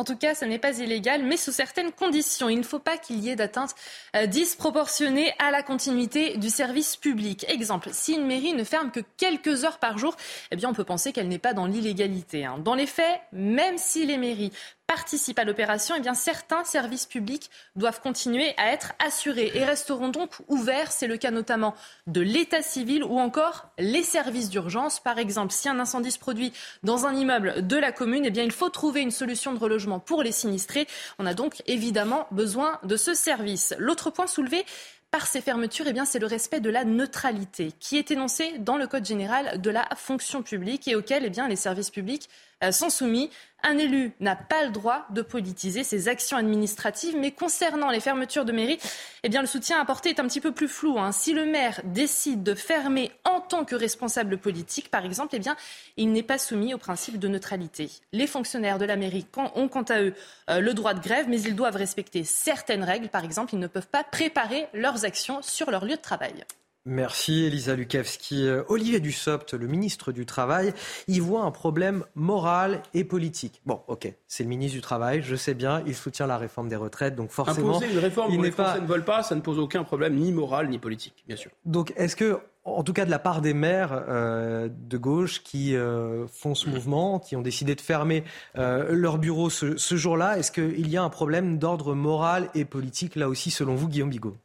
En 0.00 0.04
tout 0.04 0.16
cas, 0.16 0.36
ce 0.36 0.44
n'est 0.44 0.60
pas 0.60 0.78
illégal, 0.78 1.24
mais 1.24 1.36
sous 1.36 1.50
certaines 1.50 1.90
conditions. 1.90 2.48
Il 2.48 2.58
ne 2.58 2.62
faut 2.62 2.78
pas 2.78 2.98
qu'il 2.98 3.18
y 3.18 3.30
ait 3.30 3.36
d'atteinte 3.36 3.74
euh, 4.14 4.26
disproportionnée 4.26 5.32
à 5.40 5.50
la 5.50 5.64
continuité 5.64 6.36
du 6.36 6.50
service 6.50 6.94
public. 6.94 7.44
Exemple, 7.48 7.88
si 7.92 8.14
une 8.14 8.24
mairie 8.24 8.54
ne 8.54 8.62
ferme 8.62 8.92
que 8.92 9.00
quelques 9.16 9.64
heures 9.64 9.80
par 9.80 9.98
jour, 9.98 10.16
eh 10.52 10.56
bien, 10.56 10.68
on 10.68 10.72
peut 10.72 10.84
penser 10.84 11.12
qu'elle 11.12 11.26
n'est 11.26 11.40
pas 11.40 11.52
dans 11.52 11.66
l'illégalité. 11.66 12.44
Hein. 12.44 12.58
Dans 12.58 12.76
les 12.76 12.86
faits, 12.86 13.20
même 13.32 13.76
si 13.76 14.06
les 14.06 14.18
mairies 14.18 14.52
participent 14.88 15.38
à 15.38 15.44
l'opération, 15.44 15.94
eh 15.96 16.00
bien 16.00 16.14
certains 16.14 16.64
services 16.64 17.04
publics 17.06 17.50
doivent 17.76 18.00
continuer 18.00 18.54
à 18.56 18.72
être 18.72 18.94
assurés 18.98 19.52
et 19.54 19.64
resteront 19.64 20.08
donc 20.08 20.30
ouverts. 20.48 20.90
C'est 20.90 21.06
le 21.06 21.18
cas 21.18 21.30
notamment 21.30 21.74
de 22.06 22.22
l'état 22.22 22.62
civil 22.62 23.04
ou 23.04 23.18
encore 23.18 23.70
les 23.78 24.02
services 24.02 24.48
d'urgence. 24.48 24.98
Par 24.98 25.18
exemple, 25.18 25.52
si 25.52 25.68
un 25.68 25.78
incendie 25.78 26.10
se 26.10 26.18
produit 26.18 26.54
dans 26.82 27.06
un 27.06 27.14
immeuble 27.14 27.66
de 27.66 27.76
la 27.76 27.92
commune, 27.92 28.24
eh 28.24 28.30
bien 28.30 28.44
il 28.44 28.50
faut 28.50 28.70
trouver 28.70 29.02
une 29.02 29.10
solution 29.10 29.52
de 29.52 29.58
relogement 29.58 30.00
pour 30.00 30.22
les 30.22 30.32
sinistrés. 30.32 30.88
On 31.18 31.26
a 31.26 31.34
donc 31.34 31.62
évidemment 31.66 32.26
besoin 32.30 32.80
de 32.82 32.96
ce 32.96 33.12
service. 33.12 33.74
L'autre 33.78 34.10
point 34.10 34.26
soulevé 34.26 34.64
par 35.10 35.26
ces 35.26 35.40
fermetures, 35.40 35.86
eh 35.88 35.92
bien, 35.92 36.04
c'est 36.04 36.18
le 36.18 36.26
respect 36.26 36.60
de 36.60 36.68
la 36.68 36.84
neutralité 36.84 37.72
qui 37.80 37.96
est 37.96 38.10
énoncé 38.10 38.58
dans 38.58 38.76
le 38.76 38.86
Code 38.86 39.06
général 39.06 39.60
de 39.60 39.70
la 39.70 39.88
fonction 39.96 40.42
publique 40.42 40.86
et 40.86 40.94
auquel 40.94 41.24
eh 41.24 41.30
bien, 41.30 41.48
les 41.48 41.56
services 41.56 41.90
publics 41.90 42.28
euh, 42.62 42.72
sont 42.72 42.90
soumis. 42.90 43.30
Un 43.64 43.76
élu 43.76 44.12
n'a 44.20 44.36
pas 44.36 44.64
le 44.64 44.70
droit 44.70 45.04
de 45.10 45.20
politiser 45.20 45.82
ses 45.82 46.06
actions 46.06 46.36
administratives, 46.36 47.16
mais 47.16 47.32
concernant 47.32 47.90
les 47.90 47.98
fermetures 47.98 48.44
de 48.44 48.52
mairie, 48.52 48.78
eh 49.24 49.28
le 49.28 49.46
soutien 49.46 49.80
apporté 49.80 50.10
est 50.10 50.20
un 50.20 50.28
petit 50.28 50.40
peu 50.40 50.52
plus 50.52 50.68
flou. 50.68 50.98
Hein. 50.98 51.10
Si 51.10 51.32
le 51.32 51.44
maire 51.44 51.80
décide 51.84 52.44
de 52.44 52.54
fermer 52.54 53.10
en 53.24 53.40
tant 53.40 53.64
que 53.64 53.74
responsable 53.74 54.38
politique, 54.38 54.90
par 54.90 55.04
exemple, 55.04 55.34
eh 55.34 55.40
bien, 55.40 55.56
il 55.96 56.12
n'est 56.12 56.22
pas 56.22 56.38
soumis 56.38 56.72
au 56.72 56.78
principe 56.78 57.18
de 57.18 57.26
neutralité. 57.26 57.90
Les 58.12 58.28
fonctionnaires 58.28 58.78
de 58.78 58.84
la 58.84 58.96
mairie 58.96 59.26
ont 59.36 59.68
quant 59.68 59.82
à 59.82 60.02
eux 60.02 60.14
euh, 60.50 60.60
le 60.60 60.72
droit 60.72 60.94
de 60.94 61.00
grève, 61.00 61.26
mais 61.28 61.40
ils 61.40 61.56
doivent 61.56 61.76
respecter 61.76 62.22
certaines 62.22 62.84
règles. 62.84 63.08
Par 63.08 63.24
exemple, 63.24 63.54
ils 63.54 63.60
ne 63.60 63.66
peuvent 63.66 63.88
pas 63.88 64.04
préparer 64.04 64.68
leurs 64.72 65.04
actions 65.04 65.42
sur 65.42 65.72
leur 65.72 65.84
lieu 65.84 65.96
de 65.96 66.00
travail. 66.00 66.44
Merci 66.88 67.44
Elisa 67.44 67.76
Lukavski. 67.76 68.46
Euh, 68.46 68.62
Olivier 68.68 68.98
Dussopt, 68.98 69.52
le 69.52 69.66
ministre 69.66 70.10
du 70.10 70.24
Travail, 70.24 70.72
y 71.06 71.20
voit 71.20 71.42
un 71.42 71.50
problème 71.50 72.02
moral 72.14 72.82
et 72.94 73.04
politique. 73.04 73.60
Bon, 73.66 73.82
ok, 73.88 74.10
c'est 74.26 74.42
le 74.42 74.48
ministre 74.48 74.74
du 74.74 74.80
Travail, 74.80 75.20
je 75.22 75.36
sais 75.36 75.52
bien, 75.52 75.82
il 75.86 75.94
soutient 75.94 76.26
la 76.26 76.38
réforme 76.38 76.70
des 76.70 76.76
retraites, 76.76 77.14
donc 77.14 77.30
forcément... 77.30 77.76
Imposer 77.76 77.92
une 77.92 77.98
réforme 77.98 78.32
il 78.32 78.40
les 78.40 78.50
Français 78.50 78.80
ne 78.80 78.86
veulent 78.86 79.04
pas, 79.04 79.22
ça 79.22 79.34
ne 79.34 79.42
pose 79.42 79.58
aucun 79.58 79.84
problème, 79.84 80.14
ni 80.14 80.32
moral, 80.32 80.70
ni 80.70 80.78
politique, 80.78 81.24
bien 81.26 81.36
sûr. 81.36 81.50
Donc 81.66 81.92
est-ce 81.96 82.16
que, 82.16 82.38
en 82.64 82.82
tout 82.82 82.94
cas 82.94 83.04
de 83.04 83.10
la 83.10 83.18
part 83.18 83.42
des 83.42 83.52
maires 83.52 84.04
euh, 84.08 84.70
de 84.70 84.96
gauche 84.96 85.42
qui 85.42 85.76
euh, 85.76 86.26
font 86.26 86.54
ce 86.54 86.70
mouvement, 86.70 87.18
qui 87.18 87.36
ont 87.36 87.42
décidé 87.42 87.74
de 87.74 87.82
fermer 87.82 88.24
leur 88.54 89.18
bureau 89.18 89.50
ce, 89.50 89.76
ce 89.76 89.96
jour-là, 89.96 90.38
est-ce 90.38 90.52
qu'il 90.52 90.88
y 90.88 90.96
a 90.96 91.02
un 91.02 91.10
problème 91.10 91.58
d'ordre 91.58 91.94
moral 91.94 92.48
et 92.54 92.64
politique, 92.64 93.14
là 93.14 93.28
aussi, 93.28 93.50
selon 93.50 93.74
vous, 93.74 93.88
Guillaume 93.88 94.08
Bigot? 94.08 94.38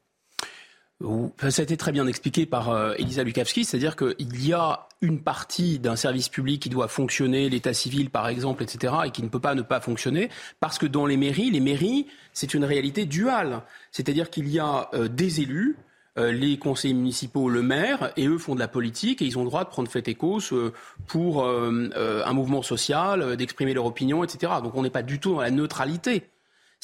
Ça 1.02 1.62
a 1.62 1.64
été 1.64 1.78
très 1.78 1.92
bien 1.92 2.08
expliqué 2.08 2.46
par 2.46 2.70
euh, 2.70 2.94
Elisa 2.98 3.24
Lukavski, 3.24 3.66
c'est-à-dire 3.66 3.96
qu'il 3.96 4.46
y 4.46 4.54
a 4.54 4.88
une 5.02 5.22
partie 5.22 5.80
d'un 5.80 5.96
service 5.96 6.30
public 6.30 6.62
qui 6.62 6.70
doit 6.70 6.88
fonctionner, 6.88 7.50
l'état 7.50 7.74
civil 7.74 8.10
par 8.10 8.28
exemple, 8.28 8.64
etc., 8.64 8.94
et 9.06 9.12
qui 9.12 9.22
ne 9.22 9.28
peut 9.28 9.40
pas 9.40 9.56
ne 9.56 9.62
pas 9.62 9.82
fonctionner, 9.82 10.30
parce 10.60 10.78
que 10.78 10.86
dans 10.86 11.06
les 11.06 11.18
mairies, 11.18 11.52
les 11.52 11.60
mairies, 11.60 12.08
c'est 12.32 12.54
une 12.54 12.64
réalité 12.64 13.06
duale. 13.06 13.64
C'est-à-dire 13.92 14.30
qu'il 14.30 14.48
y 14.48 14.60
a 14.60 14.90
euh, 14.94 15.10
des 15.10 15.42
élus, 15.42 15.76
euh, 16.18 16.32
les 16.32 16.58
conseillers 16.58 16.94
municipaux, 16.94 17.50
le 17.50 17.64
maire, 17.64 18.14
et 18.16 18.28
eux 18.28 18.38
font 18.38 18.56
de 18.56 18.60
la 18.60 18.70
politique 18.70 19.22
et 19.22 19.26
ils 19.26 19.38
ont 19.38 19.44
le 19.44 19.50
droit 19.50 19.66
de 19.66 19.70
prendre 19.70 19.90
fait 19.90 20.08
et 20.08 20.16
cause 20.16 20.54
pour 21.08 21.46
un 21.46 22.34
mouvement 22.34 22.62
social, 22.62 23.36
d'exprimer 23.36 23.74
leur 23.74 23.86
opinion, 23.86 24.24
etc. 24.24 24.54
Donc 24.64 24.76
on 24.76 24.84
n'est 24.84 24.90
pas 24.90 25.04
du 25.04 25.20
tout 25.20 25.34
dans 25.34 25.42
la 25.42 25.52
neutralité. 25.52 26.30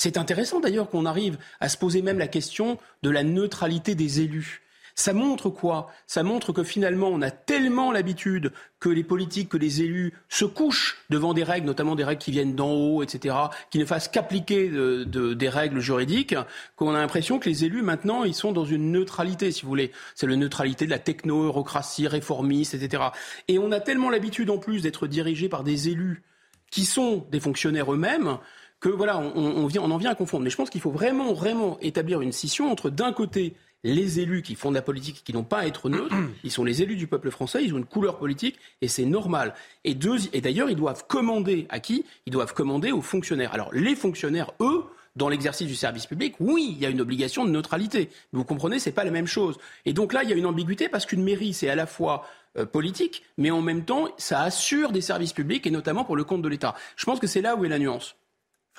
C'est 0.01 0.15
intéressant 0.15 0.61
d'ailleurs 0.61 0.89
qu'on 0.89 1.05
arrive 1.05 1.37
à 1.59 1.67
se 1.67 1.75
poser 1.75 2.01
même 2.01 2.19
la 2.19 2.29
question 2.29 2.77
de 3.03 3.09
la 3.09 3.21
neutralité 3.21 3.95
des 3.95 4.21
élus. 4.21 4.61
Ça 4.95 5.11
montre 5.11 5.49
quoi? 5.49 5.91
Ça 6.07 6.23
montre 6.23 6.53
que 6.53 6.63
finalement, 6.63 7.09
on 7.09 7.21
a 7.21 7.31
tellement 7.31 7.91
l'habitude 7.91 8.53
que 8.79 8.87
les 8.87 9.03
politiques, 9.03 9.49
que 9.49 9.57
les 9.57 9.81
élus 9.81 10.13
se 10.29 10.45
couchent 10.45 10.99
devant 11.09 11.33
des 11.33 11.43
règles, 11.43 11.67
notamment 11.67 11.95
des 11.95 12.05
règles 12.05 12.21
qui 12.21 12.31
viennent 12.31 12.55
d'en 12.55 12.71
haut, 12.71 13.03
etc., 13.03 13.35
qui 13.71 13.77
ne 13.77 13.83
fassent 13.83 14.07
qu'appliquer 14.07 14.69
des 14.69 15.49
règles 15.49 15.81
juridiques, 15.81 16.33
qu'on 16.77 16.95
a 16.95 16.99
l'impression 16.99 17.37
que 17.37 17.49
les 17.49 17.65
élus, 17.65 17.81
maintenant, 17.81 18.23
ils 18.23 18.33
sont 18.33 18.53
dans 18.53 18.63
une 18.63 18.93
neutralité, 18.93 19.51
si 19.51 19.63
vous 19.63 19.67
voulez. 19.67 19.91
C'est 20.15 20.27
la 20.27 20.37
neutralité 20.37 20.85
de 20.85 20.91
la 20.91 20.99
techno-eurocratie 20.99 22.07
réformiste, 22.07 22.73
etc. 22.73 23.03
Et 23.49 23.59
on 23.59 23.73
a 23.73 23.81
tellement 23.81 24.09
l'habitude, 24.09 24.49
en 24.49 24.59
plus, 24.59 24.81
d'être 24.81 25.07
dirigé 25.07 25.49
par 25.49 25.65
des 25.65 25.89
élus 25.89 26.23
qui 26.71 26.85
sont 26.85 27.25
des 27.31 27.41
fonctionnaires 27.41 27.91
eux-mêmes, 27.91 28.37
que 28.79 28.89
voilà, 28.89 29.17
on, 29.19 29.35
on, 29.35 29.67
vient, 29.67 29.81
on 29.81 29.91
en 29.91 29.97
vient 29.97 30.11
à 30.11 30.15
confondre. 30.15 30.43
Mais 30.43 30.49
je 30.49 30.55
pense 30.55 30.69
qu'il 30.69 30.81
faut 30.81 30.91
vraiment, 30.91 31.33
vraiment 31.33 31.77
établir 31.81 32.21
une 32.21 32.31
scission 32.31 32.71
entre 32.71 32.89
d'un 32.89 33.13
côté 33.13 33.55
les 33.83 34.19
élus 34.19 34.41
qui 34.41 34.55
font 34.55 34.69
de 34.69 34.75
la 34.75 34.81
politique, 34.81 35.23
qui 35.23 35.33
n'ont 35.33 35.43
pas 35.43 35.59
à 35.59 35.65
être 35.65 35.89
neutres, 35.89 36.15
ils 36.43 36.51
sont 36.51 36.63
les 36.63 36.81
élus 36.81 36.95
du 36.95 37.07
peuple 37.07 37.31
français, 37.31 37.63
ils 37.63 37.73
ont 37.73 37.77
une 37.77 37.85
couleur 37.85 38.17
politique 38.17 38.59
et 38.81 38.87
c'est 38.87 39.05
normal. 39.05 39.53
Et, 39.83 39.95
deux, 39.95 40.17
et 40.33 40.41
d'ailleurs, 40.41 40.69
ils 40.69 40.75
doivent 40.75 41.05
commander 41.07 41.65
à 41.69 41.79
qui? 41.79 42.05
Ils 42.25 42.33
doivent 42.33 42.53
commander 42.53 42.91
aux 42.91 43.01
fonctionnaires. 43.01 43.53
Alors 43.53 43.73
les 43.73 43.95
fonctionnaires, 43.95 44.51
eux, 44.59 44.83
dans 45.15 45.29
l'exercice 45.29 45.67
du 45.67 45.75
service 45.75 46.05
public, 46.05 46.35
oui, 46.39 46.73
il 46.75 46.81
y 46.81 46.85
a 46.85 46.89
une 46.89 47.01
obligation 47.01 47.45
de 47.45 47.49
neutralité. 47.49 48.09
Mais 48.31 48.37
vous 48.37 48.45
comprenez, 48.45 48.79
c'est 48.79 48.91
pas 48.91 49.03
la 49.03 49.11
même 49.11 49.27
chose. 49.27 49.57
Et 49.85 49.93
donc 49.93 50.13
là, 50.13 50.23
il 50.23 50.29
y 50.29 50.33
a 50.33 50.35
une 50.35 50.45
ambiguïté 50.45 50.87
parce 50.87 51.05
qu'une 51.05 51.23
mairie, 51.23 51.53
c'est 51.53 51.69
à 51.69 51.75
la 51.75 51.85
fois 51.85 52.25
euh, 52.57 52.65
politique, 52.65 53.23
mais 53.37 53.51
en 53.51 53.61
même 53.61 53.85
temps, 53.85 54.07
ça 54.17 54.41
assure 54.41 54.91
des 54.91 55.01
services 55.01 55.33
publics 55.33 55.65
et 55.67 55.71
notamment 55.71 56.05
pour 56.05 56.15
le 56.15 56.23
compte 56.23 56.41
de 56.41 56.47
l'État. 56.47 56.75
Je 56.95 57.05
pense 57.05 57.19
que 57.19 57.27
c'est 57.27 57.41
là 57.41 57.55
où 57.55 57.65
est 57.65 57.69
la 57.69 57.79
nuance. 57.79 58.15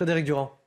Frédéric 0.01 0.24
Durand. 0.24 0.59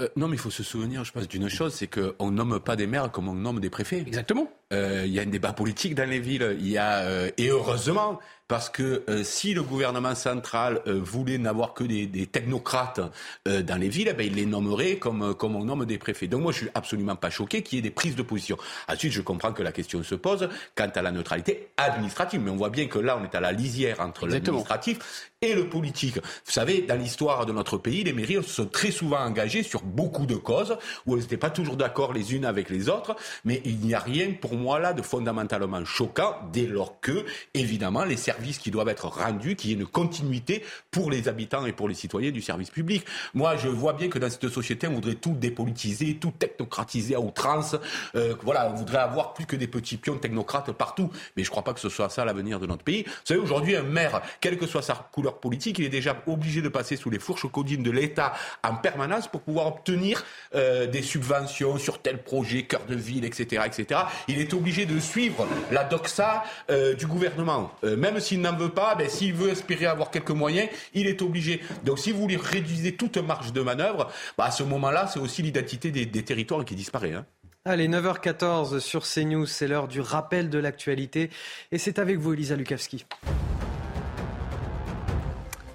Euh, 0.00 0.08
non, 0.14 0.28
mais 0.28 0.36
il 0.36 0.38
faut 0.38 0.48
se 0.48 0.62
souvenir, 0.62 1.02
je 1.02 1.10
pense, 1.10 1.26
d'une 1.26 1.48
chose, 1.48 1.74
c'est 1.74 1.88
qu'on 1.88 2.30
nomme 2.30 2.60
pas 2.60 2.76
des 2.76 2.86
maires 2.86 3.10
comme 3.10 3.26
on 3.26 3.34
nomme 3.34 3.58
des 3.58 3.68
préfets. 3.68 3.98
Exactement. 3.98 4.48
Euh, 4.72 5.04
il 5.06 5.12
y 5.12 5.20
a 5.20 5.22
un 5.22 5.26
débat 5.26 5.52
politique 5.52 5.94
dans 5.94 6.08
les 6.08 6.18
villes. 6.18 6.56
Il 6.58 6.68
y 6.68 6.78
a 6.78 6.98
euh, 7.00 7.30
et 7.36 7.48
heureusement 7.48 8.18
parce 8.48 8.70
que 8.70 9.02
si 9.24 9.54
le 9.54 9.62
gouvernement 9.64 10.14
central 10.14 10.80
voulait 10.86 11.36
n'avoir 11.36 11.74
que 11.74 11.82
des, 11.82 12.06
des 12.06 12.28
technocrates 12.28 13.00
dans 13.44 13.80
les 13.80 13.88
villes, 13.88 14.06
eh 14.08 14.14
ben, 14.14 14.24
il 14.24 14.36
les 14.36 14.46
nommerait 14.46 14.98
comme 14.98 15.34
comme 15.34 15.56
on 15.56 15.64
nomme 15.64 15.84
des 15.84 15.98
préfets. 15.98 16.28
Donc 16.28 16.42
moi, 16.42 16.52
je 16.52 16.58
suis 16.58 16.68
absolument 16.72 17.16
pas 17.16 17.28
choqué 17.28 17.64
qu'il 17.64 17.74
y 17.74 17.78
ait 17.80 17.82
des 17.82 17.90
prises 17.90 18.14
de 18.14 18.22
position. 18.22 18.56
Ensuite, 18.88 19.10
je 19.10 19.20
comprends 19.20 19.52
que 19.52 19.64
la 19.64 19.72
question 19.72 20.00
se 20.04 20.14
pose 20.14 20.48
quant 20.76 20.88
à 20.94 21.02
la 21.02 21.10
neutralité 21.10 21.70
administrative, 21.76 22.40
mais 22.40 22.52
on 22.52 22.56
voit 22.56 22.70
bien 22.70 22.86
que 22.86 23.00
là, 23.00 23.18
on 23.20 23.24
est 23.24 23.34
à 23.34 23.40
la 23.40 23.50
lisière 23.50 23.98
entre 23.98 24.28
l'administratif 24.28 25.32
et 25.42 25.54
le 25.54 25.68
politique. 25.68 26.16
Vous 26.16 26.52
savez, 26.52 26.82
dans 26.82 26.96
l'histoire 26.96 27.46
de 27.46 27.52
notre 27.52 27.76
pays, 27.78 28.04
les 28.04 28.12
mairies 28.12 28.36
se 28.36 28.42
sont 28.42 28.66
très 28.66 28.90
souvent 28.90 29.18
engagées 29.18 29.62
sur 29.62 29.82
beaucoup 29.82 30.26
de 30.26 30.36
causes 30.36 30.78
où 31.04 31.14
elles 31.14 31.22
n'étaient 31.22 31.36
pas 31.36 31.50
toujours 31.50 31.76
d'accord 31.76 32.12
les 32.12 32.34
unes 32.34 32.44
avec 32.44 32.70
les 32.70 32.88
autres, 32.88 33.16
mais 33.44 33.60
il 33.64 33.78
n'y 33.78 33.94
a 33.94 33.98
rien 33.98 34.32
pour 34.40 34.55
moi 34.56 34.78
là 34.78 34.92
de 34.92 35.02
fondamentalement 35.02 35.84
choquant 35.84 36.36
dès 36.52 36.66
lors 36.66 37.00
que, 37.00 37.24
évidemment, 37.54 38.04
les 38.04 38.16
services 38.16 38.58
qui 38.58 38.70
doivent 38.70 38.88
être 38.88 39.06
rendus, 39.06 39.56
qu'il 39.56 39.70
y 39.70 39.72
ait 39.74 39.76
une 39.76 39.86
continuité 39.86 40.64
pour 40.90 41.10
les 41.10 41.28
habitants 41.28 41.66
et 41.66 41.72
pour 41.72 41.88
les 41.88 41.94
citoyens 41.94 42.30
du 42.30 42.42
service 42.42 42.70
public. 42.70 43.04
Moi, 43.34 43.56
je 43.56 43.68
vois 43.68 43.92
bien 43.92 44.08
que 44.08 44.18
dans 44.18 44.30
cette 44.30 44.48
société, 44.48 44.86
on 44.88 44.94
voudrait 44.94 45.14
tout 45.14 45.34
dépolitiser, 45.34 46.16
tout 46.16 46.32
technocratiser 46.32 47.14
à 47.14 47.20
outrance. 47.20 47.76
Euh, 48.14 48.34
voilà, 48.42 48.70
on 48.70 48.74
voudrait 48.74 48.98
avoir 48.98 49.34
plus 49.34 49.46
que 49.46 49.56
des 49.56 49.66
petits 49.66 49.96
pions 49.96 50.18
technocrates 50.18 50.72
partout. 50.72 51.10
Mais 51.36 51.44
je 51.44 51.48
ne 51.48 51.50
crois 51.50 51.64
pas 51.64 51.74
que 51.74 51.80
ce 51.80 51.88
soit 51.88 52.08
ça 52.08 52.24
l'avenir 52.24 52.60
de 52.60 52.66
notre 52.66 52.84
pays. 52.84 53.04
Vous 53.04 53.12
savez, 53.24 53.40
aujourd'hui, 53.40 53.76
un 53.76 53.82
maire, 53.82 54.22
quelle 54.40 54.58
que 54.58 54.66
soit 54.66 54.82
sa 54.82 54.94
couleur 54.94 55.38
politique, 55.38 55.78
il 55.78 55.84
est 55.84 55.90
déjà 55.90 56.16
obligé 56.26 56.62
de 56.62 56.68
passer 56.68 56.96
sous 56.96 57.10
les 57.10 57.18
fourches 57.18 57.46
codines 57.50 57.82
de 57.82 57.90
l'État 57.90 58.32
en 58.64 58.76
permanence 58.76 59.28
pour 59.28 59.42
pouvoir 59.42 59.66
obtenir 59.66 60.24
euh, 60.54 60.86
des 60.86 61.02
subventions 61.02 61.78
sur 61.78 62.00
tel 62.00 62.22
projet, 62.22 62.62
cœur 62.64 62.84
de 62.86 62.94
ville, 62.94 63.24
etc., 63.24 63.62
etc. 63.66 64.00
Il 64.28 64.40
est 64.40 64.45
obligé 64.54 64.86
de 64.86 64.98
suivre 64.98 65.46
la 65.70 65.84
doxa 65.84 66.44
euh, 66.70 66.94
du 66.94 67.06
gouvernement. 67.06 67.72
Euh, 67.84 67.96
même 67.96 68.20
s'il 68.20 68.40
n'en 68.40 68.56
veut 68.56 68.70
pas, 68.70 68.94
ben, 68.94 69.08
s'il 69.08 69.34
veut 69.34 69.50
espérer 69.50 69.86
avoir 69.86 70.10
quelques 70.10 70.30
moyens, 70.30 70.68
il 70.94 71.06
est 71.06 71.22
obligé. 71.22 71.60
Donc 71.84 71.98
si 71.98 72.12
vous 72.12 72.20
voulez 72.20 72.36
réduisez 72.36 72.96
toute 72.96 73.16
marge 73.18 73.52
de 73.52 73.60
manœuvre, 73.60 74.10
bah, 74.36 74.44
à 74.44 74.50
ce 74.50 74.62
moment-là, 74.62 75.06
c'est 75.06 75.20
aussi 75.20 75.42
l'identité 75.42 75.90
des, 75.90 76.06
territoires 76.24 76.64
qui 76.64 76.74
disparaît. 76.74 77.12
Hein. 77.12 77.24
Allez, 77.64 77.88
9h14 77.88 78.78
sur 78.80 79.02
CNews, 79.02 79.46
c'est 79.46 79.68
l'heure 79.68 79.88
du 79.88 80.00
rappel 80.00 80.50
de 80.50 80.58
l'actualité. 80.58 81.30
Et 81.72 81.78
c'est 81.78 81.98
avec 81.98 82.18
vous, 82.18 82.32
Elisa 82.32 82.56
Lukavski. 82.56 83.04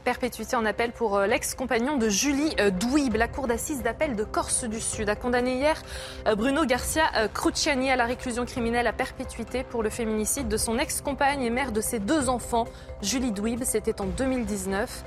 Perpétuité 0.03 0.55
en 0.55 0.65
appel 0.65 0.93
pour 0.93 1.15
euh, 1.15 1.27
l'ex-compagnon 1.27 1.97
de 1.97 2.09
Julie 2.09 2.55
euh, 2.59 2.71
Douib. 2.71 3.15
La 3.15 3.27
cour 3.27 3.45
d'assises 3.45 3.83
d'appel 3.83 4.15
de 4.15 4.23
Corse 4.23 4.63
du 4.63 4.79
Sud 4.79 5.07
a 5.09 5.15
condamné 5.15 5.53
hier 5.53 5.79
euh, 6.27 6.33
Bruno 6.33 6.65
Garcia 6.65 7.03
Cruciani 7.35 7.91
à 7.91 7.95
la 7.95 8.05
réclusion 8.05 8.45
criminelle 8.45 8.87
à 8.87 8.93
perpétuité 8.93 9.63
pour 9.63 9.83
le 9.83 9.91
féminicide 9.91 10.47
de 10.47 10.57
son 10.57 10.79
ex-compagne 10.79 11.43
et 11.43 11.51
mère 11.51 11.71
de 11.71 11.81
ses 11.81 11.99
deux 11.99 12.29
enfants. 12.29 12.65
Julie 13.03 13.31
Douib, 13.31 13.63
c'était 13.63 14.01
en 14.01 14.05
2019. 14.05 15.03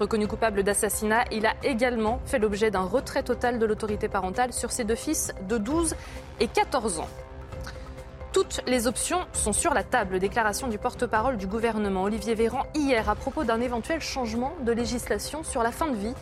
Reconnu 0.00 0.26
coupable 0.26 0.64
d'assassinat, 0.64 1.24
il 1.30 1.46
a 1.46 1.54
également 1.62 2.18
fait 2.24 2.40
l'objet 2.40 2.72
d'un 2.72 2.80
retrait 2.80 3.22
total 3.22 3.60
de 3.60 3.66
l'autorité 3.66 4.08
parentale 4.08 4.52
sur 4.52 4.72
ses 4.72 4.82
deux 4.82 4.96
fils 4.96 5.32
de 5.48 5.56
12 5.56 5.94
et 6.40 6.48
14 6.48 6.98
ans. 6.98 7.08
Toutes 8.32 8.62
les 8.66 8.86
options 8.86 9.20
sont 9.34 9.52
sur 9.52 9.74
la 9.74 9.82
table. 9.82 10.18
Déclaration 10.18 10.66
du 10.66 10.78
porte-parole 10.78 11.36
du 11.36 11.46
gouvernement, 11.46 12.04
Olivier 12.04 12.34
Véran, 12.34 12.64
hier 12.74 13.10
à 13.10 13.14
propos 13.14 13.44
d'un 13.44 13.60
éventuel 13.60 14.00
changement 14.00 14.54
de 14.64 14.72
législation 14.72 15.42
sur 15.42 15.62
la 15.62 15.70
fin 15.70 15.88
de 15.88 15.96
vie. 15.96 16.14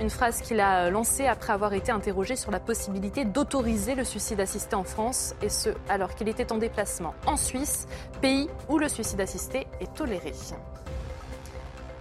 Une 0.00 0.10
phrase 0.10 0.42
qu'il 0.42 0.60
a 0.60 0.90
lancée 0.90 1.26
après 1.26 1.52
avoir 1.52 1.72
été 1.72 1.90
interrogé 1.90 2.36
sur 2.36 2.52
la 2.52 2.60
possibilité 2.60 3.24
d'autoriser 3.24 3.96
le 3.96 4.04
suicide 4.04 4.38
assisté 4.38 4.76
en 4.76 4.84
France, 4.84 5.34
et 5.42 5.48
ce 5.48 5.70
alors 5.88 6.14
qu'il 6.14 6.28
était 6.28 6.52
en 6.52 6.58
déplacement 6.58 7.14
en 7.26 7.36
Suisse, 7.36 7.88
pays 8.20 8.48
où 8.68 8.78
le 8.78 8.88
suicide 8.88 9.20
assisté 9.20 9.66
est 9.80 9.92
toléré. 9.92 10.34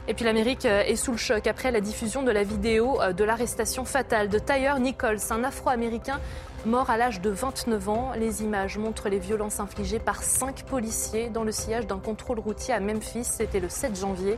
Et 0.07 0.13
puis 0.13 0.25
l'Amérique 0.25 0.65
euh, 0.65 0.83
est 0.83 0.95
sous 0.95 1.11
le 1.11 1.17
choc 1.17 1.47
après 1.47 1.71
la 1.71 1.81
diffusion 1.81 2.21
de 2.21 2.29
la 2.29 2.43
vidéo 2.43 3.01
euh, 3.01 3.13
de 3.13 3.23
l'arrestation 3.23 3.85
fatale 3.85 4.29
de 4.29 4.37
Tyre 4.37 4.77
Nichols, 4.77 5.17
un 5.31 5.43
Afro-Américain 5.43 6.19
mort 6.65 6.89
à 6.89 6.97
l'âge 6.97 7.21
de 7.21 7.29
29 7.29 7.89
ans. 7.89 8.11
Les 8.17 8.43
images 8.43 8.77
montrent 8.77 9.09
les 9.09 9.19
violences 9.19 9.59
infligées 9.59 9.99
par 9.99 10.23
cinq 10.23 10.63
policiers 10.63 11.29
dans 11.29 11.43
le 11.43 11.51
sillage 11.51 11.87
d'un 11.87 11.99
contrôle 11.99 12.39
routier 12.39 12.73
à 12.73 12.79
Memphis. 12.79 13.23
C'était 13.23 13.59
le 13.59 13.69
7 13.69 13.99
janvier. 13.99 14.37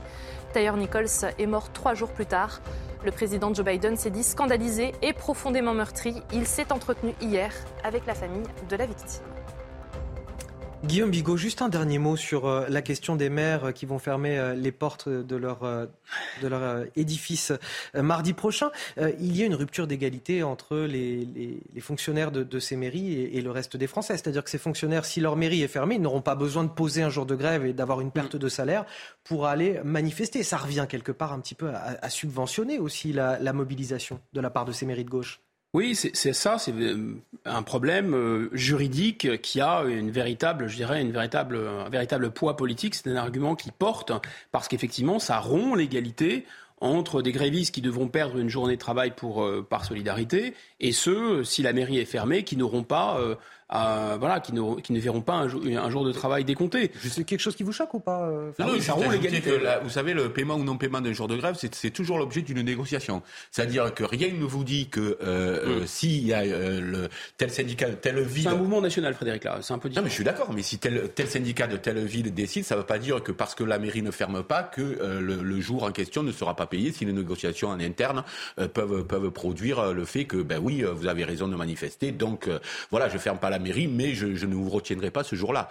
Tyre 0.53 0.77
Nichols 0.77 1.31
est 1.37 1.45
mort 1.45 1.71
trois 1.71 1.93
jours 1.93 2.11
plus 2.11 2.25
tard. 2.25 2.61
Le 3.05 3.11
président 3.11 3.53
Joe 3.53 3.65
Biden 3.65 3.95
s'est 3.95 4.09
dit 4.09 4.23
scandalisé 4.23 4.93
et 5.01 5.13
profondément 5.13 5.73
meurtri. 5.73 6.21
Il 6.33 6.47
s'est 6.47 6.71
entretenu 6.71 7.13
hier 7.21 7.53
avec 7.83 8.05
la 8.05 8.15
famille 8.15 8.47
de 8.69 8.75
la 8.75 8.85
victime. 8.85 9.36
Guillaume 10.83 11.09
Bigot, 11.09 11.37
juste 11.37 11.63
un 11.63 11.69
dernier 11.69 11.97
mot 11.97 12.15
sur 12.15 12.45
euh, 12.45 12.67
la 12.69 12.83
question 12.83 13.15
des 13.15 13.29
maires 13.29 13.65
euh, 13.65 13.71
qui 13.71 13.87
vont 13.87 13.97
fermer 13.97 14.37
euh, 14.37 14.53
les 14.53 14.71
portes 14.71 15.09
de 15.09 15.35
leur, 15.35 15.61
de 15.61 16.47
leur 16.47 16.85
édifice 16.95 17.51
mardi 17.95 18.33
prochain. 18.33 18.69
Il 18.97 19.35
y 19.35 19.41
a 19.41 19.45
une 19.45 19.55
rupture 19.55 19.87
d'égalité 19.87 20.43
entre 20.43 20.77
les, 20.77 21.25
les, 21.25 21.81
fonctionnaires 21.81 22.31
de, 22.31 22.43
de, 22.43 22.59
ces 22.59 22.75
mairies 22.75 23.13
et, 23.13 23.41
le 23.41 23.51
reste 23.51 23.75
des 23.75 23.87
Français. 23.87 24.13
C'est-à-dire 24.13 24.43
que 24.43 24.49
ces 24.49 24.57
fonctionnaires, 24.57 25.05
si 25.05 25.19
leur 25.19 25.35
mairie 25.35 25.63
est 25.63 25.67
fermée, 25.67 25.95
ils 25.95 26.01
n'auront 26.01 26.21
pas 26.21 26.35
besoin 26.35 26.63
de 26.63 26.69
poser 26.69 27.01
un 27.01 27.09
jour 27.09 27.25
de 27.25 27.35
grève 27.35 27.65
et 27.65 27.73
d'avoir 27.73 28.01
une 28.01 28.11
perte 28.11 28.35
de 28.35 28.49
salaire 28.49 28.85
pour 29.23 29.47
aller 29.47 29.81
manifester. 29.83 30.43
Ça 30.43 30.57
revient 30.57 30.85
quelque 30.87 31.11
part 31.11 31.33
un 31.33 31.39
petit 31.39 31.55
peu 31.55 31.69
à, 31.69 31.97
à 32.01 32.09
subventionner 32.09 32.77
aussi 32.79 33.13
la, 33.13 33.39
la 33.39 33.53
mobilisation 33.53 34.19
de 34.33 34.41
la 34.41 34.49
part 34.49 34.65
de 34.65 34.71
ces 34.71 34.85
mairies 34.85 35.05
de 35.05 35.09
gauche. 35.09 35.41
Oui, 35.73 35.95
c'est 35.95 36.33
ça, 36.33 36.57
c'est 36.57 36.73
euh, 36.73 37.15
un 37.45 37.61
problème 37.61 38.15
euh, 38.15 38.49
juridique 38.53 39.41
qui 39.41 39.59
a 39.59 39.81
une 39.81 40.09
véritable, 40.09 40.67
je 40.67 40.77
dirais, 40.77 41.01
une 41.01 41.11
véritable, 41.11 41.57
un 41.57 41.89
véritable 41.89 42.31
poids 42.31 42.55
politique. 42.55 42.95
C'est 42.95 43.09
un 43.09 43.15
argument 43.17 43.55
qui 43.55 43.71
porte 43.71 44.11
parce 44.51 44.67
qu'effectivement, 44.67 45.19
ça 45.19 45.39
rompt 45.39 45.75
l'égalité 45.75 46.45
entre 46.79 47.21
des 47.21 47.31
grévistes 47.31 47.75
qui 47.75 47.81
devront 47.81 48.07
perdre 48.07 48.37
une 48.37 48.49
journée 48.49 48.75
de 48.75 48.79
travail 48.79 49.11
pour, 49.11 49.43
euh, 49.43 49.65
par 49.67 49.83
solidarité 49.83 50.53
et 50.79 50.93
ceux, 50.93 51.43
si 51.43 51.63
la 51.63 51.73
mairie 51.73 51.99
est 51.99 52.05
fermée, 52.05 52.43
qui 52.43 52.55
n'auront 52.55 52.83
pas 52.83 53.19
voilà, 53.69 54.39
qui 54.39 54.53
ne, 54.53 54.79
qui 54.81 54.93
ne 54.93 54.99
verront 54.99 55.21
pas 55.21 55.33
un, 55.35 55.89
jour 55.89 56.05
de 56.05 56.11
travail 56.11 56.45
décompté. 56.45 56.91
C'est 57.01 57.23
quelque 57.23 57.39
chose 57.39 57.55
qui 57.55 57.63
vous 57.63 57.71
choque 57.71 57.93
ou 57.93 57.99
pas 57.99 58.27
euh, 58.27 58.51
Non, 58.59 58.79
ça 58.79 58.93
rompt 58.93 59.11
l'égalité. 59.11 59.59
Vous 59.83 59.89
savez, 59.89 60.13
le 60.13 60.31
paiement 60.31 60.55
ou 60.55 60.63
non 60.63 60.77
paiement 60.77 61.01
d'un 61.01 61.13
jour 61.13 61.27
de 61.27 61.35
grève, 61.35 61.55
c'est 61.59 61.91
toujours 61.91 62.17
l'objet 62.17 62.41
d'une 62.41 62.61
négociation. 62.61 63.21
C'est-à-dire 63.51 63.93
que 63.93 64.03
rien 64.03 64.29
ne 64.31 64.45
vous 64.45 64.63
dit 64.63 64.87
que 64.87 65.17
euh, 65.21 65.85
s'il 65.85 66.25
y 66.25 66.33
a 66.33 66.41
euh, 66.41 66.81
le, 66.81 67.09
tel 67.37 67.51
syndicat 67.51 67.89
de 67.89 67.95
telle 67.95 68.21
ville... 68.21 68.43
C'est 68.43 68.49
un 68.49 68.55
mouvement 68.55 68.81
national, 68.81 69.13
Frédéric, 69.13 69.43
là. 69.43 69.59
C'est 69.61 69.73
un 69.73 69.79
peu 69.79 69.89
différent. 69.89 70.03
Non, 70.03 70.05
mais 70.05 70.09
je 70.09 70.15
suis 70.15 70.23
d'accord. 70.23 70.53
Mais 70.53 70.61
si 70.61 70.77
tel, 70.77 71.09
tel 71.13 71.27
syndicat 71.27 71.67
de 71.67 71.77
telle 71.77 72.03
ville 72.05 72.33
décide, 72.33 72.63
ça 72.63 72.75
ne 72.75 72.81
veut 72.81 72.85
pas 72.85 72.99
dire 72.99 73.21
que 73.21 73.31
parce 73.31 73.55
que 73.55 73.63
la 73.63 73.79
mairie 73.79 74.01
ne 74.01 74.11
ferme 74.11 74.43
pas, 74.43 74.63
que 74.63 74.81
le, 74.81 75.43
le, 75.43 75.61
jour 75.61 75.83
en 75.83 75.91
question 75.91 76.23
ne 76.23 76.31
sera 76.31 76.55
pas 76.55 76.67
payé 76.67 76.91
si 76.91 77.03
les 77.03 77.13
négociations 77.13 77.69
en 77.69 77.79
interne 77.79 78.23
peuvent, 78.73 79.03
peuvent 79.05 79.31
produire 79.31 79.93
le 79.93 80.05
fait 80.05 80.25
que, 80.25 80.37
ben 80.37 80.59
oui, 80.61 80.83
vous 80.83 81.07
avez 81.07 81.23
raison 81.23 81.47
de 81.47 81.55
manifester, 81.55 82.11
donc 82.11 82.47
voilà, 82.91 83.09
je 83.09 83.17
ferme 83.17 83.39
pas 83.39 83.49
la 83.49 83.56
mairie, 83.59 83.87
mais 83.87 84.13
je, 84.13 84.35
je 84.35 84.45
ne 84.45 84.55
vous 84.55 84.69
retiendrai 84.69 85.11
pas 85.11 85.23
ce 85.23 85.35
jour-là. 85.35 85.69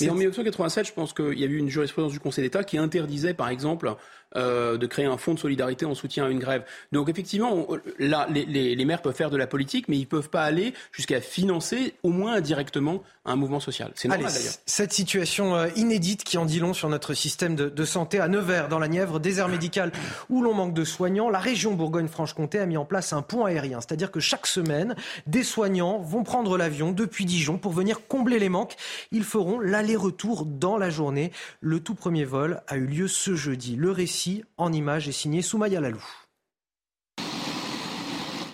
Mais 0.00 0.10
en 0.10 0.14
1987, 0.14 0.86
je 0.86 0.92
pense 0.92 1.12
qu'il 1.12 1.38
y 1.38 1.44
a 1.44 1.46
eu 1.46 1.58
une 1.58 1.68
jurisprudence 1.68 2.12
du 2.12 2.20
Conseil 2.20 2.44
d'État 2.44 2.64
qui 2.64 2.78
interdisait, 2.78 3.34
par 3.34 3.48
exemple, 3.48 3.94
euh, 4.36 4.76
de 4.76 4.86
créer 4.86 5.04
un 5.04 5.16
fonds 5.16 5.34
de 5.34 5.38
solidarité 5.38 5.86
en 5.86 5.94
soutien 5.94 6.26
à 6.26 6.28
une 6.28 6.40
grève. 6.40 6.64
Donc 6.90 7.08
effectivement, 7.08 7.68
là, 8.00 8.26
les, 8.28 8.84
maires 8.84 9.00
peuvent 9.00 9.14
faire 9.14 9.30
de 9.30 9.36
la 9.36 9.46
politique, 9.46 9.86
mais 9.88 9.96
ils 9.96 10.02
ne 10.02 10.06
peuvent 10.06 10.28
pas 10.28 10.42
aller 10.42 10.74
jusqu'à 10.90 11.20
financer 11.20 11.94
au 12.02 12.08
moins 12.08 12.34
indirectement 12.34 13.02
un 13.26 13.36
mouvement 13.36 13.60
social. 13.60 13.92
C'est 13.94 14.08
normal 14.08 14.32
d'ailleurs. 14.32 14.54
Cette 14.66 14.92
situation 14.92 15.54
euh, 15.54 15.68
inédite 15.76 16.24
qui 16.24 16.36
en 16.36 16.46
dit 16.46 16.58
long 16.58 16.74
sur 16.74 16.88
notre 16.88 17.14
système 17.14 17.54
de, 17.54 17.84
santé 17.84 18.18
à 18.18 18.26
Nevers, 18.26 18.68
dans 18.68 18.80
la 18.80 18.88
Nièvre, 18.88 19.20
désert 19.20 19.48
médical 19.48 19.92
où 20.28 20.42
l'on 20.42 20.52
manque 20.52 20.74
de 20.74 20.84
soignants, 20.84 21.30
la 21.30 21.38
région 21.38 21.74
Bourgogne-Franche-Comté 21.74 22.58
a 22.58 22.66
mis 22.66 22.76
en 22.76 22.84
place 22.84 23.12
un 23.12 23.22
pont 23.22 23.44
aérien. 23.44 23.80
C'est-à-dire 23.80 24.10
que 24.10 24.20
chaque 24.20 24.46
semaine, 24.46 24.96
des 25.28 25.44
soignants 25.44 26.00
vont 26.00 26.24
prendre 26.24 26.58
l'avion 26.58 26.90
depuis 26.90 27.24
Dijon 27.24 27.56
pour 27.56 27.72
venir 27.72 28.08
combler 28.08 28.40
les 28.40 28.48
manques. 28.48 28.74
Ils 29.12 29.24
feront 29.24 29.60
l'aller-retour 29.60 30.44
dans 30.44 30.76
la 30.76 30.90
journée. 30.90 31.30
Le 31.60 31.78
tout 31.78 31.94
premier 31.94 32.24
vol 32.24 32.62
a 32.66 32.76
eu 32.76 32.86
lieu 32.86 33.06
ce 33.06 33.36
jeudi. 33.36 33.76
Le 33.76 33.92
récit 33.92 34.23
en 34.56 34.72
images 34.72 35.08
est 35.08 35.12
signé 35.12 35.42
Soumaya 35.42 35.80
Lalou. 35.80 36.04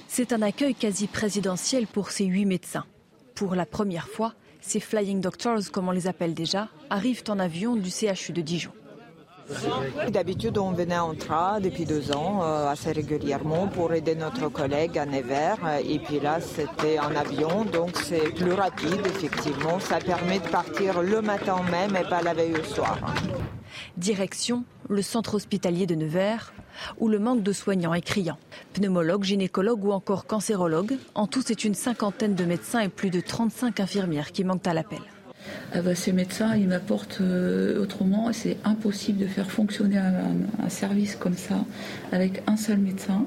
C'est 0.08 0.32
un 0.32 0.42
accueil 0.42 0.74
quasi 0.74 1.06
présidentiel 1.06 1.86
pour 1.86 2.10
ces 2.10 2.24
huit 2.24 2.44
médecins. 2.44 2.84
Pour 3.34 3.54
la 3.54 3.64
première 3.64 4.08
fois, 4.08 4.34
ces 4.60 4.80
Flying 4.80 5.20
Doctors, 5.20 5.70
comme 5.72 5.88
on 5.88 5.92
les 5.92 6.08
appelle 6.08 6.34
déjà, 6.34 6.68
arrivent 6.90 7.24
en 7.28 7.38
avion 7.38 7.76
du 7.76 7.90
CHU 7.90 8.32
de 8.32 8.42
Dijon. 8.42 8.72
D'habitude, 10.08 10.58
on 10.58 10.72
venait 10.72 10.98
en 10.98 11.14
train 11.14 11.60
depuis 11.60 11.84
deux 11.84 12.12
ans, 12.12 12.40
euh, 12.42 12.68
assez 12.68 12.92
régulièrement, 12.92 13.66
pour 13.66 13.92
aider 13.92 14.14
notre 14.14 14.48
collègue 14.48 14.98
à 14.98 15.06
Nevers. 15.06 15.58
Et 15.84 15.98
puis 15.98 16.20
là, 16.20 16.40
c'était 16.40 16.98
en 16.98 17.14
avion, 17.14 17.64
donc 17.64 17.96
c'est 17.96 18.34
plus 18.34 18.52
rapide, 18.52 19.06
effectivement. 19.06 19.78
Ça 19.80 19.98
permet 19.98 20.38
de 20.38 20.48
partir 20.48 21.02
le 21.02 21.20
matin 21.20 21.56
même 21.70 21.96
et 21.96 22.08
pas 22.08 22.22
la 22.22 22.34
veille 22.34 22.54
au 22.54 22.64
soir. 22.64 22.98
Direction 23.96 24.64
le 24.90 25.02
centre 25.02 25.34
hospitalier 25.34 25.86
de 25.86 25.94
Nevers, 25.94 26.52
où 26.98 27.08
le 27.08 27.20
manque 27.20 27.42
de 27.42 27.52
soignants 27.52 27.94
est 27.94 28.00
criant. 28.00 28.38
Pneumologues, 28.74 29.22
gynécologues 29.22 29.84
ou 29.84 29.92
encore 29.92 30.26
cancérologues, 30.26 30.96
en 31.14 31.28
tout 31.28 31.42
c'est 31.46 31.64
une 31.64 31.74
cinquantaine 31.74 32.34
de 32.34 32.44
médecins 32.44 32.80
et 32.80 32.88
plus 32.88 33.10
de 33.10 33.20
35 33.20 33.78
infirmières 33.80 34.32
qui 34.32 34.42
manquent 34.42 34.66
à 34.66 34.74
l'appel. 34.74 35.00
Ah 35.72 35.82
bah, 35.82 35.94
ces 35.94 36.12
médecins, 36.12 36.56
ils 36.56 36.68
m'apportent 36.68 37.20
euh, 37.20 37.82
autrement. 37.82 38.32
C'est 38.32 38.56
impossible 38.64 39.18
de 39.18 39.26
faire 39.26 39.50
fonctionner 39.50 39.98
un, 39.98 40.68
service 40.68 41.16
comme 41.16 41.36
ça 41.36 41.64
avec 42.12 42.42
un 42.46 42.56
seul 42.56 42.78
médecin. 42.78 43.24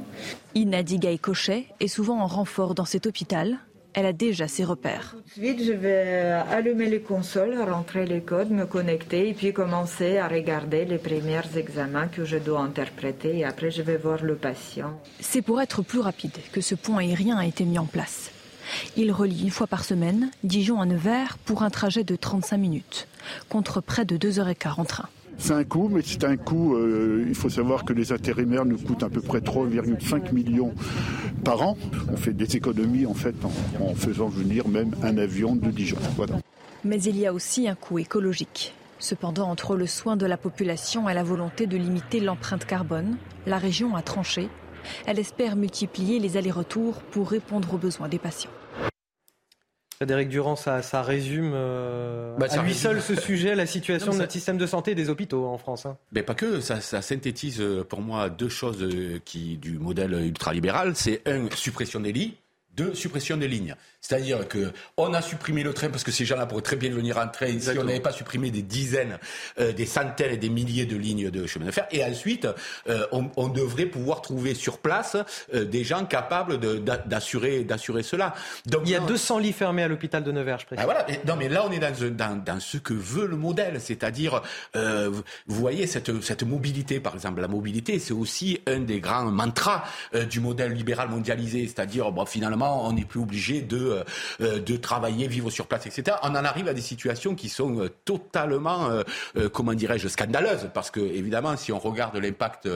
Ina 0.56 0.84
Digay 0.84 1.18
Cochet 1.18 1.66
est 1.80 1.88
souvent 1.88 2.20
en 2.22 2.28
renfort 2.28 2.76
dans 2.76 2.86
cet 2.86 3.06
hôpital 3.06 3.58
elle 3.94 4.06
a 4.06 4.14
déjà 4.14 4.48
ses 4.48 4.64
repères. 4.64 5.16
Tout 5.16 5.40
de 5.40 5.46
suite, 5.46 5.64
je 5.64 5.72
vais 5.72 6.32
allumer 6.52 6.90
les 6.90 7.02
consoles, 7.02 7.56
rentrer 7.62 8.06
les 8.06 8.22
codes, 8.22 8.50
me 8.50 8.66
connecter 8.66 9.30
et 9.30 9.34
puis 9.34 9.54
commencer 9.54 10.18
à 10.18 10.28
regarder 10.28 10.86
les 10.86 10.98
premiers 10.98 11.42
examens 11.56 12.08
que 12.08 12.26
je 12.26 12.38
dois 12.38 12.62
interpréter 12.62 13.38
et 13.38 13.46
après 13.46 13.72
je 13.72 13.82
vais 13.82 13.98
voir 13.98 14.24
le 14.24 14.36
patient. 14.36 15.00
C'est 15.20 15.42
pour 15.42 15.62
être 15.62 15.84
plus 15.84 16.00
rapide 16.00 16.38
que 16.52 16.62
ce 16.62 16.76
pont 16.76 16.98
aérien 16.98 17.38
a 17.38 17.46
été 17.46 17.66
mis 17.66 17.78
en 17.78 17.86
place. 17.86 18.33
Il 18.98 19.12
relie 19.12 19.44
une 19.44 19.52
fois 19.52 19.68
par 19.68 19.84
semaine 19.84 20.30
Dijon 20.44 20.82
à 20.82 20.86
Nevers 20.86 21.38
pour 21.46 21.64
un 21.64 21.70
trajet 21.70 22.04
de 22.04 22.16
35 22.16 22.58
minutes, 22.58 23.08
contre 23.50 23.82
près 23.82 24.06
de 24.06 24.18
2h15 24.18 24.80
en 24.80 24.86
train. 24.86 25.10
C'est 25.38 25.54
un 25.54 25.64
coût, 25.64 25.90
mais 25.92 26.02
c'est 26.06 26.24
un 26.24 26.38
coût, 26.38 26.76
euh, 26.76 27.26
il 27.28 27.36
faut 27.36 27.50
savoir 27.50 27.86
que 27.86 27.94
les 27.94 28.12
intérimaires 28.12 28.66
nous 28.66 28.78
coûtent 28.78 29.04
à 29.04 29.10
peu 29.10 29.22
près 29.22 29.40
3,5 29.40 30.32
millions 30.32 30.74
par 31.44 31.62
an. 31.62 31.78
On 32.12 32.18
fait 32.18 32.34
des 32.34 32.56
économies 32.56 33.06
en 33.06 33.14
fait 33.14 33.36
en, 33.82 33.96
faisant 33.96 34.28
venir 34.28 34.68
même 34.68 34.92
un 35.02 35.18
avion 35.18 35.56
de 35.56 35.70
Dijon. 35.70 35.98
Voilà. 36.16 36.36
Mais 36.84 37.02
il 37.02 37.18
y 37.18 37.26
a 37.26 37.34
aussi 37.34 37.68
un 37.68 37.76
coût 37.76 38.00
écologique. 38.00 38.74
Cependant, 39.00 39.50
entre 39.50 39.76
le 39.76 39.88
soin 39.88 40.16
de 40.16 40.26
la 40.26 40.38
population 40.38 41.10
et 41.10 41.14
la 41.14 41.24
volonté 41.24 41.66
de 41.68 41.78
limiter 41.78 42.20
l'empreinte 42.20 42.66
carbone, 42.66 43.18
la 43.46 43.58
région 43.58 43.96
a 43.96 44.02
tranché. 44.02 44.50
Elle 45.06 45.20
espère 45.20 45.56
multiplier 45.56 46.20
les 46.20 46.38
allers-retours 46.38 47.02
pour 47.12 47.30
répondre 47.30 47.74
aux 47.74 47.78
besoins 47.78 48.08
des 48.08 48.20
patients. 48.20 48.52
Frédéric 50.04 50.28
Durand, 50.28 50.58
ça, 50.58 51.02
résume 51.02 51.54
euh, 51.56 52.36
bah, 52.38 52.48
à 52.50 52.62
lui 52.62 52.74
seul 52.74 53.02
ce 53.02 53.16
sujet, 53.16 53.56
la 53.56 53.66
situation 53.66 54.12
de 54.12 54.18
notre 54.18 54.34
système 54.34 54.58
de 54.58 54.66
santé 54.66 54.92
et 54.92 54.96
des 54.96 55.10
hôpitaux 55.10 55.46
en 55.46 55.58
France. 55.58 55.86
Hein. 55.86 55.96
Mais 56.12 56.24
pas 56.24 56.34
que, 56.34 56.60
ça, 56.60 56.82
synthétise 56.82 57.62
euh, 57.62 57.86
pour 57.86 58.02
moi 58.02 58.30
deux 58.30 58.50
choses 58.50 58.84
euh, 58.84 59.22
qui, 59.24 59.56
du 59.56 59.80
modèle 59.80 60.12
ultralibéral. 60.12 60.98
C'est 60.98 61.22
un, 61.26 61.48
suppression 61.56 62.02
des 62.02 62.12
lits, 62.12 62.36
deux, 62.76 62.94
suppression 62.94 63.38
des 63.38 63.48
lignes. 63.48 63.76
C'est-à-dire 64.04 64.50
que 64.50 64.74
on 64.98 65.14
a 65.14 65.22
supprimé 65.22 65.64
le 65.64 65.74
train 65.74 65.90
parce 65.90 66.04
que 66.04 66.12
ces 66.12 66.26
gens-là 66.26 66.46
pourraient 66.46 66.62
très 66.62 66.76
bien 66.76 66.92
venir 66.92 67.18
en 67.18 67.30
train 67.30 67.58
si 67.58 67.70
on 67.80 67.86
n'avait 67.86 68.02
pas 68.02 68.12
supprimé 68.12 68.52
des 68.52 68.62
dizaines, 68.62 69.18
euh, 69.60 69.72
des 69.72 69.86
centaines 69.86 70.34
et 70.34 70.38
des 70.38 70.50
milliers 70.50 70.86
de 70.86 70.98
lignes 70.98 71.32
de 71.32 71.48
chemin 71.48 71.68
de 71.68 71.72
fer. 71.72 71.88
Et 71.90 72.04
ensuite, 72.04 72.46
euh, 72.90 73.08
on, 73.14 73.32
on, 73.38 73.48
devrait 73.48 73.86
pouvoir 73.86 74.22
trouver 74.22 74.56
sur 74.56 74.80
place 74.80 75.16
euh, 75.54 75.64
des 75.64 75.86
gens 75.86 76.04
capables 76.04 76.60
d'assurer 77.06 77.64
d'assurer 77.64 78.04
cela. 78.04 78.34
Donc, 78.66 78.82
il 78.86 78.92
y 78.92 78.96
a 78.96 79.00
200 79.00 79.40
lits 79.40 79.54
fermés 79.54 79.84
à 79.84 79.88
l'hôpital 79.88 80.22
de 80.22 80.34
Nevers, 80.34 80.60
je 80.60 80.66
précise. 80.66 80.86
Ah, 80.86 80.86
voilà. 80.86 81.08
non, 81.26 81.38
mais 81.38 81.48
là, 81.48 81.66
on 81.66 81.72
est 81.72 81.80
dans, 81.80 81.94
dans, 82.12 82.44
dans 82.44 82.60
ce 82.60 82.78
que 82.78 82.94
veut 82.94 83.26
le 83.26 83.38
modèle, 83.38 83.80
c'est-à-dire, 83.80 84.42
vous 84.74 85.24
voyez 85.48 85.88
cette, 85.88 86.22
cette 86.22 86.44
mobilité, 86.44 87.00
par 87.00 87.14
exemple, 87.14 87.40
la 87.40 87.48
mobilité, 87.48 88.00
c'est 88.00 88.14
aussi 88.14 88.60
un 88.68 88.80
des 88.80 89.00
grands 89.00 89.32
mantras 89.32 89.86
du 90.30 90.42
modèle 90.42 90.74
libéral 90.74 91.08
mondialisé, 91.08 91.68
c'est-à-dire, 91.68 92.12
bon, 92.12 92.26
finalement, 92.26 92.86
on 92.86 92.92
n'est 92.92 93.06
plus 93.06 93.22
obligé 93.22 93.62
de 93.62 93.93
euh, 93.94 94.04
euh, 94.42 94.60
de 94.60 94.78
travailler, 94.78 95.28
vivre 95.28 95.50
sur 95.50 95.68
place, 95.68 95.86
etc. 95.86 96.18
On 96.24 96.30
en 96.30 96.46
arrive 96.46 96.68
à 96.68 96.74
des 96.74 96.82
situations 96.82 97.36
qui 97.36 97.50
sont 97.50 97.80
euh, 97.80 97.90
totalement, 98.06 98.90
comment 99.52 99.74
dirais-je, 99.74 100.08
scandaleuses, 100.08 100.70
parce 100.74 100.92
que 100.92 101.00
évidemment, 101.00 101.56
si 101.58 101.72
on 101.72 101.80
regarde 101.80 102.16
l'impact, 102.18 102.70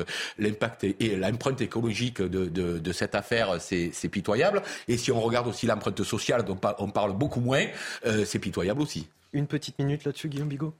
et 0.99 1.15
l'empreinte 1.15 1.61
écologique 1.61 2.21
de 2.21 2.91
cette 2.91 3.15
affaire, 3.15 3.59
c'est, 3.59 3.91
c'est 3.93 4.09
pitoyable. 4.09 4.61
Et 4.87 4.97
si 4.97 5.11
on 5.11 5.19
regarde 5.19 5.47
aussi 5.47 5.65
l'empreinte 5.65 6.03
sociale, 6.03 6.43
dont 6.43 6.59
on 6.79 6.89
parle 6.89 7.13
beaucoup 7.13 7.39
moins, 7.39 7.65
c'est 8.25 8.39
pitoyable 8.39 8.81
aussi. 8.81 9.07
Une 9.33 9.47
petite 9.47 9.77
minute 9.79 10.03
là-dessus, 10.05 10.29
Guillaume 10.29 10.49
Bigot. 10.49 10.73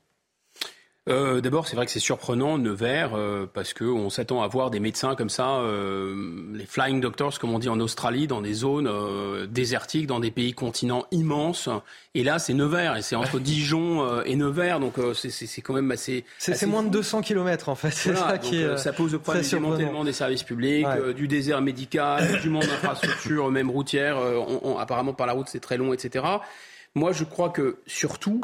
Euh, 1.08 1.40
D'abord, 1.42 1.68
c'est 1.68 1.76
vrai 1.76 1.86
que 1.86 1.92
c'est 1.92 2.00
surprenant, 2.00 2.58
Nevers, 2.58 3.12
euh, 3.16 3.46
parce 3.52 3.74
qu'on 3.74 4.10
s'attend 4.10 4.42
à 4.42 4.48
voir 4.48 4.70
des 4.70 4.80
médecins 4.80 5.16
comme 5.16 5.30
ça, 5.30 5.60
euh, 5.60 6.16
les 6.54 6.66
flying 6.66 7.00
doctors, 7.00 7.40
comme 7.40 7.54
on 7.54 7.60
dit 7.60 7.70
en 7.70 7.80
Australie, 7.80 8.28
dans 8.28 8.42
des 8.42 8.54
zones 8.54 8.88
euh, 8.88 9.48
désertiques, 9.48 10.08
dans 10.08 10.20
des 10.20 10.32
pays 10.32 10.54
continents 10.54 11.06
immenses. 11.12 11.70
Et 12.14 12.24
là, 12.24 12.40
c'est 12.40 12.54
Nevers, 12.54 12.98
et 12.98 13.02
c'est 13.02 13.16
entre 13.16 13.40
Dijon 13.40 14.04
euh, 14.04 14.24
et 14.26 14.36
Nevers, 14.36 14.80
donc 14.80 14.96
c'est 15.14 15.62
quand 15.62 15.74
même 15.74 15.92
assez... 15.92 16.26
C'est 16.40 16.66
moins 16.66 16.84
de 16.84 16.90
200 16.90 17.22
km, 17.22 17.70
en 17.70 17.76
fait. 17.76 17.94
Voilà, 18.12 18.32
ça, 18.32 18.38
qui 18.38 18.64
ça 18.78 18.92
pose 18.92 19.14
le 19.14 19.20
problème 19.20 19.44
du 19.44 19.50
démantèlement 19.50 20.04
des 20.04 20.14
services 20.14 20.44
publics, 20.44 20.86
ouais. 20.86 21.14
du 21.14 21.28
désert 21.28 21.62
médical, 21.62 22.40
du 22.42 22.50
manque 22.50 22.68
d'infrastructures, 22.68 23.50
même 23.50 23.70
routières. 23.70 24.18
On, 24.18 24.60
on, 24.64 24.78
apparemment, 24.78 25.14
par 25.14 25.28
la 25.28 25.34
route, 25.34 25.48
c'est 25.50 25.60
très 25.60 25.78
long, 25.78 25.94
etc. 25.94 26.26
Moi, 26.96 27.14
je 27.14 27.24
crois 27.24 27.50
que, 27.50 27.78
surtout... 27.86 28.42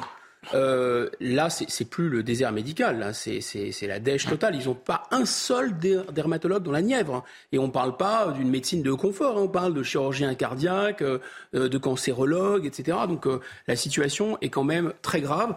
Euh, 0.54 1.10
là, 1.20 1.50
c'est 1.50 1.86
plus 1.86 2.10
le 2.10 2.24
désert 2.24 2.52
médical, 2.52 3.00
là, 3.00 3.14
c'est 3.14 3.88
la 3.88 4.00
dèche 4.00 4.28
totale. 4.28 4.56
Ils 4.56 4.68
n'ont 4.68 4.76
pas 4.76 5.04
un 5.12 5.26
seul 5.26 5.78
dermatologue 5.78 6.64
dans 6.64 6.72
la 6.72 6.82
Nièvre. 6.82 7.16
Hein. 7.16 7.24
Et 7.52 7.60
on 7.60 7.68
ne 7.68 7.72
parle 7.72 7.98
pas 7.98 8.32
d'une 8.32 8.50
médecine 8.50 8.82
de 8.82 8.94
confort, 8.94 9.38
hein. 9.38 9.44
on 9.44 9.48
parle 9.48 9.74
de 9.74 9.84
chirurgien 9.84 10.34
cardiaque, 10.36 11.02
euh, 11.02 11.20
de 11.54 11.78
cancérologue, 11.78 12.66
etc. 12.66 12.98
Donc 13.08 13.28
euh, 13.28 13.40
la 13.68 13.76
situation 13.76 14.38
est 14.42 14.50
quand 14.50 14.64
même 14.64 14.94
très 15.02 15.22
grave. 15.22 15.56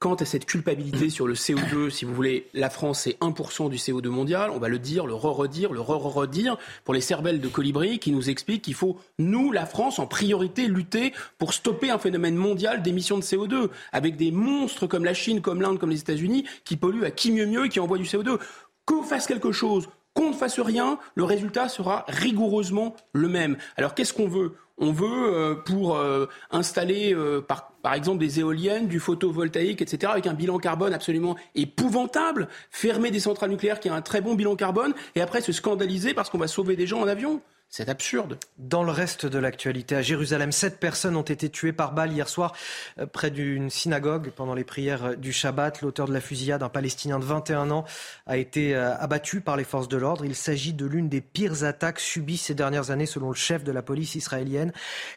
Quant 0.00 0.14
à 0.16 0.24
cette 0.26 0.44
culpabilité 0.44 1.08
sur 1.08 1.26
le 1.26 1.34
CO2, 1.34 1.88
si 1.88 2.04
vous 2.04 2.14
voulez, 2.14 2.46
la 2.52 2.68
France 2.68 3.02
c'est 3.02 3.18
1% 3.20 3.70
du 3.70 3.76
CO2 3.76 4.08
mondial, 4.08 4.50
on 4.50 4.58
va 4.58 4.68
le 4.68 4.78
dire, 4.78 5.06
le 5.06 5.14
re-redire, 5.14 5.72
le 5.72 5.80
re-redire 5.80 6.58
pour 6.84 6.92
les 6.92 7.00
cervelles 7.00 7.40
de 7.40 7.48
colibri 7.48 7.98
qui 7.98 8.12
nous 8.12 8.28
expliquent 8.28 8.62
qu'il 8.62 8.74
faut, 8.74 8.98
nous, 9.18 9.50
la 9.50 9.64
France, 9.64 9.98
en 9.98 10.06
priorité, 10.06 10.66
lutter 10.66 11.14
pour 11.38 11.54
stopper 11.54 11.90
un 11.90 11.98
phénomène 11.98 12.36
mondial 12.36 12.82
d'émissions 12.82 13.16
de 13.16 13.22
CO2, 13.22 13.70
avec 13.92 14.16
des 14.16 14.30
monstres 14.30 14.86
comme 14.86 15.04
la 15.04 15.14
Chine, 15.14 15.40
comme 15.40 15.62
l'Inde, 15.62 15.78
comme 15.78 15.90
les 15.90 16.00
États-Unis, 16.00 16.44
qui 16.64 16.76
polluent 16.76 17.04
à 17.04 17.10
qui 17.10 17.30
mieux 17.30 17.46
mieux 17.46 17.66
et 17.66 17.68
qui 17.70 17.80
envoient 17.80 17.98
du 17.98 18.04
CO2. 18.04 18.38
Qu'on 18.84 19.02
fasse 19.02 19.26
quelque 19.26 19.52
chose, 19.52 19.88
qu'on 20.14 20.30
ne 20.30 20.34
fasse 20.34 20.60
rien, 20.60 20.98
le 21.14 21.24
résultat 21.24 21.68
sera 21.68 22.04
rigoureusement 22.08 22.94
le 23.12 23.28
même. 23.28 23.56
Alors 23.76 23.94
qu'est-ce 23.94 24.12
qu'on 24.12 24.28
veut? 24.28 24.54
On 24.78 24.90
veut, 24.90 25.34
euh, 25.34 25.54
pour 25.54 25.96
euh, 25.96 26.26
installer, 26.50 27.14
euh, 27.14 27.40
par 27.40 27.70
par 27.82 27.94
exemple 27.94 28.18
des 28.18 28.40
éoliennes, 28.40 28.88
du 28.88 28.98
photovoltaïque, 28.98 29.82
etc., 29.82 30.10
avec 30.10 30.26
un 30.26 30.32
bilan 30.32 30.58
carbone 30.58 30.94
absolument 30.94 31.36
épouvantable, 31.54 32.48
fermer 32.70 33.10
des 33.10 33.20
centrales 33.20 33.50
nucléaires 33.50 33.78
qui 33.78 33.90
ont 33.90 33.94
un 33.94 34.00
très 34.00 34.22
bon 34.22 34.34
bilan 34.34 34.56
carbone, 34.56 34.94
et 35.14 35.20
après 35.20 35.42
se 35.42 35.52
scandaliser 35.52 36.14
parce 36.14 36.30
qu'on 36.30 36.38
va 36.38 36.48
sauver 36.48 36.76
des 36.76 36.86
gens 36.86 37.02
en 37.02 37.06
avion? 37.06 37.42
C'est 37.76 37.88
absurde. 37.88 38.38
Dans 38.56 38.84
le 38.84 38.92
reste 38.92 39.26
de 39.26 39.36
l'actualité, 39.36 39.96
à 39.96 40.02
Jérusalem, 40.02 40.52
sept 40.52 40.78
personnes 40.78 41.16
ont 41.16 41.22
été 41.22 41.50
tuées 41.50 41.72
par 41.72 41.92
balle 41.92 42.12
hier 42.12 42.28
soir 42.28 42.54
euh, 43.00 43.06
près 43.06 43.32
d'une 43.32 43.68
synagogue 43.68 44.30
pendant 44.30 44.54
les 44.54 44.62
prières 44.62 45.06
euh, 45.06 45.16
du 45.16 45.32
Shabbat. 45.32 45.82
L'auteur 45.82 46.06
de 46.06 46.12
la 46.12 46.20
fusillade, 46.20 46.62
un 46.62 46.68
Palestinien 46.68 47.18
de 47.18 47.24
21 47.24 47.72
ans, 47.72 47.84
a 48.26 48.36
été 48.36 48.76
euh, 48.76 48.96
abattu 48.98 49.40
par 49.40 49.56
les 49.56 49.64
forces 49.64 49.88
de 49.88 49.96
l'ordre. 49.96 50.24
Il 50.24 50.36
s'agit 50.36 50.72
de 50.72 50.86
l'une 50.86 51.08
des 51.08 51.20
pires 51.20 51.64
attaques 51.64 51.98
subies 51.98 52.36
ces 52.36 52.54
dernières 52.54 52.92
années 52.92 53.06
selon 53.06 53.30
le 53.30 53.34
chef 53.34 53.64
de 53.64 53.72
la 53.72 53.82
police 53.82 54.14
israélienne. 54.14 54.72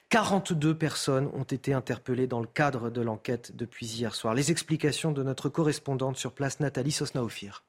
42 0.10 0.76
personnes 0.76 1.30
ont 1.36 1.44
été 1.44 1.74
interpellées 1.74 2.26
dans 2.26 2.40
le 2.40 2.48
cadre 2.48 2.90
de 2.90 3.02
l'enquête 3.02 3.56
depuis 3.56 3.86
hier 3.86 4.16
soir. 4.16 4.34
Les 4.34 4.50
explications 4.50 5.12
de 5.12 5.22
notre 5.22 5.50
correspondante 5.50 6.18
sur 6.18 6.32
place, 6.32 6.60
Nathalie 6.60 6.92
Sosnaofir. 6.92 7.64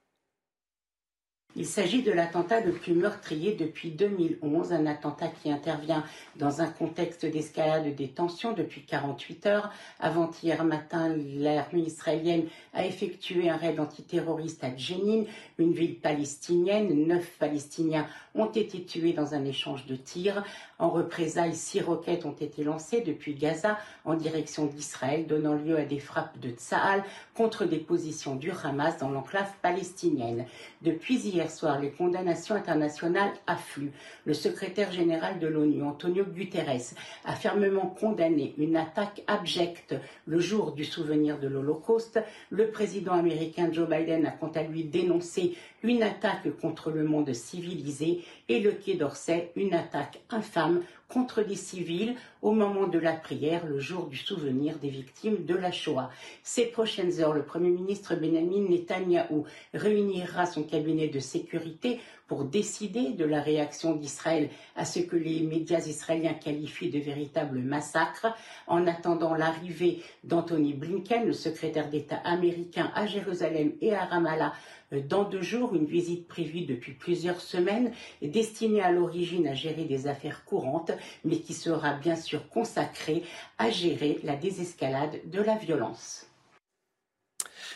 Il 1.56 1.64
s'agit 1.64 2.02
de 2.02 2.12
l'attentat 2.12 2.60
le 2.60 2.72
plus 2.72 2.92
meurtrier 2.92 3.54
depuis 3.54 3.90
2011, 3.90 4.72
un 4.74 4.84
attentat 4.84 5.28
qui 5.28 5.50
intervient 5.50 6.04
dans 6.36 6.60
un 6.60 6.66
contexte 6.66 7.24
d'escalade 7.24 7.94
des 7.96 8.08
tensions 8.08 8.52
depuis 8.52 8.82
48 8.82 9.46
heures. 9.46 9.72
Avant-hier 9.98 10.62
matin, 10.62 11.16
l'armée 11.16 11.80
israélienne 11.80 12.44
a 12.74 12.84
effectué 12.84 13.48
un 13.48 13.56
raid 13.56 13.80
antiterroriste 13.80 14.62
à 14.62 14.76
Jenin, 14.76 15.24
une 15.58 15.72
ville 15.72 15.98
palestinienne. 15.98 17.06
Neuf 17.06 17.38
Palestiniens 17.38 18.06
ont 18.38 18.50
été 18.50 18.84
tués 18.84 19.12
dans 19.12 19.34
un 19.34 19.44
échange 19.44 19.86
de 19.86 19.96
tirs. 19.96 20.44
En 20.78 20.90
représailles, 20.90 21.54
six 21.54 21.80
roquettes 21.80 22.24
ont 22.24 22.32
été 22.32 22.62
lancées 22.62 23.00
depuis 23.00 23.34
Gaza 23.34 23.78
en 24.04 24.14
direction 24.14 24.66
d'Israël, 24.66 25.26
donnant 25.26 25.54
lieu 25.54 25.76
à 25.76 25.84
des 25.84 25.98
frappes 25.98 26.38
de 26.38 26.50
Tsahal 26.50 27.02
contre 27.34 27.64
des 27.64 27.78
positions 27.78 28.36
du 28.36 28.50
Hamas 28.50 28.98
dans 28.98 29.10
l'enclave 29.10 29.50
palestinienne. 29.60 30.46
Depuis 30.82 31.16
hier 31.16 31.50
soir, 31.50 31.80
les 31.80 31.90
condamnations 31.90 32.54
internationales 32.54 33.32
affluent. 33.46 33.92
Le 34.24 34.34
secrétaire 34.34 34.92
général 34.92 35.38
de 35.40 35.48
l'ONU, 35.48 35.82
Antonio 35.82 36.24
Guterres, 36.24 36.94
a 37.24 37.34
fermement 37.34 37.86
condamné 37.86 38.54
une 38.58 38.76
attaque 38.76 39.22
abjecte 39.26 39.94
le 40.26 40.38
jour 40.38 40.72
du 40.72 40.84
souvenir 40.84 41.38
de 41.38 41.48
l'Holocauste. 41.48 42.20
Le 42.50 42.70
président 42.70 43.14
américain 43.14 43.70
Joe 43.72 43.88
Biden 43.88 44.26
a 44.26 44.30
quant 44.30 44.52
à 44.54 44.62
lui 44.62 44.84
dénoncé 44.84 45.56
une 45.82 46.02
attaque 46.02 46.48
contre 46.60 46.90
le 46.90 47.04
monde 47.04 47.32
civilisé 47.32 48.24
et 48.48 48.60
le 48.60 48.72
Quai 48.72 48.94
d'Orsay 48.94 49.52
une 49.56 49.74
attaque 49.74 50.20
infâme 50.30 50.82
contre 51.08 51.42
des 51.42 51.56
civils 51.56 52.14
au 52.42 52.52
moment 52.52 52.86
de 52.86 52.98
la 52.98 53.14
prière, 53.14 53.66
le 53.66 53.78
jour 53.78 54.06
du 54.06 54.16
souvenir 54.16 54.78
des 54.78 54.90
victimes 54.90 55.44
de 55.44 55.54
la 55.54 55.72
Shoah. 55.72 56.10
Ces 56.42 56.66
prochaines 56.66 57.20
heures, 57.20 57.32
le 57.32 57.44
Premier 57.44 57.70
ministre 57.70 58.14
Benjamin 58.14 58.68
Netanyahou 58.68 59.44
réunira 59.72 60.44
son 60.46 60.62
cabinet 60.62 61.08
de 61.08 61.18
sécurité 61.18 61.98
pour 62.28 62.44
décider 62.44 63.12
de 63.12 63.24
la 63.24 63.40
réaction 63.40 63.94
d'Israël 63.94 64.50
à 64.76 64.84
ce 64.84 65.00
que 65.00 65.16
les 65.16 65.40
médias 65.40 65.80
israéliens 65.80 66.34
qualifient 66.34 66.90
de 66.90 66.98
véritable 66.98 67.58
massacre. 67.60 68.26
En 68.66 68.86
attendant 68.86 69.34
l'arrivée 69.34 70.02
d'Anthony 70.24 70.74
Blinken, 70.74 71.24
le 71.24 71.32
secrétaire 71.32 71.88
d'État 71.88 72.20
américain 72.24 72.92
à 72.94 73.06
Jérusalem 73.06 73.72
et 73.80 73.94
à 73.94 74.04
Ramallah, 74.04 74.52
euh, 74.92 75.00
dans 75.00 75.24
deux 75.24 75.42
jours, 75.42 75.74
une 75.74 75.86
visite 75.86 76.28
prévue 76.28 76.62
depuis 76.62 76.92
plusieurs 76.92 77.40
semaines, 77.40 77.92
destinée 78.22 78.82
à 78.82 78.92
l'origine 78.92 79.46
à 79.46 79.54
gérer 79.54 79.84
des 79.84 80.06
affaires 80.06 80.44
courantes, 80.44 80.92
mais 81.24 81.40
qui 81.40 81.54
sera 81.54 81.94
bien 81.94 82.16
sûr 82.16 82.48
consacrée 82.48 83.22
à 83.58 83.70
gérer 83.70 84.18
la 84.22 84.36
désescalade 84.36 85.20
de 85.24 85.42
la 85.42 85.56
violence. 85.56 86.26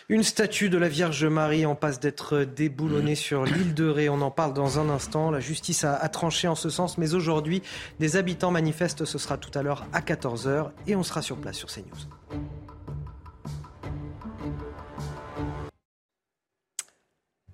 Une 0.09 0.25
statue 0.25 0.69
de 0.69 0.79
la 0.79 0.89
Vierge 0.89 1.25
Marie 1.25 1.65
en 1.65 1.75
passe 1.75 2.01
d'être 2.01 2.41
déboulonnée 2.41 3.15
sur 3.15 3.45
l'île 3.45 3.73
de 3.73 3.89
Ré. 3.89 4.09
On 4.09 4.21
en 4.21 4.31
parle 4.31 4.53
dans 4.53 4.79
un 4.79 4.89
instant. 4.89 5.31
La 5.31 5.41
justice 5.41 5.85
a, 5.85 5.95
a 5.95 6.09
tranché 6.09 6.49
en 6.49 6.55
ce 6.55 6.71
sens, 6.71 6.99
mais 6.99 7.15
aujourd'hui, 7.15 7.63
des 8.01 8.17
habitants 8.17 8.51
manifestent. 8.51 9.05
Ce 9.05 9.19
sera 9.19 9.39
tout 9.39 9.57
à 9.57 9.63
l'heure 9.63 9.87
à 9.93 10.01
14h 10.01 10.71
et 10.87 10.97
on 10.97 11.03
sera 11.03 11.23
sur 11.23 11.37
place 11.37 11.57
sur 11.57 11.69
CNews. 11.69 12.09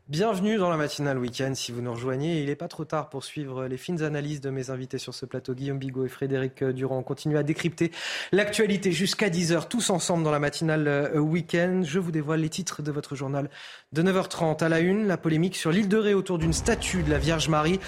Bienvenue 0.09 0.57
dans 0.57 0.71
la 0.71 0.79
matinale 0.79 1.19
week-end. 1.19 1.53
Si 1.55 1.71
vous 1.71 1.83
nous 1.83 1.93
rejoignez, 1.93 2.41
il 2.41 2.47
n'est 2.47 2.57
pas 2.57 2.67
trop 2.67 2.87
tard 2.87 3.11
pour 3.11 3.25
suivre 3.25 3.67
les 3.67 3.77
fines 3.77 4.03
analyses 4.03 4.41
de 4.41 4.49
mes 4.49 4.71
invités 4.71 4.97
sur 4.97 5.13
ce 5.13 5.27
plateau. 5.27 5.53
Guillaume 5.53 5.79
Bigot 5.79 6.07
et 6.07 6.09
Frédéric 6.09 6.65
Durand. 6.65 7.01
On 7.01 7.03
continue 7.03 7.37
à 7.37 7.43
décrypter 7.43 7.93
l'actualité 8.33 8.91
jusqu'à 8.91 9.29
10h, 9.29 9.69
tous 9.69 9.91
ensemble 9.91 10.25
dans 10.25 10.31
la 10.31 10.39
matinale 10.39 10.89
euh, 10.89 11.19
week-end. 11.19 11.83
Je 11.85 11.99
vous 11.99 12.11
dévoile 12.11 12.41
les 12.41 12.49
titres 12.49 12.81
de 12.81 12.91
votre 12.91 13.17
journal 13.17 13.51
de 13.93 14.03
9h30. 14.03 14.65
À 14.65 14.71
la 14.71 14.81
une, 14.81 15.07
la 15.07 15.19
polémique 15.19 15.57
sur 15.57 15.73
l'île 15.73 15.89
de 15.89 15.99
Ré 15.99 16.15
autour 16.15 16.39
d'une 16.39 16.55
statue 16.55 17.03
de 17.03 17.11
la 17.11 17.19
Vierge 17.19 17.51
Marie. 17.51 17.79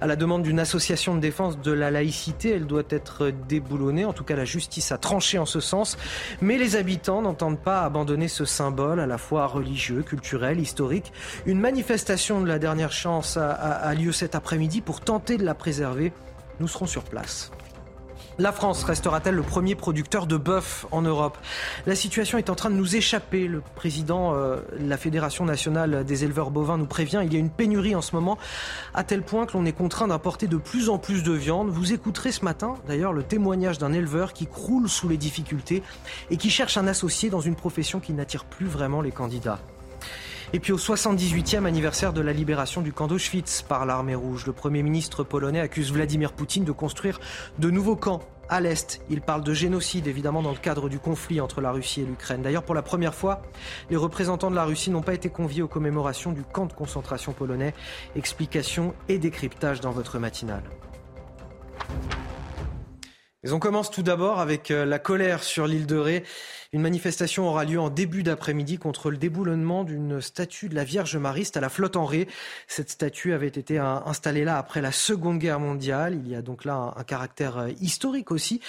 À 0.00 0.08
la 0.08 0.16
demande 0.16 0.42
d'une 0.42 0.58
association 0.58 1.14
de 1.14 1.20
défense 1.20 1.60
de 1.60 1.70
la 1.70 1.92
laïcité, 1.92 2.50
elle 2.50 2.66
doit 2.66 2.82
être 2.90 3.30
déboulonnée. 3.48 4.04
En 4.04 4.12
tout 4.12 4.24
cas, 4.24 4.34
la 4.34 4.44
justice 4.44 4.90
a 4.90 4.98
tranché 4.98 5.38
en 5.38 5.46
ce 5.46 5.60
sens. 5.60 5.96
Mais 6.40 6.58
les 6.58 6.74
habitants 6.74 7.22
n'entendent 7.22 7.62
pas 7.62 7.82
abandonner 7.82 8.26
ce 8.26 8.44
symbole 8.44 8.98
à 8.98 9.06
la 9.06 9.16
fois 9.16 9.46
religieux, 9.46 10.02
culturel, 10.02 10.58
historique. 10.58 11.12
Manifestation 11.68 12.40
de 12.40 12.46
la 12.46 12.58
dernière 12.58 12.92
chance 12.92 13.36
a, 13.36 13.50
a, 13.50 13.72
a 13.90 13.94
lieu 13.94 14.10
cet 14.10 14.34
après-midi 14.34 14.80
pour 14.80 15.02
tenter 15.02 15.36
de 15.36 15.44
la 15.44 15.52
préserver. 15.52 16.14
Nous 16.60 16.66
serons 16.66 16.86
sur 16.86 17.04
place. 17.04 17.50
La 18.38 18.52
France 18.52 18.84
restera-t-elle 18.84 19.34
le 19.34 19.42
premier 19.42 19.74
producteur 19.74 20.26
de 20.26 20.38
bœuf 20.38 20.86
en 20.92 21.02
Europe? 21.02 21.36
La 21.86 21.94
situation 21.94 22.38
est 22.38 22.48
en 22.48 22.54
train 22.54 22.70
de 22.70 22.76
nous 22.76 22.96
échapper. 22.96 23.48
Le 23.48 23.60
président 23.74 24.34
euh, 24.34 24.60
de 24.80 24.88
la 24.88 24.96
Fédération 24.96 25.44
nationale 25.44 26.06
des 26.06 26.24
éleveurs 26.24 26.50
bovins 26.50 26.78
nous 26.78 26.86
prévient. 26.86 27.20
Il 27.22 27.34
y 27.34 27.36
a 27.36 27.38
une 27.38 27.50
pénurie 27.50 27.94
en 27.94 28.00
ce 28.00 28.14
moment, 28.14 28.38
à 28.94 29.04
tel 29.04 29.20
point 29.20 29.44
que 29.44 29.52
l'on 29.52 29.66
est 29.66 29.72
contraint 29.72 30.08
d'importer 30.08 30.46
de 30.46 30.56
plus 30.56 30.88
en 30.88 30.96
plus 30.96 31.22
de 31.22 31.32
viande. 31.32 31.68
Vous 31.68 31.92
écouterez 31.92 32.32
ce 32.32 32.46
matin, 32.46 32.76
d'ailleurs, 32.86 33.12
le 33.12 33.24
témoignage 33.24 33.76
d'un 33.76 33.92
éleveur 33.92 34.32
qui 34.32 34.46
croule 34.46 34.88
sous 34.88 35.10
les 35.10 35.18
difficultés 35.18 35.82
et 36.30 36.38
qui 36.38 36.48
cherche 36.48 36.78
un 36.78 36.86
associé 36.86 37.28
dans 37.28 37.42
une 37.42 37.56
profession 37.56 38.00
qui 38.00 38.14
n'attire 38.14 38.46
plus 38.46 38.66
vraiment 38.66 39.02
les 39.02 39.12
candidats. 39.12 39.58
Et 40.54 40.60
puis 40.60 40.72
au 40.72 40.78
78e 40.78 41.66
anniversaire 41.66 42.14
de 42.14 42.22
la 42.22 42.32
libération 42.32 42.80
du 42.80 42.90
camp 42.90 43.06
d'Auschwitz 43.06 43.60
par 43.60 43.84
l'armée 43.84 44.14
rouge, 44.14 44.46
le 44.46 44.54
Premier 44.54 44.82
ministre 44.82 45.22
polonais 45.22 45.60
accuse 45.60 45.92
Vladimir 45.92 46.32
Poutine 46.32 46.64
de 46.64 46.72
construire 46.72 47.20
de 47.58 47.70
nouveaux 47.70 47.96
camps 47.96 48.22
à 48.48 48.62
l'Est. 48.62 49.02
Il 49.10 49.20
parle 49.20 49.44
de 49.44 49.52
génocide, 49.52 50.06
évidemment, 50.06 50.40
dans 50.40 50.52
le 50.52 50.56
cadre 50.56 50.88
du 50.88 50.98
conflit 50.98 51.42
entre 51.42 51.60
la 51.60 51.70
Russie 51.70 52.00
et 52.00 52.06
l'Ukraine. 52.06 52.40
D'ailleurs, 52.40 52.62
pour 52.62 52.74
la 52.74 52.80
première 52.80 53.14
fois, 53.14 53.42
les 53.90 53.96
représentants 53.96 54.50
de 54.50 54.56
la 54.56 54.64
Russie 54.64 54.90
n'ont 54.90 55.02
pas 55.02 55.12
été 55.12 55.28
conviés 55.28 55.60
aux 55.60 55.68
commémorations 55.68 56.32
du 56.32 56.44
camp 56.44 56.64
de 56.64 56.72
concentration 56.72 57.34
polonais. 57.34 57.74
Explication 58.16 58.94
et 59.10 59.18
décryptage 59.18 59.80
dans 59.80 59.90
votre 59.90 60.18
matinale. 60.18 60.64
Mais 63.44 63.52
on 63.52 63.60
commence 63.60 63.92
tout 63.92 64.02
d'abord 64.02 64.40
avec 64.40 64.72
euh, 64.72 64.84
la 64.84 64.98
colère 64.98 65.44
sur 65.44 65.68
l'île 65.68 65.86
de 65.86 65.96
Ré. 65.96 66.24
Une 66.72 66.82
manifestation 66.82 67.48
aura 67.48 67.64
lieu 67.64 67.78
en 67.78 67.88
début 67.88 68.24
d'après-midi 68.24 68.78
contre 68.78 69.12
le 69.12 69.16
déboulonnement 69.16 69.84
d'une 69.84 70.20
statue 70.20 70.68
de 70.68 70.74
la 70.74 70.82
Vierge 70.82 71.16
Mariste 71.16 71.56
à 71.56 71.60
la 71.60 71.68
flotte 71.68 71.94
en 71.94 72.04
Ré. 72.04 72.26
Cette 72.66 72.90
statue 72.90 73.32
avait 73.32 73.46
été 73.46 73.78
installée 73.78 74.42
là 74.42 74.58
après 74.58 74.80
la 74.80 74.90
Seconde 74.90 75.38
Guerre 75.38 75.60
mondiale. 75.60 76.14
Il 76.16 76.28
y 76.28 76.34
a 76.34 76.42
donc 76.42 76.64
là 76.64 76.94
un, 76.96 77.04
caractère 77.04 77.58
euh, 77.58 77.68
historique 77.80 78.32
aussi. 78.32 78.60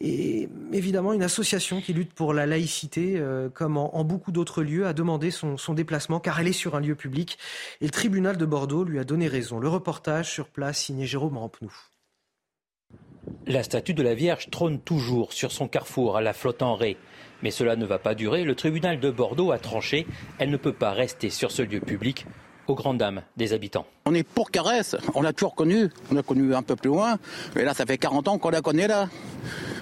Et 0.00 0.48
évidemment, 0.72 1.12
une 1.12 1.22
association 1.22 1.80
qui 1.80 1.92
lutte 1.92 2.12
pour 2.12 2.34
la 2.34 2.44
laïcité, 2.44 3.14
euh, 3.18 3.48
comme 3.48 3.76
en, 3.76 4.02
beaucoup 4.02 4.32
d'autres 4.32 4.64
lieux, 4.64 4.88
a 4.88 4.94
demandé 4.94 5.30
son, 5.30 5.56
son, 5.56 5.74
déplacement 5.74 6.18
car 6.18 6.40
elle 6.40 6.48
est 6.48 6.52
sur 6.52 6.74
un 6.74 6.80
lieu 6.80 6.96
public. 6.96 7.38
Et 7.80 7.84
le 7.84 7.92
tribunal 7.92 8.36
de 8.36 8.46
Bordeaux 8.46 8.82
lui 8.82 8.98
a 8.98 9.04
donné 9.04 9.28
raison. 9.28 9.60
Le 9.60 9.68
reportage 9.68 10.28
sur 10.28 10.48
place 10.48 10.78
signé 10.78 11.06
Jérôme 11.06 11.38
Rampenou. 11.38 11.72
La 13.46 13.62
statue 13.62 13.94
de 13.94 14.02
la 14.02 14.14
Vierge 14.14 14.48
trône 14.50 14.78
toujours 14.78 15.32
sur 15.32 15.52
son 15.52 15.68
carrefour 15.68 16.16
à 16.16 16.20
la 16.20 16.32
flotte 16.32 16.62
en 16.62 16.74
Ré. 16.74 16.96
Mais 17.42 17.50
cela 17.50 17.76
ne 17.76 17.86
va 17.86 17.98
pas 17.98 18.14
durer. 18.14 18.44
Le 18.44 18.54
tribunal 18.54 19.00
de 19.00 19.10
Bordeaux 19.10 19.52
a 19.52 19.58
tranché. 19.58 20.06
Elle 20.38 20.50
ne 20.50 20.56
peut 20.56 20.72
pas 20.72 20.92
rester 20.92 21.30
sur 21.30 21.52
ce 21.52 21.62
lieu 21.62 21.80
public 21.80 22.26
aux 22.68 22.74
grandes 22.74 22.98
dames 22.98 23.22
des 23.36 23.52
habitants. 23.52 23.86
On 24.04 24.14
est 24.14 24.22
pour 24.22 24.50
Caresse, 24.50 24.94
on 25.14 25.22
l'a 25.22 25.32
toujours 25.32 25.54
connu, 25.54 25.88
on 26.10 26.14
l'a 26.14 26.22
connu 26.22 26.54
un 26.54 26.62
peu 26.62 26.76
plus 26.76 26.88
loin, 26.88 27.18
et 27.56 27.64
là 27.64 27.74
ça 27.74 27.86
fait 27.86 27.98
40 27.98 28.28
ans 28.28 28.38
qu'on 28.38 28.50
la 28.50 28.60
connaît 28.60 28.88
là. 28.88 29.08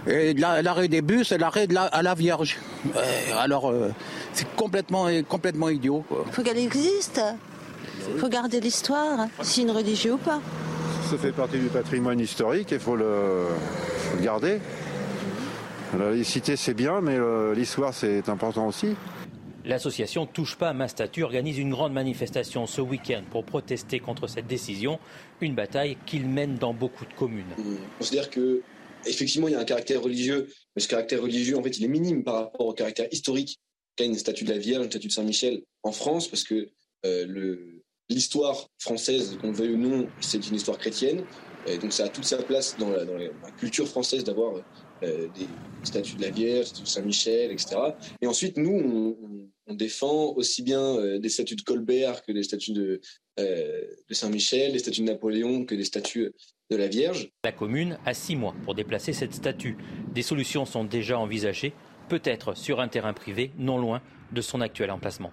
Et 0.06 0.34
l'arrêt 0.34 0.86
des 0.86 1.02
bus, 1.02 1.28
c'est 1.28 1.38
l'arrêt 1.38 1.66
à 1.76 2.02
la 2.02 2.14
Vierge. 2.14 2.58
alors 3.36 3.70
euh, 3.70 3.92
c'est 4.32 4.48
complètement, 4.54 5.08
complètement 5.28 5.68
idiot. 5.68 6.04
Il 6.28 6.32
faut 6.32 6.42
qu'elle 6.42 6.58
existe, 6.58 7.20
il 8.14 8.20
faut 8.20 8.28
garder 8.28 8.60
l'histoire, 8.60 9.26
signe 9.42 9.70
religieux 9.70 10.12
ou 10.12 10.18
pas. 10.18 10.40
Ça 11.10 11.18
fait 11.18 11.30
partie 11.30 11.58
du 11.58 11.68
patrimoine 11.68 12.18
historique, 12.18 12.72
il 12.72 12.80
faut 12.80 12.96
le, 12.96 13.46
garder. 14.22 14.58
La 15.96 16.10
laïcité 16.10 16.56
c'est 16.56 16.74
bien, 16.74 17.00
mais 17.00 17.16
l'histoire 17.54 17.94
c'est 17.94 18.28
important 18.28 18.66
aussi. 18.66 18.88
L'association 19.64 20.26
Touche 20.26 20.56
pas 20.56 20.70
à 20.70 20.72
ma 20.72 20.88
statue 20.88 21.22
organise 21.22 21.58
une 21.58 21.70
grande 21.70 21.92
manifestation 21.92 22.66
ce 22.66 22.80
week-end 22.80 23.22
pour 23.30 23.44
protester 23.44 24.00
contre 24.00 24.26
cette 24.26 24.48
décision, 24.48 24.98
une 25.40 25.54
bataille 25.54 25.96
qu'il 26.06 26.26
mène 26.26 26.56
dans 26.56 26.74
beaucoup 26.74 27.04
de 27.04 27.12
communes. 27.14 27.44
On 27.56 27.98
considère 27.98 28.28
que 28.28 28.62
effectivement 29.06 29.46
il 29.46 29.52
y 29.52 29.56
a 29.56 29.60
un 29.60 29.64
caractère 29.64 30.02
religieux, 30.02 30.48
mais 30.74 30.82
ce 30.82 30.88
caractère 30.88 31.22
religieux 31.22 31.56
en 31.56 31.62
fait 31.62 31.78
il 31.78 31.84
est 31.84 31.88
minime 31.88 32.24
par 32.24 32.34
rapport 32.34 32.66
au 32.66 32.72
caractère 32.72 33.06
historique 33.12 33.60
qu'a 33.94 34.04
une 34.04 34.16
statue 34.16 34.42
de 34.42 34.50
la 34.52 34.58
Vierge, 34.58 34.84
une 34.84 34.90
statue 34.90 35.06
de 35.06 35.12
Saint-Michel 35.12 35.62
en 35.84 35.92
France, 35.92 36.26
parce 36.26 36.42
que 36.42 36.68
euh, 37.04 37.26
le, 37.26 37.75
l'histoire 38.08 38.68
française, 38.78 39.36
qu'on 39.40 39.48
le 39.48 39.56
veuille 39.56 39.74
ou 39.74 39.78
non, 39.78 40.06
c'est 40.20 40.48
une 40.48 40.56
histoire 40.56 40.78
chrétienne. 40.78 41.24
Donc 41.80 41.92
ça 41.92 42.04
a 42.04 42.08
toute 42.08 42.24
sa 42.24 42.38
place 42.38 42.76
dans 42.78 42.90
la, 42.90 43.04
culture 43.58 43.88
française 43.88 44.22
d'avoir 44.22 44.54
euh, 45.02 45.28
des 45.36 45.46
statues 45.82 46.16
de 46.16 46.22
la 46.22 46.30
Vierge, 46.30 46.72
de 46.72 46.86
Saint-Michel, 46.86 47.50
etc. 47.50 47.76
Et 48.20 48.26
ensuite, 48.26 48.56
nous, 48.56 49.18
on, 49.66 49.74
défend 49.74 50.32
aussi 50.36 50.62
bien 50.62 50.80
euh, 50.80 51.18
des 51.18 51.28
statues 51.28 51.56
de 51.56 51.62
Colbert 51.62 52.22
que 52.22 52.30
des 52.30 52.44
statues 52.44 52.72
de, 52.72 53.00
euh, 53.40 53.82
de 54.08 54.14
Saint-Michel, 54.14 54.72
des 54.72 54.78
statues 54.78 55.00
de 55.00 55.06
Napoléon 55.06 55.64
que 55.64 55.74
des 55.74 55.84
statues 55.84 56.32
de 56.70 56.76
la 56.76 56.86
Vierge. 56.86 57.30
La 57.44 57.52
commune 57.52 57.98
a 58.06 58.14
six 58.14 58.36
mois 58.36 58.54
pour 58.64 58.76
déplacer 58.76 59.12
cette 59.12 59.34
statue. 59.34 59.76
Des 60.14 60.22
solutions 60.22 60.64
sont 60.66 60.84
déjà 60.84 61.18
envisagées, 61.18 61.72
peut-être 62.08 62.56
sur 62.56 62.80
un 62.80 62.86
terrain 62.86 63.12
privé 63.12 63.50
non 63.58 63.76
loin 63.76 64.02
de 64.32 64.40
son 64.40 64.60
actuel 64.60 64.90
emplacement 64.92 65.32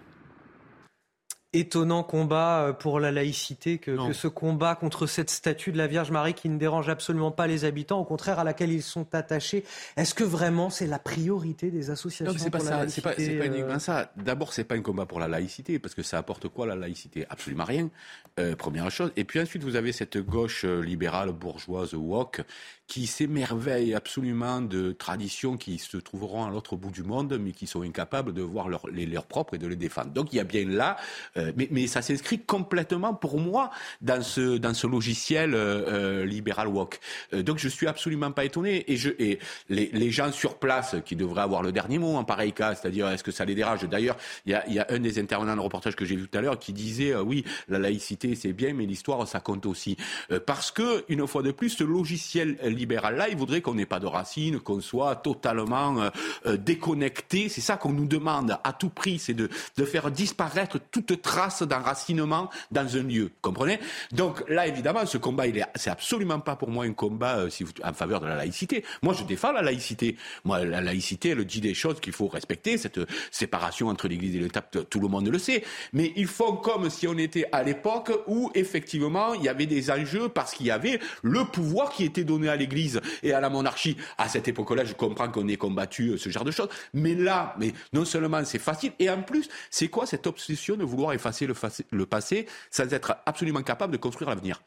étonnant 1.54 2.04
combat 2.04 2.62
euh, 2.62 2.74
pour 2.74 3.00
la 3.00 3.12
laïcité 3.12 3.78
que, 3.78 4.12
ce 4.14 4.28
combat 4.28 4.76
contre 4.76 5.08
cette 5.08 5.30
statue 5.30 5.72
de 5.72 5.78
la 5.78 5.88
Vierge 5.88 6.12
Marie 6.12 6.34
qui 6.34 6.50
ne 6.50 6.58
dérange 6.58 6.90
absolument 6.90 7.32
pas 7.32 7.48
les 7.48 7.66
habitants, 7.66 8.00
au 8.00 8.06
contraire 8.06 8.40
à 8.40 8.44
laquelle 8.44 8.72
ils 8.72 8.84
sont 8.84 9.14
attachés. 9.14 9.64
Est-ce 9.96 10.14
que 10.14 10.24
vraiment 10.24 10.70
c'est 10.70 10.88
la 10.88 11.00
priorité 11.00 11.72
des 11.72 11.90
associations 11.90 12.36
c'est 12.38 12.50
pas 12.50 12.60
ça. 12.60 12.88
C'est 12.88 13.02
pas, 13.02 13.16
uniquement 13.18 13.74
euh 13.74 13.80
ça. 13.80 14.12
D'abord, 14.18 14.54
c'est 14.54 14.64
pas 14.64 14.76
un 14.76 14.82
combat 14.82 15.06
pour 15.06 15.20
la 15.20 15.28
laïcité 15.28 15.80
parce 15.80 15.96
que 15.96 16.04
ça 16.04 16.18
apporte 16.18 16.48
quoi 16.48 16.66
la 16.66 16.76
laïcité? 16.76 17.26
Absolument 17.30 17.66
rien. 17.66 17.90
Euh, 18.40 18.56
première 18.56 18.90
chose. 18.92 19.12
Et 19.16 19.24
puis 19.24 19.40
ensuite, 19.40 19.64
vous 19.64 19.76
avez 19.76 19.92
cette 19.92 20.18
gauche 20.18 20.66
libérale 20.66 21.32
bourgeoise 21.32 21.94
woke 21.94 22.42
qui 22.88 23.08
s'émerveille 23.08 23.94
absolument 23.94 24.62
de 24.62 24.92
traditions 24.92 25.58
qui 25.58 25.78
se 25.78 25.98
trouveront 25.98 26.46
à 26.46 26.50
l'autre 26.50 26.76
bout 26.76 26.92
du 26.92 27.04
monde, 27.04 27.38
mais 27.40 27.52
qui 27.52 27.66
sont 27.66 27.82
incapables 27.82 28.34
de 28.34 28.42
voir 28.42 28.68
leurs 28.68 29.26
propres 29.26 29.56
et 29.56 29.58
de 29.58 29.68
les 29.68 29.76
défendre. 29.76 30.12
Donc 30.12 30.34
il 30.34 30.36
y 30.36 30.40
a 30.40 30.44
bien 30.44 30.66
là, 30.66 30.98
euh, 31.38 31.52
mais, 31.56 31.68
mais, 31.72 31.88
ça 31.88 32.02
s'inscrit 32.02 32.40
complètement 32.40 33.14
pour 33.14 33.40
moi 33.40 33.72
dans 34.02 34.22
ce, 34.22 34.58
dans 34.58 34.74
ce 34.74 34.88
logiciel 34.88 35.54
euh, 35.54 36.22
euh 36.22 36.26
libéral 36.26 36.68
walk. 36.68 37.00
Euh, 37.34 37.42
donc 37.42 37.58
je 37.58 37.70
suis 37.70 37.88
absolument 37.88 38.32
pas 38.32 38.46
étonné 38.46 38.84
et, 38.92 38.98
je, 38.98 39.10
et 39.18 39.40
les, 39.70 39.90
les, 39.94 40.12
gens 40.12 40.32
sur 40.32 40.58
place 40.58 40.96
qui 41.06 41.16
devraient 41.16 41.42
avoir 41.42 41.64
le 41.64 41.72
dernier 41.72 42.00
mot 42.00 42.16
en 42.16 42.24
pareil 42.24 42.54
cas, 42.54 42.76
c'est-à-dire 42.76 43.08
est-ce 43.10 43.24
que 43.24 43.32
ça 43.32 43.46
les 43.46 43.56
dérange? 43.56 43.88
D'ailleurs, 43.88 44.18
il 44.46 44.52
y 44.52 44.56
a, 44.56 44.70
y 44.70 44.80
a, 44.80 44.86
un 44.90 45.00
des 45.00 45.20
intervenants 45.20 45.56
de 45.56 45.62
reportage 45.62 45.96
que 45.96 46.06
j'ai 46.06 46.16
vu 46.16 46.28
tout 46.28 46.38
à 46.38 46.42
l'heure 46.42 46.60
qui 46.60 46.74
disait 46.74 47.16
oui, 47.16 47.46
la 47.70 47.80
laïcité 47.80 48.36
c'est 48.36 48.54
bien, 48.54 48.74
mais 48.74 48.86
l'histoire 48.86 49.28
ça 49.28 49.40
compte 49.40 49.66
aussi 49.66 49.98
parce 50.46 50.72
que 50.72 51.04
une 51.10 51.26
fois 51.28 51.42
de 51.42 51.52
plus, 51.52 51.70
ce 51.70 51.84
logiciel 51.84 52.58
libéral-là, 52.74 53.30
il 53.30 53.38
voudrait 53.38 53.62
qu'on 53.62 53.76
n'ait 53.76 53.86
pas 53.86 54.00
de 54.00 54.08
racines, 54.08 54.60
qu'on 54.60 54.82
soit 54.82 55.16
totalement 55.18 56.02
euh, 56.02 56.10
euh, 56.46 56.58
déconnecté. 56.58 57.50
C'est 57.50 57.62
ça 57.62 57.78
qu'on 57.78 57.92
nous 57.92 58.06
demande 58.06 58.58
à 58.64 58.74
tout 58.74 58.90
prix, 58.90 59.20
c'est 59.20 59.34
de, 59.34 59.50
de 59.78 59.86
faire 59.86 60.12
disparaître 60.12 60.80
toute 60.92 61.22
trace 61.22 61.64
d'enracinement 61.64 62.50
dans 62.72 62.98
un 62.98 63.04
lieu. 63.04 63.32
Comprenez? 63.42 63.80
Donc 64.12 64.44
là, 64.50 64.68
évidemment, 64.68 65.06
ce 65.06 65.18
combat, 65.18 65.46
c'est 65.76 65.90
absolument 65.90 66.40
pas 66.40 66.56
pour 66.56 66.70
moi 66.70 66.86
un 66.86 66.94
combat 66.94 67.38
euh, 67.38 67.50
en 67.84 67.94
faveur 67.94 68.22
de 68.22 68.28
la 68.28 68.36
laïcité. 68.36 68.84
Moi, 69.02 69.14
je 69.14 69.24
défends 69.24 69.52
la 69.52 69.62
laïcité. 69.62 70.18
Moi, 70.44 70.66
la 70.66 70.82
laïcité, 70.82 71.30
elle 71.30 71.46
dit 71.46 71.62
des 71.62 71.74
choses 71.74 72.00
qu'il 72.00 72.14
faut 72.14 72.28
respecter, 72.28 72.78
cette 72.78 73.00
séparation 73.32 73.88
entre 73.88 74.08
l'Église 74.08 74.36
et 74.36 74.40
l'État, 74.40 74.62
tout 74.62 75.00
le 75.00 75.08
monde 75.08 75.28
le 75.28 75.40
sait. 75.40 75.64
Mais 75.94 76.14
ils 76.16 76.28
font 76.28 76.56
comme 76.56 76.90
si 76.90 77.08
on 77.08 77.18
était 77.18 77.46
à 77.52 77.64
l'époque 77.64 78.12
où, 78.28 78.52
effectivement, 78.56 79.34
il 79.34 79.44
y 79.44 79.50
avait 79.50 79.66
des 79.66 79.92
enjeux 79.92 80.30
parce 80.30 80.54
qu'il 80.54 80.68
y 80.68 80.72
avait 80.72 81.00
le 81.22 81.46
pouvoir 81.46 81.92
qui 81.92 82.04
était 82.04 82.24
donné 82.24 82.50
à 82.50 82.56
l'Église 82.56 82.63
et 83.24 83.34
à 83.34 83.40
la 83.40 83.50
monarchie. 83.50 83.98
À 84.18 84.30
cette 84.30 84.48
époque-là, 84.48 84.86
je 84.86 84.94
comprends 84.94 85.30
qu'on 85.30 85.48
ait 85.48 85.58
combattu 85.58 86.10
euh, 86.10 86.18
ce 86.18 86.30
genre 86.30 86.44
de 86.44 86.52
choses. 86.52 86.70
Mais 86.94 87.16
là, 87.16 87.56
mais 87.60 87.74
non 87.94 88.06
seulement 88.06 88.44
c'est 88.46 88.60
facile, 88.60 88.94
et 89.00 89.10
en 89.10 89.22
plus, 89.22 89.50
c'est 89.70 89.88
quoi 89.88 90.06
cette 90.06 90.28
obsession 90.28 90.76
de 90.76 90.84
vouloir 90.84 91.14
effacer 91.14 91.48
le 91.48 92.06
passé 92.06 92.48
sans 92.72 92.92
être 92.94 93.18
absolument 93.26 93.64
capable 93.64 93.94
de 93.94 93.98
construire 93.98 94.30
l'avenir? 94.30 94.62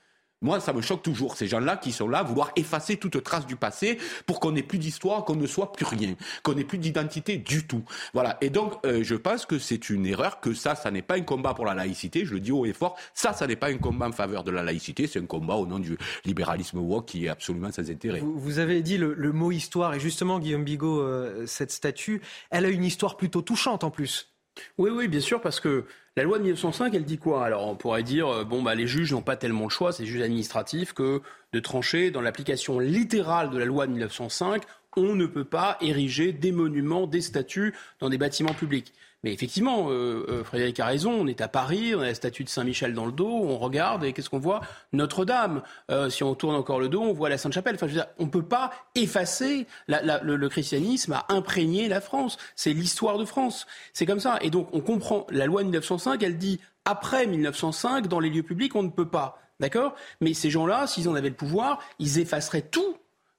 Moi, 0.47 0.61
ça 0.61 0.73
me 0.73 0.81
choque 0.81 1.03
toujours, 1.03 1.37
ces 1.37 1.49
gens-là 1.49 1.77
qui 1.77 1.91
sont 1.91 2.07
là, 2.07 2.23
vouloir 2.23 2.53
effacer 2.55 2.97
toute 2.99 3.21
trace 3.25 3.47
du 3.47 3.57
passé 3.57 3.99
pour 4.27 4.39
qu'on 4.39 4.53
n'ait 4.53 4.63
plus 4.63 4.79
d'histoire, 4.79 5.25
qu'on 5.25 5.35
ne 5.35 5.47
soit 5.47 5.73
plus 5.73 5.85
rien, 5.85 6.15
qu'on 6.45 6.55
n'ait 6.55 6.63
plus 6.63 6.79
d'identité 6.79 7.37
du 7.37 7.67
tout. 7.67 7.83
Voilà. 8.15 8.39
Et 8.41 8.49
donc, 8.49 8.75
euh, 8.87 9.03
je 9.03 9.17
pense 9.17 9.45
que 9.45 9.59
c'est 9.59 9.91
une 9.91 10.07
erreur, 10.07 10.39
que 10.39 10.55
ça, 10.55 10.77
ça 10.77 10.93
n'est 10.93 11.03
pas 11.03 11.17
un 11.17 11.23
combat 11.23 11.53
pour 11.53 11.65
la 11.65 11.75
laïcité, 11.75 12.25
je 12.25 12.35
le 12.35 12.39
dis 12.39 12.53
haut 12.53 12.65
et 12.65 12.73
fort, 12.73 12.97
ça, 13.13 13.33
ça 13.33 13.49
n'est 13.49 13.57
pas 13.57 13.71
un 13.71 13.79
combat 13.79 14.07
en 14.07 14.13
faveur 14.13 14.45
de 14.45 14.53
la 14.53 14.63
laïcité, 14.63 15.09
c'est 15.09 15.19
un 15.19 15.27
combat 15.27 15.55
au 15.55 15.67
nom 15.67 15.81
du 15.81 15.99
libéralisme 16.25 16.79
woke 16.79 17.07
qui 17.07 17.27
est 17.27 17.29
absolument 17.29 17.73
sans 17.73 17.91
intérêt. 17.91 18.23
Vous, 18.23 18.61
avez 18.61 18.83
dit 18.83 18.99
le, 18.99 19.33
mot 19.33 19.51
histoire, 19.51 19.95
et 19.95 20.01
justement, 20.01 20.39
Guillaume 20.39 20.63
Bigot, 20.63 21.01
euh, 21.01 21.45
cette 21.47 21.73
statue, 21.73 22.23
elle 22.51 22.67
a 22.67 22.69
une 22.69 22.85
histoire 22.85 23.17
plutôt 23.17 23.43
touchante 23.43 23.83
en 23.83 23.91
plus. 23.91 24.36
Oui, 24.79 24.91
oui, 24.91 25.09
bien 25.09 25.21
sûr, 25.21 25.41
parce 25.41 25.61
que 25.61 25.85
la 26.17 26.23
loi 26.23 26.39
de 26.39 26.45
1905, 26.45 26.95
elle 26.95 27.05
dit 27.05 27.19
quoi? 27.19 27.45
Alors, 27.45 27.67
on 27.67 27.77
pourrait 27.77 28.03
dire, 28.03 28.29
euh, 28.29 28.45
bon, 28.45 28.63
bah, 28.63 28.75
les 28.75 28.87
juges 28.87 29.13
n'ont 29.13 29.23
pas 29.23 29.37
tellement 29.37 29.65
le 29.65 29.71
choix, 29.71 29.93
c'est 29.93 30.07
juges 30.07 30.23
administratifs, 30.23 30.93
que 30.93 31.21
de 31.53 31.61
trancher 31.61 32.11
dans 32.11 32.21
l'application 32.21 32.79
littérale 32.79 33.51
de 33.51 33.59
la 33.59 33.65
loi 33.65 33.87
de 33.87 33.93
1905 33.93 34.63
on 34.97 35.15
ne 35.15 35.27
peut 35.27 35.45
pas 35.45 35.77
ériger 35.81 36.33
des 36.33 36.53
monuments, 36.53 37.07
des 37.07 37.21
statues 37.21 37.75
dans 38.01 38.09
des 38.09 38.19
bâtiments 38.19 38.55
publics. 38.55 38.93
Mais 39.27 39.33
effectivement, 39.33 39.91
euh, 39.91 40.25
euh, 40.29 40.45
Frédéric 40.45 40.79
a 40.79 40.87
raison, 40.87 41.11
on 41.11 41.27
est 41.27 41.41
à 41.41 41.49
Paris, 41.49 41.95
on 41.97 42.01
a 42.01 42.07
la 42.07 42.15
statue 42.15 42.45
de 42.45 42.49
Saint-Michel 42.49 42.95
dans 42.95 43.07
le 43.07 43.13
dos, 43.13 43.29
on 43.29 43.59
regarde 43.59 44.05
et 44.05 44.13
qu'est-ce 44.13 44.31
qu'on 44.31 44.39
voit? 44.39 44.61
Notre-Dame. 44.93 45.63
Euh, 45.91 46.11
si 46.11 46.23
on 46.23 46.35
tourne 46.35 46.55
encore 46.55 46.79
le 46.79 46.89
dos, 46.89 47.01
on 47.01 47.13
voit 47.13 47.29
la 47.29 47.37
Sainte-Chapelle. 47.37 47.75
Enfin, 47.75 47.89
on 48.19 48.27
ne 48.27 48.31
peut 48.31 48.45
pas 48.45 48.73
effacer 48.95 49.67
le, 49.89 50.47
christianisme 50.49 51.13
a 51.15 51.27
imprégné 51.29 51.89
la 51.89 52.01
France. 52.01 52.37
C'est 52.55 52.73
l'histoire 52.73 53.19
de 53.19 53.25
France. 53.25 53.67
C'est 53.95 54.07
comme 54.07 54.21
ça. 54.21 54.39
Et 54.43 54.51
donc, 54.51 54.69
on 54.73 54.81
comprend, 54.81 55.27
la 55.31 55.47
loi 55.47 55.63
de 55.63 55.69
1905, 55.69 56.23
elle 56.23 56.39
dit, 56.39 56.61
après 56.85 57.27
1905, 57.27 58.07
dans 58.07 58.21
les 58.21 58.31
lieux 58.31 58.45
publics, 58.45 58.77
on 58.77 58.85
ne 58.85 58.91
peut 58.91 59.09
pas. 59.09 59.41
D'accord? 59.59 59.97
Mais 60.21 60.35
ces 60.35 60.51
gens-là, 60.51 60.87
s'ils 60.87 61.09
en 61.09 61.15
avaient 61.15 61.31
le 61.31 61.35
pouvoir, 61.35 61.81
ils 61.99 62.19
effaceraient 62.21 62.63
tout 62.63 62.97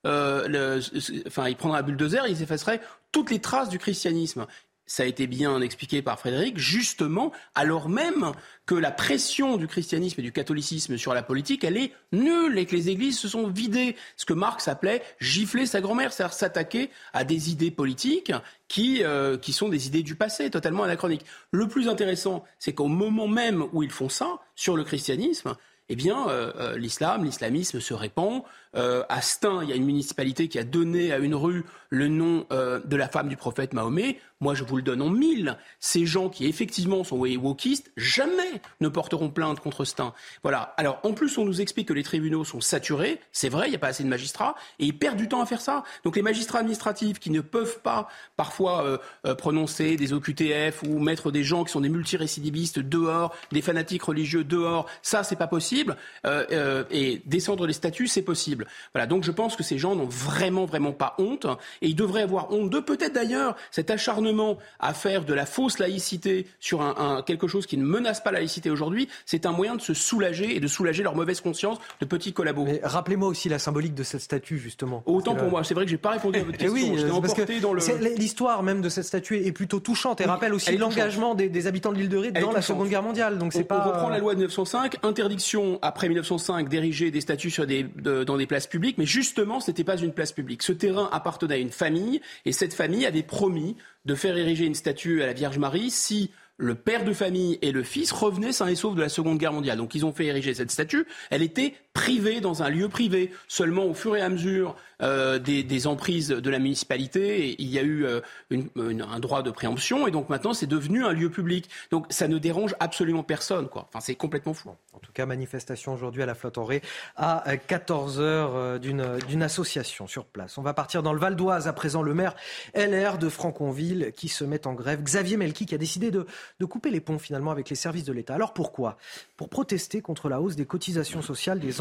le, 0.08 0.80
enfin, 1.28 1.50
ils 1.50 1.56
prendraient 1.56 1.80
un 1.80 1.84
bulldozer, 1.84 2.26
ils 2.28 2.42
effaceraient 2.42 2.82
toutes 3.12 3.32
les 3.32 3.40
traces 3.40 3.70
du 3.70 3.80
christianisme 3.80 4.46
ça 4.88 5.04
a 5.04 5.06
été 5.06 5.28
bien 5.28 5.62
expliqué 5.62 6.02
par 6.02 6.18
Frédéric, 6.18 6.58
justement, 6.58 7.34
alors 7.54 7.90
même 7.90 8.32
que 8.66 8.74
la 8.74 8.90
pression 8.90 9.58
du 9.58 9.68
christianisme 9.68 10.22
et 10.22 10.24
du 10.24 10.32
catholicisme 10.32 10.98
sur 10.98 11.14
la 11.14 11.22
politique, 11.22 11.66
elle 11.66 11.78
est 11.78 11.92
nulle 12.14 12.58
et 12.58 12.66
que 12.66 12.76
les 12.76 12.90
églises 12.90 13.20
se 13.20 13.28
sont 13.28 13.48
vidées. 13.48 13.96
Ce 14.16 14.26
que 14.26 14.34
Marx 14.34 14.68
appelait 14.68 15.04
gifler 15.20 15.66
sa 15.66 15.82
grand-mère, 15.82 16.14
c'est-à-dire 16.14 16.34
s'attaquer 16.34 16.90
à 17.14 17.26
des 17.26 17.52
idées 17.52 17.72
politiques 17.72 18.32
qui, 18.70 19.04
euh, 19.04 19.38
qui 19.38 19.52
sont 19.52 19.68
des 19.70 19.88
idées 19.88 20.04
du 20.04 20.16
passé, 20.16 20.50
totalement 20.50 20.84
anachroniques. 20.84 21.26
Le 21.52 21.68
plus 21.68 21.90
intéressant, 21.90 22.46
c'est 22.58 22.74
qu'au 22.74 22.88
moment 22.88 23.28
même 23.28 23.66
où 23.74 23.84
ils 23.84 23.92
font 23.92 24.10
ça, 24.10 24.40
sur 24.56 24.78
le 24.78 24.86
christianisme, 24.86 25.56
eh 25.90 25.96
bien, 25.96 26.28
euh, 26.28 26.52
euh, 26.58 26.78
l'islam, 26.78 27.24
l'islamisme 27.24 27.80
se 27.80 27.94
répand. 27.94 28.44
Euh, 28.78 29.04
à 29.10 29.22
Stein, 29.22 29.64
il 29.64 29.70
y 29.70 29.74
a 29.74 29.76
une 29.76 29.86
municipalité 29.86 30.48
qui 30.48 30.60
a 30.60 30.64
donné 30.64 31.12
à 31.12 31.18
une 31.18 31.36
rue 31.36 31.66
le 31.90 32.10
nom 32.10 32.46
de 32.50 32.96
la 32.98 33.08
femme 33.08 33.30
du 33.30 33.38
prophète 33.38 33.72
Mahomet. 33.72 34.20
Moi, 34.42 34.56
je 34.56 34.66
vous 34.66 34.76
le 34.76 34.82
donne 34.82 35.02
en 35.02 35.10
mille. 35.10 35.58
Ces 35.80 36.06
gens 36.06 36.28
qui, 36.28 36.46
effectivement, 36.46 37.06
sont 37.06 37.18
wokistes, 37.18 37.92
jamais 37.96 38.62
ne 38.82 38.90
porteront 38.90 39.30
plainte 39.30 39.62
contre 39.62 39.86
Stein. 39.86 40.14
Voilà. 40.44 40.74
Alors, 40.76 41.00
en 41.04 41.14
plus, 41.14 41.38
on 41.38 41.46
nous 41.46 41.62
explique 41.62 41.88
que 41.88 41.94
les 41.94 42.04
tribunaux 42.04 42.44
sont 42.44 42.60
saturés. 42.60 43.22
C'est 43.32 43.48
vrai, 43.48 43.68
il 43.68 43.70
n'y 43.70 43.78
a 43.78 43.80
pas 43.80 43.88
assez 43.88 44.04
de 44.04 44.10
magistrats. 44.10 44.56
Et 44.80 44.86
ils 44.86 44.98
perdent 44.98 45.18
du 45.18 45.30
temps 45.30 45.42
à 45.42 45.46
faire 45.46 45.62
ça. 45.62 45.86
Donc, 46.04 46.18
les 46.18 46.22
magistrats 46.22 46.60
administratifs 46.60 47.20
qui 47.20 47.30
ne 47.30 47.40
peuvent 47.40 47.80
pas, 47.80 48.10
parfois, 48.36 49.00
prononcer 49.38 49.96
des 49.96 50.12
OQTF 50.12 50.84
ou 50.84 51.00
mettre 51.00 51.32
des 51.32 51.44
gens 51.44 51.64
qui 51.64 51.72
sont 51.72 51.82
des 51.82 51.90
multirécidivistes 51.90 52.80
dehors, 52.80 53.34
des 53.52 53.62
fanatiques 53.62 54.04
religieux 54.04 54.44
dehors, 54.44 54.88
ça, 55.02 55.24
c'est 55.24 55.36
pas 55.36 55.48
possible. 55.48 55.96
Euh, 56.26 56.46
euh, 56.52 56.84
et 56.92 57.22
descendre 57.26 57.66
les 57.68 57.74
statuts, 57.74 58.08
c'est 58.08 58.22
possible. 58.22 58.67
Voilà, 58.94 59.08
donc 59.08 59.24
je 59.24 59.32
pense 59.32 59.56
que 59.56 59.64
ces 59.64 59.78
gens 59.78 59.96
n'ont 59.96 60.06
vraiment, 60.06 60.66
vraiment 60.66 60.94
pas 60.94 61.16
honte, 61.18 61.46
et 61.82 61.88
ils 61.88 61.96
devraient 61.96 62.24
avoir 62.24 62.52
honte 62.52 62.70
de 62.70 62.80
peut-être 62.80 63.14
d'ailleurs 63.14 63.56
cet 63.72 63.92
acharnement 63.92 64.58
à 64.80 64.94
faire 64.94 65.26
de 65.26 65.34
la 65.34 65.46
fausse 65.46 65.80
laïcité 65.80 66.48
sur 66.60 66.82
un, 66.82 67.22
quelque 67.26 67.48
chose 67.48 67.66
qui 67.66 67.78
ne 67.78 67.86
menace 67.86 68.22
pas 68.22 68.32
la 68.32 68.40
laïcité 68.40 68.70
aujourd'hui, 68.70 69.08
c'est 69.26 69.46
un 69.46 69.52
moyen 69.52 69.76
de 69.76 69.82
se 69.82 69.94
soulager 69.94 70.56
et 70.56 70.60
de 70.60 70.68
soulager 70.68 71.04
leur 71.04 71.16
mauvaise 71.16 71.42
conscience 71.42 71.78
de 72.00 72.06
petits 72.06 72.34
collabos. 72.34 72.66
Rappelez-moi 72.84 73.28
aussi 73.28 73.50
la 73.50 73.60
symbolique 73.60 73.94
de 73.94 74.04
cette 74.04 74.22
statue, 74.22 74.58
justement. 74.58 75.04
Autant 75.06 75.36
pour 75.36 75.50
moi, 75.50 75.64
c'est 75.64 75.74
vrai 75.74 75.86
que 75.86 75.92
j'ai 75.92 75.98
pas 75.98 76.12
répondu 76.12 76.40
à 76.40 76.44
votre 76.44 76.58
question. 76.58 76.74
Oui, 76.74 77.62
dans 77.62 77.74
L'histoire 78.18 78.64
même 78.64 78.82
de 78.82 78.90
cette 78.90 79.06
statue 79.06 79.46
est 79.46 79.52
plutôt 79.52 79.80
touchante 79.80 80.22
et 80.22 80.26
rappelle 80.26 80.54
aussi 80.54 80.78
l'engagement 80.78 81.36
des, 81.36 81.68
habitants 81.68 81.92
de 81.92 81.98
l'île 81.98 82.10
de 82.10 82.18
Ré 82.18 82.32
dans 82.32 82.52
la 82.52 82.62
Seconde 82.62 82.90
Guerre 82.90 83.04
mondiale. 83.04 83.38
Donc 83.38 83.54
c'est 83.54 83.64
pas. 83.64 83.84
On 83.86 83.92
reprend 83.92 84.10
la 84.10 84.20
loi 84.20 84.34
de 84.34 84.40
1905, 84.40 84.98
interdiction 85.04 85.80
après 85.82 86.08
1905, 86.08 86.70
d'ériger 86.70 87.12
des 87.12 87.22
statues 87.22 87.52
sur 87.52 87.68
des, 87.68 87.84
dans 87.84 88.38
des 88.38 88.48
places 88.48 88.57
publiques, 88.66 88.98
mais 88.98 89.06
justement, 89.06 89.60
ce 89.60 89.70
n'était 89.70 89.84
pas 89.84 89.98
une 89.98 90.14
place 90.14 90.32
publique. 90.32 90.64
Ce 90.64 90.72
terrain 90.72 91.10
appartenait 91.12 91.56
à 91.56 91.58
une 91.58 91.70
famille, 91.70 92.22
et 92.46 92.52
cette 92.52 92.74
famille 92.74 93.06
avait 93.06 93.22
promis 93.22 93.76
de 94.06 94.16
faire 94.16 94.36
ériger 94.38 94.66
une 94.66 94.74
statue 94.74 95.22
à 95.22 95.28
la 95.28 95.34
Vierge 95.34 95.60
Marie 95.60 95.92
si 95.92 96.32
le 96.58 96.74
père 96.74 97.06
de 97.06 97.14
famille 97.14 97.60
et 97.62 97.72
le 97.72 97.84
fils 97.84 98.12
revenaient 98.12 98.52
sains 98.52 98.68
et 98.68 98.76
saufs 98.76 98.96
de 98.96 99.02
la 99.02 99.10
Seconde 99.10 99.38
Guerre 99.38 99.54
mondiale. 99.54 99.78
Donc 99.78 99.94
ils 99.94 100.06
ont 100.06 100.12
fait 100.12 100.26
ériger 100.26 100.56
cette 100.56 100.72
statue. 100.72 101.06
Elle 101.30 101.44
était 101.44 101.76
privée 101.98 102.42
dans 102.42 102.62
un 102.62 102.70
lieu 102.70 102.90
privé. 102.90 103.32
Seulement 103.48 103.86
au 103.86 103.96
fur 103.96 104.16
et 104.16 104.22
à 104.22 104.30
mesure 104.30 104.76
euh, 105.02 105.40
des, 105.40 105.88
emprises 105.88 106.30
de 106.30 106.50
la 106.50 106.60
municipalité, 106.60 107.56
il 107.58 107.68
y 107.68 107.80
a 107.80 107.82
eu 107.82 108.06
euh, 108.06 108.22
un 108.52 109.20
droit 109.20 109.42
de 109.42 109.50
préemption 109.50 110.08
et 110.08 110.12
donc 110.12 110.30
maintenant 110.30 110.54
c'est 110.54 110.68
devenu 110.68 111.04
un 111.04 111.12
lieu 111.12 111.32
public. 111.32 111.70
Donc 111.90 112.06
ça 112.10 112.28
ne 112.28 112.38
dérange 112.38 112.76
absolument 112.80 113.24
personne. 113.24 113.68
Quoi. 113.68 113.88
Enfin, 113.90 114.00
c'est 114.00 114.14
complètement 114.14 114.54
fou. 114.54 114.70
En 114.98 115.00
tout 115.00 115.12
cas, 115.12 115.28
manifestation 115.28 115.94
aujourd'hui 115.94 116.24
à 116.24 116.26
la 116.26 116.34
flotte 116.34 116.58
Ré 116.58 116.82
à 117.16 117.44
14h 117.70 118.20
euh, 118.20 118.80
d'une 118.80 119.44
association 119.44 120.08
sur 120.08 120.26
place. 120.26 120.58
On 120.58 120.64
va 120.64 120.74
partir 120.74 121.04
dans 121.04 121.14
le 121.14 121.20
Val 121.20 121.36
d'Oise 121.36 121.68
à 121.68 121.74
présent. 121.74 122.02
Le 122.02 122.16
maire 122.16 122.36
LR 122.76 123.20
de 123.20 123.30
Franconville 123.30 124.12
qui 124.16 124.28
se 124.28 124.44
met 124.44 124.66
en 124.66 124.74
grève. 124.74 125.04
Xavier 125.04 125.38
Melki 125.38 125.68
qui 125.68 125.76
a 125.76 125.78
décidé 125.78 126.10
de, 126.10 126.26
couper 126.66 126.90
les 126.90 127.00
ponts 127.00 127.20
finalement 127.20 127.52
avec 127.52 127.70
les 127.70 127.76
services 127.76 128.06
de 128.06 128.14
l'État. 128.14 128.34
Alors 128.34 128.54
pourquoi? 128.54 128.98
Pour 129.36 129.50
protester 129.50 130.02
contre 130.02 130.30
la 130.30 130.42
hausse 130.42 130.56
des 130.56 130.66
cotisations 130.66 131.22
sociales 131.22 131.60
des 131.60 131.80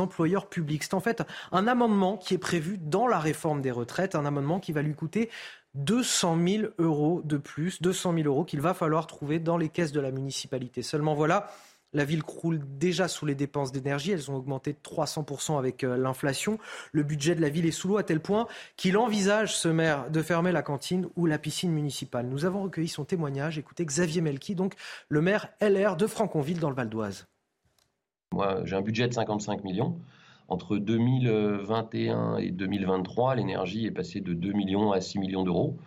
C'est 0.83 0.95
en 0.95 1.01
fait 1.01 1.23
un 1.53 1.67
amendement 1.67 2.17
qui 2.17 2.35
est 2.35 2.39
prévu 2.39 2.79
dans 2.79 3.07
la 3.07 3.19
réforme 3.19 3.61
des 3.61 3.71
retraites, 3.71 4.15
un 4.15 4.27
amendement 4.27 4.61
qui 4.61 4.73
va 4.73 4.83
lui 4.83 4.95
coûter 4.95 5.31
200 5.75 6.39
000 6.47 6.63
euros 6.79 7.21
de 7.25 7.37
plus, 7.37 7.83
200 7.83 8.15
000 8.15 8.27
euros 8.27 8.45
qu'il 8.45 8.61
va 8.61 8.75
falloir 8.75 9.07
trouver 9.07 9.39
dans 9.39 9.57
les 9.57 9.69
caisses 9.69 9.93
de 9.93 10.01
la 10.01 10.11
municipalité. 10.11 10.83
Seulement 10.83 11.15
voilà, 11.15 11.51
la 11.93 12.05
ville 12.05 12.23
croule 12.23 12.61
déjà 12.79 13.09
sous 13.09 13.27
les 13.27 13.35
dépenses 13.35 13.73
d'énergie. 13.73 14.13
Elles 14.13 14.31
ont 14.31 14.37
augmenté 14.37 14.73
de 14.73 14.79
300% 14.79 15.59
avec 15.59 15.85
euh, 15.85 15.97
l'inflation. 15.97 16.59
Le 16.93 17.03
budget 17.03 17.35
de 17.35 17.41
la 17.41 17.49
ville 17.49 17.67
est 17.67 17.71
sous 17.71 17.89
l'eau 17.89 17.97
à 17.97 18.03
tel 18.03 18.21
point 18.21 18.47
qu'il 18.77 18.97
envisage, 18.97 19.57
ce 19.57 19.69
maire, 19.69 20.11
de 20.11 20.23
fermer 20.23 20.53
la 20.53 20.63
cantine 20.63 21.09
ou 21.17 21.27
la 21.27 21.39
piscine 21.39 21.73
municipale. 21.73 22.27
Nous 22.27 22.45
avons 22.45 22.63
recueilli 22.63 22.89
son 22.89 23.05
témoignage. 23.05 23.59
Écoutez 23.59 23.85
Xavier 23.85 24.21
Melki, 24.21 24.55
donc 24.55 24.75
le 25.09 25.21
maire 25.21 25.49
LR 25.61 25.97
de 25.97 26.07
Franconville 26.07 26.61
dans 26.61 26.71
le 26.71 26.77
Val 26.77 26.89
d'Oise. 26.89 27.27
Moi, 28.37 28.61
j'ai 28.65 28.77
un 28.77 28.83
budget 28.83 29.09
de 29.09 29.15
55 29.15 29.65
millions. 29.65 29.97
Entre 30.49 30.77
2021 30.77 32.37
et 32.37 32.51
2023, 32.51 33.35
l'énergie 33.35 33.87
est 33.87 33.91
passée 33.91 34.21
de 34.21 34.35
2 34.35 34.53
millions 34.53 34.93
à 34.93 35.01
6 35.01 35.19
millions 35.21 35.43
d'euros. 35.43 35.79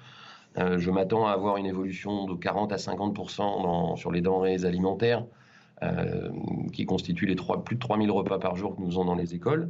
Euh, 0.57 0.79
je 0.79 0.89
m'attends 0.89 1.27
à 1.27 1.31
avoir 1.31 1.57
une 1.57 1.67
évolution 1.67 2.25
de 2.25 2.33
40 2.33 2.73
à 2.73 2.77
50% 2.77 3.95
sur 3.97 4.11
les 4.11 4.21
denrées 4.21 4.65
alimentaires, 4.65 5.25
euh, 5.83 6.29
qui 6.73 6.87
constituent 6.87 7.27
les 7.27 7.35
plus 7.63 7.75
de 7.75 7.79
3000 7.79 8.09
repas 8.09 8.39
par 8.39 8.55
jour 8.55 8.75
que 8.75 8.81
nous 8.81 8.93
avons 8.93 9.05
dans 9.05 9.15
les 9.15 9.35
écoles. 9.35 9.69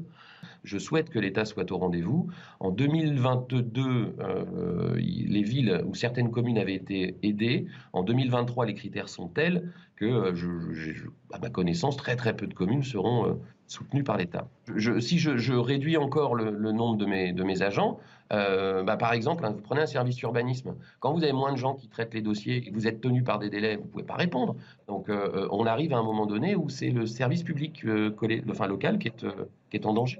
Je 0.63 0.77
souhaite 0.77 1.09
que 1.09 1.19
l'État 1.19 1.45
soit 1.45 1.71
au 1.71 1.77
rendez-vous. 1.77 2.27
En 2.59 2.71
2022, 2.71 4.15
euh, 4.19 4.95
les 4.95 5.43
villes 5.43 5.81
ou 5.85 5.95
certaines 5.95 6.31
communes 6.31 6.57
avaient 6.57 6.75
été 6.75 7.15
aidées. 7.23 7.67
En 7.93 8.03
2023, 8.03 8.65
les 8.65 8.73
critères 8.73 9.09
sont 9.09 9.27
tels 9.27 9.71
que, 9.95 10.33
à 11.33 11.39
ma 11.39 11.49
connaissance, 11.49 11.97
très 11.97 12.15
très 12.15 12.35
peu 12.35 12.47
de 12.47 12.53
communes 12.53 12.83
seront 12.83 13.39
soutenu 13.69 14.03
par 14.03 14.17
l'État. 14.17 14.47
si 14.99 15.19
je, 15.19 15.53
réduis 15.53 15.97
encore 15.97 16.35
le, 16.35 16.71
nombre 16.71 16.97
de 16.97 17.05
mes, 17.05 17.61
agents, 17.61 17.99
euh, 18.33 18.83
bah, 18.83 18.97
par 18.97 19.13
exemple, 19.13 19.45
hein, 19.45 19.51
vous 19.51 19.61
prenez 19.61 19.81
un 19.81 19.85
service 19.85 20.19
urbanisme. 20.21 20.75
Quand 20.99 21.13
vous 21.13 21.23
avez 21.23 21.33
moins 21.33 21.51
de 21.51 21.57
gens 21.57 21.75
qui 21.75 21.87
traitent 21.87 22.13
les 22.13 22.21
dossiers 22.21 22.57
et 22.57 22.61
que 22.63 22.73
vous 22.73 22.87
êtes 22.87 22.99
tenu 22.99 23.23
par 23.23 23.39
des 23.39 23.49
délais, 23.49 23.75
vous 23.75 23.83
ne 23.83 23.87
pouvez 23.87 24.03
pas 24.03 24.15
répondre. 24.15 24.55
Donc, 24.87 25.09
euh, 25.09 25.29
euh, 25.35 25.47
on 25.51 25.65
arrive 25.65 25.93
à 25.93 25.97
un 25.97 26.03
moment 26.03 26.25
donné 26.25 26.55
où 26.55 26.67
c'est 26.69 26.89
le 26.89 27.05
service 27.05 27.43
public 27.43 27.85
enfin, 28.49 28.67
local 28.67 28.97
qui 28.97 29.11
est 29.71 29.85
en 29.85 29.93
danger. 29.93 30.19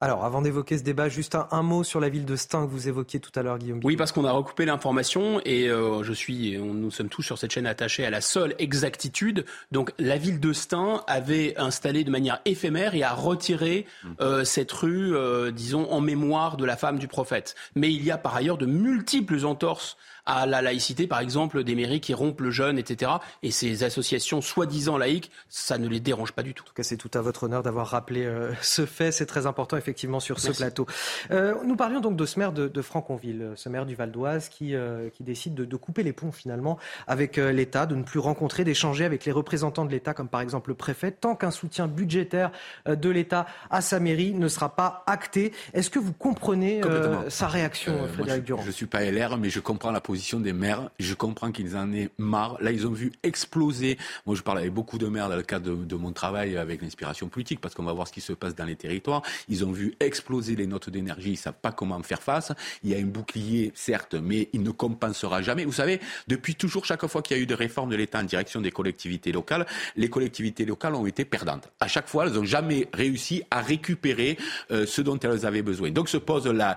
Alors, 0.00 0.24
avant 0.24 0.42
d'évoquer 0.42 0.78
ce 0.78 0.84
débat, 0.84 1.08
juste 1.08 1.36
un, 1.50 1.62
mot 1.62 1.82
sur 1.82 1.98
la 1.98 2.08
ville 2.08 2.24
de 2.24 2.36
Stein 2.36 2.66
que 2.66 2.70
vous 2.70 2.86
évoquiez 2.86 3.18
tout 3.18 3.32
à 3.34 3.42
l'heure, 3.42 3.58
Guillaume. 3.58 3.80
Oui, 3.82 3.96
parce 3.96 4.12
qu'on 4.12 4.24
a 4.24 4.30
recoupé 4.30 4.64
l'information 4.64 5.40
et 5.44 5.68
euh, 5.68 6.04
je 6.04 6.12
suis, 6.12 6.56
nous 6.56 6.92
sommes 6.92 7.08
tous 7.08 7.22
sur 7.22 7.36
cette 7.36 7.50
chaîne 7.50 7.66
attachés 7.66 8.06
à 8.06 8.10
la 8.10 8.20
seule 8.20 8.54
exactitude. 8.60 9.44
Donc, 9.72 9.92
la 9.98 10.16
ville 10.16 10.38
de 10.38 10.52
Stein 10.52 11.02
avait 11.08 11.58
installé 11.58 12.04
de 12.04 12.12
manière 12.12 12.40
éphémère 12.44 12.94
et 12.94 13.02
a 13.02 13.12
retiré 13.12 13.86
mmh. 14.04 14.08
euh, 14.20 14.44
cette 14.44 14.70
rue, 14.70 15.16
euh, 15.16 15.50
disons, 15.50 15.90
en 15.90 16.00
mémoire 16.00 16.56
de 16.58 16.64
la 16.64 16.76
femme 16.76 17.00
du 17.00 17.08
prophète. 17.08 17.56
Mais 17.74 17.92
il 17.92 18.04
y 18.04 18.12
a 18.12 18.18
par 18.18 18.36
ailleurs 18.36 18.56
de 18.56 18.66
multiples 18.66 19.44
entorses 19.44 19.96
à 20.28 20.44
la 20.44 20.60
laïcité, 20.60 21.06
par 21.06 21.20
exemple, 21.20 21.64
des 21.64 21.74
mairies 21.74 22.02
qui 22.02 22.12
rompent 22.12 22.42
le 22.42 22.50
jeûne, 22.50 22.78
etc. 22.78 23.12
Et 23.42 23.50
ces 23.50 23.82
associations 23.82 24.42
soi-disant 24.42 24.98
laïques, 24.98 25.32
ça 25.48 25.78
ne 25.78 25.88
les 25.88 26.00
dérange 26.00 26.32
pas 26.32 26.42
du 26.42 26.52
tout. 26.52 26.64
En 26.64 26.66
tout 26.66 26.74
cas, 26.74 26.82
c'est 26.82 26.98
tout 26.98 27.10
à 27.14 27.22
votre 27.22 27.44
honneur 27.44 27.62
d'avoir 27.62 27.86
rappelé 27.86 28.26
euh, 28.26 28.52
ce 28.60 28.84
fait. 28.84 29.10
C'est 29.10 29.24
très 29.24 29.46
important, 29.46 29.78
effectivement, 29.78 30.20
sur 30.20 30.38
ce 30.38 30.52
plateau. 30.52 30.86
Euh, 31.30 31.54
nous 31.64 31.76
parlions 31.76 32.00
donc 32.00 32.14
de 32.14 32.26
ce 32.26 32.38
maire 32.38 32.52
de, 32.52 32.82
Franconville, 32.82 33.52
ce 33.56 33.70
maire 33.70 33.86
du 33.86 33.94
Val 33.94 34.12
d'Oise, 34.12 34.50
qui, 34.50 34.74
euh, 34.74 35.08
qui 35.08 35.22
décide 35.22 35.54
de, 35.54 35.76
couper 35.76 36.02
les 36.02 36.12
ponts, 36.12 36.30
finalement, 36.30 36.78
avec 37.06 37.36
l'État, 37.38 37.86
de 37.86 37.94
ne 37.94 38.02
plus 38.02 38.18
rencontrer, 38.18 38.64
d'échanger 38.64 39.06
avec 39.06 39.24
les 39.24 39.32
représentants 39.32 39.86
de 39.86 39.90
l'État, 39.90 40.12
comme 40.12 40.28
par 40.28 40.42
exemple 40.42 40.70
le 40.70 40.74
préfet, 40.74 41.10
tant 41.10 41.36
qu'un 41.36 41.50
soutien 41.50 41.86
budgétaire 41.86 42.50
de 42.86 43.08
l'État 43.08 43.46
à 43.70 43.80
sa 43.80 43.98
mairie 43.98 44.34
ne 44.34 44.48
sera 44.48 44.76
pas 44.76 45.04
acté. 45.06 45.52
Est-ce 45.72 45.88
que 45.88 45.98
vous 45.98 46.12
comprenez 46.12 46.82
sa 47.28 47.48
réaction, 47.48 48.06
Frédéric 48.12 48.44
Durand? 48.44 48.62
Je 48.62 48.66
ne 48.66 48.72
suis 48.72 48.86
pas 48.86 49.04
LR, 49.04 49.38
mais 49.38 49.48
je 49.48 49.60
comprends 49.60 49.90
la 49.90 50.00
position 50.00 50.17
position 50.18 50.40
des 50.40 50.52
maires. 50.52 50.90
Je 50.98 51.14
comprends 51.14 51.52
qu'ils 51.52 51.76
en 51.76 51.92
aient 51.92 52.10
marre. 52.18 52.60
Là, 52.60 52.72
ils 52.72 52.88
ont 52.88 52.92
vu 52.92 53.12
exploser. 53.22 53.98
Moi, 54.26 54.34
je 54.34 54.42
parle 54.42 54.58
avec 54.58 54.72
beaucoup 54.72 54.98
de 54.98 55.06
maires 55.06 55.28
dans 55.28 55.36
le 55.36 55.44
cadre 55.44 55.76
de, 55.76 55.94
mon 55.94 56.10
travail 56.10 56.56
avec 56.56 56.82
l'inspiration 56.82 57.28
politique, 57.28 57.60
parce 57.60 57.72
qu'on 57.76 57.84
va 57.84 57.92
voir 57.92 58.08
ce 58.08 58.12
qui 58.12 58.20
se 58.20 58.32
passe 58.32 58.56
dans 58.56 58.64
les 58.64 58.74
territoires. 58.74 59.22
Ils 59.48 59.64
ont 59.64 59.70
vu 59.70 59.94
exploser 60.00 60.56
les 60.56 60.66
notes 60.66 60.90
d'énergie. 60.90 61.30
Ils 61.30 61.36
savent 61.36 61.60
pas 61.62 61.70
comment 61.70 62.02
faire 62.02 62.20
face. 62.20 62.50
Il 62.82 62.90
y 62.90 62.96
a 62.96 62.98
un 62.98 63.04
bouclier, 63.04 63.70
certes, 63.76 64.14
mais 64.14 64.48
il 64.52 64.64
ne 64.64 64.72
compensera 64.72 65.40
jamais. 65.40 65.64
Vous 65.64 65.72
savez, 65.72 66.00
depuis 66.26 66.56
toujours, 66.56 66.84
chaque 66.84 67.06
fois 67.06 67.22
qu'il 67.22 67.36
y 67.36 67.40
a 67.40 67.42
eu 67.44 67.46
des 67.46 67.54
réformes 67.54 67.90
de 67.90 67.96
l'État 67.96 68.18
en 68.18 68.24
direction 68.24 68.60
des 68.60 68.72
collectivités 68.72 69.30
locales, 69.30 69.66
les 69.94 70.10
collectivités 70.10 70.64
locales 70.64 70.96
ont 70.96 71.06
été 71.06 71.24
perdantes. 71.24 71.70
À 71.78 71.86
chaque 71.86 72.08
fois, 72.08 72.26
elles 72.26 72.32
n'ont 72.32 72.44
jamais 72.44 72.88
réussi 72.92 73.44
à 73.52 73.60
récupérer 73.60 74.36
euh, 74.72 74.84
ce 74.84 75.00
dont 75.00 75.18
elles 75.20 75.46
avaient 75.46 75.62
besoin. 75.62 75.92
Donc 75.92 76.08
se 76.08 76.16
pose 76.16 76.48
la, 76.48 76.76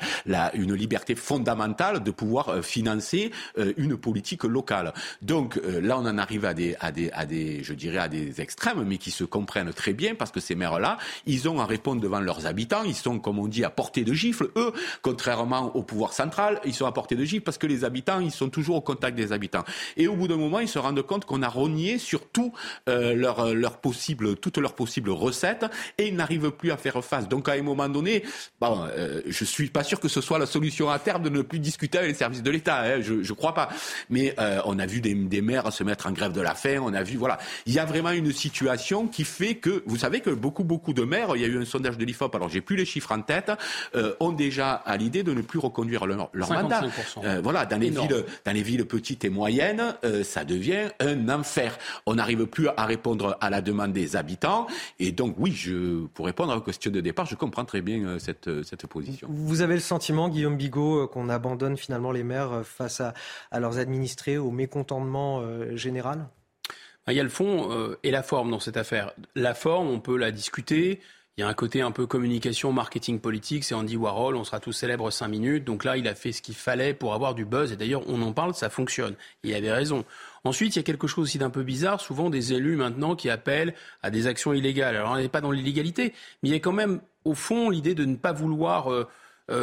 une 0.54 0.76
liberté 0.76 1.16
fondamentale 1.16 2.04
de 2.04 2.12
pouvoir 2.12 2.50
euh, 2.50 2.62
financer 2.62 3.31
euh, 3.58 3.74
une 3.78 3.98
politique 3.98 4.44
locale. 4.44 4.94
Donc 5.22 5.58
euh, 5.58 5.82
là, 5.82 5.98
on 5.98 6.06
en 6.06 6.18
arrive 6.18 6.46
à 6.46 6.54
des, 6.54 6.76
à, 6.80 6.92
des, 6.92 7.12
à 7.12 7.26
des, 7.26 7.64
je 7.64 7.74
dirais, 7.74 7.98
à 7.98 8.08
des 8.08 8.42
extrêmes, 8.42 8.84
mais 8.86 8.98
qui 8.98 9.12
se 9.12 9.24
comprennent 9.24 9.74
très 9.74 9.94
bien 9.94 10.16
parce 10.16 10.32
que 10.32 10.40
ces 10.40 10.56
maires-là, 10.56 10.98
ils 11.26 11.50
ont 11.50 11.60
à 11.60 11.66
répondre 11.66 12.02
devant 12.02 12.20
leurs 12.20 12.46
habitants. 12.46 12.84
Ils 12.86 12.96
sont, 12.96 13.20
comme 13.20 13.40
on 13.40 13.48
dit, 13.48 13.64
à 13.64 13.70
portée 13.70 14.04
de 14.04 14.14
gifle. 14.14 14.50
Eux, 14.56 14.74
contrairement 15.02 15.76
au 15.76 15.84
pouvoir 15.84 16.14
central, 16.14 16.60
ils 16.66 16.74
sont 16.74 16.86
à 16.86 16.92
portée 16.92 17.16
de 17.16 17.24
gifle 17.24 17.44
parce 17.44 17.58
que 17.58 17.68
les 17.68 17.84
habitants, 17.84 18.20
ils 18.20 18.32
sont 18.32 18.50
toujours 18.50 18.78
au 18.78 18.82
contact 18.82 19.16
des 19.18 19.32
habitants. 19.32 19.64
Et 19.98 20.08
au 20.08 20.16
bout 20.16 20.28
d'un 20.28 20.38
moment, 20.38 20.60
ils 20.60 20.68
se 20.68 20.80
rendent 20.80 21.02
compte 21.02 21.26
qu'on 21.26 21.42
a 21.42 21.50
rogné 21.50 21.98
sur 21.98 22.28
tout 22.30 22.54
possible, 23.82 24.36
toutes 24.36 24.58
leurs 24.58 24.74
possibles 24.74 25.10
recettes 25.10 25.66
et 25.98 26.08
ils 26.08 26.16
n'arrivent 26.16 26.52
plus 26.52 26.72
à 26.72 26.78
faire 26.78 27.04
face. 27.04 27.28
Donc 27.28 27.50
à 27.50 27.54
un 27.54 27.62
moment 27.62 27.90
donné, 27.90 28.24
bon, 28.60 28.88
je 29.26 29.46
suis 29.46 29.70
pas 29.70 29.84
sûr 29.84 30.00
que 30.00 30.08
ce 30.08 30.22
soit 30.22 30.40
la 30.40 30.46
solution 30.46 30.90
à 30.90 31.00
terme 31.00 31.24
de 31.24 31.30
ne 31.30 31.42
plus 31.42 31.60
discuter 31.60 31.98
avec 31.98 32.12
les 32.12 32.18
services 32.18 32.44
de 32.44 32.52
l'État. 32.52 32.82
Hein, 32.82 33.02
ne 33.28 33.36
crois 33.36 33.54
pas. 33.54 33.70
Mais 34.10 34.34
euh, 34.40 34.62
on 34.66 34.80
a 34.80 34.86
vu 34.86 35.02
des, 35.02 35.14
des, 35.14 35.42
maires 35.42 35.72
se 35.72 35.84
mettre 35.84 36.08
en 36.08 36.12
grève 36.12 36.34
de 36.34 36.42
la 36.42 36.56
faim. 36.56 36.82
On 36.84 36.94
a 36.94 37.04
vu, 37.04 37.18
voilà. 37.18 37.38
Il 37.66 37.74
y 37.74 37.80
a 37.80 37.86
vraiment 37.86 38.12
une 38.12 38.32
situation 38.32 39.08
qui 39.08 39.24
fait 39.24 39.56
que, 39.56 39.84
vous 39.86 39.98
savez 39.98 40.22
que 40.22 40.30
beaucoup, 40.30 40.64
beaucoup 40.64 40.94
de 40.94 41.04
maires, 41.04 41.36
il 41.36 41.42
y 41.42 41.46
a 41.46 41.48
eu 41.48 41.60
un 41.60 41.66
sondage 41.66 41.98
de 41.98 42.06
l'IFOP, 42.06 42.36
alors 42.36 42.50
j'ai 42.50 42.62
plus 42.62 42.76
les 42.76 42.86
chiffres 42.86 43.12
en 43.12 43.22
tête, 43.22 43.52
euh, 43.96 44.14
ont 44.20 44.32
déjà 44.32 44.74
à 44.74 44.98
l'idée 44.98 45.24
de 45.24 45.34
ne 45.34 45.42
plus 45.42 45.60
reconduire 45.60 46.06
leur, 46.06 46.30
leur 46.34 46.52
mandat. 46.52 46.84
Euh, 47.24 47.42
voilà, 47.44 47.66
dans 47.66 47.80
les, 47.80 47.90
villes, 47.90 48.26
dans 48.46 48.52
les 48.52 48.64
villes 48.64 48.86
petites 48.86 49.26
et 49.26 49.30
moyennes, 49.30 49.96
euh, 50.04 50.24
ça 50.24 50.44
devient 50.44 50.90
un 51.00 51.30
enfer. 51.30 51.78
On 52.06 52.16
n'arrive 52.16 52.46
plus 52.46 52.68
à 52.70 52.86
répondre 52.86 53.38
à 53.42 53.50
la 53.50 53.62
demande 53.62 53.94
des 53.94 54.16
habitants. 54.16 54.68
Et 55.00 55.12
donc, 55.12 55.36
oui, 55.38 55.52
je, 55.52 56.06
pour 56.08 56.26
répondre 56.26 56.52
à 56.52 56.56
la 56.56 56.62
question 56.62 56.92
de 56.92 57.02
départ, 57.02 57.26
je 57.26 57.36
comprends 57.36 57.66
très 57.66 57.82
bien 57.82 58.00
euh, 58.06 58.20
cette, 58.20 58.50
cette 58.64 58.88
position. 58.88 59.28
Vous 59.32 59.62
avez 59.62 59.76
le 59.76 59.82
sentiment, 59.82 60.30
Guillaume 60.30 60.58
Bigot, 60.58 61.08
qu'on 61.08 61.30
abandonne 61.30 61.78
finalement 61.78 62.12
les 62.12 62.24
maires 62.24 62.52
euh, 62.52 62.64
à, 63.02 63.60
leurs 63.60 63.78
administrés, 63.80 64.38
au 64.38 64.52
mécontentement 64.52 65.42
euh, 65.42 65.76
général? 65.76 66.28
Il 67.08 67.16
y 67.16 67.20
a 67.20 67.24
le 67.24 67.30
fond 67.30 67.72
euh, 67.72 67.98
et 68.04 68.12
la 68.12 68.24
forme 68.24 68.52
dans 68.52 68.60
cette 68.60 68.78
affaire. 68.78 69.14
La 69.36 69.54
forme, 69.54 69.90
on 69.90 70.00
peut 70.00 70.18
la 70.18 70.32
discuter. 70.32 71.02
Il 71.38 71.42
y 71.42 71.44
a 71.44 71.48
un 71.48 71.54
côté 71.54 71.82
un 71.82 71.92
peu 71.92 72.06
communication, 72.06 72.72
marketing 72.74 73.20
politique. 73.20 73.64
C'est 73.64 73.74
Andy 73.74 73.98
Warhol, 73.98 74.36
on 74.36 74.44
sera 74.44 74.60
tous 74.60 74.74
célèbres 74.74 75.10
cinq 75.12 75.30
minutes. 75.30 75.64
Donc 75.64 75.84
là, 75.84 75.98
il 75.98 76.08
a 76.08 76.14
fait 76.14 76.32
ce 76.32 76.42
qu'il 76.42 76.56
fallait 76.56 76.94
pour 76.94 77.14
avoir 77.14 77.34
du 77.34 77.46
buzz. 77.46 77.72
Et 77.72 77.78
d'ailleurs, 77.78 78.04
on 78.08 78.22
en 78.22 78.34
parle, 78.34 78.54
ça 78.54 78.70
fonctionne. 78.70 79.16
Il 79.44 79.54
avait 79.56 79.72
raison. 79.72 80.06
Ensuite, 80.44 80.76
il 80.76 80.80
y 80.80 80.82
a 80.82 80.84
quelque 80.84 81.08
chose 81.08 81.24
aussi 81.24 81.38
d'un 81.38 81.50
peu 81.50 81.64
bizarre. 81.64 82.02
Souvent, 82.02 82.30
des 82.30 82.54
élus 82.54 82.76
maintenant 82.76 83.16
qui 83.16 83.30
appellent 83.30 83.74
à 84.04 84.12
des 84.12 84.28
actions 84.28 84.54
illégales. 84.54 84.96
Alors, 84.96 85.12
on 85.12 85.18
n'est 85.18 85.30
pas 85.30 85.42
dans 85.42 85.52
l'illégalité, 85.52 86.14
mais 86.44 86.50
il 86.50 86.52
y 86.52 86.56
a 86.56 86.60
quand 86.60 86.74
même, 86.74 87.00
au 87.24 87.34
fond, 87.34 87.70
l'idée 87.70 87.96
de 87.96 88.06
ne 88.06 88.18
pas 88.18 88.34
vouloir 88.34 88.92
euh, 88.92 89.08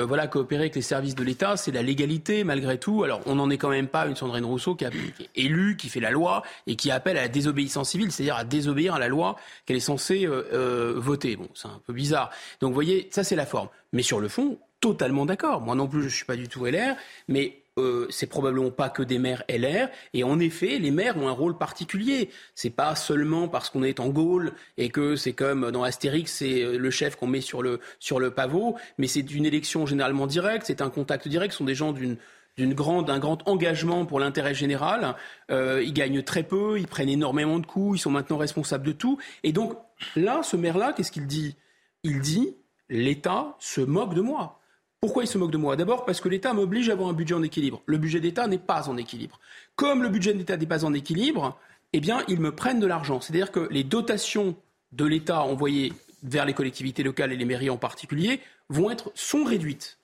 voilà, 0.06 0.26
coopérer 0.26 0.62
avec 0.62 0.74
les 0.74 0.82
services 0.82 1.14
de 1.14 1.24
l'État, 1.24 1.56
c'est 1.56 1.70
la 1.70 1.82
légalité 1.82 2.44
malgré 2.44 2.78
tout. 2.78 3.04
Alors, 3.04 3.20
on 3.26 3.36
n'en 3.36 3.50
est 3.50 3.58
quand 3.58 3.70
même 3.70 3.88
pas 3.88 4.06
une 4.06 4.16
Sandrine 4.16 4.44
Rousseau 4.44 4.74
qui, 4.74 4.84
a, 4.84 4.88
est 4.88 5.30
élue, 5.36 5.76
qui 5.76 5.88
fait 5.88 6.00
la 6.00 6.10
loi 6.10 6.42
et 6.66 6.76
qui 6.76 6.90
appelle 6.90 7.16
à 7.16 7.22
la 7.22 7.28
désobéissance 7.28 7.90
civile, 7.90 8.12
c'est-à-dire 8.12 8.36
à 8.36 8.44
désobéir 8.44 8.94
à 8.94 8.98
la 8.98 9.08
loi 9.08 9.36
qu'elle 9.66 9.76
est 9.76 9.80
censée 9.80 10.26
euh, 10.26 10.44
euh, 10.52 10.94
voter. 10.96 11.36
Bon, 11.36 11.48
c'est 11.54 11.68
un 11.68 11.80
peu 11.86 11.92
bizarre. 11.92 12.30
Donc, 12.60 12.68
vous 12.70 12.74
voyez, 12.74 13.08
ça 13.10 13.24
c'est 13.24 13.36
la 13.36 13.46
forme. 13.46 13.68
Mais 13.92 14.02
sur 14.02 14.20
le 14.20 14.28
fond, 14.28 14.58
totalement 14.80 15.26
d'accord. 15.26 15.60
Moi 15.60 15.74
non 15.74 15.86
plus, 15.86 16.00
je 16.00 16.06
ne 16.06 16.10
suis 16.10 16.24
pas 16.24 16.36
du 16.36 16.48
tout 16.48 16.64
LR, 16.64 16.96
mais 17.28 17.62
euh, 17.78 18.06
c'est 18.10 18.26
probablement 18.26 18.70
pas 18.70 18.88
que 18.88 19.02
des 19.02 19.18
maires 19.18 19.44
LR. 19.48 19.88
Et 20.14 20.24
en 20.24 20.38
effet, 20.40 20.78
les 20.78 20.90
maires 20.90 21.16
ont 21.16 21.28
un 21.28 21.32
rôle 21.32 21.56
particulier. 21.56 22.30
C'est 22.54 22.70
pas 22.70 22.94
seulement 22.94 23.48
parce 23.48 23.70
qu'on 23.70 23.82
est 23.82 24.00
en 24.00 24.08
Gaule 24.08 24.52
et 24.76 24.90
que 24.90 25.16
c'est 25.16 25.32
comme 25.32 25.70
dans 25.70 25.82
Astérix, 25.82 26.32
c'est 26.32 26.62
euh, 26.62 26.78
le 26.78 26.90
chef 26.90 27.16
qu'on 27.16 27.26
met 27.26 27.40
sur 27.40 27.62
le, 27.62 27.80
sur 27.98 28.20
le 28.20 28.30
pavot, 28.30 28.76
mais 28.98 29.06
c'est 29.06 29.30
une 29.30 29.46
élection 29.46 29.86
généralement 29.86 30.26
directe, 30.26 30.66
c'est 30.66 30.82
un 30.82 30.90
contact 30.90 31.28
direct, 31.28 31.52
ce 31.52 31.58
sont 31.58 31.64
des 31.64 31.74
gens 31.74 31.92
d'une 31.92 32.16
d'un 32.58 33.18
grand 33.18 33.48
engagement 33.48 34.04
pour 34.04 34.18
l'intérêt 34.20 34.54
général. 34.54 35.14
Euh, 35.50 35.82
ils 35.82 35.92
gagnent 35.92 36.22
très 36.22 36.42
peu, 36.42 36.78
ils 36.78 36.88
prennent 36.88 37.08
énormément 37.08 37.58
de 37.58 37.66
coups, 37.66 37.98
ils 37.98 38.02
sont 38.02 38.10
maintenant 38.10 38.36
responsables 38.36 38.84
de 38.84 38.92
tout. 38.92 39.18
Et 39.44 39.52
donc 39.52 39.76
là, 40.16 40.42
ce 40.42 40.56
maire-là, 40.56 40.92
qu'est-ce 40.92 41.12
qu'il 41.12 41.26
dit? 41.26 41.56
Il 42.02 42.20
dit 42.20 42.56
l'État 42.88 43.56
se 43.60 43.80
moque 43.80 44.14
de 44.14 44.20
moi. 44.20 44.58
Pourquoi 45.00 45.22
ils 45.22 45.28
se 45.28 45.38
moquent 45.38 45.52
de 45.52 45.58
moi? 45.58 45.76
D'abord 45.76 46.04
parce 46.04 46.20
que 46.20 46.28
l'État 46.28 46.52
m'oblige 46.52 46.88
à 46.88 46.92
avoir 46.92 47.08
un 47.08 47.12
budget 47.12 47.34
en 47.34 47.42
équilibre. 47.42 47.82
Le 47.86 47.98
budget 47.98 48.18
d'État 48.18 48.48
n'est 48.48 48.58
pas 48.58 48.88
en 48.88 48.96
équilibre. 48.96 49.38
Comme 49.76 50.02
le 50.02 50.08
budget 50.08 50.34
d'État 50.34 50.56
n'est 50.56 50.66
pas 50.66 50.84
en 50.84 50.92
équilibre, 50.92 51.56
eh 51.92 52.00
bien, 52.00 52.24
ils 52.26 52.40
me 52.40 52.52
prennent 52.52 52.80
de 52.80 52.86
l'argent. 52.86 53.20
C'est-à-dire 53.20 53.52
que 53.52 53.68
les 53.70 53.84
dotations 53.84 54.56
de 54.90 55.04
l'État 55.04 55.42
envoyées 55.42 55.92
vers 56.24 56.44
les 56.44 56.52
collectivités 56.52 57.04
locales 57.04 57.32
et 57.32 57.36
les 57.36 57.44
mairies 57.44 57.70
en 57.70 57.76
particulier 57.76 58.40
vont 58.68 58.90
être, 58.90 59.12
sont 59.14 59.44
réduites. 59.44 59.98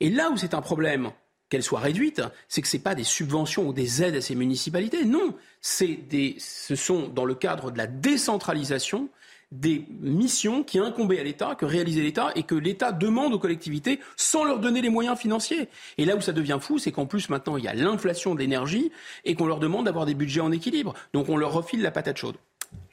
Et 0.00 0.10
là 0.10 0.30
où 0.30 0.36
c'est 0.36 0.54
un 0.54 0.60
problème 0.60 1.12
qu'elles 1.48 1.62
soient 1.62 1.78
réduites, 1.78 2.22
c'est 2.48 2.62
que 2.62 2.68
ce 2.68 2.76
n'est 2.76 2.82
pas 2.82 2.96
des 2.96 3.04
subventions 3.04 3.68
ou 3.68 3.72
des 3.72 4.02
aides 4.02 4.16
à 4.16 4.20
ces 4.20 4.34
municipalités. 4.34 5.04
Non, 5.04 5.36
des, 6.10 6.36
ce 6.38 6.74
sont 6.74 7.06
dans 7.08 7.24
le 7.24 7.36
cadre 7.36 7.70
de 7.70 7.78
la 7.78 7.86
décentralisation 7.86 9.08
des 9.52 9.84
missions 10.00 10.62
qui 10.62 10.78
incombaient 10.78 11.20
à 11.20 11.22
l'État, 11.22 11.54
que 11.54 11.66
réalisait 11.66 12.00
l'État, 12.00 12.32
et 12.34 12.42
que 12.42 12.54
l'État 12.54 12.90
demande 12.90 13.34
aux 13.34 13.38
collectivités 13.38 14.00
sans 14.16 14.44
leur 14.44 14.58
donner 14.58 14.80
les 14.80 14.88
moyens 14.88 15.18
financiers. 15.18 15.68
Et 15.98 16.04
là 16.04 16.16
où 16.16 16.20
ça 16.20 16.32
devient 16.32 16.58
fou, 16.60 16.78
c'est 16.78 16.90
qu'en 16.90 17.06
plus 17.06 17.28
maintenant 17.28 17.56
il 17.56 17.64
y 17.64 17.68
a 17.68 17.74
l'inflation 17.74 18.34
de 18.34 18.40
l'énergie 18.40 18.90
et 19.24 19.34
qu'on 19.34 19.46
leur 19.46 19.60
demande 19.60 19.84
d'avoir 19.84 20.06
des 20.06 20.14
budgets 20.14 20.40
en 20.40 20.52
équilibre. 20.52 20.94
Donc 21.12 21.28
on 21.28 21.36
leur 21.36 21.52
refile 21.52 21.82
la 21.82 21.90
patate 21.90 22.16
chaude. 22.16 22.36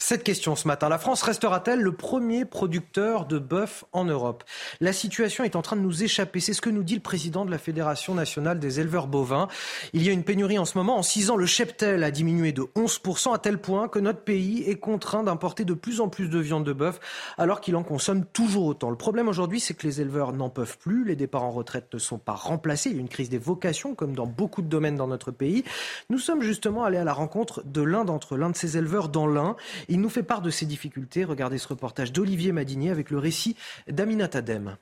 Cette 0.01 0.23
question 0.23 0.55
ce 0.55 0.65
matin, 0.65 0.87
la 0.87 0.97
France 0.97 1.21
restera-t-elle 1.21 1.81
le 1.81 1.91
premier 1.91 2.45
producteur 2.45 3.25
de 3.25 3.37
bœuf 3.37 3.83
en 3.91 4.05
Europe? 4.05 4.45
La 4.79 4.93
situation 4.93 5.43
est 5.43 5.57
en 5.57 5.61
train 5.61 5.75
de 5.75 5.81
nous 5.81 6.03
échapper. 6.03 6.39
C'est 6.39 6.53
ce 6.53 6.61
que 6.61 6.69
nous 6.69 6.83
dit 6.83 6.95
le 6.95 7.01
président 7.01 7.43
de 7.43 7.51
la 7.51 7.57
Fédération 7.57 8.15
nationale 8.15 8.59
des 8.59 8.79
éleveurs 8.79 9.07
bovins. 9.07 9.49
Il 9.91 10.01
y 10.01 10.09
a 10.09 10.13
une 10.13 10.23
pénurie 10.23 10.57
en 10.57 10.63
ce 10.63 10.77
moment. 10.77 10.97
En 10.97 11.03
six 11.03 11.29
ans, 11.29 11.35
le 11.35 11.45
cheptel 11.45 12.01
a 12.05 12.11
diminué 12.11 12.53
de 12.53 12.61
11% 12.77 13.35
à 13.35 13.39
tel 13.39 13.59
point 13.59 13.89
que 13.89 13.99
notre 13.99 14.21
pays 14.21 14.63
est 14.63 14.79
contraint 14.79 15.21
d'importer 15.21 15.65
de 15.65 15.73
plus 15.73 15.99
en 15.99 16.07
plus 16.07 16.29
de 16.29 16.39
viande 16.39 16.63
de 16.63 16.73
bœuf 16.73 17.01
alors 17.37 17.59
qu'il 17.59 17.75
en 17.75 17.83
consomme 17.83 18.23
toujours 18.25 18.65
autant. 18.65 18.89
Le 18.89 18.97
problème 18.97 19.27
aujourd'hui, 19.27 19.59
c'est 19.59 19.73
que 19.73 19.85
les 19.85 19.99
éleveurs 19.99 20.31
n'en 20.31 20.49
peuvent 20.49 20.77
plus. 20.77 21.03
Les 21.03 21.17
départs 21.17 21.43
en 21.43 21.51
retraite 21.51 21.93
ne 21.93 21.99
sont 21.99 22.19
pas 22.19 22.33
remplacés. 22.33 22.89
Il 22.89 22.95
y 22.95 22.99
a 22.99 23.01
une 23.01 23.09
crise 23.09 23.29
des 23.29 23.37
vocations 23.37 23.95
comme 23.95 24.15
dans 24.15 24.27
beaucoup 24.27 24.61
de 24.61 24.69
domaines 24.69 24.95
dans 24.95 25.07
notre 25.07 25.31
pays. 25.31 25.65
Nous 26.09 26.19
sommes 26.19 26.41
justement 26.41 26.85
allés 26.85 26.97
à 26.97 27.03
la 27.03 27.13
rencontre 27.13 27.63
de 27.65 27.81
l'un 27.81 28.05
d'entre 28.05 28.37
l'un 28.37 28.49
de 28.49 28.55
ces 28.55 28.77
éleveurs 28.77 29.09
dans 29.09 29.27
l'Ain. 29.27 29.57
Il 29.87 30.01
nous 30.01 30.09
fait 30.09 30.23
part 30.23 30.41
de 30.41 30.49
ses 30.49 30.65
difficultés. 30.65 31.23
Regardez 31.23 31.57
ce 31.57 31.67
reportage 31.67 32.11
d'Olivier 32.11 32.51
Madinier 32.51 32.89
avec 32.89 33.09
le 33.09 33.17
récit 33.17 33.55
d'Aminat 33.87 34.29
Adem. 34.33 34.77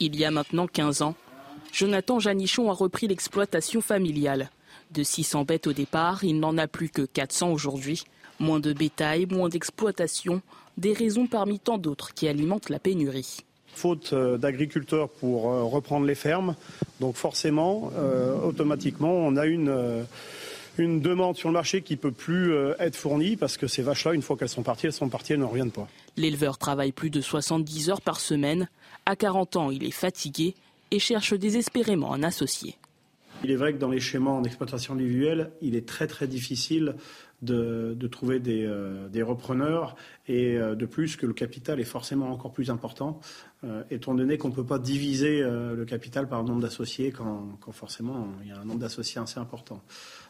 Il 0.00 0.14
y 0.14 0.24
a 0.24 0.30
maintenant 0.30 0.68
15 0.68 1.02
ans, 1.02 1.16
Jonathan 1.72 2.20
Janichon 2.20 2.70
a 2.70 2.74
repris 2.74 3.08
l'exploitation 3.08 3.80
familiale. 3.80 4.50
De 4.90 5.02
600 5.02 5.44
bêtes 5.44 5.66
au 5.66 5.72
départ, 5.72 6.24
il 6.24 6.40
n'en 6.40 6.56
a 6.56 6.66
plus 6.66 6.88
que 6.88 7.02
400 7.02 7.50
aujourd'hui. 7.50 8.04
Moins 8.38 8.60
de 8.60 8.72
bétail, 8.72 9.26
moins 9.26 9.48
d'exploitation, 9.48 10.40
des 10.76 10.92
raisons 10.92 11.26
parmi 11.26 11.58
tant 11.58 11.76
d'autres 11.76 12.14
qui 12.14 12.28
alimentent 12.28 12.70
la 12.70 12.78
pénurie. 12.78 13.38
Faute 13.74 14.12
euh, 14.12 14.38
d'agriculteurs 14.38 15.08
pour 15.08 15.50
euh, 15.50 15.64
reprendre 15.64 16.06
les 16.06 16.14
fermes, 16.14 16.54
donc 17.00 17.16
forcément, 17.16 17.90
euh, 17.96 18.36
automatiquement, 18.40 19.12
on 19.12 19.36
a 19.36 19.46
une 19.46 20.04
une 20.82 21.00
demande 21.00 21.36
sur 21.36 21.48
le 21.48 21.52
marché 21.52 21.82
qui 21.82 21.96
peut 21.96 22.12
plus 22.12 22.52
euh, 22.52 22.74
être 22.78 22.96
fournie 22.96 23.36
parce 23.36 23.56
que 23.56 23.66
ces 23.66 23.82
vaches-là, 23.82 24.14
une 24.14 24.22
fois 24.22 24.36
qu'elles 24.36 24.48
sont 24.48 24.62
parties, 24.62 24.86
elles 24.86 24.92
sont 24.92 25.08
parties, 25.08 25.32
elles 25.34 25.40
ne 25.40 25.44
reviennent 25.44 25.72
pas. 25.72 25.88
L'éleveur 26.16 26.58
travaille 26.58 26.92
plus 26.92 27.10
de 27.10 27.20
70 27.20 27.90
heures 27.90 28.00
par 28.00 28.20
semaine. 28.20 28.68
À 29.06 29.16
40 29.16 29.56
ans, 29.56 29.70
il 29.70 29.84
est 29.84 29.90
fatigué 29.90 30.54
et 30.90 30.98
cherche 30.98 31.34
désespérément 31.34 32.12
un 32.12 32.22
associé. 32.22 32.76
Il 33.44 33.50
est 33.50 33.56
vrai 33.56 33.72
que 33.72 33.78
dans 33.78 33.90
les 33.90 34.00
schémas 34.00 34.32
en 34.32 34.42
exploitation 34.42 34.94
individuelle, 34.94 35.52
il 35.62 35.76
est 35.76 35.86
très 35.86 36.08
très 36.08 36.26
difficile 36.26 36.96
de, 37.40 37.96
trouver 38.10 38.40
des, 38.40 38.68
des, 39.12 39.22
repreneurs 39.22 39.94
et 40.26 40.58
de 40.58 40.86
plus 40.86 41.14
que 41.14 41.24
le 41.24 41.32
capital 41.32 41.78
est 41.78 41.84
forcément 41.84 42.32
encore 42.32 42.50
plus 42.50 42.68
important, 42.68 43.20
étant 43.92 44.16
donné 44.16 44.38
qu'on 44.38 44.48
ne 44.48 44.54
peut 44.54 44.66
pas 44.66 44.80
diviser 44.80 45.40
le 45.40 45.84
capital 45.84 46.28
par 46.28 46.42
le 46.42 46.48
nombre 46.48 46.62
d'associés 46.62 47.12
quand, 47.12 47.56
quand, 47.60 47.70
forcément 47.70 48.26
il 48.42 48.48
y 48.48 48.50
a 48.50 48.58
un 48.58 48.64
nombre 48.64 48.80
d'associés 48.80 49.20
assez 49.20 49.38
important. 49.38 49.84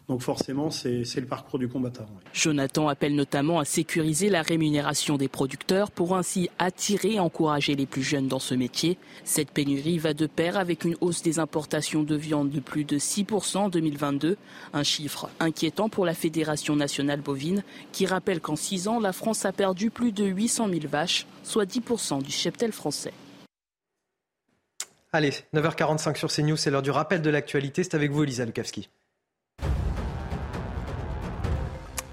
Donc 0.09 0.23
forcément, 0.23 0.71
c'est 0.71 1.05
le 1.17 1.27
parcours 1.27 1.59
du 1.59 1.69
combattant. 1.69 2.07
Jonathan 2.33 2.89
appelle 2.89 3.15
notamment 3.15 3.59
à 3.59 3.67
sécuriser 3.67 4.31
la 4.31 4.41
rémunération 4.41 5.19
des 5.19 5.29
producteurs 5.29 5.91
pour 5.91 6.17
ainsi 6.17 6.49
attirer 6.59 7.15
et 7.15 7.21
encourager 7.21 7.75
les 7.75 7.85
plus 7.85 8.03
jeunes 8.03 8.27
dans 8.27 8.39
ce 8.39 8.55
métier. 8.55 8.97
Cette 9.25 9.51
pénurie 9.51 9.99
va 9.99 10.15
de 10.15 10.27
pair 10.27 10.57
avec 10.57 10.87
une 10.87 10.97
hausse 11.03 11.21
des 11.21 11.39
importations 11.39 12.05
de 12.05 12.17
viande 12.17 12.49
de 12.49 12.61
plus 12.61 12.85
de 12.85 12.99
6% 12.99 13.59
en 13.59 13.69
2022, 13.69 14.39
un 14.73 14.83
chiffre 14.83 15.29
inquiétant 15.41 15.91
pour 15.91 16.07
la 16.07 16.15
Fédération 16.15 16.75
nationale 16.75 17.21
bovine 17.21 17.63
qui 17.93 18.07
rappelle 18.07 18.41
qu'en 18.41 18.57
6 18.57 18.89
ans, 18.89 19.01
la 19.01 19.13
France 19.13 19.45
a 19.45 19.53
perdu 19.53 19.91
plus 19.91 20.13
de 20.13 20.25
800 20.25 20.71
000 20.71 20.81
vaches, 20.89 21.27
soit 21.43 21.67
10% 21.67 22.23
du 22.23 22.31
cheptel 22.31 22.73
français. 22.73 23.13
Allez, 25.13 25.33
9h45 25.55 26.17
sur 26.17 26.33
CNews, 26.33 26.57
c'est 26.57 26.71
l'heure 26.71 26.83
du 26.83 26.91
rappel 26.91 27.21
de 27.21 27.31
l'actualité. 27.31 27.83
C'est 27.83 27.95
avec 27.95 28.11
vous, 28.11 28.25
Elisa 28.25 28.47
Lukavski. 28.47 28.89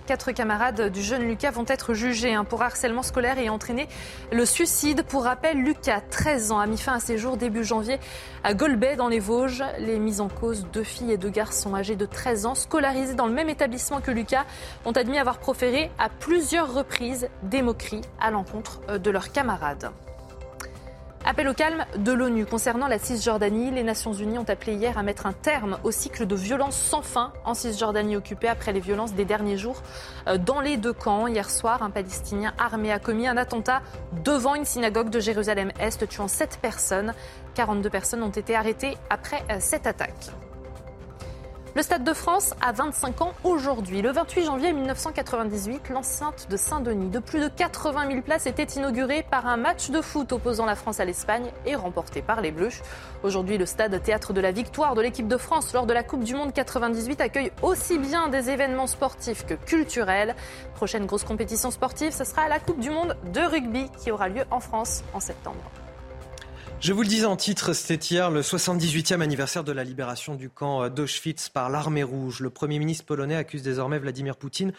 Quatre 0.05 0.31
camarades 0.33 0.91
du 0.91 1.01
jeune 1.01 1.23
Lucas 1.23 1.49
vont 1.49 1.65
être 1.67 1.95
jugés 1.95 2.35
hein, 2.35 2.43
pour 2.43 2.61
harcèlement 2.61 3.01
scolaire 3.01 3.39
et 3.39 3.49
entraîner 3.49 3.87
le 4.31 4.45
suicide. 4.45 5.03
Pour 5.03 5.23
rappel, 5.23 5.57
Lucas, 5.57 6.01
13 6.11 6.51
ans, 6.51 6.59
a 6.59 6.67
mis 6.67 6.77
fin 6.77 6.93
à 6.93 6.99
ses 6.99 7.17
jours 7.17 7.37
début 7.37 7.63
janvier 7.63 7.99
à 8.43 8.53
Golbet 8.53 8.97
dans 8.97 9.07
les 9.07 9.19
Vosges. 9.19 9.63
Les 9.79 9.97
mises 9.97 10.21
en 10.21 10.29
cause, 10.29 10.67
deux 10.71 10.83
filles 10.83 11.13
et 11.13 11.17
deux 11.17 11.31
garçons 11.31 11.73
âgés 11.73 11.95
de 11.95 12.05
13 12.05 12.45
ans, 12.45 12.53
scolarisés 12.53 13.15
dans 13.15 13.25
le 13.25 13.33
même 13.33 13.49
établissement 13.49 13.99
que 13.99 14.11
Lucas, 14.11 14.45
ont 14.85 14.91
admis 14.91 15.17
avoir 15.17 15.39
proféré 15.39 15.89
à 15.97 16.09
plusieurs 16.09 16.71
reprises 16.71 17.27
des 17.41 17.63
moqueries 17.63 18.01
à 18.19 18.29
l'encontre 18.29 18.81
euh, 18.89 18.99
de 18.99 19.09
leurs 19.09 19.31
camarades. 19.31 19.91
Appel 21.27 21.47
au 21.49 21.55
calme 21.55 21.85
de 21.97 22.11
l'ONU 22.11 22.45
concernant 22.45 22.87
la 22.87 22.99
Cisjordanie. 22.99 23.71
Les 23.71 23.81
Nations 23.81 24.13
Unies 24.13 24.37
ont 24.37 24.47
appelé 24.47 24.75
hier 24.75 24.95
à 24.95 25.01
mettre 25.01 25.25
un 25.25 25.33
terme 25.33 25.79
au 25.83 25.89
cycle 25.89 26.27
de 26.27 26.35
violences 26.35 26.77
sans 26.77 27.01
fin 27.01 27.33
en 27.45 27.55
Cisjordanie 27.55 28.15
occupée 28.15 28.47
après 28.47 28.73
les 28.73 28.79
violences 28.79 29.13
des 29.13 29.25
derniers 29.25 29.57
jours 29.57 29.81
euh, 30.27 30.37
dans 30.37 30.61
les 30.61 30.77
deux 30.77 30.93
camps. 30.93 31.25
Hier 31.25 31.49
soir, 31.49 31.81
un 31.81 31.89
Palestinien 31.89 32.53
armé 32.59 32.91
a 32.91 32.99
commis 32.99 33.27
un 33.27 33.37
attentat 33.37 33.81
devant 34.23 34.53
une 34.53 34.65
synagogue 34.65 35.09
de 35.09 35.19
Jérusalem-Est, 35.19 36.07
tuant 36.07 36.27
sept 36.27 36.59
personnes. 36.61 37.15
42 37.55 37.89
personnes 37.89 38.21
ont 38.21 38.29
été 38.29 38.55
arrêtées 38.55 38.95
après 39.09 39.43
euh, 39.49 39.57
cette 39.59 39.87
attaque. 39.87 40.29
Le 41.75 41.81
Stade 41.81 42.05
de 42.05 42.13
France 42.13 42.53
a 42.61 42.71
25 42.71 43.21
ans 43.21 43.33
aujourd'hui. 43.43 44.01
Le 44.01 44.09
28 44.09 44.45
janvier 44.45 44.71
1998, 44.71 45.89
l'enceinte 45.89 46.47
de 46.49 46.55
Saint-Denis 46.55 47.09
de 47.09 47.19
plus 47.19 47.41
de 47.41 47.49
80 47.49 48.07
000 48.11 48.21
places 48.21 48.45
était 48.45 48.63
inaugurée 48.63 49.23
par 49.29 49.45
un 49.45 49.57
match 49.57 49.89
de 49.89 49.99
foot 49.99 50.31
opposant 50.31 50.65
la 50.65 50.75
France 50.75 51.01
à 51.01 51.05
l'Espagne 51.05 51.51
et 51.65 51.75
remporté 51.75 52.21
par 52.21 52.39
les 52.39 52.51
Bleus. 52.51 52.81
Aujourd'hui, 53.23 53.57
le 53.57 53.65
stade 53.65 54.01
théâtre 54.01 54.31
de 54.31 54.39
la 54.39 54.53
victoire 54.53 54.95
de 54.95 55.01
l'équipe 55.01 55.27
de 55.27 55.35
France 55.35 55.73
lors 55.73 55.85
de 55.85 55.91
la 55.91 56.03
Coupe 56.03 56.23
du 56.23 56.33
Monde 56.33 56.53
98 56.53 57.19
accueille 57.19 57.51
aussi 57.61 57.97
bien 57.97 58.29
des 58.29 58.49
événements 58.49 58.87
sportifs 58.87 59.45
que 59.45 59.55
culturels. 59.55 60.33
Prochaine 60.75 61.05
grosse 61.05 61.25
compétition 61.25 61.71
sportive, 61.71 62.13
ce 62.13 62.23
sera 62.23 62.47
la 62.47 62.59
Coupe 62.59 62.79
du 62.79 62.89
Monde 62.89 63.17
de 63.33 63.41
rugby 63.41 63.89
qui 64.01 64.11
aura 64.11 64.29
lieu 64.29 64.45
en 64.49 64.61
France 64.61 65.03
en 65.13 65.19
septembre. 65.19 65.59
Je 66.85 66.93
vous 66.93 67.01
le 67.01 67.07
disais 67.07 67.25
en 67.25 67.35
titre, 67.35 67.73
c'était 67.73 67.95
hier 67.95 68.29
le 68.29 68.41
78e 68.41 69.19
anniversaire 69.21 69.63
de 69.63 69.71
la 69.71 69.83
libération 69.83 70.35
du 70.35 70.51
camp 70.51 70.87
d'Auschwitz 70.87 71.49
par 71.49 71.71
l'armée 71.71 72.03
rouge. 72.03 72.41
Le 72.41 72.51
Premier 72.51 72.77
ministre 72.77 73.05
polonais 73.05 73.35
accuse 73.35 73.63
désormais 73.63 73.97
Vladimir 73.97 74.37
Poutine 74.37 74.71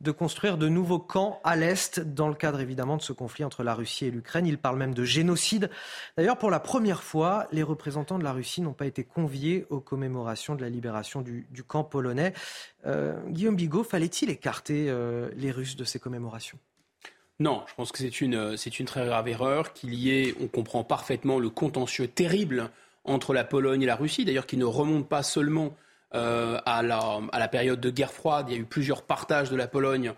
de 0.00 0.12
construire 0.12 0.56
de 0.56 0.68
nouveaux 0.68 1.00
camps 1.00 1.40
à 1.42 1.56
l'Est, 1.56 1.98
dans 1.98 2.28
le 2.28 2.36
cadre 2.36 2.60
évidemment 2.60 2.96
de 2.96 3.02
ce 3.02 3.12
conflit 3.12 3.42
entre 3.42 3.64
la 3.64 3.74
Russie 3.74 4.04
et 4.04 4.12
l'Ukraine. 4.12 4.46
Il 4.46 4.58
parle 4.58 4.78
même 4.78 4.94
de 4.94 5.02
génocide. 5.02 5.68
D'ailleurs, 6.16 6.38
pour 6.38 6.50
la 6.50 6.60
première 6.60 7.02
fois, 7.02 7.48
les 7.50 7.64
représentants 7.64 8.20
de 8.20 8.24
la 8.24 8.32
Russie 8.32 8.60
n'ont 8.60 8.72
pas 8.72 8.86
été 8.86 9.02
conviés 9.02 9.66
aux 9.68 9.80
commémorations 9.80 10.54
de 10.54 10.60
la 10.62 10.68
libération 10.68 11.22
du, 11.22 11.64
camp 11.66 11.82
polonais. 11.82 12.34
Euh, 12.86 13.18
Guillaume 13.30 13.56
Bigot, 13.56 13.82
fallait-il 13.82 14.30
écarter 14.30 14.88
euh, 14.90 15.28
les 15.34 15.50
Russes 15.50 15.74
de 15.74 15.82
ces 15.82 15.98
commémorations? 15.98 16.60
Non, 17.40 17.62
je 17.68 17.74
pense 17.74 17.92
que 17.92 17.98
c'est 17.98 18.20
une, 18.20 18.34
euh, 18.34 18.56
c'est 18.56 18.80
une 18.80 18.86
très 18.86 19.06
grave 19.06 19.28
erreur 19.28 19.72
qu'il 19.72 19.94
y 19.94 20.10
ait, 20.10 20.34
on 20.40 20.48
comprend 20.48 20.82
parfaitement 20.82 21.38
le 21.38 21.50
contentieux 21.50 22.08
terrible 22.08 22.70
entre 23.04 23.32
la 23.32 23.44
Pologne 23.44 23.82
et 23.82 23.86
la 23.86 23.94
Russie, 23.94 24.24
d'ailleurs 24.24 24.46
qui 24.46 24.56
ne 24.56 24.64
remonte 24.64 25.08
pas 25.08 25.22
seulement 25.22 25.76
euh, 26.14 26.58
à, 26.66 26.82
la, 26.82 27.20
à, 27.32 27.38
la, 27.38 27.48
période 27.48 27.80
de 27.80 27.90
guerre 27.90 28.12
froide, 28.12 28.46
il 28.48 28.54
y 28.54 28.56
a 28.56 28.60
eu 28.60 28.64
plusieurs 28.64 29.02
partages 29.02 29.50
de 29.50 29.56
la 29.56 29.68
Pologne 29.68 30.14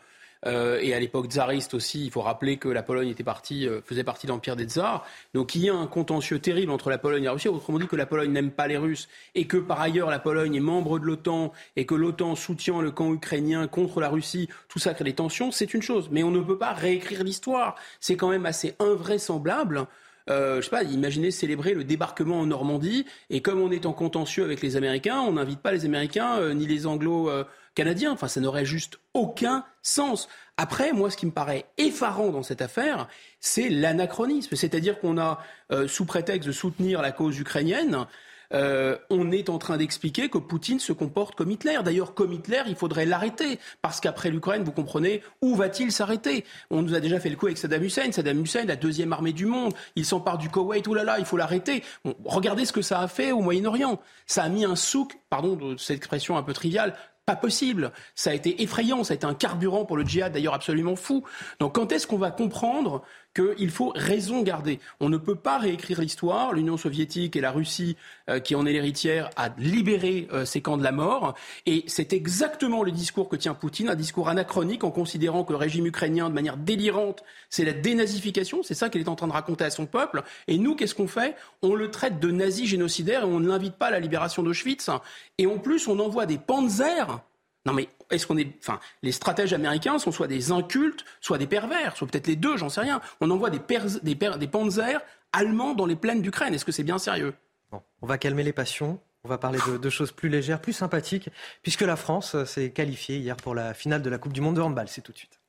et 0.47 0.95
à 0.95 1.01
l'époque 1.01 1.27
tsariste 1.27 1.75
aussi, 1.75 2.05
il 2.05 2.11
faut 2.11 2.23
rappeler 2.23 2.57
que 2.57 2.69
la 2.69 2.83
Pologne 2.83 3.09
était 3.09 3.25
partie, 3.25 3.69
euh, 3.69 3.81
faisait 3.85 4.05
partie 4.05 4.27
de 4.27 4.33
l'empire 4.33 4.57
des 4.57 4.65
tsars. 4.65 5.05
Donc 5.35 5.55
il 5.55 5.63
y 5.63 5.69
a 5.69 5.75
un 5.75 5.87
contentieux 5.87 6.39
terrible 6.39 6.73
entre 6.73 6.91
la 6.91 6.99
Pologne 6.99 7.23
et 7.23 7.27
la 7.27 7.33
Russie. 7.33 7.49
Autrement 7.49 7.79
dit 7.79 7.87
que 7.87 7.97
la 7.97 8.07
Pologne 8.07 8.33
n'aime 8.33 8.51
pas 8.51 8.67
les 8.67 8.79
Russes 8.79 9.09
et 9.35 9.47
que 9.47 9.59
par 9.59 9.81
ailleurs 9.81 10.09
la 10.09 10.19
Pologne 10.19 10.55
est 10.55 10.61
membre 10.61 10.99
de 10.99 11.05
l'OTAN 11.05 11.53
et 11.77 11.85
que 11.85 11.95
l'OTAN 11.95 12.35
soutient 12.37 12.81
le 12.81 12.91
camp 12.91 13.13
ukrainien 13.13 13.67
contre 13.67 14.01
la 14.01 14.09
Russie. 14.09 14.49
Tout 14.69 14.79
ça 14.79 14.95
crée 14.95 15.05
des 15.05 15.15
tensions, 15.15 15.51
c'est 15.51 15.75
une 15.75 15.83
chose. 15.83 16.09
Mais 16.11 16.23
on 16.23 16.31
ne 16.31 16.41
peut 16.41 16.59
pas 16.59 16.73
réécrire 16.73 17.23
l'histoire. 17.23 17.77
C'est 18.01 18.17
quand 18.17 18.31
même 18.31 18.47
assez 18.47 18.75
invraisemblable. 18.79 19.87
Euh, 20.29 20.57
je 20.57 20.63
sais 20.63 20.71
pas, 20.71 20.85
imaginez 20.85 21.31
célébrer 21.31 21.75
le 21.75 21.83
débarquement 21.83 22.41
en 22.41 22.47
Normandie 22.47 23.05
et 23.31 23.41
comme 23.41 23.61
on 23.61 23.71
est 23.71 23.85
en 23.85 23.93
contentieux 23.93 24.45
avec 24.45 24.61
les 24.61 24.77
Américains, 24.77 25.19
on 25.21 25.33
n'invite 25.33 25.61
pas 25.61 25.73
les 25.73 25.87
Américains 25.87 26.39
euh, 26.39 26.55
ni 26.55 26.67
les 26.67 26.87
Anglo 26.87 27.31
canadien. 27.75 28.13
Enfin, 28.13 28.29
ça 28.29 28.41
n'aurait 28.41 28.65
juste 28.65 29.01
aucun 29.15 29.65
sens. 29.83 30.29
Après, 30.57 30.93
moi, 30.93 31.11
ce 31.11 31.17
qui 31.17 31.27
me 31.27 31.31
paraît 31.31 31.67
effarant 31.79 32.29
dans 32.29 32.43
cette 32.43 32.63
affaire, 32.63 33.09
c'est 33.41 33.69
l'anachronisme. 33.69 34.57
C'est-à-dire 34.57 35.01
qu'on 35.01 35.19
a, 35.19 35.43
euh, 35.73 35.89
sous 35.89 36.05
prétexte 36.05 36.47
de 36.47 36.53
soutenir 36.53 37.01
la 37.01 37.13
cause 37.13 37.39
ukrainienne, 37.39 38.07
euh, 38.53 38.97
on 39.11 39.31
est 39.31 39.49
en 39.49 39.59
train 39.59 39.77
d'expliquer 39.77 40.29
que 40.29 40.39
Poutine 40.39 40.81
se 40.81 40.93
comporte 40.93 41.35
comme 41.35 41.51
Hitler. 41.51 41.79
D'ailleurs, 41.85 42.15
comme 42.15 42.33
Hitler, 42.33 42.63
il 42.67 42.75
faudrait 42.75 43.07
l'arrêter. 43.07 43.59
Parce 43.83 44.01
qu'après 44.01 44.31
l'Ukraine, 44.31 44.65
vous 44.65 44.73
comprenez, 44.73 45.23
où 45.41 45.55
va-t-il 45.55 45.93
s'arrêter? 45.93 46.45
On 46.71 46.83
nous 46.83 46.95
a 46.95 47.01
déjà 47.01 47.21
fait 47.21 47.31
le 47.31 47.37
coup 47.37 47.47
avec 47.47 47.59
Saddam 47.59 47.83
Hussein. 47.83 48.11
Saddam 48.13 48.43
Hussein, 48.43 48.65
la 48.65 48.77
deuxième 48.77 49.13
armée 49.13 49.33
du 49.33 49.47
monde. 49.47 49.73
Il 49.97 50.05
s'empare 50.05 50.39
du 50.39 50.49
Koweït. 50.49 50.87
Ouh 50.89 50.95
là 50.95 51.05
là, 51.05 51.19
il 51.19 51.25
faut 51.25 51.37
l'arrêter. 51.37 51.83
regardez 52.25 52.65
ce 52.65 52.73
que 52.73 52.83
ça 52.83 53.01
a 53.01 53.09
fait 53.09 53.33
au 53.33 53.41
Moyen-Orient. 53.41 54.01
Ça 54.27 54.45
a 54.45 54.49
mis 54.49 54.65
un 54.65 54.77
souk, 54.77 55.19
pardon 55.29 55.55
de 55.55 55.77
cette 55.77 55.97
expression 55.97 56.37
un 56.37 56.43
peu 56.43 56.53
triviale, 56.53 56.95
pas 57.31 57.37
possible. 57.37 57.93
Ça 58.17 58.31
a 58.31 58.35
été 58.35 58.63
effrayant, 58.63 59.05
ça 59.05 59.13
a 59.13 59.15
été 59.15 59.25
un 59.25 59.35
carburant 59.35 59.85
pour 59.85 59.97
le 59.97 60.05
djihad, 60.05 60.33
d'ailleurs 60.33 60.55
absolument 60.55 60.97
fou. 60.97 61.23
Donc 61.61 61.77
quand 61.77 61.93
est-ce 61.93 62.07
qu'on 62.09 62.19
va 62.19 62.33
comprendre 62.33 63.03
qu'il 63.35 63.71
faut 63.71 63.93
raison 63.95 64.43
garder 64.43 64.81
On 65.01 65.09
ne 65.09 65.17
peut 65.17 65.35
pas 65.35 65.59
réécrire 65.59 66.01
l'histoire. 66.01 66.53
L'Union 66.53 66.77
soviétique 66.77 67.37
et 67.37 67.41
la 67.41 67.51
Russie, 67.51 67.97
euh, 68.29 68.41
qui 68.41 68.55
en 68.55 68.67
est 68.67 68.73
l'héritière, 68.73 69.31
a 69.37 69.51
libéré 69.59 70.29
euh, 70.33 70.45
ces 70.45 70.61
camps 70.61 70.77
de 70.77 70.83
la 70.83 70.93
mort. 70.93 71.35
Et 71.67 71.85
c'est 71.87 72.13
exactement 72.13 72.83
le 72.83 72.91
discours 72.91 73.29
que 73.29 73.37
tient 73.37 73.55
Poutine, 73.55 73.89
un 73.89 73.95
discours 73.95 74.29
anachronique 74.29 74.85
en 74.85 74.91
considérant 74.91 75.45
que 75.45 75.53
le 75.53 75.59
régime 75.59 75.87
ukrainien, 75.87 76.29
de 76.29 76.35
manière 76.35 76.57
délirante, 76.57 77.23
c'est 77.49 77.65
la 77.65 77.73
dénazification. 77.73 78.63
C'est 78.63 78.75
ça 78.75 78.89
qu'il 78.89 79.01
est 79.01 79.09
en 79.09 79.17
train 79.17 79.29
de 79.29 79.33
raconter 79.33 79.65
à 79.65 79.71
son 79.71 79.87
peuple. 79.87 80.23
Et 80.49 80.59
nous, 80.59 80.75
qu'est-ce 80.75 80.95
qu'on 80.95 81.09
fait? 81.09 81.37
On 81.63 81.75
le 81.75 81.91
traite 81.91 82.21
de 82.21 82.31
nazi 82.31 82.67
génocidaire 82.67 83.23
et 83.23 83.27
on 83.27 83.41
ne 83.41 83.49
l'invite 83.49 83.77
pas 83.77 83.87
à 83.87 83.91
la 83.91 84.01
libération 84.01 84.43
d'Auschwitz. 84.43 84.91
Et 85.39 85.47
en 85.47 85.59
plus, 85.59 85.89
on 85.89 85.99
envoie 85.99 86.27
des 86.27 86.39
panzers 86.39 87.21
non 87.67 87.73
mais 87.73 87.89
est-ce 88.11 88.27
qu'on 88.27 88.39
est, 88.39 88.57
enfin, 88.59 88.81
les 89.03 89.13
stratèges 89.13 89.53
américains 89.53 89.99
sont 89.99 90.13
soit 90.13 90.27
des 90.27 90.51
incultes, 90.51 91.05
soit 91.21 91.39
des 91.39 91.47
pervers, 91.47 91.97
soit 91.97 92.07
peut-être 92.07 92.27
les 92.27 92.37
deux, 92.37 92.57
j'en 92.57 92.69
sais 92.69 92.81
rien. 92.81 93.01
On 93.21 93.31
envoie 93.31 93.51
des, 93.51 93.61
des, 94.03 94.15
des 94.15 94.49
panzers 94.49 95.01
allemands 95.33 95.75
dans 95.75 95.87
les 95.87 95.97
plaines 95.97 96.23
d'Ukraine. 96.23 96.55
Est-ce 96.55 96.65
que 96.65 96.73
c'est 96.73 96.83
bien 96.83 96.99
sérieux? 96.99 97.35
Bon, 97.71 97.83
On 98.03 98.07
va 98.07 98.19
calmer 98.19 98.43
les 98.43 98.53
passions. 98.53 98.99
On 99.23 99.29
va 99.29 99.37
parler 99.37 99.59
de, 99.81 99.91
choses 99.91 100.13
plus 100.13 100.31
légères, 100.31 100.63
plus 100.63 100.73
sympathiques, 100.73 101.29
puisque 101.63 101.83
la 101.83 101.97
France 101.97 102.43
s'est 102.45 102.71
qualifiée 102.71 103.19
hier 103.19 103.37
pour 103.37 103.55
la 103.55 103.75
finale 103.75 104.01
de 104.01 104.09
la 104.09 104.17
Coupe 104.17 104.33
du 104.33 104.41
Monde 104.41 104.57
de 104.57 104.63
handball. 104.63 104.89
C'est 104.89 105.03
tout 105.03 105.13
de 105.13 105.19
suite. 105.19 105.41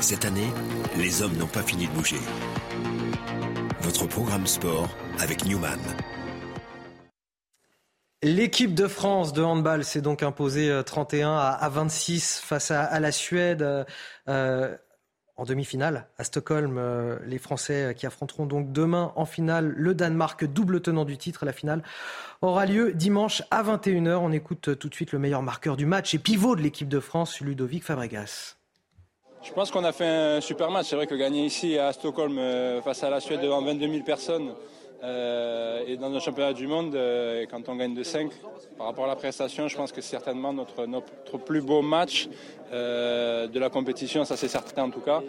Cette 0.00 0.24
année, 0.24 0.48
les 0.96 1.22
hommes 1.22 1.36
n'ont 1.36 1.48
pas 1.48 1.62
fini 1.62 1.88
de 1.88 1.92
bouger. 1.92 2.20
Votre 3.80 4.06
programme 4.06 4.46
sport 4.46 4.88
avec 5.18 5.44
Newman. 5.44 5.80
L'équipe 8.26 8.74
de 8.74 8.88
France 8.88 9.32
de 9.32 9.40
handball 9.40 9.84
s'est 9.84 10.00
donc 10.00 10.24
imposée 10.24 10.82
31 10.84 11.30
euh, 11.30 11.38
à 11.38 11.68
26 11.68 12.40
face 12.40 12.72
à, 12.72 12.98
la 12.98 13.12
Suède 13.12 13.62
euh, 13.62 13.84
euh, 14.28 14.74
en 15.36 15.44
demi-finale 15.44 16.08
à 16.18 16.24
Stockholm. 16.24 17.20
les 17.24 17.38
Français 17.38 17.94
qui 17.96 18.04
affronteront 18.04 18.46
donc 18.46 18.72
demain 18.72 19.12
en 19.14 19.26
finale 19.26 19.72
le 19.76 19.94
Danemark, 19.94 20.44
double 20.44 20.80
tenant 20.80 21.04
du 21.04 21.16
titre. 21.16 21.44
La 21.44 21.52
finale 21.52 21.84
aura 22.42 22.66
lieu 22.66 22.94
dimanche 22.94 23.44
à 23.52 23.62
21h. 23.62 24.16
On 24.16 24.32
écoute 24.32 24.76
tout 24.76 24.88
de 24.88 24.94
suite 24.94 25.12
le 25.12 25.20
meilleur 25.20 25.42
marqueur 25.42 25.76
du 25.76 25.86
match 25.86 26.12
et 26.12 26.18
pivot 26.18 26.56
de 26.56 26.62
l'équipe 26.62 26.88
de 26.88 26.98
France, 26.98 27.40
Ludovic 27.40 27.84
Fabregas. 27.84 28.56
Je 29.44 29.52
pense 29.52 29.70
qu'on 29.70 29.84
a 29.84 29.92
fait 29.92 30.08
un 30.08 30.40
super 30.40 30.72
match. 30.72 30.86
C'est 30.86 30.96
vrai 30.96 31.06
que 31.06 31.14
gagner 31.14 31.46
ici 31.46 31.78
à 31.78 31.92
Stockholm 31.92 32.40
face 32.82 33.04
à 33.04 33.10
la 33.10 33.20
Suède 33.20 33.40
devant 33.40 33.62
22 33.62 33.88
000 33.88 34.02
personnes, 34.02 34.52
et 35.02 35.96
dans 35.96 36.12
un 36.14 36.20
championnat 36.20 36.52
du 36.52 36.66
monde, 36.66 36.98
quand 37.50 37.68
on 37.68 37.76
gagne 37.76 37.94
de 37.94 38.02
5, 38.02 38.30
par 38.76 38.86
rapport 38.88 39.04
à 39.04 39.08
la 39.08 39.16
prestation, 39.16 39.68
je 39.68 39.76
pense 39.76 39.92
que 39.92 40.00
c'est 40.00 40.10
certainement 40.10 40.52
notre, 40.52 40.86
notre 40.86 41.38
plus 41.38 41.60
beau 41.60 41.82
match 41.82 42.28
de 42.72 43.58
la 43.58 43.70
compétition, 43.70 44.24
ça 44.24 44.36
c'est 44.36 44.48
certain 44.48 44.84
en 44.84 44.90
tout 44.90 45.00
cas. 45.00 45.22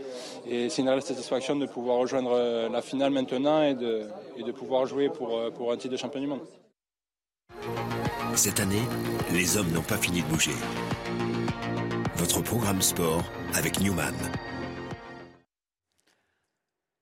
Et 0.48 0.70
c'est 0.70 0.82
une 0.82 0.90
réelle 0.90 1.02
satisfaction 1.02 1.56
de 1.56 1.66
pouvoir 1.66 1.98
rejoindre 1.98 2.70
la 2.72 2.82
finale 2.82 3.12
maintenant 3.12 3.62
et 3.62 3.76
de, 3.76 4.08
et 4.38 4.44
de 4.44 4.52
pouvoir 4.52 4.86
jouer 4.86 5.10
pour, 5.10 5.40
pour 5.54 5.72
un 5.72 5.78
titre 5.78 5.94
de 5.94 5.98
champion 5.98 6.22
du 6.22 6.28
monde. 6.28 6.42
Cette 8.36 8.60
année, 8.60 8.84
les 9.34 9.58
hommes 9.58 9.72
n'ont 9.72 9.82
pas 9.82 9.98
fini 9.98 10.22
de 10.22 10.28
bouger. 10.28 10.52
Votre 12.18 12.42
programme 12.42 12.82
sport 12.82 13.24
avec 13.56 13.80
Newman. 13.80 14.14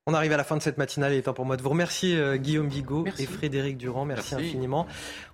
On 0.08 0.14
arrive 0.14 0.30
à 0.30 0.36
la 0.36 0.44
fin 0.44 0.56
de 0.56 0.62
cette 0.62 0.78
matinale. 0.78 1.14
Il 1.14 1.18
est 1.18 1.22
temps 1.22 1.32
pour 1.32 1.46
moi 1.46 1.56
de 1.56 1.62
vous 1.62 1.70
remercier, 1.70 2.16
euh, 2.16 2.36
Guillaume 2.36 2.68
Bigot 2.68 3.06
et 3.18 3.26
Frédéric 3.26 3.76
Durand. 3.76 4.04
Merci, 4.04 4.36
infiniment. 4.36 4.86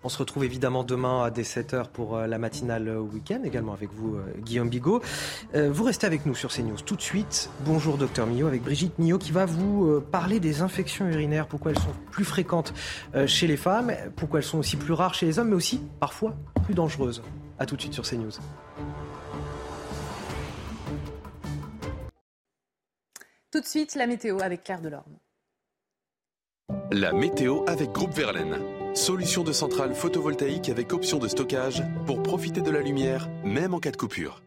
On 0.03 0.09
se 0.09 0.17
retrouve 0.17 0.45
évidemment 0.45 0.83
demain 0.83 1.23
à 1.23 1.29
17h 1.29 1.89
pour 1.89 2.17
euh, 2.17 2.27
la 2.27 2.39
matinale 2.39 2.89
euh, 2.89 2.99
week-end, 2.99 3.43
également 3.45 3.75
avec 3.75 3.93
vous, 3.93 4.17
Guillaume 4.39 4.71
Bigot. 4.71 5.03
vous 5.53 5.85
restez 5.85 6.07
avec 6.07 6.25
nous 6.25 6.35
sur 6.35 6.51
CNews 6.51 6.81
tout 6.87 6.97
de 6.97 7.03
suite. 7.03 7.51
Bonjour, 7.67 7.99
docteur 7.99 8.27
Millot, 8.27 8.47
avec 8.47 8.63
Brigitte 8.63 8.99
Millot 8.99 9.19
qui 9.19 9.31
va 9.31 9.45
vous 9.45 10.01
parler 10.11 10.41
des 10.41 10.63
infections 10.63 11.07
urinaires, 11.07 11.49
pourquoi 11.49 11.73
elles 11.73 11.79
sont 11.79 11.95
plus 12.11 12.25
fréquentes 12.25 12.73
chez 13.27 13.47
les 13.47 13.59
femmes, 13.59 13.93
pourquoi 14.17 14.41
elles 14.41 14.47
sont 14.47 14.59
aussi 14.59 14.77
plus 14.77 14.95
rares 14.95 15.13
chez 15.13 15.27
les 15.27 15.39
hommes, 15.39 15.49
mais 15.49 15.57
aussi 15.57 15.83
parfois 16.01 16.35
plus 16.65 16.73
dangereuses. 16.73 17.23
A 17.59 17.67
tout 17.67 17.77
de 17.77 17.83
suite 17.83 17.93
sur 17.93 18.05
CNews. 18.05 18.33
Tout 23.53 23.61
de 23.61 23.67
suite, 23.67 23.97
la 23.97 24.07
météo 24.07 24.39
avec 24.41 24.65
Claire 24.65 24.81
Delorme. 24.81 25.19
La 26.91 27.13
météo 27.13 27.65
avec 27.67 27.93
Groupe 27.93 28.15
Verlaine. 28.15 28.57
Solution 28.95 29.45
de 29.45 29.53
centrale 29.53 29.95
photovoltaïque 29.95 30.71
avec 30.71 30.95
option 30.95 31.19
de 31.19 31.29
stockage 31.29 31.83
pour 32.07 32.23
profiter 32.23 32.63
de 32.63 32.71
la 32.71 32.81
lumière, 32.81 33.29
même 33.45 33.75
en 33.75 33.79
cas 33.79 33.91
de 33.91 33.99
coupure. 33.99 34.43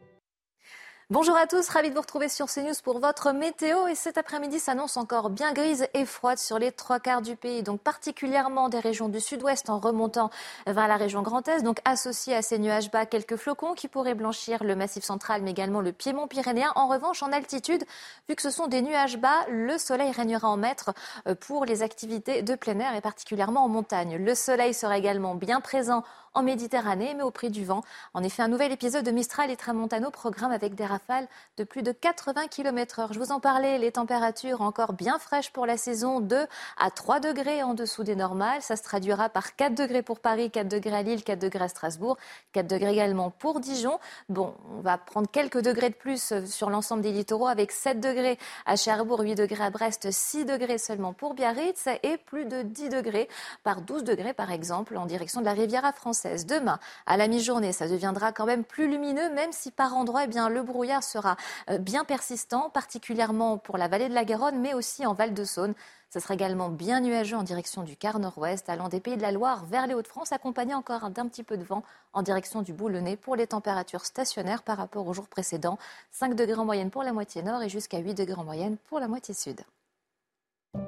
Bonjour 1.12 1.38
à 1.38 1.46
tous, 1.46 1.70
ravi 1.70 1.90
de 1.90 1.94
vous 1.94 2.02
retrouver 2.02 2.30
sur 2.30 2.48
CNews 2.48 2.74
pour 2.84 2.98
votre 2.98 3.32
météo. 3.32 3.86
Et 3.86 3.94
cet 3.94 4.18
après-midi 4.18 4.58
s'annonce 4.58 4.98
encore 4.98 5.30
bien 5.30 5.54
grise 5.54 5.86
et 5.94 6.04
froide 6.04 6.40
sur 6.40 6.58
les 6.58 6.72
trois 6.72 7.00
quarts 7.00 7.22
du 7.22 7.36
pays, 7.36 7.62
donc 7.62 7.80
particulièrement 7.80 8.70
des 8.70 8.80
régions 8.80 9.08
du 9.08 9.20
sud-ouest 9.20 9.70
en 9.70 9.78
remontant 9.78 10.32
vers 10.66 10.88
la 10.88 10.98
région 10.98 11.22
Grand 11.22 11.48
Est, 11.48 11.62
donc 11.62 11.80
associés 11.86 12.34
à 12.34 12.42
ces 12.42 12.58
nuages 12.58 12.90
bas 12.90 13.06
quelques 13.06 13.36
flocons 13.36 13.76
qui 13.76 13.88
pourraient 13.88 14.16
blanchir 14.16 14.64
le 14.64 14.76
massif 14.76 15.04
central, 15.04 15.44
mais 15.44 15.52
également 15.52 15.80
le 15.80 15.92
piémont 15.92 16.26
pyrénéen. 16.26 16.72
En 16.74 16.88
revanche, 16.88 17.22
en 17.22 17.32
altitude, 17.32 17.84
vu 18.28 18.34
que 18.34 18.42
ce 18.42 18.50
sont 18.50 18.66
des 18.66 18.82
nuages 18.82 19.20
bas, 19.20 19.46
le 19.48 19.78
soleil 19.78 20.10
régnera 20.10 20.50
en 20.50 20.58
maître 20.58 20.92
euh, 21.28 21.36
pour 21.36 21.66
les 21.66 21.84
activités 21.84 22.42
de 22.42 22.56
plein 22.56 22.80
air 22.80 22.96
et 22.96 23.02
particulièrement 23.02 23.64
en 23.64 23.70
montagne. 23.70 24.18
Le 24.18 24.34
soleil 24.34 24.74
sera 24.74 24.98
également 24.98 25.36
bien 25.36 25.62
présent 25.62 26.04
en 26.36 26.44
Méditerranée, 26.44 27.14
mais 27.16 27.24
au 27.24 27.32
prix 27.32 27.50
du 27.50 27.64
vent. 27.64 27.82
En 28.14 28.22
effet, 28.22 28.44
un 28.44 28.50
nouvel 28.50 28.72
épisode 28.74 29.06
de 29.06 29.12
Mistral 29.12 29.50
et 29.50 29.56
Tramontano 29.56 30.12
programme 30.12 30.52
avec 30.52 30.76
des 30.76 30.86
rafales 30.86 31.28
de 31.58 31.64
plus 31.64 31.82
de 31.82 31.94
80 31.94 32.48
km 32.50 33.00
h 33.00 33.14
Je 33.14 33.20
vous 33.20 33.32
en 33.32 33.40
parlais, 33.40 33.78
les 33.78 33.94
températures 33.94 34.62
encore 34.62 34.94
bien 34.94 35.18
fraîches 35.18 35.52
pour 35.52 35.66
la 35.66 35.78
saison, 35.78 36.20
2 36.20 36.46
à 36.78 36.92
3 36.92 37.22
degrés 37.22 37.64
en 37.64 37.74
dessous 37.74 38.04
des 38.04 38.18
normales. 38.18 38.62
Ça 38.62 38.76
se 38.76 38.84
traduira 38.84 39.30
par 39.30 39.56
4 39.56 39.74
degrés 39.74 40.02
pour 40.02 40.20
Paris, 40.20 40.52
4 40.52 40.68
degrés 40.68 40.98
à 40.98 41.04
Lille, 41.04 41.24
4 41.24 41.40
degrés 41.40 41.64
à 41.64 41.68
Strasbourg, 41.70 42.18
4 42.52 42.68
degrés 42.68 42.92
également 42.92 43.30
pour 43.30 43.62
Dijon. 43.62 43.98
Bon, 44.28 44.54
on 44.78 44.82
va 44.82 44.98
prendre 44.98 45.30
quelques 45.32 45.62
degrés 45.62 45.90
de 45.90 45.96
plus 45.96 46.34
sur 46.46 46.70
l'ensemble 46.70 47.02
des 47.02 47.14
littoraux 47.14 47.48
avec 47.48 47.72
7 47.72 48.02
degrés 48.02 48.38
à 48.66 48.76
Cherbourg, 48.76 49.22
8 49.22 49.36
degrés 49.36 49.64
à 49.64 49.70
Brest, 49.70 50.12
6 50.12 50.44
degrés 50.44 50.80
seulement 50.80 51.14
pour 51.14 51.34
Biarritz 51.34 51.88
et 52.04 52.18
plus 52.18 52.46
de 52.46 52.62
10 52.62 52.90
degrés 52.90 53.30
par 53.64 53.80
12 53.82 54.04
degrés 54.04 54.34
par 54.34 54.52
exemple 54.52 54.98
en 54.98 55.06
direction 55.06 55.40
de 55.40 55.46
la 55.46 55.54
Riviera 55.54 55.94
française. 55.94 56.25
Demain, 56.48 56.80
à 57.06 57.18
la 57.18 57.28
mi-journée, 57.28 57.72
ça 57.72 57.88
deviendra 57.88 58.32
quand 58.32 58.46
même 58.46 58.64
plus 58.64 58.90
lumineux, 58.90 59.30
même 59.30 59.52
si 59.52 59.72
par 59.72 59.96
endroits, 59.96 60.24
eh 60.26 60.28
bien, 60.28 60.50
le 60.50 60.64
brouillard 60.64 61.04
sera 61.04 61.38
euh, 61.70 61.78
bien 61.78 62.04
persistant, 62.04 62.70
particulièrement 62.70 63.58
pour 63.58 63.78
la 63.78 63.88
vallée 63.88 64.10
de 64.10 64.14
la 64.14 64.26
Garonne, 64.26 64.60
mais 64.60 64.74
aussi 64.74 65.06
en 65.06 65.14
Val-de-Saône. 65.14 65.74
Ce 66.10 66.20
sera 66.20 66.34
également 66.34 66.70
bien 66.70 67.02
nuageux 67.02 67.36
en 67.36 67.44
direction 67.44 67.84
du 67.84 67.98
quart 67.98 68.20
nord-ouest, 68.20 68.70
allant 68.70 68.90
des 68.90 69.02
Pays 69.02 69.18
de 69.18 69.22
la 69.22 69.32
Loire 69.32 69.66
vers 69.66 69.86
les 69.86 69.94
Hauts-de-France, 69.94 70.32
accompagné 70.32 70.74
encore 70.74 71.10
d'un 71.10 71.28
petit 71.28 71.44
peu 71.44 71.58
de 71.58 71.64
vent 71.64 71.84
en 72.14 72.22
direction 72.22 72.62
du 72.62 72.74
Boulonnais 72.74 73.18
pour 73.18 73.36
les 73.36 73.48
températures 73.48 74.06
stationnaires 74.06 74.64
par 74.64 74.78
rapport 74.78 75.08
au 75.08 75.14
jour 75.14 75.28
précédent. 75.28 75.78
5 76.12 76.36
degrés 76.36 76.60
en 76.60 76.66
moyenne 76.66 76.90
pour 76.90 77.04
la 77.04 77.12
moitié 77.12 77.44
nord 77.44 77.62
et 77.62 77.70
jusqu'à 77.70 78.00
8 78.00 78.14
degrés 78.14 78.40
en 78.40 78.46
moyenne 78.46 78.78
pour 78.88 79.00
la 79.00 79.08
moitié 79.08 79.34
sud. 79.34 79.62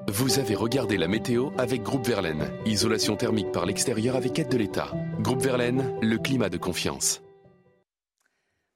Vous 0.08 0.40
avez 0.40 0.56
regardé 0.56 0.98
la 0.98 1.08
météo 1.08 1.50
avec 1.58 1.84
Groupe 1.84 2.08
Verlaine. 2.08 2.50
Isolation 2.66 3.16
thermique 3.16 3.52
par 3.52 3.66
l'extérieur 3.66 4.16
avec 4.16 4.40
aide 4.40 4.50
de 4.50 4.58
l'État. 4.58 4.92
Groupe 5.20 5.42
Verlaine, 5.42 5.98
le 6.02 6.18
climat 6.18 6.50
de 6.50 6.58
confiance. 6.58 7.22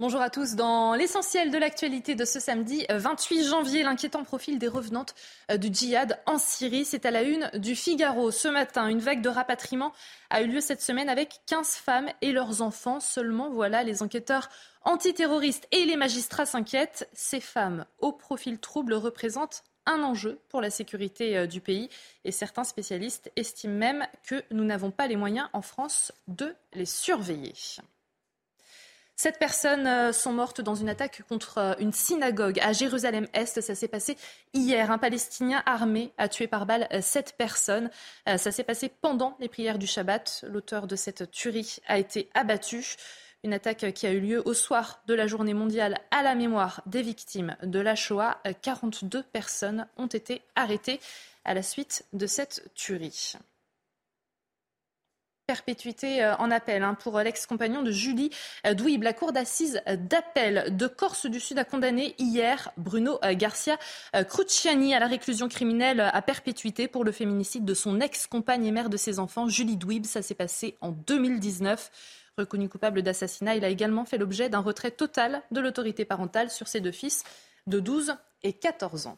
Bonjour 0.02 0.22
à 0.22 0.32
tous. 0.32 0.56
Dans 0.56 0.96
l'essentiel 0.96 1.52
de 1.52 1.60
l'actualité 1.60 2.16
de 2.16 2.26
ce 2.26 2.40
samedi 2.40 2.88
28 2.90 3.44
janvier, 3.44 3.84
l'inquiétant 3.84 4.24
profil 4.24 4.58
des 4.58 4.68
revenantes 4.68 5.14
euh, 5.52 5.58
du 5.58 5.72
djihad 5.72 6.20
en 6.26 6.40
Syrie, 6.40 6.86
c'est 6.86 7.06
à 7.06 7.12
la 7.12 7.22
une 7.22 7.52
du 7.54 7.76
Figaro. 7.76 8.32
Ce 8.32 8.48
matin, 8.48 8.88
une 8.88 8.98
vague 8.98 9.22
de 9.22 9.30
rapatriement 9.30 9.94
a 10.32 10.42
eu 10.42 10.48
lieu 10.48 10.60
cette 10.60 10.82
semaine 10.82 11.08
avec 11.08 11.42
15 11.46 11.76
femmes 11.76 12.10
et 12.22 12.32
leurs 12.32 12.64
enfants 12.64 13.00
seulement. 13.00 13.52
Voilà, 13.52 13.84
les 13.84 14.02
enquêteurs 14.02 14.50
antiterroristes 14.86 15.68
et 15.72 15.86
les 15.86 15.98
magistrats 15.98 16.48
s'inquiètent. 16.48 17.08
Ces 17.14 17.40
femmes 17.40 17.86
au 18.00 18.12
profil 18.12 18.58
trouble 18.58 18.96
représentent 18.96 19.64
un 19.86 20.04
enjeu 20.04 20.40
pour 20.50 20.62
la 20.62 20.70
sécurité 20.70 21.38
euh, 21.38 21.48
du 21.48 21.62
pays 21.62 21.90
et 22.24 22.32
certains 22.32 22.64
spécialistes 22.64 23.32
estiment 23.36 23.74
même 23.74 24.08
que 24.24 24.44
nous 24.52 24.64
n'avons 24.64 24.92
pas 24.92 25.08
les 25.08 25.16
moyens 25.16 25.50
en 25.54 25.62
France 25.62 26.12
de 26.28 26.56
les 26.74 26.86
surveiller. 26.86 27.54
Sept 29.16 29.38
personnes 29.38 29.88
euh, 29.88 30.12
sont 30.12 30.34
mortes 30.34 30.62
dans 30.62 30.76
une 30.76 30.90
attaque 30.90 31.24
contre 31.28 31.58
euh, 31.58 31.74
une 31.80 31.94
synagogue 31.94 32.60
à 32.60 32.74
Jérusalem-Est. 32.74 33.62
Ça 33.62 33.76
s'est 33.76 33.88
passé 33.88 34.18
hier. 34.54 34.92
Un 34.92 34.98
Palestinien 34.98 35.64
armé 35.66 36.12
a 36.18 36.28
tué 36.28 36.48
par 36.48 36.66
balle 36.66 36.88
sept 37.02 37.36
personnes. 37.38 37.90
Ça 38.26 38.52
s'est 38.52 38.64
passé 38.64 38.90
pendant 38.90 39.36
les 39.40 39.50
prières 39.50 39.78
du 39.78 39.88
Shabbat. 39.88 40.46
L'auteur 40.48 40.88
de 40.88 40.96
cette 40.96 41.30
tuerie 41.32 41.78
a 41.88 41.98
été 42.00 42.30
abattu. 42.34 42.96
Une 43.44 43.54
attaque 43.54 43.94
qui 43.94 44.06
a 44.06 44.12
eu 44.12 44.20
lieu 44.20 44.42
au 44.46 44.54
soir 44.54 45.02
de 45.08 45.14
la 45.14 45.26
journée 45.26 45.56
mondiale 45.56 46.00
à 46.12 46.22
la 46.22 46.36
mémoire 46.36 46.82
des 46.86 47.02
victimes 47.02 47.58
de 47.64 47.80
la 47.80 47.96
Shoah. 47.96 48.40
42 48.62 49.24
personnes 49.24 49.88
ont 49.98 50.08
été 50.08 50.44
arrêtées 50.56 51.00
à 51.44 51.54
la 51.54 51.64
suite 51.64 52.06
de 52.14 52.28
cette 52.28 52.72
tuerie 52.76 53.36
perpétuité 55.52 56.24
euh, 56.24 56.34
en 56.38 56.50
appel 56.50 56.82
hein, 56.82 56.94
pour 56.94 57.20
l'ex-compagnon 57.20 57.82
de 57.82 57.92
Julie 57.92 58.30
euh, 58.66 58.74
Douib. 58.74 59.04
La 59.04 59.12
cour 59.12 59.34
d'assises 59.34 59.82
d'appel 59.86 60.78
de 60.78 60.88
Corse 60.88 61.26
du 61.26 61.42
Sud 61.42 61.60
a 61.60 61.66
condamné 61.66 62.16
hier 62.18 62.72
Bruno 62.78 63.20
euh, 63.26 63.34
Garcia 63.34 63.78
Cruciani 64.30 64.96
à 64.96 65.00
la 65.00 65.08
réclusion 65.08 65.50
criminelle 65.50 66.00
à 66.00 66.22
perpétuité 66.22 66.88
pour 66.88 67.04
le 67.04 67.12
féminicide 67.12 67.66
de 67.66 67.74
son 67.74 68.00
ex-compagne 68.00 68.66
et 68.66 68.72
mère 68.72 68.90
de 68.90 68.96
ses 68.96 69.20
enfants, 69.20 69.50
Julie 69.50 69.76
Douib. 69.76 70.06
Ça 70.06 70.22
s'est 70.22 70.36
passé 70.36 70.78
en 70.80 70.92
2019. 70.92 71.92
Reconnu 72.38 72.70
coupable 72.70 73.02
d'assassinat, 73.02 73.56
il 73.56 73.66
a 73.66 73.70
également 73.70 74.06
fait 74.06 74.18
l'objet 74.18 74.50
d'un 74.50 74.60
retrait 74.60 74.92
total 74.92 75.42
de 75.52 75.60
l'autorité 75.60 76.06
parentale 76.06 76.50
sur 76.50 76.68
ses 76.68 76.80
deux 76.80 76.92
fils 76.92 77.24
de 77.68 77.80
12 77.80 78.16
et 78.44 78.54
14 78.54 79.08
ans. 79.08 79.18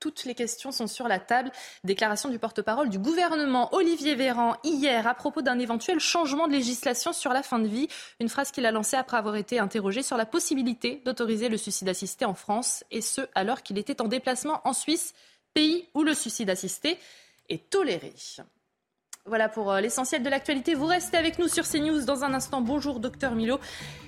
Toutes 0.00 0.24
les 0.24 0.34
questions 0.34 0.72
sont 0.72 0.86
sur 0.86 1.08
la 1.08 1.18
table. 1.18 1.52
Déclaration 1.84 2.30
du 2.30 2.38
porte-parole 2.38 2.88
du 2.88 2.98
gouvernement 2.98 3.72
Olivier 3.74 4.14
Véran 4.14 4.56
hier 4.64 5.06
à 5.06 5.14
propos 5.14 5.42
d'un 5.42 5.58
éventuel 5.58 6.00
changement 6.00 6.48
de 6.48 6.52
législation 6.52 7.12
sur 7.12 7.34
la 7.34 7.42
fin 7.42 7.58
de 7.58 7.68
vie. 7.68 7.86
Une 8.18 8.30
phrase 8.30 8.50
qu'il 8.50 8.64
a 8.64 8.72
lancée 8.72 8.96
après 8.96 9.18
avoir 9.18 9.36
été 9.36 9.58
interrogé 9.58 10.02
sur 10.02 10.16
la 10.16 10.24
possibilité 10.24 11.02
d'autoriser 11.04 11.50
le 11.50 11.58
suicide 11.58 11.90
assisté 11.90 12.24
en 12.24 12.34
France 12.34 12.82
et 12.90 13.02
ce 13.02 13.20
alors 13.34 13.62
qu'il 13.62 13.76
était 13.76 14.00
en 14.00 14.08
déplacement 14.08 14.62
en 14.64 14.72
Suisse, 14.72 15.14
pays 15.52 15.86
où 15.92 16.02
le 16.02 16.14
suicide 16.14 16.48
assisté 16.48 16.98
est 17.50 17.68
toléré. 17.68 18.14
Voilà 19.26 19.50
pour 19.50 19.70
euh, 19.70 19.80
l'essentiel 19.80 20.22
de 20.22 20.30
l'actualité. 20.30 20.74
Vous 20.74 20.86
restez 20.86 21.18
avec 21.18 21.38
nous 21.38 21.46
sur 21.46 21.68
CNews 21.68 22.04
dans 22.04 22.24
un 22.24 22.32
instant. 22.32 22.62
Bonjour, 22.62 23.00
docteur 23.00 23.34
Milo. 23.34 23.60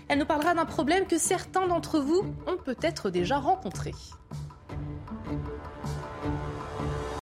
Elle 0.09 0.19
nous 0.19 0.27
parlera 0.27 0.55
d'un 0.55 0.65
problème 0.65 1.07
que 1.07 1.19
certains 1.19 1.67
d'entre 1.67 2.01
vous 2.01 2.25
ont 2.47 2.57
peut-être 2.57 3.11
déjà 3.11 3.37
rencontré. 3.39 3.93